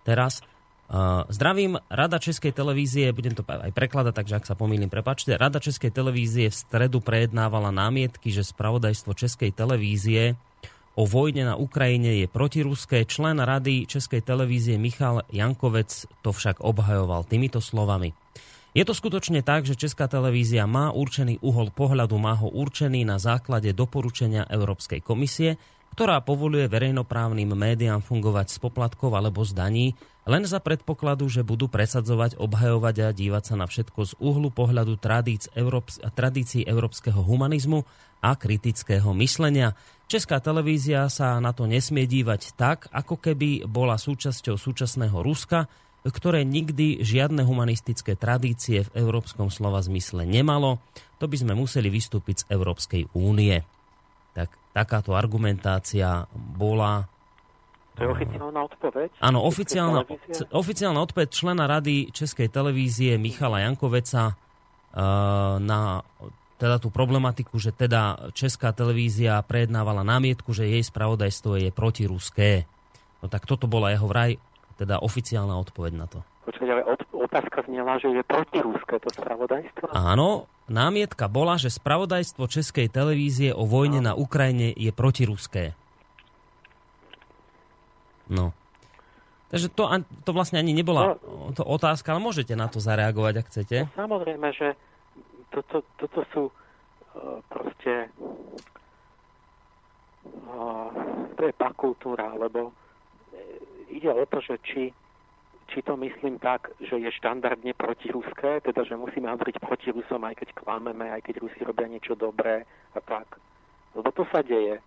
Teraz 0.08 0.42
uh, 0.90 1.28
zdravím, 1.30 1.78
Rada 1.92 2.18
Českej 2.18 2.56
televízie, 2.56 3.14
budem 3.14 3.36
to 3.38 3.46
aj 3.46 3.72
prekladať, 3.76 4.14
takže 4.16 4.38
ak 4.40 4.46
sa 4.50 4.56
pomýlim, 4.58 4.90
prepačte. 4.90 5.38
Rada 5.38 5.62
Českej 5.62 5.94
televízie 5.94 6.50
v 6.50 6.56
stredu 6.56 7.04
prejednávala 7.04 7.70
námietky, 7.70 8.34
že 8.34 8.48
spravodajstvo 8.48 9.14
Českej 9.14 9.54
televízie 9.54 10.40
o 11.00 11.08
vojne 11.08 11.48
na 11.48 11.56
Ukrajine 11.56 12.20
je 12.20 12.28
protiruské. 12.28 13.08
Člen 13.08 13.40
Rady 13.40 13.88
Českej 13.88 14.20
televízie 14.20 14.76
Michal 14.76 15.24
Jankovec 15.32 16.10
to 16.20 16.36
však 16.36 16.60
obhajoval 16.60 17.24
týmito 17.24 17.64
slovami. 17.64 18.12
Je 18.78 18.86
to 18.86 18.94
skutočne 18.94 19.42
tak, 19.42 19.66
že 19.66 19.80
Česká 19.80 20.06
televízia 20.06 20.70
má 20.70 20.94
určený 20.94 21.42
uhol 21.42 21.74
pohľadu, 21.74 22.20
má 22.22 22.38
ho 22.38 22.54
určený 22.54 23.02
na 23.02 23.18
základe 23.18 23.74
doporučenia 23.74 24.46
Európskej 24.46 25.02
komisie, 25.02 25.58
ktorá 26.00 26.24
povoluje 26.24 26.64
verejnoprávnym 26.72 27.52
médiám 27.52 28.00
fungovať 28.00 28.56
z 28.56 28.58
poplatkov 28.64 29.20
alebo 29.20 29.44
z 29.44 29.52
daní, 29.52 29.88
len 30.24 30.48
za 30.48 30.64
predpokladu, 30.64 31.28
že 31.28 31.44
budú 31.44 31.68
presadzovať, 31.68 32.40
obhajovať 32.40 32.96
a 33.04 33.08
dívať 33.12 33.44
sa 33.44 33.56
na 33.60 33.68
všetko 33.68 34.08
z 34.08 34.14
uhlu 34.24 34.48
pohľadu 34.48 34.96
tradíc 34.96 35.52
Európs- 35.52 36.00
tradícií 36.16 36.64
európskeho 36.64 37.20
humanizmu 37.20 37.84
a 38.24 38.32
kritického 38.32 39.12
myslenia. 39.20 39.76
Česká 40.08 40.40
televízia 40.40 41.04
sa 41.12 41.36
na 41.44 41.52
to 41.52 41.68
nesmie 41.68 42.08
dívať 42.08 42.56
tak, 42.56 42.88
ako 42.96 43.20
keby 43.20 43.68
bola 43.68 44.00
súčasťou 44.00 44.56
súčasného 44.56 45.20
Ruska, 45.20 45.68
ktoré 46.08 46.48
nikdy 46.48 47.04
žiadne 47.04 47.44
humanistické 47.44 48.16
tradície 48.16 48.88
v 48.88 49.04
európskom 49.04 49.52
slova 49.52 49.84
zmysle 49.84 50.24
nemalo. 50.24 50.80
To 51.20 51.28
by 51.28 51.44
sme 51.44 51.60
museli 51.60 51.92
vystúpiť 51.92 52.48
z 52.48 52.56
Európskej 52.56 53.12
únie 53.20 53.68
tak 54.40 54.50
takáto 54.80 55.12
argumentácia 55.12 56.24
bola 56.32 57.04
to 58.00 58.08
je 58.08 58.16
oficiálna 58.16 58.60
odpoveď? 58.64 59.10
Áno, 59.20 59.44
oficiálna, 59.44 60.08
oficiálna 60.56 61.00
odpoveď 61.04 61.28
člena 61.36 61.68
Rady 61.68 62.16
Českej 62.16 62.48
televízie 62.48 63.20
Michala 63.20 63.60
Jankoveca 63.68 64.32
uh, 64.32 65.60
na 65.60 66.00
teda 66.56 66.80
tú 66.80 66.96
problematiku, 66.96 67.60
že 67.60 67.76
teda 67.76 68.32
Česká 68.32 68.72
televízia 68.72 69.44
prejednávala 69.44 70.08
námietku, 70.08 70.56
že 70.56 70.68
jej 70.72 70.84
spravodajstvo 70.84 71.60
je 71.60 71.70
protiruské. 71.76 72.64
No 73.20 73.28
tak 73.28 73.44
toto 73.44 73.68
bola 73.68 73.92
jeho 73.92 74.08
vraj, 74.08 74.40
teda 74.80 75.04
oficiálna 75.04 75.60
odpoveď 75.60 75.94
na 76.00 76.08
to. 76.08 76.24
Počkať, 76.48 76.68
ale 76.72 76.84
od, 76.88 77.00
otázka 77.20 77.68
znela, 77.68 78.00
že 78.00 78.10
je 78.10 78.24
protiruské 78.24 78.96
to 79.04 79.10
spravodajstvo? 79.12 79.92
Áno, 79.92 80.48
námietka 80.72 81.28
bola, 81.28 81.60
že 81.60 81.74
spravodajstvo 81.74 82.48
Českej 82.48 82.88
televízie 82.88 83.52
o 83.52 83.68
vojne 83.68 84.00
no. 84.00 84.06
na 84.12 84.14
Ukrajine 84.16 84.72
je 84.74 84.92
protiruské. 84.96 85.78
No. 88.30 88.54
Takže 89.50 89.74
to, 89.74 89.90
to 90.24 90.32
vlastne 90.32 90.62
ani 90.62 90.78
nebola 90.78 91.18
no, 91.18 91.50
to 91.58 91.66
otázka, 91.66 92.14
ale 92.14 92.22
môžete 92.22 92.54
na 92.54 92.70
to 92.70 92.78
zareagovať, 92.78 93.34
ak 93.42 93.50
chcete. 93.50 93.78
No, 93.90 93.94
samozrejme, 93.98 94.48
že 94.54 94.78
toto, 95.50 95.82
toto 95.98 96.22
sú 96.30 96.44
uh, 96.54 97.42
proste 97.50 98.14
uh, 100.46 100.94
to 101.34 101.42
je 101.50 101.54
pakultúra, 101.58 102.30
lebo 102.38 102.70
ide 103.90 104.10
o 104.14 104.24
to, 104.30 104.38
že 104.40 104.56
či 104.62 104.82
či 105.70 105.86
to 105.86 105.94
myslím 105.98 106.42
tak, 106.42 106.74
že 106.82 106.98
je 106.98 107.10
štandardne 107.22 107.74
protiruské, 107.78 108.62
teda 108.66 108.82
že 108.84 108.98
musíme 108.98 109.30
hovoriť 109.30 109.62
proti 109.62 109.94
Rusom, 109.94 110.26
aj 110.26 110.42
keď 110.42 110.50
klameme, 110.58 111.14
aj 111.14 111.22
keď 111.22 111.46
Rusi 111.46 111.62
robia 111.62 111.86
niečo 111.86 112.18
dobré 112.18 112.66
a 112.98 113.00
tak. 113.00 113.38
Lebo 113.94 114.10
to 114.12 114.26
sa 114.34 114.42
deje. 114.42 114.82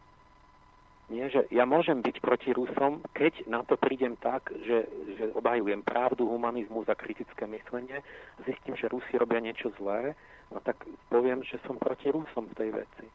Nie, 1.11 1.29
že 1.29 1.45
ja 1.53 1.69
môžem 1.69 2.01
byť 2.01 2.17
proti 2.25 2.51
Rusom, 2.57 3.05
keď 3.13 3.45
na 3.51 3.61
to 3.67 3.77
prídem 3.77 4.17
tak, 4.17 4.49
že, 4.65 4.89
že 5.19 5.35
obhajujem 5.37 5.85
pravdu, 5.85 6.25
humanizmus 6.25 6.89
a 6.89 6.97
kritické 6.97 7.45
myslenie, 7.47 8.01
zistím, 8.47 8.79
že 8.79 8.89
Rusi 8.89 9.19
robia 9.19 9.43
niečo 9.43 9.75
zlé, 9.77 10.17
no 10.49 10.59
tak 10.65 10.83
poviem, 11.13 11.45
že 11.45 11.61
som 11.69 11.77
proti 11.77 12.09
Rusom 12.09 12.49
v 12.51 12.57
tej 12.57 12.71
veci. 12.73 13.07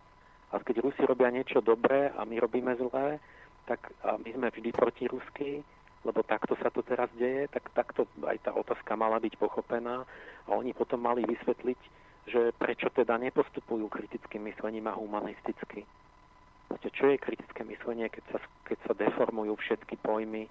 A 0.54 0.62
keď 0.62 0.84
Rusi 0.84 1.04
robia 1.04 1.34
niečo 1.34 1.60
dobré 1.60 2.14
a 2.14 2.24
my 2.24 2.38
robíme 2.40 2.76
zlé, 2.80 3.20
tak 3.68 3.92
a 4.06 4.16
my 4.16 4.30
sme 4.32 4.48
vždy 4.48 4.70
proti 4.72 5.04
Rusky, 5.12 5.66
lebo 6.08 6.24
takto 6.24 6.56
sa 6.64 6.72
to 6.72 6.80
teraz 6.88 7.12
deje, 7.20 7.52
tak 7.52 7.68
takto 7.76 8.08
aj 8.24 8.40
tá 8.48 8.56
otázka 8.56 8.96
mala 8.96 9.20
byť 9.20 9.36
pochopená 9.36 10.08
a 10.48 10.50
oni 10.56 10.72
potom 10.72 11.04
mali 11.04 11.28
vysvetliť, 11.28 11.80
že 12.32 12.56
prečo 12.56 12.88
teda 12.96 13.20
nepostupujú 13.20 13.92
kritickým 13.92 14.48
myslením 14.48 14.88
a 14.88 14.96
humanisticky. 14.96 15.84
Viete, 16.72 16.90
čo 16.96 17.12
je 17.12 17.20
kritické 17.20 17.68
myslenie, 17.68 18.08
keď 18.08 18.24
sa, 18.32 18.40
keď 18.64 18.78
sa 18.88 18.94
deformujú 18.96 19.60
všetky 19.60 20.00
pojmy 20.00 20.48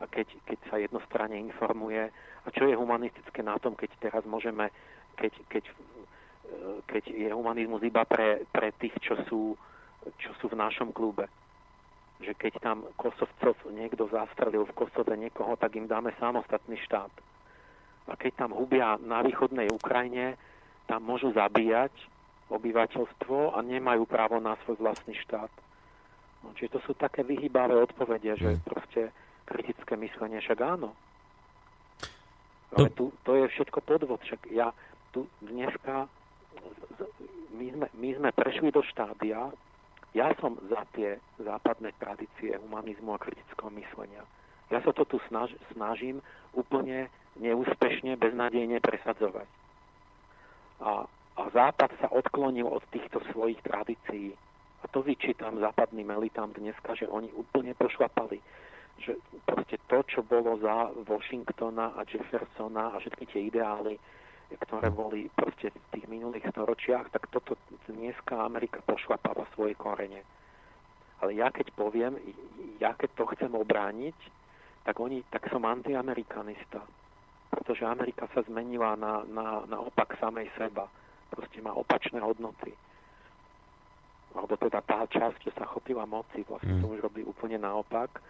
a 0.00 0.08
keď, 0.08 0.32
keď 0.48 0.58
sa 0.72 0.76
jednostranne 0.80 1.36
informuje 1.36 2.08
a 2.44 2.48
čo 2.56 2.64
je 2.64 2.76
humanistické 2.76 3.44
na 3.44 3.60
tom, 3.60 3.76
keď 3.76 3.92
teraz 4.00 4.24
môžeme, 4.24 4.72
keď, 5.20 5.32
keď, 5.52 5.64
keď 6.88 7.04
je 7.12 7.28
humanizmus 7.36 7.84
iba 7.84 8.08
pre, 8.08 8.48
pre 8.48 8.72
tých, 8.80 8.96
čo 9.04 9.20
sú, 9.28 9.56
čo 10.16 10.30
sú 10.40 10.48
v 10.48 10.60
našom 10.60 10.88
klube 10.92 11.28
že 12.20 12.32
keď 12.32 12.52
tam 12.60 12.78
Kosovcov 12.96 13.56
niekto 13.72 14.08
zastrelil 14.08 14.64
v 14.64 14.76
Kosove 14.76 15.16
niekoho, 15.16 15.56
tak 15.60 15.76
im 15.76 15.84
dáme 15.84 16.16
samostatný 16.16 16.80
štát. 16.88 17.12
A 18.06 18.12
keď 18.14 18.46
tam 18.46 18.50
hubia 18.54 18.96
na 19.02 19.20
východnej 19.20 19.68
Ukrajine, 19.68 20.38
tam 20.86 21.02
môžu 21.04 21.34
zabíjať 21.34 21.92
obyvateľstvo 22.46 23.58
a 23.58 23.58
nemajú 23.60 24.06
právo 24.06 24.38
na 24.38 24.54
svoj 24.62 24.78
vlastný 24.78 25.18
štát. 25.26 25.50
No, 26.46 26.54
čiže 26.54 26.78
to 26.78 26.80
sú 26.86 26.92
také 26.94 27.26
vyhýbavé 27.26 27.74
odpovede, 27.74 28.38
že 28.38 28.50
mm. 28.54 28.62
proste 28.62 29.10
kritické 29.42 29.98
myslenie, 29.98 30.38
však 30.38 30.58
áno. 30.62 30.94
Ale 32.78 32.92
tu, 32.94 33.10
to 33.26 33.34
je 33.34 33.50
všetko 33.50 33.82
podvod, 33.82 34.22
však 34.22 34.46
ja 34.54 34.70
tu 35.10 35.26
dneska 35.42 36.06
my 37.56 37.66
sme, 37.72 37.86
my 37.96 38.08
sme 38.20 38.30
prešli 38.36 38.68
do 38.68 38.84
štádia, 38.84 39.48
ja 40.14 40.32
som 40.38 40.56
za 40.70 40.84
tie 40.94 41.18
západné 41.40 41.92
tradície 41.98 42.56
humanizmu 42.56 43.16
a 43.16 43.22
kritického 43.22 43.70
myslenia. 43.74 44.22
Ja 44.70 44.82
sa 44.82 44.90
to 44.90 45.06
tu 45.06 45.22
snaž, 45.30 45.54
snažím 45.74 46.18
úplne 46.56 47.06
neúspešne, 47.38 48.18
beznádejne 48.18 48.82
presadzovať. 48.82 49.46
A, 50.82 51.06
a 51.36 51.42
Západ 51.52 51.90
sa 52.00 52.08
odklonil 52.10 52.66
od 52.66 52.82
týchto 52.90 53.20
svojich 53.32 53.60
tradícií. 53.62 54.34
A 54.82 54.84
to 54.90 55.04
vyčítam 55.04 55.60
západným 55.60 56.10
elitám 56.10 56.52
dneska, 56.52 56.96
že 56.96 57.08
oni 57.08 57.30
úplne 57.36 57.76
pošlapali. 57.76 58.40
Že 58.96 59.20
proste 59.44 59.76
to, 59.86 60.00
čo 60.08 60.20
bolo 60.24 60.56
za 60.60 60.90
Washingtona 61.04 61.92
a 61.96 62.04
Jeffersona 62.08 62.96
a 62.96 63.00
všetky 63.00 63.24
tie 63.28 63.40
ideály, 63.52 64.00
ktoré 64.54 64.88
boli 64.94 65.26
proste 65.34 65.74
v 65.74 65.86
tých 65.98 66.06
minulých 66.06 66.46
storočiach, 66.54 67.10
tak 67.10 67.26
toto 67.34 67.58
dneska 67.90 68.38
Amerika 68.46 68.78
pošlapáva 68.86 69.46
svoje 69.58 69.74
korene. 69.74 70.22
Ale 71.18 71.34
ja 71.34 71.50
keď 71.50 71.72
poviem, 71.74 72.14
ja 72.78 72.94
keď 72.94 73.10
to 73.16 73.24
chcem 73.34 73.52
obrániť, 73.56 74.18
tak, 74.86 75.02
oni, 75.02 75.24
tak 75.32 75.50
som 75.50 75.66
antiamerikanista. 75.66 76.78
Pretože 77.50 77.88
Amerika 77.88 78.30
sa 78.30 78.46
zmenila 78.46 78.94
na, 78.94 79.26
na, 79.26 79.66
na 79.66 79.78
opak 79.82 80.14
samej 80.22 80.46
seba. 80.54 80.86
Proste 81.32 81.58
má 81.58 81.74
opačné 81.74 82.22
hodnoty. 82.22 82.70
Alebo 84.36 84.54
teda 84.60 84.84
tá 84.84 85.08
časť, 85.08 85.42
čo 85.42 85.50
sa 85.56 85.66
chopila 85.66 86.06
moci, 86.06 86.44
vlastne 86.46 86.78
mm. 86.78 86.80
to 86.84 86.86
už 86.92 87.00
robí 87.02 87.24
úplne 87.24 87.58
naopak 87.58 88.20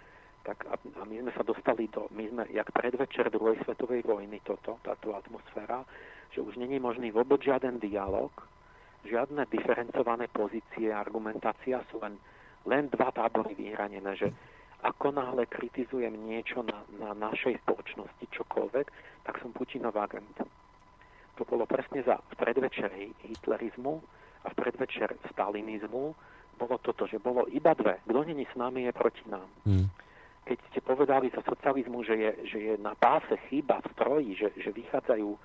tak 0.46 0.62
a, 0.70 0.78
a 0.78 1.02
my 1.02 1.26
sme 1.26 1.32
sa 1.34 1.42
dostali 1.42 1.90
do, 1.90 2.06
my 2.14 2.30
sme, 2.30 2.42
jak 2.54 2.70
predvečer 2.70 3.34
druhej 3.34 3.58
svetovej 3.66 4.06
vojny 4.06 4.38
toto, 4.46 4.78
táto 4.86 5.18
atmosféra, 5.18 5.82
že 6.30 6.38
už 6.38 6.54
není 6.54 6.78
možný 6.78 7.10
vôbec 7.10 7.42
žiaden 7.42 7.82
dialog, 7.82 8.30
žiadne 9.02 9.42
diferencované 9.50 10.30
pozície, 10.30 10.94
argumentácia 10.94 11.82
sú 11.90 11.98
len, 11.98 12.14
len 12.62 12.86
dva 12.94 13.10
tábory 13.10 13.58
vyhranené, 13.58 14.14
že 14.14 14.30
ako 14.86 15.18
náhle 15.18 15.50
kritizujem 15.50 16.14
niečo 16.14 16.62
na, 16.62 16.86
na 16.94 17.10
našej 17.10 17.58
spoločnosti, 17.66 18.30
čokoľvek, 18.30 18.86
tak 19.26 19.42
som 19.42 19.50
Putinov 19.50 19.98
agent. 19.98 20.46
To 21.36 21.42
bolo 21.42 21.66
presne 21.66 22.06
za 22.06 22.22
v 22.22 22.34
predvečer 22.38 22.94
hitlerizmu 23.26 23.94
a 24.46 24.54
v 24.54 24.58
predvečer 24.62 25.10
stalinizmu 25.34 26.14
bolo 26.56 26.76
toto, 26.80 27.04
že 27.10 27.18
bolo 27.18 27.50
iba 27.50 27.74
dve. 27.74 27.98
Kto 28.06 28.24
není 28.24 28.46
s 28.46 28.54
nami, 28.54 28.86
je 28.86 28.92
proti 28.94 29.26
nám. 29.26 29.50
Hmm 29.66 30.05
keď 30.46 30.58
ste 30.70 30.80
povedali 30.80 31.26
za 31.34 31.42
socializmu, 31.42 32.06
že 32.06 32.14
je, 32.14 32.30
že 32.46 32.58
je 32.70 32.74
na 32.78 32.94
páse 32.94 33.34
chyba 33.50 33.82
v 33.82 33.90
stroji, 33.98 34.30
že, 34.38 34.48
že 34.62 34.70
vychádzajú 34.70 35.28
e, 35.34 35.38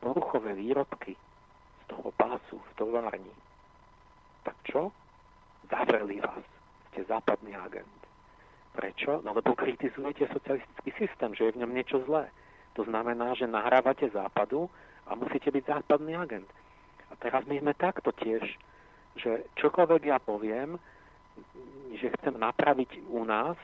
poruchové 0.00 0.56
výrobky 0.56 1.12
z 1.12 1.84
toho 1.92 2.08
pásu 2.16 2.56
v 2.56 2.70
továrni, 2.80 3.34
tak 4.48 4.56
čo? 4.64 4.88
Zavreli 5.68 6.24
vás. 6.24 6.44
Ste 6.92 7.04
západný 7.04 7.52
agent. 7.52 8.00
Prečo? 8.72 9.20
No 9.20 9.36
lebo 9.36 9.52
kritizujete 9.52 10.24
socialistický 10.32 10.90
systém, 10.96 11.30
že 11.36 11.44
je 11.48 11.54
v 11.56 11.60
ňom 11.64 11.72
niečo 11.72 12.00
zlé. 12.08 12.32
To 12.80 12.82
znamená, 12.88 13.36
že 13.36 13.46
nahrávate 13.46 14.08
západu 14.08 14.72
a 15.04 15.14
musíte 15.14 15.52
byť 15.52 15.64
západný 15.68 16.16
agent. 16.16 16.48
A 17.12 17.16
teraz 17.20 17.44
my 17.44 17.60
sme 17.60 17.76
takto 17.76 18.10
tiež, 18.10 18.42
že 19.20 19.46
čokoľvek 19.60 20.02
ja 20.10 20.18
poviem, 20.18 20.80
že 21.94 22.10
chcem 22.18 22.34
napraviť 22.34 23.06
u 23.06 23.22
nás, 23.22 23.54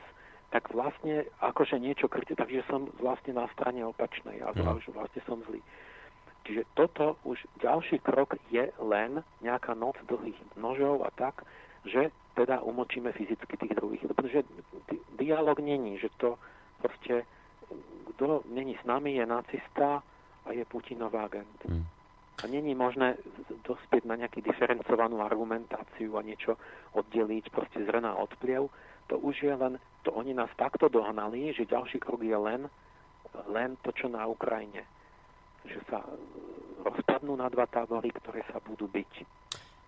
tak 0.51 0.67
vlastne 0.75 1.23
akože 1.39 1.79
niečo 1.79 2.11
kryté, 2.11 2.35
takže 2.35 2.67
som 2.67 2.91
vlastne 2.99 3.39
na 3.39 3.47
strane 3.55 3.81
opačnej 3.87 4.43
a 4.43 4.51
mm. 4.51 4.83
že 4.83 4.91
vlastne 4.91 5.21
som 5.23 5.39
zlý. 5.47 5.63
Čiže 6.43 6.67
toto 6.75 7.15
už 7.23 7.39
ďalší 7.63 8.03
krok 8.03 8.35
je 8.51 8.67
len 8.83 9.23
nejaká 9.39 9.71
noc 9.77 9.95
dlhých 10.05 10.35
nožov 10.59 11.07
a 11.07 11.09
tak, 11.15 11.47
že 11.87 12.11
teda 12.35 12.59
umočíme 12.65 13.13
fyzicky 13.15 13.55
tých 13.57 13.77
druhých. 13.77 14.03
Pretože 14.11 14.43
dialog 15.15 15.59
není, 15.63 15.95
že 16.01 16.11
to 16.19 16.35
proste 16.81 17.23
kto 18.15 18.43
není 18.51 18.77
s 18.77 18.85
nami, 18.85 19.15
je 19.15 19.25
nacista 19.25 20.03
a 20.45 20.49
je 20.51 20.65
Putinov 20.65 21.15
agent. 21.15 21.57
Mm. 21.65 21.85
A 22.41 22.47
není 22.49 22.73
možné 22.75 23.17
dospieť 23.63 24.05
na 24.05 24.17
nejakú 24.17 24.41
diferencovanú 24.41 25.21
argumentáciu 25.21 26.17
a 26.17 26.25
niečo 26.25 26.57
oddeliť 26.97 27.53
proste 27.53 27.85
zrna 27.85 28.17
od 28.17 28.33
pliev, 28.41 28.69
to 29.11 29.19
už 29.19 29.43
je 29.43 29.51
len, 29.51 29.75
to 30.07 30.15
oni 30.15 30.31
nás 30.31 30.47
takto 30.55 30.87
dohnali, 30.87 31.51
že 31.51 31.67
ďalší 31.67 31.99
krok 31.99 32.23
je 32.23 32.31
len, 32.31 32.71
len 33.51 33.75
to, 33.83 33.91
čo 33.91 34.07
na 34.07 34.23
Ukrajine. 34.23 34.87
Že 35.67 35.79
sa 35.91 35.99
rozpadnú 36.87 37.35
na 37.35 37.51
dva 37.51 37.67
tábory, 37.67 38.07
ktoré 38.15 38.39
sa 38.47 38.63
budú 38.63 38.87
byť. 38.87 39.27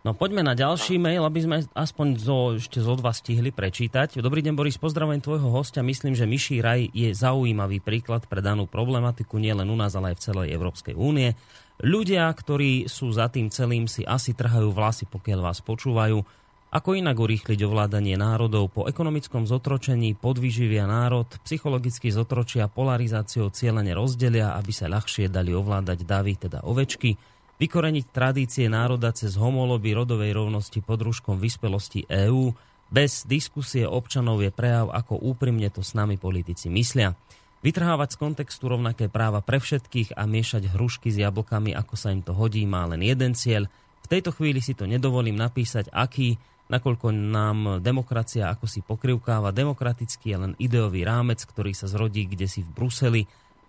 No 0.03 0.11
poďme 0.11 0.43
na 0.43 0.51
ďalší 0.51 0.99
mail, 0.99 1.23
aby 1.23 1.39
sme 1.39 1.57
aspoň 1.71 2.07
zo, 2.19 2.59
ešte 2.59 2.83
zo 2.83 2.99
dva 2.99 3.15
stihli 3.15 3.55
prečítať. 3.55 4.19
Dobrý 4.19 4.43
deň 4.43 4.59
Boris, 4.59 4.75
pozdravujem 4.75 5.23
tvojho 5.23 5.47
hostia. 5.47 5.79
Myslím, 5.79 6.11
že 6.11 6.27
Myší 6.27 6.59
raj 6.59 6.91
je 6.91 7.15
zaujímavý 7.15 7.79
príklad 7.79 8.27
pre 8.27 8.43
danú 8.43 8.67
problematiku 8.67 9.39
nielen 9.39 9.71
u 9.71 9.79
nás, 9.79 9.95
ale 9.95 10.11
aj 10.11 10.19
v 10.19 10.25
celej 10.27 10.47
Európskej 10.51 10.99
únie. 10.99 11.39
Ľudia, 11.79 12.27
ktorí 12.27 12.91
sú 12.91 13.15
za 13.15 13.31
tým 13.31 13.47
celým, 13.47 13.87
si 13.87 14.03
asi 14.03 14.35
trhajú 14.35 14.75
vlasy, 14.75 15.07
pokiaľ 15.07 15.39
vás 15.39 15.63
počúvajú. 15.63 16.42
Ako 16.73 16.97
inak 16.97 17.21
urýchliť 17.21 17.69
ovládanie 17.69 18.17
národov 18.17 18.73
po 18.73 18.89
ekonomickom 18.89 19.45
zotročení, 19.45 20.17
podvyživia 20.17 20.89
národ, 20.89 21.29
psychologicky 21.45 22.09
zotročia 22.09 22.65
polarizáciou 22.65 23.53
cieľene 23.53 23.93
rozdelia, 23.93 24.57
aby 24.57 24.73
sa 24.73 24.89
ľahšie 24.89 25.29
dali 25.29 25.53
ovládať 25.53 26.01
davy, 26.01 26.33
teda 26.33 26.65
ovečky, 26.65 27.13
vykoreniť 27.61 28.05
tradície 28.09 28.65
národa 28.73 29.13
cez 29.13 29.37
homoloby 29.37 29.93
rodovej 29.93 30.33
rovnosti 30.33 30.81
pod 30.81 31.05
rúškom 31.05 31.37
vyspelosti 31.37 32.09
EÚ, 32.09 32.57
bez 32.89 33.21
diskusie 33.29 33.85
občanov 33.85 34.41
je 34.41 34.49
prejav, 34.49 34.89
ako 34.89 35.21
úprimne 35.21 35.69
to 35.69 35.85
s 35.85 35.93
nami 35.93 36.17
politici 36.17 36.73
myslia. 36.73 37.13
Vytrhávať 37.61 38.17
z 38.17 38.19
kontextu 38.19 38.65
rovnaké 38.65 39.13
práva 39.13 39.45
pre 39.45 39.61
všetkých 39.61 40.17
a 40.17 40.25
miešať 40.25 40.73
hrušky 40.73 41.13
s 41.13 41.21
jablkami, 41.21 41.69
ako 41.77 41.93
sa 41.93 42.09
im 42.09 42.25
to 42.25 42.33
hodí, 42.33 42.65
má 42.65 42.89
len 42.89 43.05
jeden 43.05 43.37
cieľ. 43.37 43.69
V 44.01 44.07
tejto 44.09 44.33
chvíli 44.33 44.57
si 44.57 44.73
to 44.73 44.89
nedovolím 44.89 45.37
napísať, 45.37 45.93
aký, 45.93 46.41
nakoľko 46.71 47.11
nám 47.11 47.59
demokracia 47.83 48.47
ako 48.47 48.65
si 48.67 48.79
pokrivkáva. 48.79 49.55
Demokratický 49.55 50.35
je 50.35 50.37
len 50.37 50.53
ideový 50.59 51.03
rámec, 51.03 51.43
ktorý 51.43 51.75
sa 51.75 51.89
zrodí 51.91 52.27
kde 52.27 52.47
si 52.47 52.63
v 52.63 52.71
Bruseli 52.71 53.23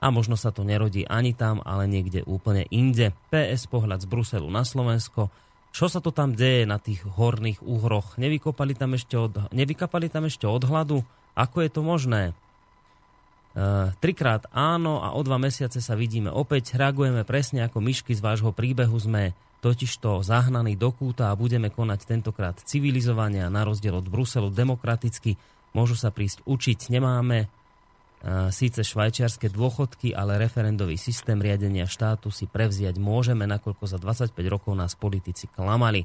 a 0.04 0.12
možno 0.12 0.36
sa 0.36 0.52
to 0.52 0.68
nerodí 0.68 1.08
ani 1.08 1.32
tam, 1.32 1.64
ale 1.64 1.88
niekde 1.88 2.20
úplne 2.28 2.68
inde. 2.68 3.16
PS 3.32 3.72
pohľad 3.72 4.04
z 4.04 4.10
Bruselu 4.10 4.48
na 4.52 4.60
Slovensko. 4.60 5.32
Čo 5.74 5.90
sa 5.90 5.98
to 5.98 6.14
tam 6.14 6.36
deje 6.38 6.68
na 6.68 6.78
tých 6.78 7.02
horných 7.02 7.64
úhroch? 7.64 8.14
Nevykopali 8.20 8.78
tam 8.78 8.94
ešte 8.94 9.18
od, 9.18 9.50
nevykapali 9.50 10.06
tam 10.06 10.28
ešte 10.28 10.46
od 10.46 10.62
hladu? 10.62 11.02
Ako 11.34 11.66
je 11.66 11.70
to 11.72 11.82
možné? 11.82 12.36
Uh, 13.54 13.94
trikrát 14.02 14.46
áno 14.50 14.98
a 15.02 15.14
o 15.14 15.22
dva 15.22 15.38
mesiace 15.38 15.78
sa 15.82 15.94
vidíme 15.98 16.30
opäť. 16.30 16.74
Reagujeme 16.78 17.26
presne 17.26 17.66
ako 17.66 17.82
myšky 17.82 18.14
z 18.14 18.22
vášho 18.22 18.54
príbehu. 18.54 18.94
Sme 18.98 19.34
totižto 19.64 20.20
zahnaní 20.20 20.76
do 20.76 20.92
kúta 20.92 21.32
a 21.32 21.38
budeme 21.40 21.72
konať 21.72 22.04
tentokrát 22.04 22.60
civilizovania 22.60 23.48
na 23.48 23.64
rozdiel 23.64 23.96
od 23.96 24.04
Bruselu 24.12 24.52
demokraticky. 24.52 25.40
Môžu 25.72 25.96
sa 25.96 26.12
prísť 26.12 26.44
učiť. 26.44 26.92
Nemáme 26.92 27.48
uh, 27.48 28.52
síce 28.52 28.84
švajčiarske 28.84 29.48
dôchodky, 29.48 30.12
ale 30.12 30.36
referendový 30.36 31.00
systém 31.00 31.40
riadenia 31.40 31.88
štátu 31.88 32.28
si 32.28 32.44
prevziať 32.44 33.00
môžeme, 33.00 33.48
nakoľko 33.48 33.88
za 33.88 33.96
25 33.96 34.36
rokov 34.52 34.76
nás 34.76 34.92
politici 34.92 35.48
klamali. 35.48 36.04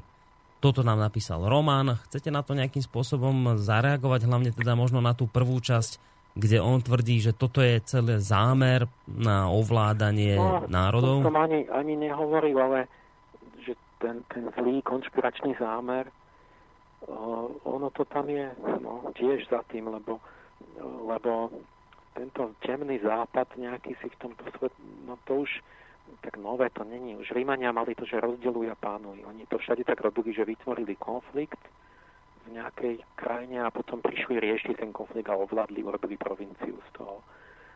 Toto 0.64 0.80
nám 0.80 0.96
napísal 0.96 1.44
Roman. 1.44 2.00
Chcete 2.08 2.32
na 2.32 2.40
to 2.40 2.56
nejakým 2.56 2.80
spôsobom 2.80 3.60
zareagovať, 3.60 4.24
hlavne 4.24 4.50
teda 4.56 4.72
možno 4.72 5.04
na 5.04 5.12
tú 5.12 5.28
prvú 5.28 5.60
časť 5.60 6.08
kde 6.30 6.62
on 6.62 6.78
tvrdí, 6.78 7.18
že 7.18 7.34
toto 7.34 7.58
je 7.58 7.82
celé 7.82 8.22
zámer 8.22 8.86
na 9.10 9.50
ovládanie 9.50 10.38
no, 10.38 10.62
národov? 10.70 11.26
To 11.26 11.34
som 11.34 11.42
ani, 11.42 11.66
ani 11.66 11.98
nehovoril, 11.98 12.54
ale 12.54 12.86
ten, 14.00 14.24
ten 14.32 14.48
zlý 14.58 14.82
konšpiračný 14.82 15.54
zámer, 15.60 16.08
uh, 16.08 17.46
ono 17.68 17.92
to 17.92 18.08
tam 18.08 18.26
je 18.26 18.48
no, 18.80 19.12
tiež 19.14 19.46
za 19.52 19.60
tým, 19.68 19.92
lebo, 19.92 20.18
uh, 20.18 20.98
lebo 21.06 21.52
tento 22.16 22.56
temný 22.64 22.98
západ 23.04 23.54
nejaký 23.54 23.94
si 24.00 24.08
v 24.08 24.20
tomto 24.20 24.44
svet, 24.58 24.74
no 25.06 25.20
to 25.28 25.46
už 25.46 25.50
tak 26.26 26.42
nové 26.42 26.66
to 26.74 26.82
není. 26.82 27.14
Už 27.14 27.30
Rímania 27.30 27.70
mali 27.70 27.94
to, 27.94 28.02
že 28.02 28.18
rozdelujú 28.18 28.66
a 28.66 28.74
pánujú. 28.74 29.30
Oni 29.30 29.46
to 29.46 29.62
všade 29.62 29.86
tak 29.86 30.02
robili, 30.02 30.34
že 30.34 30.42
vytvorili 30.42 30.98
konflikt, 30.98 31.62
v 32.46 32.56
nejakej 32.56 32.94
krajine 33.14 33.62
a 33.62 33.70
potom 33.70 34.00
prišli 34.00 34.40
riešiť 34.40 34.80
ten 34.80 34.90
konflikt 34.90 35.28
a 35.28 35.36
ovládli, 35.36 35.84
urobili 35.84 36.16
provinciu 36.16 36.80
z 36.88 36.90
toho. 36.96 37.20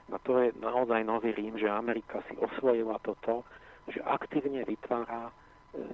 No 0.09 0.17
to 0.21 0.41
je 0.41 0.53
naozaj 0.61 1.05
nový 1.05 1.33
Rím, 1.33 1.57
že 1.57 1.69
Amerika 1.69 2.21
si 2.29 2.37
osvojila 2.37 3.01
toto, 3.01 3.45
že 3.89 4.01
aktívne 4.05 4.65
vytvára, 4.65 5.33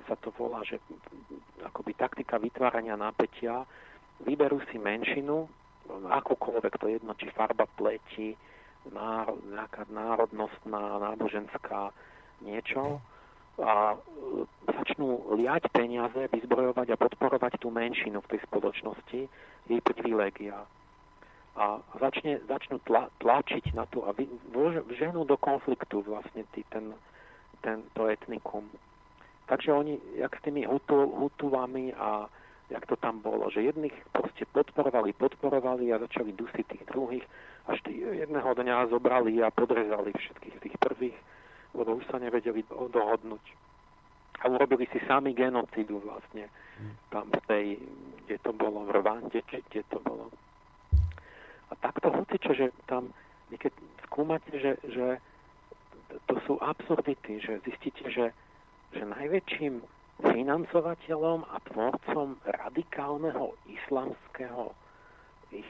sa 0.09 0.15
to 0.20 0.28
volá, 0.36 0.60
že 0.65 0.76
akoby 1.65 1.97
taktika 1.97 2.36
vytvárania 2.36 2.97
napätia, 3.00 3.65
vyberú 4.25 4.60
si 4.68 4.76
menšinu, 4.76 5.49
akokoľvek 6.09 6.75
to 6.76 6.86
jedno, 6.89 7.12
či 7.17 7.33
farba 7.33 7.65
pleti, 7.65 8.36
nejaká 9.50 9.89
národnostná, 9.92 11.00
náboženská 11.00 11.92
niečo, 12.41 13.00
a 13.60 13.92
e, 13.92 13.97
začnú 14.65 15.36
liať 15.36 15.68
peniaze, 15.68 16.17
vyzbrojovať 16.33 16.97
a 16.97 17.00
podporovať 17.00 17.60
tú 17.60 17.68
menšinu 17.68 18.25
v 18.25 18.31
tej 18.33 18.41
spoločnosti, 18.49 19.20
jej 19.68 19.81
privilégia. 19.84 20.65
A 21.60 21.83
začne, 22.00 22.41
začnú 22.49 22.81
tla, 22.89 23.12
tlačiť 23.20 23.76
na 23.76 23.84
to 23.91 24.07
a 24.09 24.17
vženú 24.89 25.28
do 25.28 25.36
konfliktu 25.36 26.00
vlastne 26.07 26.47
tý, 26.57 26.65
ten, 26.73 26.97
ten, 27.60 27.84
to 27.92 28.09
etnikum. 28.09 28.65
Takže 29.51 29.75
oni, 29.75 29.99
jak 30.15 30.31
s 30.39 30.43
tými 30.47 30.62
hutu, 30.62 30.95
hutuvami 30.95 31.91
a 31.99 32.31
jak 32.70 32.87
to 32.87 32.95
tam 32.95 33.19
bolo, 33.19 33.51
že 33.51 33.67
jedných 33.67 33.95
proste 34.15 34.47
podporovali, 34.55 35.11
podporovali 35.19 35.91
a 35.91 35.99
začali 36.07 36.31
dusiť 36.39 36.65
tých 36.70 36.85
druhých, 36.87 37.27
až 37.67 37.83
tý, 37.83 37.99
jedného 37.99 38.47
dňa 38.47 38.95
zobrali 38.95 39.43
a 39.43 39.51
podrezali 39.51 40.15
všetkých 40.15 40.57
tých 40.62 40.77
prvých 40.79 41.19
lebo 41.75 41.99
už 41.99 42.05
sa 42.11 42.19
nevedeli 42.19 42.67
dohodnúť. 42.67 43.45
A 44.41 44.49
urobili 44.49 44.89
si 44.89 44.99
sami 45.05 45.37
genocidu 45.37 46.01
vlastne 46.01 46.49
tam 47.12 47.29
v 47.29 47.41
tej, 47.45 47.65
kde 48.25 48.37
to 48.41 48.51
bolo, 48.57 48.89
v 48.89 48.91
Rwande, 48.97 49.41
kde 49.45 49.83
to 49.93 50.01
bolo. 50.01 50.33
A 51.70 51.73
takto 51.79 52.09
hoci 52.09 52.41
čo, 52.41 52.57
že 52.57 52.73
tam, 52.89 53.12
keď 53.53 53.73
skúmate, 54.09 54.51
že, 54.57 54.81
že 54.89 55.20
to 56.27 56.41
sú 56.49 56.57
absurdity, 56.59 57.39
že 57.39 57.61
zistíte, 57.69 58.09
že, 58.11 58.33
že 58.94 59.05
najväčším 59.07 59.75
financovateľom 60.20 61.49
a 61.49 61.57
tvorcom 61.70 62.36
radikálneho 62.44 63.57
islamského 63.67 64.75
ich 65.51 65.67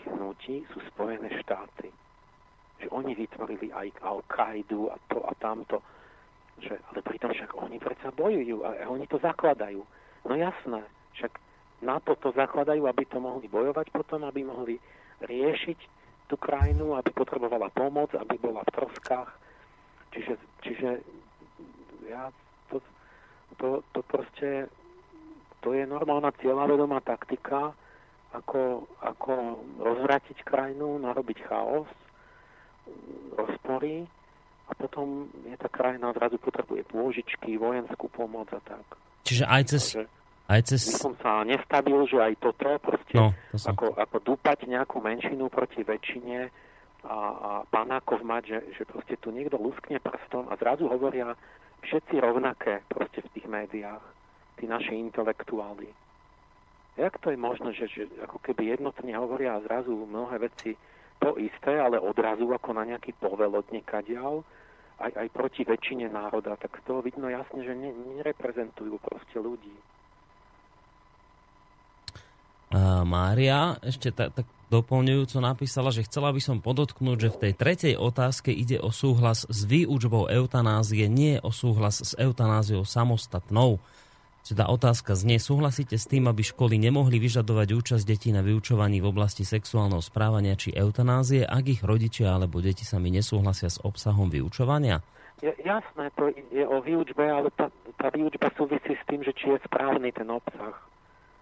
sú 0.68 0.78
Spojené 0.92 1.32
štáty 1.40 1.88
že 2.80 2.88
oni 2.88 3.12
vytvorili 3.12 3.68
aj 3.70 3.92
Al-Kaidu 4.00 4.88
a 4.88 4.96
to 5.12 5.20
a 5.20 5.32
tamto. 5.36 5.84
Že, 6.60 6.80
ale 6.92 7.00
pritom 7.04 7.30
však 7.32 7.52
oni 7.56 7.76
predsa 7.76 8.08
bojujú 8.12 8.64
a, 8.64 8.84
a 8.84 8.84
oni 8.88 9.04
to 9.04 9.20
zakladajú. 9.20 9.84
No 10.24 10.32
jasné, 10.36 10.84
však 11.16 11.32
na 11.84 12.00
to 12.00 12.16
to 12.20 12.32
zakladajú, 12.32 12.84
aby 12.88 13.04
to 13.08 13.20
mohli 13.20 13.48
bojovať 13.48 13.92
potom, 13.92 14.24
aby 14.24 14.44
mohli 14.44 14.76
riešiť 15.24 15.78
tú 16.28 16.36
krajinu, 16.36 16.96
aby 16.96 17.12
potrebovala 17.12 17.72
pomoc, 17.72 18.12
aby 18.16 18.36
bola 18.40 18.64
v 18.64 18.74
troskách. 18.76 19.30
Čiže, 20.12 20.34
čiže 20.64 20.88
ja 22.08 22.28
to, 23.60 23.84
to, 23.92 24.00
proste 24.02 24.72
to 25.60 25.76
je 25.76 25.84
normálna 25.84 26.32
cieľavedomá 26.40 27.04
taktika, 27.04 27.76
ako, 28.32 28.88
ako 29.04 29.60
rozvratiť 29.76 30.40
krajinu, 30.42 30.96
narobiť 30.98 31.38
chaos 31.44 31.90
rozpory 33.36 34.08
a 34.70 34.72
potom 34.74 35.28
je 35.44 35.56
tá 35.58 35.68
krajina 35.68 36.10
odrazu 36.10 36.38
potrebuje 36.38 36.86
pôžičky, 36.88 37.58
vojenskú 37.58 38.08
pomoc 38.08 38.48
a 38.54 38.60
tak. 38.62 38.86
Čiže 39.26 39.44
aj 39.44 39.62
cez... 39.66 39.82
Takže, 39.82 40.04
aj 40.50 40.60
cez... 40.66 40.80
som 40.96 41.14
sa 41.18 41.42
nestavil, 41.42 42.06
že 42.06 42.18
aj 42.18 42.34
toto 42.38 42.70
proste, 42.78 43.14
no, 43.18 43.34
to 43.52 43.58
som... 43.58 43.74
ako, 43.74 43.94
ako 43.98 44.16
dúpať 44.22 44.66
nejakú 44.66 45.02
menšinu 45.02 45.50
proti 45.50 45.82
väčšine 45.82 46.50
a, 47.06 47.16
a 47.18 47.50
panákov 47.70 48.22
mať, 48.22 48.42
že, 48.46 48.58
že 48.78 48.82
proste 48.86 49.14
tu 49.18 49.34
niekto 49.34 49.58
luskne 49.58 49.98
prstom 49.98 50.46
a 50.50 50.54
zrazu 50.58 50.86
hovoria 50.86 51.34
všetci 51.84 52.16
rovnaké 52.20 52.84
proste 52.88 53.24
v 53.24 53.32
tých 53.36 53.46
médiách, 53.48 54.04
tí 54.60 54.68
naši 54.68 54.96
intelektuáli. 55.00 55.88
Jak 57.00 57.16
to 57.22 57.32
je 57.32 57.38
možné, 57.38 57.72
že, 57.72 57.86
že 57.88 58.02
ako 58.20 58.42
keby 58.44 58.76
jednotne 58.76 59.14
hovoria 59.16 59.56
a 59.56 59.64
zrazu 59.64 59.94
mnohé 59.94 60.36
veci 60.42 60.76
to 61.20 61.36
isté, 61.40 61.76
ale 61.80 62.00
odrazu 62.00 62.48
ako 62.48 62.76
na 62.76 62.84
nejaký 62.84 63.16
povelod 63.16 63.64
nekadiaľ, 63.72 64.44
aj, 65.00 65.12
aj 65.16 65.28
proti 65.32 65.64
väčšine 65.64 66.12
národa, 66.12 66.60
tak 66.60 66.76
z 66.80 66.82
toho 66.84 67.00
vidno 67.00 67.28
jasne, 67.32 67.64
že 67.64 67.72
ne, 67.72 67.92
nereprezentujú 68.20 69.00
proste 69.00 69.40
ľudí. 69.40 69.72
A 72.70 73.02
Mária 73.02 73.74
ešte 73.82 74.14
tak, 74.14 74.30
tak 74.30 74.46
doplňujúco 74.70 75.42
napísala, 75.42 75.90
že 75.90 76.06
chcela 76.06 76.30
by 76.30 76.38
som 76.38 76.62
podotknúť, 76.62 77.18
že 77.18 77.32
v 77.34 77.40
tej 77.42 77.52
tretej 77.58 77.94
otázke 77.98 78.54
ide 78.54 78.78
o 78.78 78.94
súhlas 78.94 79.42
s 79.50 79.66
výučbou 79.66 80.30
eutanázie, 80.30 81.10
nie 81.10 81.42
o 81.42 81.50
súhlas 81.50 81.98
s 81.98 82.14
eutanáziou 82.14 82.86
samostatnou. 82.86 83.82
Teda 84.46 84.66
otázka 84.66 85.14
znie, 85.14 85.38
súhlasíte 85.38 85.94
s 85.94 86.10
tým, 86.10 86.26
aby 86.26 86.42
školy 86.42 86.74
nemohli 86.74 87.22
vyžadovať 87.22 87.68
účasť 87.70 88.02
detí 88.02 88.34
na 88.34 88.42
vyučovaní 88.42 88.98
v 88.98 89.06
oblasti 89.06 89.46
sexuálneho 89.46 90.02
správania 90.02 90.58
či 90.58 90.74
eutanázie, 90.74 91.46
ak 91.46 91.64
ich 91.70 91.82
rodičia 91.86 92.34
alebo 92.34 92.58
deti 92.58 92.82
sami 92.82 93.14
nesúhlasia 93.14 93.70
s 93.70 93.78
obsahom 93.82 94.26
vyučovania? 94.26 95.02
Jasné, 95.42 96.10
to 96.18 96.34
je 96.50 96.64
o 96.66 96.82
výučbe, 96.82 97.22
ale 97.30 97.48
tá, 97.54 97.70
tá 97.94 98.10
výučba 98.10 98.50
súvisí 98.58 98.92
s 98.92 99.04
tým, 99.06 99.22
že 99.22 99.32
či 99.38 99.54
je 99.54 99.58
správny 99.70 100.10
ten 100.10 100.26
obsah. 100.26 100.74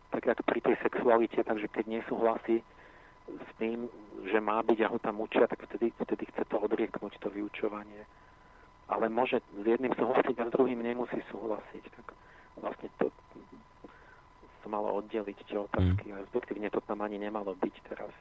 Tak 0.09 0.23
ako 0.25 0.43
pri 0.45 0.61
tej 0.65 0.77
sexualite, 0.81 1.41
takže 1.45 1.69
keď 1.69 1.85
nesúhlasí 2.01 2.65
s 3.29 3.51
tým, 3.61 3.93
že 4.25 4.41
má 4.41 4.65
byť 4.65 4.79
a 4.85 4.91
ho 4.91 4.99
tam 4.99 5.21
učia, 5.21 5.45
tak 5.45 5.69
vtedy, 5.69 5.93
vtedy 6.01 6.25
chce 6.33 6.49
to 6.49 6.57
odrieknúť, 6.57 7.21
to 7.21 7.29
vyučovanie. 7.29 8.09
Ale 8.89 9.13
môže 9.13 9.45
s 9.53 9.65
jedným 9.69 9.93
súhlasiť 9.93 10.37
a 10.41 10.49
s 10.49 10.55
druhým 10.57 10.81
nemusí 10.81 11.21
súhlasiť. 11.29 11.85
Tak 11.93 12.07
vlastne 12.65 12.89
to 12.97 13.13
sa 14.65 14.67
malo 14.69 14.97
oddeliť 14.97 15.39
tie 15.45 15.59
otázky, 15.61 16.09
mm. 16.09 16.17
respektívne 16.25 16.69
to 16.73 16.81
tam 16.89 17.05
ani 17.05 17.21
nemalo 17.21 17.53
byť 17.57 17.75
teraz. 17.89 18.13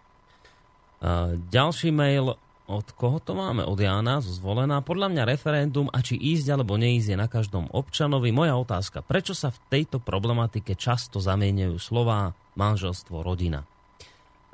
Uh, 0.98 1.38
ďalší 1.54 1.94
mail 1.94 2.36
od 2.68 2.88
koho 3.00 3.24
to 3.24 3.32
máme? 3.32 3.64
Od 3.64 3.80
Jána 3.80 4.20
zo 4.20 4.36
zvolená. 4.36 4.84
Podľa 4.84 5.08
mňa 5.08 5.24
referendum 5.24 5.88
a 5.88 6.04
či 6.04 6.20
ísť 6.20 6.60
alebo 6.60 6.76
neísť 6.76 7.16
je 7.16 7.18
na 7.18 7.32
každom 7.32 7.72
občanovi. 7.72 8.36
Moja 8.36 8.60
otázka, 8.60 9.08
prečo 9.08 9.32
sa 9.32 9.56
v 9.56 9.60
tejto 9.72 10.04
problematike 10.04 10.76
často 10.76 11.24
zamieňajú 11.24 11.80
slová 11.80 12.36
manželstvo, 12.60 13.24
rodina? 13.24 13.64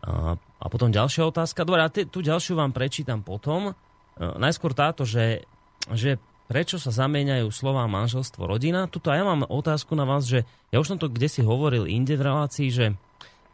A, 0.05 0.37
a 0.37 0.65
potom 0.69 0.93
ďalšia 0.93 1.25
otázka. 1.25 1.65
Dobre, 1.65 1.81
a 1.81 1.89
tú 1.89 2.21
ďalšiu 2.21 2.53
vám 2.53 2.69
prečítam 2.69 3.25
potom. 3.25 3.73
najskôr 4.19 4.77
táto, 4.77 5.09
že, 5.09 5.41
že 5.89 6.21
prečo 6.45 6.77
sa 6.77 6.93
zamieňajú 6.93 7.49
slova 7.49 7.89
manželstvo, 7.89 8.45
rodina. 8.45 8.85
Tuto 8.85 9.09
ja 9.09 9.25
mám 9.25 9.47
otázku 9.49 9.97
na 9.97 10.05
vás, 10.05 10.29
že 10.29 10.45
ja 10.69 10.77
už 10.77 10.95
som 10.95 10.99
to 11.01 11.09
kde 11.09 11.25
si 11.25 11.41
hovoril 11.41 11.89
inde 11.89 12.13
v 12.13 12.29
relácii, 12.29 12.69
že 12.69 12.85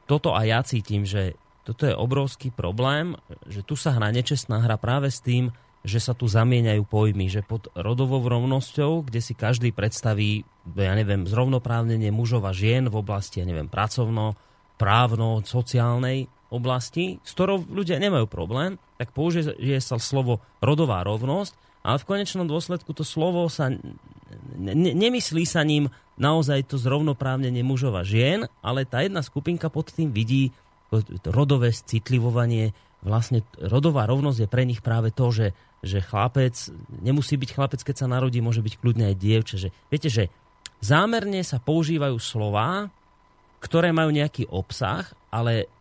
toto 0.10 0.36
aj 0.36 0.46
ja 0.50 0.60
cítim, 0.66 1.06
že 1.06 1.38
toto 1.70 1.86
je 1.86 1.94
obrovský 1.94 2.50
problém, 2.50 3.14
že 3.46 3.62
tu 3.62 3.78
sa 3.78 3.94
hra 3.94 4.10
nečestná 4.10 4.58
hra 4.66 4.82
práve 4.82 5.14
s 5.14 5.22
tým, 5.22 5.54
že 5.86 6.02
sa 6.02 6.18
tu 6.18 6.26
zamieňajú 6.26 6.82
pojmy, 6.90 7.30
že 7.30 7.46
pod 7.46 7.70
rodovou 7.78 8.26
rovnosťou, 8.26 9.06
kde 9.06 9.22
si 9.22 9.38
každý 9.38 9.70
predstaví, 9.70 10.50
ja 10.74 10.98
neviem, 10.98 11.30
zrovnoprávnenie 11.30 12.10
mužov 12.10 12.50
a 12.50 12.58
žien 12.58 12.90
v 12.90 12.98
oblasti, 12.98 13.40
ja 13.40 13.46
neviem, 13.46 13.70
pracovno, 13.70 14.34
právno, 14.82 15.46
sociálnej 15.46 16.26
oblasti, 16.50 17.22
s 17.22 17.38
ktorou 17.38 17.70
ľudia 17.70 18.02
nemajú 18.02 18.26
problém, 18.26 18.82
tak 18.98 19.14
použije 19.14 19.78
sa 19.78 20.02
slovo 20.02 20.42
rodová 20.66 21.06
rovnosť, 21.06 21.54
ale 21.86 22.02
v 22.02 22.08
konečnom 22.10 22.50
dôsledku 22.50 22.92
to 22.98 23.06
slovo 23.06 23.46
sa 23.48 23.70
ne, 23.70 24.74
nemyslí 24.76 25.46
sa 25.46 25.62
ním 25.62 25.88
naozaj 26.20 26.68
to 26.68 26.76
zrovnoprávnenie 26.76 27.64
mužov 27.64 27.96
a 27.96 28.04
žien, 28.04 28.50
ale 28.60 28.84
tá 28.84 29.06
jedna 29.06 29.24
skupinka 29.24 29.72
pod 29.72 29.94
tým 29.94 30.12
vidí 30.12 30.52
rodové 31.30 31.72
citlivovanie, 31.72 32.74
vlastne 33.06 33.46
rodová 33.58 34.10
rovnosť 34.10 34.46
je 34.46 34.52
pre 34.52 34.64
nich 34.66 34.82
práve 34.84 35.14
to, 35.14 35.30
že 35.32 35.48
že 35.80 36.04
chlapec 36.04 36.56
nemusí 37.00 37.40
byť 37.40 37.50
chlapec, 37.56 37.82
keď 37.84 37.96
sa 38.04 38.12
narodí, 38.12 38.44
môže 38.44 38.60
byť 38.60 38.76
kľudne 38.80 39.06
aj 39.12 39.16
dievča. 39.16 39.56
Že, 39.56 39.70
viete, 39.88 40.10
že 40.12 40.28
zámerne 40.84 41.40
sa 41.44 41.60
používajú 41.60 42.20
slová, 42.20 42.92
ktoré 43.64 43.96
majú 43.96 44.12
nejaký 44.12 44.48
obsah, 44.52 45.08
ale 45.32 45.72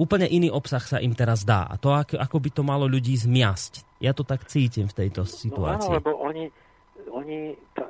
úplne 0.00 0.28
iný 0.28 0.48
obsah 0.52 0.80
sa 0.80 0.98
im 1.00 1.12
teraz 1.12 1.44
dá. 1.44 1.68
A 1.68 1.76
to, 1.76 1.92
ako, 1.92 2.16
ako 2.16 2.36
by 2.40 2.50
to 2.52 2.62
malo 2.64 2.88
ľudí 2.88 3.16
zmiasť. 3.16 4.00
Ja 4.00 4.16
to 4.16 4.24
tak 4.24 4.48
cítim 4.48 4.88
v 4.88 4.96
tejto 5.04 5.28
situácii. 5.28 5.88
No 5.88 5.92
áno, 5.92 5.98
lebo 6.00 6.10
oni, 6.24 6.44
oni 7.12 7.38
tá, 7.76 7.88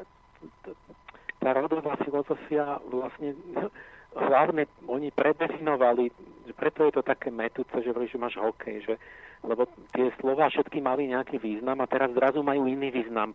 tá 1.39 1.51
rodová 1.55 1.99
filozofia 2.03 2.83
vlastne 2.91 3.35
hlavne 4.27 4.67
oni 4.91 5.11
predefinovali, 5.15 6.11
preto 6.53 6.85
je 6.85 7.01
to 7.01 7.03
také 7.07 7.33
metúce, 7.33 7.73
že 7.73 7.89
že 7.89 8.19
máš 8.21 8.37
hokej, 8.37 8.85
že, 8.85 8.95
lebo 9.41 9.65
tie 9.97 10.13
slova 10.21 10.53
všetky 10.53 10.85
mali 10.85 11.09
nejaký 11.09 11.41
význam 11.41 11.81
a 11.81 11.89
teraz 11.89 12.13
zrazu 12.13 12.45
majú 12.45 12.69
iný 12.69 12.93
význam. 12.93 13.33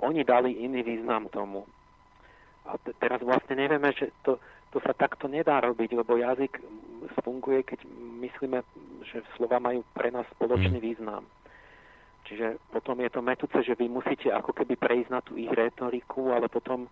Oni 0.00 0.24
dali 0.24 0.56
iný 0.56 0.80
význam 0.80 1.28
tomu. 1.28 1.68
A 2.64 2.80
te, 2.80 2.96
teraz 2.96 3.20
vlastne 3.20 3.60
nevieme, 3.60 3.92
že 3.92 4.08
to, 4.24 4.40
to 4.72 4.80
sa 4.80 4.96
takto 4.96 5.28
nedá 5.28 5.60
robiť, 5.60 5.92
lebo 5.92 6.16
jazyk 6.16 6.60
funguje, 7.22 7.62
keď 7.62 7.84
myslíme, 8.24 8.58
že 9.04 9.22
slova 9.36 9.60
majú 9.60 9.84
pre 9.92 10.08
nás 10.08 10.24
spoločný 10.36 10.80
mhm. 10.80 10.84
význam. 10.84 11.24
Čiže 12.26 12.58
potom 12.74 12.98
je 12.98 13.10
to 13.10 13.22
metúce, 13.22 13.54
že 13.62 13.78
vy 13.78 13.86
musíte 13.86 14.34
ako 14.34 14.50
keby 14.50 14.74
prejsť 14.74 15.08
na 15.14 15.22
tú 15.22 15.38
ich 15.38 15.46
retoriku, 15.46 16.34
ale 16.34 16.50
potom 16.50 16.90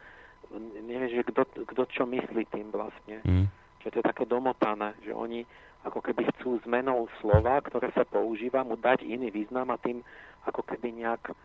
neviem, 0.87 1.11
že 1.11 1.27
kto, 1.27 1.43
kto 1.67 1.83
čo 1.91 2.07
myslí 2.07 2.47
tým 2.55 2.71
vlastne. 2.71 3.19
Mm. 3.27 3.47
Že 3.85 3.89
to 3.93 3.97
je 4.01 4.11
také 4.11 4.25
domotané, 4.25 4.97
že 5.05 5.13
oni 5.13 5.45
ako 5.85 6.01
keby 6.01 6.25
chcú 6.35 6.57
zmenou 6.65 7.05
slova, 7.21 7.61
ktoré 7.61 7.93
sa 7.93 8.09
používa, 8.09 8.65
mu 8.65 8.81
dať 8.81 9.05
iný 9.05 9.29
význam 9.29 9.69
a 9.69 9.77
tým 9.77 10.01
ako 10.49 10.65
keby 10.65 10.97
nejak 10.97 11.37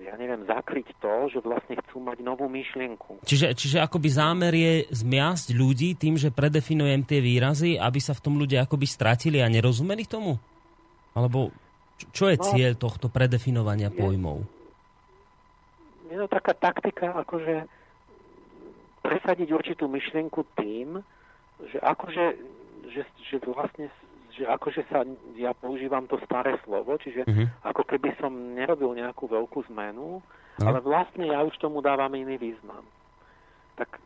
ja 0.00 0.16
neviem, 0.16 0.48
zakryť 0.48 0.96
to, 0.96 1.28
že 1.28 1.44
vlastne 1.44 1.76
chcú 1.76 2.00
mať 2.00 2.24
novú 2.24 2.48
myšlienku. 2.48 3.20
Čiže, 3.20 3.52
čiže 3.52 3.84
akoby 3.84 4.08
zámer 4.08 4.52
je 4.56 4.72
zmiasť 4.88 5.52
ľudí 5.52 5.92
tým, 5.92 6.16
že 6.16 6.32
predefinujem 6.32 7.04
tie 7.04 7.20
výrazy, 7.20 7.76
aby 7.76 8.00
sa 8.00 8.16
v 8.16 8.24
tom 8.24 8.40
ľudia 8.40 8.64
akoby 8.64 8.88
stratili 8.88 9.44
a 9.44 9.52
nerozumeli 9.52 10.08
tomu? 10.08 10.40
Alebo 11.12 11.52
čo 12.16 12.32
je 12.32 12.40
no, 12.40 12.44
cieľ 12.48 12.80
tohto 12.80 13.12
predefinovania 13.12 13.92
je, 13.92 14.00
pojmov? 14.00 14.38
Je 16.08 16.16
to 16.16 16.28
taká 16.32 16.56
taktika, 16.56 17.12
akože 17.20 17.68
presadiť 19.04 19.48
určitú 19.52 19.84
myšlienku 19.84 20.48
tým, 20.56 21.04
že 21.68 21.78
akože, 21.82 22.24
že, 22.88 23.02
že 23.28 23.36
vlastne 23.44 23.92
že 24.30 24.46
akože 24.46 24.86
sa, 24.88 25.02
ja 25.36 25.52
používam 25.52 26.06
to 26.06 26.16
staré 26.24 26.56
slovo, 26.64 26.96
čiže 26.96 27.26
uh-huh. 27.26 27.50
ako 27.66 27.82
keby 27.82 28.14
som 28.16 28.32
nerobil 28.56 28.94
nejakú 28.94 29.26
veľkú 29.26 29.66
zmenu, 29.74 30.22
uh-huh. 30.22 30.64
ale 30.64 30.78
vlastne 30.80 31.28
ja 31.28 31.42
už 31.42 31.52
tomu 31.58 31.82
dávam 31.82 32.08
iný 32.14 32.38
význam. 32.38 32.86
Tak 33.74 33.98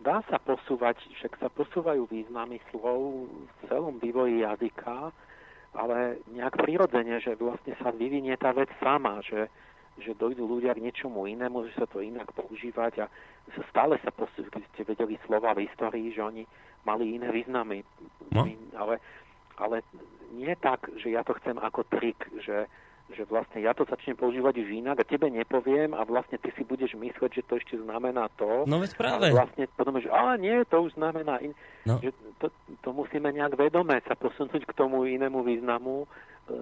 dá 0.00 0.24
sa 0.32 0.40
posúvať, 0.40 0.96
však 1.20 1.36
sa 1.42 1.48
posúvajú 1.52 2.08
významy 2.08 2.62
slov 2.72 3.28
v 3.28 3.60
celom 3.68 4.00
vývoji 4.00 4.46
jazyka, 4.46 5.12
ale 5.76 6.18
nejak 6.34 6.56
prirodzene, 6.58 7.22
že 7.22 7.38
vlastne 7.38 7.76
sa 7.78 7.94
vyvinie 7.94 8.34
tá 8.40 8.50
vec 8.50 8.70
sama, 8.82 9.22
že, 9.22 9.46
že 10.00 10.18
dojdú 10.18 10.48
ľudia 10.48 10.74
k 10.74 10.84
niečomu 10.84 11.28
inému, 11.28 11.68
že 11.70 11.76
sa 11.76 11.86
to 11.86 12.00
inak 12.00 12.28
používať 12.32 13.04
a 13.04 13.06
stále 13.70 14.00
sa 14.00 14.10
posúvajú, 14.10 14.50
keď 14.50 14.62
ste 14.74 14.82
vedeli 14.88 15.14
slova 15.24 15.54
v 15.54 15.68
histórii, 15.68 16.12
že 16.12 16.24
oni 16.24 16.44
mali 16.84 17.16
iné 17.16 17.28
významy. 17.28 17.84
No. 18.32 18.48
Ale, 18.76 19.00
ale 19.60 19.76
nie 20.32 20.54
tak, 20.58 20.88
že 20.96 21.12
ja 21.12 21.20
to 21.26 21.36
chcem 21.42 21.58
ako 21.58 21.84
trik, 21.90 22.16
že, 22.40 22.70
že 23.14 23.26
vlastne 23.26 23.58
ja 23.62 23.74
to 23.74 23.82
začnem 23.86 24.14
používať 24.14 24.62
už 24.62 24.68
inak 24.70 25.02
a 25.02 25.08
tebe 25.08 25.26
nepoviem 25.26 25.94
a 25.94 26.06
vlastne 26.06 26.38
ty 26.38 26.54
si 26.54 26.62
budeš 26.62 26.94
mysleť, 26.94 27.42
že 27.42 27.46
to 27.46 27.58
ešte 27.58 27.74
znamená 27.82 28.30
to. 28.38 28.64
No 28.70 28.78
veď 28.78 28.94
práve. 28.94 29.34
A 29.34 29.44
vlastne 29.44 29.66
potom, 29.74 29.98
že 29.98 30.10
a 30.10 30.38
nie, 30.38 30.62
to 30.70 30.86
už 30.86 30.94
znamená 30.94 31.42
in... 31.42 31.52
no. 31.86 31.98
že 31.98 32.14
to, 32.38 32.48
to 32.86 32.90
musíme 32.94 33.26
nejak 33.34 33.58
vedome 33.58 33.98
sa 34.06 34.14
posunúť 34.14 34.62
k 34.62 34.76
tomu 34.78 35.10
inému 35.10 35.42
významu 35.42 36.06
e, 36.06 36.06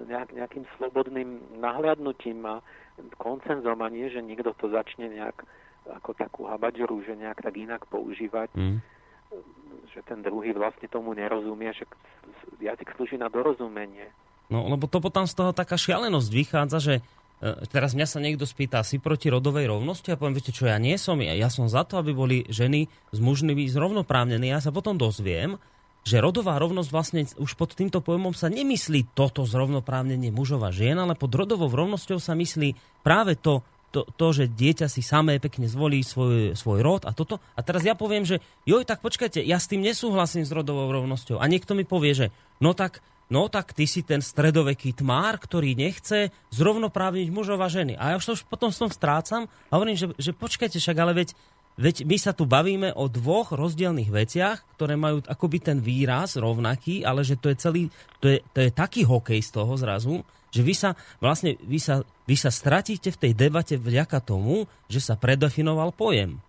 nejak, 0.09 0.33
nejakým 0.33 0.65
slobodným 0.77 1.61
nahliadnutím 1.61 2.41
a 2.49 2.55
koncenzom 3.21 3.79
a 3.79 3.87
nie, 3.87 4.09
že 4.09 4.19
niekto 4.19 4.51
to 4.57 4.67
začne 4.73 5.07
nejak 5.07 5.45
ako 5.89 6.11
takú 6.17 6.45
habadžoru, 6.45 7.01
že 7.05 7.17
nejak 7.17 7.41
tak 7.41 7.55
inak 7.55 7.81
používať. 7.89 8.51
Mm. 8.53 8.77
Že 9.89 9.99
ten 10.05 10.19
druhý 10.21 10.53
vlastne 10.53 10.85
tomu 10.89 11.17
nerozumie, 11.17 11.73
že 11.73 11.85
jazyk 12.61 12.93
slúži 12.97 13.17
na 13.17 13.29
dorozumenie. 13.29 14.09
No, 14.49 14.65
lebo 14.65 14.89
to 14.89 14.97
potom 14.97 15.29
z 15.29 15.33
toho 15.37 15.53
taká 15.53 15.77
šialenosť 15.77 16.29
vychádza, 16.33 16.77
že 16.81 16.93
e, 16.99 17.01
teraz 17.69 17.93
mňa 17.93 18.07
sa 18.09 18.17
niekto 18.17 18.49
spýta, 18.49 18.81
si 18.81 18.97
proti 18.97 19.29
rodovej 19.29 19.69
rovnosti? 19.69 20.09
A 20.09 20.17
poviem, 20.17 20.41
viete 20.41 20.49
čo, 20.49 20.65
ja 20.65 20.81
nie 20.81 20.97
som, 20.97 21.21
ja, 21.21 21.37
ja 21.37 21.53
som 21.53 21.69
za 21.69 21.85
to, 21.85 22.01
aby 22.01 22.17
boli 22.17 22.37
ženy 22.49 22.89
s 23.13 23.17
mužmi 23.21 23.53
zrovnoprávnené. 23.69 24.49
Ja 24.49 24.57
sa 24.57 24.73
potom 24.73 24.97
dozviem, 24.97 25.61
že 26.01 26.17
rodová 26.17 26.57
rovnosť 26.57 26.89
vlastne 26.89 27.21
už 27.37 27.53
pod 27.53 27.77
týmto 27.77 28.01
pojmom 28.01 28.33
sa 28.33 28.49
nemyslí 28.49 29.13
toto 29.13 29.45
zrovnoprávnenie 29.45 30.33
mužov 30.33 30.65
a 30.65 30.73
žien, 30.73 30.97
ale 30.97 31.13
pod 31.13 31.29
rodovou 31.29 31.69
rovnosťou 31.69 32.17
sa 32.17 32.33
myslí 32.33 32.73
práve 33.05 33.37
to, 33.37 33.61
to, 33.93 34.09
to, 34.17 34.27
že 34.33 34.45
dieťa 34.49 34.87
si 34.89 35.05
samé 35.05 35.37
pekne 35.37 35.69
zvolí 35.69 36.01
svoj, 36.01 36.57
svoj 36.57 36.79
rod 36.81 37.01
a 37.05 37.13
toto. 37.13 37.37
A 37.57 37.61
teraz 37.61 37.85
ja 37.85 37.93
poviem, 37.93 38.25
že 38.25 38.41
joj, 38.65 38.85
tak 38.85 39.05
počkajte, 39.05 39.41
ja 39.43 39.61
s 39.61 39.69
tým 39.69 39.85
nesúhlasím 39.85 40.45
s 40.45 40.53
rodovou 40.53 40.89
rovnosťou. 40.89 41.37
A 41.37 41.45
niekto 41.45 41.77
mi 41.77 41.85
povie, 41.85 42.15
že 42.15 42.27
no 42.63 42.73
tak, 42.73 43.05
no 43.29 43.47
tak 43.47 43.71
ty 43.77 43.85
si 43.85 44.01
ten 44.01 44.19
stredoveký 44.19 44.97
tmár, 44.97 45.37
ktorý 45.39 45.77
nechce 45.77 46.33
zrovnoprávniť 46.53 47.29
mužov 47.29 47.61
a 47.61 47.69
ženy. 47.69 47.95
A 47.95 48.13
ja 48.13 48.15
už 48.17 48.25
to 48.25 48.33
už 48.35 48.43
potom 48.49 48.73
som 48.73 48.89
strácam 48.89 49.47
a 49.69 49.73
hovorím, 49.77 49.95
že, 49.95 50.09
že 50.17 50.35
počkajte 50.35 50.81
však, 50.81 50.97
ale 50.97 51.25
veď 51.25 51.31
Veď 51.79 52.03
my 52.03 52.19
sa 52.19 52.35
tu 52.35 52.43
bavíme 52.43 52.91
o 52.91 53.07
dvoch 53.07 53.55
rozdielných 53.55 54.11
veciach, 54.11 54.75
ktoré 54.75 54.99
majú 54.99 55.23
akoby 55.23 55.63
ten 55.63 55.79
výraz 55.79 56.35
rovnaký, 56.35 57.07
ale 57.07 57.23
že 57.23 57.39
to 57.39 57.47
je 57.47 57.55
celý, 57.55 57.83
to 58.19 58.35
je, 58.35 58.43
to 58.51 58.67
je 58.67 58.69
taký 58.75 59.07
hokej 59.07 59.39
z 59.39 59.55
toho 59.55 59.79
zrazu, 59.79 60.19
že 60.51 60.59
vy 60.59 60.75
sa 60.75 60.99
vlastne, 61.23 61.55
vy 61.63 61.79
sa, 61.79 62.03
vy 62.27 62.35
sa 62.35 62.51
stratíte 62.51 63.15
v 63.15 63.21
tej 63.23 63.31
debate 63.31 63.79
vďaka 63.79 64.19
tomu, 64.19 64.67
že 64.91 64.99
sa 64.99 65.15
predefinoval 65.15 65.95
pojem. 65.95 66.43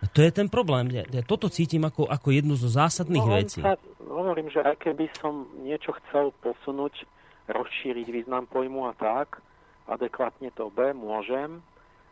A 0.00 0.08
to 0.08 0.24
je 0.24 0.32
ten 0.32 0.48
problém. 0.48 0.88
Ja 0.92 1.22
toto 1.22 1.52
cítim 1.52 1.84
ako, 1.84 2.08
ako 2.08 2.28
jednu 2.32 2.56
zo 2.56 2.72
zásadných 2.72 3.26
no, 3.26 3.34
vecí. 3.36 3.60
Sa, 3.60 3.76
hovorím, 4.08 4.48
že 4.48 4.64
aj 4.64 4.80
keby 4.80 5.12
som 5.20 5.44
niečo 5.60 5.92
chcel 6.04 6.32
posunúť, 6.40 7.04
rozšíriť 7.52 8.06
význam 8.08 8.48
pojmu 8.48 8.88
a 8.88 8.96
tak, 8.96 9.44
adekvátne 9.90 10.54
to 10.56 10.72
B, 10.72 10.96
môžem, 10.96 11.60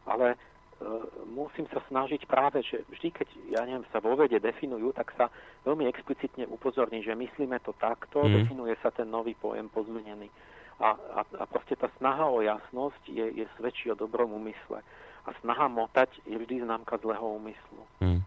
ale 0.05 0.37
E, 0.79 0.87
musím 1.27 1.67
sa 1.75 1.83
snažiť 1.91 2.23
práve, 2.31 2.63
že 2.63 2.87
vždy, 2.87 3.11
keď, 3.11 3.29
ja 3.51 3.67
neviem, 3.67 3.83
sa 3.91 3.99
vo 3.99 4.15
vede 4.15 4.39
definujú, 4.39 4.95
tak 4.95 5.11
sa 5.19 5.27
veľmi 5.67 5.91
explicitne 5.91 6.47
upozorní, 6.47 7.03
že 7.03 7.19
myslíme 7.19 7.59
to 7.67 7.75
takto, 7.83 8.23
mm. 8.23 8.31
definuje 8.31 8.75
sa 8.79 8.95
ten 8.95 9.11
nový 9.11 9.35
pojem 9.35 9.67
pozmenený. 9.67 10.31
A, 10.79 10.95
a, 10.95 11.21
a 11.27 11.45
proste 11.51 11.75
tá 11.75 11.91
snaha 11.99 12.31
o 12.31 12.39
jasnosť 12.39 13.11
je, 13.11 13.43
je 13.43 13.47
svedčí 13.59 13.91
o 13.91 13.99
dobrom 13.99 14.31
úmysle. 14.31 14.87
A 15.29 15.37
snaha 15.45 15.69
motať 15.69 16.25
je 16.25 16.41
vždy 16.41 16.65
známka 16.65 16.97
zlého 16.97 17.37
úmyslu. 17.37 17.83
Mm. 18.01 18.25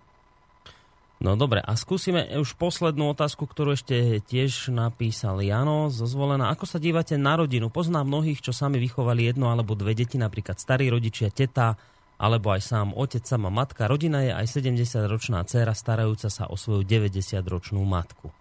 No 1.22 1.38
dobre, 1.38 1.62
a 1.62 1.78
skúsime 1.78 2.26
už 2.34 2.58
poslednú 2.58 3.14
otázku, 3.14 3.46
ktorú 3.46 3.78
ešte 3.78 4.26
tiež 4.26 4.74
napísal 4.74 5.38
Jano, 5.46 5.94
zozvolená. 5.94 6.50
Ako 6.50 6.66
sa 6.66 6.82
dívate 6.82 7.14
na 7.14 7.38
rodinu? 7.38 7.70
Poznám 7.70 8.10
mnohých, 8.10 8.42
čo 8.42 8.50
sami 8.50 8.82
vychovali 8.82 9.30
jedno 9.30 9.54
alebo 9.54 9.78
dve 9.78 9.94
deti, 9.94 10.18
napríklad 10.18 10.58
starí 10.58 10.90
rodičia, 10.90 11.30
teta, 11.30 11.78
alebo 12.18 12.50
aj 12.50 12.62
sám 12.66 12.94
otec, 12.98 13.22
sama 13.22 13.54
matka. 13.54 13.86
Rodina 13.86 14.26
je 14.26 14.34
aj 14.34 14.66
70-ročná 14.66 15.46
dcéra 15.46 15.78
starajúca 15.78 16.30
sa 16.30 16.50
o 16.50 16.58
svoju 16.58 16.86
90-ročnú 16.86 17.82
matku. 17.86 18.34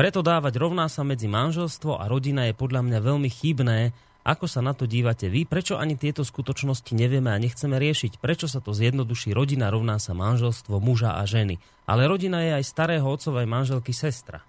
Preto 0.00 0.24
dávať 0.24 0.56
rovná 0.56 0.88
sa 0.88 1.04
medzi 1.04 1.28
manželstvo 1.28 2.00
a 2.00 2.08
rodina 2.08 2.48
je 2.48 2.56
podľa 2.56 2.88
mňa 2.88 2.98
veľmi 3.04 3.28
chybné. 3.28 3.92
Ako 4.20 4.44
sa 4.44 4.60
na 4.60 4.76
to 4.76 4.84
dívate 4.84 5.32
vy? 5.32 5.48
Prečo 5.48 5.80
ani 5.80 5.96
tieto 5.96 6.20
skutočnosti 6.28 6.92
nevieme 6.92 7.32
a 7.32 7.40
nechceme 7.40 7.80
riešiť? 7.80 8.20
Prečo 8.20 8.52
sa 8.52 8.60
to 8.60 8.76
zjednoduší? 8.76 9.32
Rodina 9.32 9.72
rovná 9.72 9.96
sa 9.96 10.12
manželstvo 10.12 10.76
muža 10.76 11.16
a 11.16 11.24
ženy. 11.24 11.56
Ale 11.88 12.04
rodina 12.04 12.44
je 12.44 12.60
aj 12.60 12.64
starého 12.68 13.08
otcovej 13.08 13.48
manželky 13.48 13.96
sestra. 13.96 14.44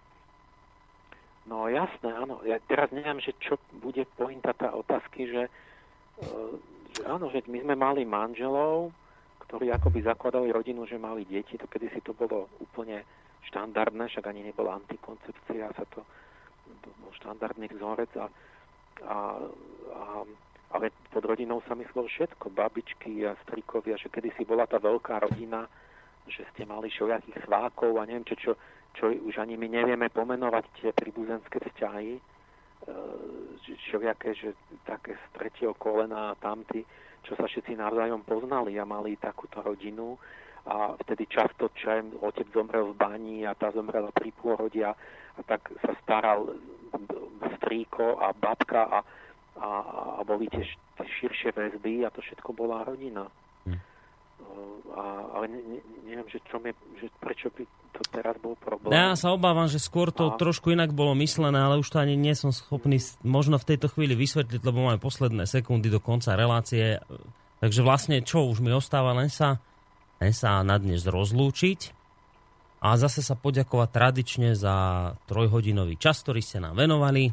No 1.48 1.72
jasné, 1.72 2.12
áno. 2.12 2.44
Ja 2.44 2.60
teraz 2.68 2.92
neviem, 2.92 3.24
že 3.24 3.32
čo 3.40 3.56
bude 3.80 4.04
pointa 4.20 4.52
tá 4.52 4.76
otázky, 4.76 5.32
že, 5.32 5.44
e, 6.20 6.30
že 6.92 7.02
áno, 7.08 7.32
že 7.32 7.40
my 7.48 7.64
sme 7.64 7.76
mali 7.80 8.04
manželov, 8.04 8.92
ktorí 9.48 9.72
akoby 9.72 10.04
zakladali 10.04 10.52
rodinu, 10.52 10.84
že 10.84 11.00
mali 11.00 11.24
deti, 11.24 11.56
to 11.56 11.68
kedy 11.72 11.92
si 11.96 12.04
to 12.04 12.12
bolo 12.12 12.52
úplne 12.60 13.08
štandardné, 13.48 14.08
však 14.12 14.28
ani 14.28 14.52
nebola 14.52 14.80
antikoncepcia, 14.80 15.76
sa 15.76 15.84
to, 15.92 16.04
to 16.84 16.90
bol 17.04 17.12
štandardný 17.20 17.68
vzorec 17.72 18.12
a, 18.20 18.32
a, 19.06 19.18
a 19.92 20.04
ale 20.72 20.92
pod 21.12 21.24
rodinou 21.28 21.60
sa 21.68 21.76
myslelo 21.76 22.08
všetko, 22.08 22.56
babičky 22.56 23.28
a 23.28 23.36
strikovia, 23.44 24.00
že 24.00 24.08
kedy 24.08 24.32
si 24.40 24.44
bola 24.48 24.64
tá 24.64 24.80
veľká 24.80 25.20
rodina, 25.20 25.68
že 26.32 26.48
ste 26.54 26.64
mali 26.64 26.88
šojakých 26.88 27.44
svákov 27.44 28.00
a 28.00 28.08
neviem 28.08 28.24
čo, 28.24 28.36
čo, 28.40 28.52
čo 28.96 29.12
už 29.12 29.36
ani 29.44 29.60
my 29.60 29.68
nevieme 29.68 30.08
pomenovať 30.08 30.64
tie 30.80 30.90
príbuzenské 30.96 31.60
vzťahy, 31.60 32.16
e, 32.16 32.22
všelijaké, 33.88 34.32
že 34.32 34.56
také 34.88 35.20
z 35.20 35.26
tretieho 35.36 35.76
kolena 35.76 36.32
a 36.32 36.40
tamty, 36.40 36.88
čo 37.28 37.36
sa 37.36 37.52
všetci 37.52 37.76
navzájom 37.76 38.24
poznali 38.24 38.80
a 38.80 38.88
mali 38.88 39.20
takúto 39.20 39.60
rodinu. 39.60 40.16
A 40.62 40.94
vtedy 40.94 41.26
často 41.26 41.74
čo 41.74 41.90
otec 42.22 42.48
zomrel 42.54 42.94
v 42.94 43.00
bani 43.02 43.38
a 43.50 43.58
tá 43.58 43.74
zomrela 43.74 44.14
pri 44.14 44.30
pôrode 44.30 44.78
a, 44.86 44.94
a 45.36 45.42
tak 45.42 45.74
sa 45.82 45.98
staral 46.06 46.54
strýko 47.60 48.20
a 48.20 48.34
babka 48.36 48.82
a, 48.88 49.00
a, 49.60 49.70
a 50.18 50.22
boli 50.28 50.50
tie 50.52 50.66
širšie 51.00 51.56
väzby 51.56 52.04
a 52.06 52.14
to 52.14 52.20
všetko 52.22 52.52
bola 52.54 52.84
rodina. 52.84 53.26
A, 54.92 55.04
ale 55.40 55.48
ne, 55.48 55.62
ne, 55.64 55.80
neviem, 56.04 56.28
že, 56.28 56.44
čo 56.52 56.60
mi, 56.60 56.76
že 57.00 57.08
prečo 57.24 57.48
by 57.56 57.64
to 57.96 58.02
teraz 58.12 58.36
bol 58.44 58.60
problém. 58.60 58.92
Ja 58.92 59.16
sa 59.16 59.32
obávam, 59.32 59.72
že 59.72 59.80
skôr 59.80 60.12
to 60.12 60.34
a... 60.34 60.36
trošku 60.36 60.76
inak 60.76 60.92
bolo 60.92 61.16
myslené, 61.16 61.56
ale 61.56 61.80
už 61.80 61.88
to 61.88 62.04
ani 62.04 62.20
nie 62.20 62.36
som 62.36 62.52
schopný 62.52 63.00
možno 63.24 63.56
v 63.56 63.68
tejto 63.72 63.88
chvíli 63.88 64.12
vysvetliť, 64.20 64.60
lebo 64.60 64.84
máme 64.84 65.00
posledné 65.00 65.48
sekundy 65.48 65.88
do 65.88 66.04
konca 66.04 66.36
relácie. 66.36 67.00
Takže 67.64 67.80
vlastne 67.86 68.20
čo, 68.20 68.50
už 68.52 68.60
mi 68.60 68.76
ostáva 68.76 69.16
len 69.16 69.32
sa, 69.32 69.64
len 70.20 70.36
sa 70.36 70.60
na 70.66 70.76
dnes 70.76 71.08
rozlúčiť 71.08 72.01
a 72.82 72.98
zase 72.98 73.22
sa 73.22 73.38
poďakovať 73.38 73.90
tradične 73.94 74.50
za 74.58 74.76
trojhodinový 75.30 76.02
čas, 76.02 76.26
ktorý 76.26 76.42
ste 76.42 76.58
nám 76.58 76.74
venovali. 76.74 77.30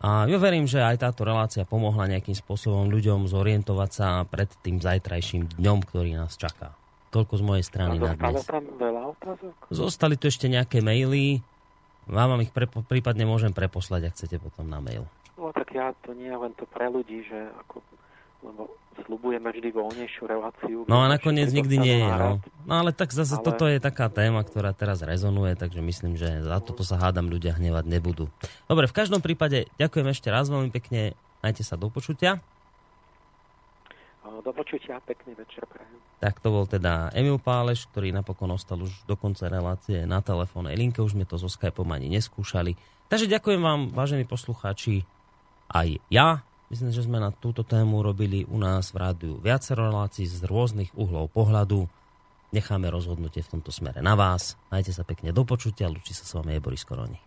A 0.00 0.26
ja 0.26 0.40
verím, 0.40 0.66
že 0.66 0.82
aj 0.82 1.06
táto 1.06 1.22
relácia 1.22 1.62
pomohla 1.62 2.10
nejakým 2.10 2.34
spôsobom 2.34 2.90
ľuďom 2.90 3.30
zorientovať 3.30 3.90
sa 3.94 4.08
pred 4.26 4.50
tým 4.64 4.82
zajtrajším 4.82 5.60
dňom, 5.60 5.78
ktorý 5.86 6.18
nás 6.18 6.34
čaká. 6.34 6.74
Toľko 7.14 7.34
z 7.38 7.42
mojej 7.46 7.64
strany 7.66 8.00
na 8.00 8.16
dnes. 8.16 8.42
tam 8.42 8.64
veľa 8.80 9.02
otázok? 9.14 9.54
Zostali 9.70 10.14
tu 10.18 10.26
ešte 10.26 10.48
nejaké 10.50 10.80
maily. 10.80 11.44
Vám 12.10 12.34
vám 12.34 12.40
ich 12.42 12.50
prepo- 12.50 12.82
prípadne 12.82 13.28
môžem 13.28 13.54
preposlať, 13.54 14.10
ak 14.10 14.14
chcete 14.18 14.36
potom 14.42 14.66
na 14.66 14.82
mail. 14.82 15.04
No 15.36 15.52
tak 15.54 15.70
ja 15.74 15.94
to 16.02 16.16
nie 16.16 16.32
len 16.32 16.50
to 16.58 16.64
pre 16.70 16.90
ľudí, 16.90 17.22
že 17.28 17.50
ako 17.60 17.82
lebo 18.40 18.72
slubujeme 19.04 19.50
vždy 19.50 19.68
voľnejšiu 19.72 20.24
reláciu. 20.26 20.78
No 20.86 21.02
a 21.02 21.06
nakoniec 21.08 21.50
nikdy 21.50 21.76
nie 21.80 21.96
je. 22.00 22.10
No. 22.10 22.30
no 22.64 22.74
ale 22.74 22.90
tak 22.90 23.12
zase 23.14 23.38
ale... 23.38 23.44
toto 23.44 23.64
je 23.68 23.78
taká 23.78 24.12
téma, 24.12 24.44
ktorá 24.44 24.72
teraz 24.72 25.04
rezonuje, 25.04 25.56
takže 25.56 25.80
myslím, 25.80 26.16
že 26.16 26.44
za 26.44 26.58
toto 26.60 26.84
sa 26.86 27.00
hádam 27.00 27.28
ľudia 27.28 27.56
hnevať 27.56 27.84
nebudú. 27.88 28.26
Dobre, 28.70 28.86
v 28.86 28.96
každom 28.96 29.20
prípade 29.20 29.70
ďakujem 29.80 30.08
ešte 30.12 30.28
raz 30.28 30.48
veľmi 30.48 30.72
pekne. 30.72 31.16
Majte 31.40 31.64
sa 31.64 31.80
do 31.80 31.88
počutia. 31.88 32.40
Do 34.40 34.52
počutia, 34.56 34.96
pekný 35.04 35.36
večer 35.36 35.66
prajem. 35.68 36.00
Tak 36.20 36.40
to 36.44 36.52
bol 36.52 36.64
teda 36.68 37.12
Emil 37.16 37.40
Páleš, 37.40 37.88
ktorý 37.88 38.12
napokon 38.12 38.52
ostal 38.52 38.80
už 38.84 38.92
do 39.08 39.16
konca 39.16 39.48
relácie 39.48 40.04
na 40.04 40.20
telefónnej 40.20 40.76
linke, 40.76 41.00
už 41.00 41.16
sme 41.16 41.24
to 41.24 41.40
so 41.40 41.48
Skypeom 41.48 41.88
ani 41.92 42.12
neskúšali. 42.12 42.76
Takže 43.08 43.26
ďakujem 43.26 43.60
vám, 43.60 43.80
vážení 43.90 44.28
poslucháči, 44.28 45.08
aj 45.72 45.98
ja 46.12 46.44
Myslím, 46.70 46.94
že 46.94 47.02
sme 47.02 47.18
na 47.18 47.34
túto 47.34 47.66
tému 47.66 47.98
robili 47.98 48.46
u 48.46 48.54
nás 48.54 48.94
v 48.94 49.02
rádiu 49.02 49.42
viacero 49.42 49.90
relácií 49.90 50.22
z 50.22 50.46
rôznych 50.46 50.94
uhlov 50.94 51.34
pohľadu. 51.34 51.90
Necháme 52.54 52.86
rozhodnutie 52.86 53.42
v 53.42 53.58
tomto 53.58 53.74
smere 53.74 53.98
na 53.98 54.14
vás. 54.14 54.54
Majte 54.70 54.94
sa 54.94 55.02
pekne 55.02 55.34
do 55.34 55.42
počutia. 55.42 55.90
Lučí 55.90 56.14
sa 56.14 56.22
s 56.22 56.30
vami 56.30 56.54
je 56.54 56.62
Boris 56.62 56.86
Koroni. 56.86 57.18